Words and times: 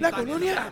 La 0.00 0.10
colonia. 0.10 0.70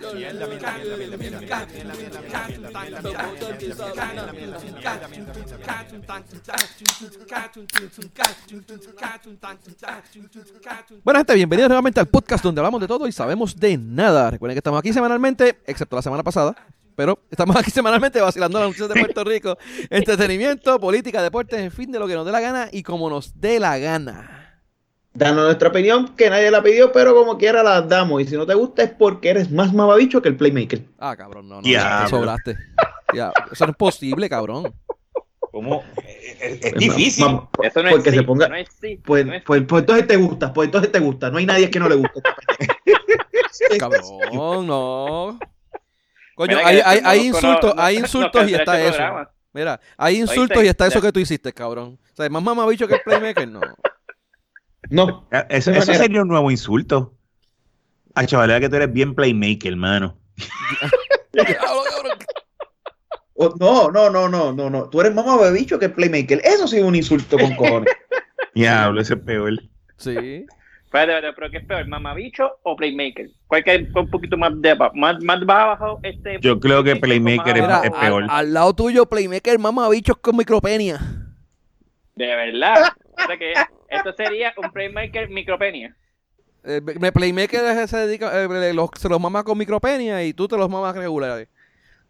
Bueno, 11.04 11.18
gente, 11.18 11.34
bienvenidos 11.34 11.68
nuevamente 11.68 12.00
al 12.00 12.08
podcast 12.08 12.44
donde 12.44 12.62
hablamos 12.62 12.80
de 12.80 12.88
todo 12.88 13.06
y 13.06 13.12
sabemos 13.12 13.54
de 13.54 13.76
nada. 13.76 14.30
Recuerden 14.30 14.54
que 14.54 14.60
estamos 14.60 14.78
aquí 14.78 14.94
semanalmente, 14.94 15.60
excepto 15.66 15.96
la 15.96 16.02
semana 16.02 16.22
pasada. 16.22 16.56
Pero 16.96 17.18
estamos 17.30 17.56
aquí 17.56 17.70
semanalmente 17.70 18.22
vacilando 18.22 18.58
las 18.58 18.68
noticias 18.68 18.88
de 18.88 19.00
Puerto 19.00 19.22
Rico. 19.22 19.58
Entretenimiento, 19.90 20.80
política, 20.80 21.22
deportes, 21.22 21.60
en 21.60 21.70
fin, 21.70 21.92
de 21.92 21.98
lo 21.98 22.08
que 22.08 22.14
nos 22.14 22.24
dé 22.24 22.32
la 22.32 22.40
gana 22.40 22.68
y 22.72 22.82
como 22.82 23.10
nos 23.10 23.38
dé 23.38 23.60
la 23.60 23.76
gana. 23.76 24.39
Danos 25.12 25.44
nuestra 25.44 25.68
opinión, 25.70 26.14
que 26.16 26.30
nadie 26.30 26.50
la 26.50 26.62
pidió, 26.62 26.92
pero 26.92 27.14
como 27.14 27.36
quiera 27.36 27.62
la 27.62 27.82
damos. 27.82 28.22
Y 28.22 28.26
si 28.26 28.36
no 28.36 28.46
te 28.46 28.54
gusta 28.54 28.84
es 28.84 28.90
porque 28.90 29.30
eres 29.30 29.50
más 29.50 29.72
mamabicho 29.74 30.22
que 30.22 30.28
el 30.28 30.36
Playmaker. 30.36 30.82
Ah, 30.98 31.16
cabrón, 31.16 31.48
no, 31.48 31.56
no. 31.56 31.62
Diablo. 31.62 32.04
Te 32.04 32.10
sobraste. 32.10 32.56
Ya, 33.14 33.32
eso 33.50 33.66
no 33.66 33.72
es 33.72 33.76
posible, 33.76 34.28
cabrón. 34.28 34.72
¿Cómo? 35.50 35.82
Es, 36.06 36.40
es- 36.40 36.52
es 36.52 36.60
Pues, 36.60 36.74
difícil. 36.76 37.24
Eso 37.60 37.82
no 37.82 37.90
Porque 37.90 38.10
es 38.10 38.14
se 38.14 38.22
ponga- 38.22 38.48
no 38.48 38.54
es 38.54 38.68
sí, 38.80 39.00
Pues, 39.04 39.26
no 39.26 39.34
es 39.34 39.42
pues, 39.42 39.62
pues 39.66 39.80
entonces 39.80 40.06
te 40.06 40.16
gusta, 40.16 40.52
pues 40.52 40.66
entonces 40.66 40.92
te 40.92 41.00
gusta. 41.00 41.28
No 41.28 41.38
hay 41.38 41.46
nadie 41.46 41.68
que 41.68 41.80
no 41.80 41.88
le 41.88 41.96
guste. 41.96 42.22
Cabrón, 43.78 44.66
no. 44.66 45.38
Coño, 46.36 46.56
Mira 46.56 46.68
hay, 46.68 46.80
hay, 46.84 47.00
hay 47.04 47.26
insultos, 47.26 47.74
hay 47.76 47.96
insultos 47.98 48.48
y 48.48 48.54
está 48.54 48.80
eso. 48.80 49.02
Mira, 49.52 49.80
hay 49.96 50.20
insultos 50.20 50.62
y 50.62 50.68
está 50.68 50.86
eso 50.86 51.00
ya. 51.00 51.06
que 51.06 51.12
tú 51.12 51.18
hiciste, 51.20 51.52
cabrón. 51.52 51.98
O 52.12 52.16
sea, 52.16 52.28
más 52.30 52.42
mamabicho 52.42 52.86
que 52.86 52.94
el 52.94 53.00
Playmaker, 53.02 53.48
no. 53.48 53.60
No. 54.90 55.28
Eso, 55.48 55.70
eso 55.70 55.94
sería 55.94 56.22
un 56.22 56.28
nuevo 56.28 56.50
insulto. 56.50 57.14
A 58.14 58.26
chavalera 58.26 58.60
que 58.60 58.68
tú 58.68 58.76
eres 58.76 58.92
bien 58.92 59.14
playmaker, 59.14 59.72
hermano. 59.72 60.18
Diablo, 61.32 61.54
cabrón. 61.88 62.18
O- 63.34 63.54
no, 63.58 63.90
no, 63.90 64.10
no, 64.10 64.28
no, 64.28 64.52
no, 64.52 64.68
no. 64.68 64.88
Tú 64.90 65.00
eres 65.00 65.14
más 65.14 65.24
mamabicho 65.24 65.78
que 65.78 65.88
Playmaker. 65.88 66.40
Eso 66.44 66.68
sí 66.68 66.76
es 66.78 66.84
un 66.84 66.94
insulto 66.94 67.38
con 67.38 67.54
cojones. 67.56 67.90
Diablo, 68.54 69.00
ese 69.00 69.14
es 69.14 69.20
peor. 69.20 69.52
Sí. 69.96 70.10
Espérate, 70.10 70.46
espérate, 70.84 71.32
pero 71.34 71.50
¿qué 71.50 71.56
es 71.58 71.64
peor, 71.64 71.86
mamabicho 71.86 72.50
o 72.64 72.74
playmaker? 72.76 73.30
¿Cuál 73.46 73.62
que 73.64 73.74
es 73.76 73.88
un 73.94 74.10
poquito 74.10 74.36
más 74.36 74.50
de 74.60 74.74
más, 74.94 75.22
más 75.22 75.46
bajo 75.46 76.00
este? 76.02 76.38
Yo 76.40 76.58
creo 76.58 76.82
que 76.82 76.96
Playmaker 76.96 77.56
es- 77.58 77.64
peor. 77.92 78.24
al, 78.24 78.30
al 78.30 78.52
lado 78.52 78.74
tuyo, 78.74 79.06
Playmaker, 79.06 79.58
mamabichos 79.58 80.16
con 80.18 80.36
micropenia. 80.36 80.98
De 82.16 82.26
verdad. 82.26 82.92
O 83.16 83.26
sea 83.26 83.38
que 83.38 83.52
esto 83.90 84.12
sería 84.14 84.52
un 84.56 84.70
playmaker 84.72 85.28
micropenia. 85.28 85.94
Eh, 86.64 86.80
me- 87.00 87.10
Playmaker 87.12 87.64
es- 87.64 87.90
se 87.90 87.96
dedica, 87.96 88.42
eh, 88.42 88.72
los, 88.74 88.90
se 88.98 89.08
los 89.08 89.20
mama 89.20 89.42
con 89.44 89.56
micropenia 89.56 90.22
y 90.24 90.32
tú 90.34 90.46
te 90.46 90.56
los 90.56 90.68
mamas 90.68 90.94
regulares. 90.94 91.48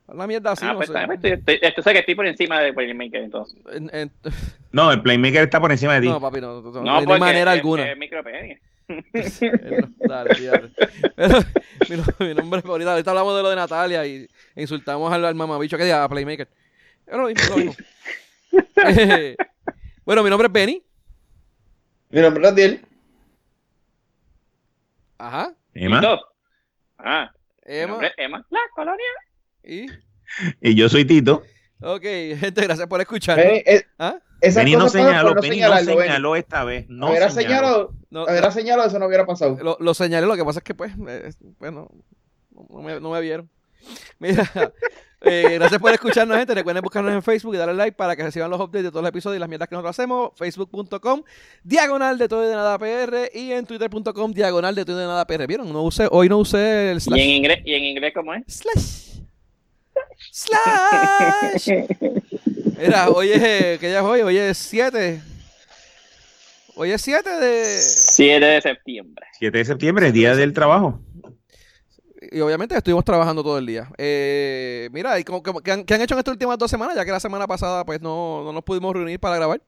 Una 0.09 0.27
mierda 0.27 0.51
así, 0.53 0.65
ah, 0.67 0.73
no 0.73 0.79
pues 0.79 0.89
sé. 0.89 0.95
bien, 0.95 1.13
estoy, 1.13 1.31
estoy, 1.31 1.59
esto 1.63 1.83
sé 1.83 1.93
que 1.93 2.01
estoy 2.01 2.17
por 2.17 2.27
encima 2.27 2.61
de 2.61 2.73
playmaker 2.73 3.23
entonces. 3.23 3.57
En- 3.73 3.91
en- 3.95 4.11
No, 4.73 4.91
el 4.93 5.03
playmaker 5.03 5.43
está 5.45 5.61
por 5.61 5.71
encima 5.71 5.95
de 5.95 6.01
ti. 6.03 6.09
no, 6.09 6.21
papi, 6.21 6.41
no, 6.41 6.61
no, 6.63 6.71
no, 6.73 6.83
No, 6.83 7.01
de 7.01 7.19
manera 7.19 7.53
es- 7.53 7.59
alguna. 7.59 7.91
es 7.91 7.97
micropenia. 7.99 8.59
Eh, 8.89 9.81
no, 9.83 9.89
Dale, 10.09 10.35
fíjate. 10.35 10.69
Pero, 11.15 11.39
mi, 11.89 11.97
no- 11.97 12.05
mi 12.27 12.35
nombre 12.35 12.61
ahorita, 12.65 12.91
ahorita 12.91 13.11
hablamos 13.13 13.37
de 13.37 13.43
lo 13.45 13.51
de 13.51 13.55
Natalia 13.57 14.05
y 14.05 14.27
insultamos 14.57 15.13
al, 15.13 15.25
al 15.25 15.35
mamabicho 15.37 15.77
que 15.79 15.85
diga 15.85 16.03
a 16.03 16.09
Playmaker. 16.09 16.49
Es 17.07 17.17
lo 17.17 17.27
mismo, 17.29 17.49
lo 17.51 17.57
mismo. 17.57 17.75
Eh, 18.85 19.37
bueno, 20.05 20.25
mi 20.25 20.31
nombre 20.31 20.47
es 20.47 20.53
Benny. 20.53 20.83
Mi 22.11 22.21
nombre 22.21 22.43
es 22.43 22.51
Radiel. 22.51 22.87
Ajá. 25.19 25.55
Emma. 25.75 26.19
Ah, 26.99 27.31
Emma. 27.63 28.05
es 28.07 28.13
Emma. 28.17 28.47
La 28.51 28.61
colonia. 28.75 29.05
Y. 29.63 29.87
Y 30.61 30.75
yo 30.75 30.89
soy 30.89 31.05
Tito. 31.05 31.43
Ok, 31.83 32.03
gente, 32.39 32.63
gracias 32.63 32.87
por 32.89 33.01
escuchar. 33.01 33.37
Benny, 33.39 33.63
eh, 33.67 33.85
¿Ah? 33.99 34.19
Benny 34.55 34.73
no 34.77 34.89
señaló, 34.89 35.35
no 35.35 35.41
Benny 35.41 35.61
no 35.61 35.77
señaló 35.79 36.37
esta 36.37 36.65
vez. 36.65 36.87
No 36.89 37.11
Hubiera 37.11 37.31
señaló. 37.31 37.51
señalado, 37.51 37.95
No, 38.11 38.25
hubiera 38.25 38.51
señalado, 38.51 38.89
eso 38.89 38.99
no 38.99 39.07
hubiera 39.07 39.27
pasado. 39.27 39.59
lo, 39.63 39.77
lo 39.81 39.95
señalé, 39.95 40.27
lo 40.27 40.37
que 40.37 40.45
pasa 40.45 40.61
es 40.61 40.65
que, 40.65 40.75
pues, 40.75 40.93
eh, 41.09 41.31
bueno, 41.59 41.89
no 42.51 42.81
me, 42.83 43.01
no 43.01 43.11
me 43.11 43.21
vieron. 43.21 43.49
Mira, 44.19 44.51
eh, 45.23 45.51
gracias 45.55 45.81
por 45.81 45.93
escucharnos, 45.93 46.37
gente. 46.37 46.55
Recuerden 46.55 46.83
buscarnos 46.83 47.13
en 47.13 47.23
Facebook 47.23 47.55
y 47.55 47.59
darle 47.59 47.75
like 47.75 47.97
para 47.97 48.17
que 48.17 48.23
reciban 48.23 48.51
los 48.51 48.61
updates 48.61 48.85
de 48.85 48.91
todos 48.91 49.03
los 49.03 49.09
episodios 49.11 49.37
y 49.37 49.41
las 49.41 49.49
mierdas 49.49 49.69
que 49.69 49.75
nosotros 49.75 49.91
hacemos. 49.99 50.31
Facebook.com, 50.37 51.23
diagonal 51.63 52.17
de 52.19 52.29
todo 52.29 52.45
y 52.45 52.49
de 52.49 52.55
nada 52.55 52.79
PR 52.79 53.31
y 53.35 53.53
en 53.53 53.67
Twitter.com, 53.67 54.33
diagonal 54.33 54.75
de 54.75 54.85
todo 54.85 54.97
y 54.99 55.01
de 55.01 55.07
nada 55.07 55.27
PR. 55.27 55.47
¿Vieron? 55.47 55.73
No 55.73 55.83
usé, 55.83 56.09
hoy 56.11 56.29
no 56.29 56.39
usé 56.39 56.91
el 56.93 56.97
¿Y 56.97 56.97
en 56.97 57.01
slash. 57.01 57.21
inglés, 57.21 57.59
¿y 57.65 57.75
en 57.75 57.85
inglés 57.85 58.13
cómo 58.15 58.35
es? 58.35 58.43
Slash. 58.47 59.21
Slash. 60.33 61.69
Mira, 62.79 63.11
hoy 63.11 63.31
es, 63.33 63.79
¿qué 63.79 63.89
día 63.89 63.99
es 63.99 64.05
hoy? 64.05 64.21
Hoy 64.23 64.37
es 64.39 64.57
7. 64.59 65.21
Hoy 66.77 66.93
es 66.93 67.03
7 67.03 67.29
de... 67.31 67.65
7 67.79 68.45
de 68.47 68.61
septiembre. 68.63 69.27
7 69.39 69.59
de 69.59 69.65
septiembre, 69.65 70.13
día 70.13 70.35
del 70.35 70.55
trabajo. 70.55 70.99
Y 72.33 72.41
obviamente 72.41 72.77
estuvimos 72.77 73.05
trabajando 73.05 73.43
todo 73.43 73.59
el 73.59 73.67
día. 73.67 73.89
Eh, 73.99 74.89
mira, 74.93 75.19
¿y 75.19 75.25
cómo- 75.25 75.43
qué, 75.43 75.73
han, 75.73 75.85
qué 75.85 75.95
han 75.95 76.01
hecho 76.01 76.15
en 76.15 76.21
estas 76.21 76.33
últimas 76.33 76.57
dos 76.59 76.71
semanas? 76.71 76.95
Ya 76.95 77.05
que 77.05 77.11
la 77.11 77.19
semana 77.21 77.47
pasada 77.47 77.85
pues 77.85 78.01
no, 78.01 78.43
no 78.45 78.53
nos 78.53 78.63
pudimos 78.63 78.95
reunir 78.95 79.19
para 79.19 79.37
grabar. 79.37 79.61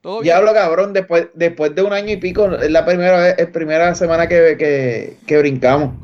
¿Todo 0.00 0.14
bien? 0.20 0.24
Diablo, 0.34 0.52
cabrón, 0.54 0.92
después, 0.92 1.28
después 1.34 1.74
de 1.74 1.82
un 1.82 1.92
año 1.92 2.10
y 2.10 2.16
pico, 2.16 2.46
es 2.56 2.70
la 2.70 2.84
primera 2.84 3.18
vez, 3.20 3.34
es 3.38 3.46
primera 3.48 3.94
semana 3.94 4.26
que, 4.26 4.56
que, 4.58 5.18
que 5.26 5.38
brincamos. 5.38 5.94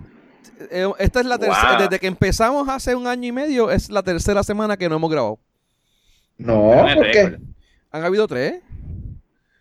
Eh, 0.70 0.86
esta 0.98 1.20
es 1.20 1.26
la 1.26 1.38
tercera, 1.38 1.72
Wow. 1.72 1.82
desde 1.82 1.98
que 1.98 2.06
empezamos 2.06 2.68
hace 2.68 2.94
un 2.94 3.06
año 3.06 3.26
y 3.28 3.32
medio, 3.32 3.70
es 3.70 3.90
la 3.90 4.02
tercera 4.02 4.42
semana 4.42 4.76
que 4.76 4.88
no 4.88 4.96
hemos 4.96 5.10
grabado. 5.10 5.38
No, 6.38 6.84
porque. 6.94 7.38
Han 7.90 8.04
habido 8.04 8.28
tres. 8.28 8.60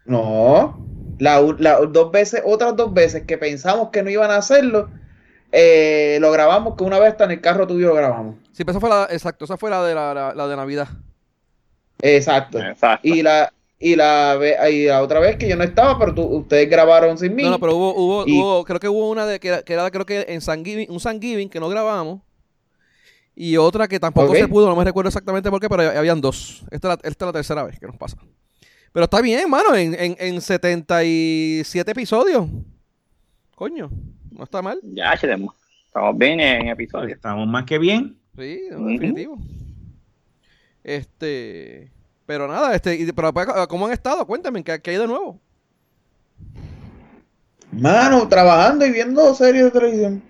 no. 0.06 0.84
La, 1.18 1.40
la- 1.60 1.80
dos 1.80 2.12
veces, 2.12 2.42
otras 2.46 2.76
dos 2.76 2.94
veces 2.94 3.24
que 3.26 3.38
pensamos 3.38 3.90
que 3.90 4.04
no 4.04 4.10
iban 4.10 4.32
a 4.32 4.36
hacerlo, 4.36 4.90
eh, 5.58 6.18
lo 6.20 6.32
grabamos, 6.32 6.76
que 6.76 6.84
una 6.84 7.00
vez 7.00 7.12
hasta 7.12 7.24
en 7.24 7.32
el 7.32 7.42
carro 7.42 7.66
tuyo 7.66 7.88
lo 7.88 7.94
grabamos. 7.96 8.36
Sí, 8.52 8.64
pero 8.66 8.72
esa 8.72 8.80
fue 8.82 8.90
la, 8.90 9.08
exacto, 9.10 9.46
esa 9.46 9.56
fue 9.58 9.70
la 9.70 9.84
de 9.84 9.96
la, 9.96 10.14
la- 10.14 10.34
la 10.36 10.48
de 10.48 10.56
Navidad. 10.58 10.88
Exacto. 12.02 12.60
Exacto. 12.60 13.08
Y 13.08 13.22
la, 13.22 13.52
y 13.80 13.96
la, 13.96 14.38
y 14.70 14.86
la 14.86 15.02
otra 15.02 15.20
vez 15.20 15.38
que 15.38 15.48
yo 15.48 15.56
no 15.56 15.64
estaba, 15.64 15.98
pero 15.98 16.14
tú- 16.14 16.24
ustedes 16.24 16.70
grabaron 16.70 17.18
sin 17.18 17.34
mí. 17.36 17.44
No, 17.44 17.52
no, 17.52 17.60
pero 17.60 17.76
hubo, 17.76 17.96
hubo, 17.96 18.28
Y- 18.28 18.38
hubo- 18.38 18.64
creo 18.66 18.80
que 18.80 18.90
hubo 18.90 19.10
una 19.10 19.26
de 19.26 19.40
que 19.40 19.48
era, 19.48 19.62
que 19.64 19.74
era 19.74 19.90
creo 19.92 20.06
que 20.06 20.26
en 20.28 20.42
San 20.42 20.64
Giving, 20.66 20.92
un 20.92 21.00
San 21.00 21.22
Giving 21.22 21.50
que 21.50 21.60
no 21.60 21.70
grabamos. 21.70 22.22
Y 23.38 23.58
otra 23.58 23.88
que 23.88 24.00
tampoco 24.00 24.34
se 24.34 24.48
pudo, 24.48 24.68
no 24.70 24.76
me 24.78 24.84
recuerdo 24.86 25.10
exactamente 25.10 25.50
por 25.50 25.60
qué, 25.60 25.68
pero 25.68 25.84
habían 25.84 26.22
dos. 26.22 26.64
Esta 26.72 26.94
es 26.94 27.00
la, 27.04 27.10
esta 27.10 27.26
es 27.26 27.28
la 27.28 27.34
tercera 27.34 27.64
vez 27.64 27.78
que 27.80 27.86
nos 27.88 27.98
pasa. 27.98 28.18
Pero 28.94 29.04
está 29.06 29.20
bien, 29.20 29.50
mano, 29.50 29.76
en, 29.76 29.94
en, 29.94 30.16
en 30.20 30.40
77 30.40 31.92
episodios. 31.92 32.46
Coño, 33.56 33.90
no 34.36 34.44
está 34.44 34.62
mal. 34.62 34.80
Ya, 34.84 35.16
tenemos. 35.20 35.56
Estamos 35.88 36.18
bien 36.18 36.40
en 36.40 36.68
episodio. 36.68 37.16
Estamos 37.16 37.48
más 37.48 37.66
que 37.66 37.78
bien. 37.80 38.18
Sí, 38.38 38.62
Ujú. 38.72 38.88
definitivo. 38.90 39.38
Este, 40.84 41.92
pero 42.26 42.48
nada, 42.48 42.76
este, 42.76 42.96
y- 42.96 43.12
pero 43.12 43.34
pues, 43.34 43.48
¿cómo 43.70 43.88
han 43.88 43.94
estado? 43.94 44.26
Cuéntame, 44.28 44.64
¿qué, 44.64 44.80
qué 44.82 44.92
hay 44.92 44.98
de 44.98 45.08
nuevo? 45.08 45.40
Mano, 47.72 48.28
trabajando 48.28 48.86
y 48.86 48.92
viendo 48.92 49.34
series 49.34 49.66
de 49.66 49.72
televisión. 49.72 50.22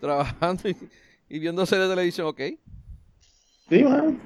Trabajando 0.00 0.68
y, 0.68 0.76
y 1.28 1.38
viendo 1.38 1.64
series 1.66 1.88
de 1.88 1.94
televisión, 1.94 2.26
ok. 2.26 2.40
Sí, 3.68 3.84
mano. 3.84 4.16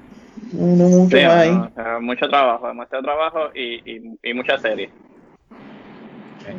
No, 0.53 0.67
no 0.67 0.89
mucho 0.89 1.17
Sí, 1.17 1.23
más 1.25 1.35
ahí. 1.35 1.51
no, 1.51 1.71
no, 1.77 2.01
mucho 2.01 2.29
trabajo, 2.29 2.67
demasiado 2.69 3.03
trabajo 3.03 3.39
y, 3.55 3.75
y, 3.91 4.19
y 4.23 4.35
muchas 4.35 4.63
series. 4.63 4.91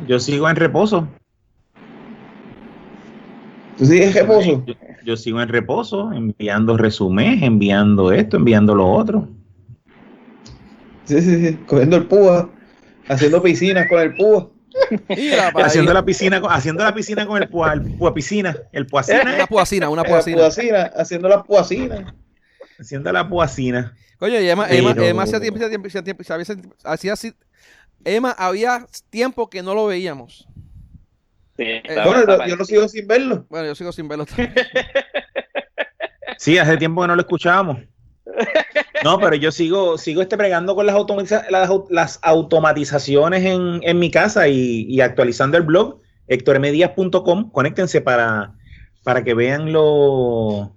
Yo 0.06 0.18
sigo 0.18 0.48
en 0.48 0.56
reposo. 0.56 1.08
¿Tú 3.76 3.84
sigues 3.86 4.14
reposo? 4.14 4.64
Yo, 4.66 4.74
yo 5.04 5.16
sigo 5.16 5.40
en 5.40 5.48
reposo, 5.48 6.12
enviando 6.12 6.76
resumés, 6.76 7.42
enviando 7.42 8.10
esto, 8.12 8.36
enviando 8.38 8.74
lo 8.74 8.90
otro. 8.90 9.28
Sí, 11.04 11.20
sí, 11.20 11.46
sí. 11.46 11.58
Cogiendo 11.66 11.96
el 11.96 12.06
púa. 12.06 12.50
Haciendo 13.08 13.42
piscinas 13.42 13.88
con 13.88 14.00
el 14.00 14.14
púa. 14.16 14.50
Haciendo 15.54 15.92
la 15.94 16.04
piscina, 16.04 16.40
con- 16.40 16.50
haciendo 16.52 16.82
la 16.84 16.94
piscina 16.94 17.26
con 17.26 17.40
el 17.42 17.48
pua, 17.48 17.72
el 17.74 17.82
pua 17.96 18.12
piscina, 18.12 18.56
el 18.72 18.86
puacina, 18.86 19.22
Una 19.34 19.46
puacina, 19.46 19.88
una 19.88 20.02
La 20.02 20.08
puacina. 20.08 20.36
puacina, 20.38 20.82
haciendo 20.96 21.28
las 21.28 21.44
puacinas. 21.44 22.14
haciendo 22.78 23.10
la 23.12 23.26
puacina. 23.28 23.94
Coño, 24.18 24.38
y 24.40 24.48
Emma, 24.48 24.66
Emma, 24.68 24.92
Pero- 24.94 25.06
Emma 25.06 25.22
hacía 25.22 25.40
tiempo, 25.40 25.56
hacía 25.58 25.68
tiempo, 25.70 25.88
hacía 25.88 26.02
tiempo, 26.02 26.22
hacía- 26.22 26.56
hacía 26.84 27.12
así. 27.14 27.32
Emma, 28.04 28.32
había 28.36 28.86
tiempo 29.10 29.48
que 29.48 29.62
no 29.62 29.74
lo 29.74 29.86
veíamos. 29.86 30.46
Sí, 31.56 31.64
Eh, 31.64 31.82
Bueno, 32.04 32.26
yo, 32.26 32.46
yo 32.46 32.56
no 32.56 32.64
sigo 32.64 32.88
sin 32.88 33.06
verlo. 33.06 33.46
Bueno, 33.48 33.66
yo 33.66 33.74
sigo 33.74 33.92
sin 33.92 34.08
verlo. 34.08 34.26
Sí, 36.38 36.58
hace 36.58 36.76
tiempo 36.76 37.00
que 37.00 37.08
no 37.08 37.14
lo 37.16 37.22
escuchábamos. 37.22 37.78
No, 39.02 39.18
pero 39.18 39.36
yo 39.36 39.50
sigo, 39.50 39.96
sigo 39.96 40.20
este 40.20 40.36
bregando 40.36 40.74
con 40.74 40.84
las, 40.84 40.94
automatiza- 40.94 41.48
las, 41.48 41.70
au- 41.70 41.86
las 41.88 42.18
automatizaciones 42.22 43.42
en, 43.44 43.80
en 43.82 43.98
mi 43.98 44.10
casa 44.10 44.46
y, 44.48 44.82
y 44.86 45.00
actualizando 45.00 45.56
el 45.56 45.62
blog, 45.62 46.00
hectormedias.com. 46.28 47.50
Conéctense 47.50 48.02
para, 48.02 48.52
para 49.02 49.24
que 49.24 49.32
vean 49.32 49.72
lo 49.72 50.76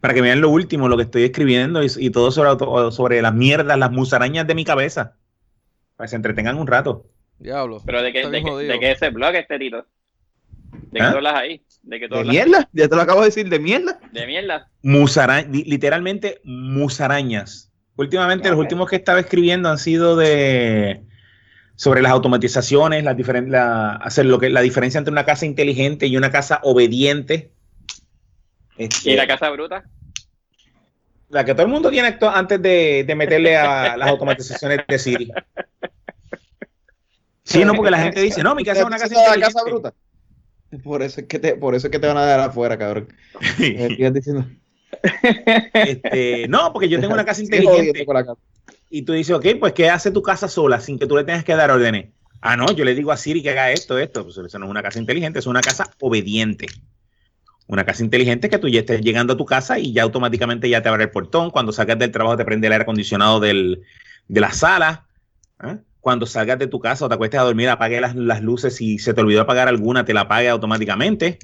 para 0.00 0.14
que 0.14 0.22
vean 0.22 0.40
lo 0.40 0.48
último, 0.48 0.88
lo 0.88 0.96
que 0.96 1.02
estoy 1.02 1.24
escribiendo 1.24 1.82
y, 1.82 1.88
y 1.98 2.10
todo 2.10 2.30
sobre, 2.30 2.50
sobre 2.92 3.20
las 3.20 3.34
mierdas, 3.34 3.76
las 3.78 3.90
musarañas 3.90 4.46
de 4.46 4.54
mi 4.54 4.64
cabeza. 4.64 5.16
Para 5.96 6.06
que 6.06 6.10
se 6.10 6.16
entretengan 6.16 6.56
un 6.56 6.68
rato. 6.68 7.06
Diablo. 7.38 7.82
Pero 7.84 8.02
de 8.02 8.12
qué, 8.12 8.20
Está 8.22 8.30
de 8.32 8.78
qué 8.80 8.90
ese 8.92 9.10
blog 9.10 9.34
este 9.34 9.58
Tito. 9.58 9.86
¿De 10.90 10.98
qué 10.98 11.02
¿Ah? 11.02 11.10
tú 11.10 11.16
hablas 11.18 11.34
ahí? 11.34 11.62
¿De 11.82 12.00
qué 12.00 12.08
tú 12.08 12.14
¿De 12.14 12.20
hablas? 12.20 12.34
mierda? 12.34 12.68
Ya 12.72 12.88
te 12.88 12.96
lo 12.96 13.02
acabo 13.02 13.20
de 13.20 13.26
decir, 13.26 13.48
¿de 13.48 13.58
mierda? 13.58 14.00
De 14.12 14.26
mierda. 14.26 14.68
Musara- 14.82 15.42
li- 15.42 15.64
literalmente 15.64 16.40
musarañas. 16.44 17.70
Últimamente, 17.96 18.48
los 18.50 18.58
últimos 18.58 18.88
que 18.88 18.96
estaba 18.96 19.20
escribiendo 19.20 19.68
han 19.68 19.78
sido 19.78 20.16
de 20.16 21.02
sobre 21.74 22.02
las 22.02 22.10
automatizaciones, 22.12 23.04
las 23.04 23.16
diferen- 23.16 23.50
la, 23.50 23.92
hacer 23.92 24.26
lo 24.26 24.38
que 24.40 24.50
la 24.50 24.60
diferencia 24.62 24.98
entre 24.98 25.12
una 25.12 25.24
casa 25.24 25.46
inteligente 25.46 26.06
y 26.06 26.16
una 26.16 26.30
casa 26.30 26.60
obediente. 26.64 27.52
Este, 28.76 29.10
¿Y 29.12 29.16
la 29.16 29.26
casa 29.26 29.48
bruta? 29.50 29.84
la 31.30 31.44
que 31.44 31.52
todo 31.52 31.66
el 31.66 31.72
mundo 31.72 31.90
tiene 31.90 32.16
antes 32.32 32.62
de, 32.62 33.04
de 33.06 33.14
meterle 33.14 33.54
a 33.56 33.96
las 33.98 34.08
automatizaciones 34.08 34.80
de 34.88 34.98
Siri. 34.98 35.30
Sí, 37.48 37.64
no, 37.64 37.72
porque 37.72 37.90
la 37.90 37.98
gente 37.98 38.20
dice, 38.20 38.42
no, 38.42 38.54
mi 38.54 38.62
casa 38.62 38.80
es 38.80 38.86
una 38.86 38.98
casa 38.98 39.08
¿Tú 39.08 39.14
sabes 39.14 39.40
la 39.40 39.48
inteligente. 39.48 39.54
casa 39.54 39.70
bruta? 39.70 39.94
Por 40.84 41.02
eso, 41.02 41.22
es 41.22 41.26
que 41.26 41.38
te, 41.38 41.56
por 41.56 41.74
eso 41.74 41.86
es 41.86 41.90
que 41.90 41.98
te 41.98 42.06
van 42.06 42.18
a 42.18 42.26
dar 42.26 42.40
afuera, 42.40 42.76
cabrón. 42.76 43.08
Diciendo. 43.58 44.46
Este, 45.72 46.46
no, 46.48 46.72
porque 46.74 46.90
yo 46.90 47.00
tengo 47.00 47.14
una 47.14 47.24
casa 47.24 47.40
inteligente. 47.42 48.06
Y 48.90 49.02
tú 49.02 49.14
dices, 49.14 49.34
ok, 49.34 49.46
pues 49.58 49.72
¿qué 49.72 49.88
hace 49.88 50.10
tu 50.10 50.20
casa 50.20 50.46
sola 50.46 50.78
sin 50.78 50.98
que 50.98 51.06
tú 51.06 51.16
le 51.16 51.24
tengas 51.24 51.42
que 51.42 51.54
dar 51.54 51.70
órdenes? 51.70 52.10
Ah, 52.42 52.54
no, 52.54 52.70
yo 52.70 52.84
le 52.84 52.94
digo 52.94 53.12
a 53.12 53.16
Siri 53.16 53.42
que 53.42 53.50
haga 53.50 53.72
esto, 53.72 53.98
esto. 53.98 54.24
Pues 54.24 54.36
eso 54.36 54.58
no 54.58 54.66
es 54.66 54.70
una 54.70 54.82
casa 54.82 54.98
inteligente, 54.98 55.38
es 55.38 55.46
una 55.46 55.62
casa 55.62 55.90
obediente. 56.00 56.66
Una 57.66 57.86
casa 57.86 58.04
inteligente 58.04 58.50
que 58.50 58.58
tú 58.58 58.68
ya 58.68 58.80
estés 58.80 59.00
llegando 59.00 59.32
a 59.32 59.36
tu 59.38 59.46
casa 59.46 59.78
y 59.78 59.94
ya 59.94 60.02
automáticamente 60.02 60.68
ya 60.68 60.82
te 60.82 60.90
abre 60.90 61.04
el 61.04 61.10
portón. 61.10 61.50
Cuando 61.50 61.72
salgas 61.72 61.98
del 61.98 62.12
trabajo 62.12 62.36
te 62.36 62.44
prende 62.44 62.66
el 62.66 62.74
aire 62.74 62.82
acondicionado 62.82 63.40
del, 63.40 63.82
de 64.28 64.40
la 64.40 64.52
sala. 64.52 65.06
¿ah? 65.58 65.78
Cuando 66.00 66.26
salgas 66.26 66.58
de 66.58 66.66
tu 66.66 66.80
casa 66.80 67.04
o 67.04 67.08
te 67.08 67.14
acuestes 67.14 67.40
a 67.40 67.44
dormir, 67.44 67.68
apague 67.68 68.00
las, 68.00 68.14
las 68.14 68.42
luces. 68.42 68.76
Si 68.76 68.98
se 68.98 69.14
te 69.14 69.20
olvidó 69.20 69.42
apagar 69.42 69.68
alguna, 69.68 70.04
te 70.04 70.14
la 70.14 70.22
apague 70.22 70.48
automáticamente. 70.48 71.38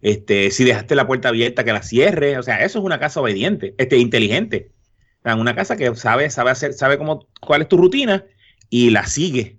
Este, 0.00 0.50
si 0.50 0.64
dejaste 0.64 0.94
la 0.94 1.06
puerta 1.06 1.28
abierta, 1.28 1.64
que 1.64 1.72
la 1.72 1.82
cierre. 1.82 2.38
O 2.38 2.42
sea, 2.42 2.64
eso 2.64 2.78
es 2.78 2.84
una 2.84 2.98
casa 2.98 3.20
obediente, 3.20 3.74
este, 3.78 3.98
inteligente. 3.98 4.72
O 5.20 5.22
sea, 5.22 5.36
una 5.36 5.54
casa 5.54 5.76
que 5.76 5.94
sabe, 5.96 6.30
sabe 6.30 6.50
hacer, 6.50 6.74
sabe 6.74 6.98
cómo, 6.98 7.28
cuál 7.40 7.62
es 7.62 7.68
tu 7.68 7.76
rutina 7.76 8.24
y 8.68 8.90
la 8.90 9.06
sigue. 9.06 9.58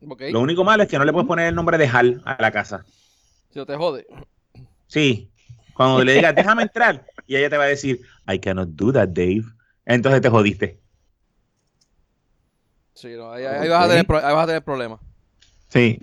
Lo 0.00 0.40
único 0.40 0.62
malo 0.62 0.82
es 0.82 0.88
que 0.88 0.98
no 0.98 1.04
le 1.04 1.12
puedes 1.12 1.26
poner 1.26 1.48
el 1.48 1.54
nombre 1.54 1.78
de 1.78 1.88
Hal 1.88 2.22
a 2.24 2.40
la 2.40 2.50
casa. 2.52 2.84
Si 3.50 3.58
no 3.58 3.66
te 3.66 3.74
jode. 3.74 4.06
Sí. 4.86 5.30
Cuando 5.74 6.04
le 6.04 6.14
digas, 6.14 6.34
déjame 6.34 6.62
entrar, 6.62 7.04
y 7.26 7.36
ella 7.36 7.50
te 7.50 7.56
va 7.56 7.64
a 7.64 7.68
decir, 7.68 8.00
I 8.26 8.38
cannot 8.38 8.70
do 8.70 8.92
that, 8.92 9.08
Dave. 9.08 9.44
Entonces 9.84 10.20
te 10.22 10.30
jodiste. 10.30 10.80
Sí, 12.96 13.08
no, 13.16 13.30
ahí, 13.30 13.44
ahí 13.44 13.68
vas 13.68 13.84
a 13.84 13.88
tener, 13.88 14.06
pro- 14.06 14.24
ahí 14.24 14.34
vas 14.34 14.44
a 14.44 14.46
tener 14.46 14.62
problemas. 14.64 15.00
Sí. 15.68 15.98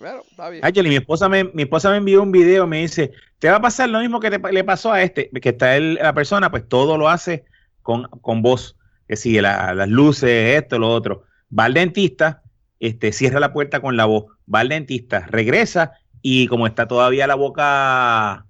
Bueno, 0.00 0.22
está 0.28 0.48
bien. 0.50 0.64
Ángel, 0.64 0.86
y 0.86 0.88
mi 0.90 0.96
esposa 0.96 1.28
me, 1.28 1.44
mi 1.44 1.62
esposa 1.62 1.90
me 1.90 1.98
envió 1.98 2.22
un 2.22 2.32
video, 2.32 2.66
me 2.66 2.80
dice, 2.80 3.12
te 3.38 3.48
va 3.48 3.56
a 3.56 3.60
pasar 3.62 3.88
lo 3.88 4.00
mismo 4.00 4.18
que 4.18 4.30
te- 4.30 4.52
le 4.52 4.64
pasó 4.64 4.92
a 4.92 5.02
este, 5.02 5.30
que 5.30 5.50
está 5.50 5.76
el- 5.76 5.94
la 5.94 6.12
persona, 6.12 6.50
pues 6.50 6.68
todo 6.68 6.98
lo 6.98 7.08
hace 7.08 7.44
con, 7.82 8.04
con 8.20 8.42
voz, 8.42 8.76
que 9.06 9.14
sigue 9.16 9.40
la- 9.42 9.72
las 9.74 9.88
luces, 9.88 10.56
esto, 10.56 10.78
lo 10.78 10.88
otro. 10.88 11.22
Va 11.56 11.64
al 11.66 11.74
dentista, 11.74 12.42
este, 12.80 13.12
cierra 13.12 13.38
la 13.40 13.52
puerta 13.52 13.80
con 13.80 13.96
la 13.96 14.06
voz, 14.06 14.24
va 14.52 14.60
al 14.60 14.68
dentista, 14.70 15.20
regresa 15.28 15.92
y 16.20 16.46
como 16.48 16.66
está 16.66 16.88
todavía 16.88 17.26
la 17.28 17.36
boca, 17.36 18.46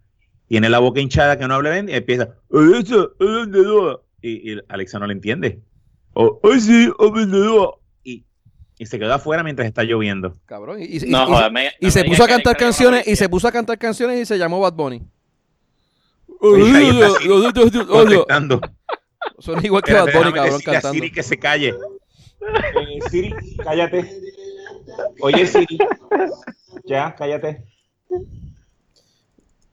tiene 0.49 0.69
la 0.71 0.79
boca 0.79 1.01
hinchada 1.01 1.37
que 1.39 1.47
no 1.47 1.55
habla 1.55 1.71
bien, 1.73 1.89
y 1.89 1.93
empieza, 1.93 2.31
y, 4.23 4.53
y 4.53 4.61
Alexa 4.69 4.99
no 4.99 5.07
le 5.07 5.13
entiende. 5.13 5.61
O, 6.15 6.41
"Ay, 6.45 6.61
sí, 6.61 6.89
¿a 6.99 7.05
dónde 7.05 7.39
va?" 7.49 7.71
y, 8.05 8.25
y 8.79 8.87
se 8.87 8.99
quedó 8.99 9.15
afuera 9.15 9.43
mientras 9.43 9.67
está 9.69 9.83
lloviendo. 9.83 10.35
Cabrón. 10.47 10.81
Y, 10.81 10.85
y- 10.85 10.97
y- 11.05 11.11
No, 11.11 11.25
y- 11.25 11.33
joder, 11.33 11.53
me- 11.53 11.67
y 11.81 11.87
no 11.87 11.91
se 11.91 12.05
puso 12.05 12.25
a 12.25 12.29
cantar 12.29 12.57
canciones 12.57 13.07
y 13.07 13.17
se 13.17 13.29
puso 13.29 13.49
a 13.49 13.53
cantar 13.53 13.79
canciones 13.79 14.21
y 14.21 14.27
se 14.27 14.39
llamó 14.39 14.61
Bad 14.61 14.75
Bunny. 14.75 15.03
Contestando. 17.87 18.61
Suena 19.39 19.63
igual 19.65 19.83
que 19.83 19.93
Bad 19.95 20.13
Bunny, 20.13 20.33
cabrón, 20.33 20.61
cantando. 20.65 20.93
Siri 20.95 21.11
que 21.13 21.23
se 21.23 21.39
calle. 21.39 21.69
Eh, 22.41 23.01
Siri, 23.11 23.35
cállate. 23.63 24.21
Oye, 25.21 25.47
Siri. 25.47 25.79
Ya, 26.85 27.15
cállate. 27.17 27.65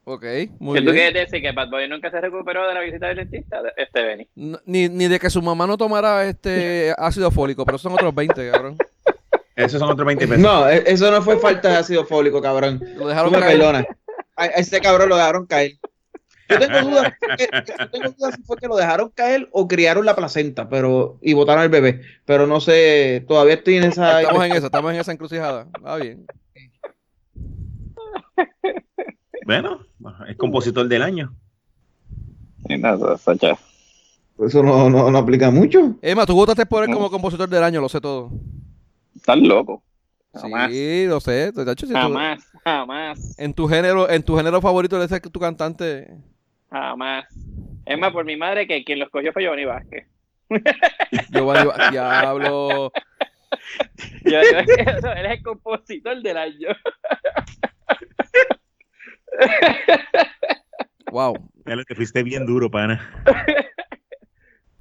Ok, 0.04 0.24
muy 0.60 0.80
¿Qué 0.80 0.86
tú 0.86 0.92
bien. 0.92 1.12
quieres 1.12 1.32
decir? 1.32 1.42
¿Que 1.42 1.52
Bad 1.52 1.70
Bunny 1.70 1.88
nunca 1.88 2.10
se 2.10 2.20
recuperó 2.20 2.68
de 2.68 2.74
la 2.74 2.82
visita 2.82 3.08
del 3.08 3.18
dentista? 3.18 3.62
De- 3.62 3.72
Este 3.78 4.02
Benny. 4.02 4.28
No, 4.36 4.60
Ni, 4.66 4.90
ni 4.90 5.08
de 5.08 5.20
que 5.20 5.30
su 5.30 5.42
mamá 5.42 5.68
no 5.68 5.78
tomara 5.78 6.26
este 6.26 6.94
ácido 6.98 7.30
fólico, 7.30 7.66
pero 7.66 7.78
son 7.78 7.94
otros 7.94 8.14
20, 8.14 8.50
cabrón. 8.52 8.78
Esos 9.56 9.80
son 9.80 9.90
otros 9.92 10.06
20 10.08 10.28
pesos. 10.28 10.42
No, 10.42 10.68
e- 10.68 10.84
eso 10.88 11.12
no 11.12 11.22
fue 11.22 11.38
falta 11.38 11.70
de 11.70 11.76
ácido 11.78 12.06
fólico, 12.06 12.42
cabrón. 12.42 12.82
Lo 12.98 13.08
dejaron 13.08 13.32
me 13.32 13.40
caer. 13.40 13.88
A, 14.36 14.46
ese 14.48 14.82
cabrón 14.82 15.10
lo 15.10 15.18
dejaron 15.18 15.46
caer. 15.46 15.74
Yo 16.50 16.58
tengo 16.60 16.80
dudas, 16.90 17.14
que- 17.38 17.48
que- 17.48 17.74
yo 17.80 17.90
tengo 17.92 18.10
dudas 18.18 18.36
si 18.36 18.42
fue 18.44 18.58
que 18.58 18.68
lo 18.68 18.76
dejaron 18.78 19.10
caer 19.14 19.50
o 19.52 19.68
criaron 19.68 20.04
la 20.06 20.16
placenta, 20.16 20.68
pero 20.68 21.20
y 21.22 21.34
botaron 21.34 21.62
al 21.62 21.70
bebé. 21.70 22.02
Pero 22.26 22.48
no 22.48 22.60
sé, 22.60 23.24
todavía 23.28 23.54
estoy 23.54 23.76
en 23.78 23.84
esa. 23.84 24.22
Estamos 24.22 24.46
en 24.46 24.52
esa, 24.54 24.66
estamos 24.66 24.94
en 24.94 25.00
esa 25.00 25.12
encrucijada. 25.12 25.68
Está 25.76 25.96
bien. 25.98 26.26
Bueno, 29.46 29.80
es 30.28 30.38
compositor 30.38 30.88
del 30.88 31.02
año. 31.02 31.34
Eso- 34.40 34.64
no, 34.64 34.90
no, 34.90 35.12
no 35.12 35.18
aplica 35.18 35.52
mucho. 35.52 35.96
Emma, 36.02 36.26
tú 36.26 36.34
votaste 36.36 36.66
por 36.66 36.84
él 36.84 36.94
como 36.94 37.10
compositor 37.12 37.48
del 37.50 37.64
año, 37.64 37.82
lo 37.82 37.90
sé 37.90 38.00
todo. 38.02 38.32
Estás 39.16 39.38
loco. 39.38 39.84
Jamás. 40.34 40.72
Sí, 40.72 41.06
lo 41.08 41.20
sé. 41.20 41.52
De 41.52 41.72
hecho, 41.72 41.86
si 41.86 41.92
tú- 41.94 42.00
Jamás, 42.00 42.44
jamás, 42.64 43.38
en 43.40 43.54
tu 43.54 43.68
género, 43.68 44.10
en 44.10 44.24
tu 44.24 44.36
género 44.38 44.62
favorito 44.62 44.98
de 45.00 45.08
ser 45.08 45.22
tu 45.22 45.40
cantante. 45.40 46.08
jamás. 46.70 47.26
Es 47.86 48.00
más, 48.00 48.12
por 48.14 48.24
mi 48.26 48.38
madre 48.38 48.66
que 48.68 48.84
quien 48.84 49.00
los 49.00 49.10
cogió 49.10 49.34
fue 49.34 49.44
Giovanni 49.44 49.66
Vázquez. 49.66 50.08
Giovanni 51.32 51.68
Ba- 51.68 51.90
Diablo. 51.92 52.92
Yo, 54.24 54.32
yo- 54.32 54.60
él 54.60 55.26
es 55.26 55.32
el 55.32 55.44
compositor 55.44 56.22
del 56.22 56.38
año. 56.38 56.70
Wow. 61.12 61.36
Dale, 61.66 61.84
te 61.86 61.96
fuiste 61.96 62.24
bien 62.24 62.46
duro, 62.46 62.70
pana. 62.72 63.24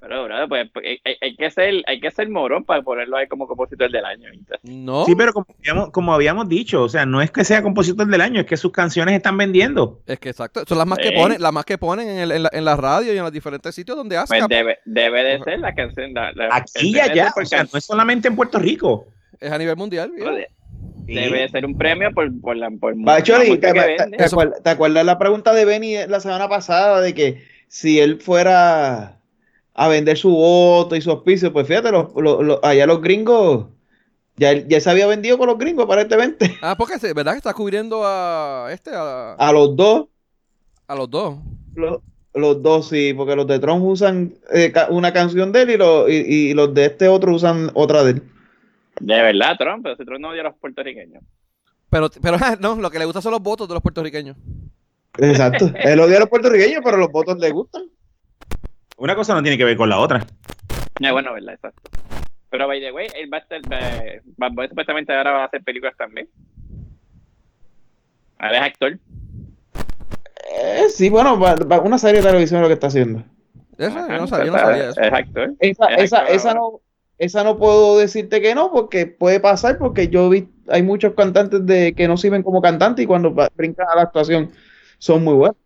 Pero, 0.03 0.25
bro, 0.25 0.49
pues, 0.49 0.69
pues, 0.73 0.87
hay, 1.05 1.17
hay 1.21 1.37
que 1.37 1.51
ser, 1.51 1.75
hay 1.87 2.01
que 2.01 2.11
ser 2.11 2.29
morón 2.31 2.65
para 2.65 2.83
ponerlo 2.83 3.17
ahí 3.19 3.29
como 3.29 3.47
compositor 3.47 3.91
del 3.93 4.05
año. 4.05 4.31
No. 4.63 5.05
Sí, 5.05 5.15
pero 5.15 5.33
como 5.33 5.47
habíamos, 5.57 5.91
como 5.91 6.13
habíamos 6.15 6.49
dicho, 6.49 6.83
o 6.83 6.89
sea, 6.89 7.05
no 7.07 7.21
es 7.23 7.31
que 7.31 7.45
sea 7.45 7.63
compositor 7.63 8.07
del 8.09 8.21
año, 8.21 8.41
es 8.41 8.47
que 8.47 8.57
sus 8.57 8.73
canciones 8.73 9.15
están 9.15 9.37
vendiendo. 9.37 10.01
Es 10.07 10.19
que 10.19 10.31
exacto. 10.31 10.65
Son 10.67 10.79
las 10.79 10.87
más 10.87 10.99
que 10.99 11.09
Sí. 11.11 11.15
ponen, 11.15 11.41
las 11.41 11.53
más 11.53 11.65
que 11.65 11.79
ponen 11.79 12.09
en, 12.09 12.19
el- 12.19 12.33
en 12.33 12.43
la, 12.45 12.51
en 12.53 12.65
la 12.65 12.77
radio 12.77 13.13
y 13.13 13.19
en 13.19 13.23
los 13.23 13.31
diferentes 13.31 13.73
sitios 13.75 13.97
donde 13.97 14.17
hacen. 14.17 14.39
Pues 14.39 14.49
debe, 14.49 14.79
debe 14.85 15.23
de 15.23 15.45
ser 15.45 15.61
la 15.61 15.75
canción. 15.75 16.13
La, 16.15 16.33
la- 16.33 16.49
Aquí 16.51 16.97
y 16.97 16.99
allá, 16.99 17.33
o 17.37 17.45
sea, 17.45 17.63
no 17.65 17.79
es 17.79 17.85
solamente 17.85 18.27
en 18.27 18.35
Puerto 18.35 18.59
Rico. 18.59 19.07
Es 19.39 19.53
a 19.53 19.59
nivel 19.59 19.77
mundial. 19.77 20.11
viejo. 20.11 20.31
De- 21.15 21.21
Debe 21.21 21.41
de 21.41 21.49
ser 21.49 21.67
un 21.67 21.77
premio 21.77 22.11
por, 22.13 22.29
por 22.41 22.57
la 22.57 22.71
por 22.71 22.95
Bacholi, 22.97 23.59
¿te, 23.59 23.73
que 23.73 23.81
te- 23.81 23.97
vende. 23.97 24.17
te 24.17 24.25
acuerdas, 24.25 24.63
te 24.63 24.71
acuerdas 24.71 25.05
la 25.05 25.19
pregunta 25.19 25.53
de 25.53 25.65
Benny 25.65 25.97
la 26.09 26.21
semana 26.21 26.49
pasada 26.49 27.01
de 27.01 27.15
que 27.15 27.43
si 27.69 27.99
él 28.01 28.21
fuera 28.21 29.19
a 29.75 29.89
vender 29.89 30.17
su 30.19 30.31
voto 30.31 30.97
y 30.97 31.01
su 31.01 31.11
auspicio, 31.11 31.53
pues 31.53 31.67
fíjate, 31.67 31.91
los, 31.93 32.09
los- 32.17 32.43
los- 32.45 32.61
allá 32.63 32.87
los 32.87 33.01
gringos, 33.01 33.67
ya, 34.37 34.53
ya 34.53 34.81
se 34.81 34.91
había 34.91 35.07
vendido 35.07 35.39
con 35.39 35.47
los 35.49 35.59
gringos 35.59 35.85
aparentemente, 35.85 36.51
Ah, 36.63 36.75
porque 36.77 36.99
se- 36.99 37.13
¿verdad 37.13 37.33
que 37.33 37.39
está 37.39 37.55
cubriendo 37.55 38.03
a 38.05 38.69
este 38.73 38.91
a, 38.95 39.35
a 39.35 39.53
los 39.53 39.77
dos, 39.77 40.07
a 40.87 40.95
los 40.95 41.11
dos? 41.11 41.37
los, 41.75 41.99
los 42.35 42.63
dos 42.63 42.89
sí, 42.89 43.13
porque 43.15 43.35
los 43.37 43.47
de 43.47 43.59
Trump 43.59 43.85
usan 43.85 44.35
eh, 44.53 44.73
una 44.91 45.13
canción 45.13 45.51
de 45.53 45.63
él 45.63 45.71
y, 45.71 45.77
los- 45.77 46.09
y, 46.11 46.15
y 46.51 46.55
los 46.55 46.73
de 46.75 46.87
este 46.87 47.09
otro 47.09 47.35
usan 47.35 47.71
otra 47.75 48.05
de 48.05 48.11
él. 48.13 48.23
De 49.01 49.23
verdad, 49.23 49.57
Trump, 49.59 49.83
pero 49.83 49.97
si 49.97 50.05
Trump 50.05 50.21
no 50.21 50.29
odia 50.31 50.43
a 50.43 50.45
los 50.45 50.57
puertorriqueños. 50.57 51.23
Pero, 51.91 52.09
pero 52.23 52.37
no, 52.61 52.77
lo 52.77 52.91
que 52.91 52.99
le 52.99 53.05
gusta 53.07 53.21
son 53.21 53.33
los 53.33 53.43
votos 53.43 53.67
de 53.69 53.75
los 53.75 53.83
puertorriqueños. 53.83 54.37
Exacto, 55.19 55.71
él 55.75 55.99
odia 56.01 56.19
a 56.19 56.21
los 56.21 56.29
puertorriqueños, 56.29 56.81
pero 56.85 56.97
los 56.97 57.11
votos 57.11 57.39
le 57.39 57.51
gustan. 57.51 57.83
Una 58.97 59.15
cosa 59.17 59.35
no 59.35 59.43
tiene 59.43 59.57
que 59.59 59.65
ver 59.65 59.77
con 59.77 59.89
la 59.89 59.99
otra. 59.99 60.25
Ya, 61.01 61.13
bueno, 61.13 61.33
verdad, 61.33 61.55
exacto. 61.55 61.91
Pero, 62.51 62.67
by 62.67 62.81
the 62.81 62.93
way, 62.93 63.07
él 63.15 63.33
va 63.33 63.39
a 63.39 63.41
estar, 63.41 63.61
eh, 63.71 64.21
Bad 64.37 64.53
Bunny 64.53 64.69
supuestamente 64.69 65.15
ahora 65.15 65.33
va 65.33 65.43
a 65.43 65.47
hacer 65.47 65.63
películas 65.63 65.97
también. 65.97 66.29
Ahora 68.39 68.59
es 68.59 68.63
actor. 68.73 68.99
Eh, 70.53 70.89
sí, 70.91 71.09
bueno, 71.11 71.39
va- 71.39 71.55
va- 71.55 71.81
una 71.81 71.97
serie 71.99 72.21
de 72.21 72.27
televisión 72.27 72.59
es 72.59 72.63
lo 72.63 72.69
que 72.69 72.75
está 72.75 72.89
haciendo. 72.89 73.23
Eso, 73.79 73.95
yo 74.09 74.19
no 74.19 74.27
sabía, 74.27 74.47
yo 74.47 74.53
no 74.53 74.59
sabía 74.59 74.89
eso. 74.91 75.01
Exacto. 75.01 75.41
¿eh? 75.45 75.51
Esa, 75.61 75.87
esa, 75.95 76.27
esa 76.27 76.55
no, 76.55 76.81
esa 77.21 77.45
no 77.45 77.57
puedo 77.59 77.99
decirte 77.99 78.41
que 78.41 78.55
no, 78.55 78.73
porque 78.73 79.07
puede 79.07 79.39
pasar, 79.41 79.77
porque 79.79 80.09
yo 80.09 80.29
vi, 80.31 80.49
hay 80.69 80.83
muchos 80.83 81.13
cantantes 81.15 81.65
de 81.67 81.93
que 81.95 82.09
no 82.09 82.17
sirven 82.17 82.43
como 82.43 82.61
cantantes 82.63 83.05
y 83.05 83.07
cuando 83.07 83.33
brincan 83.55 83.87
a 83.93 83.95
la 83.97 84.03
actuación 84.03 84.51
son 84.99 85.23
muy 85.23 85.35
buenos. 85.35 85.57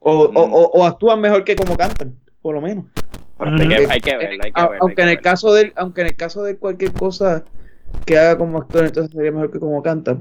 O, 0.00 0.12
o, 0.12 0.42
o- 0.42 0.70
o 0.72 0.84
actúan 0.86 1.20
mejor 1.20 1.44
que 1.44 1.56
como 1.56 1.76
cantan, 1.76 2.14
por 2.40 2.54
lo 2.54 2.60
menos. 2.60 2.84
Hay 3.38 3.68
que, 3.68 3.74
hay 3.90 4.00
que 4.00 4.16
verlo, 4.16 4.42
hay 4.44 4.52
que 4.52 4.62
verlo, 4.62 4.76
aunque 4.80 5.02
hay 5.02 5.08
en 5.08 5.12
el 5.16 5.20
caso 5.20 5.52
de 5.52 5.72
aunque 5.76 6.00
en 6.00 6.06
el 6.06 6.16
caso 6.16 6.42
de 6.42 6.56
cualquier 6.56 6.92
cosa 6.92 7.44
que 8.06 8.16
haga 8.18 8.38
como 8.38 8.58
actor, 8.58 8.86
entonces 8.86 9.12
sería 9.12 9.32
mejor 9.32 9.50
que 9.52 9.58
como 9.60 9.82
canta. 9.82 10.16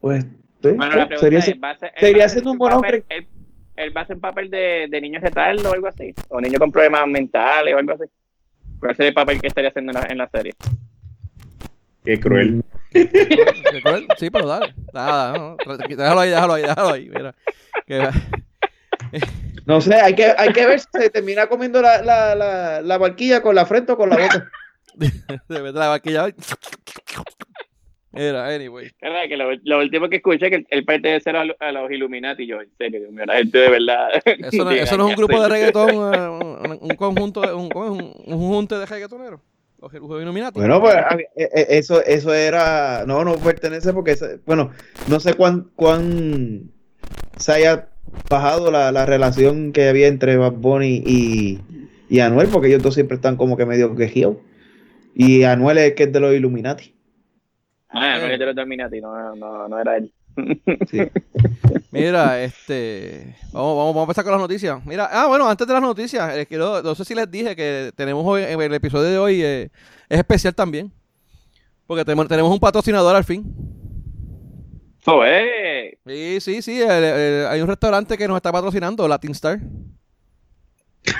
Pues 0.00 0.22
sí, 0.24 0.28
Bueno, 0.62 0.84
la 0.94 1.08
pregunta 1.08 1.18
sería 1.18 1.38
es, 1.40 1.48
así. 1.48 1.58
¿va 1.58 1.70
a 1.70 1.78
ser- 1.78 1.92
sería 1.98 2.28
siendo 2.28 2.52
un 2.52 2.58
buen 2.58 2.72
papel- 2.74 2.76
hombre. 3.00 3.04
Él, 3.08 3.26
él 3.76 3.96
va 3.96 4.02
a 4.02 4.04
hacer 4.04 4.16
un 4.16 4.20
papel 4.22 4.50
de, 4.50 4.86
de 4.88 5.00
niño 5.00 5.18
retardo 5.20 5.70
o 5.70 5.72
algo 5.72 5.88
así, 5.88 6.14
o 6.28 6.40
niño 6.40 6.58
con 6.60 6.70
problemas 6.70 7.06
mentales 7.08 7.74
o 7.74 7.78
algo 7.78 7.92
así. 7.92 8.04
¿Cuál 8.84 8.96
sería 8.96 9.08
el 9.08 9.14
papel 9.14 9.40
que 9.40 9.46
estaría 9.46 9.70
haciendo 9.70 9.92
en 9.92 9.98
la, 9.98 10.06
en 10.10 10.18
la 10.18 10.28
serie? 10.28 10.52
Qué 12.04 12.20
cruel. 12.20 12.62
¿Qué 12.92 13.80
cruel? 13.82 14.06
Sí, 14.18 14.28
pero 14.28 14.46
dale. 14.46 14.74
Nada, 14.92 15.38
no, 15.38 15.56
déjalo 15.88 16.20
ahí, 16.20 16.28
déjalo 16.28 16.52
ahí, 16.52 16.62
déjalo 16.62 16.88
ahí. 16.90 17.08
Mira. 17.08 17.34
Que- 17.86 19.20
No 19.64 19.80
sé, 19.80 19.94
hay 19.94 20.14
que, 20.14 20.26
hay 20.36 20.52
que 20.52 20.66
ver 20.66 20.80
si 20.80 20.86
se 20.92 21.08
termina 21.08 21.46
comiendo 21.46 21.80
la, 21.80 22.02
la, 22.02 22.34
la, 22.34 22.82
la 22.82 22.98
barquilla 22.98 23.40
con 23.40 23.54
la 23.54 23.64
frente 23.64 23.92
o 23.92 23.96
con 23.96 24.10
la 24.10 24.18
boca. 24.18 24.50
se 25.48 25.62
mete 25.62 25.78
la 25.78 25.88
vaquilla. 25.88 26.26
Mira, 28.14 28.46
anyway. 28.48 28.90
¿Verdad? 29.02 29.20
Que 29.28 29.36
lo, 29.36 29.50
lo 29.64 29.78
último 29.80 30.08
que 30.08 30.16
escuché 30.16 30.50
que 30.50 30.64
él, 30.70 30.84
pertenece 30.84 31.30
a, 31.30 31.44
los- 31.44 31.56
a 31.60 31.72
los 31.72 31.90
Illuminati. 31.90 32.46
Yo, 32.46 32.60
en 32.60 32.68
serio, 32.78 33.00
Dios 33.00 33.12
mío, 33.12 33.24
la 33.26 33.36
gente 33.36 33.58
de 33.58 33.68
verdad. 33.70 34.08
Eso 34.24 34.64
no, 34.64 34.70
eso 34.70 34.96
no 34.96 35.04
es 35.06 35.10
un 35.10 35.16
grupo 35.16 35.42
de 35.42 35.48
reggaetón, 35.48 35.90
eh, 36.14 36.28
un, 36.28 36.78
un 36.82 36.96
conjunto, 36.96 37.40
de, 37.40 37.52
un, 37.52 37.68
¿cómo 37.68 37.84
es? 37.86 37.90
un, 37.90 38.12
un 38.34 38.38
junte 38.48 38.76
de 38.76 38.86
reggaetoneros. 38.86 39.40
Los 39.80 39.92
los 39.92 40.22
Illuminati. 40.22 40.58
Bueno, 40.58 40.80
pues 40.80 40.94
eh, 41.36 41.48
eh, 41.54 41.66
eso, 41.70 42.02
eso 42.04 42.32
era, 42.32 43.04
no, 43.06 43.22
no 43.24 43.36
pertenece 43.36 43.92
porque, 43.92 44.16
bueno, 44.46 44.70
no 45.08 45.20
sé 45.20 45.34
cuán, 45.34 45.68
cuán 45.76 46.70
se 47.36 47.52
haya 47.52 47.88
bajado 48.30 48.70
la, 48.70 48.92
la 48.92 49.04
relación 49.04 49.72
que 49.72 49.88
había 49.88 50.06
entre 50.06 50.36
Bad 50.38 50.52
Bunny 50.52 51.02
y, 51.04 51.58
y 52.08 52.20
Anuel, 52.20 52.48
porque 52.48 52.68
ellos 52.68 52.82
dos 52.82 52.94
siempre 52.94 53.16
están 53.16 53.36
como 53.36 53.56
que 53.58 53.66
medio 53.66 53.94
quejidos. 53.94 54.36
Y 55.14 55.42
Anuel 55.42 55.76
es 55.78 55.84
el 55.90 55.94
que 55.94 56.04
es 56.04 56.12
de 56.12 56.20
los 56.20 56.34
Illuminati. 56.34 56.93
Ah, 57.94 58.18
no 58.18 58.26
es 58.26 58.38
de 58.38 58.46
los 58.46 58.56
Illuminati, 58.56 59.00
no, 59.00 59.34
no, 59.36 59.68
no 59.68 59.78
era 59.80 59.96
él. 59.96 60.12
Sí. 60.90 61.00
Mira, 61.92 62.42
este. 62.42 63.36
Vamos, 63.52 63.76
vamos, 63.76 63.94
vamos 63.94 63.98
a 63.98 64.02
empezar 64.02 64.24
con 64.24 64.32
las 64.32 64.40
noticias. 64.40 64.84
Mira, 64.84 65.08
ah, 65.12 65.26
bueno, 65.28 65.48
antes 65.48 65.64
de 65.66 65.72
las 65.72 65.82
noticias, 65.82 66.36
eh, 66.36 66.46
quiero- 66.46 66.82
no 66.82 66.94
sé 66.96 67.04
si 67.04 67.14
les 67.14 67.30
dije 67.30 67.54
que 67.54 67.92
tenemos 67.94 68.24
hoy, 68.26 68.42
en 68.42 68.60
el 68.60 68.74
episodio 68.74 69.08
de 69.10 69.18
hoy 69.18 69.42
eh, 69.42 69.70
es 70.08 70.18
especial 70.18 70.52
también. 70.54 70.92
Porque 71.86 72.04
tenemos, 72.04 72.26
tenemos 72.28 72.50
un 72.52 72.58
patrocinador 72.58 73.14
al 73.14 73.24
fin. 73.24 73.44
Es. 75.26 75.98
Sí, 76.06 76.40
sí, 76.40 76.62
sí. 76.62 76.80
el- 76.82 77.04
el- 77.04 77.46
hay 77.46 77.60
un 77.60 77.68
restaurante 77.68 78.16
que 78.18 78.26
nos 78.26 78.36
está 78.36 78.50
patrocinando, 78.50 79.06
Latin 79.06 79.30
Star. 79.32 79.60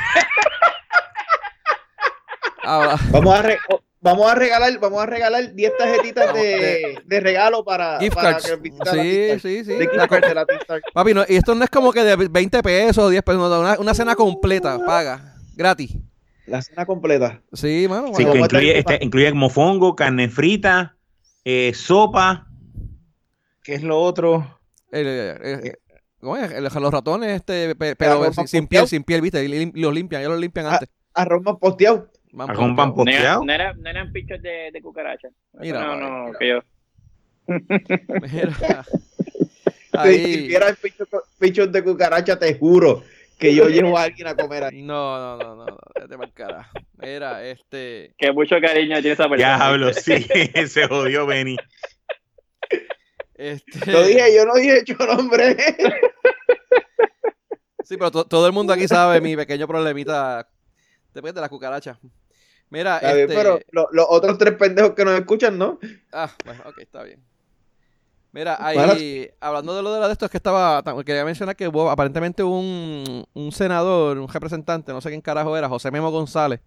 Ahora, 2.62 2.96
Vamos 3.10 3.34
a, 3.34 3.42
re- 3.42 3.58
vamos 4.04 4.30
a 4.30 4.34
regalar, 4.36 4.78
vamos 4.78 5.02
a 5.02 5.06
regalar 5.06 5.52
10 5.54 5.72
tarjetitas 5.76 6.32
de, 6.34 6.98
de 7.04 7.20
regalo 7.20 7.64
para, 7.64 7.98
gift 7.98 8.14
para 8.14 8.32
cards. 8.32 8.46
que 8.46 8.56
visiten 8.56 8.92
Sí, 8.92 9.40
sí, 9.40 9.64
sí. 9.64 9.72
De 9.72 9.84
gift 9.86 9.94
La 9.96 10.06
cards 10.06 10.28
de 10.28 10.34
Latin 10.34 10.58
Star. 10.58 10.80
Papi, 10.92 11.14
no, 11.14 11.24
y 11.28 11.34
esto 11.36 11.54
no 11.54 11.64
es 11.64 11.70
como 11.70 11.92
que 11.92 12.04
de 12.04 12.14
20 12.28 12.62
pesos, 12.62 13.10
10 13.10 13.22
pesos, 13.24 13.50
no, 13.50 13.60
una, 13.60 13.78
una 13.80 13.94
cena 13.94 14.14
completa, 14.14 14.78
paga, 14.84 15.34
gratis. 15.56 15.96
La 16.46 16.60
cena 16.60 16.84
completa. 16.86 17.40
Sí, 17.54 17.86
mano. 17.88 18.08
Sí, 18.14 18.24
bueno. 18.24 18.32
que 18.34 18.38
incluye, 18.40 18.78
este, 18.78 18.98
incluye 19.00 19.32
mofongo, 19.32 19.96
carne 19.96 20.28
frita, 20.28 20.96
eh, 21.44 21.72
sopa. 21.74 22.46
¿Qué 23.62 23.74
es 23.74 23.82
lo 23.82 23.98
otro? 24.00 24.60
Los 26.20 26.92
ratones, 26.92 27.36
este, 27.36 27.74
pe- 27.74 27.96
pero 27.96 28.22
arroz 28.22 28.36
sin, 28.46 28.66
piel, 28.66 28.86
sin 28.86 29.04
piel, 29.04 29.20
¿viste? 29.20 29.46
Los 29.74 29.94
limpian, 29.94 30.20
ellos 30.22 30.32
los 30.32 30.40
limpian 30.40 30.66
Ah, 30.66 30.72
antes. 30.74 30.88
Arroz 31.14 31.42
más 31.42 31.56
posteado. 31.58 32.10
Van 32.36 32.48
por- 32.48 32.56
pan 32.76 32.88
No, 32.88 32.94
posteado. 32.94 33.24
era- 33.24 33.36
no, 33.44 33.52
era- 33.52 33.72
no 33.74 33.88
eran 33.90 34.12
pichos 34.12 34.42
de, 34.42 34.70
de 34.72 34.82
cucaracha. 34.82 35.28
Mira, 35.52 35.84
no, 35.84 35.96
no, 35.96 36.24
mira. 36.26 36.38
que 36.38 36.48
yo. 36.48 36.60
Mira. 37.46 38.84
Si 40.02 40.18
sirviera 40.24 40.74
pichos 40.74 41.06
pichos 41.38 41.70
de 41.70 41.84
cucaracha, 41.84 42.36
te 42.36 42.58
juro 42.58 43.04
que 43.38 43.54
yo 43.54 43.68
llevo 43.68 43.96
a 43.96 44.02
alguien 44.02 44.26
a 44.26 44.34
comer 44.34 44.64
ahí. 44.64 44.82
No, 44.82 45.16
no, 45.20 45.36
no, 45.36 45.54
no, 45.54 45.66
no, 45.66 45.78
vete 46.00 46.18
pa'l 46.18 46.32
carajo. 46.32 46.72
Mira, 46.94 47.44
este. 47.46 48.12
Que 48.18 48.32
mucho 48.32 48.56
cariño 48.60 48.96
tiene 48.96 49.12
esa 49.12 49.28
persona. 49.28 49.38
Ya 49.38 49.64
hablo, 49.64 49.92
sí, 49.92 50.14
se 50.66 50.88
jodió 50.88 51.26
Benny. 51.26 51.56
este 53.36 53.92
Lo 53.92 54.02
dije, 54.04 54.34
yo 54.34 54.44
no 54.46 54.54
dije 54.54 54.78
hecho 54.80 54.96
nombre. 55.06 55.56
Sí, 57.84 57.96
pero 57.96 58.10
to- 58.10 58.24
todo 58.24 58.46
el 58.48 58.52
mundo 58.52 58.72
aquí 58.72 58.88
sabe 58.88 59.20
mi 59.20 59.36
pequeño 59.36 59.68
problemita 59.68 60.48
después 61.12 61.34
de 61.34 61.40
la 61.40 61.48
cucaracha. 61.48 62.00
Mira, 62.74 62.96
Está 62.96 63.12
bien, 63.14 63.30
este. 63.30 63.34
pero 63.40 63.60
lo- 63.70 63.88
los 63.92 64.06
otros 64.08 64.36
tres 64.36 64.54
pendejos 64.54 64.94
que 64.94 65.04
nos 65.04 65.14
escuchan, 65.18 65.56
¿no? 65.56 65.78
Ah, 66.12 66.28
bueno, 66.44 66.60
ok, 66.66 66.78
está 66.78 67.04
bien. 67.04 67.22
Mira, 68.32 68.56
ahí, 68.58 69.30
hablando 69.38 69.76
de 69.76 69.82
lo 69.82 69.94
de, 69.94 70.00
la 70.00 70.08
de 70.08 70.12
esto, 70.12 70.24
es 70.24 70.30
que 70.32 70.38
estaba, 70.38 70.82
quería 71.04 71.24
mencionar 71.24 71.54
que 71.54 71.68
hubo 71.68 71.88
aparentemente 71.88 72.42
un, 72.42 73.24
un 73.32 73.52
senador, 73.52 74.18
un 74.18 74.26
representante, 74.26 74.92
no 74.92 75.00
sé 75.00 75.08
quién 75.10 75.20
carajo 75.20 75.56
era, 75.56 75.68
José 75.68 75.92
Memo 75.92 76.10
González, 76.10 76.58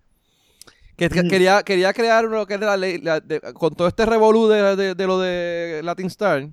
que, 0.96 1.10
que 1.10 1.24
Mm. 1.24 1.28
quería, 1.30 1.64
quería 1.64 1.92
crear 1.92 2.24
lo 2.24 2.46
que 2.48 2.54
era 2.54 2.68
la 2.68 2.78
ley, 2.78 3.00
la- 3.00 3.20
de- 3.20 3.42
con 3.54 3.76
todo 3.76 3.90
este 3.90 4.06
revolú 4.06 4.48
de, 4.48 4.78
de- 4.78 4.96
de 4.96 5.08
lo 5.08 5.20
de 5.20 5.82
Latin 5.84 6.08
Star. 6.08 6.48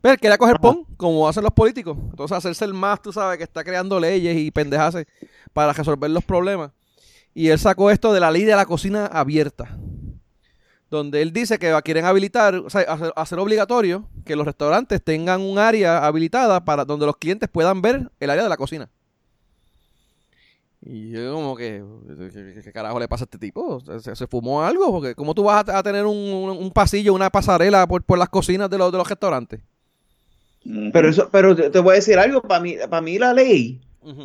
Pero 0.00 0.14
él 0.14 0.20
quería 0.20 0.38
coger 0.38 0.60
pon, 0.60 0.84
como 0.96 1.28
hacen 1.28 1.42
los 1.42 1.52
políticos. 1.52 1.96
Entonces 2.10 2.36
hacerse 2.36 2.64
el 2.64 2.72
más, 2.72 3.02
tú 3.02 3.12
sabes, 3.12 3.38
que 3.38 3.44
está 3.44 3.64
creando 3.64 3.98
leyes 3.98 4.36
y 4.36 4.52
pendejas 4.52 4.96
para 5.52 5.72
resolver 5.72 6.08
los 6.10 6.22
problemas. 6.24 6.70
Y 7.34 7.48
él 7.48 7.58
sacó 7.58 7.90
esto 7.90 8.12
de 8.12 8.20
la 8.20 8.30
ley 8.30 8.44
de 8.44 8.54
la 8.54 8.66
cocina 8.66 9.06
abierta 9.06 9.78
donde 10.92 11.22
él 11.22 11.32
dice 11.32 11.58
que 11.58 11.74
quieren 11.82 12.04
habilitar, 12.04 12.54
o 12.54 12.68
sea, 12.70 12.82
hacer, 13.16 13.38
obligatorio 13.38 14.08
que 14.26 14.36
los 14.36 14.44
restaurantes 14.44 15.02
tengan 15.02 15.40
un 15.40 15.58
área 15.58 16.04
habilitada 16.06 16.64
para 16.64 16.84
donde 16.84 17.06
los 17.06 17.16
clientes 17.16 17.48
puedan 17.48 17.80
ver 17.80 18.10
el 18.20 18.30
área 18.30 18.42
de 18.44 18.48
la 18.50 18.58
cocina. 18.58 18.90
Y 20.84 21.10
yo 21.10 21.32
como 21.32 21.56
que, 21.56 21.82
¿qué, 22.62 22.72
carajo 22.72 23.00
le 23.00 23.08
pasa 23.08 23.24
a 23.24 23.26
este 23.26 23.38
tipo? 23.38 23.80
¿Se, 24.00 24.26
fumó 24.26 24.62
algo? 24.62 24.92
Porque 24.92 25.14
¿cómo 25.14 25.34
tú 25.34 25.44
vas 25.44 25.66
a, 25.66 25.82
tener 25.82 26.04
un, 26.04 26.70
pasillo, 26.74 27.14
una 27.14 27.30
pasarela 27.30 27.86
por, 27.86 28.18
las 28.18 28.28
cocinas 28.28 28.68
de 28.68 28.76
los, 28.76 28.92
de 28.92 28.98
los 28.98 29.08
restaurantes? 29.08 29.60
Pero 30.92 31.08
eso, 31.08 31.28
pero 31.32 31.56
te 31.56 31.78
voy 31.78 31.92
a 31.92 31.96
decir 31.96 32.18
algo, 32.18 32.42
para 32.42 32.60
mí, 32.60 32.76
para 32.88 33.00
mí 33.00 33.18
la 33.18 33.32
ley 33.32 33.80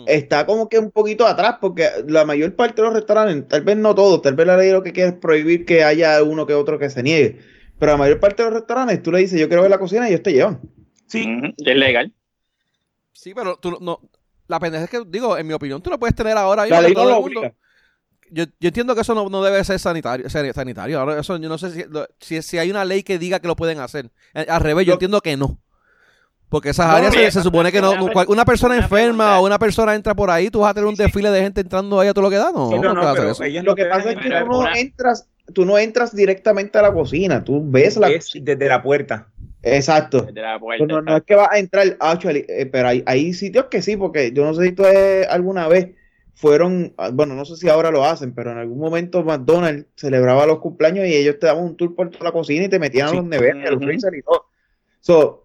Está 0.08 0.46
como 0.46 0.70
que 0.70 0.80
un 0.80 0.90
poquito 0.92 1.28
atrás, 1.28 1.58
porque 1.62 1.88
la 2.08 2.26
mayor 2.26 2.56
parte 2.56 2.82
de 2.82 2.88
los 2.88 2.94
restaurantes, 2.96 3.48
tal 3.48 3.62
vez 3.62 3.78
no 3.78 3.94
todos, 3.94 4.22
tal 4.22 4.34
vez 4.36 4.48
la 4.48 4.58
ley 4.58 4.72
lo 4.72 4.82
que 4.84 4.92
quiere 4.94 5.10
es 5.12 5.16
prohibir 5.16 5.66
que 5.66 5.84
haya 5.84 6.24
uno 6.24 6.46
que 6.48 6.54
otro 6.54 6.80
que 6.80 6.90
se 6.90 7.04
niegue. 7.04 7.40
Pero 7.80 7.92
la 7.92 7.98
mayor 7.98 8.20
parte 8.20 8.42
de 8.44 8.50
los 8.50 8.60
restaurantes, 8.60 9.04
tú 9.04 9.12
le 9.12 9.20
dices, 9.20 9.40
yo 9.40 9.48
quiero 9.48 9.62
ver 9.62 9.70
la 9.72 9.78
cocina 9.78 10.08
y 10.10 10.14
ellos 10.14 10.24
te 10.24 10.34
llevan. 10.34 10.60
Sí, 11.06 11.28
Es 11.58 11.76
legal. 11.76 12.12
Sí, 13.14 13.34
pero 13.36 13.58
tú 13.58 13.78
no... 13.82 14.00
La 14.48 14.60
pendeja 14.60 14.86
es 14.86 14.90
que, 14.90 15.04
digo, 15.06 15.38
en 15.38 15.46
mi 15.46 15.54
opinión, 15.54 15.82
tú 15.82 15.90
lo 15.90 16.00
puedes 16.00 16.16
tener 16.16 16.38
ahora 16.38 16.64
mismo 16.64 16.82
La 16.82 16.88
no 16.88 16.94
todo 16.94 17.04
lo 17.06 17.16
el 17.18 17.22
mundo- 17.22 17.40
obliga. 17.42 17.56
Yo, 18.30 18.44
yo 18.60 18.68
entiendo 18.70 18.94
que 18.96 19.02
eso 19.02 19.14
no, 19.16 19.30
no 19.30 19.42
debe 19.44 19.64
ser 19.64 19.78
sanitario, 19.80 20.30
ser- 20.30 20.54
sanitario. 20.54 21.00
Ahora, 21.00 21.20
eso 21.20 21.38
yo 21.38 21.48
no 21.50 21.58
sé 21.58 21.72
si, 21.72 21.84
lo- 21.90 22.08
si, 22.20 22.42
si 22.42 22.58
hay 22.58 22.70
una 22.72 22.84
ley 22.84 23.04
que 23.04 23.18
diga 23.20 23.40
que 23.40 23.48
lo 23.48 23.56
pueden 23.56 23.80
hacer. 23.80 24.10
Eh, 24.34 24.46
Al 24.50 24.62
revés, 24.62 24.86
yo 24.86 24.92
Yo- 24.92 24.94
entiendo 24.94 25.22
que 25.22 25.38
no. 25.38 25.60
Porque 26.50 26.70
esas 26.70 26.88
No, 26.88 26.94
áreas 26.94 27.14
se, 27.14 27.20
mira, 27.20 27.32
se 27.32 27.42
supone 27.42 27.72
que 27.74 27.82
no. 27.82 27.92
una- 28.28 28.46
persona 28.46 28.78
enferma 28.78 29.40
o 29.40 29.46
una 29.46 29.60
persona 29.60 29.96
entra 29.96 30.16
por 30.16 30.30
ahí, 30.30 30.50
tú 30.50 30.62
vas 30.62 30.72
a 30.72 30.74
tener 30.74 30.88
un 30.88 30.96
desfile 30.96 31.30
de 31.30 31.42
gente 31.42 31.60
entrando 31.62 32.00
ahí 32.00 32.08
a 32.08 32.14
todo 32.14 32.24
lo 32.24 32.30
que 32.30 32.38
da. 32.38 32.52
No, 32.54 32.70
Sí, 32.70 32.76
no, 32.76 32.82
no, 32.82 32.90
¿qué 32.90 32.96
no, 32.96 32.96
vas 32.96 33.06
a 33.08 33.12
hacer 33.12 33.34
pero 33.38 33.50
ellos 33.50 33.64
Lo 33.66 33.76
que 33.76 33.86
pasa 33.86 34.12
es 34.12 34.18
que 34.18 34.30
tú 34.30 34.46
no 34.48 34.76
entras, 34.76 35.28
tú 35.54 35.66
no 35.66 35.78
entras 35.78 36.16
directamente 36.16 36.78
a 36.78 36.84
la 36.84 36.94
cocina, 36.94 37.44
tú 37.44 37.62
ves 37.70 37.98
la 37.98 38.10
es 38.10 38.30
desde 38.34 38.68
la 38.68 38.82
puerta. 38.82 39.28
Exacto. 39.62 40.22
Desde 40.22 40.42
la 40.42 40.58
puerta. 40.58 40.86
No, 40.86 41.02
no 41.02 41.18
es 41.18 41.24
que 41.24 41.36
vas 41.36 41.50
a 41.52 41.60
entrar, 41.60 41.98
actually, 42.00 42.46
eh, 42.48 42.66
pero 42.66 42.88
hay, 42.88 43.04
hay 43.06 43.34
sitios 43.34 43.66
que 43.66 43.82
sí, 43.82 43.98
porque 43.98 44.32
yo 44.32 44.46
no 44.46 44.54
sé 44.54 44.68
si 44.68 44.72
tú 44.72 44.86
eh, 44.86 45.26
alguna 45.30 45.68
vez 45.68 45.90
fueron, 46.36 46.94
ah, 46.98 47.10
bueno, 47.12 47.34
no 47.36 47.44
sé 47.44 47.58
si 47.58 47.68
ahora 47.68 47.92
lo 47.92 48.06
hacen, 48.06 48.34
pero 48.34 48.52
en 48.52 48.60
algún 48.60 48.80
momento 48.80 49.22
McDonald's 49.24 49.88
celebraba 49.98 50.46
los 50.46 50.60
cumpleaños 50.60 51.06
y 51.08 51.14
ellos 51.16 51.38
te 51.40 51.48
daban 51.48 51.64
un 51.64 51.76
tour 51.76 51.94
por 51.96 52.10
toda 52.12 52.24
la 52.26 52.32
cocina 52.32 52.66
y 52.66 52.70
te 52.70 52.80
metían 52.80 53.10
Sí. 53.10 53.16
a 53.18 53.20
los 53.22 53.26
neveros, 53.30 53.66
a 53.68 53.72
los 53.72 53.84
freezer 53.84 54.14
y 54.16 54.22
todo. 54.22 54.46
So, 55.02 55.44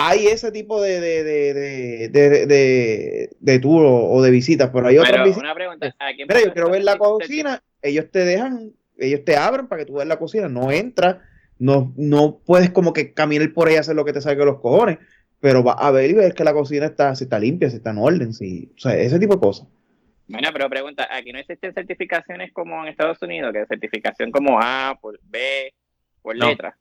hay 0.00 0.26
ese 0.26 0.50
tipo 0.52 0.80
de, 0.80 1.00
de, 1.00 1.24
de, 1.24 1.54
de, 1.54 2.08
de, 2.08 2.46
de- 2.46 3.30
de 3.38 3.58
tour 3.58 3.84
o, 3.84 4.10
o 4.10 4.22
de 4.22 4.30
visitas, 4.30 4.70
pero 4.72 4.86
hay 4.88 4.98
otras 4.98 5.12
Pero 5.12 5.24
visitas. 5.24 5.42
una 5.44 5.54
pregunta. 5.54 5.96
Mira, 6.18 6.40
yo 6.44 6.52
quiero 6.52 6.70
ver 6.70 6.82
la 6.84 6.98
cocina, 6.98 7.62
ellos 7.82 8.06
te 8.10 8.24
dejan, 8.24 8.72
ellos 8.98 9.24
te 9.24 9.36
abren 9.36 9.66
para 9.68 9.80
que 9.80 9.86
tú 9.86 9.94
veas 9.94 10.08
la 10.08 10.18
cocina, 10.18 10.48
no 10.48 10.70
entras, 10.70 11.16
no, 11.58 11.92
no 11.96 12.38
puedes 12.44 12.70
como 12.70 12.92
que 12.92 13.12
caminar 13.12 13.52
por 13.52 13.68
ahí 13.68 13.74
y 13.74 13.78
hacer 13.78 13.94
lo 13.94 14.04
que 14.04 14.12
te 14.12 14.20
salga 14.20 14.40
de 14.40 14.50
los 14.52 14.60
cojones, 14.60 14.98
pero 15.40 15.62
va 15.64 15.72
a 15.72 15.90
ver 15.90 16.10
y 16.10 16.14
ver 16.14 16.34
que 16.34 16.44
la 16.44 16.52
cocina 16.52 16.86
está, 16.86 17.14
si 17.14 17.24
está 17.24 17.38
limpia, 17.38 17.70
si 17.70 17.76
está 17.76 17.90
en 17.90 17.98
orden, 17.98 18.32
si, 18.32 18.70
o 18.76 18.78
sea, 18.78 18.96
ese 18.96 19.18
tipo 19.18 19.34
de 19.34 19.40
cosas. 19.40 19.66
Bueno, 20.28 20.48
pero 20.52 20.70
pregunta, 20.70 21.08
aquí 21.10 21.32
no 21.32 21.38
existen 21.40 21.74
certificaciones 21.74 22.52
como 22.52 22.80
en 22.82 22.88
Estados 22.88 23.20
Unidos, 23.22 23.52
que 23.52 23.62
es 23.62 23.68
certificación 23.68 24.30
como 24.30 24.60
A 24.62 24.96
por 25.00 25.18
B 25.24 25.74
por 26.22 26.36
No. 26.36 26.48
letra. 26.48 26.76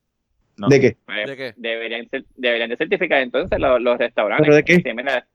No. 0.60 0.68
¿De 0.68 0.80
qué? 0.82 0.98
Pues, 1.06 1.28
¿De 1.28 1.38
qué? 1.38 1.54
Deberían, 1.58 2.70
de 2.70 2.78
certificar 2.78 3.22
entonces 3.22 3.60
los, 3.60 3.82
los 3.82 3.98
restaurantes. 3.98 4.44
¿Pero 4.46 4.56
de 4.56 4.64
qué? 4.64 4.76
Sí, 4.76 4.94
mira, 4.94 5.26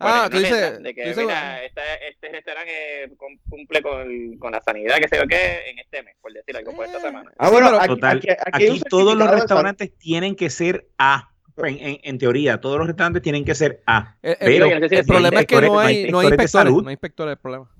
Ah, 0.00 0.28
tú 0.30 0.38
dices- 0.38 0.52
letra 0.52 0.78
De 0.78 0.94
que, 0.94 1.02
tú 1.02 1.08
dices- 1.08 1.24
mira, 1.26 1.64
esta- 1.64 1.94
este 2.08 2.28
restaurante 2.28 3.04
eh, 3.04 3.08
cum- 3.16 3.36
cumple 3.50 3.82
con, 3.82 4.38
con 4.38 4.52
la 4.52 4.60
sanidad 4.60 4.96
que 4.98 5.08
se 5.08 5.18
ve 5.18 5.26
que 5.26 5.70
en 5.70 5.78
este 5.80 6.04
mes, 6.04 6.14
por 6.20 6.32
decir 6.32 6.56
algo, 6.56 6.72
por 6.72 6.84
esta 6.86 6.98
Eh. 6.98 7.00
semana. 7.00 7.32
Ah, 7.36 7.50
bueno, 7.50 7.68
aquí, 7.76 7.88
Total, 7.88 8.18
aquí- 8.18 8.28
aquí 8.30 8.40
Aquí 8.52 8.64
hay 8.64 8.70
un 8.70 8.80
todos 8.82 9.16
los 9.16 9.28
restaurantes 9.28 9.98
tienen 9.98 10.36
que 10.36 10.50
ser 10.50 10.86
A. 10.98 11.32
En, 11.56 11.76
en- 11.80 11.98
en 12.04 12.18
teoría, 12.18 12.60
todos 12.60 12.78
los 12.78 12.86
restaurantes 12.86 13.22
tienen 13.22 13.44
que 13.44 13.56
ser 13.56 13.82
A. 13.86 14.14
El, 14.22 14.30
el- 14.30 14.36
Pero 14.38 14.66
yo 14.78 14.88
sé 14.88 14.98
el 15.00 15.06
problema 15.06 15.40
es 15.40 15.46
que 15.46 15.60
no 15.62 15.80
hay, 15.80 16.08
no 16.12 16.20
hay 16.20 16.26
inspectores 16.26 16.28
de 16.28 16.28
inspectores. 16.28 16.50
salud. 16.52 16.82
No 16.84 16.88
hay 16.90 16.92
inspectores, 16.92 17.32
el 17.32 17.38
problema. 17.38 17.70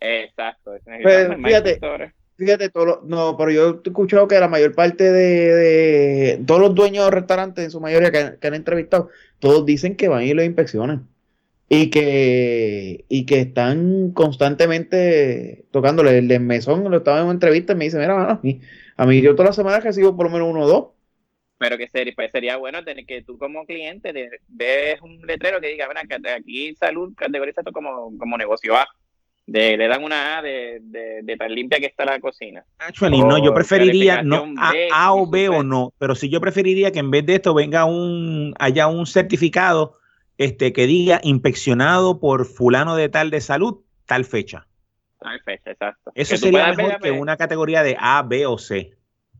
Exacto. 0.00 0.74
es- 0.74 0.82
Pero, 0.84 1.28
más 1.38 1.46
fíjate, 1.48 1.70
inspectores. 1.70 2.12
Fíjate, 2.44 2.70
todo 2.70 3.02
no, 3.04 3.36
pero 3.36 3.50
yo 3.52 3.80
he 3.84 3.88
escuchado 3.88 4.26
que 4.26 4.40
la 4.40 4.48
mayor 4.48 4.74
parte 4.74 5.12
de, 5.12 6.42
todos 6.46 6.60
los 6.60 6.74
dueños 6.74 7.04
de 7.04 7.10
restaurantes, 7.12 7.64
en 7.64 7.70
su 7.70 7.80
mayoría 7.80 8.10
que, 8.10 8.18
han- 8.48 8.54
entrevistado, 8.54 9.10
todos 9.38 9.64
dicen 9.64 9.96
que 9.96 10.08
van 10.08 10.24
y 10.24 10.34
los 10.34 10.44
inspeccionan 10.44 11.08
y 11.68 11.90
que 11.90 13.04
y 13.08 13.26
que 13.26 13.40
están 13.40 14.12
constantemente 14.12 15.66
tocándole 15.72 16.18
el 16.18 16.40
mesón, 16.40 16.90
lo 16.90 16.98
estaba 16.98 17.18
en 17.20 17.24
una 17.24 17.34
entrevista 17.34 17.74
y 17.74 17.76
me 17.76 17.84
dice, 17.86 17.98
mira, 17.98 18.30
a 18.32 18.40
mí, 18.42 18.60
a 18.96 19.06
mí 19.06 19.20
yo 19.22 19.34
todas 19.34 19.50
las 19.50 19.56
semanas 19.56 19.84
recibo 19.84 20.16
por 20.16 20.26
lo 20.26 20.32
menos 20.32 20.48
uno 20.50 20.62
o 20.62 20.68
dos. 20.68 20.86
Pero 21.58 21.78
que 21.78 21.88
sería, 21.88 22.12
pues 22.16 22.30
sería 22.32 22.56
bueno 22.56 22.84
tener 22.84 23.06
que 23.06 23.22
tú 23.22 23.38
como 23.38 23.66
cliente 23.66 24.12
te- 24.12 24.30
ves 24.48 25.00
un 25.02 25.20
letrero 25.26 25.60
que 25.60 25.68
diga, 25.68 25.88
"Ven 25.88 25.98
acá, 25.98 26.18
aquí 26.36 26.74
salud 26.74 27.14
categoriza 27.16 27.60
esto 27.60 27.72
como, 27.72 28.16
como 28.18 28.36
negocio 28.38 28.76
A. 28.76 28.88
De, 29.44 29.76
le 29.76 29.88
dan 29.88 30.04
una 30.04 30.38
A 30.38 30.42
de, 30.42 30.78
de, 30.82 31.20
de 31.22 31.36
tan 31.36 31.52
limpia 31.52 31.80
que 31.80 31.86
está 31.86 32.04
la 32.04 32.20
cocina. 32.20 32.64
Actually, 32.78 33.20
no, 33.20 33.42
yo 33.42 33.50
O 33.50 33.54
preferiría 33.54 34.22
no 34.22 34.54
A, 34.56 34.72
A 34.92 35.14
o 35.14 35.26
B 35.28 35.48
o 35.48 35.62
no, 35.64 35.92
pero 35.98 36.14
sí 36.14 36.28
yo 36.28 36.40
preferiría 36.40 36.92
que 36.92 37.00
en 37.00 37.10
vez 37.10 37.26
de 37.26 37.34
esto 37.34 37.52
venga 37.52 37.84
un, 37.84 38.54
haya 38.58 38.86
un 38.86 39.04
certificado 39.06 39.98
este, 40.38 40.72
que 40.72 40.86
diga 40.86 41.20
inspeccionado 41.24 42.20
por 42.20 42.46
fulano 42.46 42.94
de 42.94 43.08
tal 43.08 43.30
de 43.30 43.40
salud, 43.40 43.80
tal 44.06 44.24
fecha. 44.24 44.66
Tal 45.20 45.40
fecha, 45.40 45.72
exacto. 45.72 46.12
Eso 46.14 46.34
Que 46.34 46.38
sería 46.38 46.72
mejor 46.72 47.00
que 47.00 47.10
una 47.10 47.36
categoría 47.36 47.82
de 47.82 47.96
A, 47.98 48.22
B 48.22 48.46
o 48.46 48.58
C. 48.58 48.92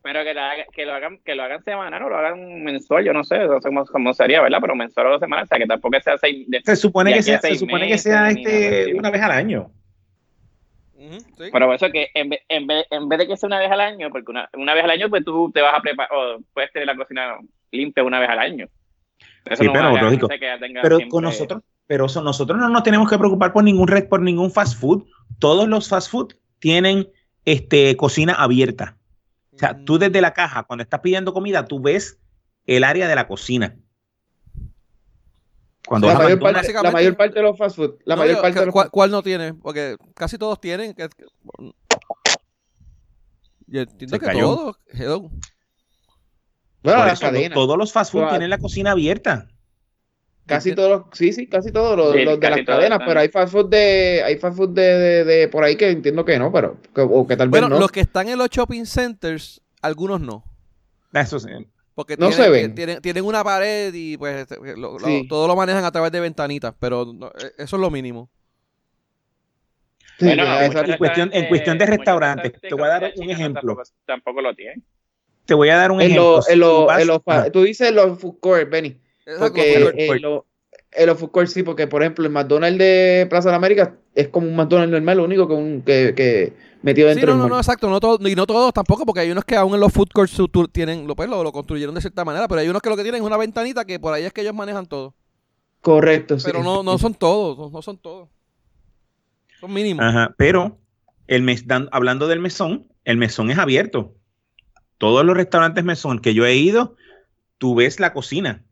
Pero 0.02 0.24
que, 0.24 0.34
la 0.34 0.50
que 0.74 0.84
lo 0.84 0.94
hagan 0.94 1.20
que 1.24 1.36
lo 1.36 1.44
hagan 1.44 1.62
semanal 1.62 2.02
o 2.02 2.08
lo 2.08 2.16
hagan 2.18 2.64
mensual, 2.64 3.04
yo 3.04 3.12
no 3.12 3.22
sé, 3.22 3.38
no 3.38 3.60
sé 3.60 3.68
cómo, 3.68 3.84
cómo 3.84 4.12
sería, 4.12 4.42
¿verdad? 4.42 4.58
Pero 4.60 4.74
mensual 4.74 5.06
o 5.06 5.10
dos 5.10 5.20
semanas, 5.20 5.44
o 5.44 5.46
sea, 5.46 5.58
que 5.58 5.66
tampoco 5.66 6.00
sea 6.00 6.18
seis... 6.18 6.44
de- 6.48 6.60
Se 6.64 6.74
supone 6.74 7.14
que 7.14 7.22
sea, 7.22 7.40
se 7.40 7.54
supone 7.54 7.86
que 7.86 7.98
sea 7.98 8.30
este 8.30 8.94
una 8.94 9.10
vez 9.10 9.22
al 9.22 9.30
año. 9.30 9.70
Sí. 11.10 11.48
Pero 11.52 11.66
por 11.66 11.74
eso 11.74 11.90
que 11.90 12.08
en 12.14 12.28
vez, 12.30 12.40
en, 12.48 12.66
vez, 12.66 12.86
en 12.90 13.08
vez 13.08 13.18
de 13.18 13.26
que 13.26 13.36
sea 13.36 13.46
una 13.48 13.58
vez 13.58 13.70
al 13.70 13.80
año, 13.80 14.08
porque 14.10 14.30
una, 14.30 14.48
una 14.54 14.74
vez 14.74 14.84
al 14.84 14.90
año, 14.90 15.08
pues 15.10 15.24
tú 15.24 15.50
te 15.52 15.60
vas 15.60 15.74
a 15.76 15.80
preparar, 15.80 16.10
o 16.16 16.38
puedes 16.54 16.70
tener 16.72 16.86
la 16.86 16.96
cocina 16.96 17.38
limpia 17.70 18.04
una 18.04 18.20
vez 18.20 18.28
al 18.28 18.38
año. 18.38 18.66
Eso 19.44 19.62
Sí, 19.62 19.66
no 19.66 19.72
pero 19.72 19.84
lógico. 19.90 20.04
garantizar 20.28 20.38
que 20.38 20.46
ya 20.46 20.58
tenga 20.58 20.82
Pero 20.82 20.96
siempre- 20.98 21.10
con 21.10 21.24
nosotros, 21.24 21.62
pero 21.86 22.06
eso, 22.06 22.22
nosotros 22.22 22.58
no 22.58 22.68
nos 22.68 22.82
tenemos 22.84 23.10
que 23.10 23.18
preocupar 23.18 23.52
por 23.52 23.64
ningún 23.64 23.88
red, 23.88 24.08
por 24.08 24.20
ningún 24.22 24.50
fast 24.52 24.78
food. 24.80 25.04
Todos 25.40 25.68
los 25.68 25.88
fast 25.88 26.10
food 26.10 26.34
tienen 26.60 27.08
este 27.44 27.96
cocina 27.96 28.34
abierta. 28.34 28.96
O 29.52 29.58
sea, 29.58 29.72
Mm. 29.74 29.84
tú 29.84 29.98
desde 29.98 30.20
la 30.20 30.32
caja, 30.32 30.62
cuando 30.62 30.82
estás 30.84 31.00
pidiendo 31.00 31.32
comida, 31.32 31.64
tú 31.66 31.80
ves 31.80 32.20
el 32.66 32.84
área 32.84 33.08
de 33.08 33.14
la 33.16 33.26
cocina. 33.26 33.76
Cuando 35.86 36.06
La 36.06 36.14
mayor, 36.14 36.38
parte, 36.38 36.52
la 36.52 36.58
básicamente- 36.60 36.92
mayor 36.92 37.16
parte 37.16 37.34
de 37.34 37.42
los 37.42 37.58
fast 37.58 37.76
food, 37.76 37.94
la 38.04 38.14
No, 38.14 38.22
mayor 38.22 38.36
yo- 38.36 38.42
parte 38.42 38.60
de 38.60 38.66
los 38.66 38.72
¿cuál, 38.72 38.90
cuál 38.90 39.10
no 39.10 39.22
tiene? 39.22 39.54
Porque 39.54 39.96
casi 40.14 40.38
todos 40.38 40.60
tienen. 40.60 40.94
Que, 40.94 41.08
que- 41.08 41.24
yo 43.66 43.80
entiendo 43.82 44.18
que 44.18 44.26
cayó. 44.26 44.40
todos. 44.40 44.76
hello. 44.92 45.30
bueno, 46.82 47.06
eso, 47.06 47.20
cadenas. 47.20 47.54
todos 47.54 47.78
los 47.78 47.92
fast 47.92 48.12
food 48.12 48.28
tienen 48.28 48.50
la 48.50 48.58
cocina 48.58 48.92
abierta. 48.92 49.48
Casi 50.44 50.74
todos 50.74 50.90
los, 50.90 51.02
sí, 51.16 51.32
sí, 51.32 51.48
casi 51.48 51.70
todos 51.70 51.96
los, 51.96 52.12
Sí, 52.12 52.24
los 52.24 52.38
de 52.40 52.50
las 52.50 52.62
cadenas, 52.66 52.96
están. 52.96 53.06
pero 53.08 53.20
hay 53.20 53.28
fast 53.28 53.52
food 53.52 53.68
de, 53.70 54.22
hay 54.24 54.36
fast 54.38 54.56
food 54.56 54.70
de, 54.70 54.82
de, 54.82 55.24
de 55.24 55.48
por 55.48 55.62
ahí 55.62 55.76
que 55.76 55.88
entiendo 55.90 56.24
que 56.24 56.36
no, 56.38 56.52
pero 56.52 56.78
que, 56.94 57.00
o 57.00 57.26
que 57.26 57.36
tal 57.36 57.48
vez 57.48 57.60
Bueno, 57.60 57.68
no. 57.74 57.78
los 57.80 57.92
que 57.92 58.00
están 58.00 58.28
en 58.28 58.36
los 58.38 58.48
shopping 58.50 58.84
centers, 58.84 59.62
algunos 59.80 60.20
no. 60.20 60.44
Eso 61.12 61.38
sí. 61.38 61.48
Porque 62.02 62.16
No 62.16 62.28
tienen, 62.30 62.44
se 62.44 62.50
ven. 62.50 62.74
Tienen, 62.74 63.00
tienen 63.00 63.24
una 63.24 63.44
pared 63.44 63.94
y 63.94 64.16
pues 64.16 64.40
este, 64.42 64.56
lo- 64.76 64.98
lo- 64.98 65.06
Sí. 65.06 65.24
todo 65.28 65.46
lo 65.46 65.54
manejan 65.54 65.84
a 65.84 65.92
través 65.92 66.10
de 66.10 66.18
ventanitas, 66.20 66.74
pero 66.80 67.04
no, 67.12 67.28
eh, 67.28 67.52
eso 67.58 67.76
es 67.76 67.80
lo 67.80 67.90
mínimo. 67.90 68.28
Sí, 70.18 70.26
Bueno, 70.26 70.44
ya, 70.44 70.50
muchos 70.66 70.82
esa- 70.82 70.92
en 70.92 70.98
cuestión- 70.98 71.30
en 71.32 71.48
cuestión 71.48 71.78
de 71.78 71.86
restaurantes, 71.86 72.52
te 72.60 72.74
voy 72.74 72.84
a 72.84 72.88
dar 72.88 73.12
un 73.16 73.30
ejemplo. 73.30 73.60
Tampoco, 73.60 73.82
tampoco 74.04 74.40
lo 74.42 74.54
tienen. 74.54 74.84
Te 75.46 75.54
voy 75.54 75.68
a 75.68 75.76
dar 75.76 75.90
un 75.92 76.00
en 76.00 76.06
ejemplo. 76.12 76.36
los, 76.36 76.46
Si 76.46 76.52
en 76.52 76.60
tú 76.60 76.84
vas- 76.86 77.02
en 77.02 77.10
Ah, 77.26 77.48
dices 77.64 77.92
los 77.92 78.18
food 78.20 78.38
court, 78.40 78.68
Benny, 78.70 79.00
porque 79.38 79.92
eh, 79.96 80.20
los 81.06 81.18
food 81.18 81.30
court 81.30 81.48
sí, 81.48 81.62
porque 81.62 81.86
por 81.86 82.02
ejemplo 82.02 82.24
el 82.26 82.32
McDonald's 82.32 82.78
de 82.78 83.26
Plaza 83.30 83.48
de 83.48 83.52
la 83.52 83.56
América 83.58 83.98
es 84.14 84.28
como 84.28 84.48
un 84.48 84.56
McDonald's 84.56 84.92
normal, 84.92 85.18
lo 85.18 85.24
único 85.24 85.48
que, 85.48 85.54
un, 85.54 85.82
que, 85.82 86.14
que 86.14 86.56
metido 86.82 87.08
Sí, 87.08 87.20
dentro 87.20 87.26
no, 87.26 87.34
del 87.34 87.38
no, 87.38 87.48
mall. 87.48 87.50
no, 87.50 87.58
exacto, 87.58 87.88
no 87.90 88.00
todos, 88.00 88.20
y 88.28 88.34
no 88.34 88.46
todos 88.46 88.72
tampoco, 88.72 89.04
porque 89.06 89.20
hay 89.20 89.30
unos 89.30 89.44
que 89.44 89.56
aún 89.56 89.74
en 89.74 89.80
los 89.80 89.92
food 89.92 90.08
courts 90.12 90.36
tienen, 90.72 91.06
lo, 91.06 91.14
pues, 91.16 91.28
lo, 91.28 91.42
lo 91.44 91.52
construyeron 91.52 91.94
de 91.94 92.00
cierta 92.00 92.24
manera, 92.24 92.48
pero 92.48 92.60
hay 92.60 92.68
unos 92.68 92.80
que 92.82 92.88
lo 92.90 92.96
que 92.96 93.02
tienen 93.02 93.20
es 93.22 93.26
una 93.26 93.36
ventanita 93.36 93.84
que 93.84 94.00
por 94.00 94.12
ahí 94.14 94.24
es 94.24 94.32
que 94.32 94.40
ellos 94.42 94.54
manejan 94.54 94.86
todo. 94.86 95.14
Correcto, 95.80 96.38
sí. 96.38 96.46
Pero 96.46 96.62
no, 96.62 96.82
no 96.82 96.98
son 96.98 97.14
todos, 97.14 97.58
no, 97.58 97.70
no 97.70 97.82
son 97.82 97.98
todos. 97.98 98.28
Son 99.60 99.72
mínimos. 99.72 100.04
Ajá, 100.04 100.34
pero 100.36 100.78
el 101.26 101.42
mes, 101.42 101.66
dan- 101.66 101.88
hablando 101.92 102.28
del 102.28 102.40
mesón, 102.40 102.88
el 103.04 103.16
mesón 103.16 103.50
es 103.50 103.58
abierto. 103.58 104.14
Todos 104.98 105.24
los 105.24 105.36
restaurantes 105.36 105.84
mesón 105.84 106.20
que 106.20 106.34
yo 106.34 106.46
he 106.46 106.56
ido, 106.56 106.96
tú 107.58 107.74
ves 107.76 108.00
la 108.00 108.12
cocina. 108.12 108.64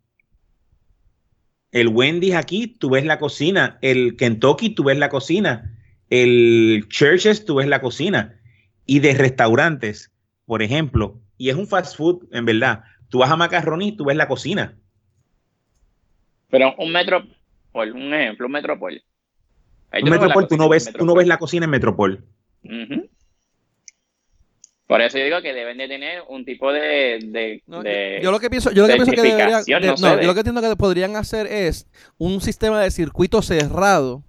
El 1.73 1.89
Wendy's 1.89 2.35
aquí, 2.35 2.67
tú 2.67 2.91
ves 2.91 3.05
la 3.05 3.19
cocina. 3.19 3.79
El 3.81 4.17
Kentucky, 4.17 4.71
tú 4.71 4.85
ves 4.85 4.99
la 4.99 5.09
cocina. 5.09 5.77
El 6.09 6.87
Churches, 6.89 7.45
tú 7.45 7.57
ves 7.57 7.69
la 7.69 7.81
cocina. 7.81 8.41
Y 8.87 8.99
de 8.99 9.15
restaurantes, 9.15 10.11
por 10.47 10.63
ejemplo, 10.63 11.21
y 11.39 11.51
es 11.51 11.57
un 11.57 11.69
fast 11.69 11.97
food, 11.97 12.27
en 12.33 12.45
verdad. 12.45 12.83
Tú 13.09 13.19
vas 13.19 13.31
a 13.31 13.37
Macaroni, 13.37 13.93
tú 13.97 14.05
ves 14.05 14.17
la 14.17 14.29
cocina. 14.29 14.77
Pero 16.49 16.75
un 16.77 16.93
metro, 16.93 17.23
un 17.73 18.15
ejemplo, 18.15 18.47
un 18.47 18.53
metropol. 18.53 19.03
Ahí 19.93 20.03
Un 20.03 20.11
Metropol, 20.11 20.47
tú 20.47 20.57
no 20.57 20.69
ves, 20.69 20.93
tú 20.93 21.05
no 21.05 21.15
ves 21.15 21.27
la 21.27 21.39
cocina 21.39 21.65
en 21.65 21.71
Metropol. 21.71 22.25
Por 24.91 25.01
eso 25.01 25.19
yo 25.19 25.25
digo 25.25 25.41
que 25.41 25.55
deben 25.55 25.79
de 25.79 25.87
tener 25.87 26.23
un 26.29 26.45
tipo 26.45 26.73
de... 26.73 27.21
de, 27.23 27.63
No, 27.69 27.81
de- 27.81 28.17
yo, 28.19 28.25
yo 28.25 28.31
lo 28.33 28.41
que 28.41 28.51
pienso, 28.51 28.73
yo 28.73 28.83
lo 28.83 28.89
que 28.89 28.95
pienso 28.97 29.13
que 29.13 29.23
deberían, 29.23 29.63
certificación, 29.65 29.83
de- 29.83 29.87
no 29.87 29.93
no, 29.93 29.97
sé, 30.17 30.21
yo 30.23 30.27
lo 30.27 30.35
que 30.35 30.41
entiendo 30.41 30.61
que 30.63 30.75
podrían 30.77 31.15
hacer 31.15 31.47
es 31.47 31.87
un 32.19 32.41
sistema 32.41 32.81
de 32.81 32.91
circuito 32.91 33.41
cerrado 33.41 34.25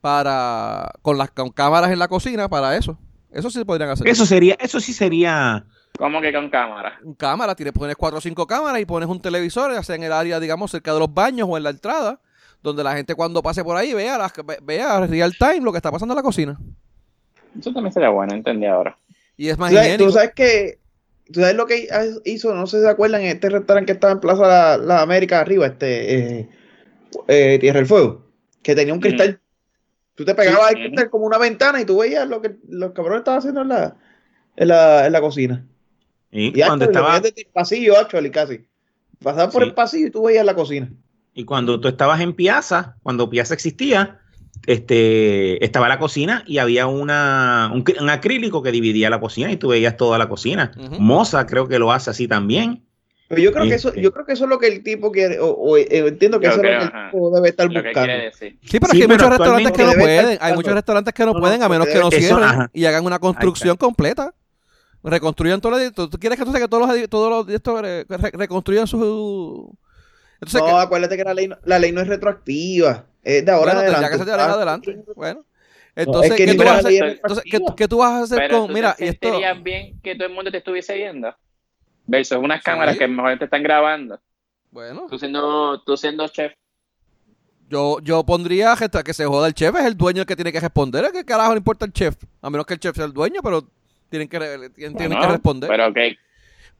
para 0.00 0.92
con 1.02 1.18
las 1.18 1.30
con 1.30 1.50
cámaras 1.50 1.90
en 1.90 1.98
la 1.98 2.08
cocina 2.08 2.48
para 2.48 2.76
eso. 2.76 2.98
Eso 3.32 3.50
sí 3.50 3.64
podrían 3.64 3.90
hacer. 3.90 4.06
Eso 4.08 4.26
sería, 4.26 4.56
eso 4.60 4.78
sí 4.80 4.92
sería. 4.92 5.64
¿Cómo 5.98 6.20
que 6.20 6.32
con 6.32 6.48
cámara? 6.48 6.98
Un 7.02 7.14
cámara, 7.14 7.54
tienes, 7.54 7.72
pones 7.72 7.96
cuatro 7.96 8.18
o 8.18 8.20
cinco 8.20 8.46
cámaras 8.46 8.80
y 8.80 8.84
pones 8.86 9.08
un 9.08 9.20
televisor, 9.20 9.72
ya 9.72 9.82
sea 9.82 9.96
en 9.96 10.02
el 10.04 10.12
área, 10.12 10.38
digamos, 10.40 10.70
cerca 10.70 10.92
de 10.92 10.98
los 11.00 11.12
baños 11.12 11.48
o 11.50 11.56
en 11.56 11.62
la 11.64 11.70
entrada, 11.70 12.20
donde 12.62 12.82
la 12.84 12.94
gente 12.94 13.14
cuando 13.14 13.42
pase 13.42 13.62
por 13.64 13.76
ahí 13.76 13.92
vea, 13.94 14.16
las, 14.18 14.32
ve- 14.44 14.58
vea 14.62 15.06
real 15.06 15.32
time 15.38 15.60
lo 15.60 15.72
que 15.72 15.78
está 15.78 15.90
pasando 15.90 16.12
en 16.14 16.16
la 16.16 16.22
cocina. 16.22 16.58
Eso 17.58 17.72
también 17.72 17.92
sería 17.92 18.08
bueno, 18.10 18.34
entendí 18.34 18.66
ahora. 18.66 18.96
Y 19.36 19.48
es 19.48 19.58
más 19.58 19.70
¿Tú 19.70 19.76
sabes, 19.76 19.88
higiénico. 19.88 20.08
tú 20.10 20.14
sabes 20.14 20.32
que 20.34 20.78
tú 21.32 21.40
sabes 21.40 21.56
lo 21.56 21.66
que 21.66 21.88
hizo, 22.24 22.54
no 22.54 22.66
sé 22.66 22.78
si 22.78 22.82
se 22.84 22.90
acuerdan, 22.90 23.22
en 23.22 23.28
este 23.28 23.48
restaurante 23.48 23.86
que 23.86 23.92
estaba 23.92 24.12
en 24.12 24.20
Plaza 24.20 24.46
La, 24.46 24.76
La 24.76 25.00
América 25.02 25.40
arriba, 25.40 25.66
este 25.66 26.38
eh, 26.40 26.48
eh, 27.28 27.58
Tierra 27.60 27.78
del 27.78 27.86
Fuego, 27.86 28.26
que 28.62 28.74
tenía 28.74 28.92
un 28.92 28.98
Mm. 28.98 29.02
cristal. 29.02 29.40
Tú 30.14 30.24
te 30.26 30.34
pegabas 30.34 30.68
Sí. 30.70 30.74
al 30.76 30.82
cristal 30.82 31.10
como 31.10 31.24
una 31.26 31.38
ventana 31.38 31.80
y 31.80 31.84
tú 31.86 31.98
veías 32.00 32.28
lo 32.28 32.42
que 32.42 32.56
los 32.68 32.92
cabrones 32.92 33.20
estaban 33.20 33.38
haciendo 33.38 33.62
en 33.62 33.68
la, 33.68 33.96
en 34.56 34.68
la, 34.68 35.06
en 35.06 35.12
la 35.12 35.20
cocina. 35.22 35.66
Y 36.30 36.48
Y 36.58 36.62
cuando 36.62 36.84
estaba, 36.86 37.16
el 37.16 37.34
pasillo, 37.52 37.98
actually, 37.98 38.30
casi. 38.30 38.66
Pasabas 39.22 39.52
por 39.52 39.62
Sí. 39.62 39.68
el 39.68 39.74
pasillo 39.74 40.06
y 40.08 40.10
tú 40.10 40.24
veías 40.24 40.44
la 40.44 40.54
cocina. 40.54 40.90
y 41.34 41.44
cuando 41.44 41.80
tú 41.80 41.88
estabas 41.88 42.20
en 42.20 42.34
Piazza, 42.34 42.96
cuando 43.02 43.30
Piazza 43.30 43.54
existía, 43.54 44.20
este, 44.66 45.64
estaba 45.64 45.88
la 45.88 45.98
cocina 45.98 46.44
y 46.46 46.58
había 46.58 46.86
una, 46.86 47.70
un, 47.74 48.10
acrílico 48.10 48.62
que 48.62 48.70
dividía 48.72 49.10
la 49.10 49.20
cocina 49.20 49.50
y 49.50 49.56
tú 49.56 49.68
veías 49.68 49.96
toda 49.96 50.18
la 50.18 50.28
cocina. 50.28 50.72
Ujú. 50.76 51.00
Moza 51.00 51.46
creo 51.46 51.68
que 51.68 51.78
lo 51.78 51.92
hace 51.92 52.10
así 52.10 52.28
también. 52.28 52.82
Pero 53.28 53.40
yo 53.42 53.52
creo 53.52 53.64
que 53.64 53.74
eso, 53.74 53.88
Este. 53.88 54.02
yo 54.02 54.12
creo 54.12 54.26
que 54.26 54.32
eso 54.34 54.44
es 54.44 54.50
lo 54.50 54.58
que 54.58 54.66
el 54.66 54.82
tipo 54.82 55.10
quiere, 55.10 55.40
o, 55.40 55.46
o, 55.46 55.76
eh, 55.78 55.86
entiendo 55.90 56.38
que 56.38 56.46
Yo 56.46 56.52
eso 56.52 56.60
creo, 56.60 56.78
es 56.80 56.84
lo 56.84 56.90
que 56.90 56.96
ajá. 56.96 57.06
el 57.06 57.10
tipo 57.12 57.34
debe 57.34 57.48
estar 57.48 57.66
buscando. 57.68 58.12
decir. 58.12 58.58
Sí, 58.62 58.78
pero 58.78 58.92
Sí, 58.92 59.00
es 59.00 59.06
que 59.06 59.12
hay 59.12 59.18
pero 59.18 59.28
muchos 59.28 59.28
restaurantes 59.30 59.72
que 59.72 59.82
no 59.82 59.88
estar 59.88 60.02
pueden. 60.02 60.38
Hay 60.40 60.54
muchos 60.54 60.74
restaurantes 60.74 61.14
que 61.14 61.24
no 61.26 61.32
pueden, 61.34 61.62
a 61.62 61.68
menos 61.68 61.86
que 61.86 61.94
no 61.98 62.08
eso, 62.08 62.18
cierren 62.18 62.44
ajá. 62.44 62.70
y 62.74 62.84
hagan 62.84 63.04
una 63.06 63.18
construcción 63.18 63.76
completa. 63.78 64.34
Reconstruyan 65.04 65.60
todo 65.60 65.72
lo 65.78 65.92
¿Tú, 65.92 66.10
quieres 66.20 66.38
que 66.38 66.44
todos 66.68 66.86
los, 66.88 67.08
todos 67.08 67.30
los 67.30 67.46
de 67.46 67.56
estos 67.56 67.80
re- 67.80 68.04
re- 68.08 68.30
reconstruyan 68.34 68.86
su 68.86 69.76
Entonces, 70.34 70.60
no, 70.60 70.66
¿qué- 70.66 70.72
acuérdate 70.82 71.16
que 71.16 71.24
la 71.24 71.34
ley, 71.34 71.48
no- 71.48 71.56
la 71.64 71.78
ley 71.80 71.90
no 71.90 72.02
es 72.02 72.06
retroactiva. 72.08 73.06
Es 73.22 73.44
de 73.44 73.52
ahora 73.52 73.74
bueno, 73.74 73.80
adelante. 73.80 74.10
que 74.10 74.16
ser 74.16 74.26
de 74.26 74.32
ahora 74.32 74.44
en 74.44 74.50
adelante. 74.50 75.04
Bueno. 75.14 75.40
es 75.94 76.06
Entonces, 76.06 76.32
que 76.34 76.46
¿qué, 76.46 76.54
tú 76.54 76.64
vas 76.64 76.68
a 76.74 76.78
hacer, 76.78 77.04
entonces, 77.04 77.44
¿qué, 77.76 77.88
tú 77.88 77.98
vas 77.98 78.10
a 78.12 78.22
hacer 78.22 78.38
Pero 78.38 78.62
con, 78.62 78.72
mira, 78.72 78.96
esto, 78.98 79.40
bien 79.62 80.00
que 80.02 80.14
todo 80.14 80.26
el 80.26 80.34
mundo 80.34 80.50
te 80.50 80.58
estuviese 80.58 80.94
viendo. 80.96 81.34
Versus 82.06 82.38
unas 82.38 82.62
cámaras 82.62 82.98
que 82.98 83.06
mejor 83.06 83.38
te 83.38 83.44
están 83.44 83.62
grabando. 83.62 84.18
bueno, 84.70 85.06
Tú 85.08 85.18
siendo, 85.18 85.80
tú 85.82 85.96
siendo 85.96 86.26
chef. 86.28 86.52
yo, 87.68 88.00
yo 88.00 88.24
pondría 88.24 88.74
que, 88.76 88.88
que 89.04 89.14
se 89.14 89.24
joda 89.24 89.46
el 89.46 89.54
chef, 89.54 89.74
es 89.76 89.84
el 89.84 89.96
dueño 89.96 90.22
el 90.22 90.26
que 90.26 90.34
tiene 90.34 90.52
que 90.52 90.60
responder, 90.60 91.10
¿qué 91.12 91.24
carajo 91.24 91.52
le 91.52 91.58
importa 91.58 91.84
el 91.86 91.92
chef? 91.92 92.16
A 92.40 92.50
menos 92.50 92.66
que 92.66 92.74
el 92.74 92.80
chef 92.80 92.96
sea 92.96 93.04
el 93.04 93.12
dueño, 93.12 93.40
pero 93.42 93.64
tienen 94.08 94.28
que, 94.28 94.38
tienen, 94.74 94.96
tienen 94.96 95.20
que 95.20 95.26
responder. 95.26 95.70
Pero 95.70 95.94
que 95.94 96.18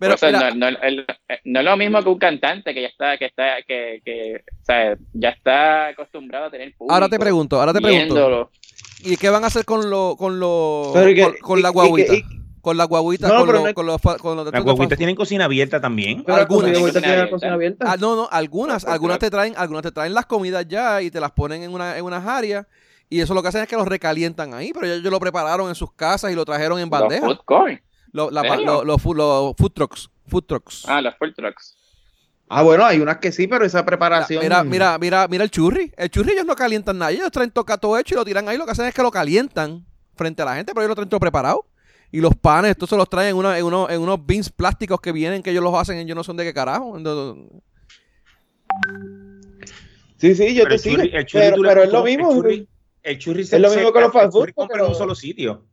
Pero, 0.02 0.14
o 0.14 0.18
sea, 0.18 0.28
mira, 0.30 0.50
no, 0.50 0.70
no- 0.70 0.78
el- 0.82 1.06
no 1.44 1.58
es 1.60 1.64
lo 1.64 1.76
mismo 1.76 2.02
que 2.02 2.08
un 2.08 2.18
cantante 2.18 2.74
que 2.74 2.82
ya 2.82 2.88
está, 2.88 3.16
que 3.18 3.26
está, 3.26 3.56
que, 3.66 4.00
que 4.04 4.36
o 4.36 4.64
sea, 4.64 4.96
ya 5.14 5.28
está 5.30 5.88
acostumbrado 5.88 6.46
a 6.46 6.50
tener 6.50 6.74
público. 6.76 6.92
ahora 6.94 7.08
te 7.08 7.18
pregunto, 7.18 7.58
ahora 7.60 7.72
te 7.72 7.80
pregunto, 7.80 8.14
viéndolo. 8.14 8.50
¿y 9.04 9.16
qué 9.16 9.30
van 9.30 9.44
a 9.44 9.46
hacer 9.46 9.64
con 9.64 9.88
lo, 9.90 10.16
con 10.18 10.38
lo, 10.40 10.92
y 11.08 11.14
que- 11.14 11.22
con, 11.22 11.34
con 11.38 11.58
y- 11.58 11.62
la 11.62 11.68
y 11.68 11.72
que- 11.72 11.78
guaguita? 11.78 12.14
y- 12.14 12.22
con 12.60 12.76
la 12.76 12.84
guaguita, 12.84 13.26
No, 13.26 13.38
con, 13.44 13.52
lo- 13.54 13.66
no 13.66 13.74
con 13.74 13.86
los, 13.86 14.00
con 14.00 14.36
los 14.36 14.52
Las 14.52 14.62
guaguitas 14.62 14.96
tienen 14.96 15.16
cocina 15.16 15.46
abierta 15.46 15.80
también. 15.80 16.22
Pero 16.22 16.38
algunas. 16.38 16.78
Cocina 16.78 17.28
cocina 17.28 17.54
abierta. 17.54 17.86
Ah, 17.90 17.96
no, 17.98 18.14
no, 18.14 18.28
algunas, 18.30 18.84
algunas 18.84 19.18
te 19.18 19.30
traen, 19.30 19.54
algunas 19.56 19.82
te 19.82 19.90
traen 19.90 20.14
las 20.14 20.26
comidas 20.26 20.68
ya 20.68 21.02
y 21.02 21.10
te 21.10 21.18
las 21.18 21.32
ponen 21.32 21.64
en, 21.64 21.72
una, 21.74 21.98
en 21.98 22.04
unas 22.04 22.24
áreas 22.24 22.66
y 23.10 23.20
eso 23.20 23.34
lo 23.34 23.42
que 23.42 23.48
hacen 23.48 23.62
es 23.62 23.68
que 23.68 23.74
los 23.76 23.88
recalientan 23.88 24.54
ahí, 24.54 24.70
pero 24.72 24.86
ellos 24.86 25.10
lo 25.10 25.18
prepararon 25.18 25.68
en 25.70 25.74
sus 25.74 25.92
casas 25.92 26.30
y 26.30 26.36
lo 26.36 26.44
trajeron 26.44 26.78
en 26.78 26.88
Los 26.88 27.00
bandeja. 27.00 27.26
food 27.26 27.40
court. 28.12 28.32
Lo- 28.32 28.84
lo- 28.84 28.84
los 28.84 29.04
los 29.04 29.56
food 29.56 29.72
trucks, 29.72 30.10
food 30.26 30.44
trucks. 30.44 30.82
Ah, 30.86 31.00
los 31.00 31.14
food 31.16 31.34
trucks. 31.34 31.76
Ah, 32.48 32.62
bueno, 32.62 32.84
hay 32.84 33.00
unas 33.00 33.16
que 33.18 33.32
sí, 33.32 33.46
pero 33.46 33.64
esa 33.64 33.84
preparación. 33.84 34.42
Mira, 34.42 34.62
mira, 34.62 34.98
mira, 34.98 35.26
mira 35.28 35.44
el 35.44 35.50
churri. 35.50 35.90
El 35.96 36.10
churri 36.10 36.32
ellos 36.32 36.44
no 36.44 36.54
calientan 36.54 36.98
nada. 36.98 37.10
Ellos 37.10 37.30
traen 37.30 37.50
toca 37.50 37.78
todo 37.78 37.96
hecho 37.98 38.14
y 38.14 38.18
lo 38.18 38.24
tiran 38.24 38.46
ahí. 38.48 38.58
Lo 38.58 38.66
que 38.66 38.72
hacen 38.72 38.84
es 38.86 38.94
que 38.94 39.02
lo 39.02 39.10
calientan 39.10 39.86
frente 40.14 40.42
a 40.42 40.44
la 40.44 40.56
gente, 40.56 40.72
pero 40.74 40.82
ellos 40.82 40.90
lo 40.90 40.94
traen 40.96 41.08
todo 41.08 41.20
preparado. 41.20 41.64
Y 42.10 42.20
los 42.20 42.36
panes, 42.36 42.72
estos 42.72 42.90
se 42.90 42.96
los 42.98 43.08
traen 43.08 43.30
en, 43.30 43.36
una- 43.36 43.58
en, 43.58 43.64
unos, 43.64 43.88
en 43.90 44.02
unos 44.02 44.18
beans 44.26 44.50
plásticos 44.50 45.00
que 45.00 45.12
vienen, 45.12 45.42
que 45.42 45.50
ellos 45.50 45.64
los 45.64 45.74
hacen, 45.74 46.06
yo 46.06 46.14
no 46.14 46.22
sé 46.22 46.34
de 46.34 46.44
qué 46.44 46.52
carajo. 46.52 46.94
Entonces, 46.98 47.42
Sí, 50.18 50.34
sí, 50.34 50.54
yo 50.54 50.64
Pero 50.64 50.76
te 50.76 50.78
sigo. 50.78 50.96
churri- 51.02 51.10
el 51.14 51.26
churri 51.26 51.44
Pero, 51.50 51.62
pero 51.62 51.82
es 51.84 51.90
lo 51.92 52.04
mismo. 52.04 52.30
El 52.30 52.36
churri, 52.36 52.68
el 53.02 53.18
churri 53.18 53.44
se- 53.44 53.56
Es 53.56 53.62
lo 53.62 53.70
se- 53.70 53.76
mismo 53.76 53.92
que 53.92 54.00
los 54.00 54.12
fast 54.12 54.32
food, 54.32 54.50
compra 54.54 54.74
pero- 54.74 54.84
en 54.84 54.90
un 54.92 54.96
solo 54.96 55.14
sitio. 55.14 55.64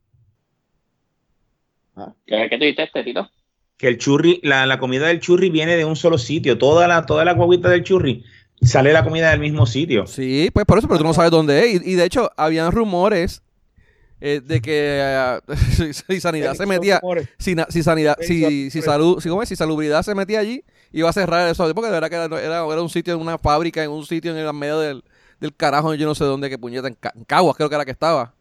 ¿Qué, 2.26 2.48
qué 2.50 2.58
tú 2.58 2.64
dijiste, 2.66 3.04
Tito? 3.04 3.30
Que 3.78 3.88
el 3.88 3.98
churri, 3.98 4.40
la, 4.44 4.66
la 4.66 4.80
comida 4.80 5.08
del 5.08 5.20
churri 5.20 5.50
viene 5.50 5.76
de 5.78 5.86
un 5.86 5.96
solo 5.96 6.18
sitio. 6.18 6.58
Toda 6.58 6.88
la, 6.88 7.06
toda 7.06 7.24
la 7.26 7.34
guaguita 7.34 7.70
del 7.70 7.84
churri 7.84 8.24
sale 8.62 8.92
la 8.92 9.04
comida 9.04 9.32
del 9.32 9.40
mismo 9.40 9.66
sitio. 9.66 10.06
Sí, 10.06 10.50
pues 10.54 10.66
por 10.66 10.78
eso, 10.80 10.88
pero 10.88 10.98
tú 11.00 11.06
no 11.06 11.14
sabes 11.14 11.32
dónde 11.32 11.60
es. 11.66 11.82
Y, 11.82 11.92
y 11.92 11.96
de 11.96 12.04
hecho, 12.04 12.30
habían 12.36 12.72
rumores 12.74 13.42
eh, 14.20 14.42
de 14.44 14.60
que 14.62 15.00
eh, 15.02 15.40
si 15.94 16.20
Sanidad 16.20 16.54
se 16.56 16.66
metía, 16.66 17.00
si, 17.38 17.56
Sanidad, 17.84 18.18
si, 18.20 18.70
si, 18.70 18.82
salud, 18.82 19.22
si, 19.22 19.30
¿cómo 19.30 19.42
es? 19.44 19.48
si 19.50 19.56
Salubridad 19.56 20.04
se 20.04 20.14
metía 20.14 20.40
allí, 20.42 20.64
iba 20.92 21.10
a 21.10 21.14
cerrar 21.14 21.48
eso, 21.50 21.74
porque 21.74 21.88
de 21.88 21.94
verdad 21.94 22.10
que 22.10 22.16
era, 22.16 22.26
era, 22.26 22.66
era 22.74 22.82
un 22.82 22.90
sitio 22.90 23.14
en 23.14 23.22
una 23.22 23.38
fábrica, 23.38 23.82
en 23.82 23.92
un 23.92 24.06
sitio 24.06 24.32
en 24.32 24.38
el 24.46 24.54
medio 24.54 24.80
del, 24.80 25.04
del 25.40 25.56
carajo, 25.56 25.94
yo 25.94 26.06
no 26.06 26.16
sé 26.16 26.26
dónde, 26.26 26.50
que 26.50 26.58
puñeta, 26.58 26.90
en, 26.90 26.96
Ca- 26.96 27.14
en 27.16 27.24
Caguas 27.24 27.56
creo 27.56 27.70
que 27.70 27.76
era 27.76 27.86
que 27.86 27.92
estaba. 27.92 28.34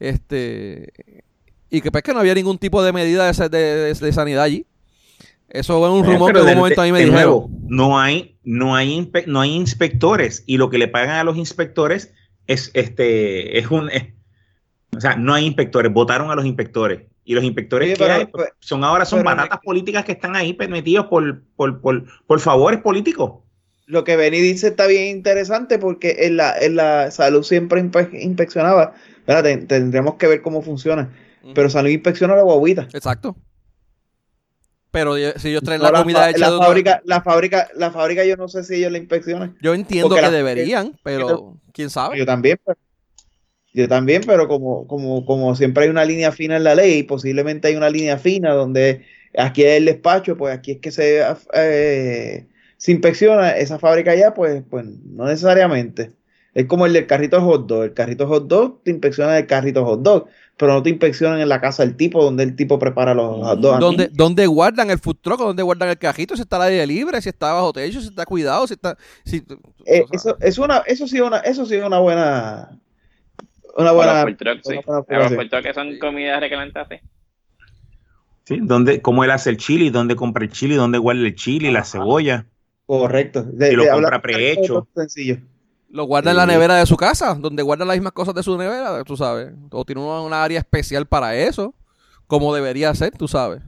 Este, 0.00 0.92
y 1.72 1.80
que 1.80 1.90
pues 1.90 2.04
que 2.04 2.12
no 2.12 2.20
había 2.20 2.34
ningún 2.34 2.58
tipo 2.58 2.82
de 2.82 2.92
medida 2.92 3.32
de, 3.32 3.48
de, 3.48 3.94
de- 3.94 4.12
sanidad 4.12 4.44
allí. 4.44 4.66
Eso 5.48 5.78
fue 5.78 5.90
un 5.90 6.04
rumor 6.04 6.32
pero 6.32 6.40
que 6.40 6.40
en 6.40 6.46
de- 6.46 6.52
un 6.52 6.58
momento 6.60 6.80
a 6.82 6.84
mí 6.84 6.92
me 6.92 6.98
de 7.00 7.04
dijeron. 7.06 7.24
nuevo, 7.24 7.50
no 7.66 7.98
hay, 7.98 8.36
no 8.44 8.74
hay, 8.76 9.10
no 9.26 9.40
hay 9.40 9.50
inspectores 9.54 10.44
y 10.46 10.56
lo 10.58 10.70
que 10.70 10.78
le 10.78 10.88
pagan 10.88 11.16
a 11.16 11.24
los 11.24 11.36
inspectores 11.36 12.12
es 12.46 12.70
este, 12.74 13.58
es 13.58 13.70
un, 13.70 13.90
es- 13.90 14.08
o 14.96 15.00
sea, 15.00 15.16
no 15.16 15.34
hay 15.34 15.46
inspectores, 15.46 15.92
votaron 15.92 16.30
a 16.30 16.34
los 16.34 16.44
inspectores 16.46 17.02
y 17.24 17.34
los 17.34 17.44
inspectores 17.44 17.86
Oye, 17.86 17.96
que 17.96 18.02
pero- 18.04 18.14
hay 18.14 18.26
pues, 18.26 18.48
son 18.60 18.84
ahora 18.84 19.04
son 19.04 19.22
batatas 19.24 19.58
políticas 19.64 20.04
que 20.04 20.12
están 20.12 20.36
ahí 20.36 20.52
permitidos 20.52 21.06
por, 21.06 21.42
por, 21.56 21.80
por, 21.80 22.04
por 22.26 22.40
favores 22.40 22.80
políticos. 22.80 23.40
Lo 23.86 24.04
que 24.04 24.16
Benny 24.16 24.40
dice 24.40 24.68
está 24.68 24.86
bien 24.86 25.16
interesante 25.16 25.78
porque 25.78 26.16
en 26.20 26.36
la, 26.36 26.56
en 26.58 26.76
la 26.76 27.10
salud 27.10 27.42
siempre 27.42 27.82
inspe- 27.82 28.22
inspeccionaba. 28.22 28.94
tendremos 29.26 30.14
que 30.14 30.26
ver 30.28 30.40
cómo 30.40 30.62
funciona. 30.62 31.10
Pero 31.54 31.68
salud 31.70 31.88
inspecciona 31.90 32.36
la 32.36 32.42
guaguita. 32.42 32.88
Exacto. 32.92 33.36
Pero 34.90 35.16
eh, 35.16 35.32
si 35.38 35.48
ellos 35.48 35.62
traen 35.62 35.80
No, 35.80 35.90
la 35.90 36.00
comida 36.00 36.28
hecha 36.28 36.38
la 36.38 36.50
de 36.50 36.58
fábrica, 36.58 37.02
la 37.06 37.22
fábrica, 37.22 37.68
la 37.74 37.90
fábrica, 37.90 38.24
yo 38.24 38.36
no 38.36 38.46
sé 38.48 38.62
si 38.62 38.74
ellos 38.74 38.92
la 38.92 38.98
inspeccionan. 38.98 39.56
Yo 39.62 39.72
entiendo 39.72 40.08
Porque 40.10 40.20
que 40.20 40.26
la- 40.30 40.36
deberían, 40.36 40.98
pero 41.02 41.56
quién 41.72 41.88
sabe. 41.88 42.18
Yo 42.18 42.26
también, 42.26 42.60
pero, 42.64 42.78
yo 43.72 43.88
también, 43.88 44.22
pero 44.26 44.48
como, 44.48 44.86
como, 44.86 45.24
como 45.24 45.56
siempre 45.56 45.84
hay 45.84 45.90
una 45.90 46.04
línea 46.04 46.30
fina 46.30 46.58
en 46.58 46.64
la 46.64 46.74
ley, 46.74 47.04
posiblemente 47.04 47.68
hay 47.68 47.76
una 47.76 47.88
línea 47.88 48.18
fina 48.18 48.52
donde 48.52 49.06
aquí 49.36 49.62
es 49.64 49.78
el 49.78 49.86
despacho, 49.86 50.36
pues 50.36 50.54
aquí 50.54 50.72
es 50.72 50.78
que 50.80 50.90
se, 50.90 51.24
eh, 51.54 52.46
se 52.76 52.92
inspecciona 52.92 53.52
esa 53.52 53.78
fábrica 53.78 54.10
allá, 54.10 54.34
pues, 54.34 54.62
pues 54.68 54.84
no 54.84 55.24
necesariamente. 55.24 56.12
Es 56.52 56.66
como 56.66 56.84
el 56.84 56.92
del 56.92 57.06
carrito 57.06 57.40
hot 57.40 57.66
dog. 57.66 57.84
El 57.84 57.94
carrito 57.94 58.28
hot 58.28 58.46
dog 58.46 58.82
te 58.82 58.90
inspecciona 58.90 59.38
el 59.38 59.46
carrito 59.46 59.86
hot 59.86 60.02
dog, 60.02 60.26
pero 60.62 60.74
no 60.74 60.82
te 60.84 60.90
inspeccionan 60.90 61.40
en 61.40 61.48
la 61.48 61.60
casa 61.60 61.84
del 61.84 61.96
tipo 61.96 62.22
donde 62.22 62.44
el 62.44 62.54
tipo 62.54 62.78
prepara 62.78 63.14
los 63.14 63.44
hot 63.44 63.58
dogs. 63.58 63.80
¿Dónde, 63.80 64.08
¿Dónde 64.12 64.46
guardan 64.46 64.92
el 64.92 65.00
food 65.00 65.16
truck? 65.20 65.40
¿Dónde 65.40 65.64
guardan 65.64 65.88
el 65.88 65.98
cajito? 65.98 66.36
Si 66.36 66.42
está 66.42 66.54
al 66.54 66.70
aire 66.70 66.86
libre, 66.86 67.20
si 67.20 67.30
está 67.30 67.52
bajo 67.52 67.72
techo, 67.72 68.00
si 68.00 68.06
está 68.06 68.24
cuidado, 68.24 68.64
si 68.68 68.74
está... 68.74 68.96
Si, 69.24 69.38
Eh, 69.86 70.04
o 70.08 70.16
sea, 70.16 70.34
eso, 70.34 70.36
es 70.38 70.58
una, 70.58 70.78
eso 70.86 71.08
sí 71.08 71.16
es 71.16 71.22
una, 71.22 71.38
eso 71.38 71.66
sí 71.66 71.74
es 71.74 71.84
una 71.84 71.98
buena, 71.98 72.78
una 73.76 73.86
Los 73.86 73.94
buena, 73.96 74.22
food 74.22 74.36
trucks, 74.36 74.62
sí. 74.64 74.74
Los 74.86 75.32
food 75.34 75.48
trucks 75.48 75.66
que 75.66 75.74
son 75.74 75.98
comidas 75.98 76.38
reclantes, 76.38 76.86
sí. 76.88 76.96
¿sí? 78.44 78.60
Donde, 78.62 79.02
cómo 79.02 79.24
él 79.24 79.32
hace 79.32 79.50
el 79.50 79.56
chili, 79.56 79.90
dónde 79.90 80.14
compra 80.14 80.44
el 80.44 80.52
chili, 80.52 80.76
dónde 80.76 80.98
guarda 80.98 81.22
el 81.22 81.34
chili, 81.34 81.72
la 81.72 81.82
cebolla. 81.82 82.46
Correcto. 82.86 83.42
De, 83.42 83.72
Y 83.72 83.74
lo 83.74 83.82
de 83.82 83.90
compra 83.90 84.22
prehecho. 84.22 84.86
Sencillo. 84.94 85.38
Lo 85.92 86.04
guarda 86.04 86.30
en 86.30 86.36
la 86.38 86.46
nevera 86.46 86.74
de 86.76 86.86
su 86.86 86.96
casa, 86.96 87.34
donde 87.38 87.62
guardan 87.62 87.86
las 87.86 87.96
mismas 87.96 88.12
cosas 88.14 88.34
de 88.34 88.42
su 88.42 88.56
nevera, 88.58 89.04
tú 89.04 89.16
sabes. 89.16 89.52
O 89.70 89.84
tiene 89.84 90.00
una, 90.00 90.20
una 90.22 90.42
área 90.42 90.58
especial 90.58 91.06
para 91.06 91.36
eso, 91.36 91.74
como 92.26 92.54
debería 92.54 92.94
ser, 92.94 93.12
tú 93.16 93.28
sabes. 93.28 93.62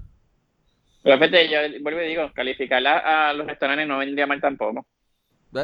Pero 1.02 1.18
fíjate, 1.18 1.50
yo 1.50 1.58
vuelvo 1.82 2.00
y 2.00 2.08
digo, 2.08 2.30
calificarla 2.34 3.28
a 3.28 3.32
los 3.34 3.46
restaurantes 3.46 3.87
no 3.87 3.98
vendría 3.98 4.26
mal 4.26 4.40
tampoco. 4.40 4.87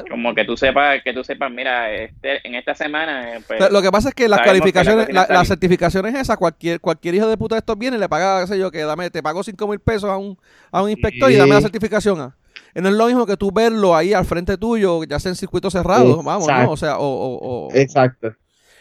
Como 0.08 0.34
que 0.36 0.44
tú 0.44 0.56
sepas, 0.56 1.02
que 1.02 1.12
tú 1.12 1.24
sepas, 1.24 1.50
mira, 1.50 1.90
este, 1.92 2.46
en 2.46 2.54
esta 2.54 2.76
semana, 2.76 3.34
eh, 3.36 3.40
pues, 3.44 3.58
Lo- 3.58 3.70
Lo 3.70 3.82
que 3.82 3.90
pasa 3.90 4.10
es 4.10 4.14
que 4.14 4.28
las 4.28 4.38
sabemos 4.38 4.66
que 4.66 4.78
la 4.78 4.84
calificaciones, 4.84 5.14
la- 5.14 5.34
las 5.34 5.48
certificaciones 5.48 6.14
esas, 6.14 6.36
cualquier, 6.36 6.78
cualquier 6.80 7.16
hijo 7.16 7.26
de 7.26 7.36
puta 7.36 7.56
de 7.56 7.60
estos 7.60 7.76
viene 7.76 7.96
y 7.96 8.00
le 8.00 8.08
paga, 8.08 8.42
qué 8.42 8.46
sé 8.46 8.58
yo, 8.58 8.70
que 8.70 8.82
dame, 8.84 9.10
te 9.10 9.20
pago 9.22 9.42
5 9.42 9.66
mil 9.66 9.80
pesos 9.80 10.08
a 10.08 10.16
un, 10.16 10.38
a 10.70 10.82
un 10.82 10.90
inspector 10.90 11.28
y 11.30 11.34
dame 11.38 11.54
la 11.54 11.60
certificación. 11.62 12.20
A. 12.20 12.36
No 12.74 12.88
es 12.88 12.94
lo 12.94 13.06
mismo 13.06 13.26
que 13.26 13.36
tú 13.36 13.50
verlo 13.52 13.94
ahí 13.96 14.12
al 14.12 14.24
frente 14.24 14.56
tuyo, 14.56 15.02
ya 15.04 15.18
sea 15.18 15.30
en 15.30 15.36
circuito 15.36 15.70
cerrado, 15.70 16.22
vamos, 16.22 16.46
¿no? 16.66 16.70
O 16.72 16.76
sea, 16.76 16.98
o, 16.98 17.04
o- 17.04 17.66
o- 17.66 17.74
Exacto. 17.74 18.34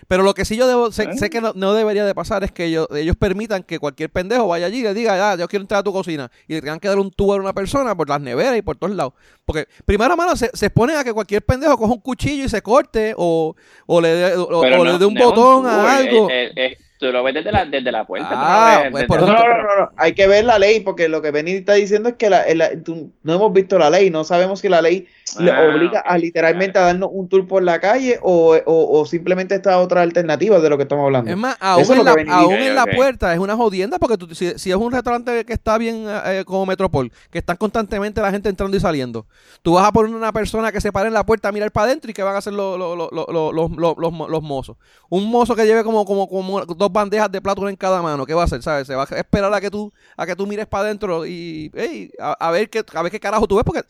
Pero 0.08 0.24
lo 0.24 0.34
que 0.34 0.44
sí 0.44 0.56
yo 0.56 0.66
debo, 0.66 0.92
sé, 0.92 1.04
¿Eh? 1.04 1.18
sé 1.18 1.30
que 1.30 1.40
no, 1.40 1.52
no 1.56 1.74
debería 1.74 2.04
de 2.04 2.16
pasar 2.16 2.44
es 2.44 2.52
que 2.52 2.66
ellos, 2.66 2.88
ellos 2.96 3.16
permitan 3.16 3.62
que 3.62 3.78
cualquier 3.78 4.10
pendejo 4.10 4.48
vaya 4.48 4.66
allí 4.66 4.80
y 4.80 4.84
le 4.84 4.94
diga, 4.96 5.32
ah, 5.32 5.36
yo 5.36 5.48
quiero 5.48 5.62
entrar 5.62 5.82
a 5.82 5.84
tu 5.84 5.92
cocina. 5.94 6.32
Y 6.48 6.54
le 6.54 6.62
tengan 6.62 6.80
que 6.80 6.88
dar 6.88 6.98
un 6.98 7.12
tubo 7.12 7.34
a 7.34 7.36
una 7.36 7.54
persona 7.54 7.94
por 7.96 8.10
las 8.10 8.20
neveras 8.20 8.58
y 8.58 8.64
por 8.64 8.76
todos 8.76 8.96
lados. 8.96 9.14
Porque, 9.46 9.68
primero, 9.86 10.18
mano, 10.18 10.36
se, 10.36 10.50
se 10.54 10.68
exponen 10.68 10.96
a 10.98 11.04
que 11.04 11.14
cualquier 11.14 11.44
pendejo 11.44 11.78
coja 11.78 11.94
un 11.94 12.00
cuchillo 12.00 12.46
y 12.46 12.50
se 12.50 12.62
corte 12.64 13.14
o, 13.18 13.56
o 13.86 14.02
le 14.02 14.08
dé 14.10 14.36
o, 14.36 14.62
pero 14.62 14.82
o 14.82 14.86
no- 14.86 14.92
le 14.94 14.98
dé 14.98 15.06
un 15.06 15.14
botón 15.14 15.64
tubo, 15.64 15.68
a 15.70 15.84
eh, 16.02 16.08
algo. 16.08 16.28
eh, 16.32 16.52
eh, 16.56 16.78
tú 17.00 17.08
lo 17.14 17.24
ves 17.24 17.34
desde 17.34 17.52
la, 17.52 17.64
desde 17.66 17.92
la 17.92 18.06
puerta. 18.06 18.28
Ah, 18.32 18.80
ves 18.84 18.92
pues 18.92 19.06
por 19.06 19.22
No, 19.22 19.28
no, 19.28 19.34
no, 19.34 19.58
no, 19.64 19.80
no. 19.82 19.90
Hay 19.96 20.14
que 20.14 20.28
ver 20.28 20.44
la 20.44 20.60
ley, 20.60 20.82
porque 20.82 21.08
lo 21.08 21.22
que 21.22 21.32
Benny 21.32 21.52
está 21.54 21.74
diciendo 21.74 22.10
es 22.10 22.16
que 22.16 22.30
la, 22.30 22.44
la- 22.54 22.72
tú- 22.84 23.12
no 23.24 23.34
hemos 23.34 23.54
visto 23.54 23.80
la 23.80 23.90
ley, 23.90 24.10
no 24.10 24.24
sabemos 24.26 24.60
si 24.60 24.68
la 24.70 24.82
ley 24.82 25.08
le 25.40 25.52
Ah, 25.52 25.62
obliga 25.62 26.00
a 26.00 26.18
literalmente 26.18 26.78
a 26.78 26.82
darnos 26.82 27.10
un 27.14 27.30
tour 27.30 27.48
por 27.48 27.64
la 27.64 27.80
calle 27.80 28.20
o, 28.22 28.56
o- 28.66 29.00
o 29.00 29.06
simplemente 29.06 29.56
está 29.56 29.80
otra 29.80 30.02
alternativa 30.02 30.60
de 30.60 30.70
lo 30.70 30.76
que 30.76 30.84
estamos 30.84 31.06
hablando. 31.06 31.32
Es 31.32 31.38
más, 31.38 31.56
aún, 31.60 31.84
Eso 31.84 31.94
en 31.94 32.00
lo 32.00 32.04
la, 32.04 32.34
aún 32.34 32.54
en 32.56 32.76
la 32.76 32.86
puerta 32.86 33.32
es 33.34 33.40
una 33.40 33.56
jodienda 33.56 33.98
porque 33.98 34.18
tú- 34.18 34.36
si, 34.36 34.58
si 34.60 34.70
es 34.72 34.76
un 34.76 34.92
restaurante 34.92 35.46
que 35.46 35.54
está 35.54 35.78
bien 35.78 36.06
eh, 36.26 36.44
como 36.46 36.66
Metropol, 36.66 37.12
que 37.32 37.38
están 37.38 37.56
constantemente 37.58 38.20
la 38.22 38.32
gente 38.32 38.50
entrando 38.50 38.76
y 38.76 38.80
saliendo, 38.80 39.26
tú 39.62 39.74
vas 39.74 39.86
a 39.88 39.92
poner 39.94 40.14
una 40.14 40.34
persona 40.34 40.72
que 40.72 40.82
se 40.82 40.92
pare 40.92 41.08
en 41.08 41.14
la 41.14 41.26
puerta 41.26 41.48
a 41.48 41.52
mirar 41.54 41.72
para 41.72 41.86
adentro 41.86 42.12
y 42.12 42.14
que 42.14 42.24
van 42.24 42.36
a 42.36 42.40
hacer 42.40 42.52
los, 42.54 42.78
los, 42.78 42.98
los, 43.12 43.30
los, 43.32 44.30
los 44.30 44.44
mozos. 44.44 44.76
Un 45.10 45.30
mozo 45.30 45.56
que 45.56 45.66
lleve 45.66 45.84
como, 45.84 46.06
como, 46.06 46.28
como 46.28 46.66
dos 46.66 46.89
bandejas 46.92 47.32
de 47.32 47.42
plato 47.42 47.68
en 47.70 47.76
cada 47.76 48.02
mano, 48.02 48.26
¿qué 48.26 48.34
va 48.34 48.42
a 48.42 48.46
hacer? 48.46 48.62
¿Sabes? 48.62 48.88
Se 48.88 48.96
va 48.96 49.04
a 49.10 49.16
esperar 49.18 49.54
a 49.54 49.62
que 49.62 49.70
tú, 49.70 49.92
a 50.18 50.26
que 50.26 50.36
tú 50.36 50.46
mires 50.48 50.68
para 50.68 50.86
adentro 50.86 51.26
y 51.26 51.72
ey, 51.74 52.12
a, 52.20 52.34
a 52.34 52.52
ver 52.52 52.70
qué, 52.70 52.84
a 52.94 53.02
ver 53.02 53.12
qué 53.12 53.20
carajo 53.20 53.48
tú 53.48 53.56
ves 53.56 53.64
porque 53.66 53.82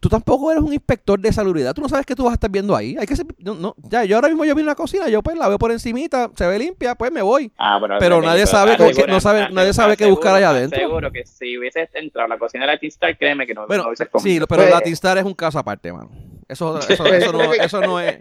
tú 0.00 0.08
tampoco 0.08 0.50
eres 0.50 0.62
un 0.62 0.72
inspector 0.72 1.18
de 1.18 1.32
salubridad. 1.32 1.74
Tú 1.74 1.80
no 1.82 1.88
sabes 1.88 2.04
qué 2.06 2.14
tú 2.14 2.24
vas 2.24 2.32
a 2.32 2.34
estar 2.34 2.50
viendo 2.50 2.74
ahí. 2.76 2.96
Hay 2.98 3.06
que 3.06 3.16
ser- 3.16 3.26
no, 3.38 3.54
no, 3.54 3.74
ya, 3.78 4.04
yo 4.04 4.16
ahora 4.16 4.28
mismo 4.28 4.44
yo 4.44 4.54
vi 4.54 4.62
una 4.62 4.74
cocina, 4.74 5.08
yo 5.08 5.22
pues 5.22 5.36
la 5.38 5.48
veo 5.48 5.58
por 5.58 5.72
encimita, 5.72 6.30
se 6.36 6.46
ve 6.46 6.58
limpia, 6.58 6.94
pues 6.94 7.10
me 7.12 7.22
voy. 7.22 7.50
Ah, 7.58 7.78
pero, 7.80 7.96
Pero 7.98 8.22
nadie 8.22 8.46
sabe 8.46 8.76
no 9.08 9.20
sabe- 9.20 9.48
nadie 9.50 9.72
sabe 9.72 9.96
qué 9.96 10.06
buscar 10.06 10.34
allá 10.34 10.50
aseguro- 10.50 10.58
adentro. 10.58 10.78
Seguro 10.80 11.12
que 11.12 11.24
si 11.26 11.56
hubieses 11.58 11.88
entrado 11.94 12.26
a 12.26 12.28
la 12.28 12.38
cocina 12.38 12.66
de 12.66 12.72
la 12.72 12.78
T-Star, 12.78 13.16
créeme 13.16 13.46
que 13.46 13.54
no, 13.54 13.66
Bueno, 13.66 13.84
no 13.84 13.88
hubieses 13.90 14.06
sí, 14.06 14.10
comido. 14.12 14.46
pero 14.46 14.62
Pues- 14.62 14.74
la 14.74 14.80
T-Star 14.80 15.18
es 15.18 15.24
un 15.24 15.34
caso 15.34 15.58
aparte, 15.58 15.92
mano. 15.92 16.10
Eso, 16.48 16.78
eso, 16.80 17.06
eso, 17.06 17.32
no, 17.32 17.40
eso 17.54 17.80
no 17.80 18.00
es. 18.00 18.20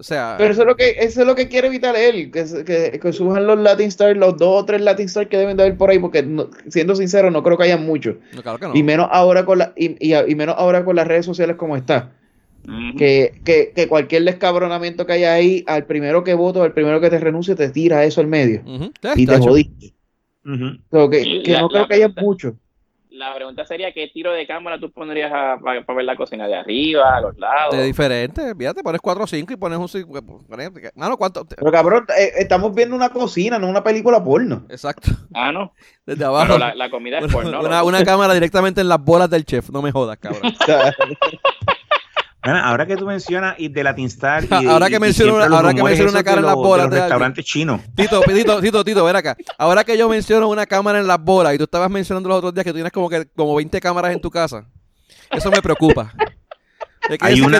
O 0.00 0.02
sea, 0.02 0.36
Pero 0.38 0.50
eso 0.52 0.62
es 0.62 0.66
lo 0.66 0.76
que, 0.76 0.96
eso 0.98 1.20
es 1.20 1.26
lo 1.26 1.34
que 1.34 1.46
quiere 1.48 1.66
evitar 1.66 1.94
él, 1.94 2.30
que, 2.30 2.42
que, 2.64 2.98
que 2.98 3.12
suban 3.12 3.46
los 3.46 3.58
Latin 3.58 3.88
Stars, 3.88 4.16
los 4.18 4.34
dos 4.38 4.62
o 4.62 4.64
tres 4.64 4.80
Latin 4.80 5.04
Stars 5.04 5.28
que 5.28 5.36
deben 5.36 5.58
de 5.58 5.64
haber 5.64 5.76
por 5.76 5.90
ahí, 5.90 5.98
porque 5.98 6.22
no- 6.22 6.48
siendo 6.70 6.96
sincero, 6.96 7.30
no 7.30 7.42
creo 7.42 7.58
que 7.58 7.64
haya 7.64 7.76
muchos. 7.76 8.16
no, 8.34 8.42
claro 8.42 8.58
que 8.58 8.66
no. 8.68 8.74
Y 8.74 8.82
menos 8.82 9.08
ahora 9.10 9.44
con 9.44 9.58
la, 9.58 9.74
y, 9.76 9.90
y- 10.00 10.14
y 10.16 10.34
menos 10.34 10.54
ahora 10.56 10.86
con 10.86 10.96
las 10.96 11.06
redes 11.06 11.26
sociales 11.26 11.56
como 11.56 11.76
está. 11.76 12.12
Ujú. 12.66 12.96
Que, 12.96 13.40
que, 13.44 13.72
que 13.76 13.88
cualquier 13.88 14.24
descabronamiento 14.24 15.04
que 15.04 15.12
haya 15.12 15.34
ahí, 15.34 15.64
al 15.66 15.84
primero 15.84 16.24
que 16.24 16.32
voto, 16.32 16.62
al 16.62 16.72
primero 16.72 16.98
que 17.02 17.10
te 17.10 17.18
renuncie, 17.18 17.54
te 17.54 17.68
tira 17.68 18.02
eso 18.04 18.22
al 18.22 18.26
medio. 18.26 18.62
Y 19.20 19.26
te 19.26 19.32
jodiste. 19.50 19.92
So, 20.90 21.10
que, 21.10 21.42
que 21.42 21.52
la- 21.52 21.60
no 21.60 21.68
creo 21.68 21.82
la 21.82 21.88
que 21.88 21.94
haya 21.94 22.08
mucho. 22.22 22.56
La 23.20 23.34
pregunta 23.34 23.66
sería, 23.66 23.92
¿qué 23.92 24.08
tiro 24.08 24.32
de 24.32 24.46
cámara 24.46 24.80
tú 24.80 24.90
pondrías 24.90 25.30
para 25.30 25.94
ver 25.94 26.04
la 26.06 26.16
cocina 26.16 26.48
de 26.48 26.54
arriba, 26.54 27.16
a 27.16 27.20
los 27.20 27.36
lados? 27.36 27.76
De 27.76 27.84
diferente, 27.84 28.54
fíjate, 28.56 28.82
pones 28.82 28.98
4 29.02 29.24
o 29.24 29.26
5 29.26 29.52
y 29.52 29.56
pones 29.56 29.78
un 29.78 29.90
5. 29.90 30.22
Mano, 30.94 31.18
¿cuánto? 31.18 31.44
Pero 31.44 31.70
cabrón, 31.70 32.06
eh, 32.18 32.30
estamos 32.38 32.74
viendo 32.74 32.96
una 32.96 33.10
cocina, 33.10 33.58
no 33.58 33.68
una 33.68 33.84
película 33.84 34.24
porno. 34.24 34.64
Exacto. 34.70 35.10
Ah, 35.34 35.52
no. 35.52 35.74
Desde 36.06 36.24
abajo. 36.24 36.54
Pero 36.54 36.58
la, 36.60 36.74
la 36.74 36.88
comida 36.88 37.18
es 37.18 37.24
una, 37.24 37.32
porno. 37.34 37.60
una, 37.60 37.76
loco. 37.76 37.88
una 37.88 38.04
cámara 38.04 38.32
directamente 38.32 38.80
en 38.80 38.88
las 38.88 39.04
bolas 39.04 39.28
del 39.28 39.44
chef. 39.44 39.68
No 39.68 39.82
me 39.82 39.92
jodas, 39.92 40.16
cabrón. 40.16 40.54
Ahora 42.42 42.86
que 42.86 42.96
tú 42.96 43.06
mencionas 43.06 43.54
y 43.58 43.68
de 43.68 43.84
Latin 43.84 44.06
Star 44.06 44.44
y 44.62 44.66
Ahora 44.66 44.88
que 44.88 44.98
menciono 44.98 45.34
una- 45.36 45.44
ahora 45.46 45.74
que 45.74 45.82
menciono 45.82 46.10
una 46.10 46.22
cara 46.22 46.38
en 46.40 46.46
las 46.46 46.54
bolas 46.54 46.90
de 46.90 46.96
los 46.96 47.00
restaurantes 47.04 47.44
chinos. 47.44 47.80
Tito, 47.94 48.20
Tito, 48.22 48.60
Tito, 48.62 48.84
Tito, 48.84 49.04
ven 49.04 49.16
acá. 49.16 49.36
Ahora 49.58 49.84
que 49.84 49.96
yo 49.98 50.08
menciono 50.08 50.48
una 50.48 50.64
cámara 50.66 50.98
en 51.00 51.06
las 51.06 51.22
bolas 51.22 51.54
y 51.54 51.58
tú 51.58 51.64
estabas 51.64 51.90
mencionando 51.90 52.28
los 52.28 52.38
otros 52.38 52.54
días 52.54 52.64
que 52.64 52.70
tú 52.70 52.76
tienes 52.76 52.92
como 52.92 53.08
que 53.08 53.26
como 53.36 53.54
20 53.54 53.80
cámaras 53.80 54.12
en 54.12 54.20
tu 54.20 54.30
casa. 54.30 54.64
Eso 55.30 55.50
me 55.50 55.60
preocupa. 55.60 56.12
Hay 57.20 57.40
una, 57.40 57.58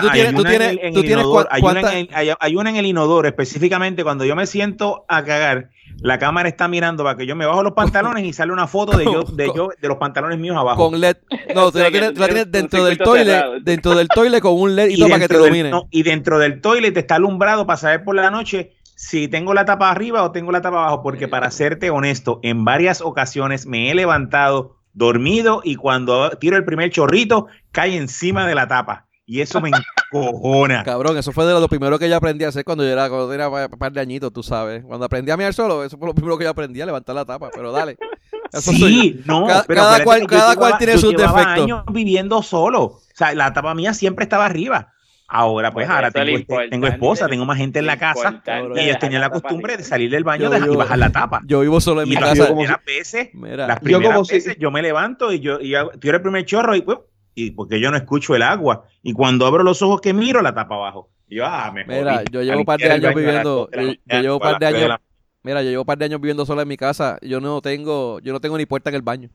en 2.69 2.75
el, 2.75 2.85
inodoro, 2.85 3.27
específicamente 3.27 4.03
cuando 4.03 4.23
yo 4.23 4.35
me 4.35 4.45
siento 4.45 5.05
a 5.07 5.23
cagar, 5.23 5.69
la 6.01 6.19
cámara 6.19 6.47
está 6.47 6.67
mirando 6.67 7.03
para 7.03 7.17
que 7.17 7.25
yo 7.25 7.35
me 7.35 7.45
bajo 7.45 7.63
los 7.63 7.73
pantalones 7.73 8.23
y 8.23 8.33
sale 8.33 8.53
una 8.53 8.67
foto 8.67 8.97
de 8.97 9.05
yo, 9.05 9.23
de 9.33 9.51
yo, 9.55 9.69
de 9.79 9.87
los 9.87 9.97
pantalones 9.97 10.39
míos 10.39 10.55
abajo. 10.57 10.89
con 10.89 10.99
LED. 10.99 11.17
No, 11.55 11.71
tú 11.71 11.79
la 11.79 11.89
tienes, 11.89 12.17
la 12.17 12.27
dentro 12.45 12.85
del 12.85 12.97
cerrado. 12.97 13.59
dentro 13.61 13.95
del 13.95 14.07
toilet 14.07 14.41
con 14.41 14.59
un 14.59 14.75
LED 14.75 14.89
y, 14.89 14.93
y 14.93 14.97
todo 14.97 15.09
para 15.09 15.19
que 15.21 15.27
te 15.27 15.33
del- 15.37 15.43
domine. 15.43 15.69
no, 15.69 15.87
y 15.91 16.03
dentro 16.03 16.39
del 16.39 16.61
toilet 16.61 16.95
está 16.95 17.15
alumbrado 17.15 17.65
para 17.65 17.77
saber 17.77 18.03
por 18.03 18.15
la 18.15 18.29
noche 18.31 18.73
si 18.95 19.27
tengo 19.27 19.55
la 19.55 19.65
tapa 19.65 19.89
arriba 19.89 20.21
o 20.23 20.31
tengo 20.31 20.51
la 20.51 20.61
tapa 20.61 20.83
abajo, 20.83 21.01
porque 21.01 21.27
para 21.27 21.49
serte 21.49 21.89
honesto, 21.89 22.39
en 22.43 22.63
varias 22.63 23.01
ocasiones 23.01 23.65
me 23.65 23.89
he 23.89 23.95
levantado 23.95 24.77
dormido 24.93 25.61
y 25.63 25.75
cuando 25.75 26.29
tiro 26.31 26.57
el 26.57 26.65
primer 26.65 26.91
chorrito 26.91 27.47
cae 27.71 27.95
encima 27.97 28.45
de 28.45 28.55
la 28.55 28.67
tapa 28.67 29.07
y 29.31 29.41
eso 29.41 29.61
me 29.61 29.69
encojona. 29.69 30.83
Cabrón, 30.85 31.17
eso 31.17 31.31
fue 31.31 31.45
de 31.45 31.53
lo 31.53 31.67
primero 31.67 31.97
que 31.97 32.09
yo 32.09 32.15
aprendí 32.17 32.43
a 32.45 32.49
hacer 32.49 32.63
cuando 32.65 32.83
yo 32.83 32.89
era, 32.91 33.07
cuando 33.09 33.31
era 33.33 33.47
un 33.49 33.69
par 33.79 33.91
de 33.91 34.01
añitos, 34.01 34.33
tú 34.33 34.43
sabes. 34.43 34.83
Cuando 34.83 35.05
aprendí 35.05 35.31
a 35.31 35.37
mirar 35.37 35.53
solo, 35.53 35.83
eso 35.83 35.97
fue 35.97 36.07
lo 36.07 36.13
primero 36.13 36.37
que 36.37 36.43
yo 36.43 36.49
aprendí 36.49 36.81
a 36.81 36.85
levantar 36.85 37.15
la 37.15 37.25
tapa. 37.25 37.49
Pero 37.53 37.71
dale. 37.71 37.97
Eso 38.53 38.73
soy 38.73 38.79
yo. 38.79 39.01
Sí, 39.01 39.21
no, 39.25 39.47
Cada- 39.47 39.63
pero 39.63 39.79
cada 39.81 39.95
acuérdate 39.95 40.03
cual- 40.03 40.21
yo 40.21 40.27
cada 40.27 40.55
cual 40.57 40.67
llevaba- 40.71 40.77
tiene 40.77 40.93
yo 40.93 40.99
sus 40.99 41.11
defectos. 41.15 41.45
años 41.47 41.83
viviendo 41.93 42.43
solo. 42.43 42.81
O 42.83 43.01
sea, 43.13 43.33
la 43.33 43.53
tapa 43.53 43.73
mía 43.73 43.93
siempre 43.93 44.23
estaba 44.23 44.45
arriba. 44.45 44.91
Ahora, 45.33 45.71
pues, 45.71 45.85
Pues 45.87 45.95
ahora 45.95 46.11
tengo, 46.11 46.37
este- 46.37 46.67
tengo 46.69 46.87
esposa, 46.87 47.29
tengo 47.29 47.45
más 47.45 47.57
gente 47.57 47.79
en 47.79 47.85
la 47.85 47.97
casa 47.97 48.41
y 48.75 48.79
ellos 48.81 48.99
tenían 48.99 49.21
la 49.21 49.29
costumbre 49.29 49.77
de 49.77 49.83
salir 49.85 50.11
del 50.11 50.25
baño 50.25 50.51
Yo- 50.51 50.57
y 50.57 50.65
yo- 50.65 50.77
bajar 50.77 50.97
la 50.99 51.09
tapa. 51.11 51.39
Yo 51.45 51.61
vivo 51.61 51.79
solo 51.79 52.01
en 52.01 52.09
mi 52.09 52.15
Y 52.15 52.19
las 52.19 52.31
casa. 52.31 52.47
como 52.49 52.59
primeras 52.63 52.83
veces, 52.85 53.29
Mira, 53.33 53.67
las 53.67 53.77
Yo 53.79 53.83
primeras 53.85 54.11
como 54.15 54.25
si- 54.25 54.33
veces 54.33 54.57
yo 54.59 54.69
me 54.71 54.81
levanto 54.81 55.31
y 55.31 55.39
yo 55.39 55.61
y 55.61 55.73
hago- 55.75 55.91
tiro 55.91 56.17
el 56.17 56.21
primer 56.21 56.43
chorro 56.43 56.75
y, 56.75 56.81
pues, 56.81 56.97
y 57.35 57.51
porque 57.51 57.79
yo 57.79 57.91
no 57.91 57.97
escucho 57.97 58.35
el 58.35 58.41
agua. 58.41 58.85
Y 59.03 59.13
cuando 59.13 59.45
abro 59.45 59.63
los 59.63 59.81
ojos 59.81 60.01
que 60.01 60.13
miro, 60.13 60.41
la 60.41 60.53
tapa 60.53 60.75
abajo. 60.75 61.09
Y 61.27 61.35
yo, 61.37 61.45
ah, 61.45 61.71
me 61.73 61.85
Mira, 61.85 62.15
jodí. 62.15 62.25
yo 62.31 62.41
llevo 62.43 62.59
un 62.59 62.65
par 62.65 62.79
de 62.79 62.91
años 62.91 63.15
viviendo- 63.15 63.69
yo- 63.71 63.79
yo 63.81 63.87
mañana, 63.87 64.21
llevo 64.21 64.35
un 64.37 64.41
o 64.41 64.45
a 64.45 64.51
par 64.51 64.59
de 64.59 64.65
años- 64.67 64.89
la- 64.89 65.01
mira, 65.43 65.63
yo 65.63 65.69
llevo 65.69 65.81
un 65.83 65.85
par 65.85 65.97
de 65.97 66.05
años 66.05 66.19
viviendo 66.21 66.45
solo 66.45 66.61
en 66.61 66.67
mi 66.67 66.77
casa. 66.77 67.17
Yo 67.21 67.39
no 67.39 67.61
tengo, 67.61 68.19
yo 68.19 68.33
no 68.33 68.39
tengo 68.41 68.57
ni 68.57 68.65
puerta 68.65 68.89
en 68.89 68.95
el 68.97 69.01
baño. 69.01 69.29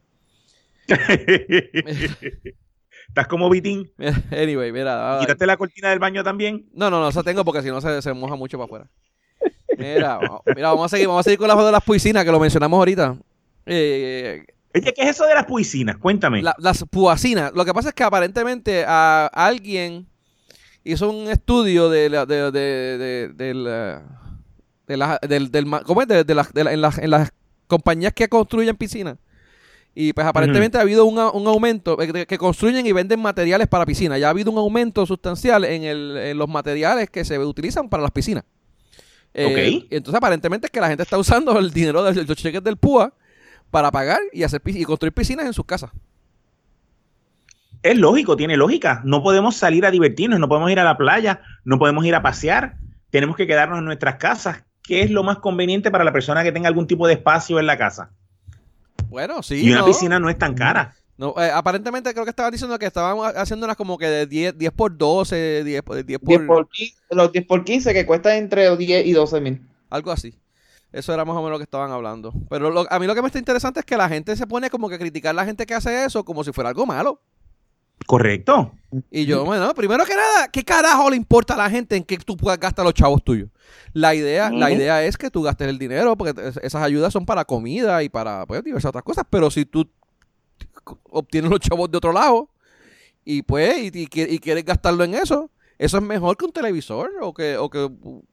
Estás 3.08 3.26
como 3.28 3.48
Vitín. 3.50 3.90
Anyway, 4.30 4.72
mira. 4.72 5.14
ay. 5.14 5.20
Quítate 5.20 5.46
la 5.46 5.56
cortina 5.56 5.90
del 5.90 5.98
baño 5.98 6.22
también. 6.22 6.66
No, 6.74 6.90
no, 6.90 7.00
no, 7.00 7.08
esa 7.08 7.22
tengo 7.22 7.44
porque 7.44 7.62
si 7.62 7.68
no 7.68 7.80
se, 7.80 8.02
se 8.02 8.12
moja 8.12 8.36
mucho 8.36 8.58
para 8.58 8.64
afuera. 8.66 8.86
Mira, 9.78 10.16
vamos- 10.22 10.42
mira, 10.54 10.68
vamos 10.68 10.84
a 10.86 10.88
seguir, 10.88 11.06
vamos 11.08 11.20
a 11.20 11.24
seguir 11.24 11.38
con 11.38 11.48
la 11.48 11.54
de 11.64 11.72
las 11.72 11.82
piscinas 11.84 12.24
que 12.24 12.30
lo 12.32 12.40
mencionamos 12.40 12.76
ahorita. 12.78 13.16
Eh, 13.64 14.44
Oye, 14.76 14.92
¿qué 14.94 15.02
es 15.02 15.10
eso 15.10 15.26
de 15.26 15.34
las 15.34 15.46
piscinas? 15.46 15.96
Cuéntame. 15.96 16.42
la- 16.42 16.54
las 16.58 16.84
puacinas. 16.90 17.52
Lo 17.54 17.64
que 17.64 17.72
pasa 17.74 17.88
es 17.88 17.94
que 17.94 18.04
aparentemente 18.04 18.84
a 18.86 19.30
alguien 19.32 20.06
hizo 20.84 21.10
un 21.10 21.28
estudio 21.28 21.88
de 21.88 22.08
la, 22.10 22.26
de, 22.26 22.50
de, 22.52 22.98
de, 22.98 23.28
de 23.34 23.54
la- 23.54 24.02
de 24.86 24.96
la- 24.96 25.18
del, 25.26 25.50
del 25.50 25.66
¿cómo 25.84 26.02
es? 26.02 26.08
De, 26.08 26.24
de 26.24 26.34
las- 26.34 26.50
en, 26.54 26.80
las, 26.80 26.98
en 26.98 27.10
las 27.10 27.30
compañías 27.66 28.12
que 28.12 28.28
construyen 28.28 28.76
piscinas. 28.76 29.16
Y 29.98 30.12
pues 30.12 30.26
aparentemente 30.26 30.76
ha 30.76 30.82
habido 30.82 31.06
un, 31.06 31.18
a- 31.18 31.30
un 31.30 31.46
aumento, 31.46 32.00
eh, 32.02 32.26
que 32.26 32.36
construyen 32.38 32.86
y 32.86 32.92
venden 32.92 33.18
materiales 33.20 33.66
para 33.66 33.86
piscinas. 33.86 34.20
Ya 34.20 34.26
ha 34.26 34.30
habido 34.30 34.50
un 34.52 34.58
aumento 34.58 35.06
sustancial 35.06 35.64
en, 35.64 35.84
el, 35.84 36.16
en 36.18 36.36
los 36.38 36.48
materiales 36.50 37.08
que 37.08 37.24
se 37.24 37.38
utilizan 37.38 37.88
para 37.88 38.02
las 38.02 38.12
piscinas. 38.12 38.44
Eh, 39.32 39.46
Ok. 39.46 39.58
y 39.92 39.96
entonces 39.96 40.16
aparentemente 40.18 40.66
es 40.66 40.70
que 40.70 40.80
la 40.80 40.88
gente 40.88 41.02
está 41.02 41.16
usando 41.18 41.58
el 41.58 41.70
dinero 41.70 42.02
de 42.04 42.24
los 42.24 42.36
cheques 42.36 42.62
del 42.62 42.76
PUA 42.76 43.12
para 43.70 43.90
pagar 43.90 44.20
y 44.32 44.42
hacer 44.42 44.62
y 44.64 44.84
construir 44.84 45.12
piscinas 45.12 45.46
en 45.46 45.52
sus 45.52 45.64
casas. 45.64 45.90
Es 47.82 47.96
lógico, 47.96 48.36
tiene 48.36 48.56
lógica. 48.56 49.00
No 49.04 49.22
podemos 49.22 49.56
salir 49.56 49.86
a 49.86 49.90
divertirnos, 49.90 50.40
no 50.40 50.48
podemos 50.48 50.70
ir 50.70 50.80
a 50.80 50.84
la 50.84 50.96
playa, 50.96 51.40
no 51.64 51.78
podemos 51.78 52.04
ir 52.04 52.14
a 52.14 52.22
pasear. 52.22 52.76
Tenemos 53.10 53.36
que 53.36 53.46
quedarnos 53.46 53.78
en 53.78 53.84
nuestras 53.84 54.16
casas. 54.16 54.64
¿Qué 54.82 55.02
es 55.02 55.10
lo 55.10 55.22
más 55.22 55.38
conveniente 55.38 55.90
para 55.90 56.04
la 56.04 56.12
persona 56.12 56.42
que 56.42 56.52
tenga 56.52 56.68
algún 56.68 56.86
tipo 56.86 57.06
de 57.06 57.14
espacio 57.14 57.58
en 57.60 57.66
la 57.66 57.76
casa? 57.76 58.10
Bueno, 59.08 59.42
sí. 59.42 59.56
y 59.64 59.70
una 59.70 59.80
¿no? 59.80 59.86
piscina 59.86 60.18
no 60.18 60.28
es 60.30 60.38
tan 60.38 60.54
cara. 60.54 60.94
No, 61.18 61.34
eh, 61.38 61.50
aparentemente 61.50 62.12
creo 62.12 62.24
que 62.24 62.30
estaban 62.30 62.52
diciendo 62.52 62.78
que 62.78 62.86
estaban 62.86 63.16
haciendo 63.36 63.64
unas 63.64 63.76
como 63.76 63.96
que 63.96 64.06
de 64.06 64.26
10, 64.26 64.58
10 64.58 64.72
por 64.72 64.96
12, 64.96 65.64
10, 65.64 65.82
por- 65.82 66.04
10 66.04 66.18
por, 66.18 66.28
10 66.28 66.40
por 66.46 66.68
15, 66.68 66.96
los 67.10 67.32
10 67.32 67.46
por 67.46 67.64
15 67.64 67.94
que 67.94 68.04
cuestan 68.04 68.32
entre 68.36 68.76
10 68.76 69.06
y 69.06 69.12
12 69.12 69.40
mil. 69.40 69.62
algo 69.90 70.12
así. 70.12 70.34
Eso 70.92 71.12
era 71.12 71.24
más 71.24 71.34
o 71.36 71.38
menos 71.38 71.52
lo 71.52 71.58
que 71.58 71.64
estaban 71.64 71.90
hablando. 71.90 72.32
Pero 72.48 72.70
lo- 72.70 72.86
a 72.90 72.98
mí 72.98 73.06
lo 73.06 73.14
que 73.14 73.20
me 73.22 73.26
está 73.28 73.38
interesante 73.38 73.80
es 73.80 73.86
que 73.86 73.96
la 73.96 74.08
gente 74.08 74.34
se 74.36 74.46
pone 74.46 74.70
como 74.70 74.88
que 74.88 74.94
a 74.94 74.98
criticar 74.98 75.30
a 75.30 75.34
la 75.34 75.44
gente 75.44 75.66
que 75.66 75.74
hace 75.74 76.04
eso 76.04 76.24
como 76.24 76.42
si 76.44 76.52
fuera 76.52 76.70
algo 76.70 76.86
malo. 76.86 77.20
Correcto. 78.06 78.72
Y 79.10 79.24
yo, 79.24 79.44
bueno, 79.44 79.72
primero 79.74 80.04
que 80.04 80.14
nada, 80.14 80.48
¿qué 80.48 80.62
carajo 80.64 81.10
le 81.10 81.16
importa 81.16 81.54
a 81.54 81.56
la 81.56 81.68
gente 81.70 81.96
en 81.96 82.04
que 82.04 82.16
tú 82.18 82.36
puedas 82.36 82.58
gastar 82.60 82.84
los 82.84 82.94
chavos 82.94 83.22
tuyos? 83.24 83.48
La 83.92 84.14
idea, 84.14 84.50
la 84.50 84.70
idea 84.76 85.02
es 85.04 85.16
que 85.16 85.30
tú 85.30 85.42
gastes 85.42 85.66
el 85.68 85.78
dinero, 85.78 86.16
porque 86.16 86.40
es- 86.40 86.58
esas 86.62 86.82
ayudas 86.82 87.12
son 87.12 87.26
para 87.26 87.44
comida 87.44 88.02
y 88.02 88.08
para 88.08 88.46
pues, 88.46 88.62
diversas 88.62 88.90
otras 88.90 89.02
cosas, 89.04 89.24
pero 89.28 89.50
si 89.50 89.64
tú 89.64 89.88
obtienes 91.10 91.50
los 91.50 91.60
chavos 91.60 91.90
de 91.90 91.96
otro 91.98 92.12
lado 92.12 92.48
y 93.24 93.42
pues, 93.42 93.76
y, 93.78 93.86
y 93.86 94.06
qui- 94.06 94.28
y 94.30 94.38
quieres 94.38 94.64
gastarlo 94.64 95.02
en 95.04 95.14
eso, 95.14 95.50
eso 95.78 95.96
es 95.98 96.02
mejor 96.02 96.36
que 96.36 96.44
un 96.44 96.52
televisor 96.52 97.10
o 97.20 97.34
que, 97.34 97.56
o 97.56 97.68
que 97.68 97.90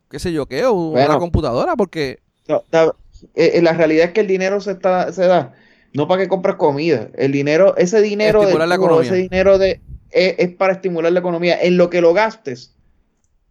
qué 0.10 0.20
sé 0.20 0.32
yo 0.32 0.46
qué, 0.46 0.66
o 0.66 0.74
una 0.74 1.18
computadora, 1.20 1.76
porque 1.76 2.22
No, 2.48 2.64
eh, 2.72 3.52
eh, 3.56 3.62
la 3.62 3.74
realidad 3.74 4.08
es 4.08 4.12
que 4.12 4.22
el 4.22 4.28
dinero 4.28 4.60
se, 4.62 4.72
está, 4.72 5.12
se 5.14 5.26
da 5.26 5.54
no 5.94 6.08
para 6.08 6.24
que 6.24 6.28
compres 6.28 6.56
comida. 6.56 7.10
El 7.16 7.32
dinero, 7.32 7.78
ese 7.78 8.02
dinero, 8.02 8.42
Estimular 8.42 8.80
ese 9.02 9.16
dinero 9.16 9.60
de, 9.60 9.80
es, 10.10 10.36
es 10.40 10.50
para 10.56 10.74
estimular 10.74 11.12
la 11.12 11.20
economía. 11.20 11.62
En 11.62 11.78
lo 11.78 11.90
que 11.90 12.02
lo 12.02 12.14
gastes, 12.14 12.76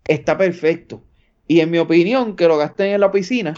está 0.05 0.37
perfecto. 0.37 1.05
Y 1.47 1.61
en 1.61 1.71
mi 1.71 1.79
opinión, 1.79 2.35
que 2.35 2.49
lo 2.49 2.59
gasten 2.59 2.89
en 2.89 3.01
la 3.01 3.13
piscina 3.13 3.55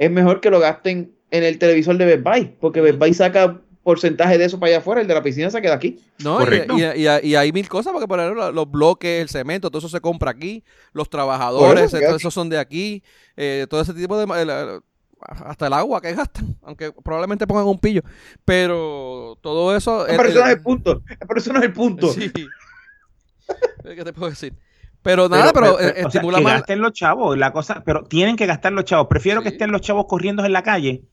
es 0.00 0.10
mejor 0.10 0.40
que 0.40 0.50
lo 0.50 0.60
gasten 0.60 1.12
en 1.30 1.44
el 1.44 1.58
televisor 1.58 1.98
de 1.98 2.06
Best 2.06 2.22
Buy, 2.22 2.56
porque 2.58 2.80
Best 2.80 2.98
Buy 2.98 3.12
saca 3.12 3.60
porcentaje 3.82 4.36
de 4.38 4.44
eso 4.44 4.58
para 4.60 4.70
allá 4.70 4.78
afuera, 4.78 5.00
el 5.00 5.06
de 5.08 5.14
la 5.14 5.22
piscina 5.22 5.50
se 5.50 5.60
queda 5.62 5.74
aquí. 5.74 5.98
No, 6.22 6.36
y, 6.36 6.44
Correcto. 6.44 6.76
y- 6.78 6.82
y- 6.82 7.28
y 7.30 7.34
hay 7.34 7.52
mil 7.52 7.68
cosas, 7.68 7.92
porque 7.92 8.06
por 8.08 8.20
ejemplo, 8.20 8.52
los 8.52 8.70
bloques, 8.70 9.22
el 9.22 9.28
cemento, 9.28 9.70
todo 9.70 9.78
eso 9.78 9.88
se 9.88 10.00
compra 10.00 10.30
aquí, 10.32 10.62
los 10.92 11.08
trabajadores, 11.08 11.92
eso, 11.94 12.16
esos 12.16 12.34
son 12.34 12.48
de 12.50 12.58
aquí, 12.58 13.02
eh, 13.36 13.66
todo 13.70 13.80
ese 13.80 13.94
tipo 13.94 14.18
de... 14.18 14.26
ma- 14.26 14.40
el- 14.42 14.50
el- 14.50 14.80
hasta 15.22 15.66
el 15.66 15.72
agua 15.74 16.00
que 16.00 16.14
gastan, 16.14 16.56
aunque 16.62 16.92
probablemente 16.92 17.46
pongan 17.46 17.66
un 17.66 17.78
pillo, 17.78 18.02
pero 18.44 19.36
todo 19.42 19.76
eso... 19.76 20.04
Pero 20.06 20.22
eso 20.24 20.40
no 20.40 20.46
es 20.46 20.52
el 20.56 20.62
punto. 20.62 21.02
Pero 21.06 21.38
eso 21.40 21.52
no 21.52 21.58
es 21.58 21.64
el 21.66 21.72
punto. 21.72 22.08
Sí. 22.12 22.32
¿Qué 23.84 24.04
te 24.04 24.12
puedo 24.12 24.30
decir? 24.30 24.54
Pero 25.02 25.28
nada, 25.28 25.52
pero, 25.52 25.80
eh, 25.80 25.90
o 25.90 25.94
sea, 25.94 26.20
estimula 26.20 26.38
que 26.38 26.44
más... 26.44 26.52
gasten 26.54 26.80
los 26.82 26.92
chavos, 26.92 27.36
la 27.38 27.52
cosa, 27.52 27.82
pero 27.84 28.04
tienen 28.04 28.36
que 28.36 28.44
gastar 28.46 28.72
los 28.72 28.84
chavos. 28.84 29.06
Prefiero 29.08 29.42
que 29.42 29.48
estén 29.48 29.72
los 29.72 29.80
chavos 29.80 30.04
corriendo 30.06 30.44
en 30.44 30.52
la 30.52 30.62
calle 30.62 31.04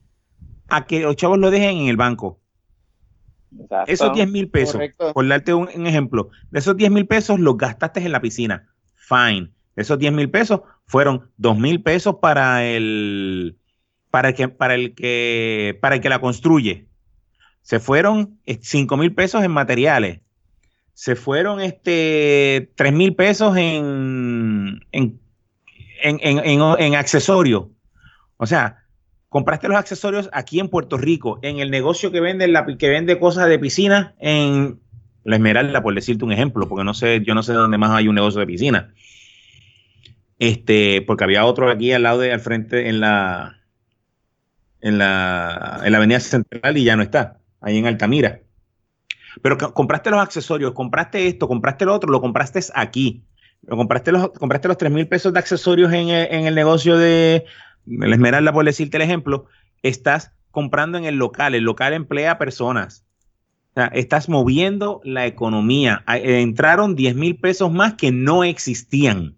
a 0.68 0.86
que 0.86 1.00
los 1.00 1.16
chavos 1.16 1.38
lo 1.38 1.50
dejen 1.52 1.78
en 1.78 1.88
el 1.88 1.96
banco. 1.98 2.42
Exacto. 3.60 3.92
Esos 3.92 4.14
10 4.14 4.30
mil 4.30 4.50
pesos, 4.50 4.74
Correcto. 4.74 5.14
por 5.14 5.28
darte 5.28 5.54
un, 5.54 5.70
un 5.74 5.88
ejemplo, 5.88 6.30
de 6.52 6.60
esos 6.60 6.76
10 6.76 6.92
mil 6.92 7.08
pesos 7.08 7.40
los 7.40 7.58
gastaste 7.58 8.00
en 8.02 8.12
la 8.12 8.22
piscina. 8.22 8.68
Fine. 8.96 9.52
De 9.76 9.84
esos 9.84 9.98
10 10.00 10.12
mil 10.14 10.30
pesos 10.30 10.62
fueron 10.86 11.30
2 11.38 11.58
mil 11.58 11.82
pesos 11.82 12.16
para 12.22 12.66
el, 12.66 13.58
para 14.12 14.30
el 14.30 14.36
que, 14.36 14.48
para 14.50 14.76
el 14.76 14.96
que, 14.96 15.78
para 15.82 15.96
el 15.96 16.02
que 16.02 16.10
la 16.10 16.20
construye. 16.20 16.88
Se 17.62 17.80
fueron 17.80 18.40
5 18.46 18.98
mil 18.98 19.14
pesos 19.14 19.44
en 19.44 19.52
materiales. 19.52 20.22
Se 20.94 21.16
fueron 21.16 21.62
este 21.62 22.72
3 22.76 22.94
mil 22.94 23.16
pesos 23.16 23.56
en, 23.58 24.86
en, 24.92 25.20
en, 26.02 26.20
en, 26.22 26.40
en- 26.40 26.62
en 26.80 26.96
accesorios. 26.96 27.68
O 28.38 28.46
sea, 28.48 28.84
compraste 29.30 29.68
los 29.68 29.78
accesorios 29.78 30.30
aquí 30.34 30.60
en 30.60 30.70
Puerto 30.70 30.98
Rico, 30.98 31.40
en 31.42 31.60
el 31.60 31.70
negocio 31.72 32.12
que 32.12 32.20
vende, 32.22 32.52
que 32.80 32.90
vende 32.90 33.20
cosas 33.20 33.50
de 33.50 33.60
piscina 33.60 34.16
en 34.20 34.80
La 35.24 35.36
Esmeralda, 35.36 35.82
por 35.84 35.94
decirte 35.94 36.26
un 36.26 36.32
ejemplo, 36.32 36.68
porque 36.70 36.84
no 36.84 36.94
sé, 36.94 37.22
yo 37.26 37.36
no 37.36 37.44
sé 37.44 37.54
dónde 37.54 37.78
más 37.78 37.92
hay 37.92 38.08
un 38.08 38.16
negocio 38.16 38.40
de 38.40 38.48
piscina. 38.48 38.94
Este, 40.40 41.02
porque 41.02 41.24
había 41.24 41.46
otro 41.46 41.70
aquí 41.70 41.92
al 41.92 42.04
lado 42.04 42.20
de, 42.20 42.32
al 42.32 42.40
frente, 42.40 42.90
en 42.90 43.00
la, 43.00 43.58
en 44.82 44.98
la, 44.98 45.82
en 45.84 45.92
la 45.92 45.98
avenida 45.98 46.20
central 46.20 46.78
y 46.78 46.84
ya 46.84 46.96
no 46.96 47.02
está, 47.04 47.40
ahí 47.60 47.78
en 47.78 47.88
Altamira. 47.88 48.42
Pero 49.42 49.58
co- 49.58 49.74
compraste 49.74 50.10
los 50.12 50.20
accesorios, 50.22 50.74
compraste 50.74 51.28
esto, 51.28 51.48
compraste 51.48 51.86
lo 51.86 51.96
otro, 51.96 52.12
lo 52.12 52.22
compraste 52.22 52.60
aquí. 52.76 53.24
Lo 53.63 53.76
compraste 53.76 54.12
los, 54.12 54.30
compraste 54.30 54.68
los 54.68 54.78
3 54.78 54.92
mil 54.92 55.08
pesos 55.08 55.34
de 55.34 55.40
accesorios 55.40 55.92
en 55.92 56.10
el 56.10 56.54
negocio 56.56 56.98
de 56.98 57.46
la 57.88 58.15
Esmeralda, 58.15 58.52
por 58.52 58.65
decirte 58.65 58.97
el 58.97 59.04
ejemplo, 59.04 59.45
estás 59.84 60.34
comprando 60.52 60.97
en 60.97 61.06
el 61.06 61.15
local. 61.15 61.56
El 61.56 61.63
local 61.63 61.93
emplea 61.93 62.38
personas. 62.38 63.06
O 63.71 63.73
sea, 63.76 63.86
estás 63.88 64.28
moviendo 64.28 65.02
la 65.04 65.26
economía. 65.26 66.04
Eh, 66.08 66.41
Entraron 66.41 66.95
10 66.95 67.15
mil 67.15 67.38
pesos 67.38 67.71
más 67.71 67.93
que 67.93 68.12
no 68.12 68.43
existían. 68.43 69.36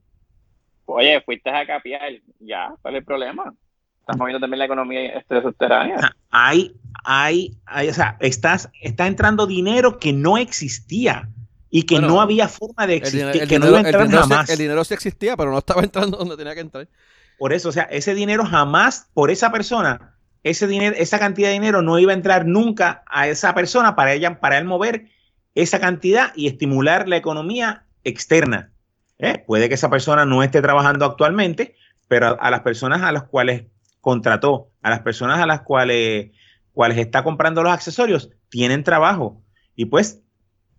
Oye, 0.85 1.21
fuiste 1.21 1.49
a 1.49 1.65
capiar. 1.65 2.01
Ya, 2.39 2.73
¿cuál 2.81 2.95
es 2.95 2.99
el 2.99 3.05
problema? 3.05 3.53
Estás 3.99 4.17
moviendo 4.17 4.39
también 4.39 4.59
la 4.59 4.65
economía 4.65 5.07
este, 5.17 5.41
subterránea. 5.41 6.15
Hay, 6.31 6.73
hay, 7.03 7.57
hay, 7.65 7.89
o 7.89 7.93
sea, 7.93 8.17
estás, 8.21 8.71
está 8.81 9.05
entrando 9.05 9.45
dinero 9.45 9.99
que 9.99 10.13
no 10.13 10.37
existía 10.37 11.29
y 11.69 11.83
que 11.83 11.95
Bueno, 11.95 12.07
no 12.07 12.21
había 12.21 12.47
forma 12.47 12.87
de 12.87 12.95
existir, 12.95 13.41
el 13.41 13.47
que 13.47 13.59
no 13.59 13.67
iba 13.67 13.77
a 13.77 13.81
el 13.81 13.85
entrar 13.85 14.07
dinero 14.07 14.23
jamás. 14.23 14.49
el 14.49 14.57
dinero 14.57 14.83
sí 14.83 14.95
existía, 14.95 15.37
pero 15.37 15.51
no 15.51 15.59
estaba 15.59 15.83
entrando 15.83 16.17
donde 16.17 16.37
tenía 16.37 16.55
que 16.55 16.61
entrar. 16.61 16.87
Por 17.39 17.53
eso, 17.53 17.69
o 17.69 17.71
sea, 17.71 17.83
ese 17.83 18.13
dinero 18.13 18.45
jamás, 18.45 19.09
por 19.13 19.31
esa 19.31 19.51
persona, 19.51 20.17
ese 20.43 20.67
dinero, 20.67 20.95
esa 20.97 21.19
cantidad 21.19 21.47
de 21.47 21.53
dinero 21.53 21.81
no 21.81 21.97
iba 21.97 22.11
a 22.11 22.15
entrar 22.15 22.45
nunca 22.45 23.03
a 23.07 23.27
esa 23.27 23.55
persona 23.55 23.95
para 23.95 24.13
ella, 24.13 24.39
para 24.39 24.57
él 24.57 24.65
mover 24.65 25.07
esa 25.55 25.79
cantidad 25.79 26.33
y 26.35 26.47
estimular 26.47 27.07
la 27.07 27.15
economía 27.17 27.85
externa. 28.03 28.71
¿eh? 29.17 29.43
Puede 29.47 29.69
que 29.69 29.75
esa 29.75 29.89
persona 29.89 30.25
no 30.25 30.43
esté 30.43 30.61
trabajando 30.61 31.05
actualmente, 31.05 31.75
pero 32.09 32.27
a, 32.27 32.31
a 32.31 32.51
las 32.51 32.61
personas 32.61 33.01
a 33.01 33.11
las 33.13 33.23
cuales 33.23 33.63
contrató, 34.01 34.71
a 34.81 34.89
las 34.89 34.99
personas 34.99 35.39
a 35.39 35.45
las 35.45 35.61
cuales, 35.61 36.31
cuales 36.73 36.97
está 36.97 37.23
comprando 37.23 37.63
los 37.63 37.73
accesorios, 37.73 38.31
tienen 38.49 38.83
trabajo. 38.83 39.41
Y 39.75 39.85
pues 39.85 40.21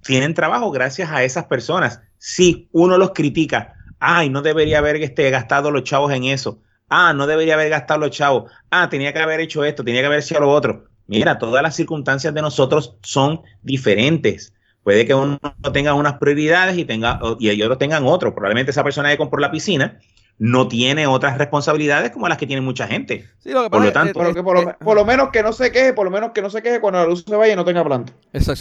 tienen 0.03 0.35
trabajo 0.35 0.71
gracias 0.71 1.11
a 1.11 1.23
esas 1.23 1.45
personas. 1.45 2.03
Si 2.19 2.69
uno 2.73 2.99
los 2.99 3.13
critica, 3.13 3.77
ay, 4.01 4.29
no 4.31 4.43
debería 4.43 4.79
haber 4.79 4.97
este, 4.97 5.31
gastado 5.31 5.71
los 5.71 5.85
chavos 5.85 6.13
en 6.13 6.25
eso. 6.25 6.61
Ah, 6.89 7.13
no 7.13 7.27
debería 7.29 7.55
haber 7.55 7.69
gastado 7.69 8.01
los 8.01 8.11
chavos. 8.11 8.51
Ah, 8.71 8.89
tenía 8.91 9.13
que 9.13 9.21
haber 9.21 9.39
hecho 9.41 9.65
esto, 9.65 9.85
tenía 9.85 10.01
que 10.01 10.07
haber 10.07 10.21
hecho 10.21 10.41
lo 10.41 10.51
otro. 10.51 10.87
Mira, 11.07 11.39
todas 11.39 11.63
las 11.63 11.77
circunstancias 11.77 12.35
de 12.35 12.43
nosotros 12.43 12.97
son 13.03 13.43
diferentes. 13.63 14.53
Puede 14.83 15.07
que 15.07 15.15
uno 15.15 15.39
tenga 15.73 15.95
unas 15.95 16.15
prioridades 16.15 16.77
y 16.79 16.85
tenga 16.85 17.21
y 17.39 17.63
otros 17.63 17.79
tengan 17.79 18.05
otros. 18.07 18.33
Probablemente 18.33 18.71
esa 18.71 18.83
persona 18.83 19.11
que 19.11 19.19
compró 19.19 19.39
la 19.41 19.51
piscina 19.51 19.99
no 20.39 20.69
tiene 20.69 21.07
otras 21.07 21.37
responsabilidades 21.37 22.13
como 22.13 22.27
las 22.29 22.39
que 22.39 22.47
tiene 22.47 22.63
mucha 22.63 22.87
gente. 22.87 23.29
Sí, 23.41 23.51
lo 23.51 23.65
que 23.65 23.71
Por 23.71 23.83
lo 23.83 23.89
es- 23.89 23.93
tanto- 23.93 24.33
que 24.35 24.43
por 24.43 24.55
lo, 24.65 24.71
es- 24.71 24.77
por 24.79 24.97
lo 24.97 25.05
menos 25.05 25.29
que 25.31 25.43
no 25.43 25.53
se 25.53 25.71
queje, 25.71 25.93
por 25.93 26.07
lo 26.07 26.11
menos 26.11 26.31
que 26.33 26.41
no 26.43 26.49
se 26.49 26.63
queje 26.63 26.81
cuando 26.81 26.99
la 27.01 27.07
luz 27.07 27.25
se 27.29 27.37
vaya 27.37 27.53
y 27.53 27.57
no 27.57 27.65
tenga 27.65 27.85
planta. 27.85 28.13
Eso 28.33 28.55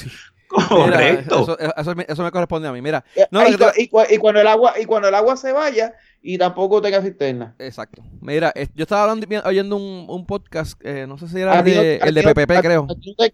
Mira, 0.51 0.67
Correcto. 0.67 1.41
eso, 1.43 1.57
eso 1.59 1.95
me, 1.95 2.05
eso 2.07 2.23
me 2.23 2.31
corresponde 2.31 2.67
a 2.67 2.71
mí. 2.71 2.81
Mira, 2.81 3.03
Y- 3.15 3.21
No, 3.31 3.41
y, 3.47 3.87
cuando 4.19 4.39
el 4.41 4.47
agua 4.47 4.73
y 4.79 4.85
cuando 4.85 5.07
el 5.07 5.15
agua 5.15 5.37
se 5.37 5.51
vaya 5.51 5.93
y 6.21 6.37
tampoco 6.37 6.81
tenga 6.81 7.01
cisterna. 7.01 7.55
exacto. 7.59 8.01
Mira, 8.21 8.51
es- 8.55 8.69
yo 8.73 8.83
estaba 8.83 9.03
hablando, 9.03 9.27
oyendo 9.45 9.75
un, 9.75 10.05
un 10.09 10.25
podcast, 10.25 10.79
eh, 10.83 11.05
no 11.07 11.17
sé 11.17 11.27
si 11.27 11.39
era 11.39 11.53
A 11.53 11.59
el 11.59 11.65
ti 11.65 11.75
no- 11.75 11.81
de, 11.81 11.95
el 11.97 12.13
de 12.15 12.23
no- 12.23 12.33
PPP, 12.33 12.61
creo. 12.61 12.87
no 12.87 12.95
te- 12.95 13.33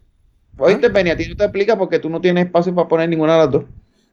Oíste, 0.58 0.88
Benny, 0.90 1.10
a 1.10 1.18
ti 1.18 1.28
no 1.28 1.36
te 1.36 1.44
explica 1.44 1.78
porque 1.78 2.00
tú 2.00 2.10
no 2.10 2.22
tienes 2.22 2.46
espacio 2.46 2.74
para 2.74 2.88
poner 2.88 3.10
ninguna 3.10 3.34
de 3.34 3.40
las 3.40 3.52
dos. 3.52 3.64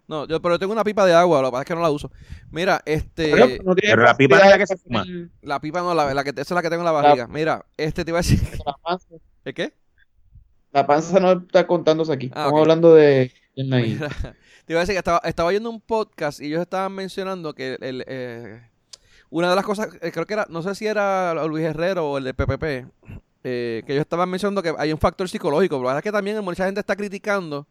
No, 0.08 0.26
yo, 0.26 0.42
pero 0.42 0.56
yo 0.56 0.58
tengo 0.58 0.72
una 0.72 0.82
pipa 0.84 1.06
de 1.06 1.14
agua, 1.14 1.40
lo 1.40 1.48
que 1.48 1.52
pasa 1.52 1.62
es 1.62 1.66
que 1.68 1.74
no 1.76 1.80
la 1.80 1.90
uso. 1.90 2.10
Mira, 2.50 2.82
este, 2.84 3.30
Pero 3.30 3.46
no 3.64 3.74
tienes 3.76 3.92
pero 3.94 4.02
la 4.02 4.16
pipa 4.16 4.36
no 4.38 4.44
es 4.44 4.50
la 4.50 4.58
que 4.58 4.66
se 4.66 4.76
fuma. 4.76 5.04
la 5.42 5.60
pipa 5.60 5.80
no, 5.80 5.94
la, 5.94 6.12
la 6.12 6.24
que, 6.24 6.30
esa 6.30 6.40
es 6.42 6.50
la 6.50 6.60
que 6.62 6.68
tengo 6.70 6.82
en 6.82 6.86
la 6.86 6.90
barriga. 6.92 7.28
Mira, 7.28 7.64
este 7.76 8.04
te 8.04 8.10
iba 8.10 8.18
a 8.18 8.22
decir, 8.22 8.40
¿el 9.44 9.54
qué? 9.54 9.72
La 10.72 10.86
panza 10.86 11.20
no 11.20 11.32
está 11.32 11.66
contándose 11.66 12.12
aquí. 12.12 12.30
Ah, 12.34 12.44
Estamos 12.44 12.60
hablando 12.60 12.94
de. 12.94 13.32
Mira, 13.56 14.08
te 14.66 14.72
iba 14.72 14.80
a 14.80 14.82
decir 14.82 14.94
que 14.94 14.98
estaba, 14.98 15.20
estaba 15.24 15.48
oyendo 15.50 15.68
un 15.70 15.80
podcast 15.80 16.40
y 16.40 16.46
ellos 16.46 16.62
estaban 16.62 16.92
mencionando 16.92 17.54
que 17.54 17.76
el, 17.80 18.04
eh, 18.06 18.62
una 19.30 19.50
de 19.50 19.56
las 19.56 19.64
cosas, 19.64 19.88
eh, 20.00 20.10
creo 20.12 20.26
que 20.26 20.34
era, 20.34 20.46
no 20.48 20.62
sé 20.62 20.74
si 20.74 20.86
era 20.86 21.34
Luis 21.46 21.64
Herrero 21.64 22.10
o 22.10 22.18
el 22.18 22.24
de 22.24 22.32
PPP, 22.34 22.62
eh, 23.44 23.82
que 23.86 23.92
ellos 23.92 24.02
estaban 24.02 24.28
mencionando 24.30 24.62
que 24.62 24.72
hay 24.78 24.92
un 24.92 24.98
factor 24.98 25.28
psicológico, 25.28 25.76
pero 25.76 25.84
la 25.84 25.94
verdad 25.94 25.98
es 25.98 26.04
que 26.04 26.12
también 26.12 26.42
mucha 26.44 26.64
gente 26.64 26.80
está 26.80 26.96
criticando 26.96 27.66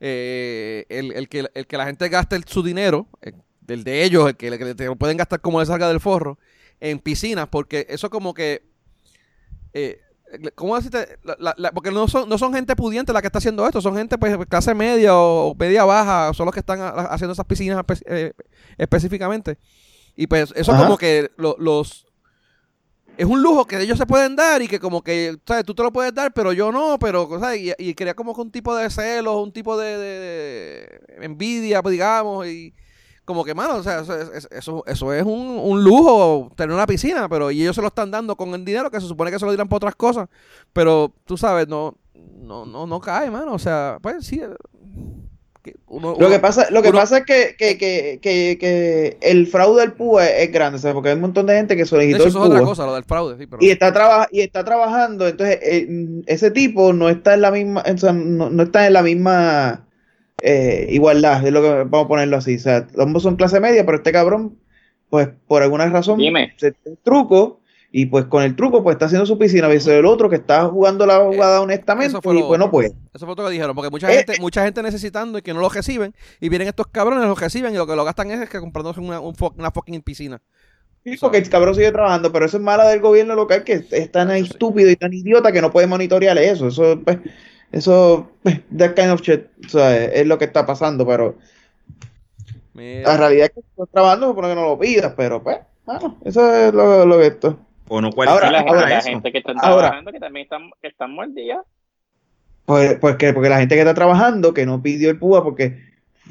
eh, 0.00 0.86
el, 0.88 1.12
el 1.12 1.28
que, 1.28 1.48
el 1.54 1.66
que 1.66 1.76
la 1.76 1.86
gente 1.86 2.08
gaste 2.08 2.34
el- 2.36 2.44
su 2.44 2.62
dinero, 2.62 3.06
del 3.60 3.84
de 3.84 4.02
ellos, 4.02 4.28
el 4.30 4.36
que, 4.36 4.48
el 4.48 4.58
que 4.58 4.74
te 4.74 4.96
pueden 4.96 5.16
gastar 5.16 5.40
como 5.40 5.60
le 5.60 5.66
salga 5.66 5.86
del 5.88 6.00
forro, 6.00 6.38
en 6.80 6.98
piscinas, 6.98 7.46
porque 7.48 7.86
eso 7.88 8.10
como 8.10 8.34
que... 8.34 8.62
Eh, 9.74 10.00
¿Cómo 10.54 10.76
decirte? 10.76 11.18
La- 11.24 11.36
la- 11.38 11.54
la- 11.58 11.72
porque 11.72 11.90
no 11.90 12.06
son, 12.06 12.28
no 12.28 12.38
son 12.38 12.54
gente 12.54 12.76
pudiente 12.76 13.12
la 13.12 13.20
que 13.20 13.26
está 13.26 13.38
haciendo 13.38 13.66
esto, 13.66 13.80
son 13.80 13.96
gente 13.96 14.16
pues 14.18 14.36
clase 14.48 14.74
media 14.74 15.16
o, 15.16 15.54
media 15.58 15.84
baja, 15.84 16.32
son 16.34 16.46
los 16.46 16.54
que 16.54 16.60
están 16.60 16.80
a- 16.80 16.88
haciendo 16.90 17.32
esas 17.32 17.46
piscinas 17.46 17.78
espe- 17.78 18.02
eh, 18.06 18.32
específicamente. 18.78 19.58
Y 20.16 20.26
pues 20.26 20.52
eso 20.54 20.72
Ajá. 20.72 20.84
como 20.84 20.96
que 20.98 21.30
lo- 21.36 21.56
los... 21.58 22.06
Es 23.16 23.26
un 23.26 23.42
lujo 23.42 23.66
que 23.66 23.80
ellos 23.80 23.98
se 23.98 24.06
pueden 24.06 24.34
dar 24.34 24.62
y 24.62 24.68
que 24.68 24.78
como 24.80 25.02
que, 25.02 25.36
¿sabes? 25.46 25.64
Tú 25.64 25.74
te 25.74 25.82
lo 25.82 25.92
puedes 25.92 26.14
dar, 26.14 26.32
pero 26.32 26.52
yo 26.52 26.72
no, 26.72 26.98
pero, 26.98 27.28
¿sabes? 27.38 27.60
Y, 27.60 27.72
y 27.78 27.94
crea 27.94 28.14
como 28.14 28.34
que 28.34 28.40
un 28.40 28.50
tipo 28.50 28.74
de 28.74 28.88
celos, 28.88 29.42
un 29.42 29.52
tipo 29.52 29.76
de, 29.76 29.98
de- 29.98 31.00
de 31.18 31.24
envidia, 31.26 31.82
pues, 31.82 31.92
digamos, 31.92 32.46
y 32.46 32.72
como 33.30 33.44
que, 33.44 33.54
mano, 33.54 33.76
o 33.76 33.82
sea, 33.84 34.00
eso, 34.00 34.14
es- 34.20 34.48
eso, 34.50 34.82
eso 34.86 35.12
es 35.14 35.22
un, 35.22 35.58
un 35.62 35.84
lujo, 35.84 36.50
tener 36.56 36.74
una 36.74 36.86
piscina, 36.86 37.28
pero 37.28 37.52
y 37.52 37.62
ellos 37.62 37.76
se 37.76 37.80
lo 37.82 37.86
están 37.88 38.10
dando 38.10 38.34
con 38.34 38.52
el 38.54 38.64
dinero 38.64 38.90
que 38.90 39.00
se 39.00 39.06
supone 39.06 39.30
que 39.30 39.38
se 39.38 39.44
lo 39.44 39.52
dirán 39.52 39.68
para 39.68 39.76
otras 39.76 39.94
cosas, 39.94 40.28
pero 40.72 41.12
tú 41.24 41.36
sabes, 41.36 41.68
no, 41.68 41.94
no, 42.42 42.66
no, 42.66 42.86
no 42.88 43.00
cae, 43.00 43.30
mano, 43.30 43.52
o 43.54 43.58
sea, 43.60 43.98
pues 44.02 44.26
sí. 44.26 44.40
eh, 44.42 44.48
uno- 45.86 46.16
Lo 46.18 46.28
que 46.30 46.38
pasa, 46.38 46.68
lo 46.70 46.82
que 46.82 46.88
uno- 46.88 46.98
pasa 46.98 47.18
es 47.18 47.24
que, 47.26 47.54
que, 47.56 47.76
que, 47.76 48.18
que, 48.22 48.56
que 48.58 49.18
el 49.20 49.46
fraude 49.46 49.82
del 49.82 49.92
PUA 49.92 50.26
es, 50.26 50.50
grande, 50.50 50.78
¿sabes? 50.78 50.94
Porque 50.94 51.10
hay 51.10 51.14
un 51.16 51.20
montón 51.20 51.46
de 51.46 51.54
gente 51.54 51.76
que 51.76 51.84
solicitó 51.84 52.22
el 52.24 52.28
eso 52.30 52.38
es 52.40 52.44
otra 52.46 52.58
PUA 52.60 52.66
cosa, 52.68 52.86
lo 52.86 52.94
del 52.94 53.04
fraude, 53.04 53.36
sí, 53.38 53.46
pero... 53.46 53.62
y 53.62 53.70
está 53.70 53.92
traba- 53.92 54.26
y 54.32 54.40
está 54.40 54.64
trabajando, 54.64 55.28
entonces 55.28 55.58
eh, 55.62 55.86
ese 56.26 56.50
tipo 56.50 56.92
no 56.92 57.08
está 57.10 57.34
en 57.34 57.42
la 57.42 57.50
misma, 57.50 57.84
o 57.86 57.98
sea, 57.98 58.12
no, 58.12 58.48
no 58.50 58.62
está 58.62 58.86
en 58.86 58.92
la 58.94 59.02
misma 59.02 59.86
eh, 60.42 60.86
igualdad, 60.90 61.46
es 61.46 61.52
lo 61.52 61.62
que 61.62 61.68
vamos 61.68 62.04
a 62.04 62.08
ponerlo 62.08 62.36
así. 62.36 62.56
O 62.56 62.60
sea, 62.60 62.86
ambos 62.98 63.22
son 63.22 63.36
clase 63.36 63.60
media, 63.60 63.84
pero 63.84 63.98
este 63.98 64.12
cabrón, 64.12 64.58
pues 65.08 65.28
por 65.46 65.62
alguna 65.62 65.86
razón, 65.88 66.18
Dime. 66.18 66.54
se 66.56 66.68
el 66.84 66.98
truco 67.02 67.60
y 67.92 68.06
pues 68.06 68.26
con 68.26 68.42
el 68.44 68.54
truco 68.54 68.84
pues 68.84 68.94
está 68.94 69.06
haciendo 69.06 69.26
su 69.26 69.36
piscina, 69.36 69.66
versus 69.66 69.92
el 69.92 70.06
otro 70.06 70.30
que 70.30 70.36
está 70.36 70.66
jugando 70.66 71.06
la 71.06 71.18
jugada 71.18 71.60
honestamente 71.60 72.06
eso 72.06 72.22
fue 72.22 72.38
y 72.38 72.42
pues 72.42 72.58
no 72.58 72.70
puede. 72.70 72.92
Eso 73.12 73.26
fue 73.26 73.34
lo 73.34 73.44
que 73.44 73.50
dijeron, 73.50 73.74
porque 73.74 73.90
mucha 73.90 74.12
Eh, 74.12 74.18
gente, 74.18 74.40
mucha 74.40 74.64
gente 74.64 74.82
necesitando 74.82 75.38
y 75.38 75.42
que 75.42 75.52
no 75.52 75.60
lo 75.60 75.68
reciben, 75.68 76.14
y 76.40 76.48
vienen 76.48 76.68
estos 76.68 76.86
cabrones, 76.86 77.26
los 77.26 77.40
reciben 77.40 77.74
y 77.74 77.76
lo 77.76 77.86
que 77.86 77.96
lo 77.96 78.04
gastan 78.04 78.30
es, 78.30 78.48
que 78.48 78.60
comprándose 78.60 79.00
una, 79.00 79.18
un 79.18 79.34
una 79.56 79.70
fucking 79.72 80.02
piscina. 80.02 80.40
Sí, 81.02 81.16
porque 81.18 81.38
el 81.38 81.48
cabrón 81.48 81.74
sigue 81.74 81.90
trabajando, 81.92 82.30
pero 82.30 82.44
eso 82.44 82.58
es 82.58 82.62
mala 82.62 82.86
del 82.88 83.00
gobierno 83.00 83.34
local 83.34 83.64
que 83.64 83.84
es 83.90 84.12
tan 84.12 84.30
sí. 84.30 84.42
estúpido 84.44 84.90
y 84.90 84.96
tan 84.96 85.12
idiota 85.12 85.50
que 85.50 85.62
no 85.62 85.72
puede 85.72 85.86
monitorear 85.86 86.36
eso. 86.38 86.68
Eso, 86.68 87.00
pues, 87.02 87.18
eso, 87.72 88.30
that 88.76 88.94
kind 88.94 89.10
of 89.10 89.20
shit, 89.22 89.46
o 89.66 89.68
sea, 89.68 90.04
es 90.04 90.26
lo 90.26 90.38
que 90.38 90.44
está 90.46 90.66
pasando, 90.66 91.06
pero 91.06 91.36
la 92.74 93.16
realidad 93.16 93.46
es 93.46 93.52
que 93.52 93.60
estás 93.60 93.88
trabajando, 93.92 94.28
supone 94.28 94.48
que 94.48 94.54
no 94.54 94.62
lo 94.68 94.78
pidas, 94.78 95.12
pero 95.16 95.42
pues, 95.42 95.58
bueno, 95.84 96.18
eso 96.24 96.54
es 96.54 96.72
lo, 96.72 97.04
lo 97.06 97.18
que 97.18 97.26
esto. 97.26 97.58
O 97.88 98.00
no 98.00 98.10
cualifica 98.12 98.50
la, 98.50 98.58
gente- 98.58 98.72
para 98.72 98.88
la 98.88 99.02
gente 99.02 99.32
que 99.32 99.38
está 99.38 99.52
Ahora. 99.60 99.88
trabajando 99.88 100.12
que 100.12 100.20
también 100.20 100.44
están, 100.44 100.70
que 100.80 100.88
están 100.88 101.12
mordidas. 101.12 101.58
Pues, 102.64 102.94
pues 103.00 103.16
que, 103.16 103.32
porque 103.32 103.48
la 103.48 103.58
gente 103.58 103.74
que 103.74 103.80
está 103.80 103.94
trabajando, 103.94 104.54
que 104.54 104.64
no 104.64 104.80
pidió 104.80 105.10
el 105.10 105.18
PUA 105.18 105.42
porque 105.42 105.76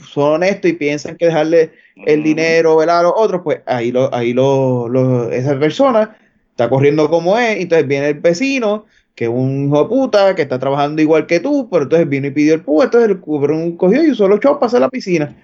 son 0.08 0.36
honestos 0.36 0.72
y 0.72 0.74
piensan 0.74 1.18
que 1.18 1.26
dejarle 1.26 1.74
el 2.06 2.24
dinero 2.24 2.78
¿verdad? 2.78 3.00
a 3.00 3.04
los 3.04 3.14
otros, 3.16 3.42
pues 3.44 3.60
ahí 3.66 3.92
lo, 3.92 4.14
ahí 4.16 4.32
lo, 4.34 4.88
lo- 4.88 5.30
esa 5.32 5.60
persona 5.60 6.16
está 6.52 6.70
corriendo 6.70 7.10
como 7.10 7.38
es, 7.38 7.58
entonces 7.60 7.86
viene 7.88 8.08
el 8.10 8.20
vecino 8.22 8.86
que 9.20 9.28
un 9.28 9.66
hijo 9.68 9.84
de 9.84 9.90
puta, 9.90 10.34
que 10.34 10.44
está 10.44 10.60
trabajando 10.60 11.02
igual 11.02 11.28
que 11.28 11.42
tú, 11.42 11.68
pero 11.70 11.84
entonces 11.84 12.08
vino 12.08 12.28
y 12.28 12.32
pidió 12.32 12.54
el 12.54 12.62
público, 12.64 12.86
entonces 12.86 13.10
el 13.10 13.20
cubrón 13.20 13.76
cogió 13.76 14.02
y 14.02 14.12
usó 14.12 14.30
los 14.30 14.40
chavos 14.40 14.60
para 14.60 14.68
hacer 14.68 14.80
la 14.80 14.90
piscina. 14.90 15.36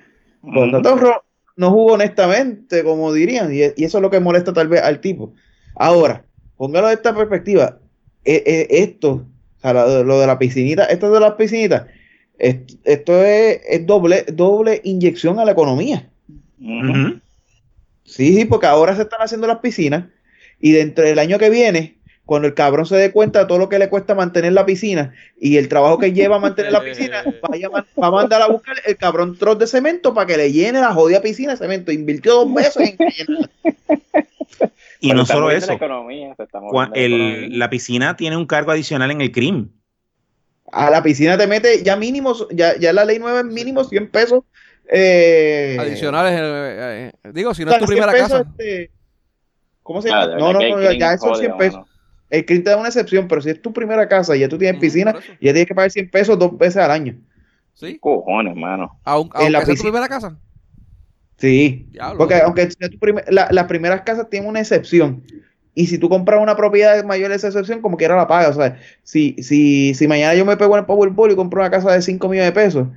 Por 0.41 0.67
lo 0.67 0.71
tanto, 0.71 0.95
Ro- 0.95 1.25
no 1.57 1.71
jugó 1.71 1.93
honestamente, 1.95 2.85
como 2.85 3.11
dirían, 3.11 3.53
y, 3.53 3.57
y 3.75 3.83
eso 3.83 3.97
es 3.97 4.01
lo 4.01 4.09
que 4.09 4.21
molesta 4.21 4.53
tal 4.53 4.69
vez 4.69 4.81
al 4.81 5.01
tipo. 5.01 5.33
Ahora, 5.75 6.23
póngalo 6.55 6.87
de 6.87 6.93
esta 6.93 7.13
perspectiva, 7.13 7.79
eh, 8.23 8.43
eh, 8.45 8.67
esto, 8.69 9.11
o 9.57 9.61
sea, 9.61 9.73
lo, 9.73 10.05
lo 10.05 10.21
de 10.21 10.27
la 10.27 10.39
piscinita, 10.39 10.85
esto 10.85 11.11
de 11.11 11.19
las 11.19 11.33
piscinitas, 11.33 11.85
est- 12.39 12.71
esto 12.85 13.25
es, 13.25 13.59
es 13.69 13.85
doble, 13.85 14.23
doble 14.31 14.79
inyección 14.85 15.37
a 15.37 15.43
la 15.43 15.51
economía. 15.51 16.09
Sí, 18.05 18.33
sí, 18.37 18.45
porque 18.45 18.67
ahora 18.67 18.95
se 18.95 19.01
están 19.01 19.21
haciendo 19.21 19.47
las 19.47 19.59
piscinas 19.59 20.05
y 20.61 20.71
dentro 20.71 21.03
del 21.03 21.19
año 21.19 21.37
que 21.37 21.49
viene, 21.49 21.94
cuando 22.25 22.47
el 22.47 22.53
cabrón 22.55 22.85
se 22.85 22.95
dé 22.95 23.11
cuenta 23.11 23.39
de 23.39 23.45
todo 23.45 23.57
lo 23.59 23.69
que 23.69 23.77
le 23.79 23.87
cuesta 23.89 24.15
mantener 24.15 24.53
la 24.53 24.65
piscina 24.65 25.13
y 25.39 25.57
el 25.57 25.67
trabajo 25.69 25.99
que 25.99 26.11
lleva 26.11 26.37
a 26.37 26.39
mantener 26.39 26.71
la 26.71 26.81
piscina, 26.81 27.23
vaya 27.49 27.69
va 27.69 27.85
a 28.01 28.11
mandar 28.11 28.41
a 28.41 28.47
buscar 28.47 28.75
el 28.85 28.97
cabrón 28.97 29.37
troz 29.37 29.59
de 29.59 29.67
cemento 29.67 30.13
para 30.13 30.25
que 30.27 30.37
le 30.37 30.51
llene 30.51 30.79
la 30.81 30.93
jodida 30.93 31.21
piscina 31.21 31.51
de 31.51 31.57
cemento. 31.57 31.91
Invirtió 31.91 32.33
dos 32.33 32.49
meses 32.49 32.77
en 32.77 32.97
que 32.97 33.09
llenara. 33.11 33.49
Y 35.01 35.09
Pero 35.09 35.19
no 35.19 35.25
solo 35.25 35.51
eso, 35.51 35.67
La, 35.67 35.73
economía, 35.73 36.29
la 36.37 36.89
el- 36.93 37.13
economía. 37.13 37.57
la 37.57 37.69
piscina 37.69 38.15
tiene 38.15 38.37
un 38.37 38.45
cargo 38.47 38.71
adicional 38.71 39.11
en 39.11 39.21
el 39.21 39.31
crimen. 39.31 39.71
A 40.71 40.89
la 40.89 41.03
piscina 41.03 41.37
te 41.37 41.45
mete 41.45 41.83
ya 41.83 41.95
mínimo, 41.95 42.33
ya, 42.51 42.75
ya 42.77 42.91
la 42.91 43.05
ley 43.05 43.19
nueva 43.19 43.41
es 43.41 43.45
mínimo 43.45 43.83
100 43.83 44.09
pesos. 44.09 44.43
Eh, 44.91 45.77
Adicionales, 45.79 46.33
eh, 46.41 47.11
eh, 47.23 47.31
digo, 47.33 47.53
si 47.53 47.63
o 47.63 47.65
no 47.65 47.71
sea, 47.71 47.79
es 47.79 47.85
tu 47.85 47.91
100 47.91 48.03
primera 48.03 48.17
casa. 48.19 48.45
este, 48.49 48.89
¿Cómo 49.83 50.01
se 50.01 50.09
Ah, 50.11 50.25
llama? 50.25 50.37
No, 50.39 50.53
no, 50.53 50.59
no, 50.79 50.91
ya 50.93 51.13
esos 51.13 51.29
jode, 51.29 51.39
100 51.41 51.57
pesos. 51.57 51.73
mano. 51.81 51.87
El 52.35 52.45
CRIM 52.45 52.63
te 52.63 52.69
da 52.69 52.77
una 52.77 52.87
excepción, 52.89 53.27
pero 53.27 53.41
si 53.41 53.49
es 53.49 53.61
tu 53.61 53.71
primera 53.73 54.07
casa 54.07 54.35
y 54.35 54.39
ya 54.41 54.49
tú 54.49 54.57
tienes 54.57 54.79
piscina, 54.79 55.13
ya 55.41 55.53
tienes 55.53 55.65
que 55.65 55.75
pagar 55.75 55.91
100 55.91 56.09
pesos 56.09 56.37
dos 56.37 56.57
veces 56.57 56.77
al 56.77 56.91
año. 56.91 57.15
Sí, 57.73 57.97
Cojones, 57.99 58.55
mano. 58.55 58.99
aun- 59.03 59.29
En 59.39 59.51
la 59.51 59.59
aunque 59.59 59.73
sea 59.73 59.77
tu 59.77 59.83
primera 59.83 60.07
casa. 60.07 60.37
Sí. 61.37 61.87
Diablo. 61.91 62.17
Porque 62.17 62.35
aunque 62.35 62.69
sea 62.71 62.89
tu 62.89 62.97
primer- 62.99 63.25
la- 63.31 63.47
las 63.51 63.65
primeras 63.65 64.01
casas 64.01 64.29
tienen 64.29 64.49
una 64.49 64.59
excepción. 64.61 65.23
Y 65.73 65.87
si 65.87 65.97
tú 65.97 66.07
compras 66.07 66.41
una 66.41 66.55
propiedad 66.55 67.03
mayor 67.03 67.29
de 67.29 67.35
esa 67.35 67.47
excepción, 67.47 67.81
como 67.81 67.97
quiera 67.97 68.15
la 68.15 68.27
pagas. 68.27 68.55
O 68.55 68.61
sea, 68.61 68.79
si, 69.03 69.35
si, 69.43 69.93
si 69.93 70.07
mañana 70.07 70.33
yo 70.35 70.45
me 70.45 70.55
pego 70.55 70.75
en 70.75 70.79
el 70.81 70.85
Powerball 70.85 71.31
y 71.31 71.35
compro 71.35 71.59
una 71.61 71.69
casa 71.69 71.91
de 71.91 72.01
5 72.01 72.29
millones 72.29 72.53
de 72.53 72.61
pesos, 72.61 72.87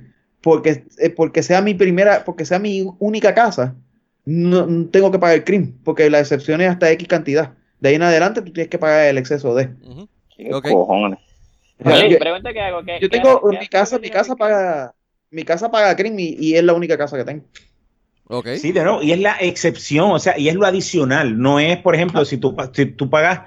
porque, 0.41 0.85
eh, 0.99 1.09
porque 1.09 1.43
sea 1.43 1.61
mi 1.61 1.73
primera, 1.73 2.23
porque 2.23 2.45
sea 2.45 2.59
mi 2.59 2.87
única 2.99 3.33
casa, 3.33 3.75
no, 4.23 4.65
no 4.65 4.85
tengo 4.87 5.11
que 5.11 5.19
pagar 5.19 5.35
el 5.35 5.43
crimen, 5.43 5.75
porque 5.83 6.09
la 6.09 6.19
excepción 6.21 6.61
es 6.61 6.69
hasta 6.69 6.89
X 6.91 7.07
cantidad. 7.09 7.53
De 7.79 7.89
ahí 7.89 7.95
en 7.95 8.03
adelante 8.03 8.41
tú 8.41 8.51
tienes 8.51 8.69
que 8.69 8.77
pagar 8.77 9.07
el 9.07 9.17
exceso 9.17 9.55
de. 9.55 9.69
Ujú. 9.83 10.07
¿Qué 10.35 10.53
Ok. 10.53 10.69
cojones? 10.69 11.19
Oye, 11.83 12.09
yo, 12.09 12.19
pregunta 12.19 12.51
que 12.51 12.59
hago. 12.59 12.83
¿qué- 12.83 12.99
yo 13.01 13.09
qué 13.09 13.17
tengo 13.17 13.41
qué 13.49 13.57
mi 13.59 13.67
casa, 13.67 13.99
mi 13.99 14.09
casa 14.09 14.35
paga, 14.35 14.93
mi 15.31 15.43
casa 15.43 15.71
paga 15.71 15.95
crimen 15.95 16.19
y, 16.19 16.35
y 16.37 16.55
es 16.55 16.63
la 16.63 16.73
única 16.73 16.97
casa 16.97 17.17
que 17.17 17.23
tengo. 17.23 17.45
Ok. 18.25 18.47
Sí, 18.57 18.71
de 18.71 18.83
nuevo, 18.83 19.01
y 19.01 19.11
es 19.11 19.19
la 19.19 19.37
excepción, 19.39 20.11
o 20.11 20.19
sea, 20.19 20.37
y 20.37 20.49
es 20.49 20.55
lo 20.55 20.65
adicional. 20.65 21.39
No 21.39 21.59
es, 21.59 21.77
por 21.77 21.95
ejemplo, 21.95 22.23
si 22.25 22.37
tú, 22.37 22.55
si 22.73 22.85
tú 22.85 23.09
pagas, 23.09 23.41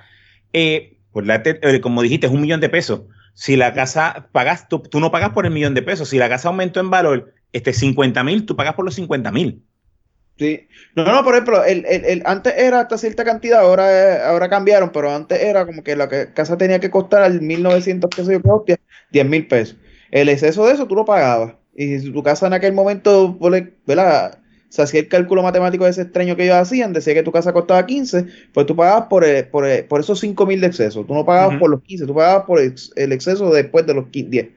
eh, 0.53 0.99
por 1.13 1.27
la 1.27 1.43
eh, 1.45 1.81
como 1.81 2.03
dijiste, 2.03 2.27
es 2.27 2.33
un 2.33 2.41
millón 2.41 2.61
de 2.61 2.69
pesos. 2.69 3.03
Si 3.35 3.57
la 3.57 3.75
casa 3.75 4.29
pagas, 4.33 4.69
tú, 4.69 4.81
tú 4.81 4.99
no 4.99 5.11
pagas 5.11 5.31
por 5.31 5.47
el 5.47 5.53
millón 5.53 5.75
de 5.75 5.83
pesos. 5.83 6.09
Si 6.09 6.19
la 6.19 6.29
casa 6.29 6.49
aumentó 6.49 6.81
en 6.81 6.91
valor, 6.91 7.33
este 7.53 7.73
50 7.73 8.25
mil, 8.25 8.45
tú 8.45 8.57
pagas 8.57 8.75
por 8.75 8.85
los 8.85 8.95
50 8.95 9.31
mil. 9.31 9.63
Sí. 10.43 10.67
No, 10.97 11.05
no, 11.05 11.25
por 11.25 11.35
ejemplo, 11.35 11.65
el, 11.65 11.85
el, 11.87 12.05
el- 12.05 12.23
antes 12.27 12.55
era 12.57 12.81
hasta 12.81 12.99
cierta 12.99 13.25
cantidad, 13.25 13.61
ahora, 13.61 13.91
eh, 14.17 14.23
ahora 14.25 14.49
cambiaron, 14.49 14.91
pero 14.93 15.11
antes 15.15 15.41
era 15.41 15.65
como 15.67 15.83
que 15.83 15.97
la 15.97 16.09
que- 16.09 16.33
casa 16.35 16.57
tenía 16.59 16.81
que 16.81 16.91
costar 16.91 17.23
al 17.23 17.41
1900, 17.41 18.11
qué 18.15 18.25
sé 18.25 18.41
yo, 18.45 18.55
hostia, 18.55 18.79
10 19.11 19.27
mil 19.27 19.47
pesos. 19.47 19.77
El 20.11 20.29
exceso 20.29 20.67
de 20.67 20.75
eso 20.75 20.87
tú 20.87 20.95
lo 20.95 21.05
pagabas. 21.05 21.55
Y 21.75 21.99
si 22.01 22.13
tu 22.13 22.23
casa 22.23 22.47
en 22.47 22.53
aquel 22.53 22.73
momento, 22.75 23.39
¿verdad? 23.87 24.39
Se 24.69 24.83
hacía 24.83 25.01
el 25.01 25.09
cálculo 25.09 25.43
matemático 25.43 25.85
de 25.85 25.91
ese 25.91 26.03
extraño 26.03 26.35
que 26.37 26.45
ellos 26.45 26.57
hacían, 26.57 26.93
decía 26.93 27.15
que 27.15 27.23
tu 27.23 27.33
casa 27.33 27.53
costaba 27.53 27.85
15, 27.87 28.27
pues 28.53 28.67
tú 28.67 28.75
pagabas 28.77 29.07
por, 29.09 29.25
el- 29.25 29.47
por, 29.49 29.67
el- 29.67 29.85
por 29.85 30.01
esos 30.01 30.19
5 30.21 30.47
mil 30.47 30.61
de 30.61 30.67
exceso. 30.69 31.05
Tú 31.05 31.15
no 31.15 31.25
pagabas 31.25 31.59
por 31.61 31.71
los 31.71 31.83
15, 31.83 32.07
tú 32.07 32.15
pagabas 32.15 32.45
por 32.47 32.59
el, 32.61 33.13
exceso 33.13 33.51
después 33.53 33.87
de 33.87 33.95
los 33.95 34.09
15, 34.09 34.31
10. 34.31 34.49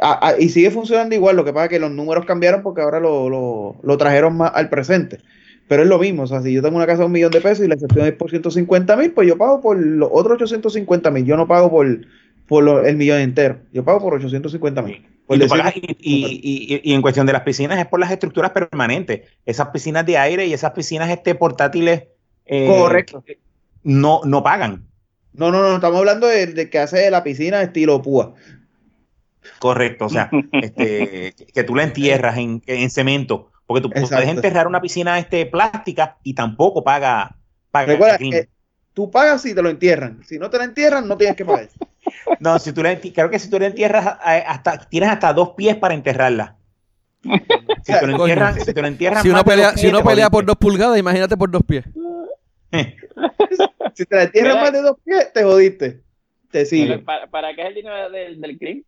Ah, 0.00 0.18
ah, 0.22 0.34
y 0.38 0.48
sigue 0.50 0.70
funcionando 0.70 1.14
igual, 1.14 1.36
lo 1.36 1.44
que 1.44 1.52
pasa 1.52 1.64
es 1.64 1.70
que 1.70 1.78
los 1.80 1.90
números 1.90 2.24
cambiaron 2.24 2.62
porque 2.62 2.82
ahora 2.82 3.00
lo, 3.00 3.28
lo, 3.28 3.76
lo 3.82 3.98
trajeron 3.98 4.36
más 4.36 4.52
al 4.54 4.68
presente. 4.68 5.18
Pero 5.66 5.82
es 5.82 5.88
lo 5.88 5.98
mismo, 5.98 6.22
o 6.22 6.26
sea, 6.26 6.40
si 6.40 6.52
yo 6.52 6.62
tengo 6.62 6.76
una 6.76 6.86
casa 6.86 7.00
de 7.00 7.06
un 7.06 7.12
millón 7.12 7.30
de 7.30 7.40
pesos 7.40 7.64
y 7.64 7.68
la 7.68 7.74
excepción 7.74 8.06
es 8.06 8.12
por 8.14 8.30
150 8.30 8.96
mil, 8.96 9.10
pues 9.12 9.28
yo 9.28 9.36
pago 9.36 9.60
por 9.60 9.78
los 9.78 10.08
otros 10.12 10.36
850 10.40 11.10
mil, 11.10 11.24
yo 11.26 11.36
no 11.36 11.46
pago 11.46 11.70
por, 11.70 11.86
por 12.46 12.64
lo- 12.64 12.84
el 12.86 12.96
millón 12.96 13.18
entero, 13.20 13.58
yo 13.72 13.84
pago 13.84 14.00
por 14.00 14.14
850 14.14 14.80
mil. 14.82 15.04
Y, 15.36 15.38
pagas- 15.50 15.76
y- 15.76 15.80
y- 16.00 16.74
y- 16.74 16.80
y 16.90 16.94
en 16.94 17.02
cuestión 17.02 17.26
de 17.26 17.34
las 17.34 17.42
piscinas 17.42 17.78
es 17.78 17.86
por 17.86 18.00
las 18.00 18.10
estructuras 18.10 18.52
permanentes. 18.52 19.22
Esas 19.44 19.68
piscinas 19.68 20.06
de 20.06 20.16
aire 20.16 20.46
y 20.46 20.54
esas 20.54 20.70
piscinas 20.70 21.10
este, 21.10 21.34
portátiles 21.34 22.04
eh, 22.46 22.66
Correcto. 22.66 23.22
no, 23.82 24.22
no 24.24 24.42
pagan. 24.42 24.86
No, 25.34 25.50
no, 25.52 25.60
no, 25.60 25.74
estamos 25.74 25.98
hablando 25.98 26.26
de, 26.26 26.46
de 26.46 26.70
que 26.70 26.78
hace 26.78 27.10
la 27.10 27.22
piscina 27.22 27.60
estilo 27.62 28.00
púa. 28.00 28.34
Correcto, 29.58 30.06
o 30.06 30.08
sea, 30.08 30.30
este, 30.52 31.34
que 31.52 31.64
tú 31.64 31.74
la 31.74 31.84
entierras 31.84 32.36
en, 32.38 32.62
en 32.66 32.90
cemento, 32.90 33.50
porque 33.66 33.82
tú 33.82 33.88
Exacto. 33.88 34.16
puedes 34.16 34.28
enterrar 34.30 34.66
una 34.66 34.80
piscina 34.80 35.18
este, 35.18 35.46
plástica 35.46 36.18
y 36.22 36.34
tampoco 36.34 36.82
paga, 36.82 37.36
paga 37.70 37.92
Recuerda, 37.92 38.18
crimen. 38.18 38.40
eh, 38.40 38.48
tú 38.94 39.10
pagas 39.10 39.42
si 39.42 39.54
te 39.54 39.62
lo 39.62 39.68
entierran, 39.68 40.22
si 40.24 40.38
no 40.38 40.50
te 40.50 40.58
lo 40.58 40.64
entierran, 40.64 41.06
no 41.06 41.16
tienes 41.16 41.36
que 41.36 41.44
pagar. 41.44 41.68
No, 42.40 42.58
si 42.58 42.72
tú 42.72 42.82
la 42.82 42.98
creo 42.98 43.28
que 43.28 43.38
si 43.38 43.50
tú 43.50 43.58
la 43.58 43.66
entierras 43.66 44.18
eh, 44.26 44.42
hasta 44.46 44.78
tienes 44.88 45.10
hasta 45.10 45.30
dos 45.34 45.50
pies 45.50 45.76
para 45.76 45.92
enterrarla. 45.92 46.56
Si 47.22 47.92
te 47.92 48.06
lo 48.06 48.12
entierran, 48.12 48.58
si 48.58 48.72
te 48.72 48.80
lo 48.80 48.88
entierran 48.88 49.22
Si 49.22 49.28
uno 49.28 49.44
pelea, 49.44 49.76
si 49.76 49.88
uno 49.88 50.02
pelea 50.02 50.30
por 50.30 50.46
dos 50.46 50.56
pulgadas, 50.56 50.98
imagínate 50.98 51.36
por 51.36 51.50
dos 51.50 51.62
pies. 51.64 51.84
Si 53.94 54.06
te 54.06 54.14
la 54.14 54.22
entierran 54.22 54.60
más 54.60 54.72
de 54.72 54.80
dos 54.80 54.96
pies, 55.04 55.32
te 55.32 55.42
jodiste. 55.42 56.02
Te 56.52 56.64
sigue. 56.64 56.98
¿Para, 56.98 57.26
para 57.26 57.54
qué 57.54 57.62
es 57.62 57.68
el 57.68 57.74
dinero 57.74 58.10
del, 58.10 58.40
del 58.40 58.58
crimen? 58.58 58.84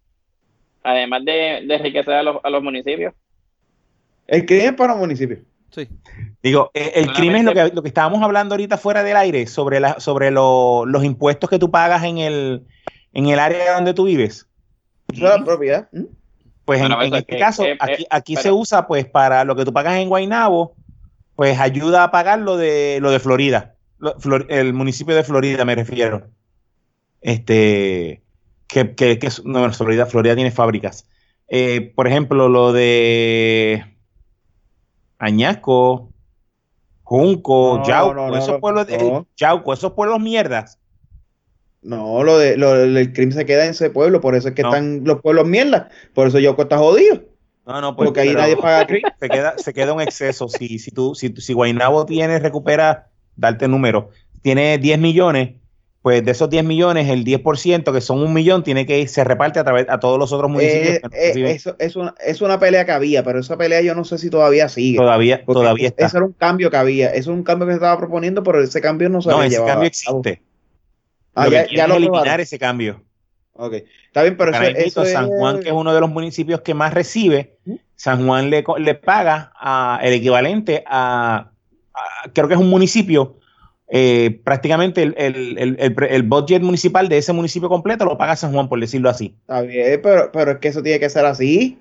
Además 0.83 1.25
de, 1.25 1.63
de 1.67 1.75
enriquecer 1.75 2.15
a 2.15 2.23
los, 2.23 2.37
a 2.43 2.51
los 2.51 2.63
municipios. 2.63 3.15
El 4.27 4.47
crimen 4.47 4.67
es 4.69 4.73
para 4.75 4.93
los 4.93 5.01
municipios. 5.01 5.41
Sí. 5.71 5.89
Digo, 6.43 6.71
eh, 6.75 6.93
el 6.97 7.13
crimen, 7.13 7.45
lo 7.45 7.53
que, 7.53 7.71
lo 7.73 7.83
que 7.83 7.89
estábamos 7.89 8.23
hablando 8.23 8.55
ahorita 8.55 8.77
fuera 8.79 9.03
del 9.03 9.17
aire, 9.17 9.47
sobre, 9.47 9.79
la, 9.81 10.01
sobre 10.01 10.31
lo- 10.31 10.85
los 10.87 11.05
impuestos 11.05 11.49
que 11.51 11.59
tú 11.59 11.71
pagas 11.71 12.03
en 12.05 12.19
el, 12.19 12.65
en 13.13 13.29
el 13.29 13.39
área 13.39 13.75
donde 13.75 13.95
tú 13.95 14.05
vives. 14.05 14.47
La 15.13 15.45
propiedad. 15.45 15.89
¿Mm? 15.93 16.05
Pues 16.65 16.81
en, 16.81 16.89
Bueno, 16.89 17.03
en 17.03 17.07
eso 17.09 17.15
es 17.17 17.21
este 17.23 17.33
que- 17.35 17.41
caso, 17.41 17.65
eh, 17.65 17.77
aquí, 17.79 18.03
eh, 18.03 18.07
aquí 18.11 18.37
se 18.37 18.51
usa 18.53 18.87
pues 18.87 19.05
para 19.07 19.45
lo 19.45 19.55
que 19.57 19.65
tú 19.65 19.73
pagas 19.73 19.97
en 19.97 20.09
Guaynabo, 20.09 20.75
pues 21.37 21.59
ayuda 21.59 22.05
a 22.05 22.11
pagar 22.11 22.39
lo 22.41 22.57
de, 22.57 22.99
lo 23.01 23.11
de 23.11 23.19
Florida. 23.21 23.75
Lo- 23.99 24.19
Flor- 24.19 24.47
el 24.49 24.73
municipio 24.73 25.15
de 25.15 25.25
Florida 25.25 25.65
me 25.65 25.75
refiero. 25.75 26.29
Este, 27.21 28.23
que, 28.73 28.95
que, 28.95 29.19
que 29.19 29.27
es- 29.27 29.45
no, 29.45 29.73
Florida, 29.73 30.07
Florida 30.07 30.35
tiene 30.35 30.51
fábricas. 30.51 31.07
Eh, 31.49 31.93
por 31.97 32.07
ejemplo, 32.07 32.49
lo 32.49 32.73
de 32.73 33.85
Añasco, 35.19 36.13
Junco, 37.03 37.79
No, 37.79 37.87
Yauco, 37.89 38.15
no, 38.15 38.29
no, 38.29 38.37
esos 38.37 38.61
pueblos, 38.61 38.87
de- 38.87 38.99
no. 38.99 39.27
Yauco, 39.37 39.73
esos 39.73 39.93
pueblos 39.93 40.21
mierdas. 40.21 40.79
No, 41.83 42.23
lo 42.23 42.39
de 42.39 42.57
lo, 42.57 42.75
el 42.77 43.13
crimen 43.13 43.33
se 43.33 43.47
queda 43.47 43.65
en 43.65 43.71
ese 43.71 43.91
pueblo, 43.91 44.21
por 44.21 44.35
eso 44.35 44.49
es 44.49 44.55
que 44.55 44.63
están 44.63 45.03
los 45.05 45.21
pueblos 45.21 45.47
mierda. 45.47 45.89
Por 46.15 46.29
eso 46.29 46.39
Yauco 46.39 46.63
está 46.63 46.79
jodido. 46.79 47.23
No, 47.67 47.81
no, 47.81 47.97
pues, 47.97 48.09
Porque 48.09 48.21
ahí 48.21 48.35
nadie 48.35 48.57
paga 48.57 48.87
crimen. 48.87 49.13
se 49.19 49.29
queda, 49.29 49.59
se 49.59 49.73
queda 49.73 49.93
un 49.93 50.01
exceso. 50.01 50.49
Si, 50.49 50.79
si 50.79 50.91
tú, 50.91 51.15
si, 51.15 51.33
si 51.37 51.53
Guaynabo 51.53 52.05
tiene, 52.07 52.39
recupera, 52.39 53.09
darte 53.37 53.67
número, 53.67 54.11
tiene 54.43 54.79
10 54.79 54.99
millones, 54.99 55.60
pues 56.03 56.25
de 56.25 56.31
esos 56.31 56.49
10 56.49 56.65
millones, 56.65 57.09
el 57.09 57.25
10%, 57.25 57.93
que 57.93 58.01
son 58.01 58.23
un 58.23 58.33
millón, 58.33 58.63
tiene 58.63 58.87
que 58.87 59.01
ir, 59.01 59.09
se 59.09 59.23
reparte 59.23 59.59
a 59.59 59.65
través 59.65 59.87
a 59.89 60.01
todos 60.01 60.19
los 60.19 60.33
otros 60.33 60.51
municipios 60.51 60.95
Eh, 60.95 61.01
que 61.03 61.09
no 61.41 61.47
eh, 61.47 61.53
eso 61.53 61.77
es 61.79 61.95
una, 61.97 62.15
es 62.25 62.41
una 62.41 62.59
pelea 62.59 62.87
que 62.87 62.93
había, 62.93 63.23
pero 63.23 63.39
esa 63.39 63.57
pelea 63.59 63.83
yo 63.83 63.95
no 63.95 64.05
sé 64.05 64.17
si 64.17 64.31
todavía 64.31 64.69
sigue. 64.69 64.97
todavía, 64.99 65.45
todavía 65.45 65.89
está. 65.89 66.07
Ese 66.07 66.17
era 66.17 66.27
un 66.27 66.33
cambio 66.33 66.71
que 66.71 66.77
había. 66.79 67.09
Eso 67.09 67.31
es 67.33 67.37
un 67.37 67.43
cambio 67.43 67.67
que 67.67 67.73
se 67.73 67.77
estaba 67.77 67.99
proponiendo, 67.99 68.43
pero 68.43 68.63
ese 68.63 68.81
cambio 68.81 69.09
no 69.11 69.21
se 69.21 69.29
no, 69.29 69.37
había 69.37 69.47
ese 69.49 69.57
llevado 69.57 69.73
cambio 69.73 69.89
existe. 69.89 70.43
Ah, 71.35 71.45
lo 71.45 71.51
que 71.51 71.57
ya, 71.57 71.83
es 71.85 71.89
lo 71.89 71.95
eliminar 71.97 72.23
probaron. 72.23 72.41
ese 72.41 72.59
cambio. 72.59 73.03
Ok. 73.53 73.75
Está 74.07 74.23
bien, 74.23 74.37
pero 74.37 74.53
eso, 74.53 74.61
mismo, 74.63 74.79
eso 74.79 75.05
San 75.05 75.29
Juan, 75.29 75.61
que 75.61 75.69
es 75.69 75.75
uno 75.75 75.93
de 75.95 76.01
los 76.01 76.11
municipios 76.11 76.63
que 76.63 76.73
más 76.73 76.95
recibe. 76.95 77.59
San 77.95 78.27
Juan 78.27 78.49
le, 78.49 78.65
le 78.79 78.95
paga 78.95 79.53
a- 79.61 80.01
el 80.03 80.15
equivalente 80.15 80.83
a, 80.87 81.51
a- 81.93 82.31
creo 82.33 82.49
que 82.49 82.55
es 82.55 82.61
un 82.61 82.71
municipio, 82.71 83.39
eh, 83.93 84.41
prácticamente 84.45 85.03
el, 85.03 85.15
el, 85.19 85.77
el, 85.79 86.23
budget 86.23 86.63
municipal 86.63 87.09
de 87.09 87.19
ese 87.19 87.33
municipio 87.33 87.69
completo 87.69 88.05
lo 88.05 88.17
paga 88.17 88.37
San 88.37 88.53
Juan, 88.53 88.69
por 88.69 88.79
decirlo 88.79 89.11
así. 89.11 89.35
Está 89.41 89.63
bien, 89.63 90.01
pero, 90.01 90.31
pero 90.33 90.53
es 90.53 90.59
que 90.59 90.69
eso 90.69 90.81
tiene 90.81 91.01
que 91.01 91.11
ser 91.11 91.27
así. 91.27 91.77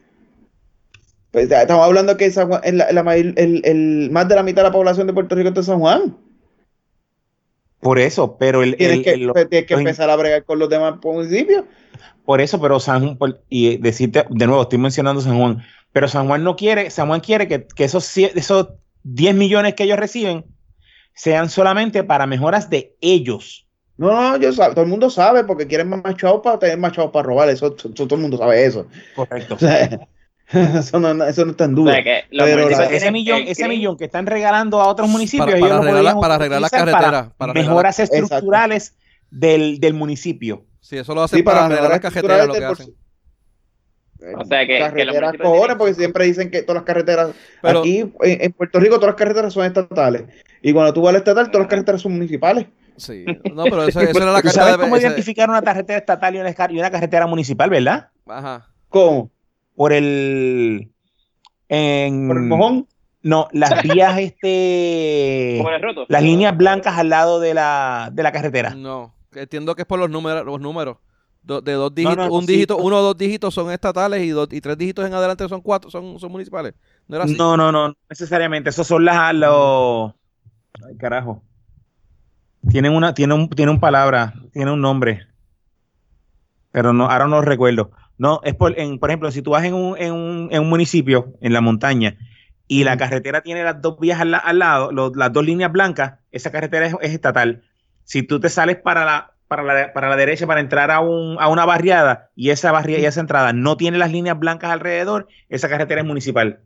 Pues 1.29 1.51
estamos 1.51 1.85
hablando 1.85 2.17
que 2.17 2.31
San 2.31 2.47
Juan- 2.47 2.61
la 2.65 3.03
más 3.03 4.27
de 4.27 4.35
la 4.35 4.41
mitad 4.41 4.63
de 4.63 4.69
la 4.69 4.71
población 4.71 5.05
de 5.05 5.13
Puerto 5.13 5.35
Rico 5.35 5.49
está 5.49 5.59
en 5.59 5.65
San 5.65 5.79
Juan. 5.79 6.17
Por 7.79 7.99
eso, 7.99 8.37
pero 8.39 8.63
el, 8.63 8.75
Tienes 8.75 9.03
que, 9.03 9.29
pues, 9.31 9.47
tienes 9.47 9.67
que 9.67 9.75
empezar 9.75 10.09
a 10.09 10.15
bregar 10.15 10.43
con 10.43 10.57
los 10.57 10.67
demás 10.67 10.95
municipios. 11.03 11.63
por 12.25 12.41
eso, 12.41 12.59
pero 12.59 12.79
San 12.79 13.03
Juan, 13.03 13.17
por- 13.17 13.43
y 13.49 13.77
decirte, 13.77 14.25
de 14.31 14.47
nuevo, 14.47 14.63
estoy 14.63 14.79
mencionando 14.79 15.21
San 15.21 15.37
Juan, 15.37 15.63
pero 15.93 16.07
San 16.07 16.25
Juan 16.25 16.43
no 16.43 16.55
quiere, 16.55 16.89
San 16.89 17.07
Juan 17.07 17.19
quiere 17.19 17.47
que, 17.47 17.67
que 17.67 17.83
esos, 17.83 18.17
esos 18.17 18.69
10 19.03 19.35
millones 19.35 19.75
que 19.75 19.83
ellos 19.83 19.99
reciben 19.99 20.43
sean 21.19 21.49
solamente 21.49 22.01
para 22.05 22.25
mejoras 22.25 22.69
de 22.69 22.95
ellos. 23.01 23.67
No, 23.97 24.07
no, 24.09 24.37
yo 24.37 24.51
sab- 24.53 24.71
todo 24.73 24.83
el 24.83 24.89
mundo 24.89 25.09
sabe 25.09 25.43
porque 25.43 25.67
quieren 25.67 25.89
más 25.89 26.15
chavos 26.15 26.39
para 26.41 26.57
tener 26.57 26.77
más 26.77 26.93
chavos 26.93 27.11
para 27.11 27.27
robar. 27.27 27.49
Eso, 27.49 27.75
eso- 27.77 27.89
todo 27.89 28.15
el 28.15 28.21
mundo 28.21 28.37
sabe 28.37 28.65
eso. 28.65 28.87
Correcto. 29.15 29.55
O 29.55 29.59
sea, 29.59 29.99
eso, 30.79 30.99
no, 30.99 31.25
eso 31.25 31.43
no 31.45 31.51
está 31.51 31.65
en 31.65 31.73
O 31.73 31.75
duda. 31.75 31.93
sea, 31.95 32.03
que 32.03 32.23
los 32.31 32.45
Pero 32.47 32.61
municipios 32.63 32.89
la- 32.91 32.97
ese 32.97 33.11
millón, 33.11 33.41
ese 33.45 33.67
millón 33.67 33.97
que 33.97 34.05
están 34.05 34.25
regalando 34.27 34.79
a 34.79 34.87
otros 34.87 35.09
municipios, 35.09 35.47
Para- 35.59 35.59
para 35.59 35.77
arreglar 35.77 36.15
para 36.19 36.59
las 36.61 36.71
carreteras, 36.71 37.31
para 37.37 37.53
mejoras 37.53 37.99
estructurales 37.99 38.95
del, 39.29 39.79
del 39.81 39.93
municipio. 39.93 40.65
Sí, 40.79 40.97
eso 40.97 41.13
lo 41.13 41.21
hacen 41.23 41.37
Sí, 41.39 41.43
para, 41.43 41.57
para 41.63 41.65
arreglar 41.65 41.91
las 42.01 42.13
mejorar 42.13 42.37
cajeteras, 42.39 42.47
lo 42.47 42.53
que 42.53 42.65
hacen. 42.83 42.95
O 44.37 44.43
sea, 44.45 44.59
que- 44.67 44.67
que 44.67 44.79
los 44.79 44.89
carreteras 44.89 45.21
municipios 45.21 45.49
cojones, 45.51 45.75
porque 45.77 45.93
siempre 45.93 46.25
dicen 46.25 46.51
que 46.51 46.61
todas 46.63 46.75
las 46.81 46.83
carreteras 46.85 47.29
Pero- 47.61 47.79
aquí 47.79 47.99
en, 47.99 48.13
en 48.21 48.51
Puerto 48.53 48.79
Rico 48.79 48.95
todas 48.95 49.09
las 49.13 49.15
carreteras 49.15 49.53
son 49.53 49.65
estatales 49.65 50.23
y 50.61 50.73
cuando 50.73 50.93
tú 50.93 51.01
vas 51.01 51.11
al 51.11 51.17
estatal 51.17 51.45
todas 51.51 51.61
las 51.65 51.69
carreteras 51.69 52.01
son 52.01 52.13
municipales. 52.13 52.65
Sí, 52.97 53.23
no, 53.53 53.63
pero 53.63 53.83
eso, 53.87 54.01
eso 54.01 54.21
era 54.21 54.33
la 54.33 54.41
¿Tú 54.41 54.49
sabes 54.49 54.75
cómo 54.77 54.97
ese- 54.97 55.07
identificar 55.07 55.49
una 55.49 55.61
carretera 55.61 55.99
estatal 55.99 56.35
y 56.35 56.39
una, 56.39 56.49
escar- 56.49 56.71
y 56.73 56.79
una 56.79 56.91
carretera 56.91 57.27
municipal, 57.27 57.69
verdad? 57.69 58.09
Ajá. 58.27 58.67
¿Cómo? 58.89 59.31
Por 59.75 59.93
el... 59.93 60.91
En, 61.69 62.27
Por 62.27 62.37
el 62.37 62.43
mojón. 62.43 62.87
No, 63.21 63.47
las 63.53 63.83
vías, 63.83 64.17
este... 64.19 65.63
Las 66.07 66.23
líneas 66.23 66.55
blancas 66.57 66.97
al 66.97 67.09
lado 67.09 67.39
de 67.39 67.53
la, 67.53 68.09
de 68.11 68.23
la 68.23 68.31
carretera. 68.31 68.71
No, 68.75 69.13
que 69.31 69.41
entiendo 69.41 69.75
que 69.75 69.83
es 69.83 69.87
por 69.87 69.99
los 69.99 70.09
números, 70.09 70.45
los 70.45 70.59
números. 70.59 70.97
Do- 71.49 71.61
de 71.61 71.73
dos 71.73 71.95
dígitos, 71.95 72.15
no, 72.15 72.31
un 72.31 72.45
sí. 72.45 72.53
dígito, 72.53 72.77
uno 72.77 72.97
o 72.99 73.01
dos 73.01 73.17
dígitos 73.17 73.51
son 73.55 73.71
estatales 73.71 74.21
y 74.21 74.29
dos 74.29 74.47
y 74.51 74.61
tres 74.61 74.77
dígitos 74.77 75.03
en 75.07 75.15
adelante 75.15 75.49
son 75.49 75.61
cuatro, 75.61 75.89
son, 75.89 76.19
son 76.19 76.31
municipales. 76.31 76.75
No 77.07 77.15
era 77.15 77.25
así. 77.25 77.35
No, 77.35 77.57
no, 77.57 77.71
no, 77.71 77.95
necesariamente. 78.07 78.69
Esos 78.69 78.85
son 78.85 79.03
las 79.03 79.33
los. 79.33 80.13
Ay, 80.87 80.95
carajo. 80.97 81.41
Tienen 82.69 82.93
una, 82.93 83.15
tiene 83.15 83.33
un, 83.33 83.49
tiene 83.49 83.71
un 83.71 83.79
palabra, 83.79 84.35
tiene 84.53 84.71
un 84.71 84.79
nombre. 84.79 85.25
Pero 86.71 86.93
no, 86.93 87.09
ahora 87.09 87.25
no 87.25 87.37
lo 87.37 87.41
recuerdo. 87.41 87.89
No, 88.19 88.41
es 88.43 88.53
por, 88.53 88.77
en, 88.79 88.99
por 88.99 89.09
ejemplo, 89.09 89.31
si 89.31 89.41
tú 89.41 89.49
vas 89.51 89.63
en 89.63 89.73
un, 89.73 89.97
en 89.97 90.13
un, 90.13 90.49
en 90.51 90.61
un 90.61 90.69
municipio, 90.69 91.33
en 91.41 91.53
la 91.53 91.61
montaña, 91.61 92.15
y 92.67 92.83
la 92.83 92.95
carretera 92.95 93.41
tiene 93.41 93.63
las 93.63 93.81
dos 93.81 93.97
vías 93.99 94.19
al, 94.21 94.29
la- 94.31 94.37
al 94.37 94.59
lado, 94.59 94.91
lo- 94.91 95.11
las 95.15 95.33
dos 95.33 95.43
líneas 95.43 95.71
blancas, 95.71 96.19
esa 96.31 96.51
carretera 96.51 96.85
es, 96.85 96.95
es 97.01 97.11
estatal. 97.11 97.63
Si 98.03 98.21
tú 98.21 98.39
te 98.39 98.49
sales 98.49 98.75
para 98.75 99.03
la, 99.03 99.33
para 99.49 99.63
la, 99.63 99.91
para 99.91 100.07
la 100.07 100.15
derecha 100.15 100.47
para 100.47 100.61
entrar 100.61 100.91
a, 100.91 101.01
un, 101.01 101.35
a 101.39 101.49
una 101.49 101.65
barriada 101.65 102.29
y 102.35 102.51
esa 102.51 102.71
barriada 102.71 103.01
y 103.01 103.05
esa 103.05 103.19
entrada 103.19 103.51
no 103.51 103.75
tiene 103.75 103.97
las 103.97 104.11
líneas 104.11 104.39
blancas 104.39 104.71
alrededor, 104.71 105.27
esa 105.49 105.67
carretera 105.67 105.99
es 106.01 106.07
municipal. 106.07 106.61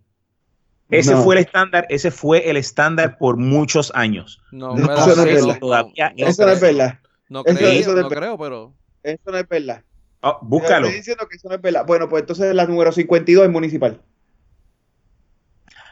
Ese 0.89 1.13
No. 1.13 1.23
fue 1.23 1.35
el 1.37 1.41
estándar, 1.45 1.87
ese 1.89 2.11
fue 2.11 2.49
el 2.51 2.57
estándar 2.57 3.17
por 3.17 3.37
muchos 3.37 3.91
años. 3.95 4.43
No, 4.51 4.75
No, 4.75 4.93
eso 4.93 5.15
no 5.15 5.23
es 5.23 5.33
verdad. 5.45 5.59
Todavía 5.59 6.13
no 6.15 6.27
eso 6.27 6.45
no 6.45 6.51
es 6.51 6.61
verdad. 6.61 6.99
No 7.29 7.43
Eso- 7.45 7.57
creo, 7.57 7.69
eso 7.71 7.91
no 7.93 7.97
es 7.97 8.03
no 8.03 8.09
verdad. 8.09 8.21
creo, 8.21 8.37
pero 8.37 8.73
Eso 9.01 9.31
no 9.31 9.37
es 9.37 9.47
verdad. 9.47 9.81
Oh, 10.21 10.37
búscalo. 10.41 10.85
Estoy 10.85 10.97
diciendo 10.99 11.27
que 11.27 11.35
eso 11.37 11.49
no 11.49 11.55
es 11.55 11.61
verdad. 11.61 11.85
Bueno, 11.87 12.07
pues 12.09 12.21
entonces 12.21 12.53
la 12.53 12.65
número 12.67 12.91
52 12.91 13.45
es 13.45 13.49
municipal. 13.51 14.01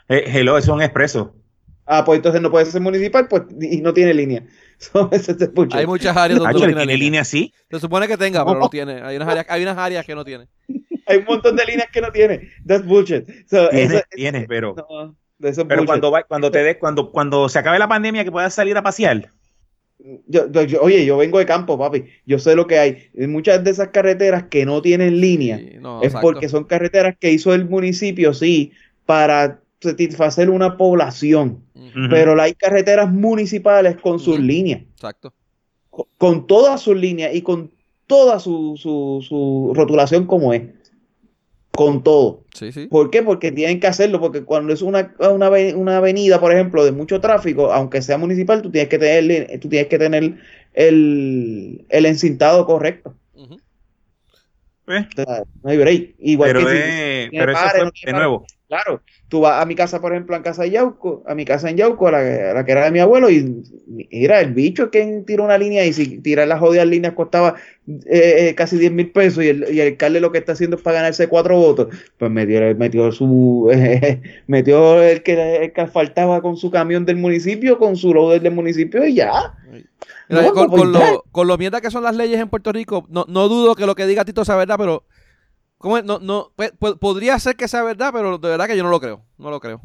Eh, 0.10 0.24
hello, 0.28 0.58
eso 0.58 0.72
es 0.72 0.76
un 0.76 0.82
expreso. 0.82 1.36
Ah, 1.86 2.04
pues 2.06 2.18
entonces 2.18 2.42
no 2.42 2.52
puede 2.52 2.66
ser 2.66 2.82
municipal 2.82 3.28
pues 3.28 3.44
y 3.60 3.82
no 3.82 3.94
tiene 3.94 4.14
línea. 4.14 4.44
Hay 5.74 5.86
muchas 5.88 6.16
áreas 6.18 6.40
donde 6.40 6.54
no 6.54 6.60
¿le 6.60 6.66
tiene 6.68 6.82
línea. 6.86 6.98
línea 6.98 7.22
así? 7.22 7.54
Se 7.70 7.80
supone 7.80 8.08
que 8.08 8.18
tenga, 8.18 8.46
pero 8.46 8.60
No. 8.60 8.70
tiene. 8.72 9.02
Hay 9.02 9.16
unas 9.16 9.28
áreas, 9.28 9.46
hay 9.50 9.62
unas 9.64 9.78
áreas 9.78 10.06
que 10.06 10.16
no 10.16 10.26
tiene. 10.26 10.48
Hay 11.08 11.18
un 11.18 11.26
montón 11.26 11.56
de 11.58 11.66
líneas 11.66 11.88
que 11.92 12.00
no 12.00 12.10
tiene. 12.12 12.50
That's 12.66 12.86
bullshit. 12.86 13.26
So, 13.50 13.68
Tiene, 13.70 13.96
eso- 13.96 14.04
tiene, 14.12 14.46
pero. 14.48 14.76
no, 14.78 15.16
de 15.40 15.52
Pero 15.52 15.66
bullshit. 15.66 15.86
cuando, 15.88 16.12
va- 16.12 16.24
cuando 16.24 16.52
te 16.52 16.64
des, 16.64 16.78
cuando, 16.78 17.12
cuando 17.12 17.50
se 17.50 17.60
acabe 17.60 17.80
la 17.80 17.88
pandemia 17.90 18.24
que 18.24 18.32
puedas 18.32 18.54
salir 18.54 18.78
a 18.78 18.84
pasear. 18.84 19.32
Yo- 20.28 20.50
yo- 20.52 20.82
oye, 20.82 21.06
yo 21.06 21.18
vengo 21.18 21.38
de 21.40 21.46
campo, 21.46 21.78
papi. 21.78 22.06
Yo 22.26 22.40
sé 22.40 22.56
lo 22.56 22.66
que 22.66 22.80
hay. 22.80 23.10
Muchas 23.28 23.64
de 23.64 23.72
esas 23.72 23.90
carreteras 23.90 24.44
que 24.44 24.66
no 24.66 24.82
tienen 24.82 25.20
línea 25.20 25.58
Sí, 25.58 25.72
no, 25.80 26.00
es 26.02 26.08
exacto. 26.08 26.28
porque 26.28 26.48
son 26.50 26.64
carreteras 26.64 27.16
que 27.20 27.32
hizo 27.32 27.54
el 27.54 27.68
municipio, 27.68 28.34
sí, 28.34 28.72
para 29.06 29.60
satisfacer 29.82 30.50
una 30.50 30.78
población. 30.78 31.64
Ujú, 31.76 31.88
Ujú. 31.88 32.08
Pero 32.10 32.42
hay 32.42 32.54
carreteras 32.54 33.12
municipales 33.12 33.98
con 33.98 34.20
sus 34.20 34.40
líneas, 34.40 34.82
Exacto. 34.94 35.34
con, 35.90 36.06
con 36.18 36.48
todas 36.48 36.80
sus 36.82 36.96
líneas 36.96 37.34
y 37.36 37.42
con 37.42 37.72
toda 38.08 38.40
su, 38.40 38.76
su, 38.78 39.26
su 39.28 39.74
rotulación 39.76 40.26
como 40.28 40.54
es. 40.54 40.64
Con 41.74 42.04
todo. 42.04 42.44
Sí, 42.54 42.72
sí. 42.74 42.88
¿Por 42.88 43.10
qué? 43.10 43.24
Porque 43.24 43.50
tienen 43.54 43.80
que 43.80 43.88
hacerlo, 43.88 44.20
porque 44.20 44.44
cuando 44.44 44.74
es 44.74 44.82
una, 44.82 45.16
una, 45.20 45.50
una 45.76 45.98
avenida, 45.98 46.38
por 46.40 46.52
ejemplo, 46.52 46.84
de 46.84 46.92
mucho 46.92 47.22
tráfico, 47.22 47.72
aunque 47.72 48.02
sea 48.02 48.18
municipal, 48.18 48.62
tú 48.62 48.70
tienes 48.70 48.90
que 48.90 48.98
tener, 49.00 49.58
tú 49.62 49.70
tienes 49.70 49.88
que 49.88 49.98
tener 49.98 50.36
el, 50.74 51.86
el 51.88 52.06
encintado 52.06 52.66
correcto. 52.66 53.16
Eh, 54.88 55.08
O 55.10 55.16
sea, 55.16 55.44
no 55.64 55.70
hay 55.70 55.78
break. 55.78 56.16
Igual 56.20 56.50
pero, 56.54 56.60
que 56.68 56.72
si- 56.74 56.78
eh, 56.78 57.28
tiene 57.30 57.46
pero 57.46 57.52
eso 57.54 57.62
pares, 57.62 57.76
fue, 57.78 57.86
no 57.86 57.92
tiene 57.92 58.12
de 58.12 58.18
nuevo. 58.18 58.46
Claro, 58.72 59.01
tú 59.28 59.41
vas 59.41 59.61
a 59.61 59.65
mi 59.65 59.76
casa, 59.76 59.99
por 59.99 60.13
ejemplo, 60.13 60.34
en 60.34 60.43
casa 60.43 60.63
de 60.63 60.72
Yauco, 60.72 61.24
a 61.28 61.36
mi 61.36 61.43
casa 61.43 61.69
en 61.69 61.76
Yauco, 61.76 62.07
a 62.07 62.11
la, 62.11 62.51
a 62.51 62.53
la 62.53 62.63
que 62.63 62.72
era 62.72 62.86
de 62.86 62.91
mi 62.91 62.99
abuelo, 62.99 63.30
y 63.30 63.65
mira, 63.86 64.39
el 64.39 64.53
bicho 64.53 64.84
es 64.84 64.89
quien 64.91 65.26
tira 65.26 65.43
una 65.43 65.57
línea 65.57 65.86
y 65.86 65.91
si 65.91 66.19
tirar 66.19 66.47
las 66.47 66.61
jodidas 66.61 66.88
líneas 66.88 67.13
costaba 67.13 67.55
eh, 68.05 68.47
eh, 68.47 68.55
casi 68.55 68.78
10 68.78 68.93
mil 68.93 69.11
pesos 69.11 69.43
y 69.43 69.49
el, 69.49 69.65
y 69.74 69.82
el 69.82 69.89
alcalde 69.89 70.22
lo 70.22 70.32
que 70.32 70.38
está 70.38 70.53
haciendo 70.53 70.78
es 70.78 70.84
para 70.84 70.99
ganarse 70.99 71.28
cuatro 71.28 71.57
votos, 71.57 71.88
pues 72.17 72.32
metió, 72.32 72.61
metió 72.78 73.11
su 73.11 73.69
eh, 73.74 74.22
metió 74.47 75.03
el 75.03 75.22
que, 75.22 75.65
el 75.65 75.74
que 75.74 75.88
faltaba 75.88 76.41
con 76.41 76.55
su 76.55 76.72
camión 76.72 77.05
del 77.05 77.17
municipio, 77.17 77.78
con 77.78 77.97
su 77.97 78.13
loader 78.13 78.41
del 78.41 78.53
municipio 78.53 79.05
y 79.05 79.15
ya. 79.15 79.53
Mira, 79.69 80.43
No, 80.43 80.53
con, 80.53 80.69
pues 80.69 80.82
con 80.84 80.93
lo, 80.93 81.26
con 81.30 81.47
lo 81.47 81.57
mierda 81.57 81.82
que 81.82 81.91
son 81.91 82.03
las 82.03 82.15
leyes 82.15 82.39
en 82.39 82.47
Puerto 82.47 82.72
Rico, 82.72 83.05
no, 83.09 83.26
no 83.28 83.49
dudo 83.49 83.76
que 83.76 83.86
lo 83.86 83.95
que 83.95 84.07
diga 84.07 84.24
Tito 84.24 84.45
sea 84.45 84.55
verdad, 84.55 84.78
pero 84.78 85.03
¿cómo 85.82 85.98
es? 85.98 86.04
No, 86.06 86.20
no, 86.20 86.52
pues, 86.56 86.72
pues, 86.80 86.94
podría 86.96 87.38
ser 87.40 87.56
que 87.56 87.68
sea 87.68 87.84
verdad, 87.84 88.12
pero 88.14 88.38
de 88.38 88.50
verdad 88.50 88.68
que 88.68 88.78
yo 88.78 88.84
no 88.84 88.90
lo 88.90 89.00
creo. 89.02 89.22
No 89.38 89.50
lo 89.50 89.60
creo. 89.60 89.82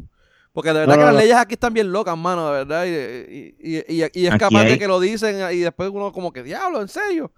Porque 0.53 0.71
de 0.73 0.81
verdad 0.81 0.95
No, 0.95 1.01
que 1.01 1.01
no, 1.01 1.07
las 1.07 1.15
no. 1.15 1.21
leyes 1.21 1.37
aquí 1.37 1.55
están 1.55 1.75
bien 1.75 1.93
locas, 1.93 2.17
mano, 2.17 2.47
de 2.51 2.65
verdad. 2.65 2.85
Y, 2.87 3.55
y, 3.61 3.77
y, 3.77 3.77
y- 4.05 4.11
y 4.15 4.27
es 4.27 4.33
Aquí 4.33 4.39
capaz 4.39 4.65
de 4.65 4.79
que 4.79 4.89
lo 4.89 5.01
dicen 5.01 5.37
y 5.53 5.59
después 5.59 5.91
uno 5.93 6.13
como 6.13 6.33
que, 6.33 6.43
diablo, 6.43 6.81
¿en 6.81 6.89
serio? 6.89 7.31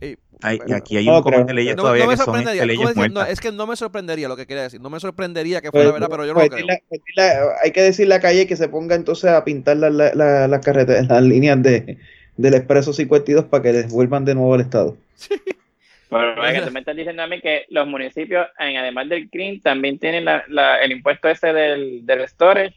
Y- 0.00 0.16
Hay- 0.42 0.58
Bueno, 0.58 0.76
aquí 0.76 0.96
hay 0.98 1.08
un 1.08 1.22
creo. 1.22 1.44
de 1.44 1.54
leyes 1.54 1.76
no, 1.76 1.82
todavía 1.84 2.04
no 2.04 2.08
me 2.10 2.12
que 2.14 2.16
son 2.18 2.24
sorprendería. 2.26 2.62
este, 2.64 2.74
¿cómo 2.74 2.84
leyes 2.88 2.96
decir? 2.96 3.10
No, 3.12 3.14
muertas. 3.20 3.32
es 3.32 3.40
que 3.40 3.52
no 3.52 3.66
me 3.66 3.76
sorprendería 3.76 4.28
lo 4.28 4.36
que 4.36 4.46
quería 4.46 4.62
decir. 4.64 4.80
No 4.80 4.90
me 4.90 5.00
sorprendería 5.00 5.60
que 5.62 5.70
fuera 5.70 5.84
Pues, 5.90 5.94
verdad, 5.94 6.08
pero 6.10 6.24
yo 6.26 6.34
no 6.34 6.40
pues, 6.40 6.50
lo 6.50 6.56
creo. 6.56 6.66
dile- 6.66 6.82
pues, 6.88 7.00
dile- 7.16 7.32
hay 7.62 7.70
que 7.72 7.82
decirle 7.82 8.14
a 8.16 8.20
Calle 8.20 8.46
que 8.46 8.56
se 8.56 8.68
ponga 8.68 8.94
entonces 8.96 9.30
a 9.30 9.44
pintar 9.44 9.76
las 9.78 9.92
la, 9.94 10.12
la- 10.14 10.48
las 10.48 10.64
carreteras, 10.64 11.06
las 11.08 11.22
líneas 11.22 11.62
de, 11.62 11.96
del 12.36 12.54
Expreso 12.54 12.92
52 12.92 13.46
para 13.46 13.62
que 13.62 13.72
les 13.72 13.90
vuelvan 13.90 14.24
de 14.26 14.34
nuevo 14.34 14.52
al 14.54 14.60
Estado. 14.62 14.96
Pero 15.28 15.65
es 16.10 16.52
que 16.60 16.66
tú 16.66 16.72
me 16.72 16.80
estás 16.80 16.96
diciendo 16.96 17.22
a 17.22 17.26
mí 17.26 17.40
que 17.40 17.64
los 17.70 17.86
municipios, 17.86 18.46
en- 18.58 18.76
además 18.76 19.08
del 19.08 19.28
CRIM, 19.30 19.60
también 19.60 19.98
tienen 19.98 20.24
la, 20.24 20.44
la- 20.48 20.80
el 20.82 20.92
impuesto 20.92 21.28
ese 21.28 21.52
del, 21.52 22.06
del 22.06 22.26
storage, 22.28 22.74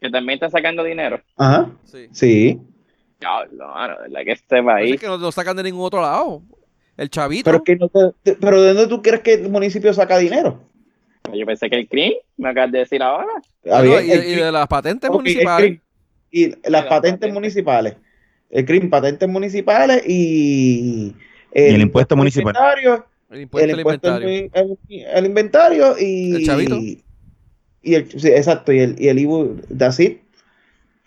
que 0.00 0.10
también 0.10 0.34
está 0.36 0.50
sacando 0.50 0.82
dinero. 0.82 1.20
Ajá, 1.36 1.70
Sí. 1.84 2.08
sí. 2.12 2.58
Mano, 3.22 3.94
de 3.98 4.08
verdad 4.08 4.24
que 4.24 4.32
este 4.32 4.62
Pues 4.62 4.64
país. 4.74 4.94
es 4.94 5.00
que 5.00 5.06
no 5.06 5.16
lo 5.16 5.30
sacan 5.30 5.56
de 5.56 5.62
ningún 5.62 5.84
otro 5.84 6.00
lado. 6.02 6.42
El 6.96 7.08
chavito. 7.08 7.44
Pero, 7.44 7.62
que 7.64 7.76
no 7.76 7.88
te- 7.88 8.10
te- 8.22 8.34
pero 8.36 8.60
¿de 8.60 8.74
dónde 8.74 8.88
tú 8.88 9.00
crees 9.00 9.20
que 9.20 9.34
el 9.34 9.48
municipio 9.48 9.92
saca 9.94 10.18
dinero? 10.18 10.60
Yo 11.32 11.46
pensé 11.46 11.70
que 11.70 11.76
el 11.76 11.88
CRIM, 11.88 12.14
me 12.36 12.48
acabas 12.50 12.72
de 12.72 12.78
decir 12.80 13.00
ahora. 13.02 13.28
Ah, 13.70 13.80
No, 13.82 14.00
y, 14.00 14.10
el 14.10 14.24
y 14.24 14.34
CRIM- 14.34 14.44
de 14.44 14.52
las 14.52 14.66
patentes 14.66 15.08
municipales. 15.10 15.78
Y 16.32 16.48
las 16.48 16.58
las 16.64 16.82
patentes 16.86 17.12
patentes. 17.12 17.32
municipales. 17.32 17.96
El 18.50 18.64
CRIM, 18.66 18.90
patentes 18.90 19.28
municipales 19.28 20.02
y 20.06 21.14
el 21.54 21.80
impuesto 21.82 22.16
municipal. 22.16 22.54
inventario, 22.54 23.06
El 23.30 23.40
impuesto 23.42 23.64
el 23.64 23.70
al 23.74 23.80
impuesto 23.80 24.12
al 24.12 24.22
inventario. 24.24 24.52
el, 24.54 24.78
el 24.90 25.26
inventario 25.26 25.94
y 25.98 26.34
¿El 26.36 26.44
chavito? 26.44 26.88
y 27.82 27.94
el 27.94 28.10
sí, 28.20 28.28
exacto 28.28 28.72
y 28.72 28.78
el 28.80 29.00
y 29.00 29.08
el 29.08 29.18
IBU 29.18 29.60
that's 29.76 30.00
it. 30.00 30.20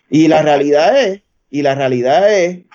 y 0.09 0.27
la 0.27 0.41
realidad 0.41 0.97
es 1.03 1.21
y 1.49 1.61
la 1.61 1.75
realidad 1.75 2.31
es 2.33 2.65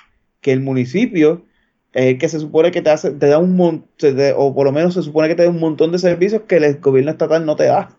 que 0.41 0.53
el 0.53 0.61
municipio 0.61 1.45
es 1.93 2.07
el 2.07 2.19
que 2.19 2.29
se 2.29 2.41
supone 2.41 2.71
que 2.71 2.83
te 2.83 2.91
hace 2.91 3.11
te 3.13 3.27
da 3.27 3.39
un 3.39 3.57
montón 3.57 4.17
o 4.37 4.55
por 4.55 4.67
lo 4.67 4.73
menos 4.73 4.95
se 4.95 5.03
supone 5.03 5.29
que 5.29 5.35
te 5.35 5.45
da 5.45 5.51
un 5.51 5.61
montón 5.61 5.93
de 5.93 5.99
servicios 5.99 6.43
que 6.49 6.57
el 6.57 6.79
gobierno 6.81 7.11
estatal 7.11 7.45
no 7.47 7.57
te 7.57 7.65
da 7.65 7.97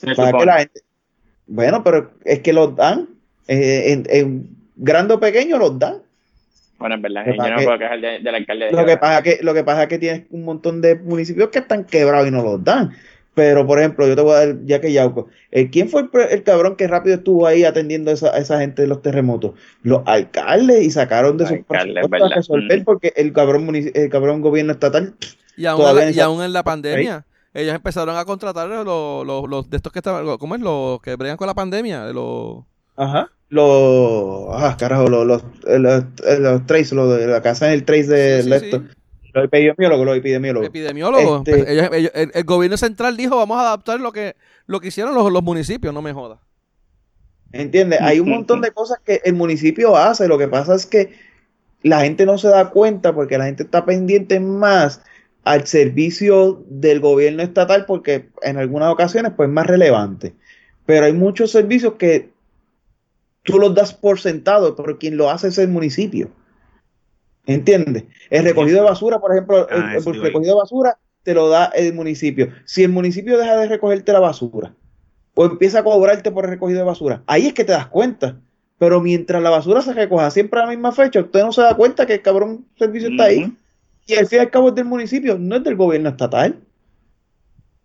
Se 0.00 0.14
para 0.14 0.34
que 0.34 0.44
supone. 0.44 0.46
la 0.46 0.58
gente 0.58 0.80
bueno 1.46 1.82
pero 1.84 2.12
es 2.24 2.40
que 2.40 2.52
los 2.52 2.74
dan 2.76 3.08
eh, 3.48 3.92
en, 3.92 4.06
en 4.10 4.56
grande 4.76 5.14
o 5.14 5.20
pequeño 5.20 5.58
los 5.58 5.78
dan 5.78 6.01
Bueno, 6.82 6.94
en 6.96 7.02
verdad, 7.02 7.22
Lo 7.26 7.32
yo 7.34 7.42
que 7.42 7.50
no 7.50 7.56
que- 7.56 7.64
puedo 7.64 7.78
quejar 7.78 8.00
de- 8.00 8.18
del 8.20 8.34
alcalde 8.34 8.64
de 8.66 8.72
Lo 8.72 8.84
que 8.84 8.96
pasa 8.98 9.22
que 9.22 9.38
lo 9.42 9.54
que 9.54 9.64
pasa 9.64 9.82
es 9.84 9.88
que 9.88 9.98
tienes 9.98 10.22
un 10.30 10.44
montón 10.44 10.80
de 10.82 10.96
municipios 10.96 11.48
que 11.48 11.60
están 11.60 11.84
quebrados 11.84 12.28
y 12.28 12.30
no 12.30 12.42
los 12.42 12.62
dan. 12.62 12.92
Pero, 13.34 13.66
por 13.66 13.78
ejemplo, 13.78 14.06
yo 14.06 14.14
te 14.14 14.20
voy 14.20 14.32
a 14.34 14.46
dar, 14.46 14.56
ya 14.66 14.78
que 14.82 14.92
Yauco, 14.92 15.28
eh, 15.52 15.70
¿quién 15.70 15.88
fue 15.88 16.06
el, 16.30 16.42
cabrón 16.42 16.76
que 16.76 16.86
rápido 16.86 17.14
estuvo 17.16 17.46
ahí 17.46 17.64
atendiendo 17.64 18.10
a 18.10 18.14
esa, 18.14 18.28
a 18.34 18.36
esa 18.36 18.58
gente 18.60 18.82
de 18.82 18.88
los 18.88 19.00
terremotos? 19.00 19.52
Los 19.82 20.02
alcaldes 20.04 20.82
y 20.84 20.90
sacaron 20.90 21.38
de 21.38 21.46
sus 21.46 21.52
Alcaldes, 21.56 21.94
presupuestos 21.94 22.10
¿verdad? 22.10 22.32
a 22.32 22.34
resolver 22.36 22.80
Mm. 22.80 22.84
porque 22.84 23.12
el 23.16 23.32
cabrón, 23.32 23.74
el 23.74 24.08
cabrón 24.10 24.42
gobierno 24.42 24.72
estatal 24.72 25.14
Y 25.56 25.64
aún, 25.64 25.80
en 25.88 25.96
la- 25.96 26.04
y 26.06 26.10
esa- 26.10 26.24
aún 26.24 26.42
en 26.42 26.52
la 26.52 26.62
pandemia, 26.62 27.24
ellos 27.54 27.74
empezaron 27.74 28.16
a 28.18 28.24
contratar 28.26 28.68
los, 28.68 28.84
los, 29.26 29.48
los 29.48 29.70
de 29.70 29.76
estos 29.78 29.92
que 29.94 30.00
estaban, 30.00 30.26
¿cómo 30.36 30.54
es? 30.54 30.60
Los 30.60 31.00
que 31.00 31.16
bregan 31.16 31.38
con 31.38 31.46
la 31.46 31.54
pandemia, 31.54 32.04
de 32.04 32.12
los... 32.12 32.64
Ajá. 32.96 33.30
Los, 33.52 34.46
ah, 34.52 34.74
carajo, 34.78 35.08
los, 35.08 35.26
los, 35.26 35.42
eh, 35.66 35.78
los, 35.78 36.04
eh, 36.26 36.38
los 36.40 36.64
trace, 36.66 36.94
los 36.94 37.18
de 37.18 37.26
la 37.26 37.42
casa 37.42 37.66
en 37.66 37.74
el 37.74 37.84
trace 37.84 38.06
de 38.08 38.36
Sí, 38.38 38.44
sí, 38.44 38.50
de 38.50 38.58
sí. 38.58 38.64
esto. 38.64 38.82
Los 39.34 39.44
epidemiólogos, 39.44 40.06
los 40.06 40.16
epidemiólogos. 40.16 40.68
epidemiólogos. 40.68 41.38
Este- 41.46 41.50
Pues 41.58 41.68
ellos- 41.70 41.88
ellos- 41.92 42.12
el, 42.14 42.30
el 42.34 42.44
gobierno 42.44 42.76
central 42.78 43.16
dijo, 43.16 43.36
vamos 43.36 43.58
a 43.58 43.60
adaptar 43.60 44.00
lo 44.00 44.10
que 44.12 44.36
lo 44.66 44.80
que 44.80 44.88
hicieron 44.88 45.14
los, 45.14 45.30
los 45.30 45.42
municipios, 45.42 45.92
no 45.92 46.00
me 46.00 46.12
jodas. 46.14 46.38
¿Entiendes? 47.52 48.00
Hay 48.00 48.20
un 48.20 48.30
montón 48.30 48.62
de 48.62 48.70
cosas 48.70 48.98
que 49.04 49.20
el 49.24 49.34
municipio 49.34 49.96
hace. 49.96 50.28
Lo 50.28 50.38
que 50.38 50.48
pasa 50.48 50.74
es 50.74 50.86
que 50.86 51.12
la 51.82 52.00
gente 52.00 52.24
no 52.24 52.38
se 52.38 52.48
da 52.48 52.70
cuenta 52.70 53.14
porque 53.14 53.36
la 53.36 53.44
gente 53.44 53.64
está 53.64 53.84
pendiente 53.84 54.40
más 54.40 55.02
al 55.44 55.66
servicio 55.66 56.64
del 56.68 57.00
gobierno 57.00 57.42
estatal 57.42 57.84
porque 57.84 58.30
en 58.42 58.56
algunas 58.56 58.90
ocasiones 58.90 59.32
pues 59.36 59.48
es 59.48 59.52
más 59.52 59.66
relevante. 59.66 60.34
Pero 60.86 61.04
hay 61.06 61.12
muchos 61.12 61.50
servicios 61.50 61.94
que 61.98 62.31
tú 63.44 63.58
los 63.58 63.74
das 63.74 63.94
por 63.94 64.20
sentado, 64.20 64.76
pero 64.76 64.98
quien 64.98 65.16
lo 65.16 65.30
hace 65.30 65.48
es 65.48 65.58
el 65.58 65.68
municipio. 65.68 66.30
¿Entiendes? 67.46 68.04
El 68.30 68.44
recogido 68.44 68.78
de 68.78 68.84
basura, 68.84 69.18
por 69.18 69.32
ejemplo, 69.32 69.68
el, 69.68 69.82
Ah, 69.82 69.96
el 69.96 70.04
recogido 70.04 70.54
de 70.54 70.60
basura 70.60 70.98
te 71.22 71.34
lo 71.34 71.48
da 71.48 71.66
el 71.66 71.92
municipio. 71.94 72.50
Si 72.64 72.84
el 72.84 72.90
municipio 72.90 73.38
deja 73.38 73.56
de 73.56 73.68
recogerte 73.68 74.12
la 74.12 74.20
basura 74.20 74.74
o 75.34 75.46
empieza 75.46 75.80
a 75.80 75.84
cobrarte 75.84 76.30
por 76.30 76.44
el 76.44 76.50
recogido 76.50 76.80
de 76.80 76.84
basura, 76.84 77.22
ahí 77.26 77.46
es 77.46 77.54
que 77.54 77.64
te 77.64 77.72
das 77.72 77.86
cuenta. 77.88 78.38
Pero 78.78 79.00
mientras 79.00 79.42
la 79.42 79.50
basura 79.50 79.80
se 79.80 79.92
recoja 79.92 80.30
siempre 80.30 80.60
a 80.60 80.64
la 80.64 80.70
misma 80.70 80.92
fecha, 80.92 81.20
usted 81.20 81.42
no 81.42 81.52
se 81.52 81.62
da 81.62 81.76
cuenta 81.76 82.06
que 82.06 82.14
el 82.14 82.22
cabrón 82.22 82.66
servicio 82.76 83.10
está 83.10 83.24
ahí. 83.24 83.56
Y 84.06 84.14
al 84.14 84.26
fin 84.26 84.38
y 84.38 84.40
al 84.40 84.50
cabo 84.50 84.70
es 84.70 84.74
del 84.74 84.86
municipio, 84.86 85.38
no 85.38 85.56
es 85.56 85.64
del 85.64 85.76
gobierno 85.76 86.08
estatal. 86.08 86.58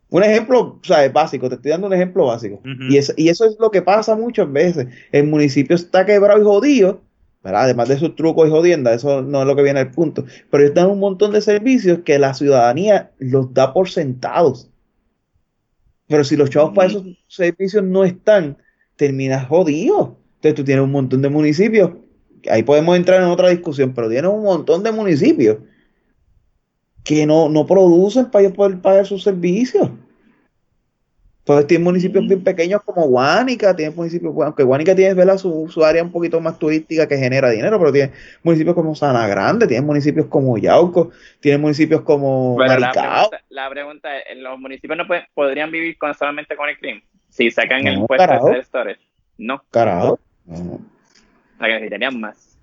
Un 0.10 0.24
ejemplo, 0.24 0.80
o 0.82 0.84
sea, 0.84 1.04
es 1.06 1.12
básico, 1.12 1.50
te 1.50 1.56
estoy 1.56 1.72
dando 1.72 1.88
un 1.88 1.94
ejemplo 1.94 2.26
básico. 2.28 2.62
Y, 2.90 2.98
es- 2.98 3.14
y 3.18 3.30
eso 3.30 3.46
es 3.46 3.58
lo 3.60 3.72
que 3.72 3.82
pasa 3.82 4.16
muchas 4.16 4.52
veces. 4.52 4.88
El 5.12 5.28
municipio 5.28 5.76
está 5.76 6.06
quebrado 6.06 6.40
y 6.42 6.44
jodido, 6.46 7.02
¿verdad? 7.44 7.64
además 7.64 7.90
de 7.90 7.98
sus 7.98 8.16
trucos 8.16 8.48
y 8.48 8.52
jodiendas, 8.52 8.96
eso 8.98 9.22
no 9.22 9.42
es 9.42 9.48
lo 9.48 9.56
que 9.56 9.64
viene 9.64 9.80
al 9.82 9.92
punto. 9.92 10.24
Pero 10.50 10.64
ellos 10.64 10.76
dan 10.76 10.90
un 10.90 11.00
montón 11.00 11.32
de 11.34 11.42
servicios 11.42 12.00
que 12.06 12.20
la 12.20 12.34
ciudadanía 12.34 13.12
los 13.20 13.54
da 13.54 13.74
por 13.74 13.90
sentados. 13.90 14.70
Pero 16.08 16.24
si 16.24 16.38
los 16.38 16.50
chavos 16.50 16.74
para 16.74 16.88
esos 16.88 17.04
servicios 17.28 17.84
no 17.84 18.04
están, 18.06 18.58
terminas 18.96 19.48
jodido. 19.48 20.18
Entonces 20.36 20.56
tú 20.56 20.64
tienes 20.64 20.84
un 20.86 20.92
montón 20.92 21.22
de 21.22 21.30
municipios, 21.30 21.92
ahí 22.50 22.64
podemos 22.64 22.96
entrar 22.96 23.22
en 23.22 23.28
otra 23.28 23.50
discusión, 23.50 23.94
pero 23.94 24.08
tienes 24.10 24.32
un 24.32 24.44
montón 24.44 24.84
de 24.84 24.92
municipios 24.92 25.58
que 27.08 27.26
no, 27.26 27.48
no 27.48 27.66
producen 27.66 28.30
para 28.30 28.44
ellos 28.46 28.56
poder 28.58 28.80
pagar 28.82 29.06
sus 29.06 29.24
servicios. 29.24 29.90
Entonces 31.40 31.68
tienes 31.68 31.86
municipios 31.86 32.28
bien 32.28 32.44
pequeños 32.44 32.82
como 32.84 33.08
Guánica, 33.08 33.74
tienes 33.74 33.96
municipios, 33.96 34.34
aunque 34.44 34.64
Guánica 34.64 34.94
tiene 34.94 35.14
¿verdad? 35.14 35.38
Su, 35.38 35.70
su 35.70 35.86
área 35.86 36.04
un 36.04 36.12
poquito 36.12 36.42
más 36.42 36.60
turística 36.60 37.08
que 37.08 37.16
genera 37.18 37.50
dinero, 37.50 37.80
pero 37.80 37.94
tienes 37.94 38.12
municipios 38.44 38.76
como 38.76 38.94
Sana 38.94 39.26
Grande, 39.30 39.66
tienes 39.66 39.86
municipios 39.86 40.26
como 40.26 40.58
Yauco, 40.58 41.12
tienes 41.40 41.62
municipios 41.62 42.02
como 42.02 42.58
Pero 42.58 42.78
la 42.80 42.92
pregunta, 42.92 43.42
la 43.48 43.70
pregunta 43.70 44.18
es, 44.20 44.38
¿los 44.40 44.60
municipios 44.60 44.98
no 44.98 45.08
pueden- 45.08 45.24
podrían 45.34 45.72
vivir 45.72 45.98
con, 45.98 46.14
solamente 46.14 46.58
con 46.58 46.68
el 46.68 46.78
crimen? 46.78 47.02
Si 47.30 47.50
sacan 47.50 47.88
el 47.88 47.96
No, 47.96 48.02
impuesto 48.02 48.26
carajo. 48.28 48.50
de 48.50 48.64
storage. 48.64 49.00
No, 49.38 49.56
o 49.56 49.62
Carajo. 49.72 50.20
No. 50.46 50.82
sea 51.60 51.68
que 51.68 51.74
necesitarían 51.76 52.20
más. 52.20 52.58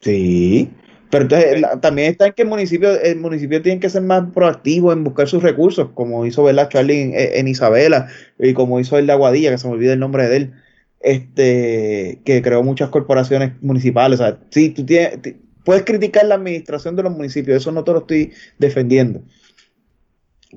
Sí. 0.00 0.70
Pero 1.10 1.22
entonces 1.22 1.60
la- 1.60 1.80
también 1.80 2.10
está 2.10 2.26
en 2.26 2.32
que 2.34 2.42
el 2.42 2.48
municipio, 2.48 3.00
el 3.00 3.16
municipio 3.18 3.62
tiene 3.62 3.80
que 3.80 3.88
ser 3.88 4.02
más 4.02 4.30
proactivo 4.32 4.92
en 4.92 5.04
buscar 5.04 5.26
sus 5.28 5.42
recursos, 5.42 5.88
como 5.94 6.26
hizo 6.26 6.42
¿verdad? 6.44 6.68
Charlie 6.68 7.00
en, 7.02 7.12
en 7.14 7.48
Isabela 7.48 8.08
y 8.38 8.52
como 8.54 8.78
hizo 8.80 8.98
el 8.98 9.06
de 9.06 9.12
Aguadilla, 9.12 9.50
que 9.50 9.58
se 9.58 9.66
me 9.68 9.74
olvida 9.74 9.94
el 9.94 10.00
nombre 10.00 10.28
de 10.28 10.36
él, 10.36 10.52
este, 11.00 12.20
que 12.24 12.42
creó 12.42 12.62
muchas 12.62 12.90
corporaciones 12.90 13.52
municipales. 13.62 14.20
O 14.20 14.24
sea, 14.24 14.38
sí, 14.50 14.70
tú 14.70 14.84
tienes, 14.84 15.22
ti- 15.22 15.36
puedes 15.64 15.84
criticar 15.84 16.26
la 16.26 16.34
administración 16.34 16.94
de 16.96 17.02
los 17.04 17.12
municipios, 17.12 17.56
eso 17.58 17.72
no 17.72 17.84
te 17.84 17.92
lo 17.92 17.98
estoy 18.00 18.32
defendiendo. 18.58 19.22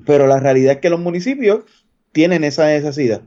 Pero 0.06 0.26
la 0.26 0.38
realidad 0.40 0.74
es 0.74 0.80
que 0.80 0.90
los 0.90 1.00
municipios 1.00 1.64
tienen 2.12 2.44
esa 2.44 2.66
necesidad. 2.66 3.22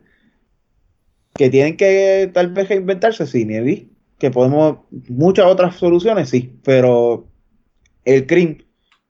Que 1.36 1.50
tienen 1.50 1.78
que 1.78 2.30
tal 2.34 2.52
vez 2.54 2.70
reinventarse, 2.70 3.28
sí, 3.28 3.46
Nievi 3.46 3.95
que 4.26 4.32
podemos, 4.32 4.80
muchas 5.10 5.46
otras 5.46 5.76
soluciones, 5.76 6.30
sí, 6.30 6.60
pero 6.64 7.28
el 8.06 8.26
CRIM, 8.26 8.58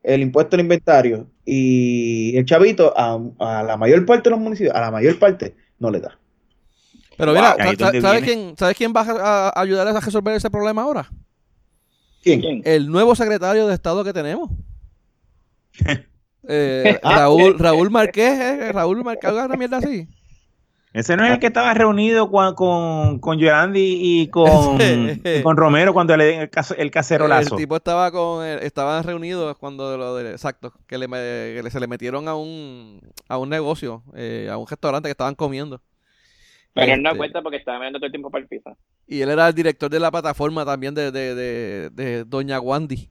el 0.03 0.21
impuesto 0.21 0.55
al 0.55 0.61
inventario 0.61 1.27
y 1.45 2.35
el 2.37 2.45
chavito 2.45 2.93
a, 2.97 3.19
a 3.39 3.63
la 3.63 3.77
mayor 3.77 4.05
parte 4.05 4.29
de 4.29 4.35
los 4.35 4.39
municipios, 4.39 4.75
a 4.75 4.81
la 4.81 4.91
mayor 4.91 5.17
parte, 5.19 5.55
no 5.79 5.89
le 5.91 5.99
da. 6.01 6.19
Pero 7.17 7.33
Wow. 7.33 7.35
mira, 7.35 7.55
Ahí 7.59 7.71
es 7.73 7.77
¿sa- 7.79 7.85
donde 7.85 8.01
¿sabes 8.01 8.23
quién, 8.23 8.55
¿sabes 8.57 8.77
quién 8.77 8.93
va 8.95 9.01
a, 9.01 9.49
a 9.49 9.61
ayudar 9.61 9.87
a 9.87 9.99
resolver 9.99 10.35
ese 10.35 10.49
problema 10.49 10.81
ahora? 10.83 11.09
¿Quién? 12.21 12.61
El 12.65 12.87
nuevo 12.89 13.15
secretario 13.15 13.67
de 13.67 13.73
Estado 13.73 14.03
que 14.03 14.13
tenemos. 14.13 14.49
Eh, 16.47 16.99
Ah, 17.03 17.15
Raúl, 17.17 17.57
Raúl 17.57 17.89
Márquez, 17.89 18.39
eh, 18.39 18.71
Raúl 18.71 19.03
Márquez, 19.03 19.31
una 19.31 19.57
mierda 19.57 19.77
así. 19.77 20.07
Ese 20.95 21.17
no 21.17 21.25
es 21.25 21.33
el 21.33 21.39
que 21.39 21.47
estaba 21.47 21.73
reunido 21.73 22.31
con, 22.31 22.55
con, 22.55 23.19
con 23.19 23.37
Yolandi 23.37 23.99
y 24.01 24.27
con, 24.29 24.79
y 24.79 25.41
con 25.43 25.57
Romero 25.57 25.91
cuando 25.93 26.15
le 26.15 26.23
den 26.23 26.39
el, 26.39 26.49
caso- 26.49 26.73
el 26.77 26.89
cacerolazo. 26.89 27.55
El 27.55 27.61
tipo 27.61 27.75
estaba 27.75 28.09
con, 28.11 28.45
eh, 28.45 28.59
estaban 28.61 29.03
reunidos 29.03 29.57
cuando 29.57 29.97
lo 29.97 30.15
de, 30.15 30.31
exacto, 30.31 30.71
que, 30.87 30.97
le, 30.97 31.09
me- 31.09 31.17
que 31.17 31.61
le- 31.61 31.69
se 31.69 31.81
le 31.81 31.87
metieron 31.87 32.29
a 32.29 32.35
un, 32.35 33.01
a 33.27 33.37
un 33.37 33.49
negocio, 33.49 34.03
eh, 34.15 34.47
a 34.49 34.55
un 34.55 34.65
restaurante 34.67 35.07
que 35.07 35.11
estaban 35.11 35.35
comiendo. 35.35 35.81
Pero 36.73 36.93
él 36.93 37.03
no 37.03 37.09
Este, 37.09 37.17
cuenta 37.17 37.41
porque 37.41 37.57
estaba 37.57 37.77
mirando 37.79 37.99
todo 37.99 38.05
el 38.05 38.11
tiempo 38.13 38.29
para 38.31 38.43
el 38.43 38.47
piso. 38.47 38.77
Y 39.05 39.19
él 39.19 39.29
era 39.29 39.49
el 39.49 39.53
director 39.53 39.89
de 39.89 39.99
la 39.99 40.11
plataforma 40.11 40.65
también 40.65 40.95
de, 40.95 41.11
de, 41.11 41.35
de, 41.35 41.89
de 41.89 42.23
Doña 42.23 42.61
Wandy. 42.61 43.09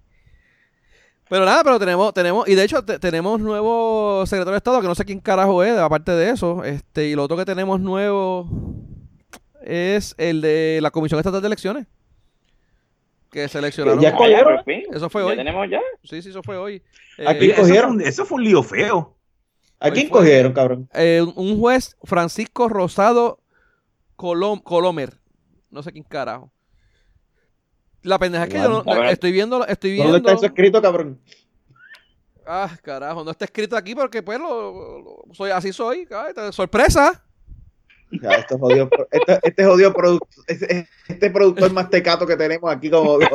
Pero 1.29 1.45
nada, 1.47 1.65
pero 1.65 1.79
tenemos, 1.79 2.13
tenemos, 2.13 2.47
y 2.49 2.55
de 2.55 2.65
hecho 2.65 2.85
te- 2.85 2.99
tenemos 2.99 3.41
nuevo 3.41 4.25
secretario 4.27 4.53
de 4.53 4.59
Estado, 4.59 4.81
que 4.83 4.87
no 4.89 4.95
sé 4.95 5.05
quién 5.05 5.21
carajo 5.21 5.63
es, 5.65 5.77
aparte 5.79 6.13
de 6.13 6.31
eso, 6.31 6.63
este, 6.65 7.09
y 7.09 7.15
lo 7.15 7.23
otro 7.25 7.37
que 7.37 7.45
tenemos 7.47 7.81
nuevo 7.81 8.47
es 9.63 10.15
el 10.19 10.43
de 10.43 10.81
la 10.83 10.91
Comisión 10.91 11.19
Estatal 11.19 11.41
de 11.41 11.47
Elecciones. 11.47 11.87
Que 13.31 13.49
seleccionaron. 13.49 14.01
Ya 14.01 14.15
cogieron. 14.15 14.61
Eso 14.93 15.11
fue 15.11 15.23
Ya 15.23 15.27
hoy. 15.29 15.37
tenemos 15.37 15.69
ya. 15.71 15.81
Sí, 16.05 16.23
sí, 16.23 16.29
eso 16.29 16.43
fue 16.43 16.57
hoy. 16.57 16.83
Aquí 17.27 17.51
Eh, 17.51 17.55
cogieron. 17.55 18.01
eso 18.01 18.25
fue 18.25 18.37
un 18.37 18.45
lío 18.45 18.63
feo. 18.63 19.17
¿A 19.81 19.91
quién 19.91 20.09
fue- 20.09 20.21
cogieron, 20.21 20.53
cabrón? 20.53 20.89
eh, 20.95 21.21
un 21.35 21.59
juez, 21.59 21.97
Francisco 22.05 22.69
Rosado 22.69 23.41
Colom- 24.17 24.63
Colomer. 24.63 25.15
No 25.71 25.83
sé 25.83 25.91
quién 25.91 26.05
carajo. 26.05 26.53
La 28.05 28.19
pendeja 28.19 28.45
es 28.45 28.51
que 28.51 28.59
yo 28.59 28.83
no, 28.85 29.05
estoy 29.05 29.33
viendo, 29.33 29.67
estoy 29.67 29.97
¿Dónde 29.97 30.13
viendo. 30.13 30.29
está 30.29 30.33
eso 30.39 30.47
escrito, 30.47 30.81
cabrón? 30.83 31.19
Ah, 32.47 32.71
carajo, 32.83 33.25
no 33.25 33.31
está 33.31 33.47
escrito 33.47 33.75
aquí 33.77 33.95
porque 33.95 34.23
pues 34.23 34.39
lo, 34.39 35.01
lo- 35.03 35.23
soy 35.35 35.51
así 35.51 35.73
soy, 35.73 36.07
sorpresa. 36.53 37.25
Ya, 38.11 38.33
esto 38.33 38.55
es 38.57 38.61
jodido, 38.61 38.91
este, 39.11 39.41
este 39.43 39.65
jodido 39.65 39.93
producto, 39.95 40.29
este, 40.47 40.87
este 41.09 41.31
productor 41.31 41.73
más 41.73 41.89
tecato 41.89 42.27
que 42.27 42.37
tenemos 42.37 42.71
aquí 42.71 42.91
como 42.91 43.19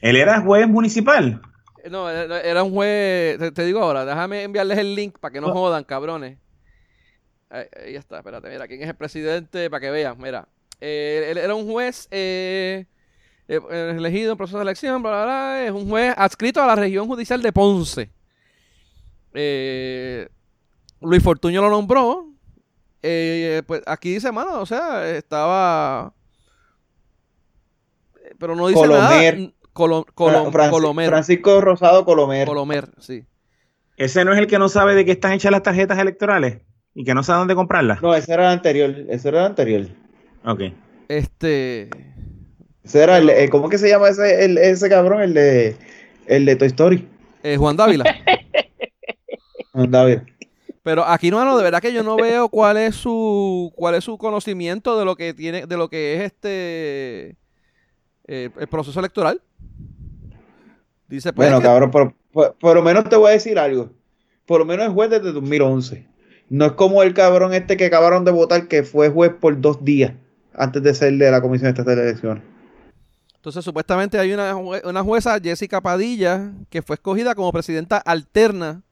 Él 0.00 0.16
era 0.16 0.40
juez 0.40 0.66
municipal. 0.68 1.40
No, 1.88 2.10
era 2.10 2.40
era 2.40 2.62
un 2.64 2.72
juez, 2.72 3.38
te, 3.38 3.52
te 3.52 3.64
digo 3.64 3.80
ahora, 3.80 4.04
déjame 4.04 4.42
enviarles 4.42 4.78
el 4.78 4.94
link 4.96 5.18
para 5.20 5.32
que 5.32 5.40
no 5.40 5.52
jodan, 5.52 5.84
cabrones. 5.84 6.38
Ahí, 7.48 7.66
ahí 7.86 7.94
está, 7.96 8.18
espérate, 8.18 8.48
mira, 8.50 8.66
quién 8.66 8.82
es 8.82 8.88
el 8.88 8.96
presidente 8.96 9.70
para 9.70 9.80
que 9.80 9.90
vean, 9.90 10.16
mira. 10.18 10.48
Eh, 10.84 11.28
él 11.30 11.38
era 11.38 11.54
un 11.54 11.64
juez 11.70 12.08
eh, 12.10 12.86
eh, 13.46 13.60
elegido 13.96 14.32
en 14.32 14.36
proceso 14.36 14.58
de 14.58 14.64
elección, 14.64 15.00
bla, 15.00 15.12
bla, 15.12 15.24
bla, 15.24 15.64
es 15.64 15.70
un 15.70 15.88
juez 15.88 16.12
adscrito 16.16 16.60
a 16.60 16.66
la 16.66 16.74
región 16.74 17.06
judicial 17.06 17.40
de 17.40 17.52
Ponce. 17.52 18.10
Eh, 19.32 20.28
Luis 21.00 21.22
Fortuño 21.22 21.62
lo 21.62 21.70
nombró. 21.70 22.28
Eh, 23.00 23.62
pues 23.66 23.82
aquí 23.86 24.14
dice, 24.14 24.30
mano, 24.32 24.60
o 24.60 24.66
sea, 24.66 25.08
estaba... 25.08 26.12
Pero 28.38 28.56
no 28.56 28.66
dice 28.68 28.80
Colomer. 28.80 29.38
nada. 29.38 29.52
Colom- 29.72 30.04
Colom- 30.14 30.50
Franci- 30.52 30.70
Colomer. 30.70 31.08
Francisco 31.08 31.60
Rosado 31.60 32.04
Colomer. 32.04 32.46
Colomer, 32.46 32.90
sí. 32.98 33.24
Ese 33.96 34.24
no 34.24 34.32
es 34.32 34.38
el 34.38 34.46
que 34.46 34.58
no 34.58 34.68
sabe 34.68 34.94
de 34.94 35.04
qué 35.04 35.12
están 35.12 35.32
hechas 35.32 35.52
las 35.52 35.62
tarjetas 35.62 35.98
electorales 35.98 36.58
y 36.94 37.04
que 37.04 37.14
no 37.14 37.22
sabe 37.22 37.38
dónde 37.40 37.54
comprarlas. 37.54 38.02
No, 38.02 38.14
ese 38.14 38.32
era 38.32 38.46
el 38.46 38.52
anterior, 38.52 38.94
ese 39.08 39.28
era 39.28 39.40
el 39.40 39.46
anterior. 39.46 39.86
Ok. 40.44 40.60
Este. 41.08 41.88
Ese 42.84 43.02
era 43.02 43.18
el, 43.18 43.30
eh, 43.30 43.48
¿cómo 43.48 43.68
que 43.68 43.78
se 43.78 43.88
llama 43.88 44.08
ese, 44.08 44.44
el- 44.44 44.58
ese 44.58 44.88
cabrón? 44.88 45.22
El 45.22 45.34
de, 45.34 45.76
el 46.26 46.44
de 46.46 46.56
Toy 46.56 46.68
Story. 46.68 47.08
eh, 47.42 47.56
Juan 47.56 47.76
Dávila. 47.76 48.04
Anda 49.74 50.04
bien. 50.04 50.26
Pero 50.82 51.04
aquí 51.04 51.30
no, 51.30 51.44
no, 51.44 51.56
de 51.56 51.62
verdad 51.62 51.80
que 51.80 51.92
yo 51.92 52.02
no 52.02 52.16
veo 52.16 52.48
cuál 52.48 52.76
es 52.76 52.96
su 52.96 53.72
cuál 53.76 53.94
es 53.94 54.02
su 54.04 54.18
conocimiento 54.18 54.98
de 54.98 55.04
lo 55.04 55.14
que 55.14 55.32
tiene 55.32 55.66
de 55.66 55.76
lo 55.76 55.88
que 55.88 56.16
es 56.16 56.22
este 56.22 57.36
eh, 58.26 58.50
el 58.58 58.66
proceso 58.68 58.98
electoral. 58.98 59.40
Dice 61.08 61.32
pues 61.32 61.46
Bueno, 61.48 61.60
que- 61.60 61.66
cabrón, 61.66 61.90
por, 61.90 62.14
por- 62.32 62.54
por 62.58 62.74
lo 62.74 62.82
menos 62.82 63.04
te 63.08 63.14
voy 63.16 63.28
a 63.30 63.32
decir 63.34 63.58
algo. 63.58 63.90
Por 64.46 64.58
lo 64.58 64.64
menos 64.64 64.86
es 64.86 64.92
juez 64.92 65.08
desde 65.10 65.32
2011. 65.32 66.06
No 66.48 66.66
es 66.66 66.72
como 66.72 67.02
el 67.04 67.14
cabrón 67.14 67.54
este 67.54 67.76
que 67.76 67.86
acabaron 67.86 68.24
de 68.24 68.32
votar 68.32 68.66
que 68.66 68.82
fue 68.82 69.08
juez 69.08 69.32
por 69.40 69.60
dos 69.60 69.84
días 69.84 70.12
antes 70.54 70.82
de 70.82 70.94
ser 70.94 71.12
de 71.14 71.30
la 71.30 71.40
Comisión 71.40 71.68
Estatal 71.70 71.96
de 71.96 72.02
Elecciones. 72.02 72.42
entonces 73.36 73.64
supuestamente 73.64 74.18
hay 74.18 74.32
una, 74.32 74.52
jue- 74.54 74.82
una 74.88 75.02
jueza 75.02 75.38
Jessica 75.42 75.80
Padilla 75.80 76.50
que 76.70 76.82
fue 76.82 76.94
escogida 76.94 77.34
como 77.34 77.52
presidenta 77.52 77.98
alterna. 77.98 78.82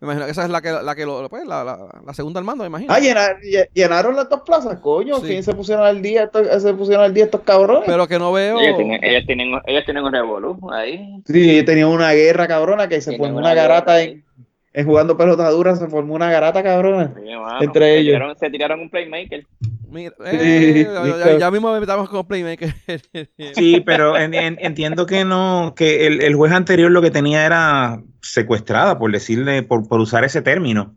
Me 0.00 0.06
imagino 0.06 0.26
que 0.26 0.30
esa 0.30 0.44
es 0.44 0.50
la 0.50 0.60
que 0.62 0.70
la 0.70 0.94
que 0.94 1.04
lo, 1.04 1.28
pues, 1.28 1.44
la, 1.44 1.64
la- 1.64 2.00
la 2.06 2.14
segunda 2.14 2.38
al 2.38 2.44
mando, 2.44 2.62
me 2.62 2.68
imagino. 2.68 2.92
Ah, 2.92 3.00
llenar- 3.00 3.40
lle- 3.40 3.68
llenaron 3.74 4.14
las 4.14 4.28
dos 4.28 4.42
plazas, 4.46 4.78
coño. 4.78 5.16
Sí. 5.16 5.26
¿Quién 5.26 5.42
se 5.42 5.52
pusieron 5.54 5.84
al 5.84 6.00
día? 6.00 6.22
Estos, 6.24 6.62
se 6.62 6.72
pusieron 6.74 7.04
al 7.04 7.12
día 7.12 7.24
estos 7.24 7.40
cabrones. 7.40 7.82
Pero 7.86 8.06
que 8.06 8.16
no 8.16 8.30
veo 8.30 8.60
Ellos 8.60 8.76
tienen, 8.76 9.02
ellos 9.02 9.26
tienen, 9.26 9.48
ellos 9.66 9.84
tienen 9.84 10.04
un 10.04 10.12
revolú 10.12 10.56
ahí. 10.72 11.20
Sí, 11.26 11.50
ellos 11.50 11.64
tenían 11.64 11.88
una 11.88 12.12
guerra 12.12 12.46
cabrona 12.46 12.88
que 12.88 13.00
se 13.00 13.10
Tienen 13.10 13.26
formó 13.26 13.38
una 13.38 13.48
una 13.52 13.54
garata 13.60 14.00
en, 14.00 14.24
en 14.72 14.86
jugando 14.86 15.16
pelotas 15.16 15.50
duras, 15.50 15.80
se 15.80 15.88
formó 15.88 16.14
una 16.14 16.30
garata 16.30 16.62
cabrona. 16.62 17.12
Sí, 17.16 17.30
mano. 17.34 17.60
Entre 17.62 17.84
Se 17.86 17.96
ellos. 17.98 18.14
tiraron- 18.20 18.38
se 18.38 18.50
tiraron 18.50 18.80
un 18.80 18.90
playmaker. 18.90 19.46
Mira, 19.90 20.14
Sí, 20.18 20.24
eh, 20.36 20.86
ya, 20.92 21.16
ya- 21.32 21.38
ya 21.38 21.50
mismo 21.50 21.72
metamos 21.80 22.08
con 22.08 22.26
Playmaker. 22.26 22.74
Sí, 23.54 23.80
pero 23.84 24.16
en- 24.18 24.34
en- 24.34 24.58
entiendo 24.60 25.06
que 25.06 25.24
no, 25.24 25.74
que 25.76 26.06
el, 26.06 26.20
el 26.22 26.34
juez 26.34 26.52
anterior 26.52 26.90
lo 26.90 27.00
que 27.02 27.10
tenía 27.10 27.46
era 27.46 28.02
secuestrada, 28.20 28.98
por 28.98 29.10
decirle, 29.12 29.62
por, 29.62 29.88
por 29.88 30.00
usar 30.00 30.24
ese 30.24 30.42
término, 30.42 30.94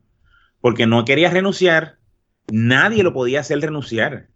porque 0.59 0.87
no 0.87 1.05
quería 1.05 1.29
renunciar, 1.29 1.97
nadie 2.51 3.03
lo 3.03 3.13
podía 3.13 3.39
hacer 3.39 3.59
renunciar. 3.61 4.27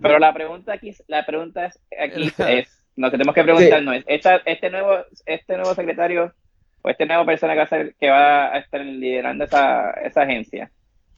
Pero 0.00 0.18
la 0.18 0.32
pregunta 0.34 0.72
aquí, 0.74 0.92
la 1.06 1.24
pregunta 1.24 1.66
es, 1.66 1.78
aquí 1.98 2.32
es, 2.38 2.82
lo 2.96 3.10
que 3.10 3.18
tenemos 3.18 3.34
que 3.34 3.44
preguntarnos 3.44 3.96
es, 3.96 4.04
esta- 4.08 4.36
este 4.44 4.70
nuevo, 4.70 4.98
este 5.26 5.54
nuevo 5.56 5.74
secretario 5.74 6.34
o 6.82 6.88
este 6.90 7.06
nuevo 7.06 7.24
persona 7.26 7.52
que 7.54 7.58
va 7.58 7.64
a, 7.64 7.68
ser- 7.68 7.94
que 7.98 8.10
va 8.10 8.46
a 8.54 8.58
estar 8.58 8.80
liderando 8.84 9.44
esa, 9.44 9.90
esa 10.04 10.22
agencia, 10.22 10.70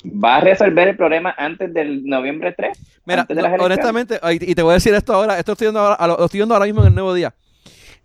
¿va 0.05 0.37
a 0.37 0.41
resolver 0.41 0.89
el 0.89 0.97
problema 0.97 1.35
antes 1.37 1.73
del 1.73 2.05
noviembre 2.05 2.55
3? 2.57 2.79
Mira, 3.05 3.23
Antes 3.23 3.37
de 3.37 3.43
no, 3.43 3.65
honestamente, 3.65 4.21
y 4.41 4.55
te 4.55 4.63
voy 4.63 4.73
a 4.73 4.75
decir 4.75 4.95
esto 4.95 5.15
ahora, 5.15 5.39
esto 5.39 5.53
estoy 5.53 5.67
viendo 5.67 5.81
ahora, 5.81 6.07
lo, 6.07 6.25
estoy 6.25 6.39
viendo 6.39 6.55
ahora 6.55 6.67
mismo 6.67 6.83
en 6.83 6.89
el 6.89 6.95
nuevo 6.95 7.15
día. 7.15 7.35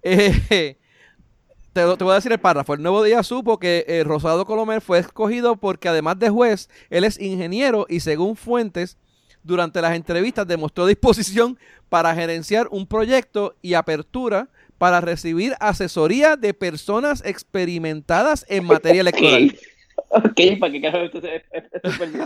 Eh, 0.02 0.78
te 1.74 1.84
voy 1.86 2.12
a 2.12 2.16
decir 2.16 2.32
el 2.32 2.40
párrafo. 2.40 2.74
El 2.74 2.82
nuevo 2.82 3.04
día 3.04 3.24
supo 3.24 3.60
que 3.60 3.86
eh, 3.88 4.04
Rosado 4.04 4.46
Colomer 4.46 4.82
fue 4.82 5.00
escogido 5.00 5.56
porque 5.56 5.90
además 5.90 6.20
de 6.20 6.30
juez, 6.30 6.70
él 6.90 7.04
es 7.04 7.20
ingeniero 7.20 7.86
y 7.90 8.00
según 8.00 8.36
fuentes, 8.36 8.98
durante 9.44 9.82
las 9.82 9.96
entrevistas 9.96 10.48
demostró 10.48 10.86
disposición 10.86 11.58
para 11.90 12.16
gerenciar 12.16 12.68
un 12.72 12.88
proyecto 12.88 13.56
y 13.62 13.74
apertura 13.74 14.50
para 14.78 15.02
recibir 15.02 15.54
asesoría 15.60 16.36
de 16.36 16.54
personas 16.54 17.24
experimentadas 17.26 18.46
en 18.50 18.66
materia 18.66 19.02
electoral. 19.02 19.56
Ok, 20.10 20.40
¿para 20.60 20.72
qué 20.72 20.82
carajo 20.82 21.06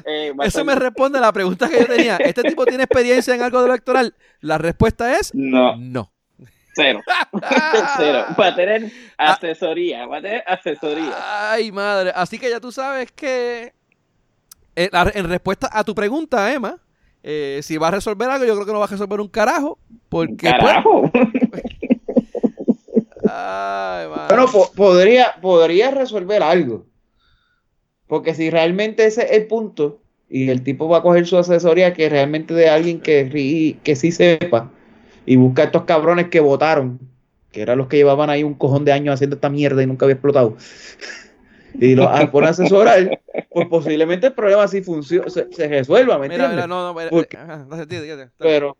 eh, 0.05 0.33
Eso 0.43 0.65
me 0.65 0.75
responde 0.75 1.17
a 1.19 1.21
la 1.21 1.31
pregunta 1.31 1.69
que 1.69 1.79
yo 1.79 1.85
tenía. 1.87 2.17
¿Este 2.17 2.43
tipo 2.43 2.65
tiene 2.65 2.83
experiencia 2.83 3.33
en 3.35 3.41
algo 3.41 3.61
de 3.61 3.69
electoral? 3.69 4.13
La 4.41 4.57
respuesta 4.57 5.17
es 5.17 5.33
No, 5.33 5.75
no. 5.77 6.11
cero. 6.75 7.01
cero. 7.97 8.25
Va 8.39 8.47
a 8.47 8.55
tener 8.55 8.91
asesoría, 9.17 10.05
va 10.05 10.17
a 10.17 10.21
tener 10.21 10.43
asesoría. 10.45 11.13
Ay, 11.51 11.71
madre. 11.71 12.11
Así 12.15 12.37
que 12.37 12.49
ya 12.49 12.59
tú 12.59 12.71
sabes 12.71 13.11
que 13.11 13.73
eh, 14.75 14.89
la- 14.91 15.11
en 15.13 15.27
respuesta 15.29 15.69
a 15.71 15.83
tu 15.83 15.95
pregunta, 15.95 16.53
Emma, 16.53 16.77
eh, 17.23 17.61
si 17.63 17.77
va 17.77 17.87
a 17.87 17.91
resolver 17.91 18.29
algo, 18.29 18.45
yo 18.45 18.53
creo 18.55 18.65
que 18.65 18.73
no 18.73 18.79
va 18.79 18.85
a 18.85 18.89
resolver 18.89 19.19
un 19.21 19.27
carajo. 19.29 19.79
Porque, 20.09 20.35
pues, 20.37 20.51
Carajo. 20.53 21.11
ay, 23.29 24.07
madre. 24.09 24.27
Bueno, 24.35 24.45
po- 24.51 24.71
podría, 24.73 25.35
podría 25.41 25.91
resolver 25.91 26.43
algo. 26.43 26.85
Porque 28.07 28.33
si 28.33 28.49
realmente 28.49 29.05
ese 29.05 29.23
es 29.25 29.31
el 29.31 29.47
punto, 29.47 29.99
y 30.29 30.49
el 30.49 30.63
tipo 30.63 30.87
va 30.89 30.97
a 30.99 31.01
coger 31.01 31.25
su 31.27 31.37
asesoría 31.37 31.93
que 31.93 32.09
realmente 32.09 32.53
de 32.53 32.69
alguien 32.69 32.99
que, 32.99 33.77
que 33.83 33.95
sí 33.95 34.11
sepa, 34.11 34.71
y 35.25 35.35
busca 35.35 35.63
a 35.63 35.65
estos 35.65 35.83
cabrones 35.83 36.29
que 36.29 36.39
votaron, 36.39 36.99
que 37.51 37.61
eran 37.61 37.77
los 37.77 37.87
que 37.87 37.97
llevaban 37.97 38.29
ahí 38.29 38.43
un 38.43 38.53
cojón 38.53 38.85
de 38.85 38.91
años 38.93 39.13
haciendo 39.13 39.35
esta 39.35 39.49
mierda 39.49 39.83
y 39.83 39.87
nunca 39.87 40.05
había 40.05 40.13
explotado, 40.13 40.57
y 41.73 41.95
lo 41.95 42.07
ah, 42.09 42.29
pone 42.31 42.47
a 42.47 42.51
asesorar, 42.51 43.19
pues 43.51 43.67
posiblemente 43.67 44.27
el 44.27 44.33
problema 44.33 44.67
sí 44.67 44.81
se, 44.83 45.21
se 45.51 45.67
resuelva, 45.67 46.17
¿me 46.17 46.29
mira, 46.29 46.45
entiendes? 46.45 46.65
mira, 46.65 46.67
no, 46.67 46.87
no, 46.87 46.93
mira, 46.93 47.09
Porque- 47.09 47.37
ajá, 47.37 47.65
no. 47.69 48.31
Pero, 48.37 48.77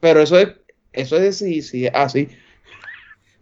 pero 0.00 0.20
eso 0.20 0.38
es, 0.38 0.48
eso 0.92 1.16
es 1.16 1.36
sí, 1.36 1.62
sí, 1.62 1.86
así. 1.92 2.28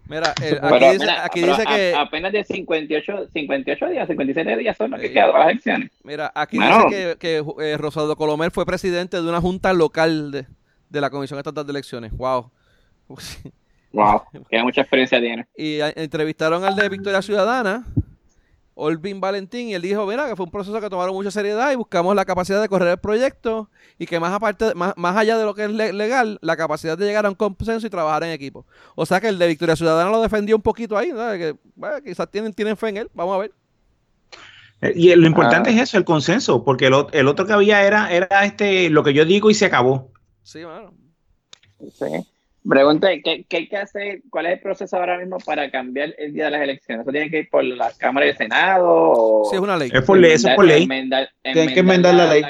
Mira, 0.08 0.32
el- 0.40 0.54
aquí 0.58 0.60
Pero, 0.70 0.92
dice, 0.92 0.98
mira, 1.00 1.24
aquí 1.24 1.40
dice 1.40 1.62
a- 1.62 1.64
que, 1.76 1.94
apenas 1.96 2.32
de 2.32 2.44
58, 2.44 3.28
58 3.32 3.86
días, 3.88 4.06
57 4.06 4.56
días 4.56 4.76
son 4.76 4.90
los 4.92 5.00
que 5.00 5.08
Sí. 5.08 5.14
quedan 5.14 5.32
las 5.32 5.48
elecciones. 5.50 5.90
mira, 6.04 6.30
aquí 6.34 6.58
Mano. 6.58 6.84
dice 6.88 7.16
que, 7.18 7.42
que 7.44 7.64
eh, 7.72 7.76
Rosado 7.76 8.14
Colomer 8.16 8.50
fue 8.52 8.64
presidente 8.64 9.16
de 9.20 9.28
una 9.28 9.40
junta 9.40 9.72
local 9.72 10.30
de, 10.30 10.46
de 10.90 11.00
la 11.00 11.10
Comisión 11.10 11.38
Estatal 11.38 11.66
de 11.66 11.70
Elecciones. 11.72 12.12
Wow. 12.12 12.50
Wow, 13.92 14.22
que 14.50 14.62
mucha 14.62 14.82
experiencia 14.82 15.20
tiene. 15.20 15.46
y 15.56 15.78
entrevistaron 15.96 16.64
al 16.64 16.76
de 16.76 16.88
Victoria 16.88 17.22
Ciudadana, 17.22 17.84
Olvin 18.78 19.22
Valentín, 19.22 19.68
y 19.70 19.74
él 19.74 19.80
dijo, 19.80 20.06
mira, 20.06 20.28
que 20.28 20.36
fue 20.36 20.44
un 20.44 20.50
proceso 20.52 20.78
que 20.82 20.90
tomaron 20.90 21.14
mucha 21.14 21.30
seriedad 21.30 21.72
y 21.72 21.76
buscamos 21.76 22.14
la 22.14 22.26
capacidad 22.26 22.60
de 22.60 22.68
correr 22.68 22.88
el 22.88 22.98
proyecto 22.98 23.70
y 23.98 24.04
que 24.06 24.20
más 24.20 24.34
aparte, 24.34 24.74
más, 24.74 24.92
más 24.98 25.16
allá 25.16 25.38
de 25.38 25.44
lo 25.46 25.54
que 25.54 25.64
es 25.64 25.70
le- 25.70 25.94
legal, 25.94 26.38
la 26.42 26.58
capacidad 26.58 26.98
de 26.98 27.06
llegar 27.06 27.24
a 27.24 27.30
un 27.30 27.34
consenso 27.36 27.86
y 27.86 27.90
trabajar 27.90 28.22
en 28.24 28.30
equipo. 28.32 28.66
O 28.94 29.06
sea 29.06 29.18
que 29.18 29.28
el 29.28 29.38
de 29.38 29.46
Victoria 29.46 29.76
Ciudadana 29.76 30.10
lo 30.10 30.20
defendió 30.20 30.56
un 30.56 30.62
poquito 30.62 30.96
ahí, 30.98 31.08
¿no? 31.10 31.16
Que 31.32 31.56
bueno, 31.74 31.96
quizás 32.04 32.30
tienen, 32.30 32.52
tienen 32.52 32.76
fe 32.76 32.90
en 32.90 32.96
él, 32.98 33.10
vamos 33.14 33.34
a 33.34 33.38
ver. 33.38 33.52
Eh, 34.82 34.92
Y 34.94 35.14
lo 35.14 35.26
importante 35.26 35.70
Ah. 35.70 35.72
es 35.72 35.80
eso, 35.80 35.96
el 35.96 36.04
consenso, 36.04 36.62
porque 36.62 36.88
el, 36.88 36.94
el 37.12 37.28
otro 37.28 37.46
que 37.46 37.54
había 37.54 37.82
era, 37.82 38.12
era 38.12 38.44
este, 38.44 38.90
lo 38.90 39.02
que 39.02 39.14
yo 39.14 39.24
digo 39.24 39.48
y 39.48 39.54
se 39.54 39.64
acabó. 39.64 40.10
Sí, 40.42 40.62
bueno. 40.64 40.92
Sí. 41.98 42.04
Pregunta, 42.68 43.08
¿qué, 43.22 43.44
¿qué 43.48 43.56
hay 43.58 43.68
que 43.68 43.76
hacer? 43.76 44.22
¿Cuál 44.30 44.46
es 44.46 44.52
el 44.54 44.60
proceso 44.60 44.96
ahora 44.96 45.18
mismo 45.18 45.38
para 45.38 45.70
cambiar 45.70 46.14
el 46.18 46.32
día 46.32 46.46
de 46.46 46.50
las 46.52 46.60
elecciones? 46.62 47.02
¿Eso 47.04 47.12
tiene 47.12 47.30
que 47.30 47.38
ir 47.40 47.48
por 47.50 47.62
la 47.64 47.92
Cámara 47.98 48.26
del 48.26 48.36
Senado? 48.36 48.86
O 48.88 49.48
Sí, 49.50 49.56
es 49.56 49.62
una 49.62 49.76
ley. 49.76 49.90
Es 49.92 50.02
por 50.02 50.18
ley, 50.18 50.32
eso 50.32 50.48
es 50.48 50.54
por 50.56 50.64
ley. 50.64 50.82
Enmendar, 50.82 51.28
Tienen 51.42 51.72
que 51.74 51.80
enmendar 51.80 52.14
la 52.14 52.26
ley. 52.26 52.42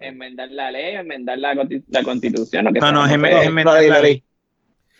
enmendar 0.00 0.50
la 0.50 0.70
ley, 0.70 0.94
enmendar 0.96 1.38
la, 1.38 1.54
consti- 1.54 1.84
la 1.88 2.02
constitución. 2.02 2.72
que 2.72 2.80
No, 2.80 2.92
no, 2.92 3.06
es 3.06 3.12
enmendar- 3.12 3.64
la 3.64 3.80
ley, 3.80 3.88
la 3.88 4.00
ley. 4.00 4.24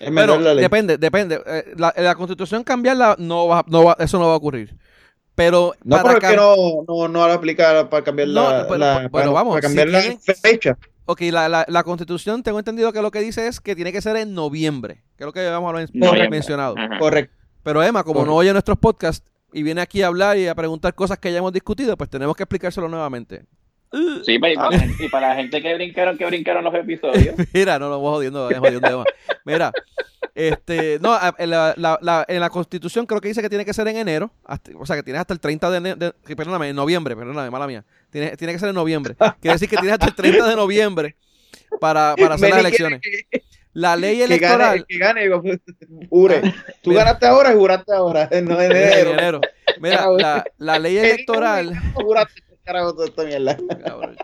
Enmendar 0.00 0.36
Pero 0.36 0.40
la 0.40 0.54
ley. 0.54 0.62
depende, 0.62 0.96
depende. 0.98 1.40
Eh, 1.46 1.64
La, 1.76 1.92
la 1.96 2.14
constitución 2.14 2.64
cambiarla 2.64 3.16
no 3.18 3.46
va, 3.48 3.64
no 3.68 3.84
va, 3.84 3.96
eso 4.00 4.18
no 4.18 4.26
va 4.28 4.34
a 4.34 4.36
ocurrir. 4.36 4.74
Pero 5.44 5.74
No, 5.84 5.96
para 5.96 6.02
pero 6.02 6.18
es 6.18 6.24
cam- 6.24 6.30
que 6.30 6.36
no, 6.36 6.84
no, 6.88 7.08
no 7.08 7.26
lo 7.26 7.32
aplica 7.32 7.88
para 7.90 8.04
cambiar 8.04 8.28
No, 8.28 8.50
la, 8.50 8.62
pero- 8.66 8.78
la- 8.78 8.94
bueno, 8.94 9.10
para, 9.10 9.30
vamos, 9.30 9.52
para 9.54 9.62
cambiar 9.62 9.86
si 9.88 9.92
la 9.92 10.00
tienen- 10.00 10.20
fecha. 10.20 10.78
Ok, 11.04 11.20
la, 11.32 11.48
la, 11.48 11.64
la 11.68 11.82
constitución, 11.82 12.42
tengo 12.42 12.58
entendido 12.60 12.92
que 12.92 13.02
lo 13.02 13.10
que 13.10 13.20
dice 13.20 13.48
es 13.48 13.60
que 13.60 13.74
tiene 13.74 13.92
que 13.92 14.00
ser 14.00 14.16
en 14.16 14.34
noviembre, 14.34 15.02
que 15.16 15.24
es 15.24 15.26
lo 15.26 15.32
que 15.32 15.40
habíamos 15.40 15.74
mencionado. 16.30 16.74
Ajá. 16.78 16.98
Correcto. 16.98 17.34
Pero 17.64 17.82
Emma, 17.82 18.04
como 18.04 18.24
no 18.24 18.34
oye 18.36 18.52
nuestros 18.52 18.78
podcasts 18.78 19.28
y 19.52 19.62
viene 19.62 19.80
aquí 19.80 20.02
a 20.02 20.06
hablar 20.06 20.36
y 20.38 20.46
a 20.48 20.54
preguntar 20.54 20.94
cosas 20.94 21.18
que 21.18 21.30
ya 21.32 21.38
hemos 21.38 21.52
discutido, 21.52 21.96
pues 21.96 22.08
tenemos 22.08 22.36
que 22.36 22.44
explicárselo 22.44 22.88
nuevamente. 22.88 23.44
Sí, 24.24 24.38
pero 24.38 24.52
y 24.52 24.56
para, 24.56 24.70
la 24.70 24.78
gente- 24.80 25.04
y 25.04 25.08
para 25.08 25.28
la 25.28 25.34
gente 25.36 25.62
que 25.62 25.74
brincaron, 25.74 26.16
que 26.18 26.24
brincaron 26.26 26.64
los 26.64 26.74
episodios. 26.74 27.34
Mira, 27.52 27.78
no 27.78 27.88
lo 27.88 27.96
vamos 28.00 28.16
jodiendo, 28.16 28.48
vamos 28.48 28.58
jodiendo. 28.58 29.04
Mira, 29.44 29.72
este, 30.34 30.98
no, 31.00 31.18
en 31.38 31.50
la, 31.50 31.74
la- 31.76 31.98
la- 32.00 32.24
en 32.26 32.40
la 32.40 32.48
constitución 32.50 33.04
creo 33.06 33.20
que 33.20 33.28
dice 33.28 33.42
que 33.42 33.48
tiene 33.50 33.64
que 33.66 33.74
ser 33.74 33.86
en 33.88 33.96
enero, 33.98 34.30
hasta- 34.44 34.70
o 34.78 34.86
sea 34.86 34.96
que 34.96 35.02
tienes 35.02 35.20
hasta 35.20 35.34
el 35.34 35.40
30 35.40 35.70
de, 35.70 35.78
ene- 35.78 35.96
de- 35.96 36.36
perdóname, 36.36 36.68
en 36.70 36.76
noviembre, 36.76 37.14
perdóname, 37.16 37.50
mala 37.50 37.66
mía. 37.66 37.84
Tiene, 38.10 38.36
tiene 38.36 38.52
que 38.54 38.58
ser 38.58 38.70
en 38.70 38.74
noviembre. 38.74 39.14
Quiere 39.40 39.54
decir 39.54 39.68
que 39.68 39.76
tienes 39.76 39.92
hasta 39.94 40.06
el 40.06 40.14
30 40.14 40.48
de 40.48 40.56
noviembre 40.56 41.16
para, 41.80 42.14
para 42.16 42.34
hacer 42.34 42.50
las 42.50 42.62
Meni 42.62 42.70
quiere 42.76 42.96
elecciones. 42.96 43.00
La 43.74 43.96
ley 43.96 44.18
Que, 44.18 44.28
que 44.28 44.38
gane, 44.38 44.54
electoral. 44.54 44.86
que 44.86 44.98
gane, 44.98 46.06
jure. 46.10 46.42
Tú 46.82 46.90
Mira. 46.90 47.04
ganaste 47.04 47.26
ahora 47.26 47.52
y 47.52 47.56
juraste 47.56 47.92
ahora, 47.94 48.28
no 48.42 48.60
en 48.60 48.70
en 48.70 48.76
enero. 48.76 49.10
enero. 49.12 49.40
Mira, 49.80 50.06
la, 50.18 50.44
la 50.58 50.78
ley 50.78 50.98
electoral. 50.98 51.72
Juraste, 52.72 52.78
carajo, 52.78 52.94
toda 52.94 53.06
esta 53.06 53.24
mierda. 53.24 53.56
Cabrón. 53.84 54.16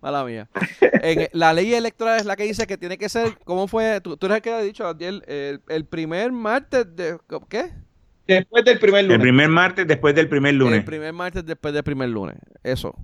Mala 0.00 0.24
mía. 0.24 0.48
En- 0.80 1.28
la 1.32 1.52
ley 1.54 1.72
electoral 1.74 2.18
es 2.18 2.26
la 2.26 2.34
que 2.36 2.42
dice 2.44 2.66
que 2.66 2.76
tiene 2.76 2.98
que 2.98 3.08
ser, 3.08 3.38
¿cómo 3.44 3.68
fue? 3.68 4.00
Tú, 4.00 4.16
tú 4.16 4.26
eres 4.26 4.36
el 4.36 4.42
que 4.42 4.50
ha 4.52 4.60
dicho, 4.60 4.86
Adiel, 4.86 5.22
el, 5.28 5.60
el 5.68 5.84
primer 5.84 6.32
martes 6.32 6.86
de, 6.96 7.18
¿qué? 7.48 7.70
Después 8.26 8.64
del 8.64 8.78
primer 8.78 9.00
El 9.00 9.06
lunes. 9.06 9.20
primer 9.22 9.48
martes 9.48 9.86
después 9.86 10.14
del 10.14 10.28
primer 10.28 10.54
lunes. 10.54 10.78
El 10.80 10.84
primer 10.84 11.12
martes 11.12 11.44
después 11.44 11.72
del 11.74 11.84
primer 11.84 12.08
lunes. 12.08 12.36
Eso. 12.64 12.94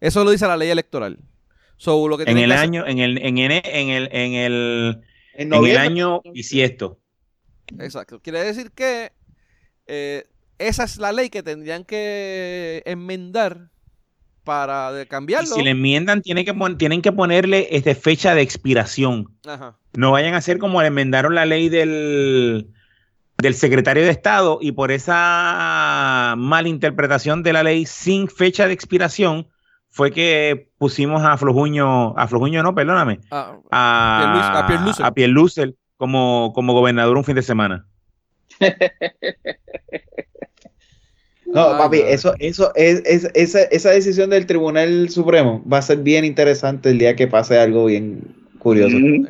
Eso 0.00 0.22
lo 0.24 0.30
dice 0.30 0.46
la 0.46 0.56
ley 0.56 0.70
electoral. 0.70 1.18
So, 1.76 2.06
lo 2.08 2.16
que 2.18 2.24
En 2.24 2.36
el 2.38 2.48
que 2.48 2.54
hacer- 2.54 2.58
año, 2.64 2.86
en 2.86 2.98
el, 2.98 3.18
en 3.18 3.38
el, 3.38 3.52
en 3.64 3.88
el, 3.88 4.08
en 4.12 4.32
el, 4.34 5.00
En 5.34 5.52
en 5.54 5.64
el 5.64 5.76
año 5.78 6.20
bisiesto. 6.32 6.98
Exacto. 7.78 8.20
Quiere 8.20 8.42
decir 8.44 8.70
que 8.72 9.12
eh, 9.86 10.26
esa 10.58 10.84
es 10.84 10.98
la 10.98 11.12
ley 11.12 11.30
que 11.30 11.42
tendrían 11.42 11.84
que 11.84 12.82
enmendar 12.86 13.70
para 14.50 14.90
de 14.90 15.02
Y 15.04 15.06
cambiarlo. 15.06 15.46
si 15.54 15.62
le 15.62 15.70
enmiendan, 15.70 16.22
tienen 16.22 16.44
que, 16.44 16.52
pon- 16.52 16.76
tienen 16.76 17.02
que 17.02 17.12
ponerle 17.12 17.68
este, 17.70 17.94
fecha 17.94 18.34
de 18.34 18.42
expiración. 18.42 19.28
Ajá. 19.46 19.76
No 19.96 20.10
vayan 20.10 20.34
a 20.34 20.38
hacer 20.38 20.58
como 20.58 20.80
le 20.80 20.88
enmendaron 20.88 21.36
la 21.36 21.46
ley 21.46 21.68
del, 21.68 22.66
del 23.38 23.54
secretario 23.54 24.02
de 24.02 24.10
Estado 24.10 24.58
y 24.60 24.72
por 24.72 24.90
esa 24.90 26.34
malinterpretación 26.36 27.44
de 27.44 27.52
la 27.52 27.62
ley 27.62 27.86
sin 27.86 28.26
fecha 28.26 28.66
de 28.66 28.72
expiración 28.72 29.46
fue 29.88 30.10
que 30.10 30.68
pusimos 30.78 31.22
a 31.24 31.36
Flojuño, 31.36 32.16
a 32.18 32.26
Flojuño 32.26 32.64
no, 32.64 32.74
perdóname, 32.74 33.20
Ah, 33.30 33.56
a, 33.70 34.58
a 34.58 34.66
Pierlucer. 34.66 35.06
a 35.06 35.12
Pierlucer 35.12 35.74
como, 35.96 36.50
como 36.56 36.72
gobernador 36.72 37.16
un 37.16 37.24
fin 37.24 37.36
de 37.36 37.42
semana. 37.42 37.86
No, 41.52 41.68
Ay, 41.72 41.78
papi, 41.78 41.98
madre. 41.98 42.12
eso, 42.14 42.34
eso 42.38 42.72
es, 42.74 43.02
es- 43.04 43.30
esa, 43.34 43.62
esa 43.62 43.90
decisión 43.90 44.30
del 44.30 44.46
Tribunal 44.46 45.08
Supremo 45.08 45.62
va 45.70 45.78
a 45.78 45.82
ser 45.82 45.98
bien 45.98 46.24
interesante 46.24 46.90
el 46.90 46.98
día 46.98 47.16
que 47.16 47.26
pase 47.26 47.58
algo 47.58 47.86
bien 47.86 48.20
curioso. 48.58 48.96
Mm. 48.98 49.26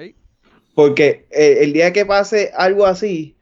Porque 0.75 1.27
eh, 1.31 1.59
el 1.62 1.73
día 1.73 1.93
que 1.93 2.05
pase 2.07 2.51
algo 2.57 2.87
así, 2.87 3.35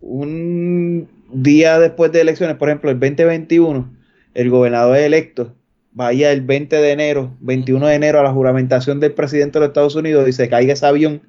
un 0.00 1.08
día 1.32 1.78
después 1.78 2.12
de 2.12 2.20
elecciones, 2.20 2.56
por 2.56 2.68
ejemplo, 2.68 2.90
el 2.90 2.98
2021, 3.00 3.90
el 4.34 4.50
gobernador 4.50 4.96
electo 4.98 5.54
vaya 5.92 6.32
el 6.32 6.40
20 6.42 6.76
de 6.76 6.90
enero, 6.90 7.34
21 7.40 7.86
de 7.86 7.94
enero 7.94 8.20
a 8.20 8.22
la 8.22 8.32
juramentación 8.32 8.98
del 9.00 9.12
presidente 9.12 9.58
de 9.58 9.60
los 9.60 9.68
Estados 9.70 9.94
Unidos 9.94 10.28
y 10.28 10.32
se 10.32 10.48
caiga 10.48 10.72
ese 10.72 10.86
avión, 10.86 11.22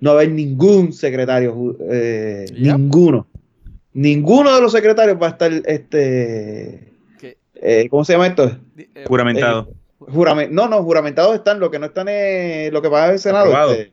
no 0.00 0.10
va 0.14 0.20
a 0.20 0.22
haber 0.22 0.34
ningún 0.34 0.92
secretario, 0.92 1.76
eh, 1.90 2.46
Yep. 2.54 2.76
ninguno. 2.78 3.26
Ninguno 3.92 4.54
de 4.54 4.60
los 4.60 4.72
secretarios 4.72 5.18
va 5.20 5.26
a 5.26 5.30
estar, 5.30 5.52
este, 5.66 6.92
eh, 7.54 7.88
¿cómo 7.90 8.04
se 8.04 8.12
llama 8.12 8.28
esto? 8.28 8.56
eh, 8.76 9.04
Juramentado. 9.06 9.68
Juramen- 9.98 10.50
no, 10.50 10.66
no, 10.68 10.82
juramentados 10.82 11.34
están, 11.34 11.60
lo 11.60 11.70
que 11.70 11.78
no 11.78 11.86
están 11.86 12.08
es 12.08 12.72
lo 12.72 12.80
que 12.80 12.88
va 12.88 13.04
a 13.04 13.12
el 13.12 13.18
Senado. 13.18 13.46
Aprobado. 13.46 13.72
este, 13.72 13.92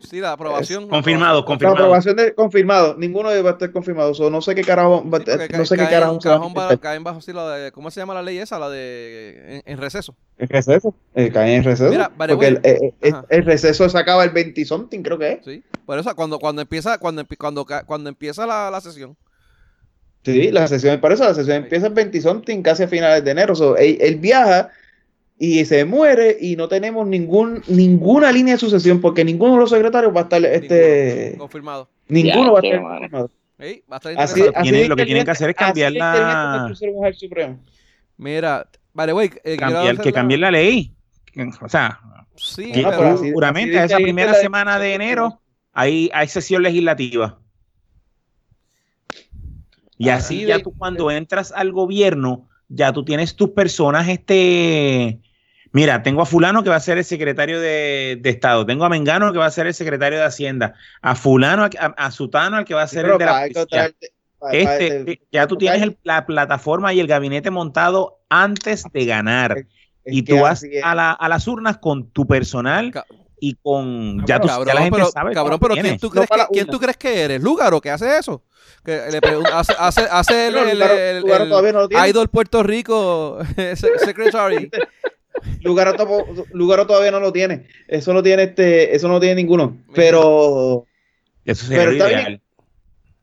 sí, 0.00 0.20
la 0.20 0.32
aprobación. 0.32 0.88
confirmado, 0.88 1.40
la 1.40 1.46
confirmado. 1.46 1.76
aprobación 1.78 2.16
de 2.16 2.34
confirmado, 2.34 2.96
ninguno 2.98 3.28
va 3.28 3.50
a 3.50 3.52
estar 3.52 3.70
confirmado. 3.72 4.14
so, 4.14 4.30
no 4.30 4.40
sé 4.40 4.54
qué 4.54 4.62
carajo, 4.62 5.08
va 5.08 5.18
a- 5.18 5.20
Sí, 5.20 5.52
no 5.56 5.64
sé 5.64 5.76
caen- 5.76 5.86
qué 5.86 5.90
carajo 5.94 6.20
se 6.20 6.28
va 6.28 6.34
a 6.36 6.38
caen 6.40 6.54
bajo- 6.54 6.80
caen 6.80 7.22
sí, 7.22 7.32
la 7.32 7.48
de, 7.56 7.72
¿cómo 7.72 7.90
se 7.90 8.00
llama 8.00 8.14
la 8.14 8.22
ley 8.22 8.38
esa? 8.38 8.58
La 8.58 8.68
de 8.70 9.56
en, 9.56 9.62
en 9.72 9.78
receso. 9.78 10.14
¿El 10.38 10.48
receso? 10.48 10.94
Eh, 11.14 11.30
caen 11.30 11.48
en 11.54 11.64
receso. 11.64 11.90
Mira, 11.90 12.10
porque 12.16 12.46
el, 12.46 12.60
eh, 12.62 12.92
eh, 13.00 13.12
el 13.28 13.44
receso 13.44 13.88
se 13.88 13.98
acaba 13.98 14.24
el 14.24 14.30
20 14.30 14.64
something, 14.64 15.02
creo 15.02 15.18
que 15.18 15.32
es. 15.32 15.44
Sí. 15.44 15.62
Por 15.86 15.98
eso 15.98 16.14
cuando 16.14 16.38
cuando 16.38 16.62
empieza 16.62 16.98
cuando 16.98 17.24
cuando 17.38 17.66
cuando 17.86 18.08
empieza 18.08 18.46
la, 18.46 18.70
la 18.70 18.80
sesión. 18.80 19.16
Sí, 20.24 20.50
la 20.50 20.66
sesión, 20.68 21.00
por 21.00 21.12
eso 21.12 21.24
la 21.24 21.32
sesión 21.34 21.58
Sí. 21.58 21.62
empieza 21.64 21.86
el 21.86 21.94
20 21.94 22.20
something, 22.20 22.60
casi 22.62 22.82
a 22.82 22.88
finales 22.88 23.24
de 23.24 23.30
enero. 23.30 23.54
So, 23.54 23.76
él, 23.76 23.96
él 24.00 24.16
viaja 24.16 24.68
y 25.38 25.64
se 25.64 25.84
muere 25.84 26.36
y 26.40 26.56
no 26.56 26.68
tenemos 26.68 27.06
ningún 27.06 27.62
ninguna 27.68 28.32
línea 28.32 28.54
de 28.54 28.58
sucesión 28.60 29.00
porque 29.00 29.24
ninguno 29.24 29.54
de 29.54 29.60
los 29.60 29.70
secretarios 29.70 30.14
va 30.14 30.20
a 30.20 30.22
estar 30.24 30.44
este 30.44 31.34
Confirmado. 31.38 31.88
ninguno 32.08 32.46
Ya, 32.46 32.50
va 32.52 32.58
a 32.58 32.62
estar 32.62 32.80
confirmado. 32.82 33.30
Va 33.60 33.96
a 33.96 33.96
estar 33.96 34.14
Así, 34.18 34.42
así 34.54 34.70
Tienen- 34.70 34.88
lo 34.88 34.96
que 34.96 35.04
tienen 35.04 35.24
que 35.24 35.30
hacer 35.30 35.50
es 35.50 35.56
cambiar 35.56 35.92
la-. 35.92 36.72
Mira, 38.16 38.68
vale, 38.92 39.12
güey, 39.12 39.30
eh, 39.44 39.56
Cambiar, 39.56 39.98
que 39.98 40.10
la- 40.10 40.12
cambien 40.12 40.40
la 40.40 40.50
ley. 40.50 40.92
O 41.60 41.68
sea, 41.68 42.00
Sí, 42.36 42.70
que 42.70 42.84
Ah, 42.86 42.90
pero- 42.96 43.08
así- 43.14 43.74
esa 43.76 43.96
primera 43.96 44.32
semana 44.34 44.78
de 44.78 44.94
enero, 44.94 45.40
ahí 45.72 46.08
hay 46.14 46.28
sesión 46.28 46.62
legislativa. 46.62 47.40
Y 49.96 50.08
Ah, 50.08 50.16
así 50.16 50.40
sí, 50.40 50.46
ya 50.46 50.58
de- 50.58 50.62
tú 50.62 50.72
cuando 50.76 51.10
entras 51.10 51.50
al 51.52 51.72
gobierno, 51.72 52.48
ya 52.68 52.92
tú 52.92 53.04
tienes 53.04 53.34
tus 53.34 53.50
personas, 53.50 54.08
este, 54.08 55.18
mira, 55.72 56.02
tengo 56.02 56.22
a 56.22 56.26
fulano 56.26 56.62
que 56.62 56.70
va 56.70 56.76
a 56.76 56.80
ser 56.80 56.98
el 56.98 57.04
secretario 57.04 57.60
de, 57.60 58.18
de 58.20 58.30
Estado, 58.30 58.64
tengo 58.66 58.84
a 58.84 58.88
Mengano 58.88 59.32
que 59.32 59.38
va 59.38 59.46
a 59.46 59.50
ser 59.50 59.66
el 59.66 59.74
secretario 59.74 60.18
de 60.18 60.24
Hacienda, 60.24 60.74
a 61.02 61.14
fulano, 61.14 61.64
a, 61.64 61.70
a- 61.78 61.94
a 62.06 62.10
Sutano 62.10 62.56
al 62.56 62.64
que 62.64 62.74
va 62.74 62.82
a 62.82 62.88
ser 62.88 63.06
el 63.06 63.18
de 63.18 63.24
la 63.26 63.32
policía. 63.54 63.84
Este, 64.52 65.20
ya 65.32 65.46
tú 65.46 65.56
tienes 65.56 65.82
el- 65.82 65.98
la 66.04 66.24
plataforma 66.24 66.92
y 66.92 67.00
el 67.00 67.06
gabinete 67.08 67.50
montado 67.50 68.18
antes 68.28 68.84
de 68.92 69.04
ganar. 69.06 69.58
es 70.04 70.14
Y 70.14 70.22
tú 70.22 70.34
vas 70.42 70.62
a, 70.82 70.94
la- 70.94 71.12
a 71.12 71.28
las 71.28 71.46
urnas 71.48 71.78
con 71.78 72.08
tu 72.10 72.26
personal 72.26 72.92
y 73.40 73.54
con 73.62 74.24
ya, 74.26 74.40
tú, 74.40 74.46
ya 74.48 74.54
Cabrón, 74.54 74.74
la 74.74 74.80
gente 74.82 74.96
pero, 74.98 75.10
sabe 75.10 75.34
cabrón, 75.34 75.58
pero. 75.60 75.74
¿quién 75.74 75.84
tú, 75.98 76.10
crees 76.10 76.28
que, 76.28 76.34
¿quién 76.52 76.66
tú 76.66 76.78
crees 76.80 76.96
que 76.96 77.20
eres? 77.22 77.42
¿Lúgaro 77.42 77.80
que 77.80 77.90
hace 77.90 78.16
eso? 78.18 78.42
Que 78.84 79.10
le 79.10 79.20
pregunta, 79.20 79.50
hace, 79.58 79.74
hace, 79.78 80.00
hace 80.10 80.46
el, 80.48 80.56
el- 80.56 80.82
el- 80.82 81.16
el. 81.16 81.24
Idol 82.08 82.28
Puerto 82.28 82.62
Rico 82.62 83.38
se- 83.56 83.76
Secretary. 83.98 84.70
Lugaro, 85.62 85.94
topo- 85.94 86.26
Lugaro 86.52 86.86
todavía 86.86 87.10
no 87.10 87.20
lo 87.20 87.32
tiene. 87.32 87.66
Eso 87.86 88.12
no 88.12 88.22
tiene 88.22 88.44
este, 88.44 88.94
eso 88.94 89.08
no 89.08 89.14
lo 89.14 89.20
tiene 89.20 89.36
ninguno. 89.36 89.76
Pero 89.94 90.86
Eso 91.44 91.64
sería 91.66 91.78
pero 91.78 91.92
está 91.92 92.08
ideal. 92.08 92.26
bien. 92.26 92.42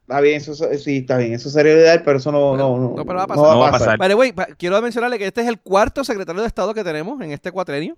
está 0.01 0.21
bien, 0.21 0.35
eso 0.37 0.55
sí, 0.77 0.97
está 0.97 1.17
bien. 1.17 1.33
Eso 1.33 1.49
sería 1.49 1.73
ideal, 1.73 2.01
pero 2.03 2.17
eso 2.17 2.31
no, 2.31 2.55
no, 2.57 2.77
no, 2.77 2.95
No, 2.95 3.05
pero 3.05 3.17
va 3.17 3.23
a 3.23 3.27
pasar. 3.27 3.43
No 3.43 3.59
va 3.59 3.67
a 3.69 3.71
pasar. 3.71 3.97
Vale, 3.97 4.13
güey, 4.13 4.31
pa- 4.33 4.47
quiero 4.57 4.81
mencionarle 4.81 5.17
que 5.17 5.27
este 5.27 5.41
es 5.41 5.47
el 5.47 5.59
cuarto 5.59 6.03
secretario 6.03 6.41
de 6.41 6.47
Estado 6.47 6.73
que 6.73 6.83
tenemos 6.83 7.19
en 7.21 7.31
este 7.31 7.51
cuatrenio. 7.51 7.95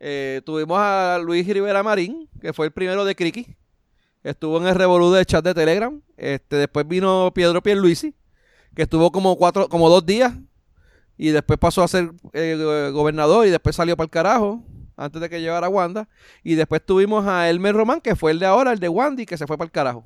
Eh, 0.00 0.42
tuvimos 0.44 0.78
a 0.80 1.18
Luis 1.22 1.46
Rivera 1.46 1.82
Marín, 1.82 2.28
que 2.40 2.52
fue 2.52 2.66
el 2.66 2.72
primero 2.72 3.04
de 3.04 3.14
Criqui. 3.16 3.46
Estuvo 4.22 4.58
en 4.58 4.66
el 4.66 4.74
revolú 4.74 5.10
del 5.12 5.26
chat 5.26 5.44
de 5.44 5.54
Telegram. 5.54 6.00
Este, 6.16 6.56
después 6.56 6.86
vino 6.86 7.30
Pedro 7.34 7.62
Pierluisi, 7.62 8.14
que 8.74 8.82
estuvo 8.82 9.10
como 9.10 9.36
cuatro, 9.36 9.68
como 9.68 9.88
dos 9.88 10.04
días. 10.04 10.34
Y 11.18 11.30
después 11.30 11.58
pasó 11.58 11.82
a 11.82 11.88
ser 11.88 12.12
eh, 12.32 12.90
gobernador 12.92 13.46
y 13.46 13.50
después 13.50 13.76
salió 13.76 13.96
para 13.96 14.04
el 14.06 14.10
carajo. 14.10 14.62
Antes 14.96 15.20
de 15.20 15.28
que 15.28 15.40
llevara 15.40 15.66
a 15.66 15.70
Wanda. 15.70 16.08
Y 16.42 16.54
después 16.54 16.84
tuvimos 16.84 17.26
a 17.26 17.48
Elmer 17.50 17.74
Román, 17.74 18.00
que 18.00 18.16
fue 18.16 18.30
el 18.32 18.38
de 18.40 18.46
ahora, 18.46 18.72
el 18.72 18.80
de 18.80 18.88
Wandy, 18.88 19.26
que 19.26 19.36
se 19.36 19.46
fue 19.46 19.56
para 19.56 19.66
el 19.66 19.70
carajo. 19.72 20.04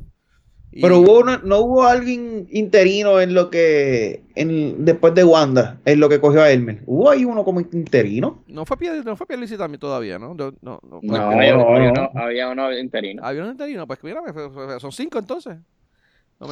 Y- 0.71 0.81
Pero 0.83 0.99
hubo 1.01 1.19
una- 1.21 1.39
no 1.45 1.61
hubo 1.61 1.85
alguien 1.85 2.47
interino 2.51 3.21
en 3.21 3.33
lo 3.35 3.49
que 3.51 4.23
en, 4.35 4.85
después 4.87 5.15
de 5.15 5.23
Wanda, 5.25 5.79
en 5.87 5.99
lo 6.01 6.09
que 6.11 6.19
cogió 6.21 6.43
a 6.43 6.51
Elmer. 6.51 6.83
Hubo 6.87 7.11
ahí 7.11 7.25
uno 7.27 7.43
como 7.45 7.61
interino. 7.61 8.43
No 8.47 8.65
fue 8.67 8.77
Pierluisi, 8.79 9.05
no 9.07 9.17
fue 9.17 9.27
Pierluisi 9.27 9.57
también 9.59 9.81
todavía, 9.81 10.19
¿no? 10.19 10.35
No, 10.35 10.51
no, 10.51 10.57
no, 10.63 10.81
No, 10.83 11.01
pues, 11.01 11.21
había, 11.21 11.57
no, 11.57 11.75
había 11.75 11.93
no. 11.93 12.09
uno, 12.11 12.11
había 12.15 12.49
uno 12.51 12.79
interino. 12.79 13.23
Había 13.25 13.45
un 13.45 13.51
interino, 13.51 13.87
pues 13.87 13.99
mira, 14.03 14.21
pues, 14.23 14.49
pues, 14.53 14.81
son 14.83 14.93
cinco 14.93 15.19
entonces. 15.19 15.57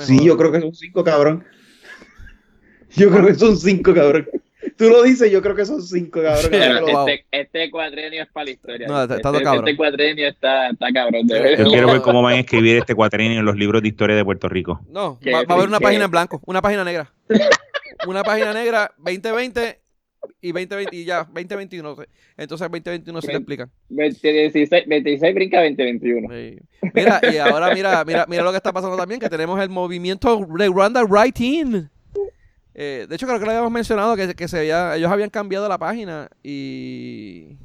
Sí, 0.02 0.22
yo 0.24 0.36
creo 0.38 0.52
que 0.52 0.60
son 0.60 0.74
cinco, 0.74 1.02
cabrón. 1.04 1.44
Yo 2.96 3.10
creo 3.10 3.26
que 3.26 3.34
son 3.34 3.56
cinco, 3.56 3.94
cabrón. 3.94 4.26
Tú 4.80 4.88
lo 4.88 5.02
dices, 5.02 5.30
yo 5.30 5.42
creo 5.42 5.54
que 5.54 5.66
son 5.66 5.82
cinco, 5.82 6.22
cabrón. 6.22 6.50
Wow. 6.90 7.06
Este, 7.08 7.26
este 7.30 7.70
cuatrenio 7.70 8.22
es 8.22 8.28
para 8.30 8.44
la 8.44 8.50
historia. 8.50 8.88
No, 8.88 9.02
está- 9.02 9.16
está 9.16 9.28
este, 9.30 9.42
cabrón. 9.42 9.68
este 9.68 9.76
cuatrenio 9.76 10.28
está, 10.28 10.70
está 10.70 10.86
cabrón. 10.92 11.26
De 11.26 11.36
Yo 11.36 11.42
verdad. 11.42 11.64
Yo 11.64 11.70
quiero 11.70 11.86
ver 11.88 12.00
cómo 12.00 12.22
van 12.22 12.34
a 12.36 12.40
escribir 12.40 12.78
este 12.78 12.94
cuatrenio 12.94 13.40
en 13.40 13.44
los 13.44 13.56
libros 13.56 13.82
de 13.82 13.88
historia 13.88 14.16
de 14.16 14.24
Puerto 14.24 14.48
Rico. 14.48 14.80
No, 14.88 15.18
va, 15.26 15.42
va 15.42 15.54
a 15.54 15.58
haber 15.58 15.68
una 15.68 15.80
página 15.80 16.06
en 16.06 16.10
blanco, 16.10 16.40
una 16.46 16.62
página 16.62 16.82
negra. 16.82 17.12
una 18.06 18.22
página 18.22 18.54
negra, 18.54 18.90
2020 18.96 19.80
y 20.40 20.52
2020 20.52 20.96
y 20.96 21.04
ya, 21.04 21.24
2021. 21.24 21.96
Entonces 22.36 22.70
2021 22.70 23.20
sí 23.20 23.26
te. 23.28 23.66
20, 23.90 24.32
16, 24.32 24.84
26 24.86 25.34
brinca 25.34 25.62
2021. 25.62 26.28
Sí. 26.30 26.58
Mira, 26.94 27.20
y 27.30 27.36
ahora 27.36 27.74
mira, 27.74 28.04
mira, 28.04 28.24
mira 28.28 28.42
lo 28.42 28.50
que 28.50 28.56
está 28.56 28.72
pasando 28.72 28.96
también, 28.96 29.20
que 29.20 29.28
tenemos 29.28 29.60
el 29.60 29.68
movimiento 29.68 30.46
de 30.58 30.66
Rwanda 30.68 31.04
Writing. 31.04 31.90
Eh, 32.82 33.06
de 33.06 33.14
hecho, 33.14 33.26
creo 33.26 33.38
que 33.38 33.44
lo 33.44 33.50
habíamos 33.50 33.70
mencionado, 33.72 34.16
que, 34.16 34.34
que 34.34 34.48
se 34.48 34.58
había- 34.60 34.96
ellos 34.96 35.10
habían 35.12 35.28
cambiado 35.28 35.68
la 35.68 35.76
página 35.76 36.30
y 36.42 37.56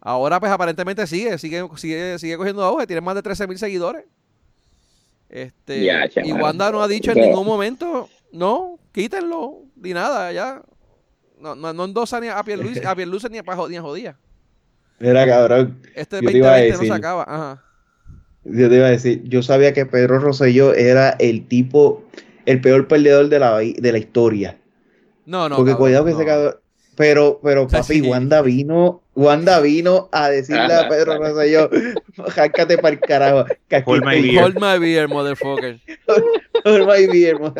ahora 0.00 0.40
pues 0.40 0.50
aparentemente 0.50 1.06
sigue, 1.06 1.36
sigue, 1.36 1.68
sigue, 1.76 2.18
sigue 2.18 2.36
cogiendo 2.38 2.62
auge, 2.64 2.86
tiene 2.86 3.02
más 3.02 3.14
de 3.14 3.22
13 3.22 3.46
mil 3.46 3.58
seguidores. 3.58 4.04
Este, 5.28 5.84
Ya, 5.84 6.06
y. 6.24 6.32
Wanda 6.32 6.70
no 6.70 6.82
ha 6.82 6.88
dicho 6.88 7.12
en 7.12 7.18
ningún 7.20 7.46
momento, 7.46 8.08
no, 8.32 8.78
quítenlo, 8.92 9.64
ni 9.76 9.92
nada, 9.92 10.32
ya. 10.32 10.62
No, 11.38 11.54
no, 11.54 11.72
no 11.72 11.84
endosa 11.84 12.18
ni 12.20 12.28
a 12.28 12.42
Pierluisi, 12.42 12.80
a 12.86 12.94
Pierluisi 12.94 13.28
ni 13.28 13.38
a 13.38 13.42
Pajo- 13.42 13.68
ni 13.68 13.76
a 13.76 13.82
Jodía. 13.82 14.16
Mira, 14.98 15.26
cabrón. 15.26 15.78
Este 15.94 16.20
Yo 16.22 16.30
te 16.30 16.38
iba 16.38 16.48
a 16.54 16.58
2020 16.58 16.86
no 16.88 16.94
se 16.94 16.98
acaba. 16.98 17.24
Ajá. 17.28 17.62
Yo 18.44 18.68
te 18.70 18.76
iba 18.76 18.86
a 18.86 18.90
decir, 18.90 19.22
yo 19.24 19.42
sabía 19.42 19.72
que 19.72 19.84
Pedro 19.84 20.18
Rosselló 20.20 20.74
era 20.74 21.10
el 21.18 21.46
tipo, 21.48 22.04
el 22.46 22.60
peor 22.60 22.88
perdedor 22.88 23.28
de 23.28 23.38
la, 23.38 23.58
de 23.58 23.92
la 23.92 23.98
historia. 23.98 24.58
No, 25.26 25.48
no. 25.48 25.56
Porque 25.56 25.72
cabrón, 25.72 25.86
cuidado 25.86 26.04
que 26.04 26.10
no. 26.12 26.16
ese 26.18 26.26
cabrón. 26.26 26.54
Pero, 26.94 27.40
pero 27.42 27.66
papi, 27.68 28.00
sí. 28.00 28.02
Wanda 28.02 28.42
vino, 28.42 29.00
Wanda 29.14 29.60
vino 29.60 30.10
a 30.12 30.28
decirle 30.28 30.74
a 30.74 30.88
Pedro 30.90 31.16
Rosselló, 31.18 31.70
jácate 32.28 32.76
para 32.76 32.94
el 32.94 33.00
carajo. 33.00 33.46
Hold 33.86 34.04
my 34.04 34.20
beer. 34.20 34.42
Hold 34.42 34.54
my 34.60 34.78
beer, 34.78 35.08
motherfucker. 35.08 35.80
Hold 36.64 36.86
my 36.86 37.06
beer, 37.06 37.40
mo- 37.40 37.54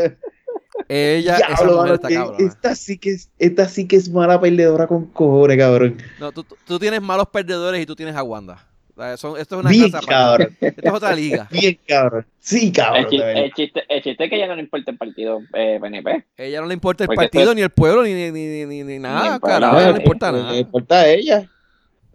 Ella, 0.88 1.38
esa 1.38 1.64
mano, 1.64 1.94
está 1.94 2.08
que 2.08 2.14
cabrona. 2.14 2.46
esta 2.46 2.74
sí 2.74 2.98
que 2.98 3.10
es, 3.12 3.30
esta 3.38 3.68
sí 3.68 3.86
que 3.86 3.96
es 3.96 4.10
mala 4.10 4.38
perdedora 4.40 4.86
con 4.86 5.06
cojones, 5.06 5.56
cabrón. 5.56 5.96
No, 6.20 6.32
tú, 6.32 6.44
tú 6.66 6.78
tienes 6.78 7.00
malos 7.00 7.28
perdedores 7.32 7.80
y 7.80 7.86
tú 7.86 7.96
tienes 7.96 8.14
a 8.16 8.22
Wanda. 8.22 8.68
Sea, 9.02 9.16
son- 9.16 9.38
esto 9.40 9.56
es 9.56 9.60
una 9.60 9.70
Bien, 9.70 9.90
casa 9.90 10.06
cabrón. 10.06 10.56
Esto 10.60 10.80
es 10.88 10.92
otra 10.92 11.14
liga. 11.14 11.48
Bien, 11.50 11.78
cabrón. 11.86 12.26
Sí, 12.38 12.66
El 12.66 12.72
cabrón. 12.72 13.06
chiste, 13.10 13.44
el, 13.44 13.52
chiste, 13.52 13.82
el 13.88 14.02
chiste 14.02 14.24
es 14.24 14.30
que 14.30 14.38
ya 14.38 14.46
no 14.46 14.54
le 14.54 14.62
importa 14.62 14.90
el 14.90 14.96
partido 14.98 15.40
eh, 15.54 15.78
PNP. 15.80 16.24
ella 16.36 16.60
no 16.60 16.66
le 16.66 16.74
importa 16.74 17.04
el 17.04 17.08
Porque 17.08 17.16
partido, 17.28 17.54
ni 17.54 17.62
el 17.62 17.70
pueblo, 17.70 18.02
ni, 18.02 18.12
ni, 18.14 18.30
ni, 18.30 18.64
ni, 18.66 18.82
ni 18.84 18.98
nada, 18.98 19.38
carajo, 19.40 19.80
no 19.80 19.92
le 19.92 19.98
importa 19.98 20.32
nada. 20.32 20.52
Le 20.52 20.58
importa 20.58 21.00
a 21.00 21.08
ella. 21.08 21.48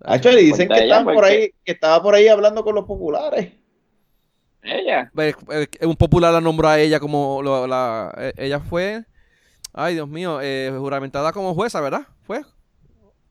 Hacho, 0.03 0.31
le 0.31 0.41
dicen 0.41 0.69
que 0.69 0.83
ella 0.83 1.03
por 1.03 1.25
ahí, 1.25 1.51
que 1.65 1.71
estaba 1.71 2.01
por 2.03 2.13
ahí 2.15 2.27
hablando 2.27 2.63
con 2.63 2.75
los 2.75 2.85
populares. 2.85 3.51
Ella. 4.63 5.09
Pues, 5.13 5.35
eh, 5.51 5.67
Un 5.85 5.95
popular 5.95 6.33
la 6.33 6.41
nombró 6.41 6.67
a 6.67 6.79
ella 6.79 6.99
como 6.99 7.41
lo- 7.41 7.67
la, 7.67 8.13
eh, 8.17 8.33
ella 8.37 8.59
fue, 8.59 9.05
ay 9.73 9.93
Dios 9.93 10.07
mío, 10.09 10.39
eh, 10.41 10.73
juramentada 10.77 11.31
como 11.31 11.53
jueza, 11.53 11.79
¿verdad? 11.81 12.01
Fue 12.23 12.41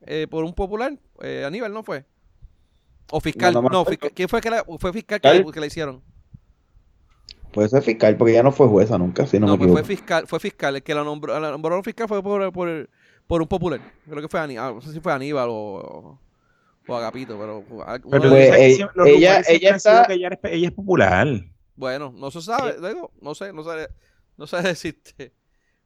eh, 0.05 0.25
por 0.29 0.43
un 0.43 0.53
popular, 0.53 0.93
eh, 1.21 1.43
Aníbal, 1.45 1.73
¿no 1.73 1.83
fue? 1.83 2.05
O 3.09 3.19
fiscal, 3.21 3.53
No, 3.53 3.85
fiscal- 3.85 4.11
¿quién 4.13 4.27
fue 4.29 4.41
que 4.41 4.49
la, 4.49 4.63
fue 4.79 4.91
fiscal 4.93 5.21
que, 5.21 5.29
Fiscal. 5.29 5.53
que 5.53 5.59
le 5.61 5.67
hicieron? 5.67 6.03
Puede 7.51 7.69
ser 7.69 7.81
fiscal, 7.81 8.17
porque 8.17 8.33
ella 8.33 8.43
no 8.43 8.51
fue 8.51 8.67
jueza 8.67 8.97
nunca, 8.97 9.25
si 9.25 9.39
no, 9.39 9.47
No, 9.47 9.53
me 9.53 9.59
pues 9.59 9.71
fue 9.71 9.83
fiscal, 9.83 10.27
fue 10.27 10.39
fiscal, 10.39 10.75
el 10.75 10.83
que 10.83 10.93
la 10.93 11.03
nombró, 11.03 11.39
la 11.39 11.49
nombraron 11.51 11.83
fiscal 11.83 12.07
fue 12.07 12.21
por, 12.21 12.51
por, 12.51 12.89
por 13.25 13.41
un 13.41 13.47
popular, 13.47 13.79
creo 14.07 14.21
que 14.21 14.27
fue 14.27 14.39
Aníbal, 14.39 14.75
no 14.75 14.81
sé 14.81 14.91
si 14.93 14.99
fue 14.99 15.13
Aníbal 15.13 15.47
o, 15.49 16.19
o 16.87 16.95
Agapito, 16.95 17.37
pero 17.39 17.63
Pues, 17.67 18.01
que 18.37 18.75
ella- 19.15 19.41
ella- 19.47 19.75
está- 19.75 20.05
que 20.05 20.13
ella, 20.13 20.29
es, 20.29 20.39
ella 20.43 20.67
es 20.67 20.73
popular. 20.73 21.27
Bueno, 21.75 22.13
no 22.15 22.29
se 22.31 22.41
sabe, 22.41 22.73
digo, 22.85 23.11
no 23.21 23.33
sé, 23.33 23.53
no 23.53 23.63
sé, 23.63 23.87
no 24.35 24.45
sé 24.45 24.57
decirte. 24.61 25.33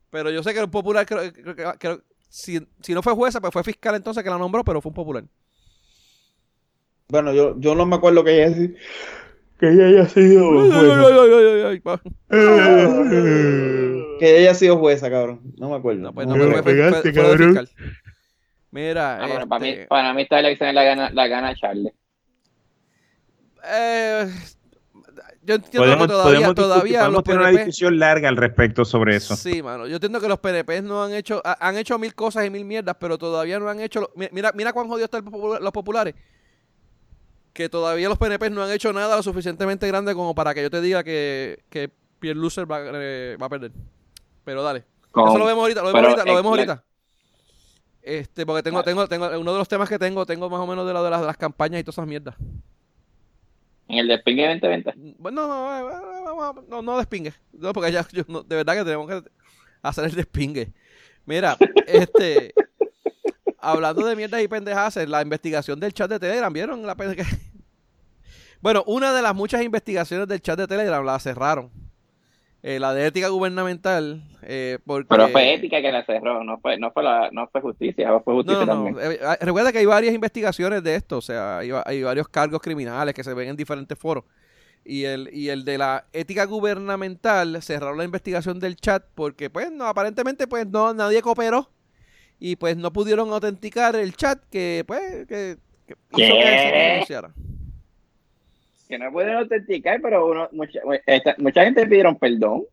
Pero 0.09 0.30
yo 0.32 0.43
sé 0.43 0.53
que 0.53 0.59
el 0.59 0.69
popular, 0.69 1.05
creo, 1.05 1.32
creo- 1.78 2.01
si, 2.28 2.59
si 2.82 2.93
no 2.93 3.01
fue 3.03 3.13
jueza, 3.13 3.39
pues 3.39 3.53
fue 3.53 3.63
fiscal 3.63 3.95
entonces 3.95 4.24
que 4.24 4.30
la 4.30 4.38
nombró, 4.38 4.63
pero 4.63 4.82
fue 4.82 4.89
un 4.89 4.93
popular. 4.95 5.24
Bueno, 7.12 7.34
yo, 7.34 7.55
yo 7.59 7.76
no 7.76 7.86
me 7.86 7.97
acuerdo 7.97 8.24
que 8.24 8.43
ella, 8.45 8.55
que 9.59 9.68
ella 9.70 9.86
haya 9.88 10.05
sido 10.07 10.49
Ay, 10.49 10.70
ay, 10.72 10.72
jueza. 10.72 11.07
ay, 11.07 11.34
ay, 11.34 11.45
ay, 11.45 11.62
ay, 11.64 11.80
pa. 11.82 12.01
Que 14.20 14.30
ella 14.30 14.39
haya 14.39 14.53
sido 14.55 14.78
jueza, 14.78 15.09
cabrón. 15.09 15.41
No 15.57 15.70
me 15.70 15.76
acuerdo. 15.76 16.01
No, 16.01 16.14
pues 16.14 16.26
no, 16.28 16.36
me 16.36 16.39
pero 16.39 16.51
fue, 16.51 16.59
acuerdo. 16.59 16.89
fue- 16.89 17.01
fue- 17.01 17.14
fue 17.14 17.38
de 17.38 17.38
fiscal. 17.45 17.70
Mira, 18.72 19.18
Ah, 19.22 19.28
bueno, 19.28 19.47
para, 19.49 19.59
mí, 19.66 19.70
este, 19.72 19.88
para 19.88 20.14
mí 20.14 20.22
esta 20.22 20.39
elección 20.39 20.74
la 20.74 20.84
gana, 20.84 21.09
la 21.12 21.28
gana 21.28 21.53
Charlie. 21.55 21.91
eh, 23.66 24.28
yo 25.43 25.55
entiendo 25.55 25.80
Podemos, 25.80 26.07
que 26.07 26.14
todavía, 26.14 26.53
todavía 26.53 26.99
podemos 26.99 27.14
los 27.16 27.24
tener 27.24 27.39
una 27.41 27.49
discusión 27.49 27.99
larga 27.99 28.30
al 28.30 28.38
respecto 28.38 28.86
sobre 28.86 29.16
eso. 29.18 29.36
Sí, 29.36 29.62
mano. 29.62 29.88
Yo 29.88 29.95
entiendo 29.95 30.22
que 30.22 30.28
los 30.30 30.39
PNP 30.39 30.82
no 30.84 31.03
han 31.03 31.14
hecho, 31.14 31.41
ha- 31.43 31.57
han 31.68 31.76
hecho 31.78 31.97
mil 31.99 32.14
cosas 32.16 32.45
y 32.45 32.49
mil 32.49 32.64
mierdas, 32.64 32.95
pero 32.99 33.18
todavía 33.18 33.59
no 33.59 33.68
han 33.68 33.82
hecho. 33.82 34.09
Mira, 34.32 34.51
mira 34.53 34.72
cuán 34.72 34.88
jodido 34.88 35.05
están 35.05 35.26
los 35.26 35.72
populares. 35.74 36.14
Que 37.54 37.68
todavía 37.70 38.08
los 38.10 38.18
PNP 38.18 38.49
no 38.49 38.64
han 38.64 38.72
hecho 38.72 38.93
nada 38.93 39.16
lo 39.18 39.24
suficientemente 39.24 39.88
grande 39.88 40.14
como 40.14 40.34
para 40.34 40.54
que 40.54 40.62
yo 40.62 40.70
te 40.70 40.80
diga 40.82 41.04
que, 41.04 41.64
que 41.70 41.89
Pierre 42.20 42.39
Loser 42.39 42.70
va, 42.72 42.80
eh, 42.93 43.38
va 43.41 43.47
a 43.47 43.49
perder. 43.49 43.72
Pero 44.45 44.64
dale. 44.64 44.86
Con- 45.12 45.28
Eso 45.28 45.38
lo 45.38 45.45
vemos 45.45 45.62
ahorita, 45.64 45.82
lo 45.82 45.88
vemos 45.88 46.04
ahorita, 46.04 46.26
lo 46.26 46.32
eh, 46.32 46.36
vemos 46.36 46.49
ahorita. 46.52 46.84
Este, 48.02 48.45
porque 48.45 48.64
tengo, 48.64 48.82
tengo, 48.84 49.08
tengo, 49.08 49.28
uno 49.39 49.52
de 49.52 49.58
los 49.60 49.68
temas 49.68 49.88
que 49.89 49.99
tengo, 49.99 50.26
tengo 50.26 50.49
más 50.49 50.60
o 50.60 50.66
menos 50.66 50.88
de, 50.88 50.93
la, 50.93 51.04
de, 51.04 51.10
las, 51.10 51.22
de 51.22 51.28
las 51.28 51.38
campañas 51.38 51.82
y 51.82 51.84
todas 51.84 51.95
esas 51.95 52.08
mierdas. 52.08 52.36
En 53.88 53.99
el 53.99 54.08
despingue 54.08 54.47
2020. 54.47 54.93
Bueno, 55.20 55.45
no, 55.47 55.70
a- 56.41 56.56
no, 56.70 56.82
no 56.82 56.97
despingue. 56.97 57.34
No, 57.52 57.74
porque 57.74 57.91
ya, 57.91 58.08
yo 58.12 58.24
no- 58.28 58.41
de 58.43 58.56
verdad 58.56 58.76
que 58.76 58.86
tenemos 58.86 59.08
que 59.08 59.30
hacer 59.82 60.06
el 60.06 60.16
despingue. 60.16 60.72
Mira, 61.26 61.58
este, 61.86 62.54
hablando 63.62 64.05
de 64.05 64.16
mierdas 64.16 64.41
y 64.41 64.47
pendejas, 64.47 64.95
la 65.07 65.22
investigación 65.22 65.80
del 65.80 65.93
chat 65.93 66.09
de 66.09 66.20
Telegram, 66.20 66.51
¿vieron? 66.51 66.86
La 66.86 66.95
Bueno, 68.62 68.84
una 68.86 69.14
de 69.14 69.22
las 69.22 69.34
muchas 69.34 69.64
investigaciones 69.64 70.28
del 70.28 70.41
chat 70.41 70.57
de 70.57 70.68
Telegram 70.68 71.03
la 71.03 71.20
cerraron. 71.20 71.72
Eh, 72.64 72.80
la 72.80 72.93
de 72.93 73.07
ética 73.07 73.28
gubernamental, 73.30 74.24
eh, 74.43 74.78
porque... 74.86 75.07
Pero 75.09 75.30
fue 75.30 75.55
ética 75.55 75.82
que 75.82 75.91
la 75.91 76.05
cerró, 76.05 76.43
no 76.43 76.59
fue, 76.59 76.78
no 76.78 76.91
fue, 76.91 77.01
la, 77.01 77.30
no 77.32 77.47
fue 77.47 77.59
justicia, 77.59 78.07
fue 78.24 78.36
justicia 78.36 78.66
No, 78.66 78.66
no, 78.66 78.86
también. 78.86 79.14
Eh, 79.14 79.20
eh, 79.20 79.38
recuerda 79.45 79.72
que 79.72 79.80
hay 79.80 79.86
varias 79.88 80.14
investigaciones 80.14 80.84
de 80.84 80.93
esto, 80.93 81.18
o 81.18 81.22
sea, 81.22 81.57
hay, 81.57 81.72
hay 81.86 82.03
varios 82.03 82.28
cargos 82.28 82.62
criminales 82.62 83.16
que 83.16 83.24
se 83.24 83.34
ven 83.34 83.49
en 83.49 83.55
diferentes 83.55 83.97
foros. 83.97 84.26
Y 84.86 85.05
el, 85.05 85.30
y 85.34 85.49
el 85.49 85.66
de 85.66 85.80
la 85.80 86.05
ética 86.14 86.45
gubernamental 86.45 87.64
cerraron 87.64 87.97
la 87.97 88.03
investigación 88.03 88.59
del 88.59 88.76
chat 88.76 89.05
porque, 89.16 89.49
pues, 89.49 89.72
no, 89.72 89.86
aparentemente, 89.86 90.45
pues, 90.45 90.68
no, 90.68 90.93
nadie 90.93 91.24
cooperó 91.24 91.68
y, 92.44 92.56
pues, 92.58 92.76
no 92.76 92.92
pudieron 92.92 93.32
autenticar 93.32 93.96
el 93.96 94.16
chat 94.16 94.39
que, 94.52 94.84
pues, 94.88 95.00
que, 95.28 95.56
que 95.88 95.94
hizo 96.24 96.34
que 96.36 96.58
se 96.58 96.72
pronunciara. 96.89 97.32
Que 98.89 98.98
no 98.98 99.12
pueden 99.12 99.36
autenticar, 99.36 100.02
pero 100.02 100.26
uno, 100.28 100.50
mucha, 100.52 100.80
esta- 101.06 101.36
mucha 101.38 101.64
gente 101.64 101.86
pidieron 101.86 102.18
perdón. 102.18 102.64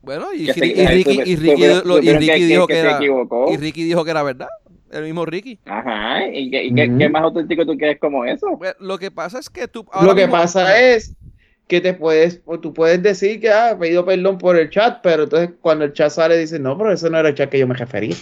Bueno, 0.00 0.32
y, 0.32 0.46
se- 0.46 0.52
Ricky, 0.54 0.80
supe- 0.80 1.26
y 1.26 1.36
Ricky, 1.36 1.52
supieron- 1.52 1.82
lo- 1.88 1.94
y 1.94 1.96
supieron 1.96 2.20
Ricky 2.22 2.32
que- 2.38 2.46
dijo 2.46 2.66
que 2.68 2.74
que, 2.74 2.80
se 2.80 2.86
era, 2.86 2.96
equivocó. 2.96 3.52
y 3.52 3.56
Ricky 3.56 3.84
dijo 3.84 4.04
que 4.04 4.10
era 4.12 4.22
verdad, 4.22 4.48
el 4.92 5.02
mismo 5.04 5.26
Ricky. 5.26 5.58
Ajá, 5.66 6.26
¿y, 6.28 6.50
qué, 6.50 6.64
y 6.64 6.74
qué- 6.74 7.08
más 7.08 7.22
auténtico 7.22 7.66
tú 7.66 7.76
quieres 7.76 7.98
como 7.98 8.24
eso? 8.24 8.46
Bueno, 8.56 8.74
Lo 8.78 8.96
que 8.98 9.10
pasa 9.10 9.40
es 9.40 9.50
que 9.50 9.66
tú... 9.68 9.84
Lo 10.00 10.14
que 10.14 10.22
mismo- 10.22 10.32
pasa 10.38 10.78
es 10.80 11.14
que 11.66 11.80
te 11.82 11.92
puedes, 11.92 12.40
o 12.46 12.58
tú 12.60 12.72
puedes 12.72 13.02
decir 13.02 13.40
que 13.40 13.50
ah, 13.50 13.72
he 13.72 13.76
pedido 13.76 14.04
perdón 14.06 14.38
por 14.38 14.56
el 14.56 14.70
chat, 14.70 15.00
pero 15.02 15.24
entonces 15.24 15.50
cuando 15.60 15.84
el 15.84 15.92
chat 15.92 16.10
sale 16.10 16.38
dice, 16.38 16.58
no, 16.58 16.78
pero 16.78 16.92
ese 16.92 17.10
no 17.10 17.18
era 17.18 17.28
el 17.28 17.34
chat 17.34 17.50
que 17.50 17.58
yo 17.58 17.66
me 17.66 17.74
refería. 17.74 18.14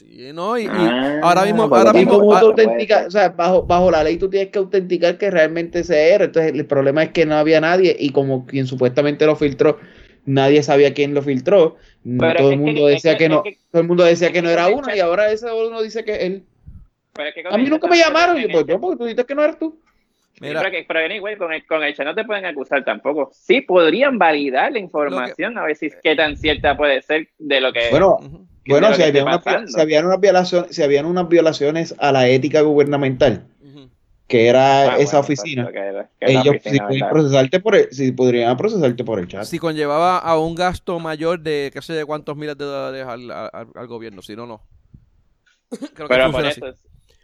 Sí, 0.00 0.30
no, 0.32 0.56
y, 0.56 0.62
y 0.62 0.66
Ah, 0.70 1.20
ahora 1.22 1.44
mismo, 1.44 1.64
ahora 1.64 1.90
Y 1.90 1.98
mismo, 1.98 2.18
como 2.20 2.34
ah, 2.34 2.40
ser. 2.40 3.06
o 3.06 3.10
sea, 3.10 3.28
bajo, 3.28 3.64
bajo 3.64 3.90
la 3.90 4.02
ley 4.02 4.16
tú 4.16 4.30
tienes 4.30 4.48
que 4.48 4.58
autenticar 4.58 5.18
que 5.18 5.30
realmente 5.30 5.80
ese 5.80 6.14
era. 6.14 6.24
Entonces 6.24 6.54
el 6.54 6.64
problema 6.64 7.02
es 7.02 7.10
que 7.10 7.26
no 7.26 7.34
había 7.34 7.60
nadie 7.60 7.94
y 7.98 8.10
como 8.10 8.46
quien 8.46 8.66
supuestamente 8.66 9.26
lo 9.26 9.36
filtró, 9.36 9.78
nadie 10.24 10.62
sabía 10.62 10.94
quién 10.94 11.12
lo 11.12 11.20
filtró. 11.20 11.76
Pero 12.18 12.34
todo 12.38 12.48
es 12.48 12.54
el 12.54 12.58
que- 12.60 12.64
mundo 12.64 12.88
es 12.88 12.94
decía 12.94 13.12
que- 13.12 13.18
que, 13.18 13.24
es 13.24 13.30
no, 13.30 13.42
que- 13.42 13.58
todo 13.70 13.82
el 13.82 13.88
mundo 13.88 14.04
decía 14.04 14.32
que 14.32 14.40
no 14.40 14.48
es 14.48 14.56
que 14.56 14.62
era 14.62 14.74
uno 14.74 14.94
y 14.96 15.00
ahora 15.00 15.30
ese 15.30 15.52
uno 15.52 15.82
dice 15.82 16.02
que 16.02 16.16
él. 16.26 16.44
Pero 17.12 17.28
es 17.28 17.34
que 17.34 17.42
A 17.46 17.58
mí 17.58 17.64
nunca 17.68 17.86
me 17.86 17.98
llamaron, 17.98 18.38
yo 18.38 18.48
pues 18.50 18.66
no, 18.66 18.80
porque 18.80 18.96
tú 18.96 19.04
dices 19.04 19.26
que 19.26 19.34
no 19.34 19.42
eres 19.44 19.58
tú. 19.58 19.78
Sí, 20.32 20.38
Mira. 20.46 20.62
pero, 20.62 20.70
que, 20.70 21.04
anyway, 21.04 21.36
con 21.36 21.52
el, 21.52 21.66
con 21.66 21.82
el 21.82 21.94
chat 21.94 22.06
no 22.06 22.14
te 22.14 22.24
pueden 22.24 22.46
acusar 22.46 22.82
tampoco. 22.84 23.28
Sí, 23.34 23.60
podrían 23.60 24.16
validar 24.16 24.72
la 24.72 24.78
información 24.78 25.58
a 25.58 25.64
ver 25.66 25.76
si 25.76 25.90
qué 26.02 26.16
tan 26.16 26.36
cierta 26.38 26.74
puede 26.78 27.02
ser 27.02 27.28
de 27.38 27.60
lo 27.60 27.70
que... 27.74 27.90
Bueno, 27.90 28.16
ujú. 28.18 28.39
Bueno, 28.66 28.88
si 28.92 28.98
que 28.98 29.04
había, 29.04 29.20
esté 29.20 29.22
una- 29.22 29.66
si 29.66 29.80
habían 29.80 30.06
unas 30.06 30.20
violaciones, 30.20 30.76
si 30.76 30.82
habían 30.82 31.06
unas 31.06 31.28
violaciones 31.28 31.94
a 31.98 32.12
la 32.12 32.28
ética 32.28 32.60
gubernamental, 32.62 33.44
que 34.28 34.46
era 34.48 34.82
Ah, 34.82 34.96
esa 34.98 35.18
bueno, 35.18 35.20
oficina, 35.20 35.68
que 35.72 36.26
ellos 36.32 36.46
oficina, 36.56 36.86
pueden 36.86 37.00
¿verdad? 37.00 37.12
procesarte 37.12 37.60
por 37.60 37.74
el, 37.74 37.88
sí 37.90 38.12
podrían 38.12 38.56
procesarte 38.56 39.04
por 39.04 39.18
el 39.18 39.28
chat. 39.28 39.44
si 39.44 39.58
conllevaba 39.58 40.18
a 40.18 40.38
un 40.38 40.54
gasto 40.54 40.98
mayor 41.00 41.40
de 41.40 41.70
qué 41.72 41.82
sé 41.82 41.94
de 41.94 42.04
cuántos 42.04 42.36
miles 42.36 42.56
de 42.56 42.64
dólares 42.64 43.06
al, 43.06 43.30
al- 43.30 43.68
al 43.74 43.86
gobierno, 43.86 44.22
si 44.22 44.36
no, 44.36 44.46
no. 44.46 44.60
Creo 45.94 46.08
que 46.08 46.14
Pero 46.14 46.32
por 46.32 46.44
eso... 46.46 46.60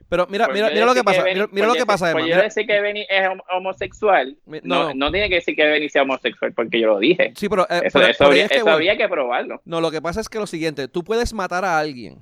Pero 0.09 0.27
mira, 0.31 0.47
mira, 0.49 0.71
mira 0.71 0.87
lo 0.87 0.95
que 0.95 1.03
pasa, 1.03 1.25
Benny- 1.25 1.49
mira, 1.51 1.67
lo 1.67 1.75
que 1.75 1.85
pasa, 1.85 2.13
por 2.13 2.25
yo 2.25 2.37
decir 2.37 2.65
que 2.67 2.81
Benny 2.81 3.05
es 3.09 3.23
hom- 3.29 3.43
homosexual, 3.51 4.37
no, 4.47 4.61
no, 4.63 4.95
no 4.95 5.11
tiene 5.11 5.29
que 5.29 5.37
decir 5.37 5.57
que 5.57 5.65
Benny 5.67 5.89
sea 5.89 6.03
homosexual 6.03 6.53
porque 6.53 6.81
yo 6.81 6.87
lo 6.89 6.99
dije. 7.01 7.33
sí, 7.37 7.49
pero, 7.49 7.65
eh, 7.69 7.83
Eso, 7.87 8.01
es 8.01 8.17
que 8.17 8.41
eso 8.43 8.79
que 8.79 9.09
probarlo. 9.09 9.61
No, 9.65 9.81
lo 9.81 9.91
que 9.91 10.01
pasa 10.01 10.21
es 10.21 10.29
que 10.29 10.39
lo 10.39 10.47
siguiente, 10.47 10.87
tú 10.87 11.03
puedes 11.03 11.33
matar 11.33 11.65
a 11.65 11.77
alguien 11.79 12.21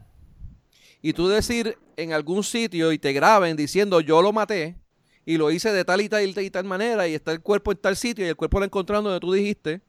y 1.02 1.12
tú 1.12 1.28
decir 1.28 1.76
en 1.98 2.14
algún 2.14 2.42
sitio 2.42 2.90
y 2.90 2.98
te 2.98 3.12
graben 3.12 3.54
diciendo 3.56 4.00
yo 4.00 4.22
lo 4.22 4.32
maté 4.32 4.76
y 5.26 5.36
lo 5.36 5.50
hice 5.50 5.70
de 5.70 5.84
tal 5.84 6.00
y 6.00 6.08
tal 6.08 6.26
y 6.26 6.32
tal, 6.32 6.44
y 6.44 6.50
tal 6.50 6.64
manera 6.64 7.06
y 7.06 7.14
está 7.14 7.32
el 7.32 7.40
cuerpo 7.42 7.70
en 7.72 7.78
tal 7.78 7.96
sitio 7.96 8.24
y 8.24 8.28
el 8.28 8.36
cuerpo 8.36 8.58
lo 8.60 8.64
encontraron 8.64 9.04
donde 9.04 9.20
tú 9.20 9.30
dijiste 9.32 9.82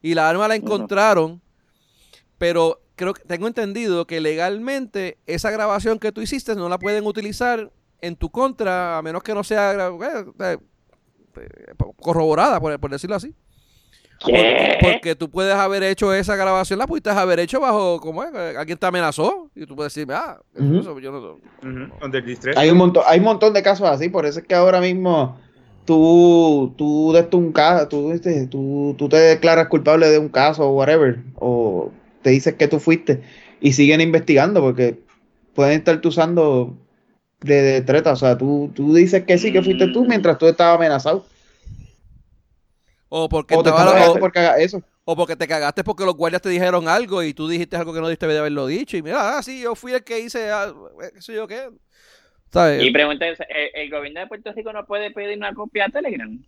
y 0.00 0.14
la 0.14 0.28
arma 0.30 0.48
la 0.48 0.54
encontraron, 0.56 1.42
pero 2.38 2.80
creo 2.96 3.14
que 3.14 3.22
tengo 3.24 3.46
entendido 3.46 4.06
que 4.06 4.20
legalmente 4.20 5.18
esa 5.26 5.50
grabación 5.50 5.98
que 5.98 6.12
tú 6.12 6.20
hiciste 6.20 6.54
no 6.54 6.68
la 6.68 6.78
pueden 6.78 7.06
utilizar 7.06 7.70
en 8.00 8.16
tu 8.16 8.30
contra 8.30 8.98
a 8.98 9.02
menos 9.02 9.22
que 9.22 9.34
no 9.34 9.44
sea 9.44 9.72
eh, 9.72 10.26
eh, 10.40 10.58
corroborada, 11.96 12.60
por, 12.60 12.78
por 12.78 12.90
decirlo 12.90 13.16
así. 13.16 13.34
Porque, 14.20 14.36
¿Qué? 14.36 14.78
porque 14.80 15.16
tú 15.16 15.28
puedes 15.28 15.54
haber 15.54 15.82
hecho 15.82 16.14
esa 16.14 16.36
grabación, 16.36 16.78
la 16.78 16.86
pudiste 16.86 17.10
haber 17.10 17.40
hecho 17.40 17.60
bajo, 17.60 18.00
¿cómo 18.00 18.22
es? 18.22 18.30
Eh, 18.32 18.54
Alguien 18.56 18.78
te 18.78 18.86
amenazó 18.86 19.50
y 19.54 19.66
tú 19.66 19.74
puedes 19.74 19.92
decir, 19.92 20.10
ah, 20.12 20.40
eso 20.54 20.98
yo 21.00 21.12
no... 21.12 21.38
Hay 22.56 22.70
un 22.70 22.78
montón, 22.78 23.02
hay 23.06 23.18
un 23.18 23.24
montón 23.24 23.52
de 23.52 23.62
casos 23.62 23.88
así, 23.88 24.08
por 24.08 24.24
eso 24.24 24.38
es 24.38 24.46
que 24.46 24.54
ahora 24.54 24.80
mismo 24.80 25.38
tú, 25.84 26.74
tú, 26.76 27.12
de 27.12 27.20
esto 27.20 27.36
un 27.36 27.52
caso, 27.52 27.88
tú, 27.88 28.12
este, 28.12 28.46
tú, 28.46 28.94
tú 28.96 29.08
te 29.08 29.16
declaras 29.16 29.68
culpable 29.68 30.08
de 30.08 30.18
un 30.18 30.28
caso 30.28 30.68
o 30.68 30.72
whatever, 30.72 31.18
o 31.34 31.90
te 32.24 32.30
dices 32.30 32.54
que 32.54 32.66
tú 32.68 32.80
fuiste 32.80 33.22
y 33.60 33.74
siguen 33.74 34.00
investigando 34.00 34.60
porque 34.60 34.98
pueden 35.54 35.78
estarte 35.78 36.08
usando 36.08 36.76
de, 37.40 37.62
de 37.62 37.82
treta, 37.82 38.12
o 38.12 38.16
sea, 38.16 38.36
tú, 38.36 38.72
tú 38.74 38.94
dices 38.94 39.24
que 39.24 39.38
sí, 39.38 39.52
que 39.52 39.62
fuiste 39.62 39.88
tú 39.92 40.04
mientras 40.06 40.38
tú 40.38 40.46
estabas 40.48 40.76
amenazado. 40.78 41.24
O 43.08 43.28
porque, 43.28 43.54
O 43.54 43.62
te 43.62 43.68
estaba- 43.70 44.10
o, 44.10 44.18
porque 44.18 44.40
eso. 44.58 44.82
o 45.04 45.14
porque 45.14 45.36
te 45.36 45.46
cagaste 45.46 45.84
porque 45.84 46.04
los 46.04 46.16
guardias 46.16 46.42
te 46.42 46.48
dijeron 46.48 46.88
algo 46.88 47.22
y 47.22 47.34
tú 47.34 47.46
dijiste 47.46 47.76
algo 47.76 47.92
que 47.92 48.00
no 48.00 48.08
diste 48.08 48.26
de 48.26 48.38
haberlo 48.38 48.66
dicho 48.66 48.96
y 48.96 49.02
mira, 49.02 49.36
ah, 49.38 49.42
sí, 49.42 49.60
yo 49.62 49.74
fui 49.74 49.92
el 49.92 50.02
que 50.02 50.20
hice, 50.20 50.50
ah, 50.50 50.72
eh, 51.02 51.10
qué 51.14 51.22
sé 51.22 51.34
yo 51.34 51.46
qué. 51.46 51.68
¿Sabes? 52.50 52.82
Y 52.82 52.90
pregunta, 52.90 53.26
¿el, 53.26 53.36
el 53.74 53.90
gobierno 53.90 54.20
de 54.20 54.26
Puerto 54.26 54.52
Rico 54.52 54.72
no 54.72 54.86
puede 54.86 55.10
pedir 55.10 55.36
una 55.36 55.52
copia 55.54 55.86
a 55.86 55.88
Telegram? 55.90 56.42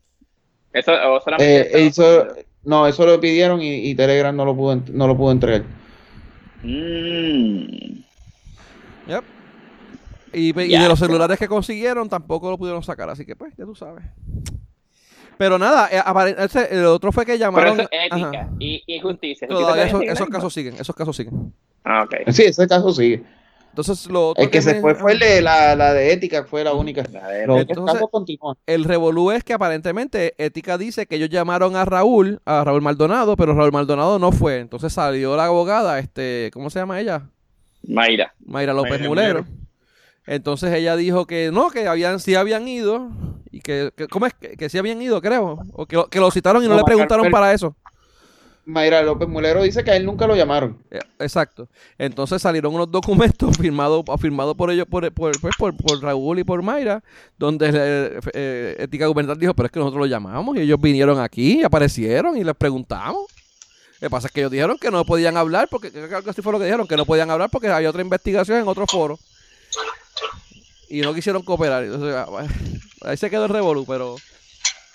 Eso, 0.73 0.93
o 0.93 1.21
solamente 1.21 1.61
Eh, 1.61 1.87
eso-? 1.87 2.27
No, 2.67 2.87
eso 2.87 3.07
lo 3.07 3.19
pidieron 3.21 3.63
y, 3.63 3.89
y 3.89 3.95
Telegram 3.95 4.37
no 4.37 4.45
lo 4.45 4.55
pudo, 4.55 4.83
no 4.93 5.07
lo 5.07 5.17
pudo 5.17 5.33
entregar. 5.33 5.65
Mm. 6.63 8.03
Yep. 9.09 9.25
Y, 10.33 10.53
de 10.53 10.69
los 10.89 10.99
pero- 11.01 11.07
celulares 11.07 11.39
que 11.39 11.49
consiguieron 11.49 12.09
tampoco 12.09 12.51
lo 12.51 12.59
pudieron 12.59 12.83
sacar, 12.83 13.09
así 13.09 13.25
que 13.25 13.37
pues, 13.37 13.55
ya 13.57 13.65
tú 13.65 13.75
sabes. 13.75 14.05
Pero 15.39 15.59
nada, 15.59 15.89
eh, 15.93 16.69
el 16.71 16.87
otro 16.87 17.13
fue 17.13 17.25
que 17.27 17.33
Pero 17.33 17.45
llamaron. 17.45 17.81
eso 17.81 17.89
es 17.91 18.11
ética 18.13 18.29
Ajá. 18.41 18.49
y, 18.59 18.83
y 18.87 19.01
justicia. 19.01 19.47
Todavía 19.47 19.85
esos, 19.85 20.03
esos 20.03 20.29
casos 20.29 20.53
siguen, 20.55 20.75
esos 20.79 20.97
casos 20.97 21.15
siguen. 21.17 21.53
Ah, 21.85 22.03
ok. 22.05 22.31
Sí, 22.33 22.45
ese 22.45 22.67
caso 22.67 22.91
sigue. 22.93 23.23
Entonces, 23.77 24.07
lo 24.11 24.31
otro 24.31 24.43
El 24.43 24.49
que 24.49 24.63
se 24.63 24.75
me- 24.75 24.81
fue 24.81 24.95
fue 24.95 25.13
el 25.13 25.19
de 25.19 25.43
la, 25.43 25.77
la 25.77 25.93
de 25.93 26.11
ética, 26.11 26.45
fue 26.45 26.65
la 26.65 26.73
única. 26.73 27.03
A 27.23 27.29
ver, 27.29 27.47
Los 27.47 27.57
otros 27.61 27.69
Entonces- 27.77 27.95
casos 27.95 28.11
continúan. 28.11 28.57
El 28.67 28.85
revolú 28.85 29.31
es 29.33 29.45
que 29.45 29.53
aparentemente 29.53 30.35
Ética 30.39 30.79
dice 30.79 31.05
que 31.07 31.17
ellos 31.17 31.29
llamaron 31.29 31.77
a 31.77 31.85
Raúl, 31.85 32.41
a 32.47 32.65
Raúl 32.65 32.81
Maldonado, 32.81 33.37
pero 33.37 33.53
Raúl 33.55 33.73
Maldonado 33.73 34.19
no 34.19 34.33
fue. 34.33 34.61
Entonces 34.61 34.95
salió 34.95 35.37
la 35.37 35.45
abogada, 35.45 35.99
este, 35.99 36.51
¿cómo 36.55 36.71
se 36.71 36.79
llama 36.79 36.99
ella? 37.01 37.29
Mayra. 37.87 38.35
Mayra 38.47 38.73
López 38.73 38.93
Mayra 38.93 39.09
Mulero. 39.09 39.43
Mulero. 39.43 39.57
Entonces 40.27 40.73
ella 40.73 40.97
dijo 40.97 41.27
que 41.27 41.51
no, 41.53 41.71
que 41.71 41.87
habían, 41.87 42.19
sí 42.19 42.35
habían 42.35 42.67
ido 42.67 43.11
y 43.53 43.61
que, 43.61 43.93
que- 43.95 44.09
¿cómo 44.09 44.27
es? 44.27 44.33
Que, 44.35 44.57
que 44.57 44.69
sí 44.69 44.79
habían 44.79 45.01
ido, 45.03 45.21
creo. 45.21 45.59
O 45.73 45.87
que, 45.87 46.03
que 46.11 46.19
lo 46.19 46.31
citaron 46.31 46.63
y 46.65 46.67
no, 46.67 46.73
No, 46.73 46.79
le 46.79 46.85
preguntaron 46.85 47.31
para 47.31 47.53
eso. 47.53 47.77
Mayra 48.67 49.01
López 49.01 49.29
Mulero 49.29 49.63
dice 49.63 49.85
que 49.85 49.93
a 49.93 49.97
él 49.97 50.05
nunca 50.05 50.27
lo 50.27 50.35
llamaron. 50.35 50.83
Eh, 50.91 50.99
Exacto. 51.21 51.69
Entonces 51.99 52.43
salieron 52.43 52.75
unos 52.75 52.91
documentos 52.91 53.57
firmados 53.61 54.05
firmados 54.21 54.57
por 54.57 54.73
ellos, 54.73 54.87
por, 54.91 55.11
por, 55.13 55.41
pues, 55.41 55.55
por, 55.57 55.77
por 55.77 56.03
Raúl 56.03 56.41
y 56.41 56.45
por 56.45 56.61
Mayra, 56.63 57.03
donde 57.39 57.71
eh, 57.73 58.21
eh, 58.35 58.77
Ética 58.81 59.07
Gubernamental 59.07 59.41
dijo, 59.41 59.55
pero 59.55 59.67
es 59.67 59.73
que 59.73 59.79
nosotros 59.79 60.01
los 60.01 60.11
llamamos 60.11 60.57
y 60.57 60.63
ellos 60.63 60.81
vinieron 60.81 61.21
aquí, 61.21 61.63
aparecieron 61.63 62.37
y 62.37 62.43
les 62.43 62.57
preguntamos. 62.57 63.27
Lo 64.01 64.01
que 64.01 64.11
pasa 64.11 64.27
es 64.27 64.33
que 64.33 64.41
ellos 64.41 64.51
dijeron 64.51 64.77
que 64.79 64.91
no 64.91 65.05
podían 65.05 65.37
hablar, 65.37 65.69
porque 65.71 65.93
creo 65.93 66.23
que 66.23 66.31
así 66.31 66.43
fue 66.43 66.53
lo 66.53 66.59
que 66.59 66.65
dijeron, 66.65 66.89
que 66.89 66.97
no 66.97 67.07
podían 67.07 67.31
hablar 67.31 67.49
porque 67.51 67.69
había 67.69 67.89
otra 67.89 68.03
investigación 68.03 68.59
en 68.59 68.69
otro 68.69 68.85
foro. 68.87 69.19
Y 70.89 71.01
no 71.01 71.15
quisieron 71.15 71.43
cooperar. 71.43 71.85
Entonces, 71.85 72.15
ah, 72.15 72.27
ahí 73.03 73.17
se 73.17 73.31
quedó 73.31 73.45
el 73.45 73.51
revolú, 73.51 73.85
pero... 73.87 74.17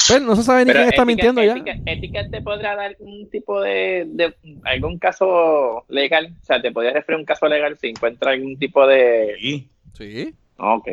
pues, 0.07 0.21
no 0.21 0.35
se 0.35 0.43
sabe 0.43 0.61
ni 0.65 0.67
Pero 0.71 0.79
quién 0.79 0.89
está 0.89 1.01
ética- 1.03 1.05
mintiendo 1.05 1.43
ya. 1.43 1.51
ética, 1.53 1.77
ética 1.85 2.19
te 2.29 2.41
podrá 2.41 2.75
dar 2.75 2.95
un 2.99 3.29
tipo 3.29 3.61
de, 3.61 4.05
de 4.07 4.35
algún 4.63 4.97
caso 4.99 5.85
legal, 5.89 6.35
o 6.41 6.43
sea, 6.45 6.61
te 6.61 6.71
podría 6.71 6.93
referir 6.93 7.15
a 7.17 7.19
un 7.19 7.25
caso 7.25 7.47
legal 7.47 7.77
si 7.79 7.87
encuentra 7.89 8.31
algún 8.31 8.57
tipo 8.57 8.85
de 8.87 9.35
Sí, 9.39 9.69
Sí, 9.93 10.33
Ok. 10.57 10.87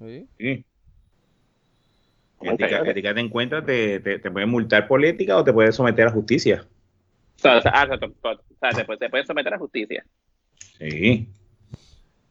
sí. 0.00 0.26
sí. 0.38 0.64
Ética, 2.40 2.78
ética 2.84 3.14
te 3.14 3.20
encuentra, 3.20 3.64
te, 3.64 4.00
te, 4.00 4.18
te 4.18 4.30
puede 4.30 4.46
multar 4.46 4.88
por 4.88 5.04
ética 5.04 5.36
o 5.36 5.44
te 5.44 5.52
puede 5.52 5.70
someter 5.72 6.08
a 6.08 6.10
justicia. 6.10 6.66
O 7.36 7.38
sea, 7.38 7.58
o 7.58 7.60
sea, 7.62 7.72
ah, 7.74 7.84
o 7.84 7.86
sea, 7.86 7.98
to- 7.98 8.10
to- 8.10 8.30
o 8.30 8.56
sea, 8.60 8.72
se, 8.72 8.84
puede, 8.84 8.98
se 8.98 9.08
puede 9.08 9.24
someter 9.24 9.54
a 9.54 9.58
justicia. 9.58 10.04
Sí. 10.78 11.28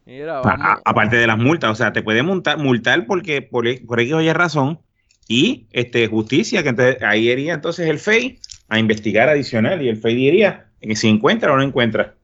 Mira, 0.05 0.39
a- 0.43 0.81
aparte 0.83 1.15
de 1.15 1.27
las 1.27 1.37
multas, 1.37 1.71
o 1.71 1.75
sea, 1.75 1.93
te 1.93 2.01
puede 2.03 2.23
multar, 2.23 2.57
multar 2.57 3.05
porque 3.05 3.41
por, 3.41 3.65
por 3.85 3.99
X 4.01 4.13
o 4.13 4.21
Y 4.21 4.33
razón 4.33 4.79
y 5.31 5.67
este 5.71 6.07
justicia, 6.07 6.61
que 6.61 6.69
entonces 6.69 7.01
ahí 7.03 7.29
iría 7.29 7.53
entonces 7.53 7.87
el 7.87 7.99
FEI 7.99 8.39
a 8.67 8.79
investigar 8.79 9.29
adicional 9.29 9.81
y 9.81 9.87
el 9.89 9.95
FEI 9.97 10.15
diría 10.15 10.65
que 10.81 10.95
si 10.95 11.07
encuentra 11.07 11.53
o 11.53 11.55
no 11.57 11.63
encuentra. 11.63 12.15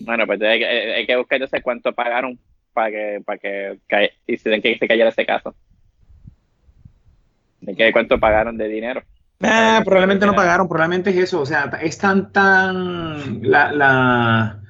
Bueno, 0.00 0.26
pues 0.26 0.40
hay, 0.42 0.58
que- 0.58 0.66
hay 0.66 1.06
que 1.06 1.16
buscar 1.16 1.36
entonces 1.36 1.62
cuánto 1.62 1.92
pagaron 1.92 2.38
para 2.72 2.90
que, 2.90 3.22
para 3.24 3.38
que, 3.38 3.78
y 4.26 4.36
se 4.36 4.60
que 4.60 4.78
se 4.78 4.88
cayera 4.88 5.10
ese 5.10 5.26
caso. 5.26 5.54
Que 7.64 7.74
ver 7.74 7.92
cuánto 7.92 8.18
pagaron 8.18 8.56
de 8.56 8.68
dinero. 8.68 9.02
Ah, 9.42 9.80
probablemente 9.84 10.26
no 10.26 10.34
pagaron, 10.34 10.68
probablemente 10.68 11.10
es 11.10 11.16
eso, 11.16 11.40
o 11.40 11.46
sea, 11.46 11.70
es 11.80 11.96
tan 11.98 12.32
tan 12.32 13.42
la, 13.42 13.72
la 13.72 14.60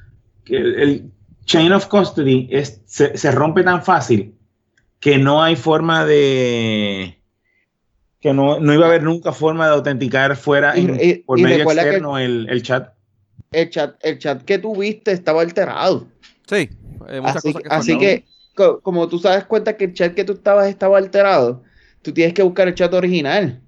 el, 0.46 0.74
el 0.80 1.10
chain 1.44 1.72
of 1.72 1.86
custody 1.86 2.48
es, 2.50 2.82
se, 2.86 3.16
se 3.16 3.30
rompe 3.32 3.62
tan 3.62 3.82
fácil 3.82 4.34
que 5.00 5.18
no 5.18 5.42
hay 5.42 5.56
forma 5.56 6.04
de 6.04 7.16
que 8.20 8.34
no, 8.34 8.60
no 8.60 8.74
iba 8.74 8.84
a 8.84 8.88
haber 8.88 9.02
nunca 9.02 9.32
forma 9.32 9.66
de 9.66 9.72
autenticar 9.72 10.36
fuera 10.36 10.76
Y- 10.76 10.80
en- 10.80 11.00
y- 11.02 11.14
por 11.22 11.38
y 11.38 11.42
medio 11.42 11.64
externo 11.64 12.18
el, 12.18 12.46
el 12.50 12.62
chat. 12.62 12.92
El 13.50 13.70
chat, 13.70 13.96
el 14.02 14.18
chat 14.18 14.42
que 14.42 14.58
tuviste 14.58 15.10
estaba 15.12 15.40
alterado. 15.40 16.06
Sí, 16.46 16.68
muchas 16.98 17.36
Así, 17.36 17.52
cosas 17.52 17.62
que 17.62 17.68
así 17.70 17.98
que, 17.98 18.24
co- 18.54 18.80
como 18.80 19.08
tú 19.08 19.18
sabes 19.18 19.44
cuenta 19.44 19.76
que 19.76 19.86
el 19.86 19.94
chat 19.94 20.14
que 20.14 20.24
tú 20.24 20.34
estabas 20.34 20.68
estaba 20.68 20.98
alterado, 20.98 21.62
tú 22.02 22.12
tienes 22.12 22.34
que 22.34 22.42
buscar 22.42 22.68
el 22.68 22.74
chat 22.74 22.92
original. 22.92 23.60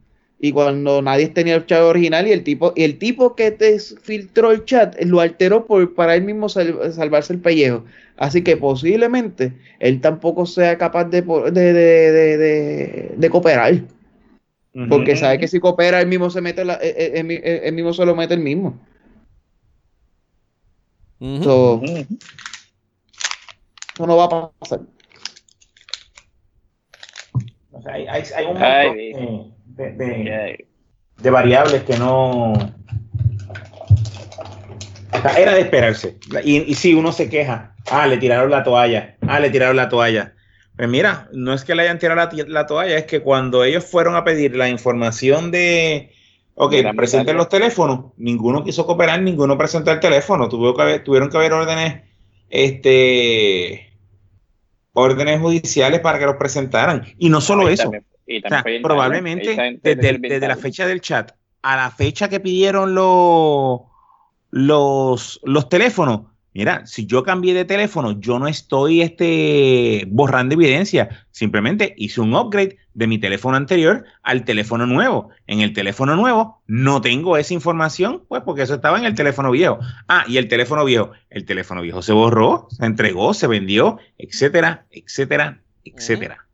Y 0.44 0.50
cuando 0.50 1.00
nadie 1.02 1.28
tenía 1.28 1.54
el 1.54 1.66
chat 1.66 1.82
original 1.82 2.26
y 2.26 2.32
el 2.32 2.42
tipo, 2.42 2.72
y 2.74 2.82
el 2.82 2.98
tipo 2.98 3.36
que 3.36 3.52
te 3.52 3.78
filtró 3.78 4.50
el 4.50 4.64
chat 4.64 5.00
lo 5.04 5.20
alteró 5.20 5.66
por, 5.66 5.94
para 5.94 6.16
él 6.16 6.24
mismo 6.24 6.48
sal- 6.48 6.92
salvarse 6.92 7.32
el 7.32 7.38
pellejo. 7.38 7.84
Así 8.16 8.42
que 8.42 8.56
posiblemente 8.56 9.52
él 9.78 10.00
tampoco 10.00 10.44
sea 10.44 10.76
capaz 10.78 11.04
de, 11.04 11.22
de, 11.22 11.72
de, 11.72 11.72
de, 11.72 12.36
de- 12.38 13.12
de 13.16 13.30
cooperar. 13.30 13.82
Porque 14.88 15.14
sabe 15.14 15.38
que 15.38 15.46
si 15.46 15.60
coopera, 15.60 16.00
él 16.00 16.08
mismo 16.08 16.28
se 16.28 16.40
mete 16.40 16.64
la- 16.64 16.74
eh, 16.82 16.92
eh, 16.98 17.12
él, 17.14 17.24
mi- 17.24 17.34
él- 17.36 17.60
él 17.62 17.72
mismo 17.72 17.92
se 17.92 18.04
lo 18.04 18.16
mete 18.16 18.34
el 18.34 18.40
mismo. 18.40 18.80
So, 21.40 21.74
Ujú. 21.74 21.84
eso 23.94 24.06
no 24.08 24.16
va 24.16 24.24
a 24.24 24.50
pasar. 24.58 24.80
O 27.72 27.82
sea, 27.82 27.94
hay, 27.94 28.06
hay- 28.06 28.22
hay 28.36 28.44
un 28.46 28.62
Ay, 28.62 29.12
montón 29.14 29.54
de, 29.66 29.92
de- 29.92 30.04
de- 30.06 30.24
Ya, 30.24 31.22
de 31.22 31.30
variables 31.30 31.82
que 31.84 31.96
no. 31.98 32.52
Era 35.38 35.54
de 35.54 35.60
esperarse. 35.60 36.16
Y, 36.44 36.58
y 36.70 36.74
sí, 36.74 36.94
uno 36.94 37.12
se 37.12 37.28
queja. 37.28 37.74
Ah, 37.90 38.06
le 38.06 38.16
tiraron 38.18 38.50
la 38.50 38.64
toalla. 38.64 39.16
Ah, 39.26 39.38
le 39.40 39.50
tiraron 39.50 39.76
la 39.76 39.88
toalla. 39.88 40.34
Pues 40.76 40.88
mira, 40.88 41.28
no 41.32 41.52
es 41.52 41.64
que 41.64 41.74
le 41.74 41.82
hayan 41.82 41.98
tirado 41.98 42.28
la, 42.48 42.66
toalla, 42.66 42.96
es 42.96 43.04
que 43.04 43.20
cuando 43.20 43.62
ellos 43.62 43.84
fueron 43.84 44.16
a 44.16 44.24
pedir 44.24 44.56
la 44.56 44.68
información 44.68 45.50
de. 45.50 46.10
Ok, 46.54 46.72
la 46.82 46.92
presenten 46.92 47.36
los 47.36 47.48
teléfonos. 47.48 48.12
Ninguno 48.16 48.64
quiso 48.64 48.86
cooperar, 48.86 49.20
ninguno 49.22 49.56
presentó 49.56 49.90
el 49.92 50.00
teléfono. 50.00 50.48
Tuvo 50.48 50.74
que 50.74 50.82
haber- 50.82 51.04
tuvieron 51.04 51.30
que 51.30 51.36
haber 51.36 51.52
órdenes. 51.52 52.02
Este. 52.50 53.91
Órdenes 54.94 55.40
judiciales 55.40 56.00
para 56.00 56.18
que 56.18 56.26
los 56.26 56.36
presentaran. 56.36 57.04
Y 57.18 57.28
no 57.28 57.40
solo 57.40 57.68
eso. 57.68 57.84
también- 57.84 58.04
O 58.44 58.48
sea, 58.48 58.62
probablemente 58.82 59.54
desde, 59.82 60.08
el- 60.10 60.20
desde 60.20 60.48
la 60.48 60.54
fecha 60.62 60.86
del 60.86 61.00
chat 61.00 61.32
a 61.62 61.76
la 61.76 61.90
fecha 61.90 62.28
que 62.28 62.40
pidieron 62.40 62.94
los, 62.94 63.80
los, 64.50 65.40
los 65.44 65.68
teléfonos. 65.68 66.31
Mira, 66.54 66.86
si 66.86 67.06
yo 67.06 67.22
cambié 67.22 67.54
de 67.54 67.64
teléfono, 67.64 68.20
yo 68.20 68.38
no 68.38 68.46
estoy 68.46 69.00
este, 69.00 70.04
borrando 70.08 70.54
evidencia. 70.54 71.24
Simplemente 71.30 71.94
hice 71.96 72.20
un 72.20 72.34
upgrade 72.34 72.76
de 72.92 73.06
mi 73.06 73.18
teléfono 73.18 73.56
anterior 73.56 74.04
al 74.22 74.44
teléfono 74.44 74.86
nuevo. 74.86 75.30
En 75.46 75.60
el 75.60 75.72
teléfono 75.72 76.14
nuevo 76.14 76.62
no 76.66 77.00
tengo 77.00 77.38
esa 77.38 77.54
información, 77.54 78.24
pues 78.28 78.42
porque 78.42 78.62
eso 78.62 78.74
estaba 78.74 78.98
en 78.98 79.06
el 79.06 79.14
teléfono 79.14 79.50
viejo. 79.50 79.78
Ah, 80.08 80.24
y 80.28 80.36
el 80.36 80.48
teléfono 80.48 80.84
viejo. 80.84 81.12
El 81.30 81.46
teléfono 81.46 81.80
viejo 81.80 82.02
se 82.02 82.12
borró, 82.12 82.68
se 82.70 82.84
entregó, 82.84 83.32
se 83.32 83.46
vendió, 83.46 83.98
etcétera, 84.18 84.84
etcétera, 84.90 85.62
etcétera. 85.84 86.46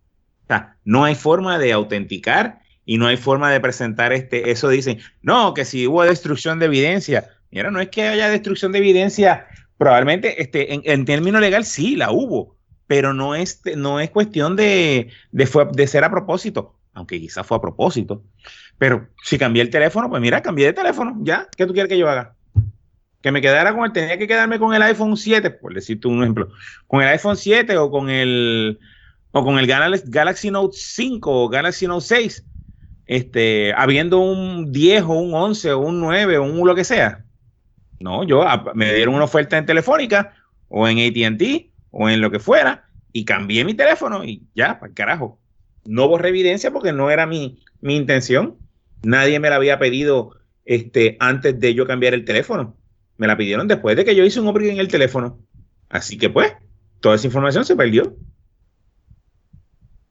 O 0.45 0.47
sea, 0.47 0.77
no 0.85 1.05
hay 1.05 1.17
forma 1.17 1.59
de 1.59 1.73
autenticar 1.73 2.61
y 2.85 2.99
no 2.99 3.07
hay 3.07 3.17
forma 3.17 3.51
de 3.51 3.61
presentar 3.61 4.13
este, 4.13 4.51
eso 4.51 4.69
dicen, 4.69 5.01
no, 5.23 5.55
que 5.55 5.65
si 5.65 5.87
hubo 5.87 6.05
destrucción 6.05 6.61
de 6.61 6.67
evidencia. 6.67 7.29
Mira, 7.51 7.71
no 7.71 7.81
es 7.81 7.89
que 7.89 8.03
haya 8.03 8.31
destrucción 8.31 8.73
de 8.73 8.79
evidencia, 8.79 9.47
probablemente 9.79 10.43
este, 10.43 10.75
en, 10.75 10.83
en 10.85 11.05
término 11.05 11.41
legal 11.41 11.65
sí 11.65 11.97
la 11.97 12.11
hubo, 12.11 12.57
pero 12.87 13.15
no 13.15 13.35
es, 13.35 13.63
no 13.77 14.01
es 14.01 14.11
cuestión 14.11 14.57
de, 14.57 15.11
de, 15.33 15.47
fue- 15.47 15.69
de 15.73 15.87
ser 15.87 16.05
a 16.05 16.11
propósito, 16.11 16.75
aunque 16.95 17.21
quizás 17.21 17.47
fue 17.47 17.57
a 17.57 17.61
propósito. 17.61 18.23
Pero 18.79 19.09
si 19.25 19.39
cambié 19.39 19.63
el 19.63 19.71
teléfono, 19.71 20.09
pues 20.09 20.21
mira, 20.23 20.43
cambié 20.43 20.67
de 20.67 20.73
teléfono, 20.73 21.17
ya, 21.23 21.49
¿qué 21.57 21.67
tú 21.67 21.73
quieres 21.73 21.89
que 21.89 21.99
yo 21.99 22.09
haga? 22.09 22.35
Que 23.21 23.33
me 23.33 23.41
quedara 23.41 23.75
con 23.75 23.85
el, 23.85 23.93
tenía 23.93 24.17
que 24.19 24.29
quedarme 24.29 24.59
con 24.59 24.75
el 24.75 24.83
iPhone 24.83 25.17
7, 25.17 25.51
por 25.51 25.75
decirte 25.75 26.07
un 26.09 26.23
ejemplo, 26.23 26.51
con 26.87 27.03
el 27.03 27.09
iPhone 27.09 27.37
7 27.37 27.77
o 27.77 27.91
con 27.91 28.09
el, 28.11 28.79
o 29.33 29.45
con 29.45 29.59
el 29.59 29.67
Gal- 29.67 30.03
Galaxy 30.07 30.51
Note 30.51 30.77
5 30.79 31.45
o 31.45 31.49
Galaxy 31.49 31.87
Note 31.89 32.05
6, 32.07 32.45
este, 33.07 33.73
habiendo 33.77 34.19
un 34.21 34.71
10 34.73 35.03
o 35.03 35.09
un 35.15 35.35
11 35.35 35.73
o 35.73 35.81
un 35.81 36.01
9 36.01 36.39
o 36.39 36.45
un 36.45 36.67
lo 36.67 36.75
que 36.75 36.85
sea. 36.85 37.25
No, 38.01 38.25
yo 38.25 38.43
a- 38.43 38.73
me 38.75 38.93
dieron 38.95 39.15
una 39.15 39.25
oferta 39.25 39.59
en 39.59 39.67
Telefónica 39.67 40.35
o 40.69 40.87
en 40.89 40.99
ATT 40.99 41.73
o 41.91 42.09
en 42.09 42.21
lo 42.21 42.31
que 42.31 42.39
fuera 42.39 42.89
y 43.13 43.25
cambié 43.25 43.65
mi 43.65 43.75
teléfono 43.75 44.25
y 44.25 44.47
ya, 44.55 44.79
para 44.79 44.89
el 44.91 44.95
carajo. 44.95 45.41
No 45.85 46.09
borré 46.09 46.29
evidencia 46.29 46.71
porque 46.71 46.93
no 46.93 47.11
era 47.11 47.27
mi, 47.27 47.63
mi 47.81 47.97
intención. 47.97 48.59
Nadie 49.03 49.41
me 49.41 49.51
la 49.51 49.57
había 49.57 49.79
pedido 49.79 50.37
este, 50.65 51.17
antes 51.21 51.59
de 51.59 51.75
yo 51.75 51.87
cambiar 51.87 52.15
el 52.15 52.25
teléfono. 52.25 52.77
Me 53.17 53.27
la 53.27 53.37
pidieron 53.37 53.67
después 53.67 53.97
de 53.97 54.05
que 54.05 54.15
yo 54.15 54.25
hice 54.25 54.41
un 54.41 54.49
upgrade 54.49 54.73
en 54.73 54.79
el 54.79 54.89
teléfono. 54.89 55.41
Así 55.89 56.19
que 56.19 56.29
pues, 56.31 56.53
toda 57.01 57.15
esa 57.17 57.27
información 57.27 57.65
se 57.65 57.75
perdió. 57.75 58.15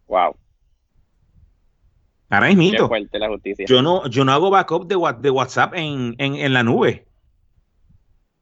Wow, 0.07 0.35
Ahora 2.29 2.49
justicia. 3.29 3.65
yo 3.67 3.81
no, 3.81 4.07
yo 4.09 4.25
no 4.25 4.33
hago 4.33 4.49
backup 4.49 4.87
de, 4.87 4.95
de 5.21 5.29
WhatsApp 5.29 5.73
en, 5.75 6.15
en, 6.17 6.35
en 6.35 6.53
la 6.53 6.63
nube. 6.63 7.06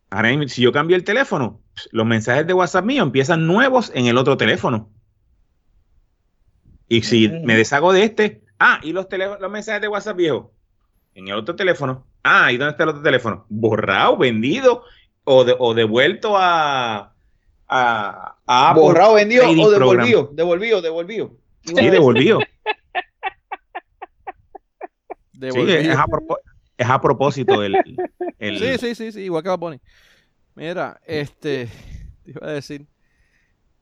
Ahora 0.10 0.30
mismo, 0.30 0.48
si 0.48 0.62
yo 0.62 0.72
cambio 0.72 0.96
el 0.96 1.04
teléfono, 1.04 1.62
los 1.92 2.06
mensajes 2.06 2.46
de 2.48 2.54
WhatsApp 2.54 2.86
mío 2.86 3.04
empiezan 3.04 3.48
nuevos 3.48 3.92
en 3.96 4.06
el 4.06 4.18
otro 4.18 4.38
teléfono. 4.38 4.90
Y 6.88 7.02
si 7.02 7.28
me 7.30 7.56
deshago 7.56 7.92
de 7.92 8.04
este, 8.04 8.44
ah, 8.60 8.80
y 8.84 8.94
los, 8.94 9.08
los 9.40 9.52
mensajes 9.52 9.82
de 9.82 9.88
WhatsApp 9.88 10.16
viejo 10.18 10.54
en 11.16 11.28
el 11.28 11.34
otro 11.36 11.56
teléfono. 11.56 12.06
Ah, 12.24 12.52
¿y 12.52 12.58
dónde 12.58 12.72
está 12.72 12.84
el 12.84 12.90
otro 12.90 13.02
teléfono? 13.02 13.46
Borrado, 13.50 14.18
vendido 14.18 14.84
o, 15.24 15.44
de- 15.44 15.56
o 15.58 15.74
devuelto 15.74 16.38
a, 16.38 17.14
a, 17.68 18.36
a 18.46 18.70
Apple 18.70 18.82
Borrado, 18.84 19.14
vendido 19.16 19.44
o 19.50 19.70
devolvido. 19.72 20.30
Devolvido, 20.34 20.82
devolvido. 20.82 21.32
Sí, 21.64 21.74
devolvido. 21.90 22.40
Sí, 25.52 25.60
es 25.90 25.98
a, 25.98 26.06
es 26.78 26.90
a 26.90 27.00
propósito 27.02 27.64
el, 27.64 27.76
el- 28.40 28.60
Sí, 28.60 28.78
sí, 28.78 28.96
sí, 28.96 29.12
sí, 29.12 29.22
igual 29.22 29.44
que 29.44 29.50
Bad 29.50 29.60
Bunny. 29.60 29.80
Mira, 30.56 31.00
este, 31.06 31.68
te 32.24 32.32
iba 32.32 32.48
a 32.48 32.52
decir, 32.52 32.86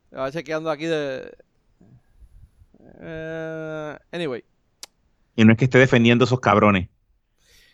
estaba 0.06 0.32
chequeando 0.32 0.70
aquí 0.72 0.86
de... 0.86 1.32
eh, 3.02 3.98
anyway, 4.12 4.44
Y 5.36 5.46
no 5.46 5.52
es 5.54 5.58
que 5.58 5.66
esté 5.66 5.78
defendiendo 5.80 6.24
a 6.24 6.28
esos 6.28 6.40
cabrones, 6.40 6.90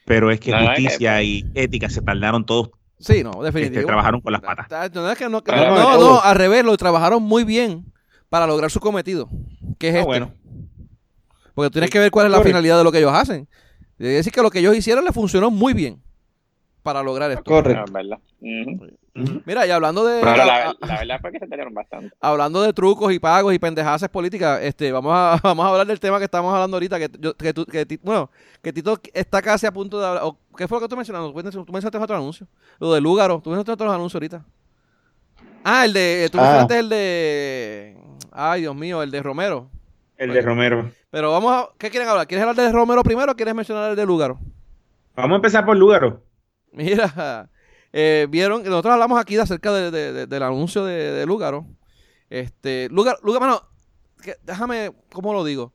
pero 0.05 0.31
es 0.31 0.39
que 0.39 0.51
No, 0.51 0.59
es 0.59 0.69
que- 0.77 0.83
justicia 0.83 1.21
y 1.23 1.45
ética 1.55 1.89
se 1.89 2.01
tardaron 2.01 2.45
todos, 2.45 2.71
sí, 2.99 3.23
no, 3.23 3.31
este, 3.31 3.59
definitivo. 3.59 3.85
trabajaron 3.87 4.21
con 4.21 4.33
las 4.33 4.41
patas. 4.41 4.67
Ta- 4.67 4.89
No, 4.89 5.09
es 5.11 5.17
que 5.17 5.29
no, 5.29 5.41
no, 5.45 5.97
no, 5.99 6.21
al 6.21 6.35
revés, 6.35 6.63
lo 6.63 6.75
trabajaron 6.77 7.23
muy 7.23 7.43
bien 7.43 7.85
para 8.29 8.45
lograr 8.47 8.69
su 8.71 8.79
cometido, 8.79 9.29
que 9.77 9.89
es 9.89 9.95
Ah, 9.95 9.99
este. 9.99 10.07
bueno. 10.07 10.33
Porque 11.55 11.71
tienes 11.71 11.89
que 11.89 11.99
ver 11.99 12.11
cuál 12.11 12.27
es 12.27 12.31
la 12.31 12.41
finalidad 12.41 12.77
de 12.77 12.83
lo 12.85 12.91
que 12.91 12.99
ellos 12.99 13.13
hacen. 13.13 13.47
Es 13.99 14.07
decir, 14.15 14.31
que 14.31 14.41
lo 14.41 14.49
que 14.49 14.59
ellos 14.59 14.75
hicieron 14.75 15.03
le 15.03 15.11
funcionó 15.11 15.51
muy 15.51 15.73
bien 15.73 16.01
para 16.83 17.03
lograr 17.03 17.29
esto. 17.31 17.43
Correcto. 17.43 17.91
Ujú. 18.41 19.41
Mira, 19.45 19.67
y 19.67 19.71
hablando 19.71 20.05
de 20.05 20.21
Pero 20.21 20.45
la, 20.45 20.73
verdad 20.79 21.19
fue 21.19 21.31
que 21.33 21.39
se 21.39 21.45
bastante. 21.73 22.15
hablando 22.21 22.61
de 22.61 22.71
trucos 22.71 23.11
y 23.11 23.19
pagos 23.19 23.53
y 23.53 23.59
pendejadas 23.59 24.07
políticas, 24.07 24.61
este, 24.63 24.93
vamos 24.93 25.11
a, 25.13 25.37
vamos 25.43 25.65
a 25.65 25.69
hablar 25.69 25.85
del 25.87 25.99
tema 25.99 26.17
que 26.19 26.23
estamos 26.25 26.53
hablando 26.53 26.77
ahorita, 26.77 26.97
que, 26.99 27.09
yo, 27.19 27.35
que, 27.35 27.53
tú- 27.53 27.65
que 27.65 27.85
bueno, 28.01 28.31
que 28.61 28.71
Tito 28.71 28.97
está 29.13 29.41
casi 29.41 29.65
a 29.65 29.73
punto 29.73 29.99
de 29.99 30.07
hablar. 30.07 30.23
o, 30.23 30.37
¿Qué 30.55 30.67
fue 30.69 30.77
lo 30.77 30.81
que 30.81 30.87
tú 30.89 30.95
mencionaste? 30.95 31.51
Tú 31.51 31.73
mencionaste 31.73 31.97
otro 31.97 32.15
anuncio. 32.15 32.47
Lo 32.79 32.93
de 32.93 33.01
Lúgaro. 33.01 33.41
Tú 33.43 33.49
mencionaste 33.49 33.71
otros 33.73 33.93
anuncios 33.93 34.15
ahorita. 34.15 34.45
Ah, 35.65 35.83
el 35.83 35.91
de. 35.93 36.29
Tú 36.31 36.37
Ah. 36.37 36.41
mencionaste 36.41 36.79
el 36.79 36.89
de. 36.89 37.97
Ay, 38.31 38.61
Dios 38.61 38.75
mío, 38.75 39.03
el 39.03 39.11
de 39.11 39.21
Romero. 39.21 39.69
El 40.19 40.33
de 40.33 40.41
Romero. 40.41 40.91
Pero 41.09 41.31
vamos 41.31 41.51
a. 41.51 41.69
¿Qué 41.79 41.89
quieren 41.89 42.07
hablar? 42.07 42.27
¿Quieres 42.27 42.45
hablar 42.45 42.55
de 42.67 42.71
Romero 42.71 43.01
primero 43.03 43.31
o 43.31 43.35
quieres 43.35 43.55
mencionar 43.55 43.89
el 43.89 43.95
de 43.95 44.05
Lúgaro? 44.05 44.37
Vamos 45.15 45.31
a 45.31 45.35
empezar 45.37 45.65
por 45.65 45.75
Lugaro. 45.75 46.21
Mira, 46.71 47.49
eh, 47.93 48.27
vieron, 48.29 48.63
nosotros 48.63 48.93
hablamos 48.93 49.19
aquí 49.19 49.35
de 49.35 49.41
acerca 49.41 49.71
de- 49.73 49.89
de- 49.91 50.13
de- 50.13 50.27
del 50.27 50.43
anuncio 50.43 50.85
de, 50.85 51.11
de 51.13 51.25
Lúgaro. 51.25 51.65
Este, 52.29 52.87
Lúgaro, 52.91 53.17
Lúgaro, 53.23 53.45
mano, 53.45 53.61
que- 54.21 54.35
déjame, 54.43 54.91
¿cómo 55.11 55.33
lo 55.33 55.43
digo? 55.43 55.73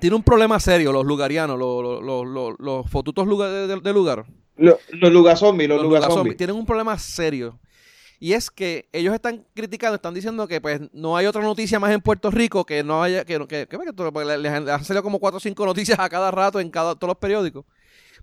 Tiene 0.00 0.16
un 0.16 0.22
problema 0.22 0.58
serio 0.58 0.90
los 0.92 1.04
lugarianos, 1.04 1.58
los, 1.58 1.82
los, 1.82 2.02
los, 2.02 2.26
los- 2.26 2.54
los 2.58 2.90
fotutos 2.90 3.26
lugar- 3.28 3.50
de, 3.50 3.66
de- 3.66 3.80
de 3.80 3.92
Lúgaro. 3.92 4.24
Lo- 4.56 4.78
Los 4.92 5.12
Lugazombis, 5.12 5.68
los, 5.68 5.76
Los. 5.76 5.84
Lugazombis, 5.86 6.36
tienen 6.36 6.56
un 6.56 6.66
problema 6.66 6.98
serio. 6.98 7.58
Y 8.22 8.34
es 8.34 8.50
que 8.50 8.86
ellos 8.92 9.14
están 9.14 9.46
criticando, 9.54 9.96
están 9.96 10.12
diciendo 10.12 10.46
que 10.46 10.60
pues 10.60 10.82
no 10.92 11.16
hay 11.16 11.24
otra 11.26 11.40
noticia 11.42 11.80
más 11.80 11.90
en 11.92 12.02
Puerto 12.02 12.30
Rico 12.30 12.66
que 12.66 12.84
no 12.84 13.02
haya, 13.02 13.24
que, 13.24 13.38
que, 13.48 13.66
que- 13.66 13.78
que 13.78 13.78
porque 13.94 14.24
le- 14.26 14.36
les 14.38 14.52
han, 14.52 14.66
les 14.66 14.74
han 14.74 14.84
salido 14.84 15.02
como 15.02 15.18
cuatro 15.18 15.38
o 15.38 15.40
cinco 15.40 15.64
noticias 15.66 15.98
a 15.98 16.08
cada 16.10 16.30
rato 16.30 16.60
en 16.60 16.70
cada, 16.70 16.94
todos 16.94 17.08
los 17.08 17.16
periódicos. 17.18 17.64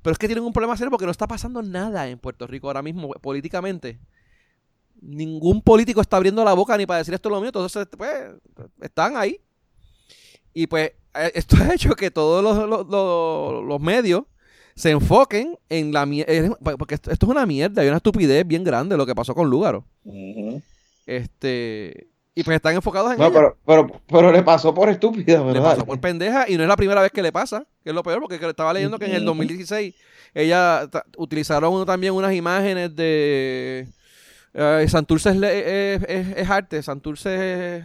Pero 0.04 0.12
es 0.12 0.20
que 0.20 0.28
tienen 0.28 0.46
un 0.46 0.54
problema 0.54 0.78
serio 0.78 0.92
porque 0.92 1.06
no 1.06 1.12
está 1.12 1.26
pasando 1.28 1.64
nada 1.64 2.08
en 2.08 2.20
Puerto 2.20 2.46
Rico 2.46 2.68
ahora 2.68 2.84
mismo 2.84 3.10
políticamente. 3.22 4.00
Ningún 5.02 5.62
político 5.62 6.02
está 6.02 6.18
abriendo 6.18 6.44
la 6.44 6.54
boca 6.54 6.78
ni 6.78 6.86
para 6.86 7.00
decir 7.00 7.14
esto 7.14 7.30
es 7.30 7.34
lo 7.34 7.40
mío. 7.40 7.50
Entonces, 7.50 7.88
pues, 7.98 8.14
están 8.82 9.18
ahí. 9.18 9.42
Y 10.54 10.68
pues, 10.68 10.92
eh, 11.16 11.32
esto 11.36 11.56
ha 11.62 11.74
hecho 11.74 11.96
que 11.96 12.12
todos 12.12 12.44
los- 12.44 13.66
los 13.68 13.82
medios 13.82 14.24
se 14.78 14.92
enfoquen 14.92 15.58
en 15.70 15.92
la 15.92 16.06
mierda. 16.06 16.56
Porque 16.78 16.96
esto, 16.96 17.10
esto 17.12 17.26
es 17.26 17.30
una 17.32 17.46
mierda 17.48 17.84
y 17.84 17.88
una 17.88 17.98
estupidez 17.98 18.46
bien 18.48 18.64
grande 18.64 18.96
lo 18.96 19.06
que 19.08 19.16
pasó 19.16 19.34
con 19.34 19.50
Lúgaro. 19.50 19.84
Ujú. 20.06 20.62
Este. 21.06 22.08
Y 22.36 22.44
pues 22.44 22.56
están 22.56 22.76
enfocados 22.76 23.12
en 23.14 23.18
No, 23.18 23.26
ella. 23.26 23.34
pero, 23.34 23.58
pero, 23.66 24.02
pero 24.08 24.32
le 24.32 24.44
pasó 24.44 24.72
por 24.72 24.90
estúpida, 24.90 25.40
Le 25.40 25.46
¿verdad? 25.46 25.64
pasó 25.64 25.86
por 25.88 26.00
pendeja 26.00 26.46
y 26.48 26.56
no 26.56 26.62
es 26.62 26.70
la 26.70 26.78
primera 26.78 27.02
vez 27.02 27.12
que 27.12 27.24
le 27.24 27.32
pasa, 27.32 27.66
que 27.84 27.90
es 27.90 27.96
lo 27.96 28.04
peor, 28.04 28.20
porque 28.22 28.36
estaba 28.36 28.72
leyendo 28.74 29.00
que 29.00 29.06
en 29.06 29.14
el 29.16 29.26
2016 29.26 29.96
ella 30.36 30.88
utilizaron 31.18 31.84
también 31.88 32.14
unas 32.14 32.36
imágenes 32.36 32.96
de 32.96 33.88
eh, 34.54 34.86
Santurce 34.88 35.32
es, 35.32 35.36
le- 35.38 35.96
es- 35.96 36.04
es- 36.08 36.38
es 36.38 36.50
arte, 36.50 36.84
Santurce 36.84 37.78
es... 37.78 37.84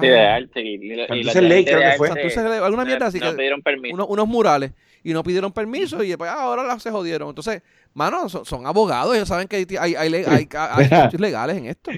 Sí, 0.00 0.06
de 0.06 0.18
ah, 0.18 0.36
arte. 0.36 0.62
Y, 0.62 0.92
y, 0.92 0.96
Santurce 1.06 1.42
Lake, 1.42 1.64
creo 1.66 1.80
que 1.90 1.96
fue. 1.98 2.08
Santurce 2.08 2.40
es 2.40 2.46
alguna 2.62 2.82
no- 2.84 2.86
mierda 2.86 3.06
así 3.08 3.18
no 3.18 3.30
que 3.30 3.36
pidieron 3.36 3.60
permiso. 3.60 3.94
unos, 3.94 4.06
unos 4.08 4.26
murales 4.26 4.72
y 5.04 5.12
no 5.12 5.22
pidieron 5.22 5.52
permiso 5.52 6.02
y 6.02 6.08
después 6.08 6.30
ah, 6.30 6.42
ahora 6.42 6.62
las 6.64 6.82
se 6.82 6.90
jodieron. 6.90 7.28
Entonces, 7.30 7.62
mano, 7.94 8.28
son, 8.28 8.44
son 8.44 8.66
abogados, 8.66 9.14
ellos 9.14 9.28
saben 9.28 9.48
que 9.48 9.56
hay, 9.56 9.66
hay, 9.78 9.94
hay, 9.94 10.24
hay- 10.24 10.48
hay 10.90 11.10
legales 11.18 11.56
en 11.56 11.66
esto. 11.66 11.90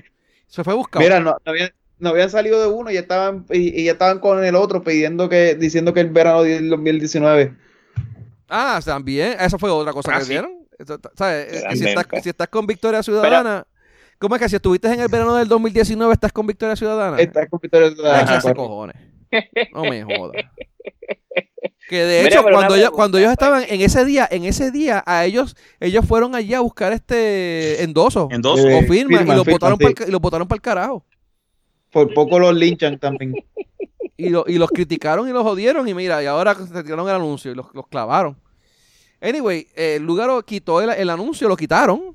Se 0.47 0.63
fue 0.65 0.75
buscado. 0.75 1.03
Mira, 1.03 1.21
no, 1.21 1.31
no 1.45 1.51
habían, 1.51 1.71
no 1.99 2.11
habían 2.11 2.31
salido 2.31 2.61
de 2.61 2.69
uno 2.69 2.91
y 2.91 2.95
ya 2.95 3.01
estaban, 3.01 3.45
y, 3.51 3.81
y 3.81 3.85
ya 3.85 3.93
estaban 3.93 4.19
con 4.21 4.45
el 4.45 4.55
otro 4.55 4.83
pidiendo 4.83 5.29
que, 5.29 5.55
diciendo 5.55 5.93
que 5.93 6.01
el 6.01 6.11
verano 6.11 6.43
del 6.43 6.69
2019. 6.71 7.55
Ah, 8.49 8.81
también, 8.85 9.37
eso 9.41 9.59
fue 9.59 9.71
otra 9.71 9.93
cosa 9.93 10.13
Ah, 10.15 10.19
que 10.19 10.25
sí. 10.25 10.35
¿sabes? 11.17 11.47
Eh, 11.53 11.61
Realmente. 11.61 11.77
Si, 11.77 11.89
estás, 11.89 12.23
si 12.23 12.29
estás 12.31 12.49
con 12.49 12.67
Victoria 12.67 13.03
Ciudadana, 13.03 13.67
¿cómo 14.19 14.37
es 14.37 14.43
que 14.43 14.49
si 14.49 14.57
estuviste 14.57 14.89
en 14.93 15.01
el 15.01 15.09
verano 15.09 15.35
del 15.37 15.49
2019 15.49 16.13
estás 16.13 16.33
con 16.33 16.47
Victoria 16.47 16.77
Ciudadana? 16.77 17.19
Está 17.19 17.47
con 17.49 17.59
Victoria 17.61 17.91
Ciudadana, 17.91 18.41
cojones. 18.55 18.97
No 19.73 19.83
me 19.83 20.03
jodas. 20.05 20.45
Que 21.89 22.05
de 22.05 22.27
hecho, 22.27 22.43
cuando 22.43 22.75
ellos, 22.77 22.91
cuando 22.91 23.19
ellos 23.19 23.31
estaban 23.33 23.65
en 23.69 23.81
ese 23.83 24.05
día, 24.05 24.27
en 24.31 24.45
ese 24.45 24.71
día, 24.71 25.03
a 25.07 25.25
ellos, 25.27 25.55
ellos 25.81 26.05
fueron 26.07 26.35
allí 26.35 26.55
a 26.55 26.61
buscar 26.61 26.93
este 26.93 27.83
endoso 27.83 28.29
En 28.31 28.41
dos. 28.41 28.59
Eh, 28.61 28.75
o 28.83 28.91
firma 28.91 29.21
y 29.21 29.25
lo 29.27 29.45
firma, 29.45 29.53
botaron 29.53 29.79
sí. 29.79 29.85
para 29.95 30.09
y 30.09 30.11
lo 30.13 30.19
botaron 30.21 30.49
para 30.49 30.57
el 30.57 30.63
carajo. 30.63 31.05
Por 31.91 32.13
poco 32.15 32.39
los 32.39 32.55
linchan 32.55 32.99
también. 32.99 33.35
Y, 34.17 34.29
lo- 34.31 34.45
y 34.47 34.59
los 34.59 34.71
criticaron 34.71 35.29
y 35.29 35.33
los 35.33 35.43
jodieron. 35.43 35.89
Y 35.89 35.93
mira, 35.93 36.23
y 36.23 36.27
ahora 36.27 36.55
se 36.55 36.85
tiraron 36.85 37.09
el 37.09 37.17
anuncio 37.17 37.51
y 37.51 37.55
los, 37.57 37.67
los 37.75 37.89
clavaron. 37.89 38.37
Anyway, 39.21 39.67
eh, 39.75 39.99
Lugaro 40.01 40.41
quitó 40.45 40.81
el, 40.81 40.91
el 40.91 41.11
anuncio, 41.11 41.49
lo 41.49 41.57
quitaron. 41.57 42.15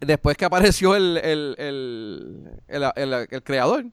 Después 0.00 0.36
que 0.36 0.44
apareció 0.44 0.96
el, 0.96 1.16
el, 1.18 1.54
el, 1.56 2.50
el- 2.66 2.92
el- 2.96 3.28
el 3.30 3.42
creador. 3.44 3.84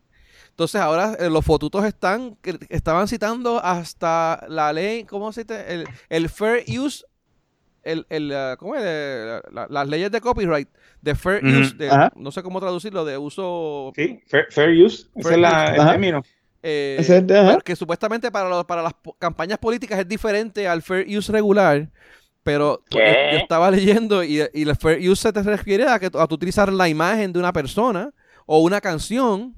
Entonces 0.56 0.80
ahora 0.80 1.18
eh, 1.20 1.30
los 1.30 1.44
fotutos 1.44 1.84
están 1.84 2.38
estaban 2.70 3.10
citando 3.10 3.60
hasta 3.62 4.46
la 4.48 4.72
ley, 4.72 5.04
¿cómo 5.04 5.34
se 5.34 5.44
dice? 5.44 5.66
El, 5.68 5.86
el 6.08 6.30
fair 6.30 6.64
use, 6.80 7.04
el, 7.84 8.06
el, 8.08 8.32
ah, 8.34 8.56
¿cómo 8.58 8.74
es? 8.74 8.82
Eh, 8.86 9.42
la- 9.52 9.68
las 9.70 9.90
leyes 9.90 10.10
de 10.12 10.22
copyright, 10.22 10.70
de 11.02 11.14
fair 11.14 11.44
use, 11.44 11.76
de- 11.76 12.10
no 12.16 12.32
sé 12.32 12.42
cómo 12.42 12.62
traducirlo, 12.62 13.04
de 13.04 13.18
uso 13.18 13.92
Sí, 13.98 14.22
fair, 14.28 14.46
fair 14.50 14.70
use. 14.82 15.10
Ese 15.14 15.24
Fair 15.24 15.34
es 15.34 15.40
la, 15.42 15.76
el 15.76 15.90
término. 15.90 16.24
eh, 16.64 16.96
Ese 17.02 17.22
de- 17.22 17.58
que 17.66 17.76
supuestamente 17.76 18.32
para, 18.32 18.48
los- 18.48 18.64
para 18.64 18.82
las 18.82 18.94
campañas 19.20 19.58
políticas 19.58 20.00
es 20.00 20.08
diferente 20.08 20.70
al 20.70 20.82
fair 20.82 21.06
use 21.18 21.34
regular, 21.34 21.90
pero 22.44 22.82
¿Qué? 22.90 23.00
yo, 23.32 23.32
yo 23.34 23.44
estaba 23.44 23.70
leyendo 23.72 24.24
y, 24.24 24.42
y 24.54 24.62
el 24.62 24.76
fair 24.78 25.00
use 25.10 25.24
se 25.24 25.34
te 25.34 25.44
refiere 25.44 25.86
a 25.90 26.00
que 26.00 26.06
a 26.06 26.28
tú 26.28 26.36
utilizar 26.36 26.72
la 26.72 26.88
imagen 26.88 27.34
de 27.34 27.40
una 27.40 27.52
persona 27.52 28.12
o 28.46 28.60
una 28.60 28.80
canción 28.80 29.54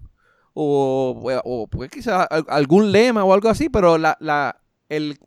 o, 0.59 1.41
o 1.43 1.67
pues, 1.67 1.89
quizás 1.91 2.25
al- 2.29 2.45
algún 2.47 2.91
lema 2.91 3.23
o 3.23 3.33
algo 3.33 3.49
así, 3.49 3.69
pero 3.69 3.97
la, 3.97 4.17
la, 4.19 4.59
el, 4.89 5.17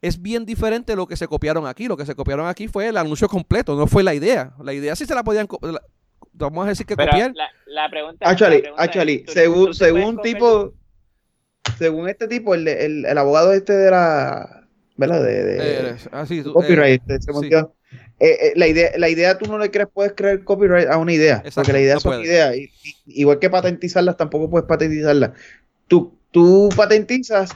es 0.00 0.20
bien 0.22 0.46
diferente 0.46 0.96
lo 0.96 1.06
que 1.06 1.16
se 1.16 1.28
copiaron 1.28 1.66
aquí. 1.66 1.86
Lo 1.86 1.96
que 1.96 2.06
se 2.06 2.14
copiaron 2.14 2.46
aquí 2.46 2.66
fue 2.68 2.88
el 2.88 2.96
anuncio 2.96 3.28
completo, 3.28 3.76
no 3.76 3.86
fue 3.86 4.02
la 4.02 4.14
idea. 4.14 4.54
La 4.62 4.72
idea 4.72 4.96
sí 4.96 5.04
se 5.06 5.14
la 5.14 5.22
podían... 5.22 5.46
la- 5.60 5.82
vamos 6.32 6.64
a 6.64 6.68
decir 6.70 6.86
que 6.86 6.96
Pero 6.96 7.10
copiar. 7.12 7.32
la, 7.34 7.46
la 7.66 7.88
pregunta, 7.90 8.26
Actually, 8.28 8.56
la 8.56 8.60
pregunta 8.62 8.82
es, 8.82 8.88
actually, 8.88 9.24
¿tú- 9.24 9.32
según, 9.32 9.66
tú 9.66 9.74
según 9.74 10.20
tipo, 10.22 10.72
según 11.78 12.08
este 12.08 12.26
tipo, 12.28 12.54
el, 12.54 12.66
el, 12.66 13.04
el 13.04 13.18
abogado 13.18 13.52
este 13.52 13.72
de 13.72 13.90
la, 13.90 14.66
¿verdad? 14.96 15.22
De, 15.22 15.44
de- 15.44 15.90
Eh, 15.90 15.96
así, 16.12 16.38
eh, 16.38 16.44
copyright, 16.52 17.02
este, 17.08 17.32
se 17.32 17.40
sí. 17.40 17.50
Eh, 18.20 18.38
eh, 18.40 18.52
la 18.56 18.66
idea, 18.68 18.90
la 18.96 19.08
idea 19.08 19.36
tú 19.38 19.50
no 19.50 19.58
le 19.58 19.70
crees, 19.70 19.88
puedes 19.92 20.12
creer 20.12 20.44
copyright 20.44 20.88
a 20.88 20.98
una 20.98 21.12
idea, 21.12 21.36
Exacto, 21.44 21.54
porque 21.62 21.72
la 21.72 21.80
idea 21.80 21.94
no 21.94 22.00
son 22.00 22.10
puedes. 22.12 22.26
ideas, 22.26 22.56
y- 22.56 22.70
y- 22.84 23.20
igual 23.22 23.38
que 23.38 23.50
patentizarlas, 23.50 24.16
tampoco 24.16 24.48
puedes 24.48 24.66
patentizarlas. 24.68 25.32
Tú, 25.88 26.16
tú 26.30 26.68
patentizas 26.76 27.50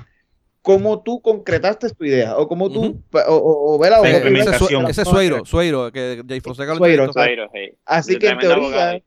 cómo 0.63 1.03
tú 1.03 1.23
concretaste 1.23 1.89
tu 1.91 2.05
idea, 2.05 2.37
o 2.37 2.49
cómo 2.49 2.71
tú, 2.71 3.01
pa- 3.11 3.25
o, 3.29 3.37
o, 3.37 3.75
o, 3.77 3.79
tú- 3.79 3.85
ese, 3.85 4.09
es 4.09 4.13
Sue- 4.13 4.17
implementación. 4.17 4.87
ese 4.89 5.03
es 5.03 5.09
Sueiro, 5.09 5.45
Sueiro, 5.45 5.93
que 5.93 6.23
Jay 6.29 6.41
Fonseca 6.41 6.75
lo. 6.75 7.13
Así 7.87 8.19
que 8.19 8.29
en 8.29 8.39
teoría, 8.39 9.03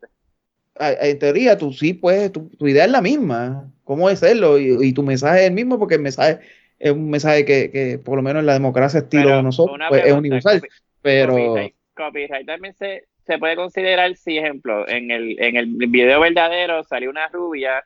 en 0.80 1.20
teoría, 1.20 1.58
tú 1.58 1.74
sí 1.74 1.94
puedes, 1.94 2.32
tu, 2.32 2.50
tu 2.50 2.68
idea 2.68 2.86
es 2.86 2.92
la 2.92 3.02
misma. 3.02 3.72
cómo 3.84 4.10
es 4.10 4.20
serlo 4.20 4.58
y, 4.58 4.78
y 4.88 4.94
tu 4.94 5.04
mensaje 5.04 5.42
es 5.42 5.48
el 5.50 5.54
mismo 5.54 5.78
porque 5.78 5.96
el 5.96 6.02
mensaje 6.02 6.40
es 6.80 6.92
un 6.92 7.10
mensaje 7.10 7.44
que, 7.44 7.70
que 7.70 8.00
por 8.00 8.16
lo 8.16 8.22
menos 8.22 8.40
en 8.40 8.46
la 8.46 8.54
democracia 8.54 9.02
estilo 9.02 9.30
de 9.36 9.44
nosotros 9.44 9.76
una 9.76 9.90
pues, 9.90 10.06
es 10.06 10.14
universal. 10.14 10.62
Pero 11.02 11.34
Copyright, 11.34 11.76
copyright 11.96 12.46
también 12.46 12.74
se, 12.76 13.06
se 13.26 13.38
puede 13.40 13.56
considerar 13.56 14.16
si, 14.16 14.38
ejemplo, 14.38 14.88
en 14.88 15.12
el, 15.12 15.40
en 15.42 15.56
el 15.58 15.68
video 15.88 16.20
verdadero 16.20 16.84
salió 16.84 17.10
una 17.10 17.28
rubia 17.28 17.84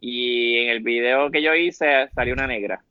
y 0.00 0.58
en 0.58 0.70
el 0.70 0.80
video 0.80 1.30
que 1.30 1.42
yo 1.42 1.54
hice 1.54 2.08
salió 2.14 2.34
una 2.34 2.46
negra. 2.46 2.82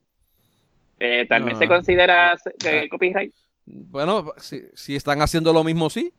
Eh, 1.00 1.26
también 1.28 1.54
No. 1.54 1.60
se 1.60 1.68
considera 1.68 2.36
eh, 2.66 2.88
copyright. 2.90 3.34
Bueno, 3.66 4.32
si, 4.38 4.62
si 4.76 4.96
están 4.96 5.22
haciendo 5.22 5.52
lo 5.52 5.64
mismo, 5.64 5.90
sí. 5.90 6.14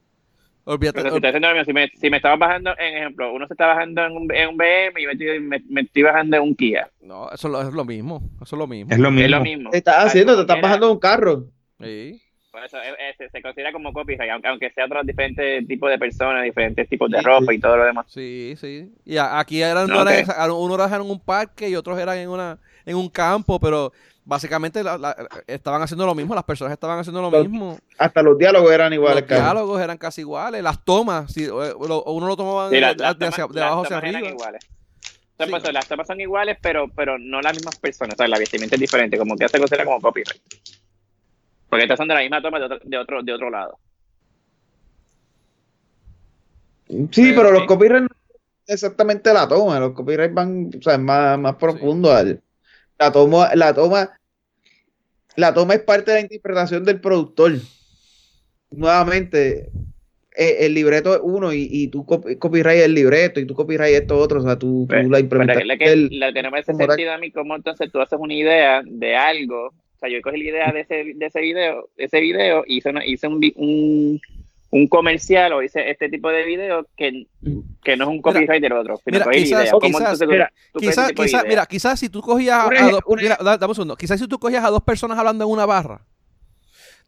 Olvídate. 0.64 0.98
Pero 0.98 1.10
si, 1.10 1.16
estoy 1.16 1.28
haciendo 1.28 1.48
lo 1.48 1.54
mismo, 1.54 1.64
si 1.64 1.72
me, 1.72 1.88
si 1.88 2.10
me 2.10 2.16
estaba 2.16 2.36
bajando, 2.36 2.72
en 2.76 2.96
ejemplo, 2.96 3.32
uno 3.32 3.46
se 3.46 3.54
está 3.54 3.66
bajando 3.68 4.04
en 4.04 4.12
un, 4.16 4.34
en 4.34 4.48
un 4.48 4.56
BM 4.56 5.00
y 5.00 5.04
yo 5.04 5.08
me 5.08 5.12
estoy, 5.12 5.40
me, 5.40 5.62
me 5.68 5.80
estoy 5.82 6.02
bajando 6.02 6.36
en 6.36 6.42
un 6.42 6.56
Kia. 6.56 6.90
No, 7.00 7.30
eso 7.30 7.46
es 7.48 7.52
lo- 7.52 7.62
es 7.62 7.72
lo 7.72 7.84
mismo. 7.84 8.20
Eso 8.42 8.56
es 8.56 8.58
lo 8.58 8.66
mismo. 8.66 8.92
Es 8.92 8.98
lo 8.98 9.08
Es 9.08 9.14
mismo. 9.14 9.28
lo 9.36 9.40
mismo. 9.42 9.70
te 9.70 9.78
estás 9.78 9.94
Ah, 9.98 10.02
haciendo, 10.08 10.34
te 10.34 10.40
estás 10.42 10.60
bajando 10.60 10.86
de 10.88 10.92
un 10.92 10.98
carro. 10.98 11.44
Sí. 11.80 12.20
Por 12.56 12.64
eso 12.64 12.78
eh, 12.78 12.94
eh, 13.18 13.28
se, 13.30 13.42
considera 13.42 13.70
como 13.70 13.92
copyright, 13.92 14.30
aunque, 14.30 14.48
aunque 14.48 14.70
sea 14.70 14.86
otros 14.86 15.04
diferentes 15.04 15.68
tipos 15.68 15.90
de 15.90 15.98
personas, 15.98 16.42
diferentes 16.42 16.88
tipos 16.88 17.10
de 17.10 17.18
Sí, 17.18 17.24
ropa 17.26 17.52
sí. 17.52 17.56
y 17.56 17.60
todo 17.60 17.76
lo 17.76 17.84
demás. 17.84 18.06
Sí, 18.08 18.54
sí. 18.58 18.90
Y 19.04 19.18
a- 19.18 19.38
aquí 19.38 19.60
eran, 19.60 19.86
No, 19.86 20.02
no 20.02 20.10
eran- 20.10 20.50
unos 20.52 20.78
eran 20.88 21.02
en 21.02 21.10
un 21.10 21.20
parque 21.20 21.68
y 21.68 21.76
otros 21.76 21.98
eran 21.98 22.16
en 22.16 22.30
una 22.30 22.58
en 22.86 22.96
un 22.96 23.10
campo, 23.10 23.60
pero 23.60 23.92
básicamente 24.24 24.82
la- 24.82 24.96
la- 24.96 25.14
estaban 25.46 25.82
haciendo 25.82 26.06
lo 26.06 26.14
mismo, 26.14 26.34
las 26.34 26.44
personas 26.44 26.72
estaban 26.72 26.98
haciendo 26.98 27.20
lo 27.20 27.30
Los- 27.30 27.46
mismo. 27.46 27.76
Hasta 27.98 28.22
los 28.22 28.38
diálogos 28.38 28.72
eran 28.72 28.90
iguales, 28.94 29.20
Los 29.28 29.38
diálogos 29.38 29.78
eran 29.82 29.98
casi 29.98 30.22
iguales, 30.22 30.62
las 30.62 30.82
tomas, 30.82 31.30
si, 31.30 31.44
eh, 31.44 31.48
lo- 31.48 32.04
uno 32.04 32.26
lo 32.26 32.36
tomaba 32.38 32.70
Sí, 32.70 32.76
de, 32.76 32.84
hacia- 32.86 32.94
de 32.94 33.26
abajo 33.26 33.52
las 33.52 33.52
hacia 33.52 33.68
tomas 33.68 33.90
eran 33.90 34.14
arriba. 34.14 34.28
iguales. 34.30 34.66
Sí. 35.38 35.44
Pues, 35.50 35.72
las 35.74 35.86
tomas 35.86 36.06
son 36.06 36.18
iguales, 36.22 36.56
pero, 36.62 36.86
pero 36.96 37.18
no 37.18 37.42
las 37.42 37.54
mismas 37.54 37.78
personas. 37.78 38.14
O 38.14 38.16
sea, 38.16 38.26
la 38.28 38.38
vestimenta 38.38 38.76
es 38.76 38.80
diferente, 38.80 39.18
como 39.18 39.36
que 39.36 39.46
se 39.46 39.58
considera 39.58 39.84
como 39.84 40.00
copyright. 40.00 40.40
Porque 41.68 41.84
estas 41.84 41.98
son 41.98 42.08
de 42.08 42.14
la 42.14 42.20
misma 42.20 42.42
toma 42.42 42.58
de 42.58 42.64
otro, 42.66 42.78
de 42.82 42.98
otro, 42.98 43.22
de 43.22 43.32
otro 43.32 43.50
lado. 43.50 43.78
Sí, 46.88 47.32
pero 47.34 47.50
los 47.50 47.62
sí. 47.62 47.66
copyrights 47.66 48.02
no 48.02 48.08
es 48.66 48.74
exactamente 48.74 49.32
la 49.32 49.48
toma, 49.48 49.80
los 49.80 49.92
copyrights 49.92 50.34
van, 50.34 50.70
o 50.78 50.82
sea, 50.82 50.94
es 50.94 51.00
más, 51.00 51.38
más 51.38 51.56
profundo 51.56 52.12
al 52.12 52.40
la 52.98 53.12
toma, 53.12 53.50
la 53.54 53.74
toma, 53.74 54.18
la 55.36 55.52
toma 55.52 55.74
es 55.74 55.82
parte 55.82 56.12
de 56.12 56.16
la 56.18 56.22
interpretación 56.22 56.84
del 56.84 57.00
productor. 57.00 57.52
Nuevamente, 58.70 59.68
eh, 60.36 60.56
el 60.60 60.74
libreto 60.74 61.14
es 61.14 61.20
uno 61.22 61.52
y, 61.52 61.68
y 61.70 61.88
tú 61.88 62.06
cop- 62.06 62.38
copyright 62.38 62.82
el 62.82 62.94
libreto 62.94 63.40
y 63.40 63.46
tú 63.46 63.54
copyright 63.54 63.94
esto 63.94 64.18
otro, 64.18 64.40
o 64.40 64.42
sea, 64.42 64.58
tú, 64.58 64.86
tú 64.86 64.86
Pues, 64.88 65.08
la 65.08 65.18
Pero 65.18 65.20
implementación 65.20 65.68
lo 65.68 66.32
que, 66.32 66.42
no 66.42 66.50
me 66.50 66.58
hace 66.60 66.74
sentido 66.74 67.12
a 67.12 67.18
mí, 67.18 67.30
como 67.30 67.54
entonces 67.54 67.90
tú 67.92 68.00
haces 68.00 68.18
una 68.18 68.34
idea 68.34 68.82
de 68.84 69.16
algo. 69.16 69.74
O 69.96 69.98
sea, 69.98 70.08
yo 70.10 70.20
cogí 70.22 70.36
la 70.42 70.50
idea 70.50 70.72
de 70.72 70.80
ese, 70.80 70.94
de 71.14 71.26
ese 71.26 71.40
video, 71.40 71.88
de 71.96 72.04
ese 72.04 72.20
video, 72.20 72.64
hice, 72.66 72.90
una- 72.90 73.04
hice 73.06 73.26
un, 73.28 73.40
un, 73.56 74.20
un 74.70 74.88
comercial 74.88 75.54
o 75.54 75.62
hice 75.62 75.90
este 75.90 76.08
tipo 76.10 76.28
de 76.28 76.44
video 76.44 76.86
que, 76.96 77.26
que 77.82 77.96
no 77.96 78.04
es 78.04 78.10
un 78.10 78.20
copyright 78.20 78.60
del 78.62 78.72
otro. 78.74 78.96
Sino 79.04 79.18
mira, 79.20 79.30
quizás- 79.32 79.60
idea. 79.62 79.72
¿Cómo 79.72 79.98
quizás- 79.98 80.18
tú- 80.18 80.26
mira, 80.26 80.52
tú 80.72 80.78
Quizás, 80.80 81.12
quizás, 81.12 81.30
idea? 81.42 81.42
mira, 81.48 81.66
quizás 81.66 81.98
si 81.98 82.08
tú 82.10 82.20
cogías 82.20 82.58
a, 82.70 82.90
dos, 82.90 83.00
mira, 83.16 83.38
da- 83.42 83.56
dame 83.56 83.70
un 83.70 83.74
segundo. 83.74 83.96
Quizás 83.96 84.20
si 84.20 84.28
tú 84.28 84.38
cogías 84.38 84.64
a 84.64 84.68
dos 84.70 84.82
personas 84.82 85.18
hablando 85.18 85.44
en 85.44 85.50
una 85.50 85.64
barra, 85.64 86.02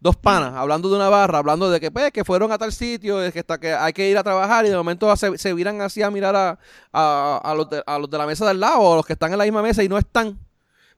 dos 0.00 0.16
panas 0.16 0.54
hablando 0.54 0.88
de 0.88 0.96
una 0.96 1.08
barra, 1.10 1.38
hablando 1.38 1.68
de 1.70 1.80
que 1.80 1.90
pues, 1.90 2.10
que 2.12 2.24
fueron 2.24 2.52
a 2.52 2.56
tal 2.58 2.72
sitio, 2.72 3.18
de 3.18 3.32
que 3.32 3.40
está 3.40 3.58
que 3.58 3.72
hay 3.72 3.92
que 3.92 4.08
ir 4.08 4.16
a 4.16 4.22
trabajar 4.22 4.64
y 4.64 4.70
de 4.70 4.76
momento 4.76 5.14
se, 5.16 5.36
se 5.36 5.52
viran 5.52 5.80
así 5.82 6.00
a 6.02 6.10
mirar 6.10 6.34
a, 6.36 6.58
a, 6.92 7.40
a 7.44 7.54
los 7.54 7.68
de, 7.68 7.82
a 7.84 7.98
los 7.98 8.08
de 8.08 8.16
la 8.16 8.24
mesa 8.26 8.46
del 8.46 8.60
lado 8.60 8.78
o 8.78 8.92
a 8.94 8.96
los 8.96 9.04
que 9.04 9.12
están 9.14 9.32
en 9.32 9.38
la 9.38 9.44
misma 9.44 9.60
mesa 9.60 9.82
y 9.82 9.88
no 9.88 9.98
están. 9.98 10.38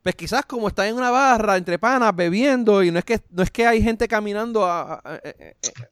Pues 0.02 0.14
quizás 0.14 0.46
como 0.46 0.68
están 0.68 0.86
en 0.86 0.96
una 0.96 1.10
barra 1.10 1.56
entre 1.58 1.78
panas 1.78 2.16
bebiendo 2.16 2.82
y 2.82 2.90
no 2.90 2.98
es 2.98 3.04
que 3.04 3.20
no 3.30 3.42
es 3.42 3.50
que 3.50 3.66
hay 3.66 3.82
gente 3.82 4.08
caminando 4.08 4.64
a, 4.64 4.94
a- 4.94 4.98
a- 5.04 5.14
a- 5.14 5.20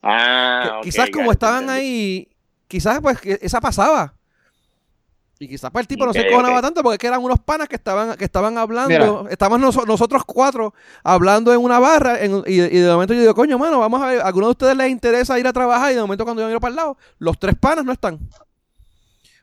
Ah, 0.03 0.81
quizás 0.83 1.11
como 1.11 1.31
estaban 1.31 1.65
entendí. 1.65 1.81
ahí, 1.81 2.29
quizás 2.67 3.01
pues 3.03 3.21
que 3.21 3.39
esa 3.43 3.61
pasaba. 3.61 4.15
Y 5.41 5.47
quizás 5.47 5.71
pues 5.71 5.83
el 5.83 5.87
tipo 5.89 6.05
no 6.07 6.13
se 6.13 6.27
cojonaba 6.31 6.61
tanto 6.63 6.83
porque 6.83 6.95
es 6.95 6.99
que 6.99 7.07
eran 7.07 7.23
unos 7.23 7.39
panas 7.39 7.69
que 7.69 7.77
estaban, 7.77 8.17
que 8.17 8.25
estaban 8.25 8.57
hablando, 8.59 8.89
Mira. 8.89 9.31
estaban 9.31 9.61
noso- 9.61 9.87
nosotros 9.87 10.23
cuatro 10.27 10.75
hablando 11.05 11.53
en 11.53 11.61
una 11.61 11.79
barra 11.79 12.19
en- 12.25 12.43
y, 12.47 12.55
y 12.55 12.79
de 12.81 12.91
momento 12.91 13.13
yo 13.15 13.21
digo, 13.21 13.35
coño, 13.35 13.57
mano, 13.59 13.79
vamos 13.79 14.03
a 14.03 14.07
ver, 14.07 14.21
¿a 14.23 14.27
alguno 14.27 14.47
de 14.47 14.53
ustedes 14.53 14.75
les 14.77 14.91
interesa 14.91 15.39
ir 15.39 15.47
a 15.47 15.53
trabajar? 15.53 15.93
Y 15.93 15.95
de 15.97 16.01
momento 16.01 16.25
cuando 16.25 16.43
yo 16.43 16.49
miro 16.49 16.61
para 16.61 16.71
el 16.71 16.77
lado, 16.77 16.97
los 17.19 17.39
tres 17.39 17.55
panas 17.61 17.85
no 17.85 17.93
están. 17.93 18.19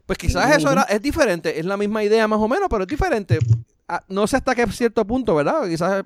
Pues 0.07 0.17
quizás 0.17 0.53
eso 0.57 0.71
era, 0.71 0.81
es 0.83 1.01
diferente, 1.01 1.57
es 1.59 1.65
la 1.65 1.77
misma 1.77 2.03
idea 2.03 2.27
más 2.27 2.39
o 2.39 2.47
menos, 2.47 2.67
pero 2.69 2.81
es 2.83 2.87
diferente. 2.89 3.39
Ah, 3.87 4.03
No 4.09 4.25
sé 4.27 4.37
hasta 4.37 4.55
qué 4.55 4.65
cierto 4.67 5.05
punto, 5.05 5.35
¿verdad? 5.35 5.67
Quizás 5.67 6.03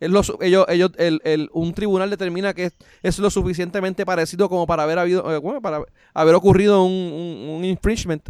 es 0.00 0.10
lo 0.10 0.22
su- 0.22 0.38
ellos, 0.40 0.64
ellos, 0.68 0.90
el, 0.96 1.20
el- 1.24 1.50
un 1.52 1.74
tribunal 1.74 2.08
determina 2.10 2.54
que 2.54 2.64
es, 2.66 2.72
es 3.02 3.18
lo 3.18 3.30
suficientemente 3.30 4.06
parecido 4.06 4.48
como 4.48 4.66
para 4.66 4.84
haber 4.84 4.98
habido, 4.98 5.34
eh, 5.34 5.38
bueno, 5.38 5.60
para 5.60 5.82
haber 6.14 6.34
ocurrido 6.34 6.84
un, 6.84 6.92
un- 6.92 7.48
un 7.56 7.64
infringement 7.64 8.28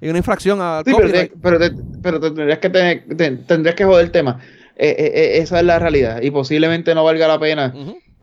y 0.00 0.08
una 0.08 0.18
infracción 0.18 0.60
al 0.60 0.84
Sí, 0.84 0.92
pero, 0.96 1.10
te, 1.12 1.32
pero, 1.42 1.58
te, 1.58 1.70
pero 2.02 2.20
te 2.20 2.30
tendrías 2.30 2.58
que 2.58 2.70
tener, 2.70 3.04
te- 3.16 3.30
tendrías 3.36 3.74
que 3.76 3.84
joder 3.84 4.04
el 4.06 4.10
tema. 4.12 4.40
Eh, 4.76 4.94
eh, 4.96 5.12
eh, 5.14 5.38
esa 5.38 5.58
es 5.58 5.64
la 5.66 5.78
realidad 5.78 6.22
y 6.22 6.30
posiblemente 6.30 6.94
no 6.94 7.02
valga 7.04 7.26
la 7.28 7.38
pena 7.38 7.74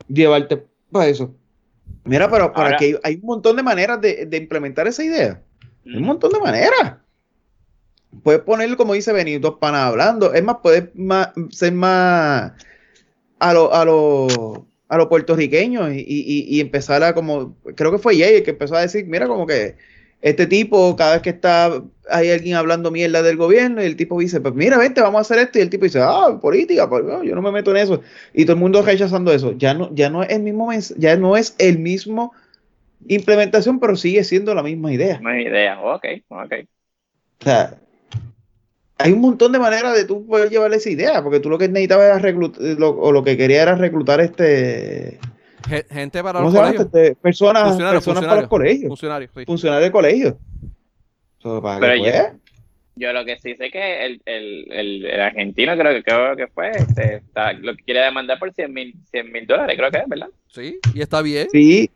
llevarte 0.08 0.64
para 0.90 1.06
eso. 1.08 1.34
Mira, 2.04 2.30
pero 2.30 2.52
para 2.52 2.66
Ahora- 2.68 2.78
que 2.78 2.84
hay, 2.86 2.96
hay 3.02 3.14
un 3.16 3.26
montón 3.26 3.56
de 3.56 3.62
maneras 3.62 4.00
de, 4.00 4.26
de 4.26 4.36
implementar 4.36 4.86
esa 4.86 5.04
idea. 5.04 5.42
Hay 5.86 5.96
un 5.96 6.04
montón 6.04 6.32
de 6.32 6.40
maneras. 6.40 6.94
Puedes 8.22 8.42
ponerlo 8.42 8.76
como 8.76 8.94
dice 8.94 9.12
Benito, 9.12 9.58
panas 9.58 9.82
hablando. 9.82 10.32
Es 10.34 10.42
más, 10.42 10.56
puedes 10.62 10.84
ser 11.50 11.72
más 11.72 12.52
a 13.38 13.52
lo, 13.54 13.72
a 13.74 13.84
lo, 13.84 14.66
a 14.88 14.96
lo 14.96 15.08
puertorriqueño 15.08 15.92
y, 15.92 16.00
y- 16.00 16.46
y 16.56 16.60
empezar 16.60 17.02
a 17.02 17.14
como, 17.14 17.56
creo 17.74 17.92
que 17.92 17.98
fue 17.98 18.18
Jay 18.18 18.36
el 18.36 18.42
que 18.42 18.50
empezó 18.52 18.76
a 18.76 18.80
decir, 18.82 19.06
mira, 19.06 19.26
como 19.28 19.46
que 19.46 19.76
este 20.22 20.46
tipo, 20.46 20.96
cada 20.96 21.14
vez 21.14 21.22
que 21.22 21.30
está, 21.30 21.82
hay 22.10 22.30
alguien 22.30 22.56
hablando 22.56 22.90
mierda 22.90 23.22
del 23.22 23.36
gobierno, 23.36 23.82
y 23.82 23.86
el 23.86 23.96
tipo 23.96 24.18
dice, 24.18 24.40
pues 24.40 24.54
mira, 24.54 24.78
vente, 24.78 25.00
vamos 25.00 25.18
a 25.18 25.22
hacer 25.22 25.38
esto, 25.38 25.58
y 25.58 25.62
el 25.62 25.70
tipo 25.70 25.84
dice, 25.84 26.00
ah, 26.02 26.38
política, 26.40 26.88
pues 26.88 27.04
no, 27.04 27.22
yo 27.22 27.34
no 27.34 27.42
me 27.42 27.52
meto 27.52 27.70
en 27.70 27.76
eso. 27.76 28.00
Y 28.32 28.44
todo 28.44 28.54
el 28.54 28.60
mundo 28.60 28.82
rechazando 28.82 29.32
eso. 29.32 29.52
Ya 29.52 29.74
no, 29.74 29.94
ya 29.94 30.08
no 30.10 30.22
es 30.22 30.30
el 30.30 30.42
mismo 30.42 30.70
ya 30.96 31.16
no 31.16 31.36
es 31.36 31.54
el 31.58 31.78
mismo 31.78 32.32
implementación, 33.06 33.78
pero 33.78 33.94
sigue 33.96 34.24
siendo 34.24 34.54
la 34.54 34.62
misma 34.62 34.92
idea. 34.92 35.20
No 35.20 35.28
hay 35.28 35.46
idea. 35.46 35.80
Ok, 35.82 36.04
ok. 36.28 36.52
O 37.40 37.44
sea, 37.44 37.78
hay 38.98 39.12
un 39.12 39.20
montón 39.20 39.52
de 39.52 39.58
maneras 39.58 39.94
de 39.94 40.04
tú 40.04 40.26
poder 40.26 40.48
llevarle 40.50 40.76
esa 40.76 40.90
idea, 40.90 41.22
porque 41.22 41.40
tú 41.40 41.50
lo 41.50 41.58
que 41.58 41.68
necesitabas 41.68 42.06
era 42.06 42.18
reclutar, 42.18 42.62
lo, 42.78 42.90
o 42.90 43.12
lo 43.12 43.22
que 43.22 43.36
quería 43.36 43.62
era 43.62 43.74
reclutar 43.74 44.20
este, 44.20 45.18
Ge- 45.68 45.86
Gente 45.90 46.22
para 46.22 46.40
¿cómo 46.40 46.50
los 46.50 46.60
colegios. 46.60 46.84
Este, 46.86 47.14
personas, 47.16 47.64
Funcionarios, 47.68 48.04
personas 48.04 48.28
para 48.28 48.40
los 48.42 48.50
colegios, 48.50 48.88
Funcionarios, 48.88 49.30
sí. 49.36 49.44
funcionarios 49.44 49.88
de 49.88 49.92
colegios. 49.92 50.34
So, 51.38 51.60
para 51.62 51.80
Pero 51.80 51.96
yo- 52.04 52.38
Yo 52.98 53.12
lo 53.12 53.26
que 53.26 53.38
sí 53.38 53.54
sé 53.56 53.70
que 53.70 54.06
el, 54.06 54.22
el, 54.24 54.72
el, 54.72 55.04
el 55.04 55.20
argentino 55.20 55.76
creo 55.76 55.92
que, 55.92 56.02
creo 56.02 56.34
que 56.34 56.46
fue, 56.46 56.70
este, 56.70 57.16
está- 57.16 57.52
lo 57.52 57.76
que 57.76 57.82
quiere 57.84 58.00
demandar 58.00 58.38
por 58.38 58.50
100 58.54 58.72
mil 58.72 58.94
100 59.10 59.30
mil 59.32 59.46
dólares, 59.46 59.76
creo 59.76 59.90
que 59.90 59.98
es, 59.98 60.08
¿verdad? 60.08 60.28
Sí, 60.48 60.78
y 60.94 61.02
está 61.02 61.20
bien. 61.20 61.46
sí, 61.52 61.90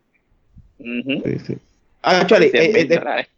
sí, 0.78 1.38
sí. 1.46 1.56
Actually, 2.02 2.50
100 2.50 2.62
eh, 2.62 2.72
mil 2.84 2.92
eh. 2.92 3.28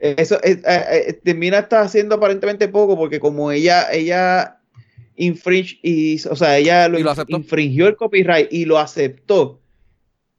Eso 0.00 0.36
eh, 0.42 0.62
eh, 0.66 1.04
eh, 1.08 1.12
termina 1.22 1.58
está 1.58 1.82
haciendo 1.82 2.14
aparentemente 2.14 2.68
poco 2.68 2.96
porque 2.96 3.20
como 3.20 3.52
ella 3.52 3.92
ella 3.92 4.58
infringe 5.14 5.78
y 5.82 6.16
o 6.26 6.34
sea 6.34 6.56
ella 6.56 6.88
lo, 6.88 6.98
infringió 7.28 7.86
el 7.86 7.96
copyright 7.96 8.50
y 8.50 8.64
lo 8.64 8.78
aceptó. 8.78 9.60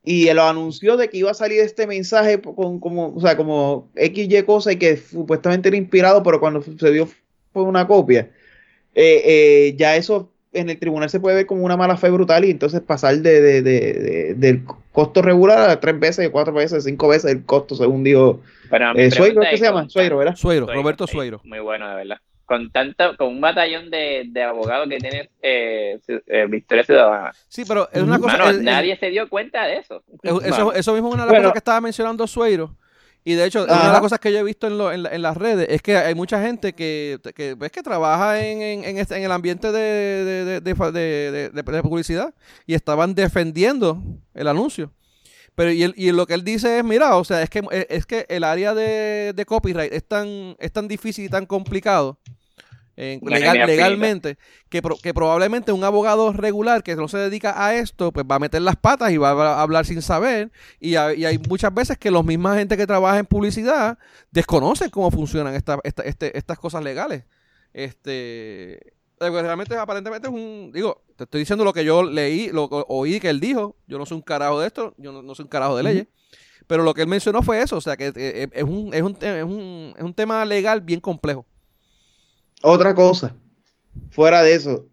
Y 0.03 0.33
lo 0.33 0.41
anunció 0.41 0.97
de 0.97 1.09
que 1.09 1.17
iba 1.17 1.29
a 1.29 1.35
salir 1.35 1.59
este 1.59 1.85
mensaje 1.85 2.41
con 2.41 2.79
como 2.79 3.13
o 3.13 3.21
sea 3.21 3.37
como 3.37 3.91
XY 3.95 4.43
cosa 4.43 4.71
y 4.71 4.77
que 4.77 4.97
supuestamente 4.97 5.69
era 5.69 5.77
inspirado 5.77 6.23
pero 6.23 6.39
cuando 6.39 6.63
se 6.63 6.91
dio 6.91 7.07
fue 7.53 7.61
una 7.61 7.87
copia. 7.87 8.31
Eh, 8.95 9.21
eh, 9.25 9.75
ya 9.77 9.95
eso 9.95 10.30
en 10.53 10.69
el 10.69 10.77
tribunal 10.79 11.09
se 11.09 11.19
puede 11.19 11.35
ver 11.37 11.45
como 11.45 11.63
una 11.63 11.77
mala 11.77 11.95
fe 11.97 12.09
brutal 12.09 12.43
y 12.45 12.51
entonces 12.51 12.81
pasar 12.81 13.15
de, 13.17 13.41
de- 13.41 13.61
de- 13.61 13.93
de- 13.93 14.33
del 14.35 14.63
costo 14.91 15.21
regular 15.21 15.69
a 15.69 15.79
tres 15.79 15.99
veces, 15.99 16.29
cuatro 16.29 16.53
veces, 16.53 16.83
cinco 16.83 17.07
veces 17.07 17.31
el 17.31 17.45
costo 17.45 17.75
según 17.75 18.03
dijo 18.03 18.41
eh, 18.95 19.09
pregunta 19.09 19.49
¿qué 19.49 19.57
se 19.57 19.63
llama? 19.65 19.81
con 19.81 19.89
Sueiro, 19.89 20.17
¿verdad? 20.17 20.35
Sueiro, 20.35 20.67
Roberto 20.67 21.07
sí, 21.07 21.13
Sueiro. 21.13 21.41
Muy 21.43 21.59
bueno, 21.59 21.89
de 21.89 21.95
verdad. 21.95 22.17
Con 22.45 22.69
tanto, 22.69 23.15
con 23.17 23.29
un 23.29 23.39
batallón 23.39 23.89
de, 23.89 24.23
de 24.27 24.43
abogados 24.43 24.89
que 24.89 24.97
tiene 24.97 25.29
eh, 25.41 25.99
eh, 26.27 26.45
Victoria 26.49 26.83
Ciudadana. 26.83 27.31
Sí, 27.47 27.63
pero 27.65 27.87
es 27.93 28.01
una 28.01 28.19
cosa. 28.19 28.37
Mano, 28.37 28.49
el- 28.49 28.57
el- 28.57 28.65
nadie 28.65 28.97
se 28.97 29.09
dio 29.09 29.29
cuenta 29.29 29.65
de 29.65 29.77
eso. 29.77 30.03
es- 30.21 30.31
eso, 30.47 30.73
eso 30.73 30.93
mismo 30.93 31.07
es 31.09 31.13
una 31.13 31.23
de 31.23 31.27
las 31.27 31.31
Bueno. 31.31 31.43
cosas 31.43 31.53
que 31.53 31.59
estaba 31.59 31.79
mencionando 31.79 32.27
Sueiro. 32.27 32.75
Y 33.23 33.33
de 33.35 33.45
hecho, 33.45 33.63
una 33.65 33.73
de 33.85 33.91
las 33.91 34.01
cosas 34.01 34.19
que 34.19 34.31
yo 34.33 34.39
he 34.39 34.43
visto 34.43 34.65
en, 34.67 34.77
lo- 34.79 34.91
en, 34.91 35.03
la- 35.03 35.09
en 35.09 35.21
las 35.21 35.37
redes 35.37 35.67
es 35.69 35.81
que 35.83 35.95
hay 35.95 36.15
mucha 36.15 36.41
gente 36.43 36.73
que, 36.73 37.19
que, 37.35 37.53
ves 37.53 37.71
que 37.71 37.83
trabaja 37.83 38.39
en, 38.43 38.61
en, 38.83 38.97
este- 38.97 39.15
en 39.17 39.23
el 39.23 39.31
ambiente 39.31 39.71
de, 39.71 39.79
de, 39.79 40.45
de- 40.61 40.71
publicidad 41.83 42.33
y 42.65 42.73
estaban 42.73 43.13
defendiendo 43.13 44.01
el 44.33 44.47
anuncio. 44.47 44.91
Pero 45.53 45.71
y, 45.71 45.83
él- 45.83 45.93
y 45.97 46.11
lo 46.11 46.25
que 46.25 46.33
él 46.33 46.43
dice 46.43 46.79
es, 46.79 46.83
mira, 46.83 47.15
o 47.17 47.23
sea, 47.23 47.43
es 47.43 47.49
que, 47.49 47.61
es 47.89 48.05
que 48.07 48.25
el 48.29 48.43
área 48.43 48.73
de, 48.73 49.33
de 49.35 49.45
copyright 49.45 49.93
es 49.93 50.03
tan, 50.07 50.55
es 50.57 50.71
tan 50.71 50.87
difícil 50.87 51.25
y 51.25 51.29
tan 51.29 51.45
complicado 51.45 52.17
legal- 53.39 53.57
legalmente, 53.67 54.37
que, 54.69 54.81
pro- 54.81 54.97
que 55.01 55.13
probablemente 55.13 55.71
un 55.71 55.83
abogado 55.83 56.33
regular 56.33 56.83
que 56.83 56.95
no 56.95 57.07
se 57.07 57.17
dedica 57.17 57.65
a 57.65 57.75
esto, 57.75 58.11
pues 58.11 58.25
va 58.29 58.35
a 58.35 58.39
meter 58.39 58.61
las 58.61 58.75
patas 58.75 59.11
y 59.11 59.17
va 59.17 59.29
a 59.31 59.61
hablar 59.61 59.85
sin 59.85 60.01
saber. 60.01 60.51
Y, 60.79 60.95
hay- 60.95 61.21
y 61.21 61.25
hay 61.25 61.37
muchas 61.37 61.73
veces 61.73 61.97
que 61.97 62.11
los 62.11 62.25
misma 62.25 62.55
gente 62.57 62.77
que 62.77 62.85
trabaja 62.87 63.17
en 63.19 63.25
publicidad 63.25 63.97
desconocen 64.31 64.89
cómo 64.89 65.09
funcionan 65.11 65.55
esta- 65.55 65.79
esta- 65.83 66.03
este- 66.03 66.37
estas 66.37 66.59
cosas 66.59 66.83
legales. 66.83 67.23
Este, 67.73 68.73
eh, 68.73 68.79
pues, 69.17 69.31
realmente 69.43 69.75
aparentemente 69.75 70.27
es 70.27 70.33
un, 70.33 70.71
digo, 70.73 71.03
te 71.15 71.23
estoy 71.23 71.39
diciendo 71.41 71.63
lo 71.63 71.73
que 71.73 71.85
yo 71.85 72.03
leí, 72.03 72.49
lo 72.49 72.69
que 72.69 72.83
oí 72.87 73.19
que 73.19 73.29
él 73.29 73.39
dijo. 73.39 73.75
Yo 73.87 73.97
no 73.97 74.05
soy 74.05 74.15
un 74.17 74.21
carajo 74.21 74.59
de 74.59 74.67
esto, 74.67 74.93
yo 74.97 75.11
no, 75.11 75.21
no 75.21 75.35
soy 75.35 75.43
un 75.43 75.49
carajo 75.49 75.75
de 75.77 75.83
leyes. 75.83 76.07
Pero 76.67 76.83
lo 76.83 76.93
que 76.93 77.01
él 77.01 77.07
mencionó 77.07 77.41
fue 77.41 77.61
eso, 77.61 77.75
o 77.77 77.81
sea 77.81 77.97
que 77.97 78.11
eh, 78.15 78.47
es 78.51 78.63
un, 78.63 78.93
es 78.93 79.01
un, 79.01 79.17
es 79.19 79.43
un, 79.43 79.93
es 79.97 80.03
un 80.03 80.13
tema 80.13 80.45
legal 80.45 80.81
bien 80.81 80.99
complejo. 80.99 81.45
Otra 82.63 82.95
cosa, 82.95 83.35
fuera 84.11 84.43
de 84.43 84.53
eso, 84.53 84.85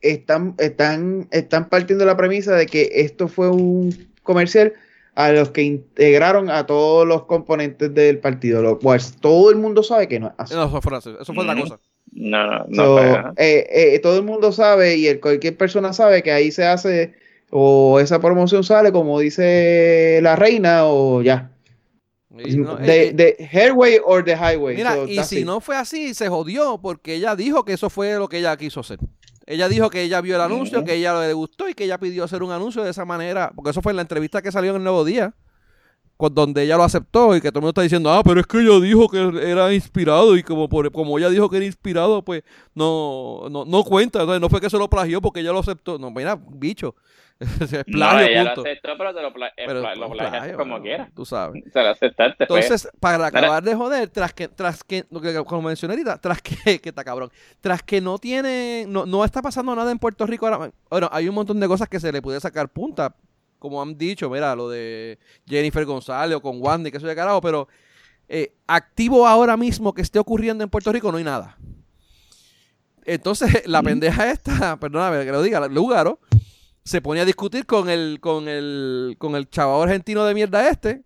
están, 0.00 0.54
están, 0.58 1.28
están 1.30 1.68
partiendo 1.68 2.04
la 2.04 2.16
premisa 2.16 2.54
de 2.54 2.66
que 2.66 2.90
esto 2.94 3.28
fue 3.28 3.50
un 3.50 4.08
comercial 4.22 4.74
a 5.14 5.32
los 5.32 5.50
que 5.50 5.62
integraron 5.62 6.50
a 6.50 6.66
todos 6.66 7.06
los 7.06 7.24
componentes 7.24 7.92
del 7.92 8.18
partido, 8.18 8.62
lo 8.62 8.78
cual 8.78 9.00
todo 9.20 9.50
el 9.50 9.56
mundo 9.56 9.82
sabe 9.82 10.06
que 10.06 10.20
no 10.20 10.28
es 10.28 10.34
así. 10.38 10.54
No, 10.54 10.66
eso 10.66 10.80
fue, 10.80 10.98
eso 10.98 11.34
fue 11.34 11.42
otra 11.42 11.54
Ujú. 11.54 11.62
cosa. 11.62 11.80
No, 12.12 12.46
no, 12.46 12.64
no. 12.68 12.74
So, 12.74 13.16
eh, 13.36 13.66
eh, 13.68 13.98
todo 14.00 14.16
el 14.16 14.22
mundo 14.22 14.52
sabe 14.52 14.96
y 14.96 15.08
el, 15.08 15.20
cualquier 15.20 15.56
persona 15.56 15.92
sabe 15.92 16.22
que 16.22 16.30
ahí 16.30 16.52
se 16.52 16.64
hace 16.66 17.14
o 17.50 17.98
esa 18.00 18.20
promoción 18.20 18.62
sale 18.62 18.92
como 18.92 19.18
dice 19.18 20.20
la 20.22 20.36
reina 20.36 20.84
o 20.84 21.22
ya. 21.22 21.50
No, 22.56 22.76
de, 22.76 23.36
eh, 23.38 23.48
Hairway 23.52 23.98
or 24.04 24.24
the 24.24 24.36
Highway. 24.36 24.76
Mira, 24.76 24.94
So, 24.94 25.06
y 25.06 25.22
si 25.24 25.40
it. 25.40 25.46
no 25.46 25.60
fue 25.60 25.76
así, 25.76 26.14
se 26.14 26.28
jodió 26.28 26.78
porque 26.80 27.14
ella 27.14 27.36
dijo 27.36 27.64
que 27.64 27.72
eso 27.72 27.90
fue 27.90 28.14
lo 28.16 28.28
que 28.28 28.38
ella 28.38 28.56
quiso 28.56 28.80
hacer. 28.80 28.98
Ella 29.46 29.68
dijo 29.68 29.88
que 29.88 30.02
ella 30.02 30.20
vio 30.20 30.34
el 30.34 30.42
anuncio, 30.42 30.84
que 30.84 30.94
ella 30.94 31.18
le 31.26 31.32
gustó 31.32 31.68
y 31.68 31.74
que 31.74 31.84
ella 31.84 31.98
pidió 31.98 32.24
hacer 32.24 32.42
un 32.42 32.52
anuncio 32.52 32.84
de 32.84 32.90
esa 32.90 33.06
manera, 33.06 33.50
porque 33.54 33.70
eso 33.70 33.80
fue 33.80 33.92
en 33.92 33.96
la 33.96 34.02
entrevista 34.02 34.42
que 34.42 34.52
salió 34.52 34.70
en 34.70 34.76
el 34.76 34.82
Nuevo 34.82 35.06
Día, 35.06 35.34
con, 36.18 36.34
donde 36.34 36.64
ella 36.64 36.76
lo 36.76 36.82
aceptó 36.82 37.34
y 37.34 37.40
que 37.40 37.50
todo 37.50 37.60
el 37.60 37.62
mundo 37.62 37.70
está 37.70 37.80
diciendo, 37.80 38.12
ah, 38.12 38.22
pero 38.22 38.40
es 38.40 38.46
que 38.46 38.60
ella 38.60 38.78
dijo 38.78 39.08
que 39.08 39.50
era 39.50 39.72
inspirado 39.72 40.36
y 40.36 40.42
como 40.42 40.68
por, 40.68 40.92
como 40.92 41.16
ella 41.18 41.30
dijo 41.30 41.48
que 41.48 41.56
era 41.56 41.64
inspirado, 41.64 42.22
pues 42.22 42.42
no, 42.74 43.48
no, 43.50 43.64
no 43.64 43.84
cuenta, 43.84 44.26
no 44.38 44.48
fue 44.50 44.60
que 44.60 44.68
se 44.68 44.76
lo 44.76 44.90
plagió 44.90 45.22
porque 45.22 45.40
ella 45.40 45.52
lo 45.52 45.60
aceptó. 45.60 45.98
No, 45.98 46.10
mira, 46.10 46.38
bicho, 46.50 46.94
es 47.60 47.72
No, 47.72 47.82
plagio, 48.10 48.42
lo 48.44 48.50
aceptó, 48.50 48.90
pero 48.98 49.14
te 49.14 49.22
lo, 49.22 49.32
pla- 49.32 49.48
eh, 49.56 49.64
Pero 49.66 49.80
pla- 49.80 49.94
lo 49.94 50.08
no, 50.08 50.12
plagiaste 50.12 50.38
plagio, 50.38 50.58
como 50.58 50.80
quieras. 50.82 51.08
Tú 51.14 51.24
sabes. 51.24 51.62
Se 51.72 51.80
lo 51.82 51.88
aceptaste. 51.90 52.46
pues. 52.46 52.64
Entonces, 52.64 52.90
para 52.98 53.26
acabar 53.26 53.62
de 53.62 53.74
joder, 53.74 54.08
tras 54.08 54.32
que, 54.34 54.48
tras 54.48 54.82
que, 54.82 55.04
lo 55.10 55.20
que- 55.20 55.34
como 55.44 55.62
mencioné 55.62 55.94
ahorita, 55.94 56.18
tras 56.20 56.42
que, 56.42 56.80
que 56.80 56.88
está 56.88 57.04
cabrón, 57.04 57.30
tras 57.60 57.82
que 57.82 58.00
no 58.00 58.18
tiene, 58.18 58.86
no, 58.88 59.06
no 59.06 59.24
está 59.24 59.40
pasando 59.40 59.74
nada 59.76 59.90
en 59.92 59.98
Puerto 59.98 60.26
Rico 60.26 60.46
ahora, 60.46 60.70
bueno, 60.90 61.08
hay 61.12 61.28
un 61.28 61.34
montón 61.34 61.60
de 61.60 61.68
cosas 61.68 61.88
que 61.88 62.00
se 62.00 62.10
le 62.10 62.20
puede 62.20 62.40
sacar 62.40 62.68
punta, 62.68 63.14
como 63.60 63.80
han 63.82 63.96
dicho, 63.96 64.28
mira, 64.30 64.54
lo 64.56 64.68
de 64.68 65.18
Jennifer 65.46 65.84
González 65.84 66.36
o 66.36 66.40
con 66.42 66.60
Wandy, 66.60 66.90
que 66.90 66.96
eso 66.98 67.06
de 67.06 67.14
carajo, 67.16 67.40
pero 67.40 67.68
eh, 68.28 68.52
activo 68.66 69.26
ahora 69.26 69.56
mismo 69.56 69.94
que 69.94 70.02
esté 70.02 70.18
ocurriendo 70.18 70.62
en 70.64 70.70
Puerto 70.70 70.92
Rico 70.92 71.10
no 71.12 71.18
hay 71.18 71.24
nada. 71.24 71.56
Entonces, 73.04 73.62
la 73.66 73.82
pendeja 73.82 74.30
esta, 74.30 74.76
perdóname 74.78 75.24
que 75.24 75.32
lo 75.32 75.42
diga, 75.42 75.66
Lugaro, 75.68 76.20
se 76.84 77.00
pone 77.02 77.20
a 77.20 77.24
discutir 77.24 77.66
con 77.66 77.88
el, 77.90 78.18
con 78.20 78.48
el, 78.48 79.16
con 79.18 79.34
el 79.36 79.48
chaval 79.50 79.82
argentino 79.82 80.24
de 80.24 80.34
mierda 80.34 80.68
este. 80.68 81.02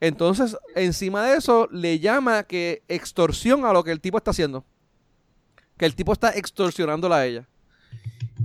Entonces, 0.00 0.56
encima 0.74 1.24
de 1.24 1.38
eso, 1.38 1.68
le 1.72 1.98
llama 1.98 2.42
que 2.44 2.82
extorsión 2.88 3.64
a 3.64 3.72
lo 3.72 3.82
que 3.82 3.90
el 3.92 4.00
tipo 4.00 4.18
está 4.18 4.30
haciendo. 4.30 4.64
Que 5.78 5.86
el 5.86 5.94
tipo 5.94 6.12
está 6.12 6.30
extorsionándola 6.30 7.16
a 7.16 7.26
ella. 7.26 7.48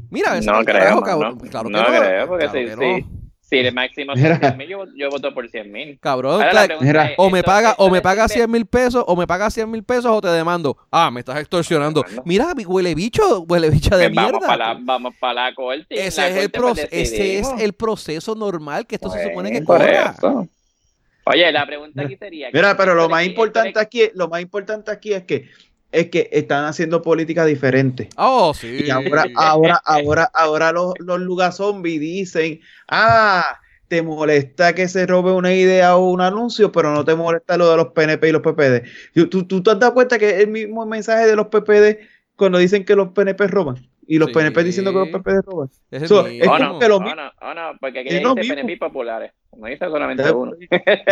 Mira, 0.09 0.37
eso 0.37 0.51
No 0.51 0.63
creo, 0.63 0.79
carajo, 0.79 1.01
cabrón. 1.01 1.39
Claro 1.39 1.67
que 1.67 1.73
No 1.73 1.81
no. 1.81 1.87
creo, 1.87 2.27
porque 2.27 2.45
Claro 2.49 2.59
sí, 2.59 2.65
que 2.65 3.01
sí. 3.01 3.07
Si 3.51 3.57
el 3.57 3.73
máximo 3.73 4.15
son 4.15 4.39
100 4.39 4.57
mil, 4.57 4.67
yo, 4.69 4.85
yo 4.95 5.09
voto 5.09 5.33
por 5.33 5.47
100 5.49 5.71
mil. 5.71 5.99
Cabrón, 5.99 6.39
la 6.39 6.49
claro, 6.51 6.77
es, 6.81 7.13
o 7.17 7.29
me 7.29 7.43
paga, 7.43 7.75
o 7.77 7.89
me 7.89 8.01
paga 8.01 8.23
sirve- 8.29 8.33
100 8.45 8.51
mil 8.51 8.65
pesos, 8.65 9.03
o 9.05 9.15
me 9.17 9.27
paga 9.27 9.49
100 9.51 9.69
mil 9.69 9.83
pesos, 9.83 10.05
o 10.05 10.21
te 10.21 10.29
demando. 10.29 10.77
Ah, 10.89 11.11
me 11.11 11.19
estás 11.19 11.37
extorsionando. 11.37 12.03
Mira, 12.23 12.53
huele 12.65 12.95
bicho, 12.95 13.41
huele 13.41 13.69
bicha 13.69 13.97
de 13.97 14.05
Pues 14.05 14.15
vamos 14.15 14.31
mierda. 14.31 14.47
para 14.47 14.73
la, 14.73 14.79
vamos 14.81 15.13
para 15.19 15.33
la 15.49 15.53
corte. 15.53 15.85
y 15.89 15.99
en 15.99 16.05
ese, 16.07 16.21
la 16.21 16.27
es 16.29 16.35
el 16.37 16.51
corte, 16.51 16.87
pro- 16.87 16.97
ese 16.97 17.39
es 17.39 17.47
el 17.59 17.73
proceso 17.73 18.35
normal 18.35 18.87
que 18.87 18.95
esto 18.95 19.11
se 19.11 19.21
supone 19.27 19.51
que 19.51 19.63
corra. 19.65 20.15
eso. 20.17 20.47
Oye, 21.25 21.51
la 21.51 21.65
pregunta 21.67 22.01
aquí 22.03 22.15
sería... 22.15 22.49
Mira, 22.53 22.75
pero 22.77 22.95
lo 22.95 23.03
de 23.03 23.09
más 23.09 23.25
importante 23.25 23.73
de- 23.73 23.81
aquí, 23.81 24.09
lo 24.15 24.27
más 24.29 24.41
importante 24.41 24.89
aquí 24.91 25.13
es 25.13 25.23
que 25.23 25.49
es 25.91 26.09
que 26.09 26.29
están 26.31 26.65
haciendo 26.65 27.01
políticas 27.01 27.47
diferentes. 27.47 28.07
Oh, 28.17 28.53
sí. 28.53 28.83
Y 28.85 28.89
ahora, 28.89 29.25
ahora, 29.35 29.81
ahora, 29.85 30.31
ahora 30.33 30.71
los, 30.71 30.93
los 30.99 31.19
lugar 31.19 31.51
zombies 31.53 31.99
dicen, 31.99 32.59
ah, 32.87 33.59
te 33.87 34.01
molesta 34.01 34.73
que 34.73 34.87
se 34.87 35.05
robe 35.05 35.31
una 35.33 35.53
idea 35.53 35.97
o 35.97 36.09
un 36.09 36.21
anuncio, 36.21 36.71
pero 36.71 36.93
no 36.93 37.03
te 37.03 37.13
molesta 37.15 37.57
lo 37.57 37.69
de 37.69 37.75
los 37.77 37.87
PNP 37.89 38.29
y 38.29 38.31
los 38.31 38.41
PPD. 38.41 38.83
¿Tú, 39.13 39.27
tú, 39.27 39.43
tú 39.47 39.61
te 39.63 39.71
has 39.71 39.79
dado 39.79 39.93
cuenta 39.93 40.17
que 40.17 40.29
es 40.29 40.35
el 40.39 40.47
mismo 40.47 40.85
mensaje 40.85 41.27
de 41.27 41.35
los 41.35 41.47
PPD 41.47 41.97
cuando 42.37 42.57
dicen 42.57 42.85
que 42.85 42.95
los 42.95 43.09
PNP 43.09 43.47
roban? 43.47 43.75
Y 44.07 44.17
los 44.17 44.29
Sí. 44.29 44.33
PNP 44.33 44.63
diciendo 44.63 44.91
que 44.91 44.97
los 44.99 45.09
PPD 45.09 45.41
roban. 45.45 45.69
Es 45.91 46.01
el 46.03 46.07
So, 46.07 46.23
mismo. 46.23 46.43
es 46.43 46.49
Oh, 46.49 46.57
no, 46.59 46.79
que 46.79 46.87
lo 46.87 46.97
oh, 46.97 47.01
mismo. 47.01 47.21
oh, 47.41 47.53
no, 47.53 47.71
porque 47.79 47.99
aquí 47.99 48.13
mismo. 48.13 48.35
PNP 48.35 48.77
populares. 48.77 49.31
No 49.57 49.67
dice 49.67 49.85
solamente 49.85 50.31
uno. 50.31 50.53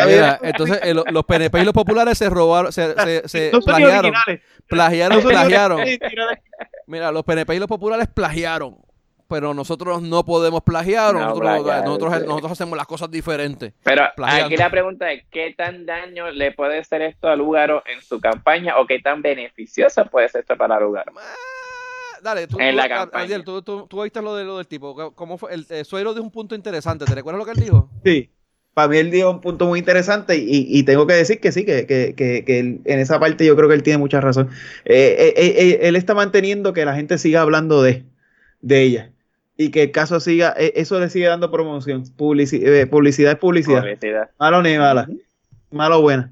Mira, 0.06 0.40
entonces 0.42 0.80
eh, 0.84 0.94
lo- 0.94 1.04
los 1.12 1.26
PNP 1.26 1.60
y 1.62 1.66
los 1.66 1.74
populares 1.74 2.18
se 2.18 2.30
robaron, 2.30 2.72
se, 2.72 2.94
se, 3.28 3.52
No 3.52 3.60
plagiaron, 3.60 4.06
originales. 4.16 4.42
Plagiaron, 4.70 5.22
plagiaron. 5.24 5.82
Mira, 6.88 7.12
los 7.12 7.24
PNP 7.24 7.56
y 7.56 7.60
los 7.60 7.68
populares 7.68 8.08
plagiaron, 8.08 8.78
pero 9.28 9.54
nosotros 9.54 10.02
no 10.02 10.24
podemos 10.26 10.62
plagiar, 10.64 11.14
No, 11.14 11.20
nosotros, 11.22 11.42
plagiar, 11.42 11.86
nosotros, 11.86 12.14
sí. 12.16 12.26
nosotros 12.26 12.52
hacemos 12.54 12.78
las 12.78 12.88
cosas 12.88 13.12
diferentes. 13.12 13.74
Pero 13.84 14.04
Plagiando. 14.16 14.46
aquí 14.48 14.58
la 14.58 14.70
pregunta 14.72 15.12
es, 15.12 15.24
¿qué 15.30 15.54
tan 15.56 15.86
daño 15.86 16.32
le 16.32 16.52
puede 16.52 16.84
ser 16.84 17.02
esto 17.04 17.28
a 17.28 17.36
Lugaro 17.36 17.84
en 17.86 18.02
su 18.02 18.20
campaña 18.20 18.78
o 18.80 18.88
qué 18.88 19.00
tan 19.00 19.22
beneficioso 19.22 20.06
puede 20.06 20.30
ser 20.30 20.42
esto 20.42 20.58
para 20.58 20.80
Lugaro? 20.80 21.12
Dale, 22.22 22.48
tú, 22.48 22.58
En 22.60 22.72
tú, 22.72 22.78
la 22.78 22.90
campaña. 22.90 23.24
Ardiel, 23.24 23.44
tú, 23.46 23.62
tú, 23.62 23.88
tú 23.88 24.02
oíste 24.02 24.22
lo, 24.22 24.36
de, 24.36 24.44
lo 24.44 24.58
del 24.58 24.68
tipo. 24.68 25.14
¿Cómo 25.14 25.38
fue? 25.38 25.54
El 25.54 25.66
eh, 25.70 25.86
Suero 25.86 26.14
dijo 26.14 26.24
un 26.24 26.32
punto 26.32 26.54
interesante. 26.54 27.06
¿Te 27.06 27.16
recuerdas 27.16 27.40
lo 27.40 27.46
que 27.46 27.52
él 27.52 27.64
dijo? 27.66 27.90
Sí, 28.04 28.30
él 28.86 29.12
dio 29.12 29.32
un 29.32 29.42
punto 29.42 29.66
muy 29.68 29.80
interesante 29.80 30.38
y, 30.38 30.66
y 30.70 30.84
tengo 30.84 31.06
que 31.08 31.14
decir 31.14 31.40
que 31.40 31.52
sí, 31.52 31.66
que, 31.66 31.86
que, 31.86 32.14
que, 32.16 32.44
que 32.46 32.60
él- 32.60 32.80
en 32.86 33.00
esa 33.00 33.20
parte 33.20 33.46
yo 33.46 33.56
creo 33.56 33.68
que 33.70 33.76
él 33.76 33.84
tiene 33.84 33.98
mucha 33.98 34.22
razón. 34.22 34.50
Eh, 34.86 35.34
eh, 35.38 35.54
eh, 35.58 35.80
él 35.84 35.96
está 35.96 36.14
manteniendo 36.14 36.74
que 36.74 36.86
la 36.86 36.96
gente 36.96 37.18
siga 37.18 37.42
hablando 37.42 37.82
de, 37.84 38.04
de 38.62 38.82
ella 38.82 39.12
y 39.58 39.70
que 39.72 39.84
el 39.84 39.92
caso 39.92 40.20
siga, 40.20 40.50
eso 40.58 41.00
le 41.00 41.10
sigue 41.10 41.26
dando 41.28 41.52
promoción. 41.52 42.04
Publici- 42.18 42.90
publicidad 42.90 43.34
es 43.34 43.38
publicidad, 43.40 43.82
Publicidad. 43.82 44.30
malo 44.40 44.62
ni 44.64 44.78
mala, 44.78 45.08
malo 45.72 46.00
o 46.00 46.02
buena. 46.02 46.32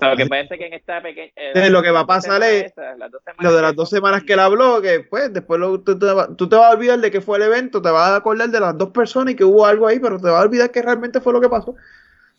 Lo 0.00 0.16
que 0.16 0.26
puede 0.26 0.48
ser 0.48 0.58
que 0.58 0.66
en 0.66 0.72
esta 0.74 1.02
pequeña... 1.02 1.26
eh, 1.36 1.48
Entonces, 1.48 1.70
lo 1.72 1.82
que 1.82 1.90
va 1.90 2.00
a 2.00 2.06
pasar 2.06 2.42
es- 2.42 2.64
esas, 2.72 2.98
Lo 3.38 3.54
de 3.54 3.62
las 3.62 3.74
dos 3.76 3.88
semanas 3.90 4.22
que 4.24 4.32
él 4.34 4.38
habló, 4.40 4.80
que 4.80 5.00
pues 5.00 5.32
después 5.32 5.58
lo- 5.60 5.80
tú, 5.80 5.98
te, 5.98 6.06
va- 6.06 6.34
tú 6.36 6.48
te 6.48 6.56
vas 6.56 6.66
a 6.72 6.76
olvidar 6.76 6.98
de 7.00 7.10
que 7.10 7.20
fue 7.20 7.36
el 7.38 7.44
evento, 7.44 7.80
te 7.82 7.90
vas 7.90 8.10
a 8.10 8.16
acordar 8.16 8.48
de 8.50 8.60
las 8.60 8.76
dos 8.78 8.90
personas 8.90 9.32
y 9.32 9.36
que 9.36 9.44
hubo 9.44 9.66
algo 9.66 9.86
ahí, 9.86 9.98
pero 9.98 10.18
te 10.18 10.24
vas 10.28 10.40
a 10.40 10.44
olvidar 10.44 10.70
que 10.70 10.82
realmente 10.82 11.20
fue 11.20 11.32
lo 11.32 11.40
que 11.40 11.48
pasó. 11.48 11.74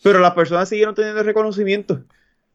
Pero 0.03 0.19
las 0.19 0.31
personas 0.33 0.67
siguieron 0.69 0.95
teniendo 0.95 1.21
reconocimiento. 1.23 2.01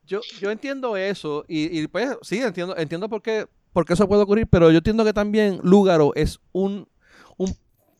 Yo, 0.04 0.20
yo 0.40 0.50
entiendo 0.50 0.96
eso 0.96 1.44
y, 1.48 1.80
y, 1.80 1.86
pues 1.88 2.16
sí, 2.22 2.40
entiendo, 2.40 2.76
entiendo 2.76 3.08
por 3.08 3.22
qué, 3.22 3.46
por 3.72 3.84
qué 3.84 3.92
eso 3.94 4.06
puede 4.08 4.22
ocurrir, 4.22 4.46
pero 4.48 4.70
yo 4.70 4.78
entiendo 4.78 5.04
que 5.04 5.12
también 5.12 5.60
Lúgaro 5.62 6.12
es 6.14 6.40
un, 6.52 6.88
un 7.36 7.54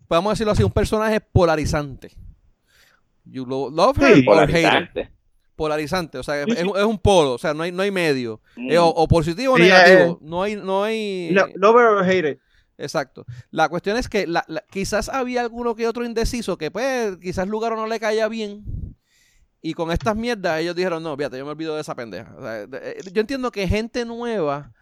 vamos 0.09 0.31
a 0.31 0.33
decirlo 0.35 0.53
así, 0.53 0.63
un 0.63 0.71
personaje 0.73 1.21
polarizante. 1.21 2.13
You 3.25 3.45
lo- 3.45 3.71
love 3.71 3.99
her 4.01 4.15
Sí. 4.15 4.25
or 4.29 4.43
hate 4.45 4.65
her. 4.95 5.11
Polarizante. 5.57 6.19
O 6.19 6.23
sea, 6.23 6.45
Sí, 6.45 6.53
es, 6.53 6.59
es 6.59 6.85
un 6.85 6.99
polo, 6.99 7.33
o 7.33 7.39
sea, 7.39 7.55
no 7.55 7.63
hay, 7.63 7.73
no 7.73 7.83
hay 7.83 7.91
medio. 7.91 8.41
Mm. 8.57 8.71
Es 8.71 8.79
o, 8.79 8.87
o 8.89 9.09
positivo 9.09 9.55
o 9.55 9.59
negativo. 9.59 10.19
No 10.23 10.43
hay, 10.43 10.55
no 10.57 10.85
hay. 10.85 11.31
Lo- 11.31 11.47
Lover 11.57 11.87
or 11.87 12.05
hater. 12.05 12.39
Exacto. 12.79 13.25
La 13.51 13.69
cuestión 13.71 13.97
es 13.97 14.09
que 14.09 14.27
la- 14.27 14.45
la- 14.49 14.63
quizás 14.71 15.09
había 15.09 15.41
alguno 15.41 15.75
que 15.75 15.89
otro 15.89 16.05
indeciso 16.05 16.59
que 16.59 16.71
pues 16.71 17.17
quizás 17.17 17.49
Lugaro 17.49 17.75
no 17.75 17.87
le 17.87 17.99
caía 17.99 18.29
bien. 18.29 18.65
Y 19.63 19.73
con 19.75 19.91
estas 19.91 20.15
mierdas 20.15 20.61
ellos 20.61 20.77
dijeron, 20.77 21.03
no, 21.03 21.17
fíjate, 21.17 21.39
yo 21.39 21.45
me 21.47 21.51
olvido 21.53 21.75
de 21.75 21.81
esa 21.81 21.95
pendeja. 21.97 22.33
O 22.39 22.43
sea, 22.43 22.67
de- 22.67 22.79
eh, 22.91 23.03
yo 23.13 23.21
entiendo 23.23 23.51
que 23.51 23.67
gente 23.67 24.05
nueva, 24.05 24.73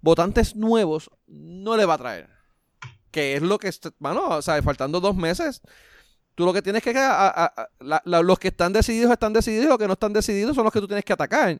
votantes 0.00 0.54
nuevos, 0.56 1.10
no 1.26 1.76
le 1.76 1.84
va 1.84 1.94
a 1.94 1.98
traer. 1.98 2.28
Que 3.10 3.34
es 3.34 3.42
lo 3.42 3.58
que, 3.58 3.70
mano, 3.98 4.24
o 4.28 4.40
sea, 4.40 4.62
faltando 4.62 5.00
dos 5.00 5.16
meses, 5.16 5.60
tú 6.34 6.44
lo 6.44 6.52
que 6.52 6.62
tienes 6.62 6.82
que... 6.82 6.90
a- 6.96 7.28
a- 7.28 7.44
a- 7.44 7.68
la- 7.80 8.02
la- 8.04 8.22
los 8.22 8.38
que 8.38 8.48
están 8.48 8.72
decididos 8.72 9.10
están 9.12 9.32
decididos, 9.32 9.66
los 9.68 9.78
que 9.78 9.86
no 9.86 9.92
están 9.94 10.12
decididos 10.12 10.54
son 10.54 10.64
los 10.64 10.72
que 10.72 10.80
tú 10.80 10.86
tienes 10.86 11.04
que 11.04 11.12
atacar. 11.12 11.58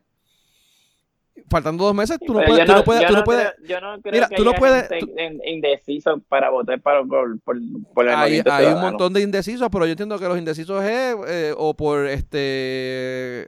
Faltando 1.48 1.84
dos 1.84 1.94
meses, 1.94 2.18
tú 2.24 2.34
no 2.34 2.40
puedes... 2.44 2.58
yo 2.58 2.66
tú 2.66 2.72
no 2.78 2.84
puedes, 2.84 3.02
yo 3.02 3.08
tú 3.08 3.12
no 3.14 3.18
no 3.20 3.24
puedes 3.24 3.52
creo- 3.56 3.66
yo 3.68 3.80
no 3.80 4.00
creo 4.02 4.12
Mira, 4.12 4.28
que 4.28 4.36
tú 4.36 4.44
no 4.44 4.52
puedes- 4.52 4.88
tú- 5.00 5.10
indeciso 5.46 6.20
para 6.28 6.50
votar 6.50 6.80
para, 6.80 7.02
por, 7.04 7.40
por, 7.40 7.56
por 7.94 8.06
el 8.08 8.14
hay, 8.14 8.42
hay 8.44 8.66
un 8.66 8.80
montón 8.80 9.12
de 9.14 9.22
indecisos, 9.22 9.68
pero 9.72 9.86
yo 9.86 9.92
entiendo 9.92 10.18
que 10.18 10.28
los 10.28 10.36
indecisos 10.38 10.82
es 10.84 11.16
eh, 11.26 11.54
o 11.56 11.74
por 11.74 12.06
este 12.06 12.38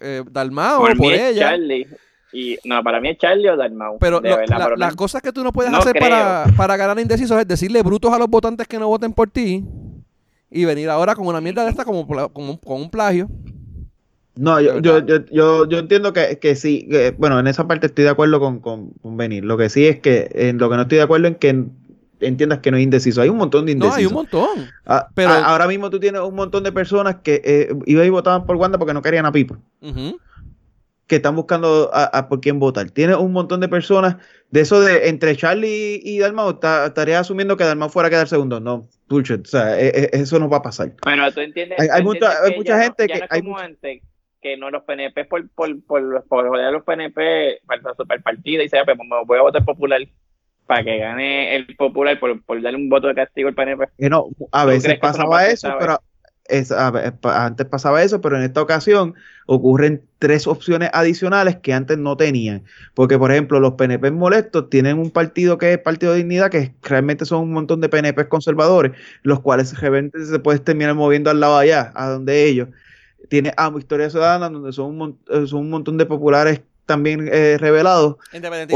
eh, 0.01 0.23
Dalmao 0.31 0.83
o 0.83 0.95
Por 0.97 1.13
ella. 1.13 1.51
Charlie. 1.51 1.87
Y 2.33 2.59
no, 2.65 2.83
para 2.83 3.01
mí 3.01 3.11
es 3.11 3.19
Charlie 3.19 3.49
o 3.51 3.57
Dalmau. 3.57 3.99
Pero 4.01 4.21
de 4.21 4.31
lo- 4.31 4.37
verdad, 4.39 4.59
la- 4.59 4.65
pero 4.65 4.77
las 4.77 4.91
no- 4.93 4.97
cosas 4.97 5.23
que 5.23 5.31
tú 5.33 5.45
no 5.45 5.53
puedes 5.53 5.71
no 5.71 5.79
hacer 5.79 5.95
para, 5.99 6.47
para 6.57 6.77
ganar 6.77 6.99
indecisos 6.99 7.39
es 7.39 7.47
decirle 7.47 7.83
brutos 7.83 8.13
a 8.13 8.19
los 8.19 8.29
votantes 8.29 8.67
que 8.67 8.79
no 8.79 8.89
voten 8.89 9.13
por 9.13 9.31
ti 9.31 9.63
y 10.55 10.65
venir 10.65 10.89
ahora 10.89 11.15
con 11.15 11.27
una 11.27 11.41
mierda 11.41 11.65
de 11.65 11.71
esta 11.71 11.85
como, 11.85 12.07
como 12.07 12.51
un- 12.53 12.57
con 12.59 12.81
un 12.81 12.89
plagio. 12.91 13.29
No, 14.37 14.61
yo, 14.61 14.81
yo, 14.81 15.05
yo, 15.07 15.25
yo, 15.27 15.69
yo 15.69 15.79
entiendo 15.79 16.13
que, 16.13 16.39
que 16.41 16.57
sí, 16.57 16.89
que, 16.91 17.15
bueno, 17.19 17.39
en 17.39 17.47
esa 17.47 17.69
parte 17.69 17.87
estoy 17.87 18.05
de 18.05 18.11
acuerdo 18.11 18.41
con, 18.41 18.59
con, 18.61 18.91
con 19.03 19.17
venir. 19.17 19.45
Lo 19.45 19.57
que 19.57 19.69
sí 19.69 19.87
es 19.87 20.01
que 20.01 20.29
en 20.35 20.59
lo 20.59 20.69
que 20.71 20.77
no 20.77 20.83
estoy 20.83 20.99
de 20.99 21.05
acuerdo 21.05 21.29
en 21.29 21.37
que 21.37 21.67
entiendas 22.21 22.59
que 22.61 22.71
no 22.73 22.77
es 22.77 22.83
indeciso. 22.83 23.21
Hay 23.23 23.29
un 23.29 23.37
montón 23.37 23.67
de 23.67 23.75
No, 23.75 23.87
indecisos. 23.87 23.99
hay 23.99 24.07
un 24.07 24.13
montón. 24.15 24.49
Ah, 24.87 25.09
pero- 25.15 25.31
ah, 25.31 25.45
ahora 25.47 25.69
mismo 25.69 25.89
tú 25.91 26.01
tienes 26.01 26.21
un 26.21 26.35
montón 26.35 26.65
de 26.65 26.73
personas 26.73 27.17
que 27.23 27.43
eh, 27.45 27.75
iban 27.87 28.07
y 28.07 28.11
votaban 28.11 28.45
por 28.47 28.57
Wanda 28.57 28.79
porque 28.79 28.95
no 28.95 29.03
querían 29.03 29.27
a 29.27 29.33
Pipo, 29.33 29.57
Ujú. 29.81 30.19
Que 31.07 31.17
están 31.17 31.37
buscando 31.37 31.91
a, 31.93 32.05
a 32.05 32.29
por 32.29 32.41
quién 32.41 32.59
votar. 32.59 32.91
Tienes 32.91 33.17
un 33.17 33.33
montón 33.33 33.61
de 33.61 33.69
personas 33.69 34.17
de 34.51 34.61
eso 34.61 34.81
de 34.81 35.09
entre 35.09 35.37
Charlie 35.37 36.01
y 36.03 36.19
Dalmau, 36.19 36.59
estarías 36.87 37.21
asumiendo 37.21 37.57
que 37.57 37.65
Dalmau 37.65 37.89
fuera 37.91 38.07
a 38.07 38.11
quedar 38.11 38.29
segundo. 38.29 38.61
No, 38.61 38.89
bullshit, 39.09 39.43
o 39.43 39.45
sea, 39.45 39.79
eh, 39.81 39.93
eh, 39.95 40.11
eso 40.13 40.39
no 40.39 40.49
va 40.49 40.59
a 40.59 40.63
pasar. 40.63 40.93
Bueno, 41.05 41.31
tú 41.33 41.41
entiendes. 41.41 41.79
Hay- 41.81 41.89
hay 41.91 42.01
tú 42.03 42.09
mucha- 42.09 42.27
entiendes 42.33 42.51
hay 42.51 42.57
mucha 42.57 42.83
gente 42.83 43.07
no, 43.07 43.15
que- 43.15 43.27
hay 43.31 43.43
mucha- 43.43 43.65
antes, 43.65 44.03
que 44.41 44.57
no 44.57 44.71
los 44.71 44.83
PNP 44.85 45.25
por, 45.27 45.49
por, 45.51 45.83
por, 45.85 46.25
por 46.27 46.73
los 46.73 46.85
PNP 46.85 47.61
para 47.67 47.95
super 47.97 48.23
y 48.45 48.69
sea, 48.69 48.85
pues 48.85 48.97
me 48.99 49.25
voy 49.27 49.39
a 49.39 49.43
votar 49.43 49.65
popular 49.65 50.01
para 50.67 50.83
que 50.85 50.99
gane 50.99 51.55
el 51.57 51.77
popular 51.77 52.19
por, 52.19 52.43
por 52.45 52.63
darle 52.63 52.79
un 52.79 52.89
voto 52.89 53.09
de 53.09 53.15
castigo 53.15 53.49
al 53.49 53.55
PNP. 53.55 53.87
Que 53.99 54.09
no, 54.09 54.29
a 54.53 54.63
¿Tú 54.63 54.69
veces 54.69 54.85
eso 54.85 54.95
no 54.95 55.01
pasaba 55.01 55.31
pasa 55.31 55.51
eso, 55.51 55.69
pero 55.79 55.99
es- 56.49 56.73
a 56.73 56.89
antes 57.47 57.67
pasaba 57.67 58.03
eso, 58.03 58.21
pero 58.21 58.37
en 58.37 58.43
esta 58.43 58.61
ocasión 58.63 59.15
ocurren 59.47 60.03
tres 60.19 60.47
opciones 60.47 60.91
adicionales 60.93 61.57
que 61.57 61.73
antes 61.73 61.99
no 61.99 62.17
tenían. 62.17 62.65
Porque, 62.95 63.19
por 63.19 63.31
ejemplo, 63.33 63.61
los 63.61 63.75
PNP 63.75 64.11
molestos 64.11 64.71
tienen 64.71 64.99
un 64.99 65.11
partido 65.11 65.59
que 65.59 65.73
es 65.75 65.79
Partido 65.79 66.13
de 66.13 66.19
Dignidad, 66.19 66.51
que 66.51 66.75
realmente 66.83 67.25
son 67.25 67.43
un 67.43 67.53
montón 67.53 67.81
de 67.81 67.89
PNP 67.89 68.29
conservadores, 68.29 68.93
los 69.23 69.41
cuales 69.41 69.73
de 69.73 69.79
repente 69.79 70.25
se 70.25 70.39
pueden 70.39 70.63
terminar 70.63 70.95
moviendo 70.95 71.31
al 71.31 71.41
lado 71.41 71.57
allá, 71.57 71.93
a 71.95 72.09
donde 72.09 72.45
ellos. 72.47 72.69
Tiene 73.29 73.53
a 73.57 73.73
Historia 73.79 74.11
Ciudadana, 74.11 74.51
donde 74.51 74.73
son 74.73 75.01
un, 75.01 75.19
son 75.47 75.61
un 75.61 75.71
montón 75.71 75.97
de 75.99 76.07
populares 76.07 76.61
también 76.87 77.29
eh, 77.33 77.57
revelados, 77.59 78.17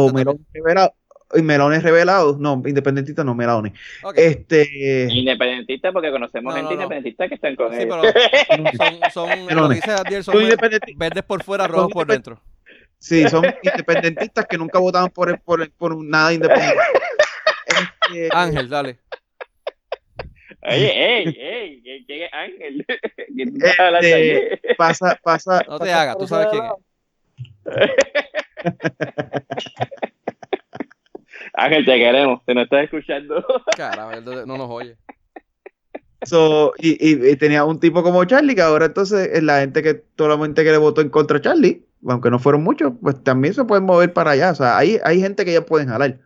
o 0.00 0.06
melones 0.12 0.42
revelados. 0.54 0.92
Y 1.34 1.42
melones 1.42 1.82
revelados, 1.82 2.38
no, 2.38 2.62
independentistas 2.64 3.22
no, 3.24 3.34
melones. 3.34 3.74
Ok. 4.02 4.14
Este, 4.16 5.06
Independentista, 5.10 5.92
porque 5.92 6.10
conocemos 6.10 6.54
No, 6.54 6.56
gente 6.56 6.70
no, 6.74 6.76
no. 6.76 6.82
independentista 6.84 7.28
que 7.28 7.34
están 7.34 7.54
con 7.54 7.70
Sí, 7.74 7.82
ellos. 7.82 7.98
pero 8.00 8.72
son, 9.12 9.12
son, 9.12 9.28
lo 9.28 9.36
que 9.48 9.54
Melones. 9.54 9.76
dice 9.82 9.90
Adiel, 9.92 10.24
son 10.24 10.34
son 10.34 10.42
ver- 10.44 10.58
independenti- 10.58 10.96
verdes 10.96 11.22
por 11.24 11.42
fuera, 11.42 11.66
rojos 11.66 11.92
por 11.92 12.06
dentro. 12.06 12.40
Sí, 12.98 13.28
son 13.28 13.44
independentistas 13.62 14.46
que 14.46 14.56
nunca 14.56 14.78
votaban 14.78 15.10
por, 15.10 15.28
el- 15.28 15.38
por, 15.38 15.70
por 15.72 16.02
nada 16.02 16.32
independiente. 16.32 16.78
Este, 17.66 18.28
Ángel, 18.32 18.68
dale. 18.70 18.98
Oye, 20.62 21.18
ey, 21.18 21.36
ey, 21.38 21.82
¿quién- 21.82 22.04
¿quién 22.06 22.22
es 22.22 22.30
Ángel? 22.32 22.86
¿Quién 23.34 23.54
Este, 24.00 24.60
pasa, 24.78 25.18
pasa. 25.22 25.62
No 25.68 25.78
te 25.78 25.92
hagas, 25.92 26.16
tú 26.16 26.26
sabes 26.26 26.48
quién 26.50 26.62
lado. 26.62 26.78
Ángel, 31.58 31.84
te 31.84 31.94
queremos, 31.96 32.44
te 32.44 32.54
nos 32.54 32.64
estás 32.64 32.84
escuchando. 32.84 33.44
Carajo, 33.76 34.20
no 34.46 34.56
nos 34.58 34.70
oye. 34.70 34.96
So, 36.24 36.72
y, 36.78 36.90
y- 37.00 37.30
y 37.30 37.36
tenía 37.36 37.64
un 37.64 37.78
tipo 37.78 38.02
como 38.02 38.24
Charlie, 38.24 38.54
que 38.56 38.62
ahora 38.62 38.86
entonces 38.86 39.30
eh, 39.32 39.40
la 39.42 39.60
gente 39.60 39.82
que, 39.82 39.94
toda 39.94 40.36
la 40.36 40.42
gente 40.44 40.64
que 40.64 40.70
le 40.72 40.78
votó 40.78 41.00
en 41.00 41.10
contra 41.10 41.38
a 41.38 41.40
Charlie, 41.40 41.84
aunque 42.08 42.30
no 42.30 42.38
fueron 42.40 42.62
muchos, 42.64 42.92
pues 43.00 43.22
también 43.22 43.54
se 43.54 43.64
pueden 43.64 43.84
mover 43.84 44.12
para 44.12 44.32
allá. 44.32 44.50
O 44.50 44.54
sea, 44.54 44.76
hay, 44.76 44.98
hay 45.04 45.20
gente 45.20 45.44
que 45.44 45.52
ya 45.52 45.62
pueden 45.62 45.88
jalar. 45.88 46.18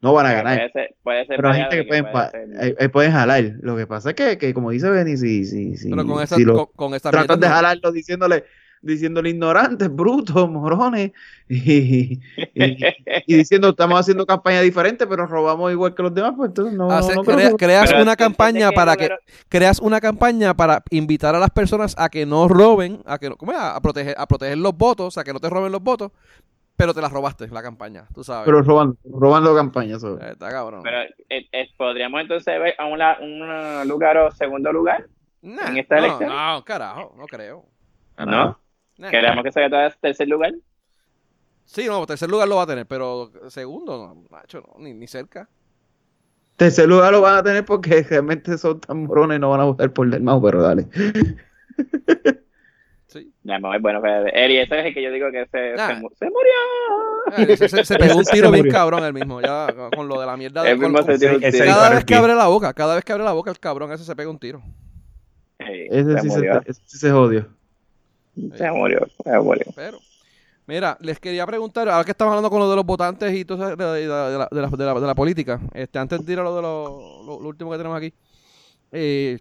No 0.00 0.12
van 0.12 0.26
a 0.26 0.32
ganar. 0.32 0.56
Puede 0.58 0.72
ser, 0.72 0.94
puede 1.02 1.26
ser 1.26 1.36
Pero 1.36 1.50
hay 1.50 1.60
gente 1.60 1.76
que 1.76 1.82
que 1.82 1.88
pueden, 1.88 2.02
puede 2.04 2.14
pa- 2.14 2.30
ser. 2.30 2.76
eh, 2.78 2.88
pueden 2.90 3.12
jalar. 3.12 3.44
Lo 3.62 3.76
que 3.76 3.86
pasa 3.86 4.10
es 4.10 4.14
que, 4.16 4.38
que 4.38 4.54
como 4.54 4.70
dice 4.70 4.88
Benny, 4.90 5.16
si, 5.16 5.44
si, 5.44 5.76
si, 5.76 5.90
Pero 5.90 6.06
con 6.06 6.22
esa, 6.22 6.36
si 6.36 6.44
lo- 6.44 6.54
con, 6.54 6.66
con 6.76 6.94
esta 6.94 7.10
tratan 7.10 7.40
de 7.40 7.48
jalarlo 7.48 7.90
diciéndole, 7.90 8.44
diciéndole 8.82 9.30
ignorantes, 9.30 9.94
brutos, 9.94 10.48
morones, 10.50 11.12
y, 11.48 12.12
y- 12.54 12.78
y 13.26 13.34
diciendo 13.36 13.70
estamos 13.70 13.98
haciendo 14.00 14.26
campaña 14.26 14.60
diferente, 14.60 15.06
pero 15.06 15.26
robamos 15.26 15.70
igual 15.72 15.94
que 15.94 16.02
los 16.02 16.14
demás, 16.14 16.34
pues 16.36 16.48
entonces 16.50 16.74
no, 16.74 16.90
Hace- 16.90 17.14
no 17.14 17.22
creo 17.22 17.36
crea- 17.36 17.50
que- 17.50 17.56
creas 17.56 17.90
Pero 17.90 18.02
una 18.02 18.16
campaña 18.16 18.70
para 18.72 18.96
que 18.96 19.04
pero- 19.08 19.18
creas 19.48 19.80
una 19.80 20.00
campaña 20.00 20.54
para 20.54 20.82
invitar 20.90 21.34
a 21.34 21.38
las 21.38 21.50
personas 21.50 21.94
a 21.98 22.08
que 22.08 22.26
no 22.26 22.48
roben, 22.48 23.02
a 23.06 23.18
que 23.18 23.28
no, 23.30 23.36
¿cómo 23.36 23.52
es? 23.52 23.58
a 23.58 23.80
proteger 23.80 24.14
a 24.18 24.26
proteger 24.26 24.58
los 24.58 24.76
votos, 24.76 25.18
a 25.18 25.24
que 25.24 25.32
no 25.32 25.40
te 25.40 25.48
roben 25.50 25.72
los 25.72 25.82
votos, 25.82 26.12
pero 26.76 26.94
te 26.94 27.00
las 27.00 27.10
robaste 27.10 27.48
la 27.48 27.62
campaña, 27.62 28.04
tú 28.14 28.22
sabes. 28.22 28.44
pero 28.46 28.62
robando, 28.62 28.96
robando 29.04 29.54
campañas. 29.54 30.00
so. 30.00 30.16
Eh, 30.20 30.30
Está 30.32 30.48
cabrón. 30.50 30.82
Pero 30.84 30.98
eh, 31.28 31.46
eh, 31.50 31.68
podríamos 31.76 32.20
entonces 32.20 32.58
ver 32.60 32.74
a 32.78 32.84
un, 32.86 32.98
la- 32.98 33.18
un 33.20 33.88
lugar 33.88 34.16
o 34.18 34.30
segundo 34.30 34.70
lugar, 34.72 35.06
Nah, 35.42 35.68
en 35.70 35.78
esta 35.78 35.96
no, 35.96 36.04
elección. 36.04 36.30
No, 36.30 36.64
carajo, 36.64 37.14
no 37.16 37.26
creo. 37.26 37.64
¿no? 38.18 38.58
Queremos 39.10 39.44
que 39.44 39.52
sea 39.52 39.70
todo 39.70 39.80
tercer 40.00 40.28
lugar. 40.28 40.52
Sí, 41.64 41.86
no, 41.86 42.04
tercer 42.06 42.28
lugar 42.30 42.48
lo 42.48 42.56
va 42.56 42.62
a 42.62 42.66
tener, 42.66 42.86
pero 42.86 43.30
segundo, 43.48 43.96
no, 43.98 44.24
macho, 44.30 44.60
no, 44.66 44.82
ni, 44.82 44.94
ni 44.94 45.06
cerca. 45.06 45.48
Tercer 46.56 46.88
lugar 46.88 47.12
lo 47.12 47.20
van 47.20 47.36
a 47.36 47.42
tener 47.42 47.64
porque 47.64 48.02
realmente 48.10 48.56
son 48.58 48.80
tan 48.80 49.04
morones 49.04 49.36
y 49.36 49.40
no 49.40 49.50
van 49.50 49.60
a 49.60 49.64
votar 49.64 49.92
por 49.92 50.08
del 50.08 50.22
Mau, 50.22 50.42
pero 50.42 50.62
dale. 50.62 50.88
Sí. 53.06 53.32
Bueno, 53.80 54.02
Eri, 54.04 54.58
ese 54.58 54.80
es 54.80 54.86
el 54.86 54.92
que 54.94 55.02
yo 55.02 55.10
digo 55.10 55.30
que 55.32 55.46
se, 55.46 55.72
Nah. 55.74 55.86
se, 55.88 55.94
mu- 55.94 56.10
se 56.14 56.26
murió. 56.26 57.52
Eh, 57.52 57.56
Se, 57.56 57.66
se- 57.70 57.82
se 57.86 57.96
pegó 57.96 58.18
un 58.18 58.24
Se 58.26 58.32
tiro 58.32 58.50
bien 58.50 58.68
cabrón 58.68 59.02
el 59.02 59.14
mismo, 59.14 59.40
ya 59.40 59.66
con 59.96 60.08
lo 60.08 60.20
de 60.20 60.26
la 60.26 60.36
mierda 60.36 60.62
de 60.62 60.72
Él 60.72 60.78
con- 60.78 61.02
se 61.04 61.14
ese- 61.14 61.64
Cada 61.64 61.88
vez 61.88 62.04
que 62.04 62.14
abre 62.14 62.34
la 62.34 62.48
boca, 62.48 62.74
cada 62.74 62.96
vez 62.96 63.04
que 63.04 63.12
abre 63.12 63.24
la 63.24 63.32
boca 63.32 63.50
el 63.50 63.58
cabrón 63.58 63.90
ese 63.92 64.04
se 64.04 64.14
pega 64.14 64.28
un 64.28 64.38
tiro. 64.38 64.60
Ese 65.58 66.12
se 66.16 66.20
sí 66.20 66.30
se, 66.30 66.46
ese 66.66 66.82
sí 66.84 66.98
se 66.98 67.10
jodió. 67.10 67.46
Se 68.56 68.70
murió, 68.70 69.06
se 69.24 69.38
murió. 69.40 69.64
Pero, 69.74 69.98
mira, 70.66 70.96
les 71.00 71.18
quería 71.18 71.46
preguntar, 71.46 71.88
ahora 71.88 72.04
que 72.04 72.10
estamos 72.12 72.32
hablando 72.32 72.50
con 72.50 72.60
lo 72.60 72.70
de 72.70 72.76
los 72.76 72.84
votantes 72.86 73.34
y 73.34 73.44
todo 73.44 73.58
eso, 73.66 73.76
de, 73.76 73.84
la, 73.84 73.92
de 73.92 74.38
la- 74.38 74.68
de 75.00 75.06
la- 75.06 75.14
política, 75.14 75.60
este, 75.74 75.98
antes 75.98 76.24
de 76.24 76.32
ir 76.32 76.38
lo 76.38 76.54
de 76.56 76.62
lo, 76.62 77.22
lo- 77.24 77.36
último 77.48 77.70
que 77.70 77.76
tenemos 77.78 77.96
aquí, 77.98 78.12
eh, 78.92 79.38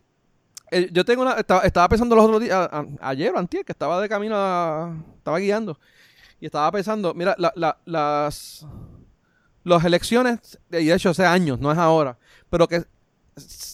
eh, 0.72 0.90
yo 0.92 1.06
tengo 1.06 1.22
una, 1.22 1.34
estaba, 1.34 1.62
estaba 1.62 1.88
pensando 1.88 2.16
los 2.16 2.26
otros 2.26 2.42
días, 2.42 2.70
ayer 3.02 3.34
o 3.34 3.38
antier, 3.40 3.64
que 3.64 3.72
estaba 3.72 4.02
de 4.02 4.10
camino 4.10 4.36
a, 4.38 4.94
estaba 5.18 5.38
guiando, 5.40 5.80
y 6.40 6.46
estaba 6.46 6.72
pensando, 6.72 7.14
mira, 7.14 7.36
la- 7.38 7.54
la- 7.56 7.78
las, 7.86 8.66
las 9.64 9.86
elecciones, 9.86 10.60
y 10.72 10.86
de 10.86 10.94
hecho 10.94 11.10
hace 11.10 11.26
años, 11.26 11.60
no 11.60 11.72
es 11.72 11.78
ahora, 11.78 12.18
pero 12.50 12.68
que 12.68 12.84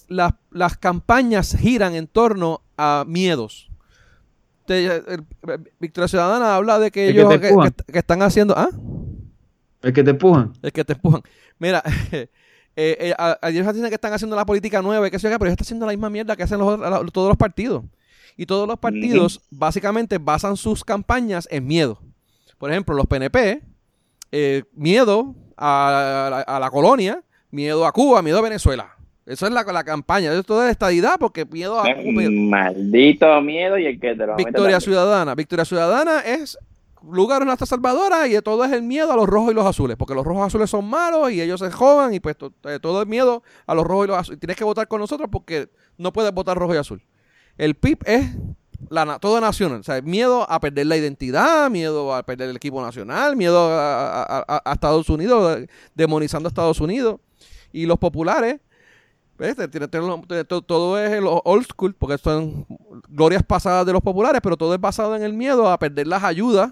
las, 0.08 0.34
las 0.52 0.78
campañas 0.78 1.56
giran 1.58 1.96
en 1.96 2.08
torno 2.08 2.62
a 2.78 3.06
miedos. 3.08 3.70
Te- 4.66 4.86
el- 4.86 5.26
Victoria 5.80 6.08
Ciudadana 6.08 6.56
habla 6.56 6.80
de 6.80 6.90
que 6.92 7.10
El 7.10 7.14
que 7.16 7.20
ellos 7.20 7.34
te 7.34 7.40
que, 7.40 7.48
empujan. 7.50 7.72
que- 7.86 7.94
que 7.94 8.00
están 8.00 8.22
haciendo. 8.22 8.54
¿Ah? 8.58 8.70
El 9.82 9.94
que 9.94 10.04
te 10.04 10.12
empujan. 10.12 10.54
El 10.62 10.72
que 10.72 10.86
te 10.86 10.94
empujan. 10.94 11.22
Mira, 11.60 11.84
eh, 12.12 12.28
eh, 12.76 13.14
a- 13.18 13.38
a- 13.42 13.50
ellos 13.50 13.68
dicen 13.74 13.90
que 13.90 13.96
están 13.96 14.14
haciendo 14.14 14.36
la 14.36 14.46
política 14.46 14.82
nueva 14.82 15.08
y 15.08 15.12
que 15.12 15.18
qué, 15.18 15.24
pero 15.24 15.46
ellos 15.46 15.52
están 15.54 15.66
haciendo 15.66 15.86
la 15.86 15.92
misma 15.92 16.10
mierda 16.10 16.36
que 16.36 16.44
hacen 16.44 16.60
los- 16.60 16.80
la- 16.80 17.04
todos 17.12 17.28
los 17.30 17.38
partidos. 17.38 17.84
Y 18.36 18.46
todos 18.48 18.68
los 18.68 18.80
partidos 18.80 19.42
básicamente 19.52 20.18
basan 20.18 20.58
sus 20.58 20.84
campañas 20.84 21.48
en 21.52 21.68
miedo. 21.68 22.00
Por 22.58 22.72
ejemplo, 22.72 22.96
los 22.96 23.06
PNP, 23.06 23.62
eh, 24.32 24.64
miedo 24.74 25.36
a, 25.58 26.44
a 26.48 26.60
la 26.60 26.72
colonia, 26.72 27.22
miedo 27.52 27.86
a 27.86 27.92
Cuba, 27.92 28.22
miedo 28.24 28.40
a 28.40 28.42
Venezuela. 28.42 28.96
Eso 29.26 29.46
es 29.48 29.54
la, 29.54 29.64
la 29.64 29.84
campaña. 29.84 30.34
Esto 30.34 30.62
es 30.64 30.72
estadidad 30.72 31.16
porque 31.20 31.46
miedo 31.46 31.80
a 31.80 31.84
Maldito 32.50 33.42
miedo 33.42 33.78
y 33.78 33.86
el 33.86 34.00
que 34.00 34.16
te 34.16 34.26
lo 34.28 34.36
Victoria. 34.36 34.80
Ciudadana. 34.80 35.36
Victoria 35.36 35.66
Ciudadana 35.66 36.20
es 36.20 36.58
lugar 37.10 37.42
en 37.42 37.50
hasta 37.50 37.66
salvadora 37.66 38.28
y 38.28 38.40
todo 38.42 38.64
es 38.64 38.72
el 38.72 38.82
miedo 38.82 39.12
a 39.12 39.16
los 39.16 39.28
rojos 39.28 39.52
y 39.52 39.56
los 39.56 39.66
azules, 39.66 39.98
porque 39.98 40.14
los 40.16 40.26
rojos 40.26 40.44
y 40.44 40.48
azules 40.48 40.70
son 40.70 40.86
malos 40.90 41.32
y 41.32 41.42
ellos 41.42 41.60
se 41.60 41.70
jodan 41.72 42.14
y 42.14 42.20
pues 42.20 42.36
eh, 42.64 42.80
todo 42.82 43.02
es 43.02 43.08
miedo 43.08 43.44
a 43.66 43.76
los 43.76 43.86
rojos 43.86 44.06
y 44.06 44.08
los 44.10 44.18
azules. 44.18 44.40
Tienes 44.40 44.56
que 44.58 44.64
votar 44.64 44.88
con 44.88 45.00
nosotros 45.02 45.30
porque 45.32 45.70
no 45.98 46.12
puedes 46.14 46.32
votar 46.34 46.58
rojo 46.58 46.74
y 46.74 46.78
azul. 46.78 47.02
El 47.58 47.76
PIB 47.76 48.00
es 48.06 48.26
la, 48.90 49.20
todo 49.20 49.40
nacional, 49.40 49.80
o 49.80 49.84
sea, 49.84 50.02
miedo 50.02 50.50
a 50.50 50.60
perder 50.60 50.88
la 50.88 50.98
identidad, 50.98 51.70
miedo 51.70 52.14
a 52.14 52.24
perder 52.24 52.50
el 52.50 52.56
equipo 52.58 52.82
nacional, 52.82 53.36
miedo 53.38 53.70
a, 53.70 54.24
a- 54.24 54.46
a- 54.48 54.62
a 54.66 54.74
Estados 54.74 55.10
Unidos, 55.10 55.56
de- 55.60 55.70
demonizando 55.96 56.48
a 56.48 56.50
Estados 56.50 56.80
Unidos. 56.82 57.20
Y 57.72 57.86
los 57.86 57.98
populares, 57.98 58.60
¿ves? 59.38 59.56
Te- 59.56 59.68
te- 59.68 59.88
te- 59.88 60.00
te- 60.28 60.44
to- 60.46 60.62
todo 60.62 61.00
es 61.00 61.12
el 61.12 61.26
old 61.28 61.66
school, 61.66 61.94
porque 61.96 62.18
son 62.18 62.66
glorias 63.10 63.44
pasadas 63.44 63.86
de 63.86 63.94
los 63.94 64.02
populares, 64.02 64.42
pero 64.44 64.58
todo 64.58 64.74
es 64.74 64.82
basado 64.82 65.16
en 65.16 65.24
el 65.24 65.34
miedo 65.34 65.70
a 65.70 65.78
perder 65.80 66.08
las 66.08 66.24
ayudas 66.24 66.72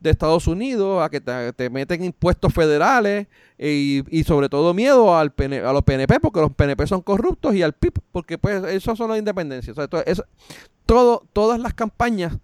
de 0.00 0.10
Estados 0.10 0.46
Unidos, 0.46 1.02
a 1.02 1.08
que 1.08 1.20
te, 1.20 1.52
te 1.54 1.68
meten 1.70 2.04
impuestos 2.04 2.54
federales 2.54 3.26
y, 3.58 4.04
y 4.16 4.22
sobre 4.22 4.48
todo 4.48 4.72
miedo 4.72 5.16
al 5.16 5.32
PN 5.32 5.58
a 5.58 5.72
los 5.72 5.82
PNP, 5.82 6.20
porque 6.20 6.40
los 6.40 6.52
PNP 6.52 6.86
son 6.86 7.00
corruptos, 7.02 7.52
y 7.56 7.62
al 7.62 7.72
PIB, 7.72 7.94
porque 8.12 8.38
pues 8.38 8.62
esos 8.64 8.96
son 8.96 9.10
las 9.10 9.18
independencias. 9.18 9.76
Eso- 10.06 10.24
todo, 10.86 11.24
todas 11.32 11.58
las 11.58 11.74
campañas 11.74 12.38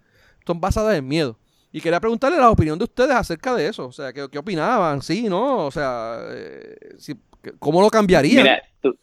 son 0.45 0.59
basadas 0.59 0.97
en 0.97 1.07
miedo. 1.07 1.37
Y 1.71 1.81
quería 1.81 1.99
preguntarle 1.99 2.37
la 2.37 2.49
opinión 2.49 2.77
de 2.77 2.83
ustedes 2.85 3.11
acerca 3.15 3.53
de 3.55 3.67
eso. 3.67 3.87
O 3.87 3.91
sea, 3.91 4.13
¿qué, 4.13 4.27
qué 4.31 4.37
opinaban? 4.37 5.01
Sí, 5.01 5.23
¿no? 5.27 5.65
O 5.65 5.71
sea, 5.71 6.19
eh, 6.29 6.77
si- 6.97 7.19
¿cómo 7.59 7.81
lo 7.81 7.89
cambiarían? 7.89 8.43
Mira, 8.43 8.61
tú, 8.81 8.95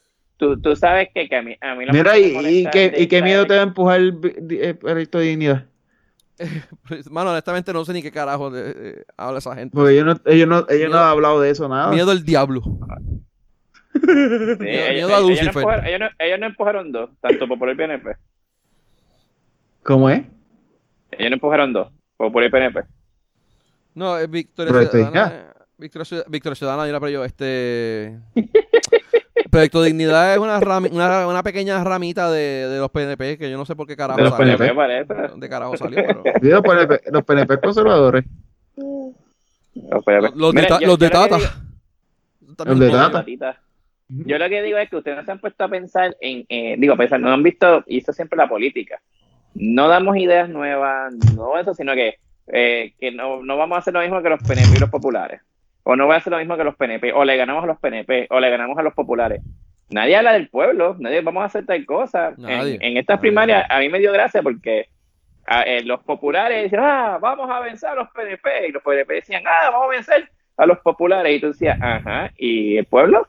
tú, 0.43 0.61
tú 0.61 0.75
sabes 0.75 1.09
que, 1.15 1.29
que 1.29 1.37
a 1.37 1.43
mí, 1.43 1.57
a 1.61 1.77
mí 1.77 1.85
lo 1.87 1.93
Mira, 1.93 2.15
que 2.15 2.21
me 2.33 2.51
y, 2.53 2.59
y 2.59 2.67
qué, 2.71 2.93
y 2.99 3.07
qué 3.07 3.23
miedo 3.23 3.47
te 3.47 3.55
va 3.55 3.61
a 3.61 3.63
empujar 3.63 4.01
el, 4.01 4.19
el 4.51 4.77
proyecto 4.77 5.19
de 5.19 5.25
dignidad. 5.27 5.67
Pues, 6.89 7.09
Mano, 7.09 7.31
honestamente 7.31 7.73
no 7.73 7.85
sé 7.85 7.93
ni 7.93 8.03
qué 8.03 8.11
carajo 8.11 8.51
de- 8.51 8.73
eh, 8.77 9.05
habla 9.17 9.39
esa 9.39 9.55
gente. 9.55 9.73
Porque 9.77 9.93
ellos 9.93 10.05
no, 10.07 10.21
ellos 10.33 10.49
no, 10.49 10.67
ellos 10.69 10.91
no 10.91 10.99
han 10.99 11.05
hablado 11.11 11.41
de 11.41 11.51
eso 11.51 11.69
nada. 11.69 11.93
Miedo 11.93 12.11
al 12.11 12.25
diablo. 12.25 12.61
Sí, 13.95 14.01
Miedo- 14.01 14.59
ellos, 14.59 15.07
miedo 15.09 15.17
a 15.17 15.21
ellos 15.21 15.41
no 15.43 15.47
empujaron, 15.51 15.87
ellos, 15.87 16.01
no, 16.01 16.09
ellos 16.19 16.41
no 16.41 16.47
empujaron 16.47 16.93
dos, 16.93 17.11
tanto 17.21 17.47
Popular 17.47 17.75
y 17.75 17.79
PNP. 17.79 18.17
¿Cómo 19.85 20.11
es? 20.11 20.23
Ellos 21.13 21.31
no 21.31 21.35
empujaron 21.35 21.73
dos, 21.73 21.93
Popular 22.17 22.49
y 22.49 22.51
PNP. 22.51 22.81
No, 23.95 24.19
es 24.19 24.29
Victoria 24.29 24.73
Ciudadana. 24.91 25.33
eh, 25.33 25.45
Victoria, 25.79 26.25
Victoria 26.29 26.57
Ciudadana, 26.57 26.87
yo 26.87 26.93
la 26.93 27.01
pero 27.01 27.11
yo, 27.13 27.25
este. 27.25 28.19
Proyecto 29.53 29.83
Dignidad 29.83 30.33
es 30.33 30.39
una, 30.39 30.59
rami- 30.61 30.89
una, 30.91 31.27
una 31.29 31.43
pequeña 31.43 31.85
ramita 31.85 32.31
de, 32.31 32.69
de 32.69 32.79
los 32.79 32.91
PNP 32.91 33.37
que 33.37 33.51
yo 33.51 33.59
no 33.59 33.67
sé 33.67 33.77
por 33.77 33.87
qué 33.87 33.95
carajo 33.95 34.17
De 34.17 34.25
los 34.25 34.35
salió. 34.35 34.57
PNP. 34.57 34.75
Parece. 34.75 35.15
¿De 35.37 35.49
carajo 35.51 35.77
salió? 35.77 35.97
Pero... 36.07 36.23
Sí, 36.41 36.49
Los 36.49 36.63
PNP, 36.63 37.01
los 37.13 37.23
PNP 37.23 37.61
conservadores. 37.61 38.25
Los, 38.77 40.05
PNP. 40.05 40.23
Los, 40.23 40.37
los 40.37 40.55
de, 40.55 40.63
yo- 40.63 40.69
los 40.69 40.81
de 40.81 40.81
yo 40.81 40.87
lo 40.89 40.99
que 40.99 41.09
Tata. 41.11 41.37
digo- 41.37 41.51
Los 42.65 42.79
de 42.81 42.91
Tata. 42.91 43.61
Yo 44.09 44.39
lo 44.39 44.49
que 44.49 44.63
digo 44.63 44.79
es 44.79 44.89
que 44.89 44.97
ustedes 44.97 45.19
no 45.19 45.25
se 45.25 45.33
han 45.33 45.39
puesto 45.39 45.65
a 45.65 45.69
pensar 45.69 46.17
en, 46.21 46.45
eh, 46.49 46.77
digo, 46.79 46.97
pensar, 46.97 47.21
no 47.21 47.31
han 47.31 47.43
visto, 47.43 47.85
y 47.87 47.99
eso 47.99 48.13
siempre 48.15 48.39
la 48.39 48.49
política. 48.49 49.01
No 49.55 49.89
damos 49.89 50.17
ideas 50.17 50.49
nuevas, 50.49 51.13
no 51.37 51.59
eso, 51.59 51.75
sino 51.75 51.93
que, 51.95 52.17
eh, 52.47 52.95
que 52.99 53.11
no, 53.13 53.43
no 53.43 53.57
vamos 53.59 53.77
a 53.77 53.79
hacer 53.81 53.93
lo 53.93 54.01
mismo 54.01 54.23
que 54.23 54.31
los 54.31 54.43
PNP 54.43 54.77
y 54.77 54.81
los 54.81 54.89
populares. 54.91 55.43
O 55.85 55.97
no 55.97 56.07
va 56.07 56.15
a 56.15 56.19
hacer 56.19 56.31
lo 56.33 56.39
mismo 56.39 56.57
que 56.57 56.65
los 56.65 56.77
PNP, 56.77 57.13
o 57.13 57.25
le 57.25 57.37
ganamos 57.37 57.65
a 57.65 57.67
los 57.67 57.79
PNP, 57.79 58.29
o 58.31 58.39
le 58.41 58.51
ganamos 58.51 58.79
a 58.79 58.83
los 58.83 58.95
populares. 58.95 59.41
Nadie 59.91 60.17
habla 60.17 60.33
del 60.33 60.49
pueblo, 60.49 60.97
nadie 60.99 61.21
vamos 61.21 61.43
a 61.43 61.47
hacer 61.47 61.67
tal 61.67 61.85
cosa. 61.85 62.33
Nadie. 62.39 62.77
En, 62.77 62.83
en 62.83 62.97
estas 62.99 63.17
Nadie. 63.17 63.21
primarias 63.23 63.67
a 63.69 63.79
mí 63.81 63.89
me 63.89 63.99
dio 63.99 64.13
gracia 64.13 64.43
porque 64.43 64.89
a- 65.47 65.63
eh, 65.63 65.83
los 65.85 66.01
populares 66.05 66.63
decían, 66.63 66.83
ah, 66.85 67.19
vamos 67.21 67.51
a 67.51 67.61
vencer 67.61 67.91
a 67.91 67.95
los 67.97 68.09
PNP, 68.11 68.69
y 68.69 68.73
los 68.73 68.83
PNP 68.83 69.15
decían, 69.15 69.43
ah, 69.47 69.71
vamos 69.71 69.89
a 69.89 69.91
vencer 69.91 70.29
a 70.57 70.67
los 70.67 70.79
populares, 70.79 71.37
y 71.37 71.41
tú 71.41 71.49
decías, 71.49 71.77
ajá, 71.81 72.31
¿y 72.37 72.77
el 72.79 72.85
pueblo? 72.87 73.27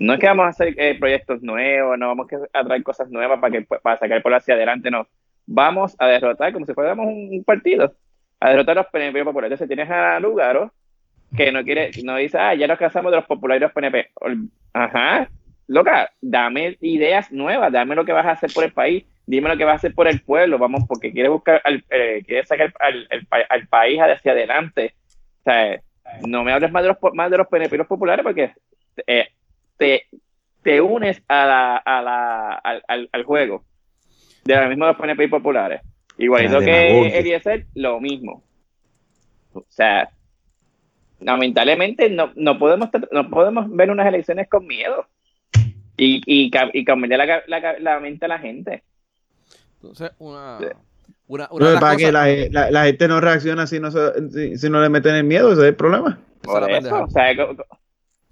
No 0.00 0.14
es 0.14 0.20
que 0.20 0.26
vamos 0.28 0.46
a 0.46 0.48
hacer 0.50 0.74
eh, 0.78 0.96
proyectos 0.98 1.42
nuevos, 1.42 1.98
no 1.98 2.08
vamos 2.08 2.28
a 2.52 2.64
traer 2.64 2.82
cosas 2.82 3.10
nuevas 3.10 3.38
para, 3.40 3.52
que, 3.52 3.62
para 3.62 3.96
sacar 3.98 4.16
el 4.16 4.22
pueblo 4.22 4.38
hacia 4.38 4.54
adelante, 4.54 4.90
no. 4.90 5.06
Vamos 5.46 5.96
a 5.98 6.06
derrotar, 6.06 6.52
como 6.52 6.64
si 6.64 6.72
fuéramos 6.74 7.06
un, 7.06 7.28
un 7.32 7.44
partido, 7.44 7.92
a 8.38 8.50
derrotar 8.50 8.78
a 8.78 8.82
los 8.82 8.90
PNP 8.90 9.24
populares. 9.24 9.60
Entonces 9.60 9.68
tienes 9.76 9.90
a 9.90 10.18
Lugaro, 10.20 10.72
que 11.36 11.52
no 11.52 11.62
quiere, 11.64 11.90
no 12.04 12.16
dice, 12.16 12.38
ah, 12.38 12.54
ya 12.54 12.66
nos 12.66 12.78
cansamos 12.78 13.10
de 13.12 13.16
los 13.18 13.26
populares 13.26 13.70
PNP. 13.72 14.10
Ajá, 14.72 15.28
loca, 15.66 16.10
dame 16.20 16.76
ideas 16.80 17.30
nuevas, 17.32 17.72
dame 17.72 17.94
lo 17.94 18.04
que 18.04 18.12
vas 18.12 18.26
a 18.26 18.32
hacer 18.32 18.50
por 18.52 18.64
el 18.64 18.72
país, 18.72 19.04
dime 19.26 19.48
lo 19.48 19.56
que 19.56 19.64
vas 19.64 19.74
a 19.74 19.76
hacer 19.76 19.94
por 19.94 20.08
el 20.08 20.20
pueblo, 20.22 20.58
vamos, 20.58 20.84
porque 20.88 21.12
quiere 21.12 21.28
buscar, 21.28 21.60
al, 21.64 21.84
eh, 21.90 22.22
quiere 22.26 22.44
sacar 22.46 22.72
al, 22.80 23.06
al 23.10 23.26
pa- 23.26 23.46
al 23.48 23.66
país 23.68 24.00
hacia 24.00 24.32
adelante. 24.32 24.94
O 25.40 25.42
sea, 25.44 25.80
no 26.26 26.42
me 26.42 26.52
hables 26.52 26.72
más 26.72 26.82
de 26.82 26.88
los, 26.88 26.98
más 27.14 27.30
de 27.30 27.38
los 27.38 27.46
PNP 27.46 27.74
y 27.74 27.78
los 27.78 27.86
populares 27.86 28.24
porque 28.24 28.52
eh, 29.06 29.28
te, 29.76 30.06
te 30.62 30.80
unes 30.80 31.22
a 31.28 31.46
la, 31.46 31.76
a 31.76 32.02
la, 32.02 32.52
al, 32.54 32.82
al, 32.88 33.08
al 33.12 33.22
juego 33.24 33.64
de 34.44 34.56
lo 34.56 34.68
mismo 34.68 34.86
de 34.86 34.92
los 34.92 35.00
PNP 35.00 35.24
y 35.24 35.28
populares. 35.28 35.80
Igualito 36.18 36.58
La 36.60 36.64
que. 36.66 37.18
Eliezer, 37.18 37.66
lo 37.74 38.00
mismo. 38.00 38.42
O 39.52 39.64
sea, 39.68 40.10
lamentablemente 41.20 42.08
no, 42.10 42.32
no, 42.36 42.58
podemos, 42.58 42.88
no 43.12 43.30
podemos 43.30 43.66
ver 43.74 43.90
unas 43.90 44.06
elecciones 44.06 44.48
con 44.48 44.66
miedo 44.66 45.06
y, 45.96 46.22
y, 46.26 46.50
y 46.72 46.84
cambiarle 46.84 47.26
la, 47.26 47.42
la, 47.46 47.78
la 47.78 48.00
mente 48.00 48.24
a 48.24 48.28
la 48.28 48.38
gente. 48.38 48.82
Entonces, 49.76 50.10
una. 50.18 50.58
Sí. 50.60 50.66
Una, 51.26 51.46
de 51.46 51.78
para 51.78 51.96
que 51.96 52.10
cosas- 52.10 52.12
la, 52.12 52.26
la- 52.50 52.70
la 52.72 52.84
gente 52.86 53.06
no 53.06 53.20
reacciona 53.20 53.64
si 53.68 53.78
no, 53.78 53.92
se- 53.92 54.30
si, 54.30 54.58
si 54.58 54.68
no 54.68 54.80
le 54.80 54.88
meten 54.88 55.14
el 55.14 55.22
miedo, 55.24 55.52
ese 55.52 55.62
es 55.62 55.68
el 55.68 55.76
problema. 55.76 56.18
La 56.42 56.52
Por 56.52 56.62
eso, 56.62 56.66
pendeja. 56.72 57.04
o 57.04 57.10
sea, 57.10 57.36
co- 57.36 57.56
co- 57.56 57.78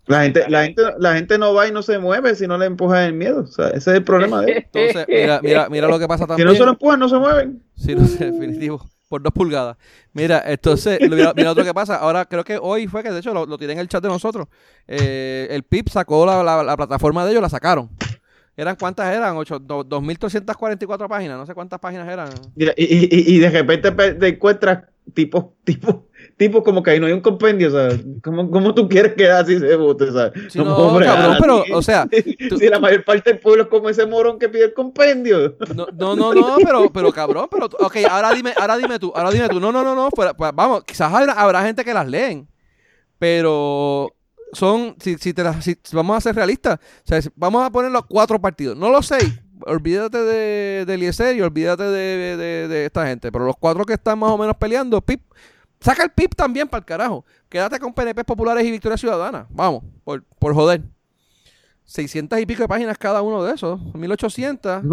La 0.07 0.23
gente, 0.25 0.45
la, 0.49 0.65
gente, 0.65 0.83
la 0.99 1.15
gente 1.15 1.39
no 1.39 1.55
va 1.55 1.69
y 1.69 1.73
no 1.73 1.83
se 1.83 1.99
mueve 2.01 2.35
si 2.35 2.49
no 2.49 2.59
le 2.59 2.67
empujan 2.67 3.05
el 3.05 3.13
miedo. 3.13 3.43
O 3.43 3.47
sea, 3.47 3.69
ese 3.69 3.77
es 3.93 3.97
el 3.99 4.03
problema 4.05 4.41
de 4.41 4.51
ellos. 4.51 4.65
Entonces, 4.73 5.07
mira, 5.09 5.41
mira, 5.43 5.69
mira 5.69 5.87
lo 5.87 5.99
que 6.01 6.09
pasa 6.09 6.25
Si 6.25 6.29
también. 6.29 6.49
no 6.49 6.55
se 6.55 6.65
lo 6.65 6.71
empujan, 6.71 6.99
no 6.99 7.09
se 7.09 7.19
mueven. 7.19 7.63
Sí, 7.77 7.95
no 7.95 8.05
sé, 8.05 8.25
definitivo. 8.33 8.85
Por 9.09 9.23
dos 9.23 9.33
pulgadas. 9.33 9.77
Mira, 10.13 10.43
entonces, 10.47 10.99
mira, 11.09 11.33
mira 11.35 11.51
otro 11.53 11.65
que 11.65 11.73
pasa. 11.75 11.97
Ahora 11.97 12.25
creo 12.27 12.45
que 12.45 12.59
hoy 12.61 12.87
fue 12.87 13.03
que, 13.03 13.11
de 13.11 13.21
hecho, 13.21 13.33
lo, 13.33 13.47
lo 13.47 13.57
tiré 13.59 13.73
en 13.73 13.79
el 13.79 13.89
chat 13.89 14.03
de 14.03 14.09
nosotros. 14.09 14.49
Eh, 14.87 15.47
el 15.51 15.63
PIP 15.63 15.89
sacó 15.89 16.27
la, 16.27 16.43
la- 16.43 16.63
la 16.63 16.77
plataforma 16.77 17.25
de 17.25 17.31
ellos, 17.31 17.43
la 17.43 17.49
sacaron. 17.49 17.89
¿Eran 18.57 18.77
cuántas 18.77 19.15
eran? 19.15 19.37
Ocho- 19.37 19.59
do- 19.61 19.85
2.344 19.85 21.09
páginas. 21.09 21.39
No 21.39 21.47
sé 21.47 21.55
cuántas 21.55 21.79
páginas 21.79 22.09
eran. 22.09 22.29
Mira, 22.57 22.73
y, 22.77 23.35
y, 23.35 23.39
de 23.39 23.51
repente 23.51 23.93
pe- 23.93 24.15
te 24.15 24.29
encuentras 24.29 24.85
tipos, 25.15 25.47
tipos, 25.65 25.95
tipos 26.37 26.63
como 26.63 26.83
que 26.83 26.91
ahí 26.91 27.01
no 27.01 27.07
hay 27.07 27.13
un 27.13 27.21
compendio, 27.21 27.71
¿sabes? 27.71 28.01
¿Cómo, 28.23 28.51
cómo 28.51 28.75
tú 28.75 28.89
quieres 28.89 29.15
que 29.15 29.29
así 29.31 29.59
se 29.59 29.75
vote, 29.77 30.07
no, 30.65 30.77
cabrón, 31.07 31.37
pero, 31.41 31.65
o 31.73 31.83
sea, 31.83 32.07
tú- 32.49 32.59
si 32.59 32.69
la 32.69 32.79
mayor 32.81 33.05
parte 33.05 33.31
del 33.31 33.41
pueblo 33.41 33.65
es 33.65 33.69
como 33.69 33.89
ese 33.89 34.07
morón 34.07 34.39
que 34.39 34.49
pide 34.49 34.65
el 34.65 34.75
compendio. 34.75 35.57
No, 35.75 35.87
no, 35.97 36.15
no, 36.17 36.33
no, 36.35 36.57
pero, 36.65 36.91
pero 36.93 37.13
cabrón, 37.13 37.49
pero, 37.51 37.67
ok, 37.67 37.97
ahora 38.09 38.33
dime, 38.33 38.53
ahora 38.57 38.77
dime 38.77 38.99
tú, 38.99 39.13
ahora 39.15 39.31
dime 39.31 39.49
tú, 39.49 39.61
no, 39.61 39.73
no, 39.73 39.83
no, 39.83 39.95
no, 39.95 40.11
pues, 40.11 40.31
vamos, 40.55 40.85
quizás 40.85 41.13
habrá, 41.13 41.33
habrá 41.33 41.63
gente 41.65 41.85
que 41.85 41.93
las 41.95 42.09
leen, 42.09 42.49
pero 43.19 44.13
son, 44.53 44.97
si, 45.01 45.17
si, 45.19 45.35
te 45.35 45.43
las- 45.43 45.65
si- 45.65 45.77
si 45.83 45.97
vamos 45.97 46.17
a 46.17 46.21
ser 46.21 46.35
realistas, 46.35 46.79
o 47.05 47.09
sea, 47.09 47.21
si- 47.23 47.29
vamos 47.37 47.65
a 47.65 47.71
poner 47.71 47.91
los 47.91 48.07
cuatro 48.07 48.41
partidos, 48.41 48.77
no 48.77 48.91
los 48.91 49.07
seis, 49.07 49.41
olvídate 49.67 50.19
de, 50.19 50.85
de 50.87 50.95
Eliezer 50.95 51.37
y 51.37 51.43
olvídate 51.43 51.83
de, 51.83 52.37
de- 52.37 52.69
de 52.69 52.87
esta 52.87 53.07
gente, 53.07 53.31
pero 53.33 53.45
los 53.45 53.57
cuatro 53.59 53.85
que 53.85 53.95
están 53.95 54.19
más 54.19 54.31
o 54.31 54.39
menos 54.39 54.57
peleando, 54.57 55.01
PIP, 55.01 55.21
saca 55.81 56.03
el 56.05 56.11
PIP 56.11 56.35
también 56.35 56.69
para 56.69 56.81
el 56.81 56.85
carajo, 56.85 57.25
quédate 57.49 57.79
con 57.79 57.93
PNP 57.95 58.25
populares 58.25 58.65
y 58.65 58.71
Victoria 58.71 58.97
Ciudadana, 58.99 59.47
vamos, 59.51 59.85
por, 60.05 60.23
por 60.39 60.55
joder. 60.55 60.83
600 61.85 62.39
y 62.41 62.45
pico 62.47 62.63
de 62.63 62.69
páginas 62.69 62.99
cada 62.99 63.23
uno 63.23 63.43
de 63.43 63.55
esos, 63.55 63.81
1800. 63.95 64.83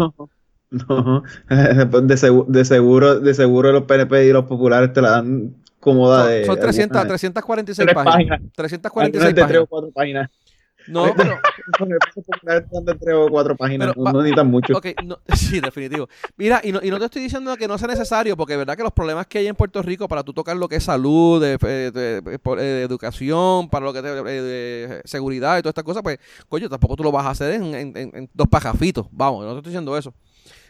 No, 0.68 0.82
no. 0.88 1.22
De, 2.02 2.16
seguro, 2.16 2.46
de 2.50 2.64
seguro, 2.64 3.20
de 3.20 3.34
seguro 3.34 3.70
los 3.70 3.84
PNP 3.84 4.26
y 4.26 4.32
los 4.32 4.46
populares 4.46 4.92
te 4.92 5.00
la 5.00 5.10
dan 5.10 5.54
cómoda 5.78 6.22
Son, 6.24 6.28
de. 6.32 6.44
son 6.44 6.58
300, 6.58 6.96
alguna- 6.96 7.08
346 7.08 7.86
Tres 7.86 7.94
páginas. 7.94 8.14
páginas. 8.40 8.52
346 8.56 9.24
algunas 9.28 9.48
de 9.48 9.54
tres 9.54 9.68
o 9.70 9.92
páginas. 9.92 10.30
No, 10.88 11.12
pero, 11.16 11.38
de 12.84 12.94
tres 12.94 13.14
o 13.14 13.28
cuatro 13.28 13.56
páginas. 13.56 13.88
Pero 13.94 14.04
no, 14.04 14.12
necesitan 14.20 14.46
mucho. 14.48 14.74
no, 15.04 15.18
sí, 15.34 15.60
definitivo. 15.60 16.08
Mira, 16.36 16.60
y 16.62 16.72
no, 16.72 16.80
y 16.82 16.90
no 16.90 16.98
te 16.98 17.06
estoy 17.06 17.22
diciendo 17.22 17.56
que 17.56 17.66
no 17.68 17.76
sea 17.78 17.88
necesario, 17.88 18.36
porque 18.36 18.52
es 18.54 18.58
verdad 18.58 18.76
que 18.76 18.82
los 18.82 18.92
problemas 18.92 19.26
que 19.26 19.38
hay 19.38 19.46
en 19.48 19.56
Puerto 19.56 19.82
Rico 19.82 20.08
para 20.08 20.22
tú 20.22 20.32
tocar 20.32 20.56
lo 20.56 20.68
que 20.68 20.76
es 20.76 20.84
salud, 20.84 21.40
de, 21.42 21.56
de- 21.58 22.20
de- 22.22 22.38
por- 22.38 22.60
eh, 22.60 22.82
educación, 22.82 23.68
para 23.68 23.86
lo 23.86 23.92
que 23.92 25.00
es 25.00 25.10
seguridad 25.10 25.58
y 25.58 25.62
todas 25.62 25.72
estas 25.72 25.84
cosas, 25.84 26.02
pues, 26.02 26.18
coño, 26.48 26.68
tampoco 26.68 26.96
tú 26.96 27.02
lo 27.02 27.12
vas 27.12 27.26
a 27.26 27.30
hacer 27.30 27.54
en, 27.54 27.74
en- 27.74 27.96
en- 27.96 28.10
en 28.14 28.30
dos 28.34 28.48
pajafitos. 28.48 29.06
Vamos, 29.10 29.44
no 29.44 29.52
te 29.52 29.58
estoy 29.58 29.70
diciendo 29.70 29.96
eso. 29.96 30.14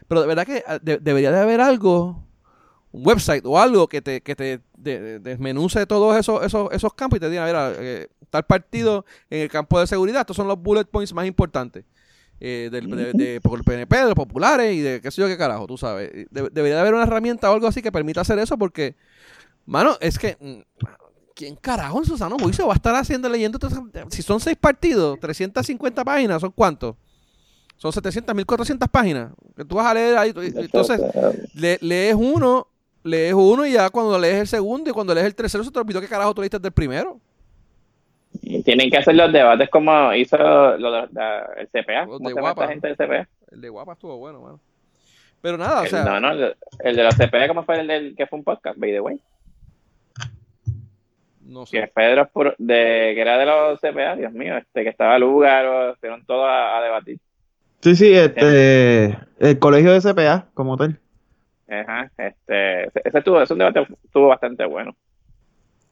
Pero 0.08 0.20
de 0.20 0.26
verdad 0.26 0.46
que 0.46 0.62
ah, 0.66 0.78
de- 0.80 0.98
debería 0.98 1.30
de 1.32 1.40
haber 1.40 1.60
algo, 1.60 2.22
un 2.92 3.06
website 3.06 3.44
o 3.44 3.58
algo 3.58 3.88
que 3.88 4.00
te, 4.00 4.20
que 4.22 4.34
te 4.36 4.60
de- 4.76 5.00
de- 5.00 5.18
desmenuce 5.18 5.84
todos 5.86 6.16
esos, 6.16 6.44
esos, 6.44 6.68
esos 6.72 6.94
campos 6.94 7.16
y 7.18 7.20
te 7.20 7.28
diga, 7.30 7.44
mira, 7.46 7.72
eh, 7.76 8.08
tal 8.30 8.44
partido 8.44 9.04
en 9.30 9.40
el 9.42 9.48
campo 9.50 9.78
de 9.80 9.86
seguridad, 9.86 10.20
estos 10.22 10.36
son 10.36 10.48
los 10.48 10.58
bullet 10.60 10.84
points 10.84 11.12
más 11.12 11.26
importantes. 11.26 11.84
eh, 12.38 12.68
del, 12.70 12.90
de, 12.90 13.12
de- 13.14 13.40
por 13.40 13.58
el 13.58 13.64
PNP, 13.64 13.96
de 13.96 14.04
los 14.04 14.14
populares 14.14 14.74
y 14.74 14.80
de 14.80 15.00
qué 15.00 15.10
sé 15.10 15.22
yo 15.22 15.26
qué 15.26 15.38
carajo, 15.38 15.66
tú 15.66 15.78
sabes. 15.78 16.10
De- 16.30 16.50
debería 16.50 16.74
de 16.74 16.80
haber 16.82 16.92
una 16.94 17.04
herramienta 17.04 17.50
o 17.50 17.54
algo 17.54 17.66
así 17.66 17.80
que 17.80 17.90
permita 17.90 18.20
hacer 18.20 18.38
eso 18.38 18.58
porque, 18.58 18.94
mano, 19.64 19.96
es 20.00 20.18
que, 20.18 20.36
mm, 20.38 20.84
¿quién 21.34 21.56
carajo 21.56 21.98
en 21.98 22.04
su 22.04 22.18
sano 22.18 22.36
juicio 22.38 22.66
va 22.66 22.74
a 22.74 22.76
estar 22.76 22.94
haciendo, 22.94 23.28
leyendo? 23.30 23.58
Si 24.10 24.20
son 24.22 24.38
seis 24.40 24.56
partidos, 24.58 25.18
350 25.18 26.04
páginas, 26.04 26.40
¿son 26.42 26.50
cuántos? 26.50 26.96
Son 27.78 27.90
700, 27.92 28.34
1400 28.34 28.88
páginas. 28.90 29.32
Que 29.56 29.64
tú 29.64 29.76
vas 29.76 29.86
a 29.86 29.94
leer 29.94 30.16
ahí. 30.18 30.32
Entonces, 30.36 31.00
le- 31.54 31.78
lees 31.80 32.14
uno, 32.18 32.68
lees 33.02 33.32
uno 33.34 33.64
y 33.66 33.72
ya 33.72 33.88
cuando 33.90 34.18
lees 34.18 34.40
el 34.40 34.46
segundo 34.46 34.90
y 34.90 34.92
cuando 34.92 35.14
lees 35.14 35.26
el 35.26 35.34
tercero 35.34 35.64
se 35.64 35.70
te 35.70 35.78
olvidó 35.78 36.00
qué 36.02 36.08
carajo 36.08 36.34
tú 36.34 36.42
leíste 36.42 36.58
del 36.58 36.72
primero. 36.72 37.18
Tienen 38.64 38.90
que 38.90 38.98
hacer 38.98 39.14
los 39.14 39.32
debates 39.32 39.68
como 39.70 40.12
hizo 40.14 40.36
lo 40.36 40.92
de- 40.92 41.08
la- 41.12 41.48
el 41.56 41.68
CPA. 41.68 42.04
Los 42.06 42.16
¿Cómo 42.18 42.28
de 42.28 42.34
se 42.34 42.40
llama 42.40 42.52
Guapa. 42.52 42.68
gente 42.68 42.88
del 42.88 42.96
CPA? 42.96 43.28
El 43.52 43.60
de 43.60 43.68
guapa 43.68 43.92
estuvo 43.92 44.16
bueno, 44.18 44.40
mano. 44.40 44.60
Pero 45.42 45.58
nada, 45.58 45.82
o 45.82 45.86
sea, 45.86 46.02
no, 46.04 46.18
no, 46.20 46.30
el, 46.32 46.56
el 46.80 46.96
de 46.96 47.02
los 47.04 47.14
CPA, 47.14 47.46
¿cómo 47.48 47.62
fue 47.64 47.80
el 47.80 47.86
del 47.86 48.16
que 48.16 48.26
fue 48.26 48.38
un 48.38 48.44
podcast? 48.44 48.78
By 48.78 48.90
the 48.92 49.00
way. 49.00 49.20
no 51.42 51.64
sé. 51.66 51.80
Que 51.80 51.86
Pedro 51.88 52.28
de, 52.58 53.12
que 53.14 53.20
era 53.20 53.38
de 53.38 53.46
los 53.46 53.80
CPA, 53.80 54.16
Dios 54.16 54.32
mío, 54.32 54.56
este 54.56 54.82
que 54.82 54.88
estaba 54.90 55.18
Lugar, 55.18 55.96
fueron 56.00 56.24
todos 56.24 56.46
a, 56.48 56.78
a 56.78 56.82
debatir. 56.82 57.18
Sí, 57.80 57.94
sí, 57.94 58.12
este. 58.14 59.16
El 59.38 59.58
colegio 59.60 59.92
de 59.92 60.00
CPA, 60.00 60.46
como 60.54 60.76
tal. 60.76 60.98
Ajá, 61.68 62.10
este, 62.16 62.84
ese 62.84 63.18
estuvo, 63.18 63.40
ese 63.42 63.54
debate 63.54 63.86
estuvo 64.04 64.28
bastante 64.28 64.64
bueno. 64.64 64.96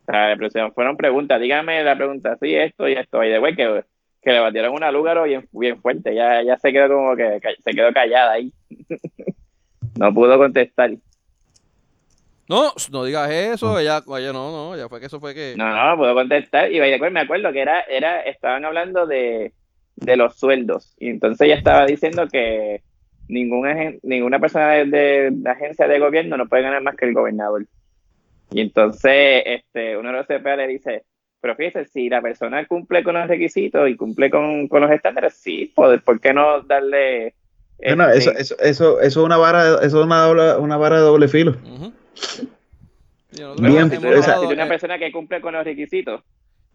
O 0.07 0.13
sea, 0.13 0.29
le 0.29 0.37
pusieron- 0.37 0.73
fueron 0.75 0.97
preguntas, 0.97 1.41
dígame 1.41 1.83
la 1.83 1.97
pregunta, 1.97 2.37
sí, 2.41 2.55
esto 2.55 2.87
y 2.89 2.93
esto, 2.93 3.25
y 3.25 3.31
de 3.31 3.39
güey 3.39 3.57
que, 3.57 3.85
que 4.23 4.33
le 4.33 4.41
batieron 4.41 4.75
una 4.75 4.91
lúgaro 4.93 5.25
bien, 5.25 5.49
bien 5.53 5.81
fuerte, 5.81 6.15
ya, 6.15 6.43
ya 6.43 6.59
se 6.59 6.73
quedó 6.73 6.89
como 6.95 7.17
que, 7.17 7.41
se 7.63 7.71
quedó 7.73 7.93
callada 7.93 8.33
ahí. 8.33 8.53
no 9.99 10.13
pudo 10.13 10.37
contestar. 10.39 10.91
No, 12.49 12.73
no 12.93 13.05
digas 13.05 13.31
eso, 13.31 13.79
ella, 13.79 14.03
ella 14.07 14.33
no, 14.35 14.51
no, 14.53 14.77
ya 14.77 14.89
fue 14.91 15.01
que 15.01 15.07
eso 15.07 15.19
fue 15.19 15.35
que... 15.35 15.55
No, 15.57 15.65
no, 15.75 15.97
pudo 15.97 16.13
contestar. 16.15 16.71
Y 16.71 16.79
acuerdo, 16.79 17.15
me 17.15 17.21
acuerdo 17.21 17.51
que 17.53 17.61
era, 17.63 17.81
era, 17.83 18.21
estaban 18.21 18.67
hablando 18.67 19.07
de, 19.07 19.53
de 19.97 20.17
los 20.17 20.39
sueldos. 20.39 20.95
Y 20.99 21.09
entonces 21.09 21.47
ella 21.47 21.55
estaba 21.55 21.87
diciendo 21.87 22.29
que 22.31 22.83
ningún 23.29 23.67
agen- 23.67 23.99
ninguna 24.03 24.39
persona 24.41 24.73
de, 24.73 24.85
de 24.85 25.33
la 25.43 25.53
agencia 25.53 25.89
de 25.89 25.99
gobierno 25.99 26.37
no 26.37 26.47
puede 26.47 26.65
ganar 26.65 26.83
más 26.83 26.97
que 26.97 27.07
el 27.07 27.15
gobernador. 27.15 27.65
Y 28.55 28.61
entonces 28.61 29.43
este, 29.47 29.97
uno 29.99 30.11
de 30.13 30.15
los 30.19 30.27
CPA 30.29 30.55
le 30.55 30.69
dice, 30.69 31.05
pero 31.41 31.57
fíjese, 31.57 31.87
si 31.87 32.09
la 32.09 32.23
persona 32.23 32.65
cumple 32.67 33.03
con 33.03 33.15
los 33.15 33.27
requisitos 33.27 33.89
y 33.89 33.97
cumple 33.97 34.31
con, 34.31 34.69
con 34.69 34.81
los 34.81 34.93
estándares, 34.93 35.35
sí, 35.35 35.73
¿por, 35.75 36.01
¿por 36.05 36.21
qué 36.21 36.33
no 36.33 36.61
darle... 36.63 37.35
Bueno, 37.79 38.09
este, 38.11 38.31
eso, 38.31 38.31
eso, 38.39 38.55
eso, 38.61 39.01
eso 39.01 39.21
es 39.21 39.27
una 39.27 39.37
vara, 39.39 39.79
eso 39.83 39.99
es 39.99 40.07
una, 40.07 40.29
doble- 40.29 40.57
una 40.61 40.77
vara 40.77 40.97
de 40.99 41.03
doble 41.03 41.27
filo. 41.27 41.51
Ujú. 41.65 41.93
Y 43.33 43.41
nosotros 43.41 43.67
Bien, 43.69 43.91
si 43.91 43.97
tú 43.97 44.03
tú 44.03 44.53
una 44.53 44.65
eh, 44.65 44.69
persona 44.69 44.99
que 45.01 45.11
cumple 45.11 45.41
con 45.41 45.53
los 45.55 45.65
requisitos, 45.65 46.23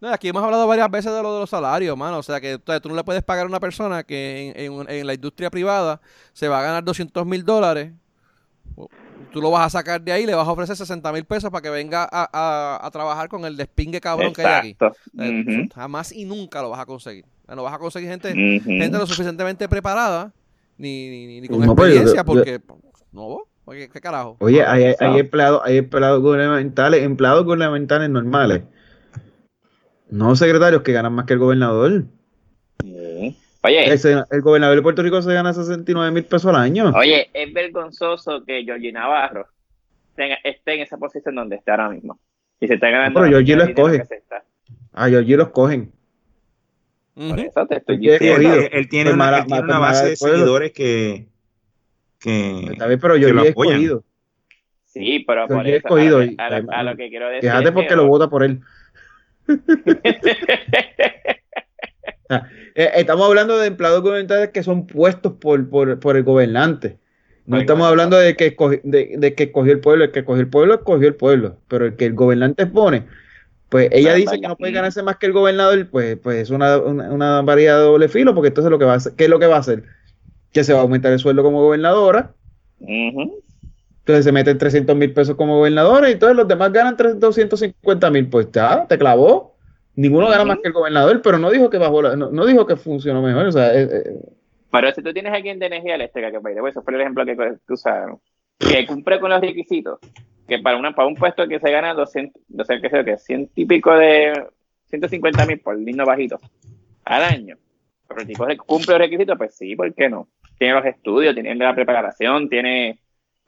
No, 0.02 0.10
aquí 0.10 0.28
hemos 0.28 0.44
hablado 0.44 0.68
varias 0.68 0.92
veces 0.92 1.14
de 1.14 1.24
lo 1.24 1.34
de 1.36 1.40
los 1.40 1.50
salarios, 1.50 1.96
mano. 1.96 2.18
O 2.18 2.24
sea, 2.24 2.42
que 2.42 2.58
sea, 2.66 2.82
tú 2.82 2.90
no 2.90 2.96
le 2.96 3.06
puedes 3.06 3.24
pagar 3.24 3.46
a 3.46 3.48
una 3.48 3.62
persona 3.62 4.04
que 4.04 4.54
en, 4.54 4.74
en- 4.74 4.90
en 4.90 5.08
la 5.08 5.14
industria 5.14 5.50
privada 5.50 6.02
se 6.34 6.50
va 6.50 6.60
a 6.60 6.64
ganar 6.64 6.84
200 6.84 7.26
mil 7.26 7.46
dólares. 7.46 7.94
Tú 9.32 9.42
lo 9.42 9.52
vas 9.52 9.68
a 9.68 9.70
sacar 9.70 10.02
de 10.02 10.12
ahí 10.12 10.24
y 10.24 10.26
le 10.26 10.34
vas 10.34 10.48
a 10.48 10.52
ofrecer 10.52 10.76
60 10.76 11.12
mil 11.14 11.24
pesos 11.24 11.52
para 11.52 11.62
que 11.62 11.70
venga 11.70 12.04
a, 12.12 12.28
a- 12.34 12.86
a 12.86 12.92
trabajar 12.92 13.30
con 13.30 13.46
el 13.46 13.56
despingue 13.58 14.02
cabrón 14.02 14.34
que 14.34 14.42
hay 14.46 14.70
aquí. 14.72 14.78
eso 15.18 15.74
Jamás 15.76 16.12
y 16.12 16.26
nunca 16.26 16.62
lo 16.62 16.70
vas 16.72 16.80
a 16.80 16.86
conseguir. 16.86 17.26
No 17.48 17.64
vas 17.64 17.74
a 17.74 17.80
conseguir 17.80 18.10
gente, 18.10 18.34
gente 18.64 18.90
lo 18.98 19.06
suficientemente 19.08 19.68
preparada 19.70 20.32
ni, 20.78 21.10
ni, 21.10 21.28
ni- 21.28 21.42
ni 21.42 21.48
con 21.48 21.60
No, 21.60 21.76
pero 21.76 21.88
yo- 21.90 21.94
experiencia 22.02 22.22
yo- 22.22 22.26
porque... 22.26 22.62
No, 23.12 23.40
porque, 23.66 23.90
¿qué 23.90 24.02
carajo? 24.02 24.38
Oye, 24.40 24.64
hay, 24.66 24.94
hay, 25.00 25.20
empleados, 25.20 25.62
hay 25.64 25.78
empleados 25.78 26.22
gubernamentales, 26.22 27.04
empleados 27.04 27.44
gubernamentales 27.46 28.10
normales. 28.10 28.64
No 30.10 30.36
secretarios 30.36 30.82
que 30.82 30.92
ganan 30.92 31.14
más 31.14 31.26
que 31.26 31.34
el 31.34 31.40
gobernador. 31.40 32.06
Sí. 32.84 33.38
Oye, 33.62 33.94
Ese- 33.94 34.24
el 34.32 34.42
gobernador 34.42 34.76
de 34.78 34.82
Puerto 34.82 35.04
Rico 35.04 35.22
se 35.22 35.34
gana 35.34 35.54
69 35.54 36.12
mil 36.12 36.24
pesos 36.24 36.46
al 36.48 36.56
año. 36.62 36.92
Oye, 36.96 37.30
es 37.34 37.54
vergonzoso 37.54 38.44
que 38.46 38.64
Georgie 38.64 38.92
Navarro 38.94 39.48
tenga- 40.16 40.38
esté 40.44 40.76
en 40.76 40.82
esa 40.82 40.98
posición 40.98 41.36
donde 41.36 41.58
está 41.58 41.72
ahora 41.74 41.90
mismo. 41.90 42.18
Y 42.62 42.68
se 42.68 42.76
está 42.76 42.90
ganando. 42.90 43.20
No, 43.20 43.26
pero 43.26 43.38
Georgie 43.38 43.56
lo 43.58 43.64
escoge. 43.66 44.00
que 44.00 44.06
se 44.06 44.16
está. 44.16 44.44
A 44.94 45.10
Georgie 45.10 45.36
los 45.38 45.50
cogen. 45.50 45.92
Ujú. 47.16 47.30
Por 47.30 47.40
eso 47.42 47.66
te 47.68 47.78
estoy 47.78 47.96
Porque 47.98 48.14
es 48.16 48.20
Sí, 48.20 48.28
él, 48.72 48.88
tiene 48.90 49.10
Pues 49.10 49.16
una, 49.16 49.26
mala- 49.26 49.38
él 49.40 49.46
tiene 49.46 49.62
pues 49.62 49.70
una 49.70 49.80
base 49.80 50.06
de 50.10 50.16
seguidores 50.16 50.72
que, 50.72 51.28
que 52.20 52.60
Está 52.72 52.88
bien, 52.88 53.00
pero 53.00 53.16
Georgie 53.16 53.34
lo 53.34 53.42
es 53.44 53.50
escogido. 53.50 54.04
Sí, 54.86 55.24
pero 55.28 55.48
por 55.48 55.58
Georgie 55.66 55.76
es 55.76 55.84
eso, 55.86 55.96
a 55.96 56.00
lo, 56.00 56.18
a 56.38 56.60
lo- 56.62 56.72
a 56.72 56.84
lo 56.84 56.96
que 56.96 57.10
quiero 57.10 57.28
decir. 57.28 57.50
Fíjate 57.50 57.72
porque 57.74 57.90
que- 57.90 57.96
lo 57.98 58.08
vota 58.08 58.30
por 58.30 58.44
él. 58.44 58.62
Eh, 62.76 62.92
estamos 62.96 63.26
hablando 63.28 63.58
de 63.58 63.68
empleados 63.68 64.02
gubernamentales 64.02 64.50
que 64.52 64.64
son 64.64 64.88
puestos 64.88 65.34
por, 65.34 65.70
por, 65.70 66.00
por 66.00 66.16
el 66.18 66.24
gobernante. 66.24 67.00
No 67.50 67.58
estamos 67.60 67.88
hablando 67.88 68.18
de 68.18 68.36
que, 68.36 68.56
escogi- 68.56 68.82
de, 68.84 69.16
de 69.18 69.36
que 69.36 69.44
escogió 69.44 69.74
el 69.74 69.80
pueblo. 69.82 70.04
El 70.06 70.12
que 70.12 70.20
escogió 70.20 70.42
el 70.42 70.50
pueblo, 70.50 70.76
escogió 70.76 71.08
el 71.08 71.16
pueblo. 71.16 71.58
Pero 71.68 71.86
el 71.88 71.96
que 71.96 72.06
el 72.06 72.14
gobernante 72.14 72.68
pone, 72.68 73.08
pues 73.70 73.90
ella 73.92 74.14
dice 74.16 74.40
que 74.40 74.48
no 74.48 74.58
puede 74.58 74.74
ganarse 74.74 75.04
más 75.04 75.18
que 75.18 75.28
el 75.28 75.34
gobernador, 75.34 75.90
pues, 75.92 76.18
pues 76.18 76.38
es 76.44 76.50
una, 76.52 76.78
una, 76.80 77.12
una 77.14 77.42
variedad 77.44 77.78
de 77.80 77.84
doble 77.86 78.10
filo, 78.10 78.36
porque 78.36 78.50
entonces 78.50 78.72
lo 78.72 78.80
que 78.80 78.86
va 78.86 78.94
a 78.94 78.98
hacer, 78.98 79.14
¿qué 79.16 79.26
es 79.26 79.30
lo 79.30 79.40
que 79.40 79.48
va 79.48 79.58
a 79.58 79.60
hacer? 79.60 79.84
Que 80.54 80.64
se 80.66 80.74
va 80.74 80.80
a 80.80 80.84
aumentar 80.84 81.14
el 81.14 81.20
sueldo 81.20 81.44
como 81.44 81.62
gobernadora, 81.64 82.36
entonces 84.02 84.26
se 84.26 84.32
meten 84.32 84.58
300 84.58 84.96
mil 84.96 85.14
pesos 85.14 85.36
como 85.36 85.58
gobernadora 85.58 86.10
y 86.10 86.14
entonces 86.14 86.36
los 86.38 86.48
demás 86.48 86.72
ganan 86.74 86.98
300, 86.98 87.20
250 87.22 88.10
mil, 88.10 88.28
pues 88.30 88.48
ya, 88.52 88.86
te 88.88 88.98
clavó. 88.98 89.56
Ninguno 90.00 90.30
gana 90.30 90.46
más 90.46 90.60
que 90.60 90.70
el 90.70 90.74
gobernador, 90.74 91.22
pero 91.22 91.38
no 91.38 91.52
dijo 91.52 91.70
que 91.70 91.78
bajó 91.78 92.02
la- 92.02 92.16
no, 92.16 92.32
no 92.32 92.46
dijo 92.46 92.66
que 92.66 92.78
funcionó 92.78 93.22
mejor, 93.22 93.48
o 93.48 93.52
sea, 93.52 93.74
eh, 93.74 93.84
eh, 93.92 94.20
Pero 94.72 94.92
si 94.94 95.04
tú 95.04 95.12
tienes 95.12 95.34
a 95.34 95.36
alguien 95.36 95.60
de 95.60 95.66
energía 95.66 95.96
eléctrica, 95.96 96.32
que 96.32 96.38
way, 96.38 96.56
eso 96.70 96.82
fue 96.82 96.94
el 96.94 97.02
ejemplo 97.02 97.26
que, 97.26 97.36
que 97.36 97.74
usaron, 97.74 98.18
que 98.58 98.86
cumple 98.86 99.20
con 99.20 99.30
los 99.30 99.42
requisitos, 99.42 100.00
que 100.48 100.60
para, 100.60 100.78
una, 100.78 100.96
para 100.96 101.08
un 101.08 101.16
puesto 101.16 101.46
que 101.50 101.60
se 101.60 101.70
gana 101.70 101.94
200, 101.94 102.42
no 102.48 102.64
sé 102.64 102.80
qué 102.80 102.90
sé 102.90 103.04
que 103.04 103.18
100 103.18 103.50
y 103.56 103.66
pico 103.66 103.94
de 103.94 104.32
150 104.86 105.46
mil 105.46 105.60
por 105.60 105.78
lindo 105.78 106.06
bajito 106.06 106.40
al 107.04 107.24
año, 107.24 107.58
pero 108.08 108.22
el 108.22 108.28
tipo 108.28 108.48
cumple 108.66 108.94
los 108.94 109.00
requisitos, 109.00 109.38
pues 109.38 109.54
sí, 109.58 109.76
¿por 109.76 109.94
qué 109.94 110.08
no? 110.08 110.30
Tiene 110.58 110.76
los 110.76 110.86
estudios, 110.86 111.34
tiene 111.34 111.54
la 111.56 111.76
preparación, 111.76 112.48
tiene... 112.48 113.00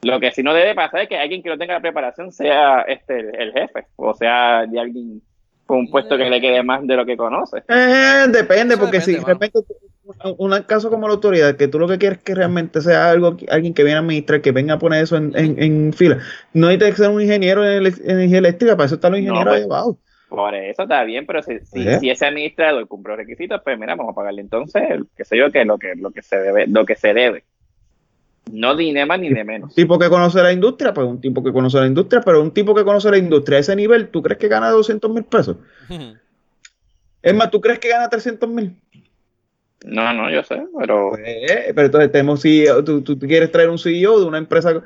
Lo 0.03 0.19
que 0.19 0.31
sí 0.31 0.43
no 0.43 0.53
debe 0.53 0.73
pasar 0.75 1.01
es 1.01 1.07
que 1.09 1.17
alguien 1.17 1.43
que 1.43 1.49
no 1.49 1.57
tenga 1.57 1.75
la 1.75 1.79
preparación 1.79 2.31
sea 2.31 2.81
este 2.81 3.19
el, 3.19 3.35
el 3.35 3.53
jefe, 3.53 3.85
o 3.95 4.13
sea, 4.15 4.65
de 4.65 4.79
alguien 4.79 5.21
un 5.77 5.89
puesto 5.89 6.17
que 6.17 6.29
le 6.29 6.41
quede 6.41 6.63
más 6.63 6.85
de 6.87 6.95
lo 6.95 7.05
que 7.05 7.17
conoce. 7.17 7.63
eh, 7.67 8.25
depende, 8.29 8.75
Eso 8.75 8.79
porque 8.79 8.99
depende, 8.99 9.01
si 9.01 9.19
mano. 9.19 9.25
realmente 9.25 9.59
un, 10.37 10.51
un 10.53 10.63
caso 10.63 10.89
como 10.89 11.07
la 11.07 11.13
autoridad, 11.13 11.55
que 11.55 11.67
tú 11.67 11.79
lo 11.79 11.87
que 11.87 11.97
quieres 11.97 12.19
es 12.19 12.23
que 12.23 12.35
realmente 12.35 12.81
sea 12.81 13.09
algo, 13.11 13.37
alguien 13.49 13.73
que 13.73 13.83
viene 13.83 13.97
a 13.97 14.01
administrar, 14.01 14.41
que 14.41 14.51
venga 14.51 14.73
a 14.75 14.79
poner 14.79 15.03
eso 15.03 15.15
en, 15.17 15.35
en, 15.37 15.61
en 15.61 15.93
fila. 15.93 16.19
No 16.53 16.67
hay 16.67 16.77
que 16.77 16.91
ser 16.93 17.09
un 17.09 17.21
ingeniero 17.21 17.65
en, 17.67 17.85
energía 18.05 18.39
eléctrica, 18.39 18.75
para 18.75 18.87
eso 18.87 18.95
están 18.95 19.13
los 19.13 19.21
No, 19.21 19.25
ingenieros 19.27 19.53
pues, 19.53 19.61
ahí 19.61 19.63
abajo. 19.63 19.99
Por 20.27 20.55
eso 20.55 20.83
está 20.83 21.03
bien, 21.03 21.25
pero 21.25 21.43
si, 21.43 21.59
si, 21.59 21.87
¿Eh? 21.87 21.99
si 21.99 22.09
ese 22.09 22.25
administrador 22.25 22.87
cumple 22.87 23.11
los 23.11 23.17
requisitos, 23.19 23.61
pues 23.63 23.77
mira, 23.77 23.95
vamos 23.95 24.13
a 24.13 24.15
pagarle 24.15 24.41
entonces, 24.41 24.83
qué 25.15 25.25
sé 25.25 25.37
yo, 25.37 25.51
que 25.51 25.65
lo 25.65 25.77
que 25.77 25.95
lo 25.95 26.11
que 26.11 26.21
se 26.21 26.37
debe, 26.39 26.67
lo 26.67 26.85
que 26.85 26.95
se 26.95 27.13
debe. 27.13 27.43
No 28.51 28.75
ni 28.75 28.93
de 28.93 29.05
más 29.05 29.19
ni 29.19 29.29
de 29.29 29.43
menos. 29.43 29.69
Un 29.69 29.75
tipo 29.75 29.99
que 29.99 30.09
conoce 30.09 30.41
la 30.41 30.51
industria, 30.51 30.93
pues 30.93 31.07
un 31.07 31.21
tipo 31.21 31.43
que 31.43 31.53
conoce 31.53 31.77
la 31.77 31.87
industria, 31.87 32.21
pero 32.21 32.41
un 32.41 32.51
tipo 32.51 32.73
que 32.73 32.83
conoce 32.83 33.11
la 33.11 33.17
industria 33.17 33.57
a 33.57 33.61
ese 33.61 33.75
nivel, 33.75 34.09
¿tú 34.09 34.21
crees 34.21 34.39
que 34.39 34.47
gana 34.47 34.69
200 34.69 35.11
mil 35.11 35.23
pesos? 35.23 35.57
Es 37.23 37.35
más, 37.35 37.51
¿tú 37.51 37.61
crees 37.61 37.77
que 37.77 37.87
gana 37.87 38.09
300 38.09 38.49
mil? 38.49 38.75
No, 39.85 40.11
no, 40.11 40.31
yo 40.31 40.43
sé, 40.43 40.63
pero 40.79 41.11
Pues, 41.11 41.71
pero 41.75 41.85
entonces 41.85 42.11
tenemos 42.11 42.41
CEO, 42.41 42.83
tú, 42.83 43.03
tú 43.03 43.19
quieres 43.19 43.51
traer 43.51 43.69
un 43.69 43.77
CEO 43.77 44.19
de 44.19 44.25
una 44.25 44.39
empresa 44.39 44.81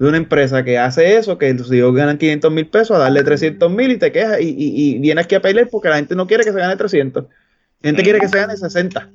de 0.00 0.08
una 0.08 0.16
empresa 0.16 0.64
que 0.64 0.78
hace 0.78 1.18
eso, 1.18 1.36
que 1.36 1.52
los 1.52 1.68
CEO 1.68 1.92
ganan 1.92 2.16
500 2.16 2.50
mil 2.50 2.66
pesos, 2.66 2.96
a 2.96 3.00
darle 3.00 3.22
300 3.22 3.70
mil 3.70 3.92
y 3.92 3.98
te 3.98 4.10
quejas 4.10 4.40
y, 4.40 4.48
y, 4.48 4.94
y 4.94 4.98
viene 4.98 5.20
aquí 5.20 5.34
a 5.34 5.42
pelear 5.42 5.68
porque 5.68 5.90
la 5.90 5.96
gente 5.96 6.16
no 6.16 6.26
quiere 6.26 6.42
que 6.42 6.52
se 6.52 6.58
gane 6.58 6.74
300. 6.74 7.24
La 7.82 7.88
gente 7.88 8.02
quiere 8.02 8.18
que 8.18 8.28
se 8.28 8.38
gane 8.38 8.56
60. 8.56 9.10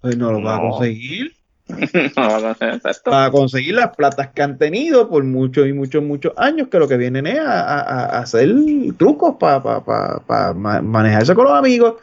Pues 0.00 0.16
no 0.16 0.30
lo 0.30 0.38
no 0.38 0.46
va 0.46 0.56
a 0.56 0.60
conseguir 0.60 1.37
exacto. 1.78 3.10
Va 3.10 3.26
a 3.26 3.30
conseguir 3.30 3.74
las 3.74 3.94
platas 3.96 4.28
que 4.34 4.42
han 4.42 4.58
tenido 4.58 5.08
por 5.08 5.22
muchos 5.24 5.66
y 5.68 5.72
muchos, 5.72 6.02
muchos 6.02 6.32
años, 6.36 6.68
que 6.68 6.78
lo 6.78 6.88
que 6.88 6.96
vienen 6.96 7.26
es 7.26 7.38
a, 7.38 7.60
a- 7.62 7.80
a- 7.80 8.18
hacer 8.20 8.50
trucos 8.96 9.36
para 9.38 10.54
manejarse 10.82 11.34
con 11.34 11.44
los 11.44 11.54
amigos 11.54 11.94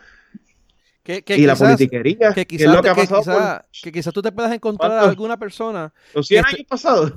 Que, 1.03 1.23
que 1.23 1.37
y 1.37 1.45
la 1.45 1.55
politiquería, 1.55 2.33
que 2.33 2.45
que, 2.45 2.57
quizás, 2.57 2.67
es 2.67 2.73
lo 2.73 2.81
que 2.81 2.83
te- 2.83 2.89
ha 2.89 2.95
que 2.95 3.01
pasado 3.07 3.21
quizás- 3.39 3.61
que 3.83 3.91
quizás 3.91 4.13
tú 4.13 4.21
te 4.21 4.31
puedas 4.31 4.51
encontrar 4.53 4.91
alguna 4.99 5.37
persona 5.37 5.93
los 6.13 6.27
100 6.27 6.39
este- 6.45 6.55
años 6.57 6.67
pasados. 6.67 7.13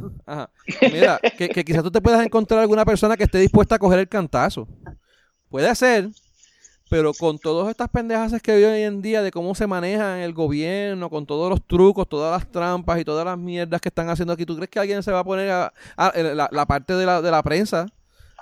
Mira, 0.92 1.18
que, 1.38 1.48
que 1.48 1.64
quizás 1.64 1.82
tú 1.82 1.90
te 1.90 2.00
puedas 2.00 2.24
encontrar 2.24 2.60
alguna 2.60 2.84
persona 2.84 3.16
que 3.16 3.24
esté 3.24 3.38
dispuesta 3.38 3.76
a 3.76 3.78
coger 3.78 3.98
el 4.00 4.08
cantazo. 4.08 4.68
Puede 5.48 5.74
ser, 5.74 6.08
pero 6.88 7.12
con 7.12 7.38
todas 7.38 7.68
estas 7.68 7.88
pendejas 7.90 8.40
que 8.40 8.52
hay 8.52 8.64
hoy 8.64 8.82
en 8.82 9.02
día 9.02 9.22
de 9.22 9.30
cómo 9.30 9.54
se 9.54 9.66
maneja 9.66 10.22
el 10.24 10.32
gobierno, 10.32 11.10
con 11.10 11.26
todos 11.26 11.50
los 11.50 11.62
trucos, 11.66 12.08
todas 12.08 12.40
las 12.40 12.50
trampas 12.50 12.98
y 13.00 13.04
todas 13.04 13.24
las 13.24 13.36
mierdas 13.38 13.80
que 13.80 13.88
están 13.88 14.08
haciendo 14.08 14.32
aquí, 14.32 14.46
¿tú 14.46 14.56
crees 14.56 14.70
que 14.70 14.78
alguien 14.80 15.02
se 15.02 15.12
va 15.12 15.20
a 15.20 15.24
poner 15.24 15.50
a, 15.50 15.72
a- 15.96 16.12
la, 16.16 16.48
la 16.50 16.66
parte 16.66 16.94
de 16.94 17.04
la, 17.06 17.20
de 17.22 17.30
la 17.30 17.42
prensa? 17.42 17.86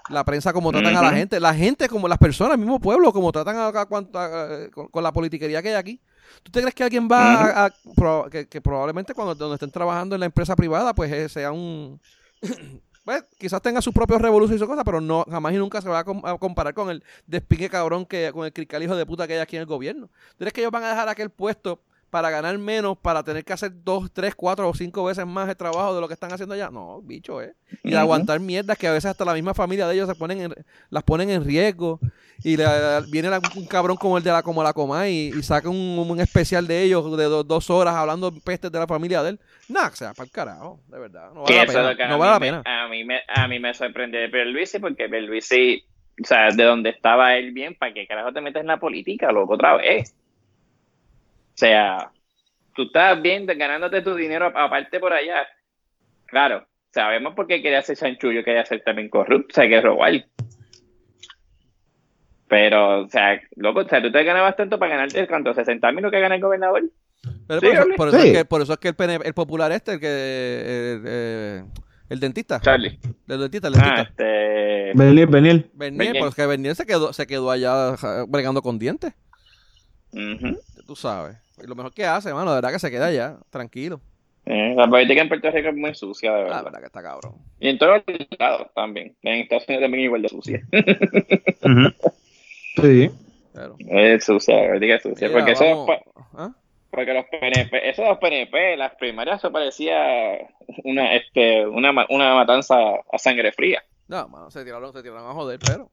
La 0.08 0.22
prensa 0.24 0.52
como 0.52 0.70
tratan 0.70 0.94
a 0.96 1.02
la 1.02 1.08
gente, 1.18 1.40
la 1.40 1.52
gente 1.54 1.88
como 1.88 2.06
las 2.06 2.18
personas, 2.18 2.52
el 2.52 2.60
mismo 2.60 2.78
pueblo, 2.78 3.12
como 3.12 3.32
tratan 3.32 3.56
a, 3.56 3.66
a 3.66 3.80
a- 3.80 3.86
con, 3.86 4.08
con 4.88 5.02
la 5.02 5.12
politiquería 5.12 5.60
que 5.62 5.70
hay 5.70 5.74
aquí. 5.74 6.00
¿Tú 6.44 6.52
te 6.52 6.60
crees 6.60 6.74
que 6.76 6.84
alguien 6.84 7.08
va 7.10 7.34
a, 7.42 7.64
a- 7.66 7.72
pro- 7.96 8.28
que, 8.30 8.46
que 8.46 8.60
probablemente 8.60 9.14
cuando 9.14 9.34
donde 9.34 9.54
estén 9.54 9.72
trabajando 9.72 10.14
en 10.14 10.20
la 10.20 10.26
empresa 10.26 10.54
privada, 10.54 10.94
pues 10.94 11.10
eh, 11.12 11.28
sea 11.28 11.50
un 11.50 12.00
pues, 13.06 13.24
quizás 13.38 13.62
tenga 13.62 13.80
sus 13.80 13.94
propios 13.94 14.20
revoluciones 14.20 14.56
y 14.56 14.58
sus 14.58 14.68
cosas, 14.68 14.84
pero 14.84 15.00
no 15.00 15.24
jamás 15.30 15.54
y 15.54 15.56
nunca 15.58 15.80
se 15.80 15.88
va 15.88 16.00
a, 16.00 16.04
com- 16.04 16.26
a 16.26 16.36
comparar 16.38 16.74
con 16.74 16.90
el 16.90 17.04
despique 17.28 17.70
cabrón 17.70 18.04
que 18.04 18.32
con 18.32 18.44
el 18.44 18.52
crical 18.52 18.82
hijo 18.82 18.96
de 18.96 19.06
puta 19.06 19.28
que 19.28 19.34
hay 19.34 19.38
aquí 19.38 19.54
en 19.54 19.60
el 19.60 19.66
gobierno. 19.66 20.08
¿Tú 20.08 20.38
crees 20.38 20.52
que 20.52 20.60
ellos 20.60 20.72
van 20.72 20.82
a 20.82 20.88
dejar 20.88 21.08
aquel 21.08 21.30
puesto 21.30 21.80
para 22.16 22.30
ganar 22.30 22.56
menos, 22.56 22.96
para 22.96 23.22
tener 23.22 23.44
que 23.44 23.52
hacer 23.52 23.70
dos, 23.84 24.10
tres, 24.10 24.34
cuatro 24.34 24.66
o 24.70 24.72
cinco 24.72 25.04
veces 25.04 25.26
más 25.26 25.46
el 25.50 25.54
trabajo 25.54 25.94
de 25.94 26.00
lo 26.00 26.08
que 26.08 26.14
están 26.14 26.32
haciendo 26.32 26.54
allá. 26.54 26.70
No, 26.70 27.02
bicho, 27.02 27.42
¿eh? 27.42 27.52
Y 27.84 27.90
de 27.90 27.96
Ujú. 27.96 28.04
aguantar 28.04 28.40
mierdas 28.40 28.78
que 28.78 28.86
a 28.88 28.92
veces 28.92 29.10
hasta 29.10 29.22
la 29.26 29.34
misma 29.34 29.52
familia 29.52 29.86
de 29.86 29.92
ellos 29.96 30.08
se 30.08 30.14
ponen 30.14 30.40
en- 30.40 30.54
las 30.88 31.02
ponen 31.02 31.28
en 31.28 31.44
riesgo. 31.44 32.00
Y 32.42 32.56
le- 32.56 32.64
viene 33.08 33.28
la- 33.28 33.38
un 33.54 33.66
cabrón 33.66 33.98
como 33.98 34.16
el 34.16 34.24
de 34.24 34.30
la 34.32 34.42
como 34.42 34.62
la 34.62 34.72
coma 34.72 35.06
y, 35.10 35.28
y 35.34 35.42
saca 35.42 35.68
un, 35.68 35.76
un 35.76 36.20
especial 36.20 36.66
de 36.66 36.84
ellos 36.84 37.14
de 37.18 37.24
do- 37.24 37.44
dos 37.44 37.68
horas 37.68 37.94
hablando 37.94 38.32
pestes 38.32 38.72
de 38.72 38.78
la 38.78 38.86
familia 38.86 39.22
de 39.22 39.30
él. 39.30 39.40
Nah, 39.68 39.88
o 39.88 39.94
sea, 39.94 40.14
para 40.14 40.24
el 40.24 40.30
carajo, 40.30 40.80
de 40.88 40.98
verdad. 40.98 41.32
No 41.34 41.42
vale 41.42 41.56
la 41.58 41.66
pena. 41.66 42.08
No 42.08 42.14
mí 42.14 42.20
vale 42.20 42.32
la 42.32 42.38
me- 42.40 42.46
pena. 42.46 42.62
A 42.64 42.88
mí 42.88 43.04
me, 43.04 43.20
a 43.28 43.46
mí 43.46 43.58
me 43.58 43.74
sorprendió 43.74 44.18
de 44.20 44.30
Pierluisi 44.30 44.78
porque 44.78 45.06
Pierluisi, 45.10 45.84
o 46.22 46.26
sea, 46.26 46.48
de 46.50 46.64
donde 46.64 46.88
estaba 46.88 47.34
él 47.36 47.52
bien, 47.52 47.74
¿para 47.74 47.92
qué 47.92 48.06
carajo 48.06 48.32
te 48.32 48.40
metes 48.40 48.62
en 48.62 48.68
la 48.68 48.78
política, 48.80 49.30
loco, 49.32 49.52
otra 49.54 49.76
vez? 49.76 50.14
O 51.56 51.58
sea, 51.58 52.10
tú 52.74 52.82
estás 52.82 53.20
bien 53.22 53.46
ganándote 53.46 54.02
tu 54.02 54.14
dinero 54.14 54.52
aparte 54.54 55.00
por 55.00 55.12
allá. 55.14 55.46
Claro, 56.26 56.66
sabemos 56.92 57.34
por 57.34 57.46
qué 57.46 57.62
quería 57.62 57.80
ser 57.80 57.96
chanchullo, 57.96 58.44
quería 58.44 58.64
ser 58.66 58.82
también 58.84 59.08
corrupto, 59.08 59.48
o 59.50 59.54
sea, 59.54 59.66
que 59.66 59.80
robar. 59.80 60.12
Pero, 62.48 63.00
o 63.04 63.08
sea, 63.08 63.40
loco, 63.56 63.80
o 63.80 63.88
sea, 63.88 64.00
tú 64.02 64.12
te 64.12 64.22
ganabas 64.22 64.54
tanto 64.56 64.78
para 64.78 64.92
ganarte, 64.96 65.26
¿cuánto? 65.26 65.52
¿60 65.54 65.92
mil 65.94 66.02
lo 66.02 66.10
que 66.10 66.20
gana 66.20 66.36
el 66.36 66.40
gobernador? 66.42 66.82
Pero 67.48 67.60
Sí, 67.60 67.66
por, 67.66 67.72
eso, 67.74 67.82
hable. 67.82 67.94
por 67.96 68.08
eso 68.08 68.18
Sí. 68.20 68.28
es 68.28 68.36
que, 68.38 68.44
por 68.44 68.62
eso 68.62 68.72
es 68.74 68.78
que 68.78 68.88
el, 68.88 68.94
PNP 68.94 69.26
el 69.26 69.34
popular 69.34 69.72
este, 69.72 69.94
el 69.94 70.00
que 70.00 70.06
el, 70.06 71.02
eh, 71.06 71.64
el 72.10 72.20
dentista, 72.20 72.60
Charlie. 72.60 73.00
el 73.28 73.40
dentista, 73.40 73.68
el 73.68 73.74
Ah, 73.76 73.78
dentista. 73.78 74.02
este... 74.02 74.92
Bernier, 74.94 75.26
Bernier. 75.28 75.70
Bernier, 75.72 76.16
Bernier. 76.36 76.74
se 76.76 76.86
quedó, 76.86 77.12
se 77.12 77.26
quedó 77.26 77.50
allá 77.50 77.96
bregando 78.28 78.62
con 78.62 78.78
dientes, 78.78 79.12
ujú. 80.12 80.56
tú 80.86 80.94
sabes. 80.94 81.36
Y 81.62 81.66
lo 81.66 81.74
mejor 81.74 81.92
que 81.92 82.04
hace, 82.04 82.32
mano, 82.34 82.50
de 82.50 82.56
verdad 82.56 82.72
que 82.72 82.78
se 82.78 82.90
queda 82.90 83.06
allá, 83.06 83.38
tranquilo. 83.50 84.00
Eh, 84.44 84.74
la 84.76 84.86
política 84.88 85.20
en 85.22 85.28
Puerto 85.28 85.50
Rico 85.50 85.70
es 85.70 85.74
muy 85.76 85.94
sucia, 85.94 86.30
de 86.32 86.38
La 86.38 86.44
verdad. 86.44 86.64
verdad 86.64 86.80
que 86.80 86.86
está 86.86 87.02
cabrón. 87.02 87.34
Y 87.58 87.68
en 87.68 87.78
todos 87.78 88.02
los 88.06 88.18
lados 88.38 88.68
también. 88.74 89.16
En 89.22 89.40
Estados 89.40 89.64
Unidos 89.68 89.82
también 89.84 90.04
igual 90.04 90.22
de 90.22 90.28
sucia. 90.28 90.62
Sí. 92.76 93.10
Pero, 93.54 93.74
Es 93.88 94.24
sucia, 94.24 94.54
la 94.54 94.68
política 94.68 94.94
es 94.96 95.02
sucia. 95.02 95.28
mira, 95.28 95.38
porque, 95.40 95.52
eso, 95.52 95.64
vamos- 95.64 95.86
pa- 95.86 96.02
¿Ah? 96.34 96.52
porque 96.90 97.14
los 97.14 97.24
PNP, 97.26 97.88
eso 97.88 98.02
de 98.02 98.08
los 98.08 98.18
PNP, 98.18 98.76
las 98.76 98.94
primarias, 98.96 99.38
eso 99.38 99.50
parecía 99.50 99.96
una, 100.84 101.14
este, 101.14 101.66
una, 101.66 101.90
una 102.10 102.34
matanza 102.34 102.76
a 103.10 103.18
sangre 103.18 103.52
fría. 103.52 103.82
No, 104.08 104.28
mano, 104.28 104.50
se 104.50 104.62
tiraron, 104.64 104.92
se 104.92 105.02
tiraron 105.02 105.26
a 105.28 105.32
joder, 105.32 105.58
pero. 105.58 105.90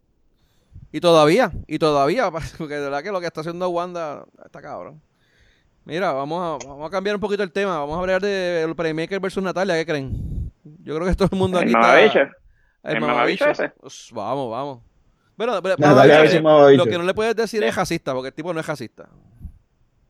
Y 0.91 0.99
todavía, 0.99 1.51
y 1.67 1.79
todavía, 1.79 2.29
porque 2.57 2.75
de 2.75 2.81
verdad 2.81 3.01
que 3.01 3.11
lo 3.11 3.21
que 3.21 3.27
está 3.27 3.41
haciendo 3.41 3.69
Wanda 3.69 4.25
está 4.45 4.61
cabrón. 4.61 5.01
Mira, 5.85 6.11
vamos 6.13 6.63
a, 6.63 6.67
vamos 6.67 6.87
a 6.87 6.89
cambiar 6.89 7.15
un 7.15 7.21
poquito 7.21 7.43
el 7.43 7.51
tema. 7.51 7.77
Vamos 7.79 7.97
a 7.97 7.99
hablar 7.99 8.21
de 8.21 8.63
el 8.63 8.75
Playmaker 8.75 9.19
versus 9.19 9.43
Natalia, 9.43 9.75
¿qué 9.75 9.85
creen? 9.85 10.51
Yo 10.83 10.95
creo 10.95 11.07
que 11.07 11.15
todo 11.15 11.29
el 11.31 11.37
mundo 11.37 11.57
El 11.59 11.65
aquí 11.65 11.73
mamabicho. 11.73 12.19
está. 12.19 12.37
El 12.83 13.01
mamabicho 13.01 13.45
ese. 13.49 13.69
Pues, 13.69 14.09
vamos, 14.13 14.49
vamos. 14.51 14.79
Bueno, 15.35 15.61
pero, 15.61 15.75
Natalia 15.77 15.87
mamabicho, 15.95 16.21
versus 16.21 16.41
mamabicho. 16.41 16.85
lo 16.85 16.91
que 16.91 16.97
no 16.97 17.03
le 17.03 17.13
puedes 17.13 17.35
decir 17.35 17.63
es 17.63 17.75
racista, 17.75 18.13
porque 18.13 18.29
el 18.29 18.33
tipo 18.33 18.53
no 18.53 18.59
es 18.59 18.65
racista. 18.67 19.09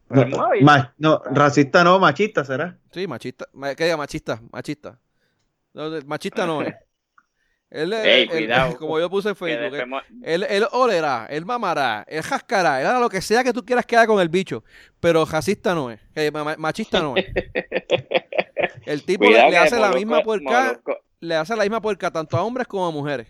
No, 0.10 0.22
El 0.22 0.30
mamabicho. 0.30 0.66
ma- 0.66 0.94
no, 0.98 1.22
racista 1.32 1.84
no, 1.84 1.98
machista 2.00 2.44
será. 2.46 2.78
Sí, 2.92 3.08
machista. 3.08 3.48
ma- 3.54 3.74
¿Qué 3.74 3.86
diga? 3.86 3.98
Machista, 3.98 4.40
machista. 4.52 5.00
No, 5.74 5.90
machista 6.06 6.46
no 6.46 6.62
es. 6.62 6.76
Él, 7.74 7.92
Ey, 7.92 8.22
él- 8.24 8.30
cuidado. 8.30 8.78
como 8.80 9.00
yo 9.00 9.10
puse 9.10 9.30
en 9.30 9.36
Facebook, 9.36 9.66
él, 9.66 9.72
después- 9.72 10.04
él, 10.24 10.46
él 10.48 10.66
olerá, 10.72 11.26
él 11.30 11.44
mamará, 11.46 12.06
él 12.08 12.22
jascará, 12.22 12.80
él 12.80 12.88
hará 12.88 13.00
lo 13.00 13.10
que 13.10 13.20
sea 13.22 13.44
que 13.44 13.52
tú 13.52 13.66
quieras 13.66 13.86
que 13.86 13.98
haga 13.98 14.08
con 14.08 14.22
el 14.22 14.30
bicho, 14.30 14.64
pero 15.00 15.26
racista 15.26 15.74
no 15.74 15.90
es, 15.92 16.00
eh, 16.16 16.30
ma- 16.32 16.44
ma- 16.44 16.56
machista 16.58 17.02
no 17.02 17.18
es. 17.18 17.26
El 18.86 19.04
tipo 19.04 19.24
le, 19.24 19.30
Cuidado 19.32 19.46
le 19.50 19.52
que 19.52 19.58
hace 19.58 19.76
la 19.80 19.88
Molusco- 19.90 19.96
misma 19.98 20.22
puerca, 20.24 20.64
Molusco- 20.84 20.98
le 21.20 21.36
hace 21.36 21.56
la 21.56 21.64
misma 21.64 21.82
puerca 21.82 22.12
tanto 22.12 22.38
a 22.38 22.44
hombres 22.44 22.68
como 22.68 22.86
a 22.86 22.92
mujeres. 22.92 23.28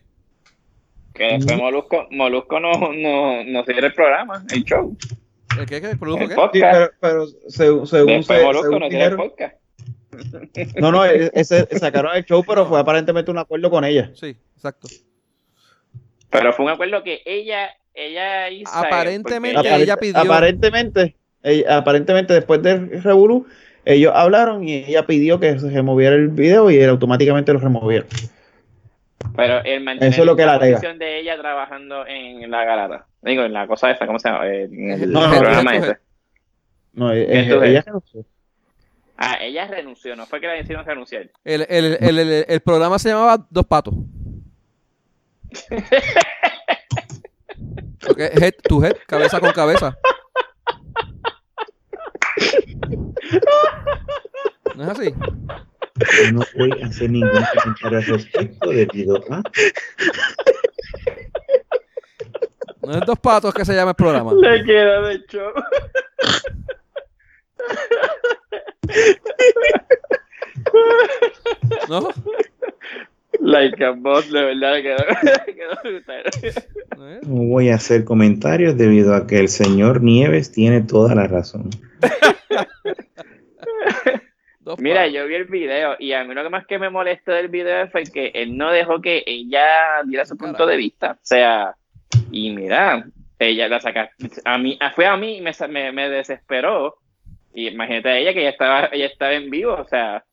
Que 1.13 1.23
después 1.25 1.57
Molusco, 1.57 2.07
Molusco 2.11 2.59
no, 2.59 2.71
no, 2.73 3.43
no 3.43 3.63
cierra 3.65 3.87
el 3.87 3.93
programa, 3.93 4.43
el 4.51 4.63
show. 4.63 4.97
¿El 5.59 5.65
qué? 5.67 5.77
¿El 5.77 5.99
produjo 5.99 6.23
El 6.23 6.29
qué? 6.29 6.33
Sí, 6.33 6.39
podcast. 6.41 6.73
pero, 6.73 6.91
pero 6.99 7.27
según, 7.49 7.87
según, 7.87 8.23
se- 8.23 8.43
Molusco 8.43 8.63
según 8.63 8.79
no 8.79 8.89
cierra 8.89 9.05
el 9.05 9.11
dijeron- 9.11 9.29
podcast. 9.29 9.55
No, 10.79 10.91
no, 10.91 11.05
e- 11.05 11.31
ese, 11.33 11.65
sacaron 11.77 12.15
el 12.15 12.25
show, 12.25 12.43
pero 12.47 12.65
fue 12.65 12.79
aparentemente 12.79 13.31
un 13.31 13.37
acuerdo 13.37 13.69
con 13.69 13.83
ella. 13.85 14.11
Sí, 14.15 14.35
exacto. 14.55 14.87
Pero 16.29 16.51
fue 16.53 16.65
un 16.65 16.71
acuerdo 16.71 17.03
que 17.03 17.21
ella, 17.25 17.69
ella 17.93 18.49
hizo. 18.49 18.71
Aparentemente, 18.73 19.55
porque 19.61 19.75
ella 19.83 19.97
pidió- 19.97 20.17
Aparentemente, 20.21 21.15
ella- 21.43 21.77
aparentemente 21.77 22.33
después 22.33 22.61
del 22.61 23.01
Revolú, 23.03 23.45
ellos 23.85 24.11
hablaron 24.15 24.67
y 24.67 24.75
ella 24.85 25.05
pidió 25.05 25.39
que 25.39 25.59
se 25.59 25.69
removiera 25.69 26.15
el 26.15 26.29
video 26.29 26.71
y 26.71 26.77
él 26.77 26.89
automáticamente 26.89 27.53
lo 27.53 27.59
removieron. 27.59 28.07
Pero 29.35 29.63
el 29.63 29.83
mantener 29.83 30.13
Eso 30.13 30.21
es 30.21 30.25
lo 30.27 30.35
que 30.35 30.45
la 30.45 30.59
posición 30.59 30.99
de 30.99 31.19
ella 31.19 31.37
trabajando 31.39 32.05
en 32.07 32.49
la 32.51 32.65
garata. 32.65 33.07
Digo, 33.21 33.43
en 33.43 33.53
la 33.53 33.67
cosa 33.67 33.89
esa, 33.91 34.05
¿cómo 34.05 34.19
se 34.19 34.29
llama? 34.29 34.47
Eh, 34.47 34.63
En 34.65 34.91
el 34.91 35.11
No, 35.11 35.27
no, 35.27 35.39
programa 35.39 35.71
no, 35.73 35.77
ese. 35.85 35.97
No, 36.93 37.13
eh, 37.13 37.25
Entonces- 37.29 37.69
ella 37.69 37.81
renunció. 37.85 38.25
Ah, 39.25 39.37
ella 39.39 39.67
renunció, 39.67 40.15
no 40.17 40.25
fue 40.25 40.41
que 40.41 40.47
la 40.47 40.59
hicieron 40.59 40.85
renunciar. 40.85 41.29
El, 41.45 41.65
el, 41.69 41.97
el, 42.01 42.19
el- 42.19 42.45
el 42.47 42.59
programa 42.61 42.99
se 42.99 43.09
llamaba 43.09 43.45
Dos 43.49 43.65
Patos. 43.65 43.93
Porque 48.05 48.25
head 48.25 48.53
to 48.67 48.83
head, 48.83 48.97
cabeza 49.07 49.39
con 49.39 49.51
cabeza. 49.53 49.97
¿No 54.75 54.83
es 54.83 54.89
así? 54.89 55.13
No 56.33 56.41
voy 56.57 56.81
a 56.81 56.87
hacer 56.87 57.09
ningún 57.09 57.45
comentario 57.53 57.97
al 57.99 58.03
respecto 58.05 58.69
debido 58.71 59.15
a 59.31 59.41
No 62.81 62.91
es 62.93 63.05
Dos 63.05 63.19
Patos 63.19 63.53
que 63.53 63.63
se 63.63 63.73
llama 63.73 63.91
el 63.91 63.95
programa. 63.95 64.33
Le 64.33 64.63
quedó 64.65 65.03
de 65.07 65.23
show. 65.27 65.51
¿No? 71.89 72.09
Like 73.39 73.83
a 73.83 73.91
boss, 73.91 74.31
de 74.31 74.41
verdad, 74.41 74.77
brutal. 75.83 76.23
¿No 76.97 77.19
no 77.27 77.43
voy 77.47 77.69
a 77.69 77.75
hacer 77.75 78.03
comentarios 78.03 78.77
debido 78.77 79.15
a 79.15 79.27
que 79.27 79.39
el 79.39 79.49
señor 79.49 80.01
Nieves 80.01 80.51
tiene 80.51 80.81
toda 80.81 81.15
la 81.15 81.27
razón. 81.27 81.69
Mira, 84.77 85.07
yo 85.07 85.27
vi 85.27 85.35
el 85.35 85.45
video 85.45 85.95
y 85.99 86.13
a 86.13 86.23
mí 86.23 86.33
lo 86.33 86.43
que 86.43 86.49
más 86.49 86.65
que 86.65 86.79
me 86.79 86.89
molestó 86.89 87.31
del 87.31 87.49
video 87.49 87.89
fue 87.89 88.03
que 88.03 88.31
él 88.33 88.57
no 88.57 88.71
dejó 88.71 89.01
que 89.01 89.23
ella 89.25 89.65
diera 90.05 90.25
su 90.25 90.37
punto 90.37 90.65
de 90.65 90.77
vista. 90.77 91.11
O 91.11 91.19
sea, 91.21 91.75
y 92.31 92.51
mira, 92.51 93.05
ella 93.39 93.67
la 93.67 93.79
saca. 93.81 94.09
A 94.45 94.57
mí, 94.57 94.79
fue 94.95 95.05
a 95.05 95.17
mí 95.17 95.37
y 95.37 95.41
me, 95.41 95.91
me 95.91 96.09
desesperó. 96.09 97.02
Y 97.53 97.67
imagínate 97.67 98.09
a 98.09 98.17
ella 98.17 98.33
que 98.33 98.39
ella 98.41 98.49
estaba, 98.49 98.89
ella 98.91 99.05
estaba 99.05 99.33
en 99.33 99.49
vivo, 99.49 99.73
o 99.73 99.85
sea, 99.87 100.23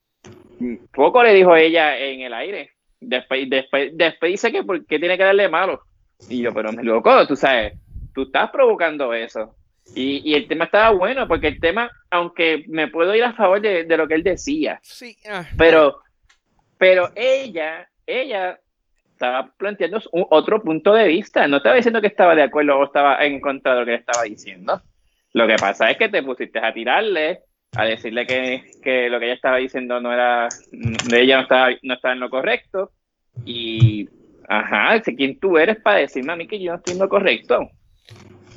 poco 0.92 1.22
le 1.22 1.34
dijo 1.34 1.54
ella 1.56 1.98
en 1.98 2.20
el 2.22 2.32
aire. 2.34 2.70
Después, 3.00 3.48
después, 3.48 3.90
después 3.94 4.30
dice 4.32 4.52
que 4.52 4.62
por 4.62 4.84
qué 4.86 4.98
tiene 4.98 5.16
que 5.16 5.24
darle 5.24 5.48
malo. 5.48 5.82
Y 6.28 6.42
yo, 6.42 6.52
pero 6.52 6.72
me 6.72 6.82
loco, 6.82 7.26
tú 7.26 7.34
sabes, 7.36 7.74
tú 8.14 8.22
estás 8.22 8.50
provocando 8.50 9.12
eso. 9.14 9.54
Y, 9.94 10.20
y 10.30 10.34
el 10.34 10.46
tema 10.46 10.66
estaba 10.66 10.90
bueno, 10.90 11.26
porque 11.26 11.48
el 11.48 11.60
tema, 11.60 11.90
aunque 12.10 12.64
me 12.68 12.88
puedo 12.88 13.14
ir 13.14 13.24
a 13.24 13.32
favor 13.32 13.60
de, 13.60 13.84
de 13.84 13.96
lo 13.96 14.06
que 14.06 14.14
él 14.14 14.22
decía, 14.22 14.78
Sí, 14.82 15.16
ah. 15.28 15.44
pero, 15.56 16.00
pero 16.78 17.10
ella, 17.16 17.88
ella 18.06 18.60
estaba 19.12 19.50
planteando 19.56 20.00
un- 20.12 20.26
otro 20.30 20.62
punto 20.62 20.92
de 20.94 21.08
vista. 21.08 21.48
No 21.48 21.56
estaba 21.58 21.74
diciendo 21.76 22.00
que 22.00 22.06
estaba 22.06 22.34
de 22.34 22.42
acuerdo 22.44 22.78
o 22.78 22.84
estaba 22.84 23.24
en 23.24 23.40
contra 23.40 23.72
de 23.74 23.80
lo 23.80 23.86
que 23.86 23.94
él 23.94 24.00
estaba 24.00 24.24
diciendo. 24.24 24.80
Lo 25.32 25.46
que 25.46 25.56
pasa 25.56 25.90
es 25.90 25.96
que 25.96 26.08
te 26.08 26.22
pusiste 26.22 26.58
a 26.58 26.72
tirarle, 26.72 27.40
a 27.76 27.84
decirle 27.84 28.26
que, 28.26 28.64
que 28.82 29.08
lo 29.08 29.18
que 29.18 29.26
ella 29.26 29.34
estaba 29.34 29.56
diciendo 29.58 30.00
no 30.00 30.12
era, 30.12 30.48
de 30.72 31.20
ella 31.20 31.36
no 31.36 31.42
estaba, 31.42 31.68
no 31.82 31.94
estaba 31.94 32.14
en 32.14 32.20
lo 32.20 32.30
correcto. 32.30 32.90
Y, 33.44 34.08
ajá, 34.48 35.00
sé 35.02 35.14
quién 35.14 35.38
tú 35.38 35.56
eres 35.56 35.80
para 35.80 35.98
decirme 35.98 36.32
a 36.32 36.36
mí 36.36 36.48
que 36.48 36.60
yo 36.60 36.72
no 36.72 36.78
estoy 36.78 36.94
en 36.94 37.00
lo 37.00 37.08
correcto. 37.08 37.70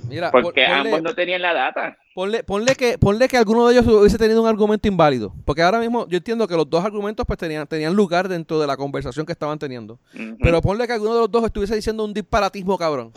Mira, 0.09 0.31
Porque 0.31 0.65
ponle, 0.65 0.89
ambos 0.89 1.01
no 1.01 1.13
tenían 1.13 1.41
la 1.41 1.53
data. 1.53 1.97
ponle, 2.13 2.43
ponle 2.43 2.75
que, 2.75 2.97
ponle 2.97 3.27
que 3.27 3.37
alguno 3.37 3.67
de 3.67 3.75
ellos 3.75 3.87
hubiese 3.87 4.17
tenido 4.17 4.41
un 4.41 4.47
argumento 4.47 4.87
inválido. 4.87 5.33
Porque 5.45 5.61
ahora 5.61 5.79
mismo 5.79 6.07
yo 6.09 6.17
entiendo 6.17 6.47
que 6.47 6.55
los 6.55 6.69
dos 6.69 6.83
argumentos 6.83 7.25
pues 7.25 7.39
tenían, 7.39 7.65
tenían 7.67 7.95
lugar 7.95 8.27
dentro 8.27 8.59
de 8.59 8.67
la 8.67 8.75
conversación 8.75 9.25
que 9.25 9.31
estaban 9.31 9.57
teniendo. 9.57 9.99
Pero 10.41 10.61
ponle 10.61 10.87
que 10.87 10.93
alguno 10.93 11.13
de 11.13 11.19
los 11.21 11.31
dos 11.31 11.45
estuviese 11.45 11.75
diciendo 11.75 12.03
un 12.03 12.13
disparatismo 12.13 12.77
cabrón. 12.77 13.13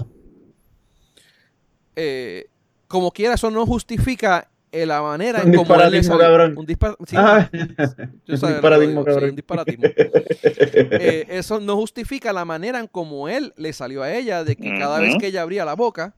Eh, 1.97 2.47
como 2.89 3.11
quiera, 3.11 3.35
eso 3.35 3.51
no 3.51 3.67
justifica 3.67 4.49
eh, 4.73 4.85
la 4.85 5.01
manera 5.01 5.43
Un 5.43 5.49
en 5.53 5.55
cómo 5.57 5.75
él 5.81 5.91
le 5.93 6.03
cabrón. 6.03 6.55
Un 6.59 6.67
dispar- 6.67 6.97
sí, 7.07 7.17
Ah, 7.19 7.49
un 7.53 8.23
disparatismo, 8.27 8.89
digo, 8.89 9.03
sí, 9.05 9.07
cabrón. 9.11 9.31
un 9.31 9.37
disparatismo. 9.37 9.85
Eh, 10.99 11.27
eso 11.31 11.61
no 11.61 11.77
justifica 11.77 12.33
la 12.33 12.45
manera 12.45 12.79
en 12.81 12.87
cómo 12.87 13.29
él 13.29 13.53
le 13.57 13.73
salió 13.73 14.03
a 14.03 14.13
ella 14.13 14.45
de 14.45 14.57
que 14.57 14.79
cada 14.79 14.99
vez 15.01 15.17
que 15.19 15.29
ella 15.29 15.43
abría 15.43 15.65
la 15.65 15.75
boca, 15.75 16.15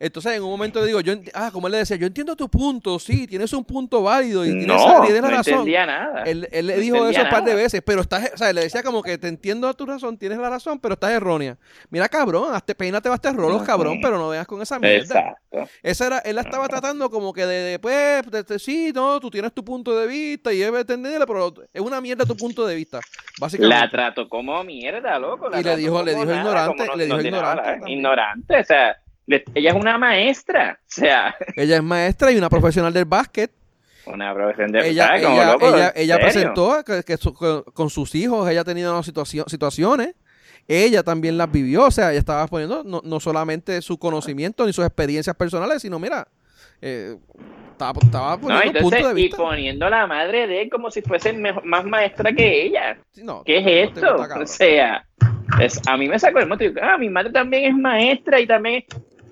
Entonces, 0.00 0.34
en 0.36 0.44
un 0.44 0.50
momento 0.50 0.80
le 0.80 0.86
digo, 0.86 1.00
yo, 1.00 1.14
ah, 1.34 1.50
como 1.52 1.66
él 1.66 1.72
le 1.72 1.78
decía, 1.78 1.96
yo 1.96 2.06
entiendo 2.06 2.36
tu 2.36 2.48
punto, 2.48 3.00
sí, 3.00 3.26
tienes 3.26 3.52
un 3.52 3.64
punto 3.64 4.00
válido 4.00 4.44
y 4.46 4.50
tienes, 4.50 4.66
No, 4.68 5.02
tienes 5.02 5.22
no 5.22 5.28
razón. 5.28 5.54
entendía 5.54 5.86
nada. 5.86 6.22
Él, 6.22 6.48
él 6.52 6.66
le 6.68 6.74
No 6.76 6.80
dijo 6.80 7.08
eso 7.08 7.20
un 7.22 7.28
par 7.28 7.42
de 7.44 7.54
veces, 7.56 7.82
pero 7.84 8.02
estás, 8.02 8.30
o 8.32 8.36
sea, 8.36 8.52
le 8.52 8.60
decía 8.60 8.84
como 8.84 9.02
que 9.02 9.18
te 9.18 9.26
entiendo 9.26 9.74
tu 9.74 9.86
razón, 9.86 10.16
tienes 10.16 10.38
la 10.38 10.50
razón, 10.50 10.78
pero 10.78 10.94
estás 10.94 11.10
errónea. 11.10 11.56
Mira, 11.90 12.08
cabrón, 12.08 12.54
hazte, 12.54 12.76
peínate, 12.76 13.08
baste 13.08 13.32
rolos, 13.32 13.62
cabrón, 13.64 13.98
pero 14.00 14.18
no 14.18 14.28
veas 14.28 14.46
con 14.46 14.62
esa 14.62 14.78
mierda. 14.78 14.98
Exacto. 15.48 15.68
Esa 15.82 16.06
era, 16.06 16.18
él 16.20 16.36
la 16.36 16.42
estaba 16.42 16.68
tratando 16.68 17.10
como 17.10 17.32
que 17.32 17.44
de, 17.44 17.54
de, 17.70 17.78
pues, 17.80 18.30
de- 18.30 18.44
de- 18.44 18.58
sí, 18.60 18.92
no, 18.94 19.18
tú 19.18 19.30
tienes 19.30 19.52
tu 19.52 19.64
punto 19.64 19.98
de 19.98 20.06
vista 20.06 20.52
y 20.52 20.58
debe 20.58 20.80
entenderlo, 20.80 21.26
pero 21.26 21.52
es 21.72 21.80
una 21.80 22.00
mierda 22.00 22.24
tu 22.24 22.36
punto 22.36 22.64
de 22.68 22.76
vista, 22.76 23.00
básicamente. 23.40 23.76
La 23.76 23.90
trató 23.90 24.28
como 24.28 24.62
mierda, 24.62 25.18
loco. 25.18 25.48
la 25.48 25.58
Y 25.58 25.64
le 25.64 25.76
dijo- 25.76 26.04
le 26.04 26.12
dijo 26.12 26.24
nada, 26.26 26.38
ignorante, 26.38 26.86
le 26.96 27.04
dijo 27.06 27.20
ignorante 27.20 27.62
nada. 27.78 27.90
Ignorante, 27.90 28.60
o 28.60 28.64
sea, 28.64 28.96
ella 29.54 29.70
es 29.70 29.76
una 29.76 29.98
maestra, 29.98 30.78
o 30.80 30.84
sea, 30.86 31.34
Ella 31.56 31.76
es 31.76 31.82
maestra 31.82 32.30
y 32.32 32.36
una 32.36 32.48
profesional 32.48 32.92
del 32.92 33.04
básquet. 33.04 33.50
una 34.06 34.32
profesión 34.34 34.72
de 34.72 34.88
ella 34.88 35.16
ella, 35.16 35.52
loco, 35.52 35.66
ella, 35.94 36.18
presentó 36.18 36.82
que, 36.84 37.02
que 37.02 37.16
su- 37.16 37.34
con, 37.34 37.90
sus 37.90 38.14
hijos, 38.14 38.48
ella 38.48 38.62
ha 38.62 38.64
tenido 38.64 38.92
unas 38.92 39.06
situacio- 39.06 39.44
situaciones. 39.48 40.14
Ella 40.70 41.02
también 41.02 41.38
las 41.38 41.50
vivió, 41.50 41.84
o 41.86 41.90
sea, 41.90 42.10
ella 42.10 42.18
estaba 42.18 42.46
poniendo 42.46 42.84
no, 42.84 43.00
no 43.02 43.20
solamente 43.20 43.80
su 43.80 43.98
conocimiento 43.98 44.66
ni 44.66 44.72
sus 44.74 44.84
experiencias 44.84 45.34
personales, 45.34 45.80
sino, 45.80 45.98
mira, 45.98 46.28
eh, 46.82 47.16
estaba, 47.72 47.98
estaba 48.02 48.32
No, 48.36 48.40
poniendo 48.42 48.70
un 48.70 48.76
entonces, 48.76 49.00
punto 49.00 49.14
de 49.14 49.20
y 49.20 49.24
vista. 49.24 49.36
poniendo 49.38 49.86
a 49.86 49.90
la 49.90 50.06
madre 50.06 50.46
de 50.46 50.62
él 50.62 50.68
como 50.70 50.90
si 50.90 51.00
fuese 51.00 51.32
más 51.32 51.84
maestra 51.86 52.32
que 52.34 52.64
ella. 52.66 52.98
No, 53.22 53.42
¿Qué 53.44 53.62
no, 53.62 53.68
es 53.68 53.94
no 53.94 54.24
esto? 54.24 54.40
O 54.42 54.46
sea, 54.46 55.06
es, 55.60 55.80
a 55.88 55.96
mí 55.96 56.06
me 56.06 56.18
sacó 56.18 56.38
el 56.40 56.48
motivo. 56.48 56.74
Ah, 56.82 56.98
mi 56.98 57.08
madre 57.08 57.30
también 57.32 57.64
es 57.64 57.74
maestra 57.74 58.38
y 58.38 58.46
también. 58.46 58.84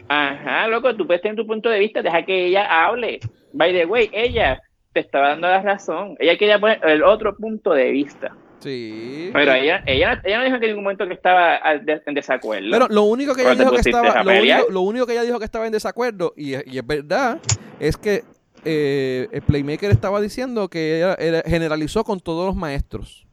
Ajá, 0.09 0.69
loco, 0.69 0.95
tú 0.95 1.07
puedes 1.07 1.23
tener 1.23 1.37
tu 1.37 1.47
punto 1.47 1.69
de 1.69 1.79
vista, 1.81 2.03
deja 2.03 2.25
que 2.25 2.47
ella 2.47 2.87
hable. 2.87 3.21
By 3.53 3.73
the 3.73 3.87
way, 3.87 4.09
ella 4.13 4.61
te 4.93 5.01
estaba 5.01 5.31
dando 5.31 5.49
la 5.49 5.63
razón. 5.63 6.17
Ella 6.19 6.37
quería 6.39 6.59
poner 6.59 6.81
el 6.85 7.03
otro 7.03 7.37
punto 7.37 7.73
de 7.73 7.91
vista. 7.91 8.33
Sí. 8.61 9.31
Pero 9.33 9.53
ella, 9.53 9.83
ella, 9.87 10.21
ella 10.25 10.39
no 10.39 10.45
dijo 10.45 10.59
que 10.59 10.67
en 10.67 10.71
ningún 10.73 10.85
momento 10.85 11.07
que 11.07 11.15
estaba 11.15 11.59
en 12.07 12.15
desacuerdo. 12.15 12.69
Pero 12.71 12.87
lo 12.89 13.03
único 13.03 13.35
que 13.35 13.43
ella 13.43 13.55
dijo 13.55 13.71
que 13.73 13.81
estaba, 13.81 14.23
lo 14.23 14.31
único, 14.41 14.71
lo 14.73 14.81
único 14.81 15.07
que 15.07 15.13
ella 15.13 15.23
dijo 15.23 15.39
que 15.39 15.45
estaba 15.45 15.67
en 15.67 15.73
desacuerdo, 15.73 16.33
y, 16.37 16.55
es- 16.55 16.65
y 16.67 16.79
es 16.79 16.87
verdad, 16.87 17.39
es 17.81 17.97
que 17.97 18.23
eh, 18.65 19.29
el 19.31 19.43
Playmaker 19.43 19.91
estaba 19.91 20.21
diciendo 20.21 20.69
que 20.69 20.97
ella, 20.99 21.15
era- 21.19 21.43
generalizó 21.47 22.03
con 22.05 22.19
todos 22.21 22.47
los 22.47 22.57
maestros. 22.57 23.26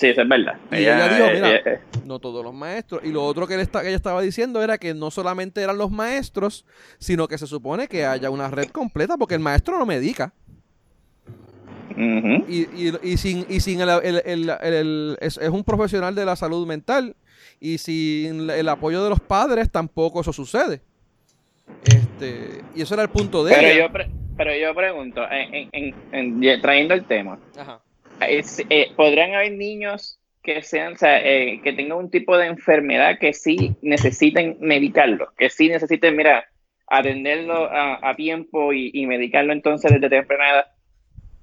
Sí, 0.00 0.06
eso 0.08 0.22
es 0.22 0.28
verdad. 0.28 0.54
Y 0.72 0.76
ella 0.76 1.08
dijo, 1.08 1.24
eh, 1.28 1.34
mira, 1.34 1.54
eh, 1.56 1.80
No 2.04 2.18
todos 2.18 2.42
los 2.42 2.54
maestros. 2.54 3.02
Y 3.04 3.12
lo 3.12 3.22
otro 3.24 3.46
que, 3.46 3.54
él 3.54 3.60
está- 3.60 3.82
que 3.82 3.88
ella 3.88 3.96
estaba 3.96 4.22
diciendo 4.22 4.62
era 4.62 4.78
que 4.78 4.94
no 4.94 5.10
solamente 5.10 5.60
eran 5.62 5.76
los 5.78 5.90
maestros, 5.90 6.64
sino 6.98 7.28
que 7.28 7.36
se 7.38 7.46
supone 7.46 7.86
que 7.86 8.04
haya 8.06 8.30
una 8.30 8.48
red 8.50 8.68
completa, 8.68 9.16
porque 9.16 9.34
el 9.34 9.40
maestro 9.40 9.78
no 9.78 9.84
medica. 9.86 10.32
ujú. 11.90 12.44
Y, 12.48 12.66
y, 12.74 12.92
y 13.02 13.16
sin, 13.18 13.44
y 13.48 13.60
sin 13.60 13.80
el, 13.80 13.88
el- 13.90 14.22
el- 14.24 14.50
el- 14.50 14.74
el- 14.74 15.18
es, 15.20 15.36
es 15.36 15.48
un 15.50 15.64
profesional 15.64 16.14
de 16.14 16.24
la 16.24 16.34
salud 16.36 16.66
mental. 16.66 17.14
Y 17.60 17.76
sin 17.78 18.48
el 18.48 18.68
apoyo 18.70 19.04
de 19.04 19.10
los 19.10 19.20
padres 19.20 19.70
tampoco 19.70 20.22
eso 20.22 20.32
sucede. 20.32 20.80
Este, 21.84 22.62
y 22.74 22.82
eso 22.82 22.94
era 22.94 23.02
el 23.02 23.10
punto 23.10 23.44
de 23.44 23.52
pero, 23.54 23.66
ella. 23.68 23.86
yo 23.86 23.92
pre- 23.92 24.10
pero 24.36 24.50
yo 24.56 24.74
pregunto, 24.74 25.20
en, 25.30 25.68
en- 25.72 25.94
en- 26.12 26.60
trayendo 26.62 26.94
el 26.94 27.04
tema, 27.04 27.38
Ajá. 27.56 27.80
Es- 28.28 28.64
eh, 28.68 28.88
¿podrían 28.96 29.34
haber 29.34 29.52
niños 29.52 30.18
que 30.42 30.62
sean, 30.62 30.94
o 30.94 30.96
sea, 30.96 31.20
eh, 31.22 31.60
que 31.62 31.72
tengan 31.72 31.98
un 31.98 32.10
tipo 32.10 32.36
de 32.36 32.46
enfermedad 32.46 33.18
que 33.18 33.32
sí 33.34 33.74
necesiten 33.82 34.56
medicarlo, 34.60 35.32
que 35.36 35.50
sí 35.50 35.68
necesiten, 35.68 36.16
mira, 36.16 36.46
atenderlo 36.86 37.70
a, 37.70 37.98
a 38.02 38.16
tiempo 38.16 38.72
y, 38.72 38.90
y 38.94 39.06
medicarlo 39.06 39.52
entonces 39.52 39.92
desde 39.92 40.08
temprana 40.08 40.50
edad? 40.50 40.66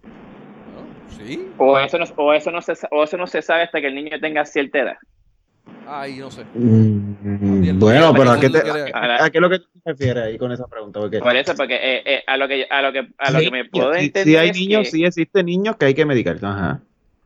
¿No? 0.03 1.09
Sí. 1.11 1.47
O 1.57 1.79
eso, 1.79 1.97
no, 1.99 2.05
o, 2.15 2.33
eso 2.33 2.51
no 2.51 2.61
se, 2.61 2.73
o 2.91 3.03
eso 3.03 3.17
no 3.17 3.27
se 3.27 3.41
sabe 3.41 3.63
hasta 3.63 3.79
que 3.79 3.87
el 3.87 3.95
niño 3.95 4.19
tenga 4.19 4.45
cierta 4.45 4.79
edad. 4.79 4.97
Ay, 5.89 6.17
no 6.17 6.29
sé. 6.29 6.43
Mm, 6.53 7.79
Bueno, 7.79 8.13
pero 8.13 8.31
¿a 8.31 8.39
qué, 8.39 8.49
te- 8.49 8.91
a, 8.93 9.23
a 9.25 9.29
qué 9.29 9.37
es 9.37 9.41
lo 9.41 9.49
que 9.49 9.59
tú 9.59 9.65
te 9.83 9.91
refieres 9.91 10.23
ahí 10.23 10.37
con 10.37 10.51
esa 10.51 10.67
pregunta? 10.67 10.99
Porque 10.99 11.19
Por 11.19 11.35
eso, 11.35 11.55
porque 11.55 11.75
eh, 11.75 12.01
eh, 12.05 12.23
a 12.27 12.37
lo 12.37 12.47
que 12.47 12.67
a 12.69 12.81
lo 12.81 12.91
que 12.91 13.07
a 13.17 13.31
lo 13.31 13.39
sí, 13.39 13.45
que 13.45 13.51
me 13.51 13.65
puedo 13.65 13.93
sí, 13.93 13.99
entender 14.05 14.23
sí 14.25 14.35
hay 14.35 14.51
niños, 14.51 14.83
que- 14.83 14.89
sí 14.91 15.05
existen 15.05 15.45
niños 15.45 15.77
que 15.77 15.85
hay 15.85 15.93
que 15.93 16.05
medicar. 16.05 16.37
Ajá. 16.41 16.81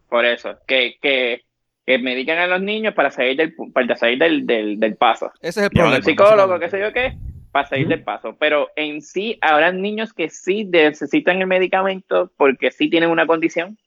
por 0.09 0.25
eso 0.25 0.57
que, 0.67 0.97
que, 1.01 1.41
que 1.85 1.97
medican 1.97 2.37
a 2.37 2.47
los 2.47 2.61
niños 2.61 2.93
para 2.93 3.09
salir 3.11 3.37
del 3.37 3.53
para 3.73 3.95
salir 3.95 4.19
del, 4.19 4.45
del, 4.45 4.79
del 4.79 4.95
paso. 4.95 5.31
Ese 5.41 5.61
es 5.61 5.65
el 5.65 5.69
problema. 5.71 5.95
al 5.95 6.03
psicólogo, 6.03 6.59
qué 6.59 6.69
sé 6.69 6.79
yo 6.79 6.93
qué, 6.93 7.13
para 7.51 7.67
salir 7.67 7.87
del 7.87 8.03
paso. 8.03 8.35
Pero 8.39 8.69
en 8.75 9.01
sí, 9.01 9.37
habrá 9.41 9.71
niños 9.71 10.13
que 10.13 10.29
sí 10.29 10.65
necesitan 10.65 11.41
el 11.41 11.47
medicamento 11.47 12.31
porque 12.37 12.69
sí 12.71 12.89
tienen 12.89 13.09
una 13.09 13.25
condición. 13.25 13.77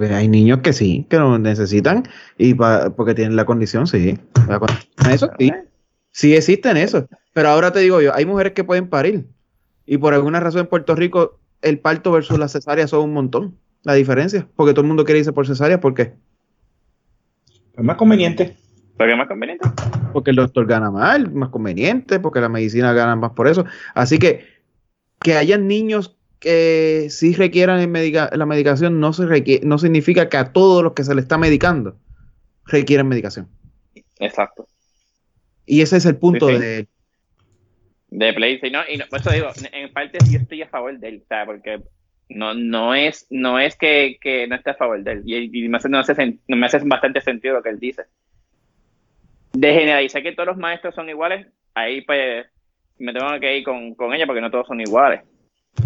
Hay 0.00 0.28
niños 0.28 0.60
que 0.60 0.72
sí, 0.72 1.06
que 1.10 1.16
lo 1.16 1.38
necesitan 1.38 2.04
y 2.36 2.54
pa- 2.54 2.90
porque 2.90 3.14
tienen 3.14 3.34
la 3.36 3.44
condición, 3.44 3.86
sí. 3.86 4.18
La 4.48 4.58
con- 4.60 4.68
Eso 5.10 5.28
sí. 5.38 5.52
Sí 6.10 6.34
existen 6.34 6.76
eso. 6.76 7.08
Pero 7.32 7.48
ahora 7.48 7.72
te 7.72 7.80
digo 7.80 8.00
yo, 8.00 8.14
hay 8.14 8.24
mujeres 8.26 8.52
que 8.52 8.64
pueden 8.64 8.88
parir. 8.88 9.26
Y 9.86 9.98
por 9.98 10.14
alguna 10.14 10.40
razón 10.40 10.62
en 10.62 10.66
Puerto 10.66 10.94
Rico, 10.94 11.38
el 11.62 11.78
parto 11.78 12.12
versus 12.12 12.38
la 12.38 12.48
cesárea 12.48 12.86
son 12.86 13.00
un 13.04 13.12
montón. 13.12 13.56
La 13.84 13.94
diferencia. 13.94 14.46
Porque 14.56 14.72
todo 14.72 14.82
el 14.82 14.88
mundo 14.88 15.04
quiere 15.04 15.20
irse 15.20 15.32
por 15.32 15.46
cesárea. 15.46 15.80
¿Por 15.80 15.94
qué? 15.94 16.14
Es 17.76 17.84
más 17.84 17.96
conveniente. 17.96 18.56
Porque 18.96 19.12
es 19.12 19.18
más 19.18 19.28
conveniente. 19.28 19.68
Porque 20.12 20.30
el 20.30 20.36
doctor 20.36 20.66
gana 20.66 20.90
más, 20.90 21.32
más 21.32 21.48
conveniente, 21.50 22.18
porque 22.18 22.40
la 22.40 22.48
medicina 22.48 22.92
gana 22.92 23.14
más 23.16 23.30
por 23.32 23.46
eso. 23.48 23.64
Así 23.94 24.18
que 24.18 24.44
que 25.20 25.34
hayan 25.36 25.68
niños 25.68 26.17
que 26.40 27.08
sí 27.10 27.34
requieran 27.34 27.80
el 27.80 27.88
medica- 27.88 28.30
la 28.32 28.46
medicación 28.46 29.00
no, 29.00 29.12
se 29.12 29.26
requiere, 29.26 29.66
no 29.66 29.78
significa 29.78 30.28
que 30.28 30.36
a 30.36 30.52
todos 30.52 30.82
los 30.82 30.92
que 30.94 31.04
se 31.04 31.14
le 31.14 31.20
está 31.20 31.38
medicando 31.38 31.96
requieren 32.66 33.08
medicación. 33.08 33.48
Exacto. 34.18 34.66
Y 35.66 35.82
ese 35.82 35.96
es 35.96 36.06
el 36.06 36.16
punto 36.16 36.48
Sí, 36.48 36.54
sí. 36.54 36.60
de 36.60 36.88
De 38.10 38.32
Play, 38.32 38.58
sí, 38.60 38.70
no, 38.70 38.80
y 38.88 38.96
no, 38.96 39.04
por 39.10 39.20
eso 39.20 39.30
digo, 39.30 39.48
en 39.72 39.92
parte 39.92 40.18
yo 40.30 40.38
estoy 40.38 40.62
a 40.62 40.68
favor 40.68 40.98
de 40.98 41.08
él, 41.08 41.22
o 41.24 41.26
sea, 41.26 41.44
porque 41.44 41.82
no, 42.30 42.54
no 42.54 42.94
es, 42.94 43.26
no 43.30 43.58
es 43.58 43.76
que, 43.76 44.18
que 44.20 44.46
no 44.46 44.56
esté 44.56 44.70
a 44.70 44.74
favor 44.74 45.02
de 45.02 45.12
él, 45.12 45.22
y, 45.26 45.64
y 45.64 45.68
me, 45.68 45.76
hace, 45.76 45.88
no 45.88 45.98
hace 45.98 46.38
me 46.46 46.66
hace 46.66 46.78
bastante 46.84 47.20
sentido 47.20 47.54
lo 47.54 47.62
que 47.62 47.70
él 47.70 47.78
dice. 47.78 48.04
De 49.52 49.72
generalizar 49.72 50.22
que 50.22 50.32
todos 50.32 50.46
los 50.46 50.56
maestros 50.56 50.94
son 50.94 51.08
iguales, 51.08 51.46
ahí 51.74 52.02
pues 52.02 52.46
me 52.98 53.12
tengo 53.12 53.28
que 53.40 53.58
ir 53.58 53.64
con, 53.64 53.94
con 53.94 54.14
ella 54.14 54.26
porque 54.26 54.40
no 54.40 54.50
todos 54.50 54.66
son 54.66 54.80
iguales. 54.80 55.22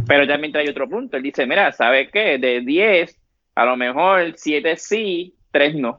Pero 0.07 0.27
también 0.27 0.53
trae 0.53 0.69
otro 0.71 0.89
punto, 0.89 1.17
él 1.17 1.23
dice, 1.23 1.47
mira, 1.47 1.73
¿sabes 1.73 2.11
qué? 2.11 2.39
De 2.39 2.61
10, 2.61 3.19
a 3.55 3.65
lo 3.65 3.77
mejor 3.77 4.33
7 4.37 4.77
sí, 4.77 5.35
3 5.51 5.75
no. 5.77 5.99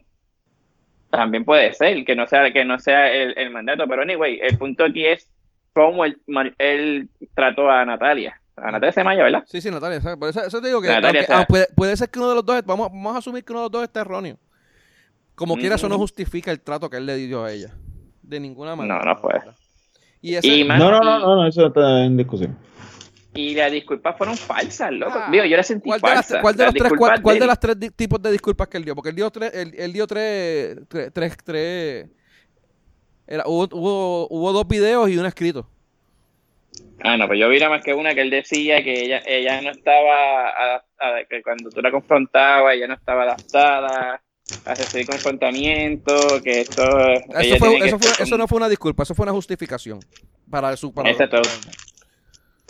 También 1.10 1.46
puede 1.46 1.74
ser 1.74 2.04
que 2.06 2.16
no 2.16 2.26
sea, 2.28 2.52
que 2.52 2.66
no 2.66 2.80
sea 2.80 3.12
el, 3.14 3.38
el 3.38 3.52
mandato, 3.52 3.86
pero 3.88 4.02
anyway, 4.02 4.40
el 4.42 4.58
punto 4.58 4.84
aquí 4.86 5.06
es 5.06 5.30
cómo 5.74 6.06
él, 6.06 6.18
él 6.58 7.10
trató 7.36 7.70
a 7.70 7.86
Natalia. 7.86 8.40
A 8.56 8.72
Natalia 8.72 8.92
se 8.92 9.02
ella, 9.02 9.24
¿verdad? 9.24 9.44
Sí, 9.48 9.62
sí, 9.62 9.70
Natalia. 9.70 10.02
¿sabes? 10.02 10.18
Por 10.18 10.30
eso, 10.30 10.44
eso 10.44 10.62
te 10.62 10.68
digo 10.68 10.82
que 10.82 10.88
Natalia, 10.88 11.22
aunque- 11.22 11.34
ah, 11.34 11.46
puede, 11.48 11.68
puede 11.76 11.98
ser 11.98 12.10
que 12.10 12.20
uno 12.20 12.30
de 12.30 12.36
los 12.36 12.46
dos, 12.46 12.64
vamos, 12.66 12.90
vamos 12.90 13.16
a 13.16 13.20
asumir 13.20 13.44
que 13.44 13.52
uno 13.52 13.62
de 13.62 13.66
los 13.66 13.72
dos 13.72 13.84
está 13.84 14.02
erróneo. 14.02 14.38
Como 15.36 15.56
quiera, 15.56 15.76
eso 15.76 15.90
no 15.90 15.98
justifica 15.98 16.52
el 16.52 16.62
trato 16.62 16.90
que 16.90 16.98
él 16.98 17.06
le 17.08 17.16
dio 17.16 17.44
a 17.44 17.52
ella. 17.52 17.74
De 18.22 18.40
ninguna 18.40 18.76
manera. 18.76 19.04
no 19.04 19.22
puede. 19.22 19.40
verdad. 19.40 19.56
Y 20.22 20.36
ese, 20.36 20.48
Y, 20.48 20.64
No, 20.64 20.78
no, 20.78 21.02
no, 21.02 21.20
no, 21.20 21.36
no, 21.36 21.48
eso 21.48 21.68
está 21.68 22.06
en 22.06 22.18
discusión. 22.18 22.58
Y 23.36 23.56
las 23.56 23.72
disculpas 23.72 24.18
fueron 24.18 24.38
falsas, 24.38 24.92
loco. 24.92 25.14
Ah, 25.16 25.30
Digo, 25.32 25.46
yo 25.46 25.58
las 25.58 25.68
sentí 25.68 25.90
¿Cuál 25.90 26.02
de, 26.02 26.08
las, 26.08 26.16
falsas. 26.18 26.42
cuál 26.42 26.56
de 26.56 26.64
Las 26.64 26.74
los 26.74 26.74
tres, 26.80 26.84
disculpas 26.92 27.10
cuál, 27.10 27.22
cuál 27.24 27.40
de 27.40 27.48
las 27.48 27.60
tres 27.60 27.80
di- 27.80 27.90
tipos 27.90 28.22
de 28.22 28.32
disculpas 28.32 28.68
que 28.68 28.78
él 28.78 28.86
dio? 28.86 28.96
Porque 28.96 29.10
él 29.10 29.16
dio 29.16 29.32
tres, 29.32 29.52
él, 29.54 29.74
él 29.78 29.94
dio 29.94 30.06
tres, 30.08 30.78
tres, 30.88 31.12
tres, 31.14 31.38
tres- 31.44 32.10
era, 33.26 33.44
hubo, 33.48 33.68
hubo, 33.72 34.28
hubo 34.30 34.52
dos 34.52 34.68
videos 34.68 35.10
y 35.10 35.18
uno 35.18 35.28
escrito. 35.28 35.68
Ah, 37.02 37.18
no, 37.18 37.28
pues 37.28 37.40
yo 37.40 37.50
vi 37.50 37.58
nada 37.60 37.70
más 37.72 37.84
que 37.84 37.94
una 37.94 38.14
que 38.14 38.22
él 38.22 38.30
decía 38.30 38.84
que 38.84 39.06
ella, 39.06 39.22
ella 39.26 39.62
no 39.62 39.72
estaba 39.72 40.50
adaptada, 40.50 41.26
que 41.30 41.42
cuando 41.42 41.70
tú 41.70 41.82
la 41.82 41.92
confrontabas, 41.92 42.76
ella 42.76 42.88
no 42.88 42.94
estaba 42.94 43.24
adaptada 43.24 44.22
a 44.66 44.74
recibir 44.76 45.08
confrontamiento, 45.08 46.42
que 46.44 46.62
esto... 46.62 46.82
Eso, 47.40 47.58
fue, 47.58 47.78
que 47.80 47.86
eso, 47.88 48.00
fue- 48.00 48.24
eso 48.24 48.38
no 48.38 48.48
fue 48.48 48.58
una 48.58 48.70
disculpa, 48.70 49.04
eso 49.04 49.16
fue 49.16 49.24
una 49.24 49.34
justificación. 49.34 50.00
Para 50.50 50.76
su 50.78 50.94
para 50.94 51.10
Exacto. 51.10 51.42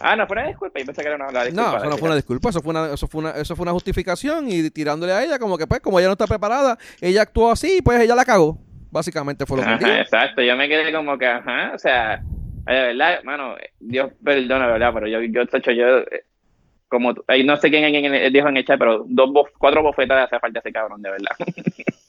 Ah, 0.01 0.15
no, 0.15 0.25
fue 0.25 0.37
una 0.37 0.47
disculpa, 0.47 0.79
yo 0.79 0.85
pensé 0.85 1.01
que 1.01 1.07
era 1.07 1.15
una, 1.15 1.31
la 1.31 1.45
disculpa. 1.45 1.71
No, 1.71 1.77
eso 1.77 1.89
no 1.89 1.97
fue 1.97 2.07
una 2.07 2.15
disculpa, 2.15 2.49
eso 2.49 2.61
fue 2.61 2.71
una, 2.71 2.93
eso 2.93 3.07
fue 3.07 3.21
una, 3.21 3.31
eso 3.31 3.55
fue 3.55 3.63
una 3.63 3.71
justificación 3.71 4.49
y 4.49 4.69
tirándole 4.71 5.13
a 5.13 5.23
ella 5.23 5.37
como 5.37 5.57
que 5.57 5.67
pues 5.67 5.81
como 5.81 5.99
ella 5.99 6.07
no 6.07 6.13
está 6.13 6.25
preparada, 6.25 6.77
ella 6.99 7.21
actuó 7.21 7.51
así, 7.51 7.81
pues 7.83 8.01
ella 8.01 8.15
la 8.15 8.25
cagó. 8.25 8.57
Básicamente 8.91 9.45
fue 9.45 9.57
lo 9.57 9.63
que 9.63 9.69
Ajá, 9.69 10.01
exacto, 10.01 10.41
yo 10.41 10.55
me 10.55 10.67
quedé 10.67 10.91
como 10.91 11.17
que, 11.17 11.27
ajá, 11.27 11.71
o 11.73 11.79
sea, 11.79 12.21
de 12.65 12.73
verdad, 12.73 13.23
mano, 13.23 13.55
Dios 13.79 14.11
perdona, 14.23 14.67
de 14.67 14.73
verdad, 14.73 14.91
pero 14.93 15.07
yo, 15.07 15.21
yo, 15.21 15.45
tacho, 15.47 15.71
yo, 15.71 15.99
eh, 15.99 16.25
como, 16.87 17.11
no 17.11 17.57
sé 17.57 17.69
quién, 17.69 17.91
quién 17.91 18.33
dijo 18.33 18.49
en 18.49 18.57
el 18.57 18.65
chat, 18.65 18.77
pero 18.77 19.03
dos, 19.07 19.47
cuatro 19.57 19.81
bofetadas 19.81 20.27
hace 20.27 20.39
falta 20.39 20.59
ese 20.59 20.71
cabrón, 20.71 21.01
de 21.01 21.09
verdad. 21.09 21.35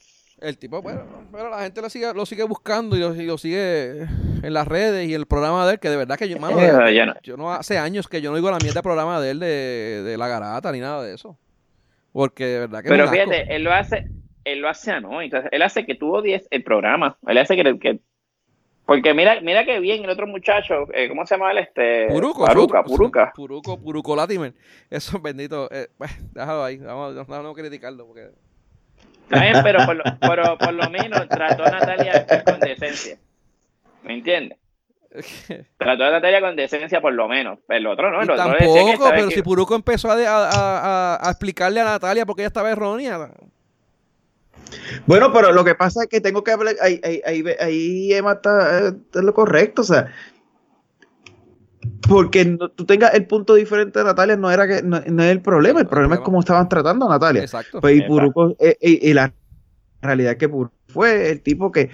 El 0.47 0.57
tipo, 0.57 0.81
bueno, 0.81 1.01
pero 1.31 1.49
la 1.49 1.61
gente 1.63 1.81
lo 1.81 1.89
sigue, 1.89 2.13
lo 2.13 2.25
sigue 2.25 2.43
buscando 2.43 2.95
y 2.95 2.99
lo, 2.99 3.15
y 3.15 3.25
lo 3.25 3.37
sigue 3.37 4.01
en 4.43 4.53
las 4.53 4.67
redes 4.67 5.07
y 5.09 5.13
el 5.13 5.25
programa 5.25 5.65
de 5.65 5.73
él, 5.73 5.79
que 5.79 5.89
de 5.89 5.97
verdad 5.97 6.17
que 6.17 6.29
yo, 6.29 6.37
mano, 6.39 6.57
Eh, 6.61 7.05
no. 7.05 7.13
yo 7.23 7.35
no 7.37 7.51
hace 7.51 7.77
años 7.79 8.07
que 8.07 8.21
yo 8.21 8.29
no 8.29 8.35
digo 8.37 8.51
la 8.51 8.57
mierda 8.61 8.81
programa 8.83 9.19
de 9.19 9.31
él 9.31 9.39
de, 9.39 10.03
de 10.03 10.17
la 10.17 10.27
garata 10.27 10.71
ni 10.71 10.79
nada 10.79 11.01
de 11.03 11.15
eso. 11.15 11.37
Porque 12.11 12.45
de 12.45 12.59
verdad 12.59 12.81
que 12.81 12.87
es 12.87 12.91
Pero 12.91 13.03
asco. 13.05 13.13
fíjate, 13.15 13.55
él 13.55 13.63
lo 13.63 13.73
hace, 13.73 14.07
él 14.43 14.59
lo 14.59 14.69
hace 14.69 14.91
anónimo, 14.91 15.41
él 15.51 15.61
hace 15.61 15.85
que 15.85 15.95
tú 15.95 16.13
odies 16.15 16.47
el 16.51 16.63
programa, 16.63 17.17
él 17.27 17.37
hace 17.39 17.55
que, 17.55 17.79
que- 17.79 17.99
porque 18.85 19.15
mira, 19.15 19.41
mira 19.41 19.65
que 19.65 19.79
bien 19.79 20.03
el 20.03 20.11
otro 20.11 20.27
muchacho, 20.27 20.85
eh, 20.93 21.09
¿cómo 21.09 21.25
se 21.25 21.33
llama 21.35 21.51
él? 21.51 21.57
Este, 21.57 22.05
Puruco, 22.07 22.45
Paruca, 22.45 22.83
Puruca. 22.83 23.33
Puruco, 23.35 23.79
Puruco 23.81 24.15
Latimer. 24.15 24.53
Eso, 24.91 25.19
bendito. 25.19 25.67
Eh, 25.71 25.87
pues, 25.97 26.11
déjalo 26.35 26.63
ahí. 26.63 26.77
Vamos, 26.77 27.27
no, 27.27 27.41
no 27.41 27.53
criticarlo. 27.55 28.05
Porque... 28.05 28.29
Está 29.29 29.41
bien, 29.41 29.55
pero 29.63 29.85
por, 29.85 29.95
lo, 29.95 30.03
pero 30.19 30.57
por 30.57 30.73
lo 30.73 30.89
menos 30.89 31.27
trató 31.29 31.65
a 31.65 31.69
Natalia 31.71 32.25
con 32.45 32.59
decencia. 32.59 33.17
¿Me 34.03 34.13
entiendes? 34.15 34.57
Trató 35.77 36.03
a 36.03 36.11
Natalia 36.11 36.41
con 36.41 36.55
decencia 36.55 37.01
por 37.01 37.13
lo 37.13 37.27
menos. 37.27 37.59
El 37.69 37.87
otro 37.87 38.11
no, 38.11 38.21
el 38.21 38.27
Y 38.27 38.31
otro 38.31 38.51
decía 38.51 38.67
que 38.85 38.91
tampoco, 38.91 39.09
pero 39.15 39.29
que- 39.29 39.35
si 39.35 39.41
Puruco 39.41 39.75
empezó 39.75 40.11
a, 40.11 40.15
a- 40.15 40.49
a- 41.15 41.27
a 41.27 41.29
explicarle 41.31 41.81
a 41.81 41.85
Natalia 41.85 42.25
porque 42.25 42.41
ella 42.43 42.47
estaba 42.47 42.69
errónea. 42.71 43.29
Bueno, 45.05 45.31
pero 45.31 45.51
lo 45.51 45.63
que 45.63 45.75
pasa 45.75 46.03
es 46.03 46.09
que 46.09 46.21
tengo 46.21 46.43
que 46.43 46.51
hablar, 46.51 46.75
ahí, 46.81 46.99
ahí, 47.03 47.21
ahí, 47.25 47.43
ahí 47.59 48.13
Emma 48.13 48.33
está, 48.33 48.79
eh, 48.79 48.87
está 48.89 49.19
en 49.19 49.25
lo 49.25 49.33
correcto, 49.33 49.81
o 49.81 49.85
sea, 49.85 50.11
porque 52.07 52.45
no- 52.45 52.69
tú 52.69 52.85
tengas 52.85 53.13
el 53.13 53.25
punto 53.27 53.55
diferente 53.55 53.99
de 53.99 54.05
Natalia 54.05 54.35
no 54.35 54.51
era 54.51 54.67
que 54.67 54.81
no, 54.83 55.01
no 55.05 55.23
es 55.23 55.31
el 55.31 55.41
problema, 55.41 55.79
el 55.81 55.87
problema 55.87 56.15
es 56.15 56.21
cómo 56.21 56.39
estaban 56.39 56.69
tratando 56.69 57.05
a 57.05 57.09
Natalia. 57.09 57.43
Exacto. 57.43 57.81
Pues, 57.81 57.97
y. 57.97 58.01
Puruco, 58.03 58.55
eh, 58.59 58.77
y, 58.81 59.09
y 59.09 59.13
la 59.13 59.33
realidad 60.01 60.33
es 60.33 60.37
que 60.37 60.49
Puruco 60.49 60.73
fue 60.87 61.31
el 61.31 61.41
tipo 61.41 61.71
que 61.71 61.89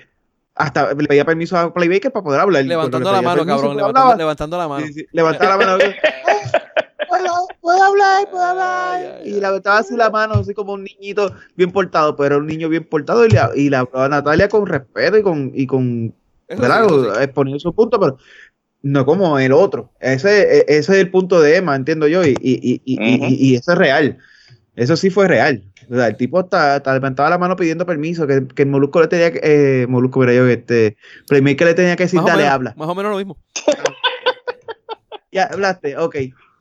hasta 0.55 0.93
le 0.93 1.07
pedía 1.07 1.25
permiso 1.25 1.57
a 1.57 1.73
Playmaker 1.73 2.11
para 2.11 2.23
poder 2.23 2.41
hablar. 2.41 2.65
levantando 2.65 3.11
la 3.11 3.21
mano, 3.21 3.45
cabrón. 3.45 3.77
Levantando, 3.77 4.15
levantando 4.17 4.57
la 4.57 4.67
mano. 4.67 4.85
Sí, 4.85 4.93
sí, 4.93 5.05
levantaba 5.11 5.57
la 5.57 5.65
mano. 5.65 5.83
¿Puedo, 7.09 7.47
puedo 7.59 7.83
hablar, 7.83 8.29
puedo 8.29 8.43
hablar. 8.43 9.21
Y 9.25 9.33
ay. 9.33 9.41
levantaba 9.41 9.79
así 9.79 9.97
la 9.97 10.09
mano, 10.09 10.35
así 10.35 10.53
como 10.53 10.73
un 10.73 10.83
niñito 10.83 11.33
bien 11.55 11.71
portado, 11.71 12.15
pero 12.15 12.27
era 12.27 12.37
un 12.37 12.47
niño 12.47 12.69
bien 12.69 12.85
portado 12.85 13.25
y 13.25 13.29
le, 13.29 13.39
y 13.55 13.69
le 13.69 13.75
hablaba 13.77 14.05
a 14.05 14.09
Natalia 14.09 14.47
con 14.47 14.65
respeto 14.65 15.17
y 15.17 15.21
con, 15.23 15.51
y 15.53 15.67
con 15.67 16.13
¿verdad? 16.47 16.87
sí, 16.87 16.95
eso 16.95 17.15
sí. 17.15 17.23
exponiendo 17.23 17.59
su 17.59 17.73
punto, 17.73 17.99
pero 17.99 18.17
no 18.83 19.05
como 19.05 19.37
el 19.39 19.51
otro. 19.51 19.91
Ese, 19.99 20.41
e- 20.59 20.65
ese 20.67 20.77
es 20.77 20.89
el 20.99 21.11
punto 21.11 21.39
de 21.41 21.57
Emma, 21.57 21.75
entiendo 21.75 22.07
yo, 22.07 22.23
y, 22.25 22.29
y, 22.41 22.53
y, 22.61 22.81
y, 22.85 22.97
y- 22.99 23.15
Ujú. 23.17 23.25
y 23.29 23.55
eso 23.55 23.71
es 23.73 23.77
real. 23.77 24.17
Eso 24.75 24.95
sí 24.95 25.09
fue 25.09 25.27
real. 25.27 25.63
O 25.89 25.95
sea, 25.95 26.07
el 26.07 26.15
tipo 26.15 26.39
hasta, 26.39 26.75
hasta 26.75 26.93
levantaba 26.93 27.29
la 27.29 27.37
mano 27.37 27.55
pidiendo 27.55 27.85
permiso, 27.85 28.25
que, 28.25 28.47
que 28.55 28.61
el 28.63 28.69
Molusco 28.69 29.01
le 29.01 29.07
tenía 29.07 29.31
que, 29.31 29.39
eh, 29.43 29.87
Molusco, 29.87 30.21
mira 30.21 30.33
yo, 30.33 30.47
este, 30.47 30.95
Playmaker 31.27 31.67
le 31.67 31.73
tenía 31.73 31.95
que 31.95 32.03
decir, 32.03 32.17
Más 32.21 32.27
dale, 32.27 32.43
menos- 32.43 32.53
habla. 32.53 32.73
Más 32.77 32.87
o 32.89 32.95
menos 32.95 33.11
lo 33.11 33.17
mismo. 33.17 33.37
Ya 35.31 35.45
hablaste, 35.45 35.97
ok. 35.97 36.15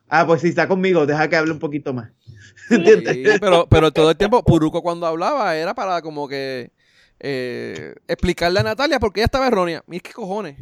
Ah, 0.07 0.25
pues 0.25 0.41
si 0.41 0.47
está 0.49 0.67
conmigo, 0.67 1.05
deja 1.05 1.27
que 1.29 1.35
hable 1.35 1.51
un 1.51 1.59
poquito 1.59 1.93
más. 1.93 2.09
¿Entiendes? 2.69 3.15
Sí, 3.15 3.23
pero, 3.39 3.67
pero 3.69 3.91
todo 3.91 4.11
el 4.11 4.17
tiempo, 4.17 4.43
Puruco 4.43 4.81
cuando 4.81 5.07
hablaba 5.07 5.55
era 5.57 5.73
para 5.73 6.01
como 6.01 6.27
que 6.27 6.71
eh, 7.19 7.95
explicarle 8.07 8.61
a 8.61 8.63
Natalia 8.63 8.99
porque 8.99 9.19
ella 9.19 9.25
estaba 9.25 9.47
errónea. 9.47 9.83
Mira 9.87 10.01
qué 10.05 10.13
cojones. 10.13 10.57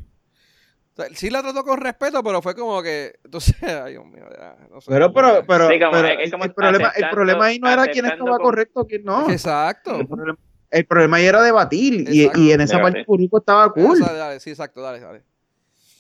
O 1.00 1.06
sea, 1.06 1.16
sí 1.16 1.30
la 1.30 1.42
trató 1.42 1.64
con 1.64 1.80
respeto, 1.80 2.22
pero 2.24 2.42
fue 2.42 2.56
como 2.56 2.82
que. 2.82 3.14
Entonces, 3.24 3.56
ay, 3.64 3.94
Dios 3.94 4.06
mío, 4.06 4.26
ya, 4.38 4.56
no 4.70 4.82
sé. 4.82 4.92
Pero, 4.92 5.14
pero, 5.14 5.44
pero, 5.48 5.70
Sí, 5.70 5.80
como- 5.80 5.92
pero 5.92 6.08
es 6.08 6.20
el, 6.26 6.32
como 6.32 6.44
el 6.44 6.54
problema, 6.54 6.92
el 6.96 7.42
ahí 7.42 7.60
no 7.60 7.70
era 7.70 7.88
quién 7.88 8.06
estaba 8.06 8.32
con- 8.38 8.42
correcto, 8.42 8.86
quién 8.86 9.04
no. 9.06 9.30
Exacto. 9.30 9.96
El 9.96 10.08
problema, 10.08 10.38
el 10.72 10.86
problema 10.86 11.18
ahí 11.18 11.26
era 11.26 11.42
debatir. 11.42 12.06
Y, 12.10 12.30
y 12.36 12.52
en 12.52 12.62
esa 12.62 12.78
Debatir. 12.78 12.94
parte 12.94 13.06
Puruco 13.06 13.38
estaba 13.40 13.72
cool. 13.74 14.02
Esa, 14.02 14.14
dale, 14.14 14.40
sí, 14.40 14.50
exacto, 14.50 14.82
dale, 14.82 15.00
dale. 15.00 15.22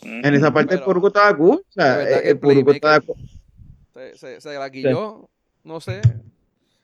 En 0.01 0.33
esa 0.35 0.51
parte 0.53 0.73
el 0.75 0.79
Pero- 0.79 0.85
Puruco 0.85 1.07
estaba 1.07 1.35
cool. 1.35 1.57
O 1.67 1.71
sea, 1.71 2.03
el 2.19 2.37
Puruco 2.39 2.71
estaba 2.71 2.99
cool. 2.99 3.15
Se, 3.93 4.17
se, 4.17 4.41
se 4.41 4.53
la 4.55 4.69
quilló, 4.69 5.29
no 5.63 5.79
sé. 5.81 6.01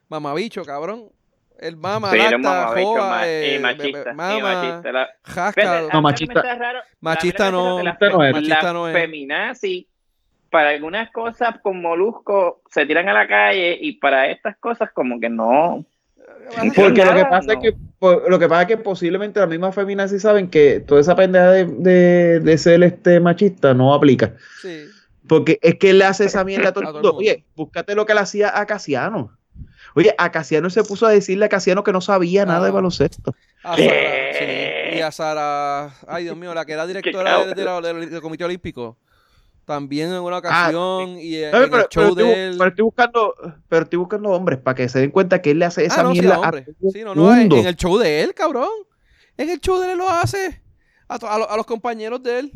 Mamabicho, 0.09 0.63
cabrón. 0.63 1.09
El 1.60 1.77
mama, 1.77 2.11
Sí, 2.11 2.18
mamabicho 2.38 2.88
joa, 2.88 3.27
eh, 3.27 3.56
y 3.56 3.60
machista. 3.60 4.11
y 4.11 4.14
mama, 4.15 4.40
machista. 4.53 4.91
La- 4.91 5.10
jasca. 5.23 5.61
Fíjate, 5.61 5.88
No, 5.94 6.02
machista- 6.02 6.56
raro- 6.57 6.80
machista 7.02 7.52
no, 7.52 7.77
es 7.80 7.84
machista 7.86 8.10
no 8.11 8.18
la, 8.22 8.27
es. 8.30 8.34
Machista 8.36 8.73
no 8.73 8.88
es. 8.90 8.94
feminazi, 8.94 9.88
para 10.49 10.69
algunas 10.69 11.11
cosas 11.11 11.56
con 11.61 11.82
Molusco 11.82 12.61
se 12.69 12.86
tiran 12.86 13.07
a 13.10 13.14
la 13.14 13.27
calle 13.27 13.77
y 13.80 13.94
para 13.94 14.27
estas 14.30 14.57
cosas 14.57 14.90
como 14.94 15.19
que 15.19 15.30
no. 15.30 15.86
Porque 16.76 17.03
lo 17.06 17.14
que 17.15 17.26
pasa 17.26 17.53
no. 17.53 17.53
es 17.53 17.60
que 17.60 17.76
lo 18.30 18.38
que 18.40 18.48
pasa 18.48 18.61
es 18.64 18.68
que 18.68 18.77
posiblemente 18.77 19.40
las 19.40 19.49
mismas 19.49 19.73
feminas 19.73 20.11
sí 20.11 20.19
saben 20.19 20.49
que 20.49 20.80
toda 20.80 21.02
esa 21.02 21.15
pendeja 21.15 21.52
de, 21.52 21.65
de, 21.65 22.40
de 22.40 22.57
ser 22.57 22.84
este 22.84 23.19
machista 23.19 23.73
no 23.73 23.94
aplica. 23.94 24.34
Sí. 24.61 24.86
Porque 25.27 25.57
es 25.61 25.76
que 25.76 25.90
él 25.90 25.98
le 25.99 26.06
hace 26.06 26.26
esa 26.26 26.44
mierda 26.44 26.69
a 26.69 26.73
todo 26.73 26.84
el 26.88 26.94
mundo. 26.94 27.15
Oye, 27.15 27.45
búscate 27.56 27.95
lo 27.95 28.06
que 28.06 28.14
le 28.14 28.19
hacía 28.19 28.60
a 28.60 28.65
Casiano. 28.65 29.32
Oye, 29.95 30.13
a 30.17 30.31
Casiano 30.31 30.69
se 30.69 30.84
puso 30.84 31.05
a 31.05 31.09
decirle 31.11 31.45
a 31.45 31.49
Casiano 31.49 31.84
que 31.84 31.91
no 31.93 32.01
sabía 32.01 32.45
nada 32.45 32.63
de 32.63 32.69
Ah. 32.69 32.73
baloncesto. 32.73 33.34
A 33.63 33.76
Sara, 33.77 33.85
Eh. 33.88 34.89
sí. 34.91 34.97
Y 34.97 35.01
a 35.01 35.11
Sara, 35.11 35.93
ay 36.07 36.23
Dios 36.26 36.38
mío, 36.38 36.53
la 36.53 36.65
que 36.65 36.73
era 36.73 36.85
directora 36.88 37.45
de- 37.45 37.53
de 37.55 37.63
la- 37.63 37.81
del, 37.81 38.09
del 38.09 38.22
Comité 38.22 38.43
Olímpico. 38.45 38.97
También 39.65 40.09
en 40.11 40.19
una 40.19 40.38
ocasión 40.38 41.17
y 41.17 41.38
en, 41.38 41.55
Ah, 41.55 41.57
No, 41.57 41.63
en 41.63 41.69
pero, 41.72 41.84
el 41.84 41.89
show 41.89 42.13
pero 42.15 42.27
de 42.27 42.45
él. 42.49 42.55
pero 42.57 42.69
estoy 42.69 42.84
buscando, 42.84 43.35
pero 43.67 43.84
estoy 43.84 43.97
buscando 43.97 44.30
hombres 44.30 44.59
para 44.59 44.76
que 44.76 44.88
se 44.89 44.99
den 44.99 45.09
cuenta 45.09 45.41
que 45.41 45.51
él 45.51 45.59
le 45.59 45.65
hace 45.65 45.85
esa 45.85 46.01
ah, 46.01 46.03
no, 46.03 46.13
sí, 46.13 46.19
mierda 46.19 46.35
a 46.35 46.38
a 46.38 46.41
hombre. 46.41 46.65
Sí, 46.93 47.01
no, 47.03 47.15
no, 47.15 47.31
en, 47.34 47.39
mundo. 47.39 47.57
en 47.57 47.65
el 47.65 47.76
show 47.76 47.97
de 47.97 48.22
él, 48.22 48.34
cabrón. 48.35 48.69
En 49.38 49.49
el 49.49 49.59
show 49.59 49.80
de 49.80 49.93
él 49.93 49.97
lo 49.97 50.07
hace. 50.09 50.61
A, 51.07 51.17
to- 51.17 51.27
a 51.30 51.39
lo- 51.39 51.49
a 51.49 51.57
los 51.57 51.65
compañeros 51.65 52.22
de 52.22 52.39
él. 52.39 52.51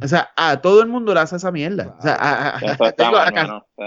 O 0.00 0.06
sea, 0.08 0.30
a 0.36 0.60
todo 0.60 0.80
el 0.82 0.88
mundo 0.88 1.12
le 1.12 1.20
hace 1.20 1.36
esa 1.36 1.50
mierda. 1.50 1.96
O 1.98 2.02
sea, 2.02 2.14
a, 2.14 2.50
a- 2.50 2.58
a- 2.58 2.76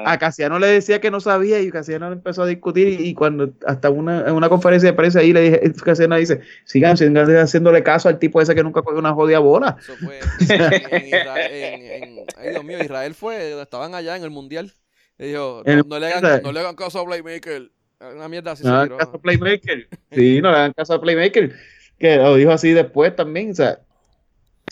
a 0.05 0.17
Casiano 0.19 0.59
le 0.59 0.67
decía 0.67 0.99
que 0.99 1.09
no 1.11 1.19
sabía 1.19 1.59
y 1.61 1.69
Casiano 1.71 2.09
le 2.09 2.15
empezó 2.15 2.43
a 2.43 2.47
discutir 2.47 2.87
y, 2.87 3.07
y 3.09 3.13
cuando 3.13 3.53
hasta 3.65 3.89
una, 3.89 4.27
en 4.27 4.33
una 4.33 4.49
conferencia 4.49 4.89
de 4.89 4.93
prensa 4.93 5.19
ahí 5.19 5.31
le 5.33 5.41
dije, 5.41 5.73
Casiano 5.83 6.15
dice, 6.17 6.41
sigan, 6.65 6.97
sigan 6.97 7.17
haciéndole 7.37 7.83
caso 7.83 8.09
al 8.09 8.19
tipo 8.19 8.41
ese 8.41 8.55
que 8.55 8.63
nunca 8.63 8.81
cogió 8.81 8.99
una 8.99 9.13
jodida 9.13 9.39
bola. 9.39 9.77
Eso 9.79 9.93
fue 9.97 10.19
en, 10.19 10.93
en 10.93 11.07
Israel. 11.07 11.51
en- 11.51 12.03
en- 12.03 12.25
ay, 12.37 12.49
Dios 12.49 12.63
mío, 12.63 12.77
Israel 12.81 13.13
fue. 13.13 13.61
Estaban 13.61 13.95
allá 13.95 14.15
en 14.17 14.23
el 14.23 14.31
mundial. 14.31 14.73
Y 15.17 15.27
dijo: 15.27 15.63
no, 15.65 15.99
le 15.99 16.13
hagan, 16.13 16.41
no 16.41 16.51
le 16.51 16.59
hagan 16.59 16.75
caso 16.75 16.99
a 16.99 17.05
Playmaker. 17.05 17.69
Una 18.15 18.27
mierda 18.27 18.53
así 18.53 18.63
No 18.63 18.71
le 18.71 18.75
se 18.87 18.93
hagan 18.93 18.97
caso 18.97 19.11
a 19.17 19.21
Playmaker. 19.21 19.87
Sí, 20.11 20.41
no 20.41 20.49
le 20.51 20.57
hagan 20.57 20.73
caso 20.73 20.93
a 20.95 21.01
Playmaker. 21.01 21.53
Que 21.99 22.17
lo 22.17 22.35
dijo 22.35 22.51
así 22.51 22.71
después 22.73 23.15
también. 23.15 23.51
O 23.51 23.53
sea, 23.53 23.79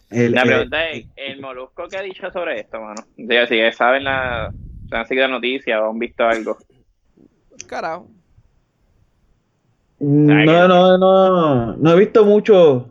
el- 0.09 0.31
La 0.33 0.41
eh, 0.43 0.45
pregunta 0.45 0.89
es, 0.89 1.05
¿el 1.15 1.39
Molusco 1.41 1.87
qué 1.89 1.97
ha 1.97 2.01
dicho 2.01 2.29
sobre 2.31 2.59
esto, 2.61 2.79
mano? 2.79 3.01
Digo, 3.17 3.45
si 3.47 3.59
saben 3.71 4.03
la, 4.03 4.51
si 4.89 4.95
han 4.95 5.05
seguido 5.07 5.27
la 5.27 5.33
noticia 5.33 5.81
o 5.81 5.91
han 5.91 5.99
visto 5.99 6.23
algo. 6.23 6.57
Carajo. 7.67 8.09
no, 9.99 10.67
no, 10.67 10.97
no, 10.97 11.75
no 11.77 11.91
he 11.93 11.99
visto 11.99 12.25
mucho. 12.25 12.89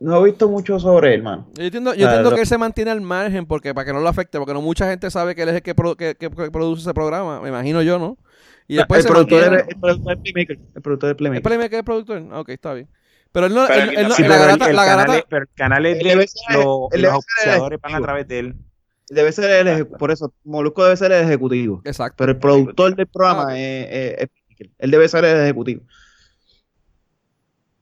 No 0.00 0.20
he 0.20 0.24
visto 0.24 0.48
mucho 0.48 0.78
sobre 0.78 1.14
él, 1.14 1.22
mano. 1.22 1.46
Yo 1.54 1.64
entiendo, 1.64 1.94
yo 1.94 2.06
Ah, 2.06 2.10
entiendo 2.10 2.34
que 2.34 2.40
él 2.42 2.46
se 2.46 2.58
mantiene 2.58 2.90
al 2.90 3.00
margen 3.00 3.46
porque 3.46 3.72
para 3.72 3.86
que 3.86 3.92
no 3.92 4.00
lo 4.00 4.08
afecte, 4.08 4.38
porque 4.38 4.52
no 4.52 4.60
mucha 4.60 4.90
gente 4.90 5.10
sabe 5.10 5.34
que 5.34 5.42
él 5.42 5.48
es 5.50 5.54
el 5.54 5.62
que, 5.62 5.74
pro- 5.74 5.96
que- 5.96 6.14
produce 6.16 6.82
ese 6.82 6.92
programa, 6.92 7.40
me 7.40 7.48
imagino 7.48 7.80
yo, 7.80 7.98
¿no? 7.98 8.18
Y 8.66 8.74
después 8.76 8.98
el, 8.98 9.02
se 9.04 9.08
productor 9.08 9.40
mantiene- 9.42 9.64
de, 9.64 9.70
el 9.72 9.78
productor 9.80 10.16
de 10.16 10.22
Playmaker. 10.22 10.58
El 10.74 10.82
productor 10.82 11.06
de 11.06 11.10
¿El 11.36 11.42
Playmaker. 11.42 11.78
Es 11.78 11.84
productor? 11.84 12.22
Ah, 12.32 12.40
Ok, 12.40 12.48
está 12.50 12.74
bien. 12.74 12.88
Pero 13.34 13.46
él 13.46 13.54
no, 13.54 13.66
Pero 13.66 13.82
él- 13.82 13.98
él 13.98 14.08
no- 14.08 14.14
Sí, 14.14 14.22
la 14.22 14.38
garata, 14.38 14.70
el 14.70 14.76
la 14.76 14.84
canal 14.84 15.06
garata, 15.08 15.26
pero 15.28 15.42
el 15.42 15.48
canal 15.54 15.86
es 15.86 15.98
de 15.98 16.04
debe 16.08 16.22
él, 16.22 16.28
ser- 16.28 16.56
lo- 16.56 16.88
los 16.90 17.12
auspiciadores 17.12 17.80
van 17.80 17.92
a 17.92 17.96
ejecutivo. 17.96 18.02
través 18.06 18.28
de 18.28 18.38
él. 18.38 18.54
Debe 19.10 19.32
ser 19.32 19.50
el 19.50 19.66
ejecu- 19.66 19.98
por 19.98 20.10
eso, 20.12 20.32
Molusco 20.44 20.84
debe 20.84 20.96
ser 20.96 21.10
el 21.12 21.24
ejecutivo. 21.24 21.82
exacto. 21.84 22.14
Pero 22.18 22.30
el 22.32 22.38
productor 22.38 22.94
del 22.94 23.06
programa 23.08 23.46
Ah, 23.50 23.58
es, 23.58 23.86
es- 23.90 24.30
es. 24.58 24.68
Él 24.78 24.90
debe 24.92 25.08
ser 25.08 25.24
el 25.24 25.40
ejecutivo. 25.42 25.82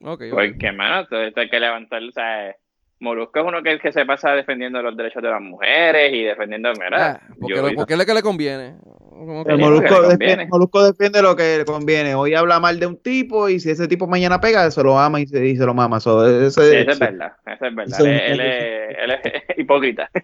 Ok, 0.01 0.23
ok. 0.23 0.31
Porque, 0.31 0.73
mano, 0.73 1.07
todo 1.07 1.20
esto 1.23 1.41
hay 1.41 1.49
que 1.51 1.61
levantar, 1.61 2.03
o 2.03 2.12
sea, 2.12 2.57
Molusco 2.99 3.39
es 3.41 3.45
uno 3.47 3.62
que, 3.62 3.79
que 3.79 3.93
se 3.93 4.07
pasa 4.07 4.31
defendiendo 4.33 4.81
los 4.83 4.97
derechos 4.97 5.23
de 5.23 5.29
las 5.31 5.41
mujeres 5.41 6.12
y 6.15 6.23
defendiendo, 6.23 6.73
mira, 6.73 7.12
Ah, 7.12 7.20
porque, 7.39 7.55
yo- 7.55 7.62
lo- 7.62 7.74
porque 7.74 7.93
es 7.93 7.99
lo 7.99 8.07
que 8.07 8.15
le 8.15 8.23
conviene. 8.23 8.77
Como 9.12 9.44
que- 9.44 9.52
El 9.52 9.59
Molusco, 9.59 9.94
defiende, 10.02 10.09
conviene. 10.16 10.47
Molusco 10.47 10.84
defiende 10.84 11.22
lo 11.22 11.36
que 11.36 11.59
le 11.59 11.64
conviene. 11.64 12.14
Hoy 12.14 12.34
habla 12.34 12.59
mal 12.60 12.80
de 12.80 12.86
un 12.86 12.97
tipo 12.97 13.48
y 13.48 13.60
si 13.60 13.70
ese 13.70 13.86
tipo 13.89 14.06
mañana 14.06 14.40
pega, 14.40 14.70
se 14.70 14.82
lo 14.82 14.98
ama 14.98 15.20
y 15.20 15.26
se, 15.26 15.47
y 15.47 15.56
se 15.56 15.64
lo 15.66 15.74
mama. 15.74 16.01
So, 16.01 16.26
ese- 16.26 16.51
Sí, 16.70 16.76
eso 16.76 16.90
es 16.90 16.98
verdad, 16.98 17.32
eso 17.47 17.66
es 17.66 17.74
verdad. 17.74 18.01
Eso 18.01 18.06
Él, 18.06 18.12
es- 18.14 18.22
él 18.32 18.40
es, 18.40 18.97
él 18.98 19.10
es 19.10 19.43
hipócrita. 19.59 20.10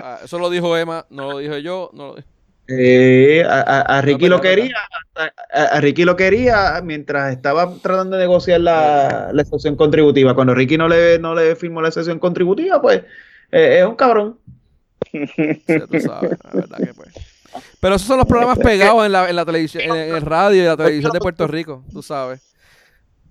Ah, 0.00 0.20
eso 0.24 0.38
lo 0.38 0.48
dijo 0.48 0.76
Emma, 0.76 1.04
no 1.10 1.32
lo 1.32 1.38
dije 1.38 1.60
yo. 1.62 1.90
No 1.92 2.14
lo- 2.14 2.16
Eh, 2.68 3.44
a, 3.48 3.60
a- 3.60 3.98
a 3.98 4.02
Ricky 4.02 4.28
No, 4.28 4.36
lo 4.36 4.40
quería, 4.42 4.76
a, 5.16 5.24
a- 5.52 5.64
a 5.76 5.80
Ricky 5.80 6.04
lo 6.04 6.16
quería 6.16 6.80
mientras 6.84 7.32
estaba 7.32 7.74
tratando 7.82 8.16
de 8.16 8.22
negociar 8.22 8.60
la, 8.60 9.30
la 9.32 9.42
excepción 9.42 9.74
contributiva. 9.74 10.34
Cuando 10.34 10.54
Ricky 10.54 10.76
no 10.78 10.86
le, 10.88 11.18
no 11.18 11.34
le 11.34 11.56
firmó 11.56 11.82
la 11.82 11.88
excepción 11.88 12.18
contributiva, 12.18 12.80
pues 12.80 13.02
eh, 13.50 13.78
es 13.80 13.86
un 13.86 13.96
cabrón. 13.96 14.38
Sí, 15.10 15.62
tú 15.90 16.00
sabes, 16.00 16.38
la 16.44 16.50
verdad 16.52 16.78
que 16.78 16.94
pues. 16.94 17.14
Pero 17.80 17.94
esos 17.94 18.06
son 18.06 18.18
los 18.18 18.26
programas 18.26 18.58
pegados 18.58 19.06
en 19.06 19.12
la, 19.12 19.28
en 19.28 19.36
la 19.36 19.44
televisión, 19.46 19.84
en 19.84 20.14
el 20.14 20.22
radio 20.22 20.62
y 20.62 20.66
la 20.66 20.76
televisión 20.76 21.12
de 21.12 21.20
Puerto 21.20 21.46
Rico, 21.46 21.82
tú 21.92 22.02
sabes. 22.02 22.48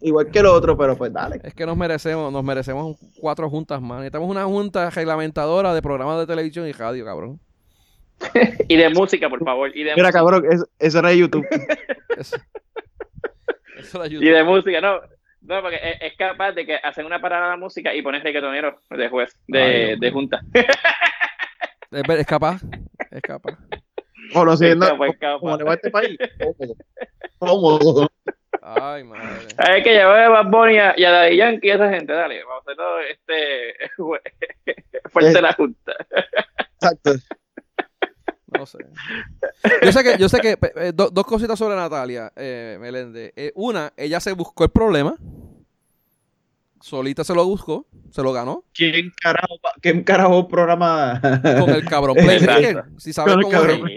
Igual 0.01 0.29
que 0.29 0.39
el 0.39 0.45
otro, 0.45 0.77
pero 0.77 0.95
pues 0.95 1.11
dale. 1.11 1.39
Es 1.43 1.53
que 1.53 1.65
nos 1.65 1.75
merecemos, 1.75 2.31
nos 2.31 2.43
merecemos 2.43 2.97
cuatro 3.19 3.49
juntas 3.49 3.81
más. 3.81 3.99
Necesitamos 3.99 4.29
una 4.29 4.45
junta 4.45 4.89
reglamentadora 4.89 5.73
de 5.73 5.81
programas 5.81 6.19
de 6.19 6.27
televisión 6.27 6.67
y 6.67 6.71
radio, 6.71 7.03
cabrón. 7.05 7.39
Y 8.67 8.75
de 8.75 8.89
música, 8.89 9.29
por 9.29 9.43
favor. 9.43 9.69
Y 9.75 9.83
de, 9.83 9.95
Mira, 9.95 10.07
música. 10.07 10.19
cabrón, 10.19 10.45
eso, 10.51 10.67
eso 10.79 10.99
era 10.99 11.09
de 11.09 11.17
YouTube. 11.17 11.47
Eso, 12.17 12.37
eso 13.77 13.99
la 13.99 14.05
y 14.05 14.17
ayuda. 14.17 14.37
de 14.37 14.43
música, 14.43 14.81
no. 14.81 14.99
No, 15.41 15.61
porque 15.61 15.79
es, 16.01 16.13
capaz 16.17 16.51
de 16.51 16.65
que 16.65 16.75
hacen 16.75 17.05
una 17.05 17.21
parada 17.21 17.49
la 17.49 17.57
música 17.57 17.93
y 17.95 18.01
pones 18.01 18.21
reggaetonero 18.21 18.81
de 18.89 19.07
juez, 19.07 19.37
de, 19.47 19.61
Ay, 19.61 19.99
de 19.99 20.11
junta. 20.11 20.41
Es, 21.91 22.03
es 22.09 22.25
capaz, 22.27 22.61
es 23.11 23.21
capaz. 23.21 23.57
Conociendo 24.33 24.85
Es 24.85 24.91
capaz, 24.91 25.07
es 25.07 25.17
capaz. 25.17 25.39
como 25.39 25.57
le 25.57 25.63
va 25.63 25.71
a 25.71 25.75
este 25.75 25.91
país. 25.91 26.17
Cómodo. 27.39 28.09
Ay, 28.61 29.03
madre. 29.03 29.47
Hay 29.57 29.83
que 29.83 29.93
llevar 29.93 30.19
a 30.19 30.29
Bad 30.29 30.51
Bunny 30.51 30.73
y 30.73 30.77
a, 30.77 30.93
y 30.97 31.03
a 31.05 31.11
Daddy 31.11 31.37
Yankee 31.37 31.67
y 31.67 31.71
a 31.71 31.75
esa 31.75 31.89
gente, 31.89 32.11
dale, 32.11 32.43
vamos 32.43 32.63
a 32.67 32.71
hacer 32.71 32.75
todo 32.75 32.99
este 32.99 33.97
fuerte 35.09 35.41
la 35.41 35.53
junta. 35.53 35.93
Exacto. 36.73 37.11
No 38.47 38.65
sé. 38.65 38.79
Yo 39.83 39.91
sé 39.91 40.03
que, 40.03 40.17
yo 40.17 40.29
sé 40.29 40.39
que 40.39 40.57
eh, 40.75 40.91
do- 40.93 41.09
dos 41.09 41.25
cositas 41.25 41.59
sobre 41.59 41.75
Natalia 41.75 42.31
eh, 42.35 42.77
Meléndez. 42.79 43.31
Eh, 43.35 43.51
una, 43.55 43.93
ella 43.95 44.19
se 44.19 44.31
buscó 44.33 44.63
el 44.63 44.71
problema. 44.71 45.15
Solita 46.87 47.23
se 47.25 47.35
lo 47.35 47.43
buscó, 47.45 47.85
se 48.11 48.23
lo 48.23 48.31
ganó. 48.31 48.63
¿Quién 48.73 49.11
carajo, 49.21 49.55
¿Quién 49.81 50.03
carajo 50.03 50.47
programa? 50.47 51.19
Con 51.21 51.69
el 51.71 51.83
cabrón 51.83 52.15
Playmaker. 52.17 52.85
Si 52.97 53.11
sabes 53.11 53.33
Con 53.33 53.39
el 53.39 53.45
cómo 53.45 53.57
es. 53.57 53.61
cabrón. 53.69 53.89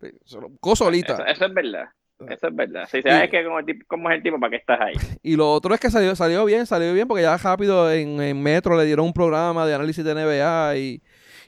Sí, 0.00 0.08
Se 0.24 0.40
lo 0.40 0.48
buscó 0.48 0.74
solita. 0.74 1.14
eso, 1.14 1.24
eso 1.26 1.46
es 1.46 1.54
verdad. 1.54 1.84
Eso 2.28 2.48
es 2.48 2.54
verdad. 2.56 2.88
Si 2.90 3.00
sabes 3.02 3.30
que 3.30 3.44
como, 3.44 3.60
el 3.60 3.64
tipo- 3.66 3.84
cómo 3.86 4.10
es 4.10 4.16
el 4.16 4.22
tipo, 4.24 4.40
¿para 4.40 4.50
qué 4.50 4.56
estás 4.56 4.80
ahí? 4.80 4.94
Y 5.22 5.36
lo 5.36 5.52
otro 5.52 5.72
es 5.74 5.80
que 5.80 5.90
salió, 5.90 6.14
salió 6.16 6.44
bien, 6.44 6.66
salió 6.66 6.92
bien 6.92 7.06
porque 7.06 7.22
ya 7.22 7.36
rápido 7.36 7.90
en, 7.92 8.20
en 8.20 8.42
Metro 8.42 8.76
le 8.76 8.84
dieron 8.84 9.06
un 9.06 9.12
programa 9.12 9.64
de 9.64 9.74
análisis 9.74 10.04
de 10.04 10.14
NBA 10.14 10.76
y, 10.78 11.02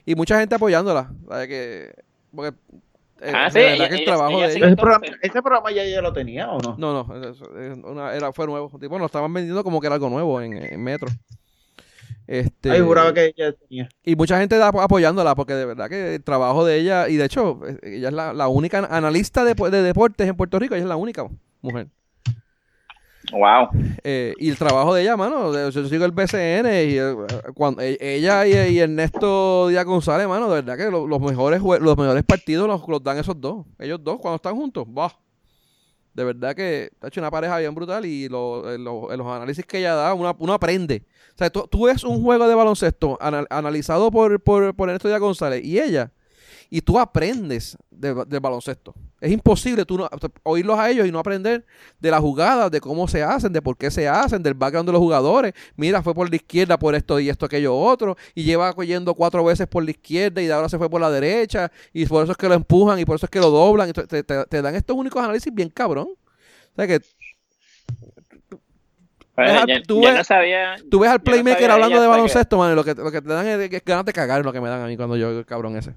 y 0.05 0.15
mucha 0.15 0.39
gente 0.39 0.55
apoyándola. 0.55 1.11
¿sabes? 1.27 1.47
Que, 1.49 1.93
porque, 2.33 2.57
eh, 3.21 3.31
Ah, 3.33 3.49
sí, 3.49 3.59
verdad 3.59 3.73
ella- 3.75 3.87
que 3.89 3.93
el 3.95 4.01
ella- 4.01 4.05
trabajo 4.05 4.31
ella 4.37 4.47
de 4.47 4.53
sí 4.53 4.57
ella... 4.59 4.67
¿Ese 4.67 4.75
programa, 4.75 5.05
ese 5.21 5.41
programa 5.41 5.71
ya 5.71 5.85
ya 5.85 6.01
lo 6.01 6.13
tenía 6.13 6.49
o 6.51 6.59
no? 6.59 6.75
No, 6.77 7.03
no, 7.07 7.29
es- 7.29 7.41
es 7.41 7.77
una- 7.83 8.13
era, 8.13 8.31
fue 8.33 8.45
nuevo. 8.47 8.71
Tipo, 8.79 8.97
lo 8.99 9.05
estaban 9.05 9.33
vendiendo 9.33 9.63
como 9.63 9.79
que 9.81 9.87
era 9.87 9.95
algo 9.95 10.09
nuevo 10.09 10.41
en, 10.41 10.53
en 10.53 10.83
Metro. 10.83 11.07
Este, 12.27 12.71
Ay, 12.71 12.81
juraba 12.81 13.13
que 13.13 13.33
ya 13.37 13.51
tenía. 13.51 13.87
Y 14.03 14.15
mucha 14.15 14.39
gente 14.39 14.57
da- 14.57 14.69
apoyándola 14.69 15.35
porque 15.35 15.53
de 15.53 15.65
verdad 15.65 15.89
que 15.89 16.15
el 16.15 16.23
trabajo 16.23 16.65
de 16.65 16.77
ella, 16.79 17.07
y 17.07 17.17
de 17.17 17.25
hecho, 17.25 17.59
eh, 17.67 17.77
ella 17.83 18.07
es 18.07 18.13
la, 18.15 18.33
la 18.33 18.47
única 18.47 18.79
analista 18.79 19.43
de, 19.43 19.53
de 19.53 19.81
deportes 19.83 20.27
en 20.27 20.35
Puerto 20.35 20.57
Rico, 20.57 20.73
ella 20.73 20.83
es 20.83 20.89
la 20.89 20.95
única 20.95 21.27
mujer. 21.61 21.87
Wow. 23.31 23.69
Eh, 24.03 24.33
y 24.37 24.49
el 24.49 24.57
trabajo 24.57 24.93
de 24.93 25.01
ella, 25.03 25.17
mano, 25.17 25.69
yo 25.69 25.87
sigo 25.87 26.05
el 26.05 26.11
BCN 26.11 26.65
y 26.67 26.97
eh, 26.97 27.15
cuando 27.53 27.81
e- 27.81 27.97
ella 27.99 28.45
y, 28.47 28.73
y 28.75 28.79
Ernesto 28.79 29.67
Díaz 29.67 29.85
González, 29.85 30.27
mano, 30.27 30.47
de 30.49 30.61
verdad 30.61 30.77
que 30.77 30.91
lo- 30.91 31.07
los 31.07 31.19
mejores 31.21 31.61
los 31.61 31.97
mejores 31.97 32.23
partidos 32.23 32.67
los, 32.67 32.87
los 32.87 33.03
dan 33.03 33.17
esos 33.17 33.39
dos. 33.39 33.65
Ellos 33.79 33.99
dos 34.03 34.19
cuando 34.19 34.35
están 34.35 34.55
juntos, 34.55 34.85
bah. 34.87 35.13
De 36.13 36.23
verdad 36.23 36.55
que 36.55 36.91
ha 37.01 37.07
hecho 37.07 37.19
una 37.19 37.29
pareja 37.29 37.57
bien 37.59 37.75
brutal 37.75 38.05
y 38.05 38.29
lo- 38.29 38.71
eh, 38.71 38.75
eh, 38.75 38.77
los 39.17 39.27
análisis 39.27 39.65
que 39.65 39.79
ella 39.79 39.95
da, 39.95 40.13
uno, 40.13 40.33
uno 40.39 40.53
aprende. 40.53 41.03
O 41.33 41.37
sea, 41.37 41.49
tú, 41.49 41.67
tú 41.69 41.85
ves 41.87 42.03
un 42.05 42.23
juego 42.23 42.47
de 42.47 42.55
baloncesto 42.55 43.17
anal- 43.19 43.47
analizado 43.49 44.09
por, 44.11 44.39
por, 44.41 44.73
por 44.73 44.87
Ernesto 44.89 45.09
Díaz 45.09 45.19
González 45.19 45.61
y 45.65 45.77
ella, 45.79 46.11
y 46.69 46.81
tú 46.81 46.99
aprendes 46.99 47.77
de, 47.89 48.13
de 48.25 48.39
baloncesto. 48.39 48.93
Es 49.21 49.31
imposible 49.31 49.85
tú 49.85 49.97
no, 49.97 50.09
oírlos 50.43 50.77
a 50.77 50.89
ellos 50.89 51.07
y 51.07 51.11
no 51.11 51.19
aprender 51.19 51.65
de 51.99 52.11
las 52.11 52.19
jugadas, 52.19 52.69
de 52.69 52.79
cómo 52.81 53.07
se 53.07 53.23
hacen, 53.23 53.51
de 53.53 53.61
por 53.61 53.77
qué 53.77 53.89
se 53.89 54.07
hacen, 54.07 54.43
del 54.43 54.53
background 54.53 54.87
de 54.87 54.91
los 54.93 54.99
jugadores. 55.01 55.53
Mira, 55.75 56.01
fue 56.03 56.13
por 56.13 56.29
la 56.29 56.35
izquierda 56.35 56.77
por 56.77 56.93
esto 56.95 57.19
y 57.19 57.29
esto, 57.29 57.45
aquello, 57.45 57.75
otro. 57.75 58.17
Y 58.35 58.43
lleva 58.43 58.73
yendo 58.83 59.13
cuatro 59.15 59.43
veces 59.43 59.67
por 59.67 59.83
la 59.83 59.91
izquierda 59.91 60.41
y 60.41 60.47
de 60.47 60.53
ahora 60.53 60.69
se 60.69 60.77
fue 60.77 60.89
por 60.89 60.99
la 61.01 61.09
derecha. 61.09 61.71
Y 61.93 62.05
por 62.05 62.23
eso 62.23 62.33
es 62.33 62.37
que 62.37 62.47
lo 62.49 62.53
empujan 62.55 62.99
y 62.99 63.05
por 63.05 63.15
eso 63.15 63.25
es 63.25 63.29
que 63.29 63.39
lo 63.39 63.49
doblan. 63.49 63.89
y 63.89 63.93
te, 63.93 64.23
te- 64.23 64.61
dan 64.61 64.75
estos 64.75 64.95
únicos 64.95 65.23
análisis 65.23 65.53
bien 65.53 65.69
cabrón. 65.69 66.09
O 66.09 66.75
sea 66.75 66.87
que 66.87 66.99
Deja- 69.37 69.65
tú 69.85 70.01
ves- 70.01 70.15
no 70.15 70.23
sabía. 70.23 70.75
tú 70.89 70.99
ves 70.99 71.09
al 71.11 71.17
no 71.17 71.23
playmaker 71.23 71.69
hablando 71.71 71.95
de 71.97 72.05
hasta 72.05 72.05
que- 72.05 72.09
baloncesto, 72.21 72.57
man, 72.57 72.75
lo 72.75 72.83
que, 72.85 72.93
lo 72.95 73.11
que 73.11 73.21
te 73.21 73.27
dan 73.29 73.45
es, 73.47 73.71
es 73.71 73.83
ganas 73.83 74.05
de 74.05 74.13
cagar 74.13 74.45
lo 74.45 74.53
que 74.53 74.61
me 74.61 74.69
dan 74.69 74.81
a 74.81 74.87
mí 74.87 74.95
cuando 74.95 75.17
yo 75.17 75.29
el 75.31 75.45
cabrón 75.45 75.75
ese. 75.75 75.93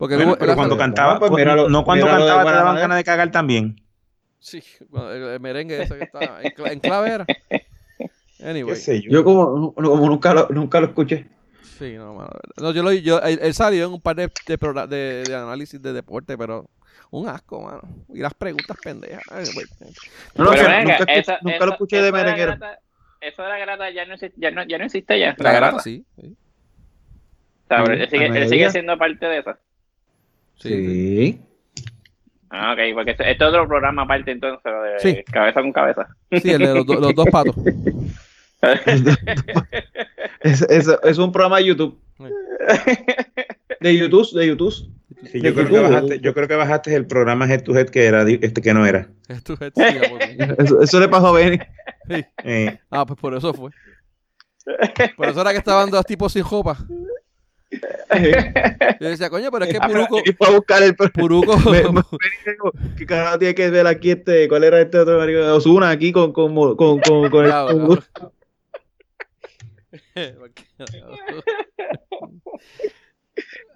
Porque 0.00 0.16
Bueno, 0.16 0.34
pero 0.40 0.54
cuando 0.54 0.78
cantaba, 0.78 1.18
pues 1.18 1.30
míralo- 1.30 1.68
no 1.68 1.84
cuando 1.84 2.06
míralo 2.06 2.24
de 2.24 2.30
cantaba 2.30 2.50
te 2.50 2.56
daban 2.56 2.76
ganas 2.76 2.96
de 2.96 3.04
cagar 3.04 3.30
también. 3.30 3.76
Sí, 4.38 4.62
cuando 4.88 5.12
el, 5.12 5.22
el 5.34 5.40
merengue 5.40 5.82
ese 5.82 5.98
que 5.98 6.04
está 6.04 6.40
en, 6.42 6.52
en 6.72 6.80
clave 6.80 7.10
era. 7.10 7.26
Anyway. 8.42 8.72
¿Qué 8.74 8.80
sé 8.80 9.02
yo? 9.02 9.10
Yo 9.10 9.24
como, 9.24 9.74
como 9.74 10.06
nunca, 10.08 10.32
lo, 10.32 10.48
nunca 10.48 10.80
lo 10.80 10.86
escuché. 10.86 11.26
Sí, 11.78 11.96
no, 11.98 12.14
mano, 12.14 12.30
no 12.56 12.72
yo 12.72 12.82
lo 12.82 12.92
yo, 12.92 13.20
él, 13.20 13.38
él 13.42 13.52
salió 13.52 13.84
en 13.84 13.92
un 13.92 14.00
par 14.00 14.16
de, 14.16 14.30
de, 14.46 14.58
progra- 14.58 14.86
de- 14.86 15.22
de 15.24 15.34
análisis 15.36 15.80
de 15.82 15.92
deporte, 15.92 16.38
pero 16.38 16.70
un 17.10 17.28
asco, 17.28 17.60
mano. 17.60 17.82
Y 18.14 18.20
las 18.20 18.32
preguntas 18.32 18.78
pendejas. 18.82 19.22
Ay. 19.30 19.44
No, 20.34 20.44
no, 20.44 20.50
Pero 20.50 20.62
que 20.62 20.62
venga, 20.62 20.98
nunca, 20.98 21.38
nunca 21.42 21.66
lo 21.66 21.72
escuché 21.72 22.00
de 22.00 22.10
merenguero. 22.12 22.54
Eso 23.20 23.42
de 23.42 23.48
la 23.50 23.58
grata 23.58 23.90
ya 23.90 24.06
no 24.06 24.14
existe 24.14 24.40
ya. 24.40 24.50
No, 24.50 24.64
ya, 24.64 24.78
no 24.78 24.84
existe 24.86 25.18
ya 25.20 25.26
La 25.36 25.52
grata, 25.52 25.58
grata. 25.60 25.78
sí. 25.80 26.06
Sí. 26.18 26.34
O 27.64 27.68
sea, 27.68 27.84
Sí, 27.84 27.92
él, 27.92 28.08
sigue, 28.10 28.26
él 28.26 28.48
sigue 28.48 28.70
siendo 28.70 28.96
parte 28.96 29.26
de 29.26 29.38
eso. 29.40 29.54
Sí. 30.60 31.40
Ah, 32.52 32.72
ok, 32.72 32.78
porque 32.94 33.12
este 33.12 33.30
este 33.30 33.44
es 33.44 33.48
otro 33.50 33.68
programa 33.68 34.02
aparte 34.02 34.32
entonces, 34.32 34.60
de 34.64 34.98
Sí. 34.98 35.22
cabeza 35.32 35.60
con 35.62 35.72
cabeza. 35.72 36.08
Sí, 36.42 36.50
el 36.50 36.58
de 36.58 36.74
los, 36.74 36.86
do- 36.86 37.00
los 37.00 37.14
dos 37.14 37.26
patos. 37.30 37.54
Es, 40.40 40.62
es, 40.62 40.88
es 41.02 41.18
un 41.18 41.32
programa 41.32 41.58
de 41.58 41.64
YouTube. 41.66 41.98
De 43.80 43.96
YouTube, 43.96 44.32
de 44.38 44.46
YouTube. 44.48 44.74
Sí, 45.30 45.40
yo, 45.40 45.54
creo 45.54 45.68
que 45.68 45.78
bajaste, 45.80 46.20
yo 46.20 46.34
creo 46.34 46.48
que 46.48 46.54
bajaste 46.56 46.94
el 46.94 47.06
programa 47.06 47.46
Head 47.46 47.62
to 47.62 47.76
Head 47.76 47.88
que 47.90 48.04
era 48.06 48.22
este 48.28 48.60
que 48.62 48.72
no 48.74 48.86
era. 48.86 49.08
Es 49.28 49.42
tu 49.44 49.52
head, 49.60 49.72
sí, 49.74 49.82
Eso, 50.58 50.80
eso 50.82 51.00
le 51.00 51.08
pasó 51.08 51.28
a 51.28 51.32
Benny. 51.32 51.58
sí. 52.08 52.24
Eh, 52.44 52.78
Ah, 52.90 53.04
pues 53.06 53.18
por 53.18 53.34
eso 53.34 53.52
fue. 53.54 53.70
Por 55.16 55.28
eso 55.28 55.40
era 55.40 55.52
que 55.52 55.58
estaban 55.58 55.90
dos 55.90 56.04
tipos 56.06 56.32
sin 56.32 56.42
jopa. 56.42 56.76
Yo 59.00 59.08
decía, 59.08 59.30
coño, 59.30 59.50
pero 59.52 59.64
es 59.64 59.72
que 59.72 59.78
Ah, 59.80 59.86
Puruco, 59.86 60.20
y 60.24 60.32
fue 60.32 60.48
a 60.48 60.50
buscar 60.50 60.82
el 60.82 60.94
Puruco, 60.96 61.56
Me- 61.70 61.84
me- 61.92 62.02
¿Qué 62.98 63.06
carajo 63.06 63.38
tiene 63.38 63.54
que 63.54 63.70
ver 63.70 63.86
aquí 63.86 64.10
este? 64.10 64.48
¿Cuál 64.48 64.64
era 64.64 64.80
este 64.80 64.98
otro 64.98 65.18
marico? 65.18 65.40
Osuna 65.54 65.90
aquí 65.90 66.10
con, 66.12 66.32
con, 66.32 66.52
con, 66.54 67.00
con, 67.00 67.30
con 67.30 67.44
el- 67.44 67.50
Bravo, 67.50 67.68
con- 67.68 67.86
bravo. 67.86 68.32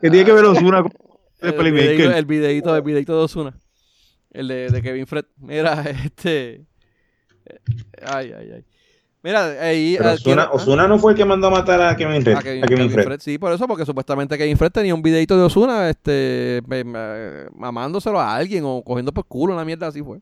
¿Qué 0.01 0.11
tiene 0.11 0.25
que 0.25 0.33
ver 0.33 0.45
Osuna 0.45 0.83
con 0.83 0.93
el 1.41 1.49
el, 1.49 1.55
playmaker? 1.55 1.87
videito, 1.97 2.17
el 2.17 2.25
videito, 2.27 2.77
el 2.77 2.83
videito 2.83 3.17
de 3.17 3.23
Osuna. 3.25 3.59
El 4.31 4.49
de, 4.49 4.69
de 4.69 4.83
Kevin 4.83 5.07
Fred. 5.07 5.25
Mira, 5.39 5.83
este. 6.05 6.65
Ay, 8.03 8.33
ay, 8.37 8.51
ay. 8.57 8.65
Mira, 9.25 9.47
ahí. 9.61 9.97
pero 9.99 10.11
ah, 10.43 10.51
Osuna, 10.53 10.87
no 10.87 10.99
fue 10.99 11.13
el 11.13 11.17
que 11.17 11.25
mandó 11.25 11.47
a 11.47 11.51
matar 11.51 11.81
a 11.81 11.97
Kevin 11.97 12.21
Fred. 12.23 12.37
a 12.37 12.43
Kevin, 12.43 12.63
a 12.63 12.67
Kevin 12.67 12.79
Kevin 12.83 12.93
Fred. 12.93 13.05
Fred. 13.07 13.21
Sí, 13.21 13.39
por 13.39 13.53
eso, 13.53 13.67
porque 13.67 13.87
supuestamente 13.87 14.37
Kevin 14.37 14.59
Fred 14.59 14.71
tenía 14.71 14.95
un 14.95 15.01
videito 15.01 15.35
de 15.37 15.45
Osuna, 15.45 15.89
este, 15.89 16.61
mamándoselo 17.55 18.21
a 18.21 18.37
alguien 18.37 18.65
o 18.67 18.83
cogiendo 18.85 19.13
por 19.13 19.27
culo, 19.27 19.55
una 19.55 19.65
mierda 19.65 19.87
así 19.87 20.03
fue. 20.03 20.19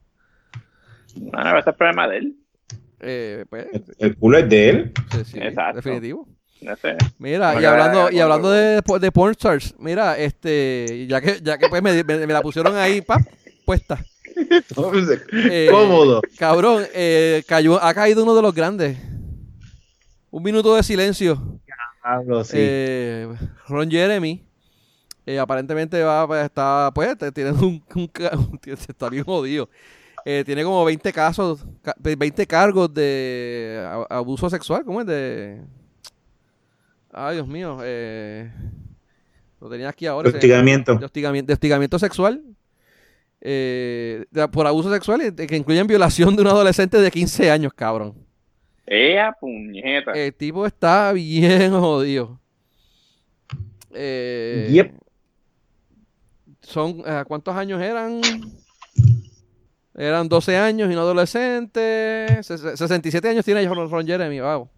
Bueno, 1.16 1.50
ese 1.50 1.58
es 1.58 1.66
el 1.66 1.74
problema 1.74 2.06
de 2.08 2.16
él. 2.16 2.36
Eh, 3.00 3.44
pues, 3.50 3.66
El, 3.72 3.84
el 3.98 4.16
culo 4.16 4.38
es 4.38 4.48
de 4.48 4.68
él. 4.70 4.92
sí, 5.10 5.24
sí, 5.24 5.38
Exacto. 5.40 5.76
definitivo. 5.76 6.28
No 6.60 6.76
sé. 6.76 6.96
Mira, 7.18 7.60
y 7.60 7.64
hablando, 7.64 8.08
y 8.12 8.20
hablando 8.20 8.52
de, 8.52 8.80
de 9.00 9.10
pornstars, 9.12 9.74
mira, 9.80 10.16
este, 10.16 11.08
ya 11.08 11.20
que, 11.20 11.40
ya 11.42 11.58
que 11.58 11.68
pues 11.68 11.82
me, 11.82 12.04
me- 12.04 12.24
me 12.24 12.32
la 12.32 12.40
pusieron 12.40 12.76
ahí, 12.76 13.00
pap, 13.00 13.20
puesta. 13.66 13.98
Eh, 15.32 15.68
Cómodo. 15.70 16.20
Cabrón, 16.38 16.84
eh, 16.94 17.42
cayó, 17.46 17.82
ha 17.82 17.92
caído 17.94 18.22
uno 18.22 18.34
de 18.34 18.42
los 18.42 18.54
grandes. 18.54 18.98
Un 20.30 20.42
minuto 20.42 20.74
de 20.76 20.82
silencio. 20.82 21.60
Hablo, 22.02 22.42
sí. 22.44 22.56
Eh, 22.58 23.28
Ron 23.68 23.90
Jeremy. 23.90 24.42
aparentemente 25.40 26.02
va, 26.02 26.26
pues, 26.26 26.44
está, 26.44 26.90
pues, 26.94 27.16
tiene 27.34 27.50
un, 27.52 27.82
un 27.94 28.10
un- 28.50 28.60
está 28.64 29.08
bien 29.08 29.24
jodido. 29.24 29.68
Tiene 30.24 30.62
como 30.64 30.84
20 30.84 31.12
casos, 31.12 31.64
ca- 31.82 31.96
20 31.98 32.46
cargos 32.46 32.92
de 32.94 33.84
abuso 34.08 34.48
sexual, 34.48 34.84
¿cómo 34.84 35.00
es? 35.00 35.06
De... 35.06 35.60
Ay, 37.12 37.34
Dios 37.36 37.46
mío. 37.48 37.78
Lo 39.60 39.68
tenía 39.70 39.88
aquí 39.88 40.06
ahora. 40.06 40.28
Hostigamiento. 40.30 40.94
de 40.96 41.04
hostigamiento, 41.04 41.46
de 41.48 41.52
hostigamiento 41.54 41.98
sexual. 41.98 42.42
Eh, 43.44 44.24
de- 44.30 44.48
por 44.48 44.66
abuso 44.66 44.92
sexual 44.92 45.34
de- 45.34 45.46
que 45.48 45.56
incluyen 45.56 45.86
violación 45.86 46.36
de 46.36 46.42
un 46.42 46.48
adolescente 46.48 46.96
de 46.98 47.10
15 47.10 47.50
años, 47.50 47.72
cabrón. 47.74 48.14
¡Ea, 48.86 49.32
puñeta! 49.40 50.12
El 50.12 50.32
tipo 50.34 50.64
está 50.66 51.12
bien 51.12 51.72
jodido. 51.80 52.38
Eh, 53.94 54.68
Yep. 54.72 54.94
son, 56.62 57.02
eh, 57.06 57.24
¿cuántos 57.26 57.54
años 57.56 57.80
eran? 57.82 58.20
Eran 59.94 60.28
12 60.28 60.56
años 60.56 60.90
y 60.90 60.94
no 60.94 61.00
adolescentes. 61.02 62.48
Ses- 62.48 62.76
67 62.76 63.28
años 63.28 63.44
tiene 63.44 63.66
Ron, 63.68 63.90
Ron 63.90 64.06
Jeremy, 64.06 64.40
wow. 64.40 64.68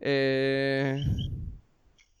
Eh, 0.00 1.04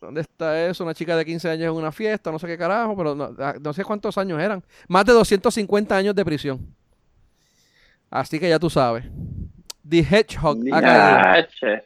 ¿Dónde 0.00 0.20
está 0.20 0.66
eso? 0.66 0.84
Una 0.84 0.94
chica 0.94 1.16
de 1.16 1.24
15 1.24 1.50
años 1.50 1.72
en 1.72 1.72
una 1.72 1.90
fiesta, 1.90 2.30
no 2.30 2.38
sé 2.38 2.46
qué 2.46 2.56
carajo, 2.56 2.96
pero 2.96 3.14
no, 3.14 3.34
ah, 3.38 3.54
no 3.60 3.72
sé 3.72 3.84
cuántos 3.84 4.16
años 4.16 4.40
eran. 4.40 4.62
Más 4.86 5.04
de 5.04 5.12
250 5.12 5.96
años 5.96 6.14
de 6.14 6.24
prisión. 6.24 6.74
Así 8.10 8.38
que 8.38 8.48
ya 8.48 8.58
tú 8.58 8.70
sabes. 8.70 9.04
The 9.88 9.98
Hedgehog 9.98 10.58
ha 10.72 10.80
caído. 10.80 11.78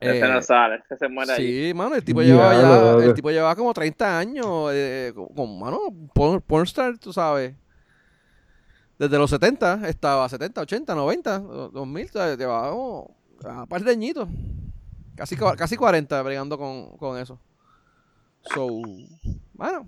Eh, 0.00 0.18
Ese 0.18 0.28
no 0.28 0.42
sale, 0.42 0.82
ese 0.84 0.96
se 0.96 1.08
muere. 1.08 1.36
Sí, 1.36 1.72
mano, 1.76 1.94
el 1.94 2.02
tipo 2.02 2.22
llevaba 2.22 2.54
ya, 2.98 3.04
el 3.04 3.14
tipo 3.14 3.30
llevaba 3.30 3.54
como 3.54 3.72
30 3.72 4.18
años 4.18 4.70
eh, 4.72 5.12
con, 5.14 5.60
mano, 5.60 5.78
porn, 6.12 6.40
pornstar, 6.40 6.98
tú 6.98 7.12
sabes. 7.12 7.54
Desde 8.98 9.16
los 9.16 9.30
70 9.30 9.88
estaba 9.88 10.28
70, 10.28 10.60
80, 10.62 10.94
90, 10.94 11.38
2000, 11.38 12.08
¿sabes? 12.08 12.36
llevaba 12.38 12.70
como 12.70 13.16
a 13.44 13.66
par 13.66 13.82
de 13.82 13.92
añitos. 13.92 14.28
Casi, 15.16 15.36
casi 15.36 15.76
40 15.76 16.22
bregando 16.22 16.56
con, 16.58 16.96
con 16.96 17.18
eso. 17.18 17.38
So, 18.42 18.66
bueno, 19.54 19.86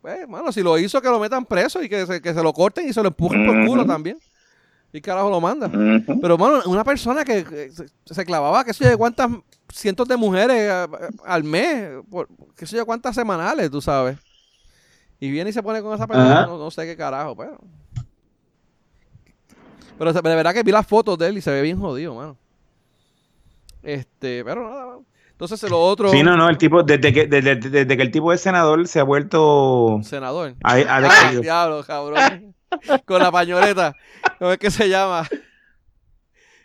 pues, 0.00 0.28
mano, 0.28 0.52
si 0.52 0.62
lo 0.62 0.78
hizo 0.78 1.00
que 1.02 1.08
lo 1.08 1.18
metan 1.18 1.44
preso 1.44 1.82
y 1.82 1.88
que 1.88 2.06
se, 2.06 2.22
que 2.22 2.32
se 2.32 2.42
lo 2.42 2.52
corten 2.52 2.88
y 2.88 2.92
se 2.92 3.02
lo 3.02 3.08
empujen 3.08 3.44
por 3.44 3.66
culo 3.66 3.84
también. 3.84 4.18
¿Y 4.92 5.00
carajo 5.00 5.28
lo 5.28 5.40
manda? 5.40 5.68
Pero, 6.20 6.38
mano, 6.38 6.62
una 6.66 6.82
persona 6.82 7.24
que 7.24 7.44
que 7.44 7.70
se, 8.14 8.24
clavaba, 8.24 8.64
qué 8.64 8.72
sé 8.72 8.84
yo, 8.84 8.90
de 8.90 8.96
cuántas 8.96 9.28
cientos 9.72 10.08
de 10.08 10.16
mujeres 10.16 10.70
a- 10.70 10.84
a- 10.84 10.88
al 11.26 11.44
mes, 11.44 11.90
por, 12.10 12.26
qué 12.56 12.64
sé 12.66 12.76
yo, 12.76 12.86
cuántas 12.86 13.14
semanales, 13.14 13.70
tú 13.70 13.82
sabes. 13.82 14.18
Y 15.20 15.30
viene 15.30 15.50
y 15.50 15.52
se 15.52 15.62
pone 15.62 15.82
con 15.82 15.92
esa 15.94 16.06
persona, 16.06 16.46
no, 16.46 16.58
no 16.58 16.70
sé 16.70 16.86
qué 16.86 16.96
carajo, 16.96 17.36
pero. 17.36 17.58
Pero 19.98 20.12
de 20.12 20.22
verdad 20.22 20.54
que 20.54 20.62
vi 20.62 20.70
las 20.72 20.86
fotos 20.86 21.18
de 21.18 21.26
él 21.26 21.38
y 21.38 21.42
se 21.42 21.50
ve 21.50 21.60
bien 21.60 21.78
jodido, 21.78 22.14
mano. 22.14 22.36
Este, 23.82 24.44
pero 24.44 24.68
nada. 24.68 24.98
Entonces, 25.30 25.70
lo 25.70 25.80
otro, 25.80 26.10
Sí, 26.10 26.22
no, 26.24 26.36
no, 26.36 26.48
el 26.48 26.58
tipo, 26.58 26.82
desde 26.82 27.12
que, 27.12 27.26
desde, 27.28 27.54
desde 27.56 27.96
que 27.96 28.02
el 28.02 28.10
tipo 28.10 28.32
es 28.32 28.40
senador 28.40 28.88
se 28.88 28.98
ha 28.98 29.04
vuelto. 29.04 30.00
senador. 30.02 30.54
Ah, 30.64 31.30
diablo, 31.40 31.84
cabrón. 31.86 32.54
Con 33.04 33.22
la 33.22 33.30
pañoleta. 33.30 33.94
¿Cómo 34.38 34.50
es 34.52 34.58
que 34.58 34.70
se 34.70 34.88
llama? 34.88 35.26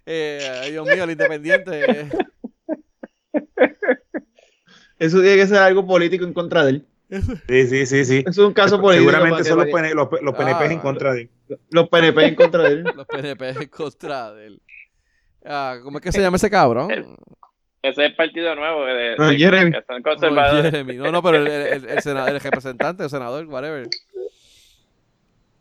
Eh, 0.05 0.67
Dios 0.71 0.85
mío, 0.85 1.03
el 1.03 1.11
independiente. 1.11 2.09
Eso 4.99 5.21
tiene 5.21 5.35
que 5.37 5.47
ser 5.47 5.57
algo 5.57 5.85
político 5.85 6.25
en 6.25 6.33
contra 6.33 6.63
de 6.65 6.71
él. 6.71 6.87
Sí, 7.47 7.67
sí, 7.67 7.85
sí, 7.85 8.05
sí. 8.05 8.17
Eso 8.27 8.29
es 8.41 8.47
un 8.47 8.53
caso 8.53 8.81
político. 8.81 9.11
Seguramente 9.11 9.43
son 9.43 9.59
los, 9.59 9.67
PN 9.67 9.93
los, 9.93 10.07
los 10.21 10.33
PNP 10.35 10.63
Ah, 10.63 10.71
en 10.71 10.79
contra 10.79 11.13
de 11.13 11.21
él. 11.21 11.29
los 11.69 11.89
PNP 11.89 12.25
en 12.25 12.35
contra 12.35 12.63
de 12.63 12.69
él. 12.69 12.83
Los 12.95 13.05
PNP 13.07 13.49
en 13.49 13.67
contra 13.69 14.33
de 14.33 14.47
él. 14.47 14.61
Ah, 15.45 15.77
¿Cómo 15.83 15.97
es 15.97 16.03
que 16.03 16.11
se 16.11 16.21
llama 16.21 16.37
ese 16.37 16.49
cabrón? 16.49 16.89
El- 16.91 17.05
Ese 17.81 18.01
es 18.01 18.09
el 18.11 18.15
partido 18.15 18.55
nuevo 18.55 18.85
de, 18.85 19.15
Ron 19.17 19.29
de- 19.31 19.37
Jeremy. 19.37 19.71
que 19.71 19.83
son 19.85 20.01
conservadores. 20.01 20.71
Jeremy. 20.71 20.95
No, 20.95 21.11
no, 21.11 21.21
pero 21.21 21.37
el, 21.37 21.47
el, 21.47 21.85
el 21.89 22.01
senador, 22.01 22.29
el 22.33 22.39
representante, 22.39 23.03
el 23.03 23.09
senador, 23.09 23.45
whatever. 23.47 23.87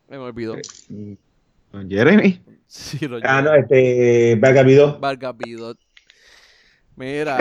Me 0.09 0.17
olvidó. 0.19 0.57
Don 1.73 1.91
Jeremy. 1.91 2.41
Sí, 2.67 2.99
Ah, 3.25 3.43
no, 3.43 3.55
este. 3.55 4.37
Vargas 4.37 5.01
Vargas 5.01 5.37
Vidot. 5.37 5.79
Mira. 6.97 7.39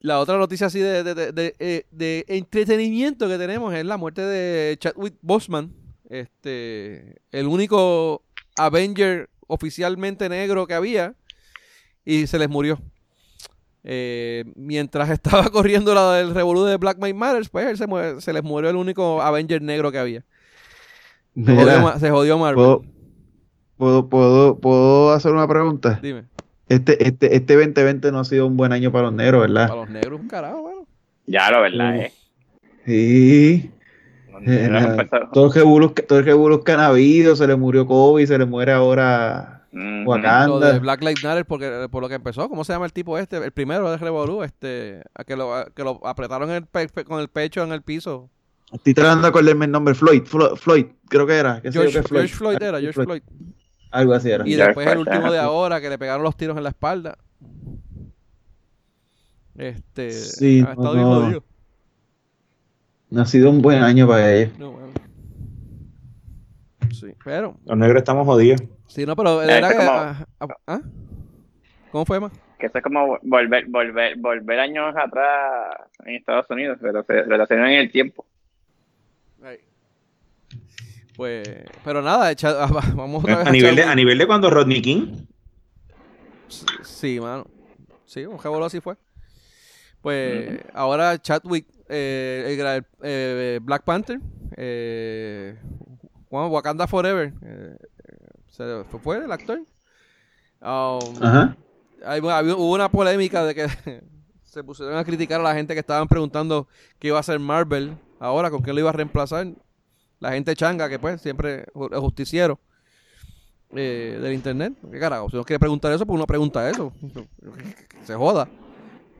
La 0.00 0.18
otra 0.20 0.36
noticia 0.36 0.66
así 0.66 0.78
de, 0.80 1.02
de, 1.02 1.14
de, 1.14 1.32
de, 1.32 1.54
eh, 1.58 1.86
de 1.90 2.24
entretenimiento 2.28 3.28
que 3.28 3.38
tenemos 3.38 3.72
es 3.74 3.84
la 3.84 3.96
muerte 3.98 4.20
de 4.22 4.76
Chadwick 4.78 5.14
Boseman. 5.22 5.72
Este, 6.08 7.20
el 7.32 7.46
único 7.46 8.24
Avenger 8.58 9.29
oficialmente 9.50 10.28
negro 10.28 10.66
que 10.66 10.74
había. 10.74 11.14
Y 12.04 12.26
se 12.26 12.38
les 12.38 12.48
murió. 12.48 12.80
Eh, 13.82 14.44
mientras 14.56 15.10
estaba 15.10 15.48
corriendo 15.50 15.94
la 15.94 16.14
del 16.14 16.34
revolú 16.34 16.64
de 16.64 16.76
Black 16.76 16.98
Lives 16.98 17.14
Matter, 17.14 17.48
pues 17.50 17.66
él 17.66 18.20
se, 18.20 18.32
les 18.32 18.42
murió 18.42 18.70
el 18.70 18.76
único 18.76 19.22
Avenger 19.22 19.62
negro 19.62 19.92
que 19.92 19.98
había. 19.98 20.24
Se 21.34 21.54
jodió, 21.54 21.98
se 21.98 22.10
jodió 22.10 22.38
Marvel. 22.38 22.56
¿puedo, 22.56 22.84
puedo, 23.76 24.08
puedo, 24.08 24.58
¿puedo 24.58 25.12
hacer 25.12 25.32
una 25.32 25.46
pregunta? 25.46 26.00
Dime. 26.02 26.24
Este, 26.68 27.04
este, 27.06 27.34
este 27.34 27.54
2020 27.54 28.12
no 28.12 28.20
ha 28.20 28.24
sido 28.24 28.46
un 28.46 28.56
buen 28.56 28.72
año 28.72 28.92
para 28.92 29.06
los 29.06 29.14
negros, 29.14 29.40
¿verdad? 29.42 29.68
Para 29.68 29.80
los 29.80 29.90
negros, 29.90 30.20
un 30.20 30.28
carajo, 30.28 30.62
bueno. 30.62 30.86
Ya, 31.26 31.50
lo 31.50 31.62
verdad, 31.62 31.96
Uf. 31.96 32.00
eh. 32.02 32.12
Sí. 32.86 33.70
Eh, 34.46 34.68
no, 34.70 34.80
nada, 34.80 35.02
empezó. 35.02 35.28
todo 35.32 35.46
el 35.46 35.52
revolú 35.52 35.90
todo 36.08 36.18
el 36.18 36.24
revolú 36.24 36.62
que 36.64 36.72
han 36.72 36.80
habido, 36.80 37.36
se 37.36 37.46
le 37.46 37.56
murió 37.56 37.86
Kobe, 37.86 38.26
se 38.26 38.38
le 38.38 38.44
muere 38.46 38.72
ahora. 38.72 39.56
Wakanda. 40.04 40.46
Lo 40.48 40.58
de 40.58 40.78
Black 40.80 41.00
Lives 41.02 41.22
Matter 41.22 41.44
porque, 41.46 41.86
por 41.90 42.02
lo 42.02 42.08
que 42.08 42.16
empezó. 42.16 42.48
¿Cómo 42.48 42.64
se 42.64 42.72
llama 42.72 42.86
el 42.86 42.92
tipo 42.92 43.16
este? 43.18 43.36
El 43.36 43.52
primero 43.52 43.88
de 43.90 43.96
Revolú, 43.98 44.42
este, 44.42 45.00
a 45.14 45.22
que 45.22 45.36
lo, 45.36 45.54
a 45.54 45.66
que 45.66 45.84
lo 45.84 46.04
apretaron 46.06 46.50
el 46.50 46.66
pe- 46.66 46.88
pe- 46.88 47.04
con 47.04 47.20
el 47.20 47.28
pecho 47.28 47.62
en 47.62 47.70
el 47.72 47.82
piso. 47.82 48.28
Estoy 48.72 48.94
tratando 48.94 49.22
de 49.22 49.28
acordarme 49.28 49.66
el 49.66 49.70
nombre, 49.70 49.94
Floyd, 49.94 50.22
Flo- 50.24 50.56
Floyd, 50.56 50.86
creo 51.08 51.26
que 51.26 51.34
era. 51.36 51.60
qué 51.62 51.70
sé 51.70 51.78
yo 51.78 51.82
George, 51.90 52.02
Floyd. 52.02 52.20
George 52.22 52.34
Floyd 52.36 52.62
era, 52.62 52.80
George 52.80 53.04
Floyd. 53.04 53.22
Algo 53.92 54.12
así 54.14 54.30
era. 54.30 54.44
Y 54.46 54.52
George 54.54 54.66
después 54.66 54.86
el 54.88 54.98
último 54.98 55.30
de 55.30 55.38
ahora 55.38 55.80
que 55.80 55.88
le 55.88 55.98
pegaron 55.98 56.22
los 56.24 56.36
tiros 56.36 56.56
en 56.56 56.62
la 56.64 56.70
espalda. 56.70 57.16
Este, 59.56 60.10
Sí, 60.12 60.64
ha 60.66 60.70
estado 60.72 60.82
no, 60.84 60.92
bien 60.94 61.04
no. 61.08 61.20
jodido. 61.22 61.44
No 63.10 63.22
ha 63.22 63.26
sido 63.26 63.50
un 63.50 63.60
buen 63.62 63.82
año 63.82 64.06
para 64.06 64.32
ellos. 64.32 64.58
No, 64.58 64.70
bueno. 64.72 64.86
Sí, 66.92 67.06
pero, 67.24 67.56
Los 67.64 67.76
negros 67.78 67.98
estamos 68.00 68.26
jodidos. 68.26 68.62
sí, 68.86 69.04
no, 69.06 69.16
pero 69.16 69.42
Eh, 69.42 69.46
verdad 69.46 69.70
que, 69.70 69.76
como- 69.76 69.90
ah, 69.90 70.26
ah, 70.40 70.46
¿ah? 70.66 70.80
¿Cómo 71.90 72.04
fue, 72.04 72.20
más? 72.20 72.32
Que 72.58 72.66
eso 72.66 72.78
es 72.78 72.84
como 72.84 73.18
volver, 73.22 73.66
volver, 73.68 74.16
volver 74.18 74.60
años 74.60 74.94
atrás 74.96 75.74
en 76.04 76.14
Estados 76.16 76.46
Unidos, 76.50 76.78
pero 76.80 77.02
se 77.04 77.22
relacionan 77.22 77.70
en 77.70 77.78
el 77.80 77.90
tiempo. 77.90 78.26
Pues, 81.16 81.46
pero 81.84 82.00
nada, 82.00 82.30
echa- 82.32 82.66
vamos 82.94 83.22
otra 83.24 83.38
vez 83.38 83.46
A 83.46 83.50
nivel, 83.50 83.76
de, 83.76 83.82
a 83.84 83.94
nivel 83.94 84.16
de 84.18 84.26
cuando 84.26 84.48
Rodney 84.50 84.80
King. 84.80 85.26
Sí, 86.82 87.20
mano. 87.20 87.46
Sí, 88.06 88.24
un 88.24 88.38
revolú 88.42 88.64
así 88.64 88.80
fue. 88.80 88.96
Pues 90.00 90.60
ahora 90.72 91.18
Chadwick, 91.20 91.66
eh, 91.90 92.82
eh, 93.02 93.60
Black 93.62 93.82
Panther, 93.84 94.20
eh, 94.56 95.56
Juan, 96.28 96.50
Wakanda 96.50 96.86
Forever, 96.86 97.32
eh, 97.42 97.76
se 98.48 98.84
fue, 99.02 99.18
el 99.24 99.32
actor. 99.32 99.58
Um, 100.62 101.22
Ajá. 101.22 101.56
hay- 102.04 102.20
hubo 102.20 102.72
una 102.74 102.90
polémica 102.90 103.44
de 103.44 103.54
que 103.54 103.66
se 104.44 104.62
pusieron 104.62 104.96
a 104.96 105.04
criticar 105.04 105.40
a 105.40 105.44
la 105.44 105.54
gente 105.54 105.74
que 105.74 105.80
estaban 105.80 106.06
preguntando 106.06 106.68
qué 106.98 107.08
iba 107.08 107.16
a 107.16 107.20
hacer 107.20 107.38
Marvel 107.38 107.96
ahora, 108.18 108.50
con 108.50 108.62
qué 108.62 108.72
lo 108.72 108.80
iba 108.80 108.90
a 108.90 108.92
reemplazar. 108.92 109.46
La 110.18 110.32
gente 110.32 110.54
changa, 110.54 110.88
que 110.90 110.98
pues 110.98 111.22
siempre 111.22 111.60
es 111.62 111.98
justiciero 111.98 112.60
eh, 113.74 114.18
del 114.20 114.34
internet. 114.34 114.74
¿Qué 114.90 114.98
carajo? 115.00 115.30
Si 115.30 115.36
uno 115.36 115.44
quiere 115.44 115.58
preguntar 115.60 115.92
eso, 115.92 116.04
pues 116.04 116.14
uno 116.16 116.26
pregunta 116.26 116.68
eso. 116.68 116.92
Se 118.04 118.14
joda. 118.14 118.46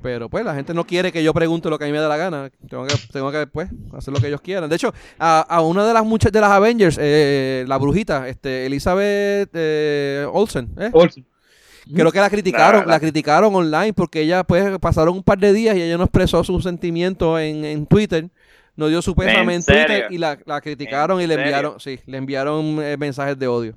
Pero 0.03 0.31
pues 0.31 0.45
la 0.45 0.55
gente 0.55 0.73
no 0.73 0.85
quiere 0.87 1.13
que 1.13 1.23
yo 1.23 1.35
pregunte 1.35 1.69
lo 1.69 1.79
que 1.79 1.85
a 1.85 1.87
mí 1.87 1.93
me 1.93 1.99
da 1.99 2.09
la 2.09 2.17
gana. 2.17 2.51
Tengo 2.69 2.87
que, 2.87 2.95
tengo 3.13 3.31
que 3.31 3.47
pues, 3.47 3.69
hacer 3.93 4.15
lo 4.15 4.21
que 4.21 4.29
ellos 4.29 4.41
quieran. 4.41 4.71
De 4.71 4.77
hecho, 4.77 4.95
a, 5.19 5.41
a 5.43 5.61
una 5.61 5.87
de 5.87 5.93
las 5.93 6.05
muchas 6.07 6.33
de 6.33 6.41
las 6.41 6.51
Avengers, 6.51 6.97
eh, 7.01 7.65
la 7.69 7.77
brujita, 7.77 8.27
este, 8.29 8.65
Elizabeth 8.67 9.51
eh, 9.53 10.27
Olsen, 10.33 10.71
¿eh? 10.79 10.91
Olsen. 10.93 11.27
Creo 11.93 12.13
que 12.13 12.21
la 12.21 12.31
criticaron, 12.31 12.83
La- 12.87 12.93
la 12.95 13.01
criticaron 13.01 13.55
online 13.55 13.93
porque 13.93 14.21
ella 14.23 14.45
pues 14.45 14.79
pasaron 14.79 15.17
un 15.17 15.23
par 15.23 15.39
de 15.39 15.53
días 15.53 15.77
y 15.77 15.83
ella 15.83 15.99
no 15.99 16.05
expresó 16.05 16.45
su 16.45 16.61
sentimiento 16.61 17.39
en, 17.39 17.65
en 17.65 17.85
Twitter, 17.85 18.29
no 18.77 18.87
dio 18.89 19.03
su 19.03 19.15
pésame 19.17 19.55
en, 19.55 19.61
¿En 19.61 19.65
Twitter 19.65 20.07
y 20.11 20.19
la, 20.19 20.39
la 20.47 20.61
criticaron 20.61 21.21
y 21.21 21.27
le 21.27 21.35
serio? 21.35 21.45
enviaron, 21.47 21.81
sí, 21.81 21.99
le 22.07 22.17
enviaron 22.19 22.81
eh, 22.83 22.97
mensajes 22.97 23.39
de 23.39 23.49
odio. 23.49 23.77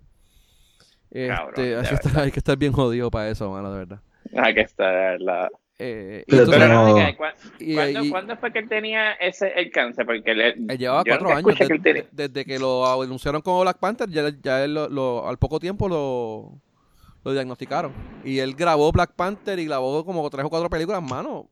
Este, 1.09 1.27
Cabrón, 1.27 1.53
de 1.55 1.75
así 1.77 1.95
está- 1.95 2.21
hay 2.21 2.31
que 2.31 2.39
estar 2.39 2.57
bien 2.57 2.71
jodido 2.71 3.09
para 3.11 3.29
eso, 3.29 3.49
mano, 3.51 3.71
de 3.71 3.77
verdad. 3.79 3.99
Aquí 4.37 4.59
está 4.61 5.17
la... 5.17 5.49
Eh, 5.79 6.23
Pero- 6.27 6.43
entonces- 6.43 6.63
pero- 6.63 6.81
Pero, 6.81 6.87
Mónica, 6.93 7.17
¿cu- 7.17 7.23
y- 7.59 7.73
¿cuándo, 7.73 8.03
y- 8.03 8.09
cuándo 8.11 8.37
fue 8.37 8.53
que 8.53 8.59
él 8.59 8.69
tenía 8.69 9.13
ese, 9.13 9.47
el 9.55 9.71
cáncer? 9.71 10.05
Porque 10.05 10.31
él, 10.31 10.41
él 10.41 10.77
llevaba 10.77 11.03
cuatro 11.03 11.29
años 11.33 11.55
que 11.57 11.63
él 11.89 12.07
desde 12.11 12.45
que 12.45 12.59
lo 12.59 12.85
anunciaron 13.01 13.41
como 13.41 13.61
Black 13.61 13.79
Panther, 13.79 14.07
ya, 14.09 14.31
ya 14.41 14.63
él 14.63 14.73
lo, 14.75 14.87
lo- 14.87 15.27
al 15.27 15.37
poco 15.39 15.59
tiempo 15.59 15.89
lo, 15.89 16.61
lo 17.23 17.31
diagnosticaron. 17.33 17.91
Y 18.23 18.37
él 18.39 18.53
grabó 18.53 18.91
Black 18.91 19.13
Panther 19.15 19.57
y 19.59 19.65
grabó 19.65 20.05
como 20.05 20.29
tres 20.29 20.45
o 20.45 20.49
cuatro 20.49 20.69
películas, 20.69 21.01
mano, 21.01 21.49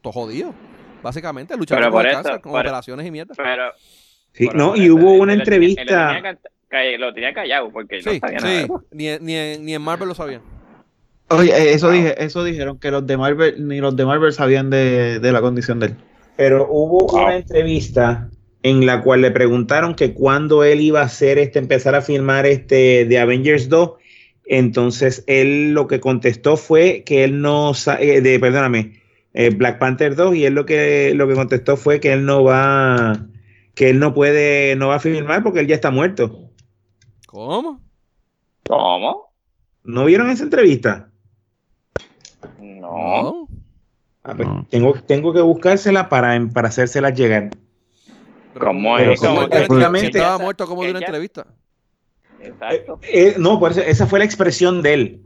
todo 0.00 0.12
jodido. 0.12 0.54
Básicamente, 1.02 1.56
luchando 1.56 1.84
con 1.86 1.92
por 1.92 2.06
el 2.06 2.12
eso, 2.12 2.22
cáncer, 2.22 2.40
con 2.40 2.52
por- 2.52 2.60
operaciones 2.60 3.06
y 3.06 3.10
mierda. 3.10 3.34
Pero, 3.36 3.70
Sí, 4.32 4.48
no, 4.54 4.76
y 4.76 4.88
hubo 4.90 5.12
una 5.14 5.32
él 5.32 5.38
lo 5.40 5.44
tenía- 5.44 5.68
él 5.82 5.86
lo 5.88 5.92
entrevista. 5.92 6.14
tenía 6.70 6.98
Lo 6.98 7.14
tenía 7.14 7.32
callado 7.32 7.70
porque 7.70 8.02
Sí, 8.02 8.20
no 8.20 8.28
sabía 8.28 8.38
sí, 8.40 8.44
nada. 8.68 8.80
ni, 8.90 9.08
en- 9.08 9.24
ni, 9.24 9.34
en- 9.36 9.64
ni 9.64 9.74
en 9.74 9.82
Marvel 9.82 10.08
lo 10.08 10.14
sabían. 10.14 10.42
Oye, 11.28 11.50
eh, 11.50 11.72
eso, 11.74 11.90
Wow. 11.90 11.92
dije, 11.92 12.24
eso 12.24 12.44
dijeron, 12.44 12.78
que 12.78 12.90
los 12.90 13.06
de 13.06 13.16
Marvel, 13.16 13.66
ni 13.66 13.80
los 13.80 13.96
de 13.96 14.04
Marvel 14.06 14.32
sabían 14.32 14.70
de, 14.70 15.18
de 15.20 15.32
la 15.32 15.40
condición 15.40 15.80
de 15.80 15.86
él. 15.86 15.96
pero 16.36 16.66
hubo 16.70 17.06
Wow. 17.10 17.24
una 17.24 17.36
entrevista 17.36 18.30
en 18.62 18.84
la 18.86 19.02
cual 19.02 19.22
le 19.22 19.30
preguntaron 19.30 19.94
que 19.94 20.12
cuándo 20.14 20.64
él 20.64 20.80
iba 20.80 21.00
a 21.00 21.04
hacer 21.04 21.38
este, 21.38 21.58
empezar 21.58 21.94
a 21.94 22.02
filmar 22.02 22.46
este 22.46 23.04
de 23.06 23.18
Avengers 23.18 23.68
2. 23.68 23.92
Entonces 24.44 25.24
él 25.26 25.72
lo 25.72 25.86
que 25.88 26.00
contestó 26.00 26.56
fue 26.56 27.02
que 27.04 27.24
él 27.24 27.40
no, 27.40 27.72
eh, 28.00 28.20
de, 28.20 28.38
perdóname, 28.40 29.00
eh, 29.34 29.50
Black 29.50 29.78
Panther 29.78 30.14
2 30.14 30.34
y 30.36 30.44
él 30.44 30.54
lo 30.54 30.66
que 30.66 31.12
lo 31.14 31.26
que 31.28 31.34
contestó 31.34 31.76
fue 31.76 32.00
que 32.00 32.12
él 32.12 32.24
no 32.24 32.44
va, 32.44 33.26
que 33.74 33.90
él 33.90 33.98
no 33.98 34.14
puede, 34.14 34.76
no 34.76 34.88
va 34.88 34.96
a 34.96 35.00
filmar 35.00 35.42
porque 35.42 35.60
él 35.60 35.66
ya 35.66 35.74
está 35.74 35.90
muerto. 35.90 36.50
¿Cómo? 37.26 37.80
¿Cómo? 38.68 39.32
¿No 39.84 40.04
vieron 40.04 40.30
esa 40.30 40.44
entrevista? 40.44 41.10
No. 42.96 43.48
Ah, 44.24 44.34
pues, 44.36 44.48
No. 44.48 44.66
tengo, 44.70 44.94
tengo 45.06 45.32
que 45.32 45.40
buscársela 45.40 46.08
para, 46.08 46.38
para 46.52 46.68
hacérsela 46.68 47.10
llegar. 47.10 47.50
Pero 48.54 48.66
¿Cómo 48.66 48.98
estaba 48.98 50.38
muerto 50.38 50.66
como 50.66 50.82
de 50.82 50.90
una 50.90 50.98
entrevista. 51.00 51.46
Exacto. 52.40 52.98
Eh, 53.02 53.34
no, 53.38 53.58
por 53.60 53.72
eso, 53.72 53.80
esa 53.80 54.06
fue 54.06 54.18
la 54.18 54.24
expresión 54.24 54.82
de 54.82 54.94
él. 54.94 55.20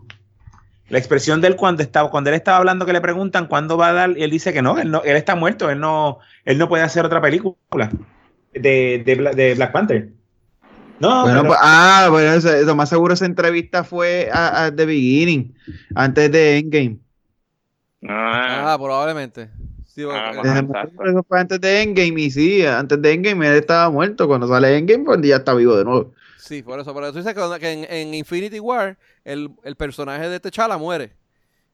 La 0.89 0.99
expresión 0.99 1.41
de 1.41 1.49
él 1.49 1.57
cuando 1.57 1.83
estaba, 1.83 2.11
cuando 2.11 2.31
él 2.31 2.37
estaba 2.37 2.59
hablando 2.59 2.85
que 2.85 2.93
le 2.93 3.01
preguntan 3.01 3.47
cuándo 3.47 3.77
va 3.77 3.89
a 3.89 3.93
dar, 3.93 4.19
y 4.19 4.23
él 4.25 4.31
dice 4.31 4.53
que 4.53 4.63
no, 4.63 4.79
él 4.79 4.91
no, 4.91 5.03
él 5.05 5.17
está 5.17 5.37
muerto, 5.37 5.71
él 5.71 5.79
no, 5.79 6.19
él 6.45 6.59
no 6.59 6.69
puede 6.69 6.83
hacer 6.83 7.05
otra 7.05 7.21
película 7.21 7.57
de, 8.53 9.03
de, 9.07 9.17
Bla- 9.17 9.33
de 9.33 9.55
Black 9.55 9.71
Panther. 9.73 10.09
No, 10.99 11.23
Bueno, 11.23 11.39
pero- 11.43 11.49
pues, 11.49 11.59
ah, 11.63 12.09
bueno, 12.11 12.33
eso- 12.33 12.51
lo 12.65 12.75
más 12.75 12.89
seguro 12.89 13.15
esa 13.15 13.25
entrevista 13.27 13.85
fue 13.85 14.29
a, 14.33 14.65
a 14.65 14.75
The 14.75 14.85
Beginning, 14.87 15.55
antes 15.95 16.33
de 16.33 16.59
Endgame. 16.59 16.97
Ah, 18.09 18.73
Ah, 18.73 18.79
probablemente. 18.79 19.51
Sí, 19.87 20.05
Ah, 20.09 20.33
exacto. 20.35 21.05
Eso 21.05 21.25
fue 21.29 21.41
antes 21.41 21.61
de 21.61 21.83
Endgame 21.83 22.21
y 22.23 22.31
sí, 22.31 22.65
antes 22.65 23.01
de 23.03 23.13
Endgame 23.13 23.49
él 23.49 23.55
estaba 23.55 23.91
muerto. 23.91 24.27
Cuando 24.27 24.47
sale 24.49 24.77
Endgame, 24.77 25.05
pues 25.05 25.21
ya 25.23 25.37
está 25.37 25.53
vivo 25.55 25.77
de 25.77 25.85
nuevo. 25.85 26.13
Sí, 26.39 26.63
por 26.63 26.81
eso. 26.81 26.95
Por 26.95 27.05
eso 27.05 27.13
dices 27.13 27.35
que, 27.35 27.61
que 27.61 27.73
en, 27.73 27.85
en 27.91 28.15
Infinity 28.15 28.61
War 28.61 28.97
el, 29.25 29.51
el 29.65 29.77
personaje 29.77 30.29
de 30.29 30.41
T'Challa 30.41 30.79
muere. 30.79 31.13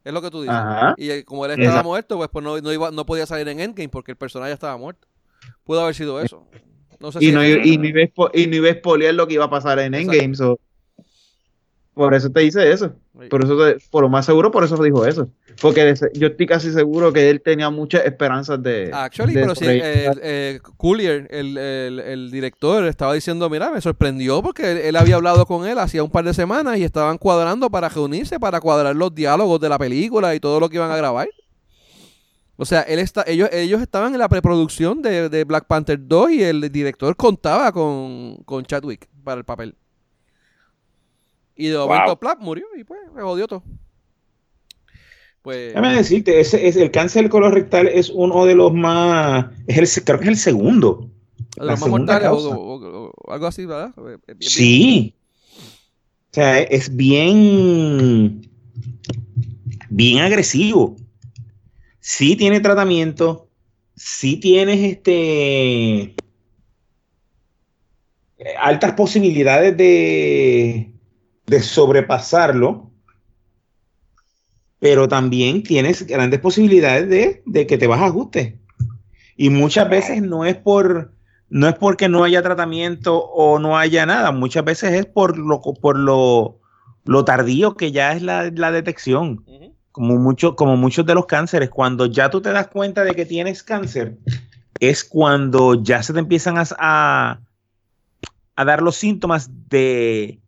Es 0.02 0.12
lo 0.12 0.22
que 0.22 0.30
tú 0.30 0.42
dices. 0.42 0.56
Ajá. 0.56 0.94
Y 0.96 1.10
eh, 1.10 1.24
como 1.24 1.44
él 1.44 1.52
estaba 1.52 1.66
Exacto. 1.68 1.88
muerto, 1.88 2.16
pues, 2.16 2.28
pues 2.32 2.44
no, 2.44 2.60
no, 2.60 2.72
iba, 2.72 2.90
no 2.90 3.04
podía 3.06 3.26
salir 3.26 3.46
en 3.48 3.60
Endgame 3.60 3.88
porque 3.88 4.12
el 4.12 4.16
personaje 4.16 4.52
estaba 4.52 4.76
muerto. 4.76 5.06
Pudo 5.64 5.80
haber 5.82 5.94
sido 5.94 6.20
eso. 6.20 6.44
No 7.00 7.12
sé 7.12 7.18
Y 7.20 7.26
si 7.28 7.32
no, 7.32 7.44
y, 7.44 7.76
no 7.76 7.86
iba 7.86 8.00
a 8.00 8.04
spo- 8.06 8.30
y 8.32 8.46
no 8.46 8.56
iba 8.56 8.70
a 8.70 8.74
spoilear 8.74 9.14
lo 9.14 9.26
que 9.26 9.34
iba 9.34 9.44
a 9.44 9.50
pasar 9.50 9.78
en 9.80 9.94
Exacto. 9.94 10.12
Endgame. 10.14 10.34
so- 10.34 10.58
Por 11.96 12.12
eso 12.12 12.28
te 12.30 12.40
dice 12.40 12.70
eso. 12.70 12.92
Por 13.30 13.42
eso, 13.42 13.56
te- 13.56 13.78
por 13.90 14.02
lo 14.02 14.10
más 14.10 14.26
seguro, 14.26 14.50
por 14.50 14.62
eso 14.62 14.76
dijo 14.82 15.06
eso. 15.06 15.30
Porque 15.62 15.94
yo 16.12 16.26
estoy 16.26 16.44
casi 16.46 16.70
seguro 16.70 17.10
que 17.10 17.30
él 17.30 17.40
tenía 17.40 17.70
muchas 17.70 18.04
esperanzas 18.04 18.62
de. 18.62 18.90
Actually, 18.92 19.32
de 19.32 19.40
pero 19.40 19.54
sí, 19.54 19.64
eh, 19.66 20.10
eh, 20.22 20.60
Collier, 20.76 21.26
el, 21.30 21.56
el- 21.56 21.98
el 22.00 22.30
director, 22.30 22.84
estaba 22.84 23.14
diciendo, 23.14 23.48
mira, 23.48 23.70
me 23.70 23.80
sorprendió 23.80 24.42
porque 24.42 24.72
él, 24.72 24.76
él 24.76 24.96
había 24.96 25.14
hablado 25.14 25.46
con 25.46 25.66
él 25.66 25.78
hacía 25.78 26.02
un 26.04 26.10
par 26.10 26.24
de 26.26 26.34
semanas 26.34 26.76
y 26.76 26.84
estaban 26.84 27.16
cuadrando 27.16 27.70
para 27.70 27.88
reunirse, 27.88 28.38
para 28.38 28.60
cuadrar 28.60 28.94
los 28.94 29.14
diálogos 29.14 29.58
de 29.58 29.70
la 29.70 29.78
película 29.78 30.34
y 30.34 30.40
todo 30.40 30.60
lo 30.60 30.68
que 30.68 30.76
iban 30.76 30.90
a 30.90 30.98
grabar. 30.98 31.28
O 32.58 32.66
sea, 32.66 32.82
él 32.82 32.98
está, 32.98 33.24
ellos, 33.26 33.48
ellos 33.52 33.80
estaban 33.80 34.12
en 34.12 34.18
la 34.18 34.28
preproducción 34.28 35.00
de, 35.00 35.30
de 35.30 35.44
Black 35.44 35.64
Panther 35.66 35.98
2 36.06 36.30
y 36.32 36.42
el 36.42 36.70
director 36.70 37.16
contaba 37.16 37.72
con, 37.72 38.36
con 38.44 38.64
Chadwick 38.66 39.08
para 39.24 39.38
el 39.38 39.44
papel. 39.44 39.74
Y 41.56 41.68
de 41.68 41.78
momento, 41.78 42.06
Wow. 42.08 42.18
plap, 42.18 42.40
murió 42.40 42.66
y 42.76 42.84
pues, 42.84 43.00
se 43.14 43.20
jodió 43.20 43.48
todo. 43.48 43.62
Pues, 45.42 45.68
Déjame 45.68 45.94
decirte, 45.94 46.40
ese, 46.40 46.66
es 46.66 46.76
el 46.76 46.90
cáncer 46.90 47.28
colorectal 47.28 47.86
es 47.86 48.10
uno 48.10 48.44
de 48.46 48.56
los 48.56 48.74
más, 48.74 49.46
es 49.68 49.96
el, 49.96 50.04
creo 50.04 50.18
que 50.18 50.24
es 50.24 50.30
el 50.30 50.36
segundo. 50.36 51.08
de 51.56 51.66
los 51.66 51.80
más 51.80 51.88
mortales 51.88 52.28
o, 52.28 53.12
algo 53.28 53.46
así, 53.46 53.64
¿verdad? 53.64 53.94
Eh, 53.96 54.18
eh, 54.26 54.34
Sí. 54.40 55.14
O 56.30 56.34
sea, 56.34 56.58
es 56.58 56.94
bien, 56.94 58.42
bien 59.88 60.18
agresivo. 60.18 60.96
Sí 62.00 62.36
tiene 62.36 62.60
tratamiento, 62.60 63.48
sí 63.94 64.36
tienes 64.36 64.80
este 64.80 66.16
eh, 68.38 68.54
altas 68.58 68.92
posibilidades 68.92 69.76
de, 69.76 70.92
de 71.46 71.62
sobrepasarlo, 71.62 72.90
pero 74.78 75.08
también 75.08 75.62
tienes 75.62 76.06
grandes 76.06 76.40
posibilidades 76.40 77.08
de, 77.08 77.42
de 77.46 77.66
que 77.66 77.78
te 77.78 77.86
vas 77.86 78.00
a 78.00 78.06
ajuste. 78.06 78.58
Y 79.36 79.50
muchas 79.50 79.88
veces 79.88 80.22
no 80.22 80.44
es 80.44 80.56
por, 80.56 81.12
no 81.48 81.68
es 81.68 81.74
porque 81.74 82.08
no 82.08 82.24
haya 82.24 82.42
tratamiento 82.42 83.18
o 83.18 83.58
no 83.58 83.78
haya 83.78 84.06
nada, 84.06 84.32
muchas 84.32 84.64
veces 84.64 84.92
es 84.92 85.06
por 85.06 85.38
lo, 85.38 85.60
por 85.60 85.98
lo, 85.98 86.60
lo 87.04 87.24
tardío 87.24 87.76
que 87.76 87.92
ya 87.92 88.12
es 88.12 88.22
la, 88.22 88.50
la 88.50 88.70
detección. 88.72 89.44
Como, 89.92 90.16
mucho, 90.16 90.56
como 90.56 90.76
muchos 90.76 91.06
de 91.06 91.14
los 91.14 91.24
cánceres, 91.24 91.70
cuando 91.70 92.04
ya 92.04 92.28
tú 92.28 92.42
te 92.42 92.52
das 92.52 92.68
cuenta 92.68 93.02
de 93.02 93.14
que 93.14 93.24
tienes 93.24 93.62
cáncer, 93.62 94.18
es 94.78 95.04
cuando 95.04 95.82
ya 95.82 96.02
se 96.02 96.12
te 96.12 96.18
empiezan 96.18 96.58
a, 96.58 96.64
a, 96.78 97.40
a 98.56 98.64
dar 98.66 98.82
los 98.82 98.96
síntomas 98.96 99.48
de, 99.70 100.38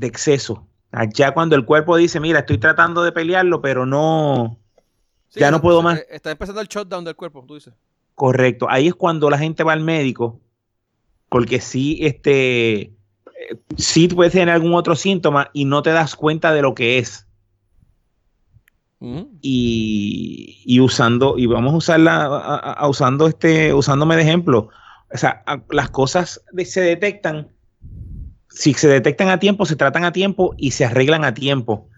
de 0.00 0.06
exceso. 0.08 0.66
Ya 1.14 1.32
cuando 1.32 1.54
el 1.54 1.64
cuerpo 1.64 1.96
dice, 1.96 2.18
mira, 2.18 2.40
estoy 2.40 2.58
tratando 2.58 3.02
de 3.04 3.12
pelearlo, 3.12 3.60
pero 3.60 3.86
no, 3.86 4.58
Sí, 5.28 5.38
Ya 5.38 5.52
no 5.52 5.60
puedo 5.62 5.80
más. 5.80 6.00
eh, 6.00 6.06
Está 6.10 6.32
empezando 6.32 6.60
el 6.60 6.66
shutdown 6.66 7.04
del 7.04 7.14
cuerpo, 7.14 7.44
tú 7.46 7.54
dices. 7.54 7.72
Correcto. 8.16 8.66
Ahí 8.68 8.88
es 8.88 8.94
cuando 8.96 9.30
la 9.30 9.38
gente 9.38 9.62
va 9.62 9.72
al 9.72 9.80
médico, 9.80 10.40
porque 11.28 11.60
sí, 11.60 11.98
este, 12.00 12.80
eh, 12.80 12.92
sí 13.76 14.08
puedes 14.08 14.32
tener 14.32 14.50
algún 14.50 14.74
otro 14.74 14.96
síntoma 14.96 15.48
y 15.52 15.64
no 15.66 15.82
te 15.82 15.90
das 15.90 16.16
cuenta 16.16 16.52
de 16.52 16.62
lo 16.62 16.74
que 16.74 16.98
es. 16.98 17.28
Y, 19.40 20.62
y 20.66 20.80
usando, 20.80 21.38
y 21.38 21.46
vamos 21.46 21.72
a 21.72 21.76
usarla, 21.76 22.22
a- 22.26 22.56
a- 22.56 22.72
a 22.72 22.88
usando 22.88 23.26
este, 23.28 23.72
usándome 23.72 24.16
de 24.16 24.22
ejemplo. 24.22 24.68
O 25.12 25.16
sea, 25.16 25.42
a- 25.46 25.62
las 25.70 25.90
cosas 25.90 26.42
de- 26.52 26.64
se 26.66 26.80
detectan, 26.82 27.48
si 28.50 28.74
se 28.74 28.88
detectan 28.88 29.28
a 29.28 29.38
tiempo, 29.38 29.64
se 29.64 29.76
tratan 29.76 30.04
a 30.04 30.12
tiempo 30.12 30.54
y 30.58 30.72
se 30.72 30.84
arreglan 30.84 31.24
a 31.24 31.32
tiempo. 31.34 31.88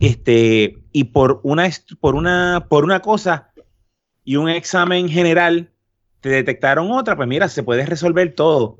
Este, 0.00 0.78
y 0.92 1.04
por 1.04 1.40
una, 1.42 1.68
por 2.00 2.14
una, 2.14 2.66
por 2.68 2.84
una 2.84 3.00
cosa 3.00 3.50
y 4.24 4.36
un 4.36 4.48
examen 4.48 5.08
general 5.08 5.70
te 6.20 6.28
detectaron 6.28 6.90
otra, 6.90 7.16
pues 7.16 7.28
mira, 7.28 7.48
se 7.48 7.62
puede 7.62 7.84
resolver 7.86 8.34
todo. 8.34 8.78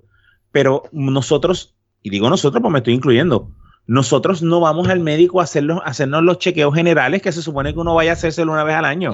Pero 0.53 0.85
nosotros, 0.93 1.75
y 2.03 2.11
digo 2.11 2.31
nosotros, 2.31 2.61
pues 2.61 2.73
me 2.73 2.79
estoy 2.79 2.95
incluyendo, 2.95 3.51
nosotros 3.87 4.43
no 4.43 4.61
vamos 4.61 4.89
al 4.89 5.01
médico 5.01 5.41
a, 5.41 5.45
hacerlos- 5.45 5.83
a 5.85 5.91
hacernos 5.91 6.23
los 6.23 6.39
chequeos 6.39 6.75
generales 6.75 7.23
que 7.23 7.33
se 7.33 7.43
supone 7.43 7.73
que 7.75 7.81
uno 7.81 7.95
vaya 7.95 8.11
a 8.13 8.15
hacérselo 8.15 8.53
una 8.53 8.65
vez 8.65 8.75
al 8.77 8.85
año, 8.87 9.13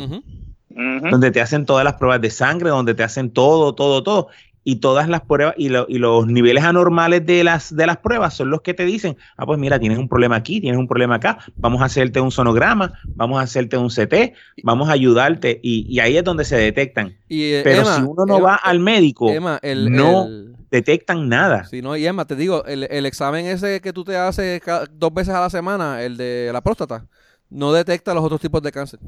donde 1.10 1.30
te 1.32 1.40
hacen 1.40 1.66
todas 1.66 1.84
las 1.84 1.94
pruebas 1.94 2.20
de 2.20 2.30
sangre, 2.30 2.70
donde 2.70 2.94
te 2.94 3.02
hacen 3.02 3.30
todo, 3.32 3.74
todo, 3.74 4.02
todo. 4.02 4.28
Y 4.62 4.76
todas 4.76 5.08
las 5.08 5.22
pruebas 5.22 5.54
y, 5.56 5.70
lo- 5.70 5.86
y 5.88 5.98
los 5.98 6.26
niveles 6.26 6.64
anormales 6.64 7.24
de 7.24 7.42
las, 7.44 7.74
de 7.74 7.86
las 7.86 7.96
pruebas 7.96 8.34
son 8.34 8.50
los 8.50 8.60
que 8.60 8.74
te 8.74 8.84
dicen, 8.84 9.16
ah, 9.38 9.46
pues 9.46 9.58
mira, 9.58 9.78
tienes 9.78 9.98
un 9.98 10.08
problema 10.08 10.36
aquí, 10.36 10.60
tienes 10.60 10.78
un 10.78 10.86
problema 10.86 11.14
acá, 11.16 11.38
vamos 11.56 11.80
a 11.80 11.86
hacerte 11.86 12.20
un 12.20 12.30
sonograma, 12.30 12.92
vamos 13.14 13.40
a 13.40 13.42
hacerte 13.42 13.78
un 13.78 13.88
CT, 13.88 14.34
vamos 14.62 14.88
a 14.88 14.92
ayudarte. 14.92 15.60
Y, 15.62 15.86
y 15.88 16.00
ahí 16.00 16.16
es 16.18 16.24
donde 16.24 16.44
se 16.44 16.56
detectan. 16.56 17.14
Y, 17.28 17.44
eh, 17.44 17.60
Pero 17.64 17.82
Emma, 17.82 17.96
si 17.96 18.02
uno 18.02 18.26
no 18.26 18.36
Emma, 18.36 18.48
va 18.48 18.54
al 18.56 18.80
médico, 18.80 19.30
Emma, 19.30 19.58
el, 19.62 19.90
no 19.92 20.26
el- 20.26 20.56
detectan 20.70 21.28
nada. 21.28 21.64
sí, 21.64 21.80
no, 21.80 21.96
y 21.96 22.06
Emma, 22.06 22.26
te 22.26 22.36
digo, 22.36 22.64
el, 22.66 22.84
el 22.90 23.06
examen 23.06 23.46
ese 23.46 23.80
que 23.80 23.92
tú 23.92 24.04
te 24.04 24.16
haces 24.16 24.60
dos 24.92 25.14
veces 25.14 25.34
a 25.34 25.40
la 25.40 25.50
semana, 25.50 26.02
el 26.02 26.16
de 26.16 26.50
la 26.52 26.60
próstata, 26.60 27.06
no 27.48 27.72
detecta 27.72 28.14
los 28.14 28.22
otros 28.24 28.40
tipos 28.40 28.62
de 28.62 28.70
cáncer. 28.72 29.00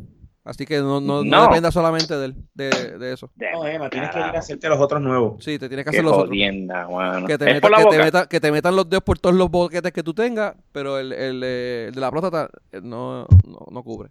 Así 0.45 0.67
que 0.67 0.79
no, 0.79 1.01
no, 1.01 1.23
no 1.23 1.25
No. 1.25 1.43
dependa 1.45 1.71
solamente 1.71 2.17
del- 2.17 2.35
de, 2.55 2.69
de 2.99 3.13
eso. 3.13 3.31
No, 3.37 3.65
Emma, 3.67 3.89
tienes 3.89 4.11
que 4.11 4.19
ir 4.19 4.25
a 4.25 4.31
hacerte 4.31 4.69
los 4.69 4.81
otros 4.81 5.01
nuevos. 5.01 5.43
Sí, 5.45 5.57
te 5.59 5.69
tienes 5.69 5.85
que 5.85 5.93
Qué 5.93 5.97
hacer 5.99 6.05
los 6.05 6.15
otros. 6.15 6.29
jodienda, 6.31 6.89
mano. 6.89 7.27
Que 7.29 7.39
te, 7.39 7.45
meta- 7.45 7.69
que, 7.69 7.85
te 7.91 7.99
meta- 7.99 8.27
que 8.29 8.41
te 8.41 8.51
metan 8.51 8.75
los 8.75 8.91
dedos 8.91 9.05
por 9.05 9.19
todos 9.21 9.37
los 9.37 9.49
boquetes 9.49 9.93
que 9.93 10.03
tú 10.03 10.13
tengas, 10.15 10.57
pero 10.73 10.99
el, 10.99 11.13
el, 11.13 11.43
eh, 11.45 11.85
el 11.89 11.95
de 11.95 12.01
la 12.01 12.11
próstata 12.11 12.51
eh, 12.73 12.81
no, 12.83 13.27
no, 13.47 13.67
no 13.71 13.83
cubre. 13.85 14.11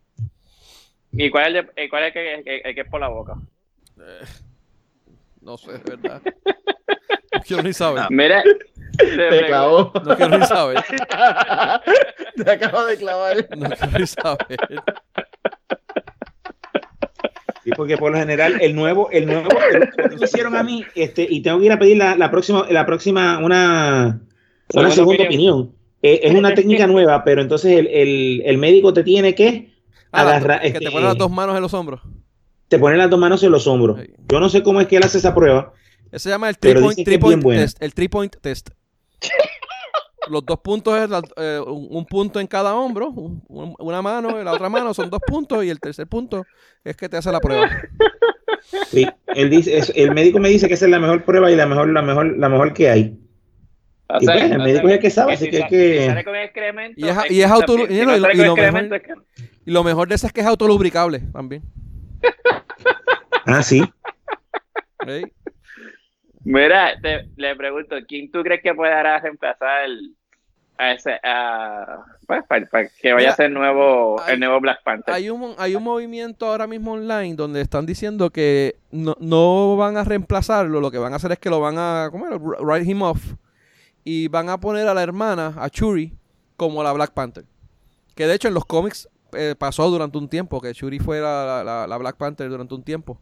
¿Y 1.11 1.29
cuál 1.29 1.43
es 1.43 1.47
el, 1.47 1.65
de- 1.75 1.83
eh, 1.83 1.89
cuál 1.89 2.03
es 2.03 2.07
el 2.07 2.13
que, 2.13 2.33
el 2.35 2.43
que- 2.45 2.57
el 2.69 2.75
que 2.75 2.81
es 2.81 2.87
por 2.89 3.01
la 3.01 3.09
boca? 3.09 3.33
No 5.41 5.57
sé, 5.57 5.75
es 5.75 5.83
verdad. 5.83 6.21
No 7.33 7.39
quiero 7.47 7.63
ni 7.63 7.71
saber. 7.73 8.03
Mira, 8.09 8.43
Te 8.97 9.45
clavó. 9.47 9.91
No 10.03 10.15
quiero 10.17 10.37
ni 10.37 10.45
saber. 10.45 10.83
Te 12.35 12.51
acabo 12.51 12.85
de 12.85 12.97
clavar. 12.97 13.37
No 13.57 13.69
quiero 13.69 13.99
ni 13.99 14.05
saber. 14.05 14.57
Sí, 17.63 17.69
porque 17.77 17.97
por 17.97 18.11
lo 18.11 18.17
general 18.17 18.57
el 18.61 18.75
nuevo, 18.75 19.09
el 19.11 19.25
nuevo, 19.27 19.49
el 19.71 19.81
último 19.81 20.09
que 20.09 20.15
me 20.17 20.25
hicieron 20.25 20.55
a 20.55 20.63
mí, 20.63 20.83
este, 20.95 21.27
y 21.29 21.41
tengo 21.41 21.59
que 21.59 21.65
ir 21.67 21.71
a 21.71 21.77
pedir 21.79 21.97
la, 21.97 22.15
la 22.15 22.31
próxima, 22.31 22.65
la 22.71 22.85
próxima, 22.85 23.38
una, 23.38 24.19
una 24.73 24.89
Segunda 24.89 24.91
segunda 24.95 25.23
opinión. 25.25 25.53
opinión. 25.59 25.75
Eh, 26.01 26.19
es 26.23 26.33
una 26.33 26.53
técnica 26.55 26.88
nueva, 26.88 27.23
pero 27.23 27.41
entonces 27.41 27.77
el, 27.77 27.88
el, 27.88 28.41
el 28.45 28.57
médico 28.57 28.93
te 28.93 29.03
tiene 29.03 29.35
que 29.35 29.69
Ah, 30.13 30.21
agarrar. 30.23 30.61
que 30.61 30.67
este, 30.67 30.79
te 30.79 30.91
ponen 30.91 31.05
las 31.07 31.17
dos 31.17 31.29
manos 31.31 31.55
en 31.55 31.61
los 31.61 31.73
hombros. 31.73 32.01
te 32.67 32.77
pone 32.79 32.97
las 32.97 33.09
dos 33.09 33.19
manos 33.19 33.41
en 33.43 33.51
los 33.51 33.65
hombros. 33.67 33.99
Yo 34.29 34.39
no 34.39 34.49
sé 34.49 34.61
cómo 34.63 34.81
es 34.81 34.88
que 34.88 34.97
él 34.97 35.03
hace 35.03 35.19
esa 35.19 35.33
prueba. 35.35 35.73
Ese 36.11 36.23
se 36.23 36.29
llama 36.31 36.49
el 36.49 36.57
three 36.57 36.81
point, 36.81 36.99
three 37.05 37.17
point 37.17 37.41
test. 37.43 37.81
El 37.81 37.93
three 37.93 38.09
point 38.09 38.35
test. 38.41 38.71
Los 40.30 40.45
dos 40.45 40.60
puntos 40.60 40.99
es 40.99 41.10
la- 41.10 41.22
eh, 41.38 41.60
un, 41.65 41.88
un 41.89 42.06
punto 42.06 42.39
en 42.39 42.48
cada 42.48 42.76
hombro, 42.76 43.10
un- 43.10 43.43
un- 43.48 43.76
una 43.80 44.02
mano 44.02 44.39
y 44.39 44.43
la 44.43 44.53
otra 44.53 44.69
mano 44.69 44.93
son 44.93 45.10
dos 45.10 45.22
puntos 45.26 45.64
y 45.65 45.69
el 45.69 45.80
tercer 45.80 46.07
punto 46.07 46.45
es 46.84 46.95
que 46.95 47.10
te 47.10 47.18
hace 47.18 47.31
la 47.31 47.39
prueba. 47.39 47.69
Sí, 48.89 49.07
él 49.27 49.49
dice, 49.49 49.77
es- 49.77 49.91
el 49.95 50.14
médico 50.14 50.39
me 50.39 50.49
dice 50.49 50.68
que 50.68 50.76
esa 50.76 50.85
es 50.85 50.91
la 50.91 50.99
mejor 50.99 51.23
prueba 51.23 51.52
y 51.52 51.56
la 51.56 51.65
mejor, 51.65 51.89
la 51.89 52.02
mejor, 52.03 52.38
la 52.38 52.49
mejor 52.49 52.73
que 52.73 52.89
hay. 52.89 53.18
O 54.07 54.18
Y 54.22 54.26
pues, 54.26 54.52
el 54.52 54.57
médico 54.60 54.88
es 54.89 54.93
el 54.95 54.99
que 54.99 55.10
sabe, 55.10 55.34
así 55.34 55.45
si 55.45 55.52
que 55.52 55.68
que- 55.68 55.99
si 56.02 56.06
sale 56.07 56.23
con 56.23 56.35
excremento, 56.35 56.99
Y 56.99 57.10
es- 57.10 57.18
es 57.18 57.26
y 57.26 57.27
que 57.30 57.34
es 57.39 57.43
está 57.43 57.56
auto- 57.56 57.76
bien. 57.77 57.91
y 57.91 57.93
Si 57.95 57.99
no, 58.02 58.06
no 58.11 58.18
y 58.18 58.19
lo- 58.19 58.26
sale 58.27 58.34
y 58.34 58.38
con 58.38 58.45
lo 58.48 58.56
mejor- 58.56 58.65
excremento, 58.81 58.95
es 58.95 59.02
que- 59.03 59.48
Y 59.65 59.72
lo 59.72 59.84
mejor 59.84 60.07
de 60.10 60.15
eso 60.15 60.27
es 60.27 60.34
que 60.34 60.41
es 60.41 60.48
autolubricable 60.48 61.19
también. 61.34 61.64
Ah, 63.45 63.64
sí. 63.64 63.81
¿sí? 65.07 65.23
Mira, 66.43 66.99
te- 67.01 67.27
le 67.35 67.55
pregunto, 67.55 67.95
¿quién 68.07 68.31
tú 68.31 68.41
crees 68.43 68.61
que 68.61 68.73
pueda 68.73 69.19
reemplazar 69.19 69.84
el- 69.85 70.15
a 70.77 70.93
ese, 70.93 71.19
a, 71.23 72.03
pues, 72.26 72.43
para, 72.47 72.65
para 72.65 72.88
que 72.89 73.13
vaya 73.13 73.18
Mira, 73.27 73.31
a 73.34 73.35
ser 73.35 73.51
nuevo, 73.51 74.19
hay- 74.19 74.34
el 74.34 74.39
nuevo 74.39 74.59
Black 74.59 74.81
Panther? 74.84 75.13
Hay 75.13 75.30
un, 75.30 75.53
hay 75.59 75.76
un 75.76 75.84
movimiento 75.84 76.47
ahora 76.47 76.65
mismo 76.65 76.93
online 76.93 77.35
donde 77.35 77.61
están 77.61 77.85
diciendo 77.85 78.31
que 78.31 78.77
no, 78.89 79.15
no 79.19 79.77
van 79.77 79.97
a 79.97 80.03
reemplazarlo, 80.03 80.81
lo 80.81 80.89
que 80.89 80.97
van 80.97 81.13
a 81.13 81.18
hacer 81.18 81.31
es 81.34 81.39
que 81.39 81.51
lo 81.51 81.59
van 81.59 81.76
a, 81.77 82.09
¿cómo 82.11 82.26
era? 82.26 82.38
Write 82.38 82.89
him 82.89 83.03
off. 83.03 83.35
Y 84.03 84.27
van 84.30 84.49
a 84.49 84.59
poner 84.59 84.88
a 84.88 84.95
la 84.95 85.03
hermana, 85.03 85.53
a 85.57 85.69
Churi, 85.69 86.13
como 86.57 86.81
la 86.81 86.91
Black 86.93 87.11
Panther. 87.13 87.43
Que 88.15 88.26
de 88.26 88.34
hecho 88.34 88.47
en 88.47 88.55
los 88.55 88.65
cómics 88.65 89.07
eh, 89.34 89.53
pasó 89.57 89.88
durante 89.91 90.18
un 90.18 90.27
tiempo, 90.27 90.59
que 90.59 90.73
Churi 90.73 90.97
fue 90.97 91.19
la, 91.22 91.63
la- 91.63 91.85
la 91.88 91.97
Black 91.97 92.18
Panther 92.18 92.49
durante 92.49 92.73
un 92.73 92.84
tiempo. 92.84 93.22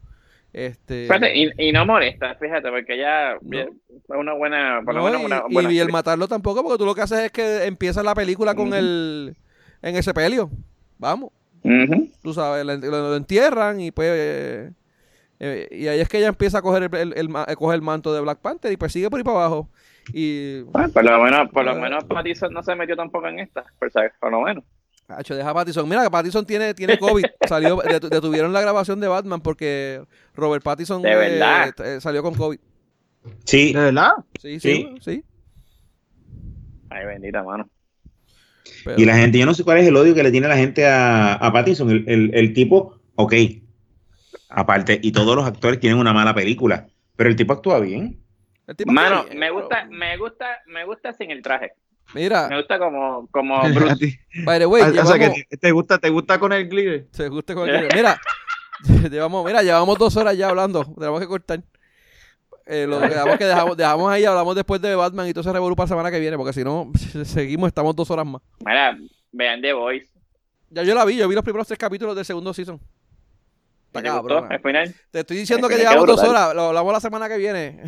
Este, 0.52 1.04
Fíjate, 1.04 1.38
y, 1.38 1.50
y 1.58 1.72
no 1.72 1.86
molesta, 1.86 2.34
fíjate, 2.36 2.70
porque 2.70 2.96
ella 2.96 3.36
No. 3.42 3.60
es 3.60 3.68
una 4.10 4.34
buena, 4.34 4.82
por 4.84 4.96
lo 4.96 5.02
no, 5.02 5.06
menos 5.06 5.22
y, 5.22 5.26
una 5.26 5.44
y- 5.48 5.54
buena 5.54 5.72
y 5.72 5.80
el 5.80 5.90
matarlo 5.90 6.28
tampoco, 6.28 6.64
porque 6.64 6.78
tú 6.80 6.86
lo 6.86 6.96
que 6.96 7.02
haces 7.02 7.20
es 7.20 7.32
que 7.32 7.66
empiezas 7.66 8.04
la 8.04 8.16
película 8.16 8.56
con 8.56 8.70
Ujú. 8.70 8.76
el 8.78 9.36
en 9.82 9.96
ese 9.96 10.14
pelio. 10.14 10.50
Vamos. 10.98 11.30
Ujú. 11.64 12.10
tú 12.24 12.34
sabes, 12.34 12.66
lo, 12.66 13.16
entierran 13.18 13.82
y 13.82 13.92
pues 13.92 14.10
eh, 14.14 14.72
eh, 15.42 15.68
y 15.72 15.88
ahí 15.88 16.00
es 16.00 16.08
que 16.08 16.18
ella 16.18 16.30
empieza 16.30 16.60
a 16.60 16.62
coger 16.62 16.84
el, 16.84 16.96
el- 16.96 17.14
el 17.18 17.56
coger 17.58 17.76
el 17.76 17.82
manto 17.82 18.14
de 18.14 18.22
Black 18.22 18.40
Panther 18.40 18.72
y 18.72 18.78
pues 18.78 18.94
sigue 18.94 19.10
por 19.10 19.20
ahí 19.20 19.24
para 19.26 19.38
abajo 19.40 19.70
y 20.14 20.62
Bueno, 20.62 20.90
por 20.90 21.04
lo 21.04 21.22
menos, 21.22 21.50
por 21.52 21.66
lo 21.66 21.72
Ah. 21.72 21.76
menos 21.76 22.04
Pattinson 22.06 22.54
no 22.54 22.64
se 22.64 22.74
metió 22.76 22.96
tampoco 22.96 23.28
en 23.28 23.40
esta, 23.40 23.66
por 24.20 24.32
lo 24.32 24.42
menos. 24.42 24.64
Hacho, 25.10 25.36
deja 25.36 25.50
a 25.50 25.54
Pattinson. 25.54 25.90
Mira 25.90 26.04
que 26.04 26.10
Pattinson 26.12 26.46
tiene, 26.46 26.74
tiene 26.76 26.98
COVID. 27.00 27.26
Salió, 27.48 27.78
detu- 27.80 28.10
detuvieron 28.10 28.54
la 28.54 28.62
grabación 28.62 29.00
de 29.00 29.08
Batman 29.08 29.42
porque 29.42 30.02
Robert 30.36 30.64
Pattinson 30.64 31.02
¿De 31.02 31.12
eh, 31.12 31.16
verdad? 31.16 31.74
eh, 31.84 32.00
salió 32.00 32.22
con 32.22 32.36
COVID. 32.36 32.60
Sí. 33.44 33.74
¿De 33.74 33.80
verdad? 33.80 34.12
Sí, 34.40 34.60
sí, 34.60 34.70
Sí. 34.70 34.98
sí. 35.02 35.24
Ay, 36.90 37.06
bendita 37.06 37.44
mano. 37.44 37.70
Pero- 38.86 39.00
Y 39.02 39.06
la 39.06 39.16
gente, 39.18 39.38
yo 39.40 39.46
no 39.46 39.54
sé 39.54 39.64
cuál 39.64 39.80
es 39.80 39.88
el 39.88 39.96
odio 39.96 40.14
que 40.16 40.24
le 40.24 40.32
tiene 40.32 40.48
la 40.48 40.58
gente 40.58 40.86
a, 40.88 41.34
a 41.34 41.52
Pattinson. 41.54 41.90
El, 41.90 42.04
el- 42.08 42.32
el 42.36 42.54
tipo, 42.54 43.00
ok, 43.16 43.34
aparte, 44.50 45.00
y 45.02 45.12
todos 45.12 45.36
los 45.36 45.46
actores 45.46 45.80
tienen 45.80 46.00
una 46.00 46.14
mala 46.14 46.34
película, 46.34 46.88
pero 47.16 47.30
el 47.30 47.36
tipo 47.36 47.54
actúa 47.54 47.80
bien. 47.80 48.20
el 48.68 48.76
tipo 48.76 48.92
Mano, 48.92 49.24
bien, 49.26 49.40
me 49.40 49.48
pero- 49.48 49.60
gusta, 49.60 49.86
me 49.90 50.18
gusta, 50.18 50.46
me 50.68 50.86
gusta 50.86 51.14
sin 51.14 51.32
el 51.32 51.42
traje. 51.42 51.72
Me 52.14 52.22
Mira, 52.22 52.50
gusta 52.56 52.80
como, 52.80 53.28
como 53.32 53.62
Bruce. 53.74 54.20
by 54.44 54.58
the 54.60 54.66
way, 54.66 54.82
o 54.82 55.06
sea 55.06 55.20
que 55.20 55.46
te- 55.50 55.58
te 55.58 55.72
gusta, 55.72 55.98
te 56.00 56.10
gusta 56.10 56.40
con 56.40 56.52
el 56.54 56.68
glitter. 56.68 57.08
Se 57.12 57.28
guste 57.30 57.54
con 57.54 57.70
el 57.70 57.88
Mira, 57.94 58.20
llevamos, 59.12 59.46
mira, 59.46 59.62
llevamos 59.62 59.98
dos 59.98 60.16
horas 60.18 60.36
ya 60.38 60.50
hablando. 60.50 60.84
Tenemos 60.98 61.20
que 61.20 61.28
cortar. 61.28 61.62
Eh, 62.66 62.86
lo 62.88 63.00
dejamos 63.00 63.38
que 63.38 63.46
dejamos, 63.46 63.76
dejamos 63.78 64.12
ahí, 64.12 64.26
hablamos 64.26 64.56
después 64.56 64.80
de 64.82 64.94
Batman 64.96 65.28
y 65.28 65.34
todo 65.34 65.44
se 65.44 65.52
revolú 65.52 65.76
para 65.76 65.86
la 65.86 65.90
semana 65.90 66.12
que 66.12 66.20
viene, 66.20 66.38
porque 66.38 66.54
si 66.54 66.64
no, 66.64 66.92
seguimos, 67.26 67.68
estamos 67.68 67.96
dos 67.96 68.10
horas 68.12 68.26
más. 68.26 68.42
Mira, 68.66 68.98
vean 69.32 69.62
The 69.62 69.74
Voice. 69.74 70.08
Ya 70.70 70.84
yo 70.84 70.94
la 70.94 71.04
vi, 71.06 71.16
yo 71.18 71.28
vi 71.28 71.34
los 71.36 71.44
primeros 71.44 71.66
tres 71.68 71.80
capítulos 71.80 72.16
del 72.16 72.26
segundo 72.26 72.54
season. 72.54 72.80
Está 73.88 74.04
¿Te 74.04 74.10
gustó 74.12 74.46
al 74.46 74.60
final? 74.62 74.96
Te 75.10 75.22
estoy 75.22 75.38
diciendo 75.38 75.68
Me 75.68 75.74
que 75.76 75.82
llevamos 75.82 76.06
dos 76.06 76.24
horas, 76.24 76.54
lo 76.54 76.62
hablamos 76.68 76.94
la 76.94 77.00
semana 77.00 77.28
que 77.28 77.38
viene. 77.38 77.82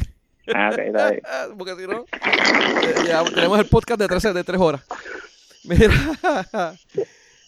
Ah, 0.54 0.70
ok, 0.72 0.80
está 0.80 1.12
bien. 1.12 1.22
Porque 1.58 1.76
si 1.76 1.88
no, 1.88 2.06
eh, 2.06 3.32
tenemos 3.34 3.60
el 3.60 3.66
podcast 3.68 4.00
de 4.00 4.08
tres, 4.08 4.24
de 4.34 4.44
tres 4.44 4.60
horas. 4.62 4.82
Mira, 5.64 5.94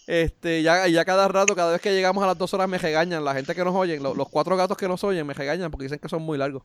este, 0.06 0.62
ya, 0.62 0.88
ya 0.88 1.04
cada 1.06 1.28
rato, 1.28 1.56
cada 1.56 1.72
vez 1.72 1.82
que 1.82 1.94
llegamos 1.94 2.24
a 2.24 2.28
las 2.28 2.38
dos 2.38 2.54
horas 2.54 2.70
me 2.70 2.78
regañan. 2.78 3.24
La 3.26 3.34
gente 3.34 3.56
que 3.56 3.64
nos 3.64 3.74
oyen, 3.76 4.04
lo- 4.04 4.14
los, 4.14 4.30
cuatro 4.30 4.56
gatos 4.56 4.78
que 4.78 4.88
nos 4.88 5.04
oyen 5.04 5.26
me 5.26 5.34
regañan 5.34 5.72
porque 5.72 5.86
dicen 5.86 6.00
que 6.00 6.10
son 6.10 6.22
muy 6.22 6.38
largos. 6.38 6.64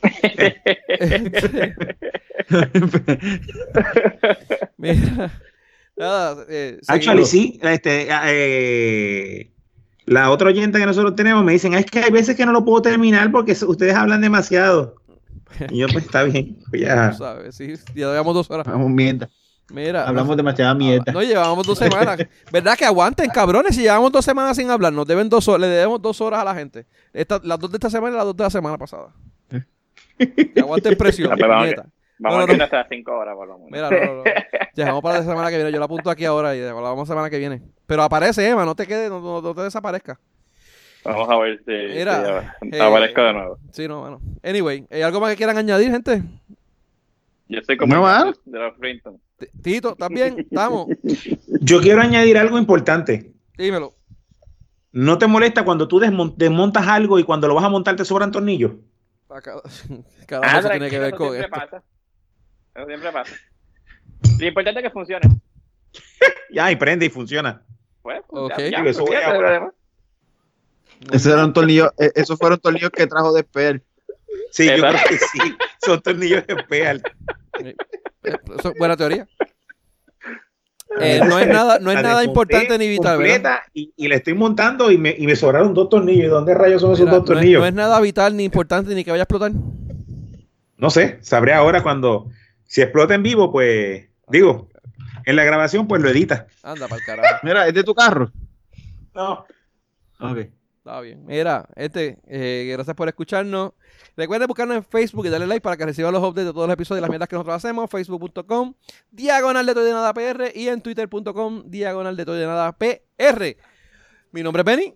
Este, 1.00 1.74
Mira, 4.76 5.30
nada, 5.96 6.46
eh, 6.48 6.78
Actually, 6.86 7.24
sí, 7.26 7.58
este, 7.62 8.08
eh, 8.10 9.50
la 10.08 10.30
otra 10.30 10.48
oyente 10.48 10.78
que 10.78 10.86
nosotros 10.86 11.14
tenemos 11.16 11.44
me 11.44 11.52
dicen, 11.52 11.74
"Ah, 11.74 11.78
es 11.80 11.86
que 11.86 12.00
hay 12.00 12.10
veces 12.10 12.36
que 12.36 12.44
no 12.46 12.52
lo 12.52 12.64
puedo 12.64 12.82
terminar 12.82 13.30
porque 13.30 13.52
ustedes 13.52 13.94
hablan 13.94 14.20
demasiado. 14.20 14.96
Y 15.70 15.78
yo, 15.78 15.86
pues 15.88 16.04
está 16.04 16.22
bien, 16.24 16.58
pues 16.70 16.82
ya. 16.82 17.10
Tú 17.10 17.18
sabes, 17.18 17.54
sí, 17.56 17.74
ya 17.94 18.06
llevamos 18.10 18.34
dos 18.34 18.50
horas. 18.50 18.66
Vamos, 18.66 18.90
mierda. 18.90 19.28
Mira, 19.70 20.06
Hablamos 20.08 20.30
no, 20.30 20.36
demasiada 20.36 20.74
mierda. 20.74 21.12
no 21.12 21.20
llevamos 21.22 21.66
dos 21.66 21.76
semanas. 21.78 22.18
¿Verdad 22.50 22.76
que 22.76 22.86
aguanten, 22.86 23.28
cabrones? 23.28 23.74
Si 23.76 23.82
llevamos 23.82 24.10
dos 24.12 24.24
semanas 24.24 24.56
sin 24.56 24.70
hablar, 24.70 24.92
nos 24.94 25.06
deben 25.06 25.28
dos 25.28 25.46
horas, 25.48 25.60
le 25.62 25.66
debemos 25.68 26.00
dos 26.00 26.20
horas 26.22 26.40
a 26.40 26.44
la 26.44 26.54
gente. 26.54 26.86
Esta- 27.12 27.40
las 27.44 27.58
dos 27.58 27.70
de 27.70 27.76
esta 27.76 27.90
semana 27.90 28.14
y 28.14 28.16
las 28.16 28.24
dos 28.24 28.36
de 28.36 28.44
la 28.44 28.50
semana 28.50 28.78
pasada. 28.78 29.08
Que 30.18 30.60
aguanten 30.60 30.96
presión. 30.98 31.36
Vamos 31.38 31.66
nieta. 31.66 31.86
Vamos 32.18 32.38
No, 32.38 32.44
a 32.44 32.46
no, 32.48 32.56
no. 32.56 32.64
hasta 32.64 32.76
las 32.78 32.86
5 32.88 33.12
horas, 33.12 33.34
por 33.36 33.46
lo 33.46 33.58
menos. 33.58 33.70
Mira, 33.70 33.90
no, 33.90 34.14
no, 34.86 34.92
no. 34.94 35.02
Para 35.02 35.18
la 35.18 35.24
semana 35.24 35.50
que 35.50 35.56
viene. 35.56 35.70
Yo 35.72 35.78
la 35.78 35.84
apunto 35.84 36.10
aquí 36.10 36.24
ahora 36.24 36.56
y 36.56 36.62
hablamos 36.62 36.98
la 37.08 37.14
semana 37.14 37.30
que 37.30 37.38
viene. 37.38 37.62
Pero 37.88 38.02
aparece, 38.02 38.46
Emma, 38.46 38.66
no 38.66 38.74
te 38.76 38.86
quedes, 38.86 39.08
no, 39.08 39.18
no- 39.18 39.40
no 39.40 39.54
te 39.54 39.62
desaparezca. 39.62 40.20
Vamos 41.04 41.26
a 41.30 41.38
ver 41.38 41.58
si, 41.64 41.72
Mira, 41.96 42.54
si 42.60 42.76
eh, 42.76 42.82
aparezco 42.82 43.22
de 43.22 43.32
nuevo. 43.32 43.58
Sí, 43.72 43.88
no, 43.88 44.00
bueno. 44.00 44.20
Anyway, 44.42 44.86
¿hay 44.90 45.00
algo 45.00 45.20
más 45.20 45.30
que 45.30 45.36
quieran 45.38 45.56
añadir, 45.56 45.90
gente? 45.90 46.22
Yo 47.48 47.60
soy 47.64 47.78
como 47.78 47.94
No, 47.94 48.06
¿ah? 48.06 48.30
de. 48.44 49.00
T- 49.38 49.50
Tito, 49.62 49.92
¿estás 49.92 50.10
bien? 50.10 50.38
¿Estamos? 50.38 50.88
Yo 51.62 51.80
quiero 51.80 52.02
añadir 52.02 52.36
algo 52.36 52.58
importante. 52.58 53.32
Dímelo. 53.56 53.94
¿No 54.92 55.16
te 55.16 55.26
molesta 55.26 55.64
cuando 55.64 55.88
tú 55.88 55.98
desmon- 55.98 56.34
desmontas 56.36 56.86
algo 56.86 57.18
y 57.18 57.24
cuando 57.24 57.48
lo 57.48 57.54
vas 57.54 57.64
a 57.64 57.70
montar 57.70 57.96
te 57.96 58.04
sobran 58.04 58.30
tornillos? 58.30 58.72
Cada, 59.28 59.62
cada 60.26 60.54
cosa 60.56 60.70
tiene 60.72 60.90
que 60.90 60.98
ver 60.98 61.08
eso 61.08 61.16
con 61.16 61.30
siempre 61.34 61.46
esto. 61.46 61.70
pasa. 61.70 61.82
Eso 62.74 62.86
siempre 62.86 63.12
pasa. 63.12 63.34
Lo 64.40 64.46
importante 64.46 64.80
es 64.80 64.84
que 64.84 64.90
funcione. 64.90 65.26
Ya, 66.50 66.70
y 66.72 66.76
prende 66.76 67.06
y 67.06 67.10
funciona. 67.10 67.62
Pues, 68.02 68.22
ya, 68.56 68.70
ya, 68.70 68.84
eso 68.84 69.04
ahora. 69.26 69.72
Esos 71.12 71.32
eran 71.32 71.52
tornillos, 71.52 71.90
eh, 71.98 72.10
esos 72.14 72.38
fueron 72.38 72.58
tornillos 72.58 72.90
que 72.90 73.06
trajo 73.06 73.32
de 73.32 73.40
Esper. 73.40 73.82
Sí, 74.50 74.66
yo 74.66 74.72
Exacto. 74.72 74.98
creo 75.06 75.18
que 75.18 75.24
sí. 75.24 75.56
Son 75.84 76.00
tornillos 76.00 76.46
de 76.46 76.56
peal. 76.56 77.02
Eh, 77.60 77.74
Eso 78.58 78.72
buena 78.78 78.96
teoría. 78.96 79.28
Eh, 81.00 81.20
no 81.24 81.38
es 81.38 81.46
nada, 81.46 81.78
no 81.78 81.92
es 81.92 82.02
nada 82.02 82.24
importante 82.24 82.76
ni 82.78 82.88
vital, 82.88 83.20
Y, 83.74 83.92
y 83.94 84.08
le 84.08 84.16
estoy 84.16 84.34
montando 84.34 84.90
y 84.90 84.98
me, 84.98 85.14
y 85.16 85.26
me 85.26 85.36
sobraron 85.36 85.74
dos 85.74 85.88
tornillos. 85.88 86.24
¿Y 86.24 86.28
dónde 86.28 86.54
rayos 86.54 86.80
son 86.80 86.92
esos 86.92 87.04
Mira, 87.04 87.18
dos 87.18 87.28
no, 87.28 87.34
es, 87.34 87.36
tornillos? 87.36 87.60
no 87.60 87.66
es 87.66 87.74
nada 87.74 88.00
vital 88.00 88.36
ni 88.36 88.44
importante 88.44 88.94
ni 88.94 89.04
que 89.04 89.10
vaya 89.10 89.22
a 89.22 89.24
explotar. 89.24 89.52
No 90.76 90.90
sé, 90.90 91.18
sabré 91.20 91.52
ahora 91.52 91.82
cuando, 91.82 92.30
si 92.64 92.80
explota 92.80 93.14
en 93.14 93.22
vivo, 93.22 93.52
pues, 93.52 94.08
digo, 94.28 94.68
en 95.28 95.36
la 95.36 95.44
grabación, 95.44 95.86
pues 95.86 96.00
lo 96.00 96.08
edita. 96.08 96.46
Anda 96.62 96.88
para 96.88 97.00
el 97.00 97.04
carajo. 97.04 97.36
Mira, 97.42 97.68
¿es 97.68 97.74
de 97.74 97.84
tu 97.84 97.94
carro? 97.94 98.32
No. 99.14 99.44
Ok. 100.20 100.38
Está 100.78 101.02
bien. 101.02 101.26
Mira, 101.26 101.68
este, 101.76 102.18
eh, 102.26 102.70
gracias 102.72 102.96
por 102.96 103.08
escucharnos. 103.08 103.72
Recuerden 104.16 104.48
buscarnos 104.48 104.78
en 104.78 104.84
Facebook 104.84 105.26
y 105.26 105.28
darle 105.28 105.46
like 105.46 105.60
para 105.60 105.76
que 105.76 105.84
reciban 105.84 106.14
los 106.14 106.22
updates 106.22 106.46
de 106.46 106.52
todos 106.54 106.66
los 106.66 106.72
episodios 106.72 107.00
y 107.00 107.02
las 107.02 107.10
mierdas 107.10 107.28
que 107.28 107.36
nosotros 107.36 107.56
hacemos. 107.56 107.90
Facebook.com, 107.90 108.72
diagonal 109.10 109.66
de 109.66 109.74
todo 109.74 109.84
y 109.84 109.88
de 109.88 109.92
nada 109.92 110.14
PR 110.14 110.50
y 110.54 110.68
en 110.68 110.80
Twitter.com, 110.80 111.64
diagonal 111.66 112.16
de 112.16 112.24
todo 112.24 112.34
de 112.34 112.46
nada 112.46 112.72
PR. 112.72 113.56
Mi 114.32 114.42
nombre 114.42 114.62
es 114.62 114.64
Benny. 114.64 114.94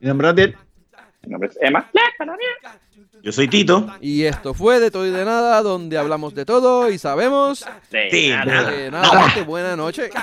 Mi 0.00 0.08
nombre 0.08 0.28
es 0.28 0.32
Adiel. 0.32 0.56
Mi 1.22 1.32
nombre 1.32 1.50
es 1.50 1.58
Emma. 1.60 1.90
Yo 3.22 3.32
soy 3.32 3.48
Tito. 3.48 3.86
Y 4.00 4.24
esto 4.24 4.54
fue 4.54 4.80
de 4.80 4.90
todo 4.90 5.06
y 5.06 5.10
de 5.10 5.24
nada, 5.24 5.62
donde 5.62 5.98
hablamos 5.98 6.34
de 6.34 6.44
todo 6.44 6.90
y 6.90 6.98
sabemos 6.98 7.64
De 7.90 8.08
Sí, 8.10 8.28
nada. 8.30 8.70
de 9.34 9.42
Buena 9.42 9.76
noche. 9.76 10.10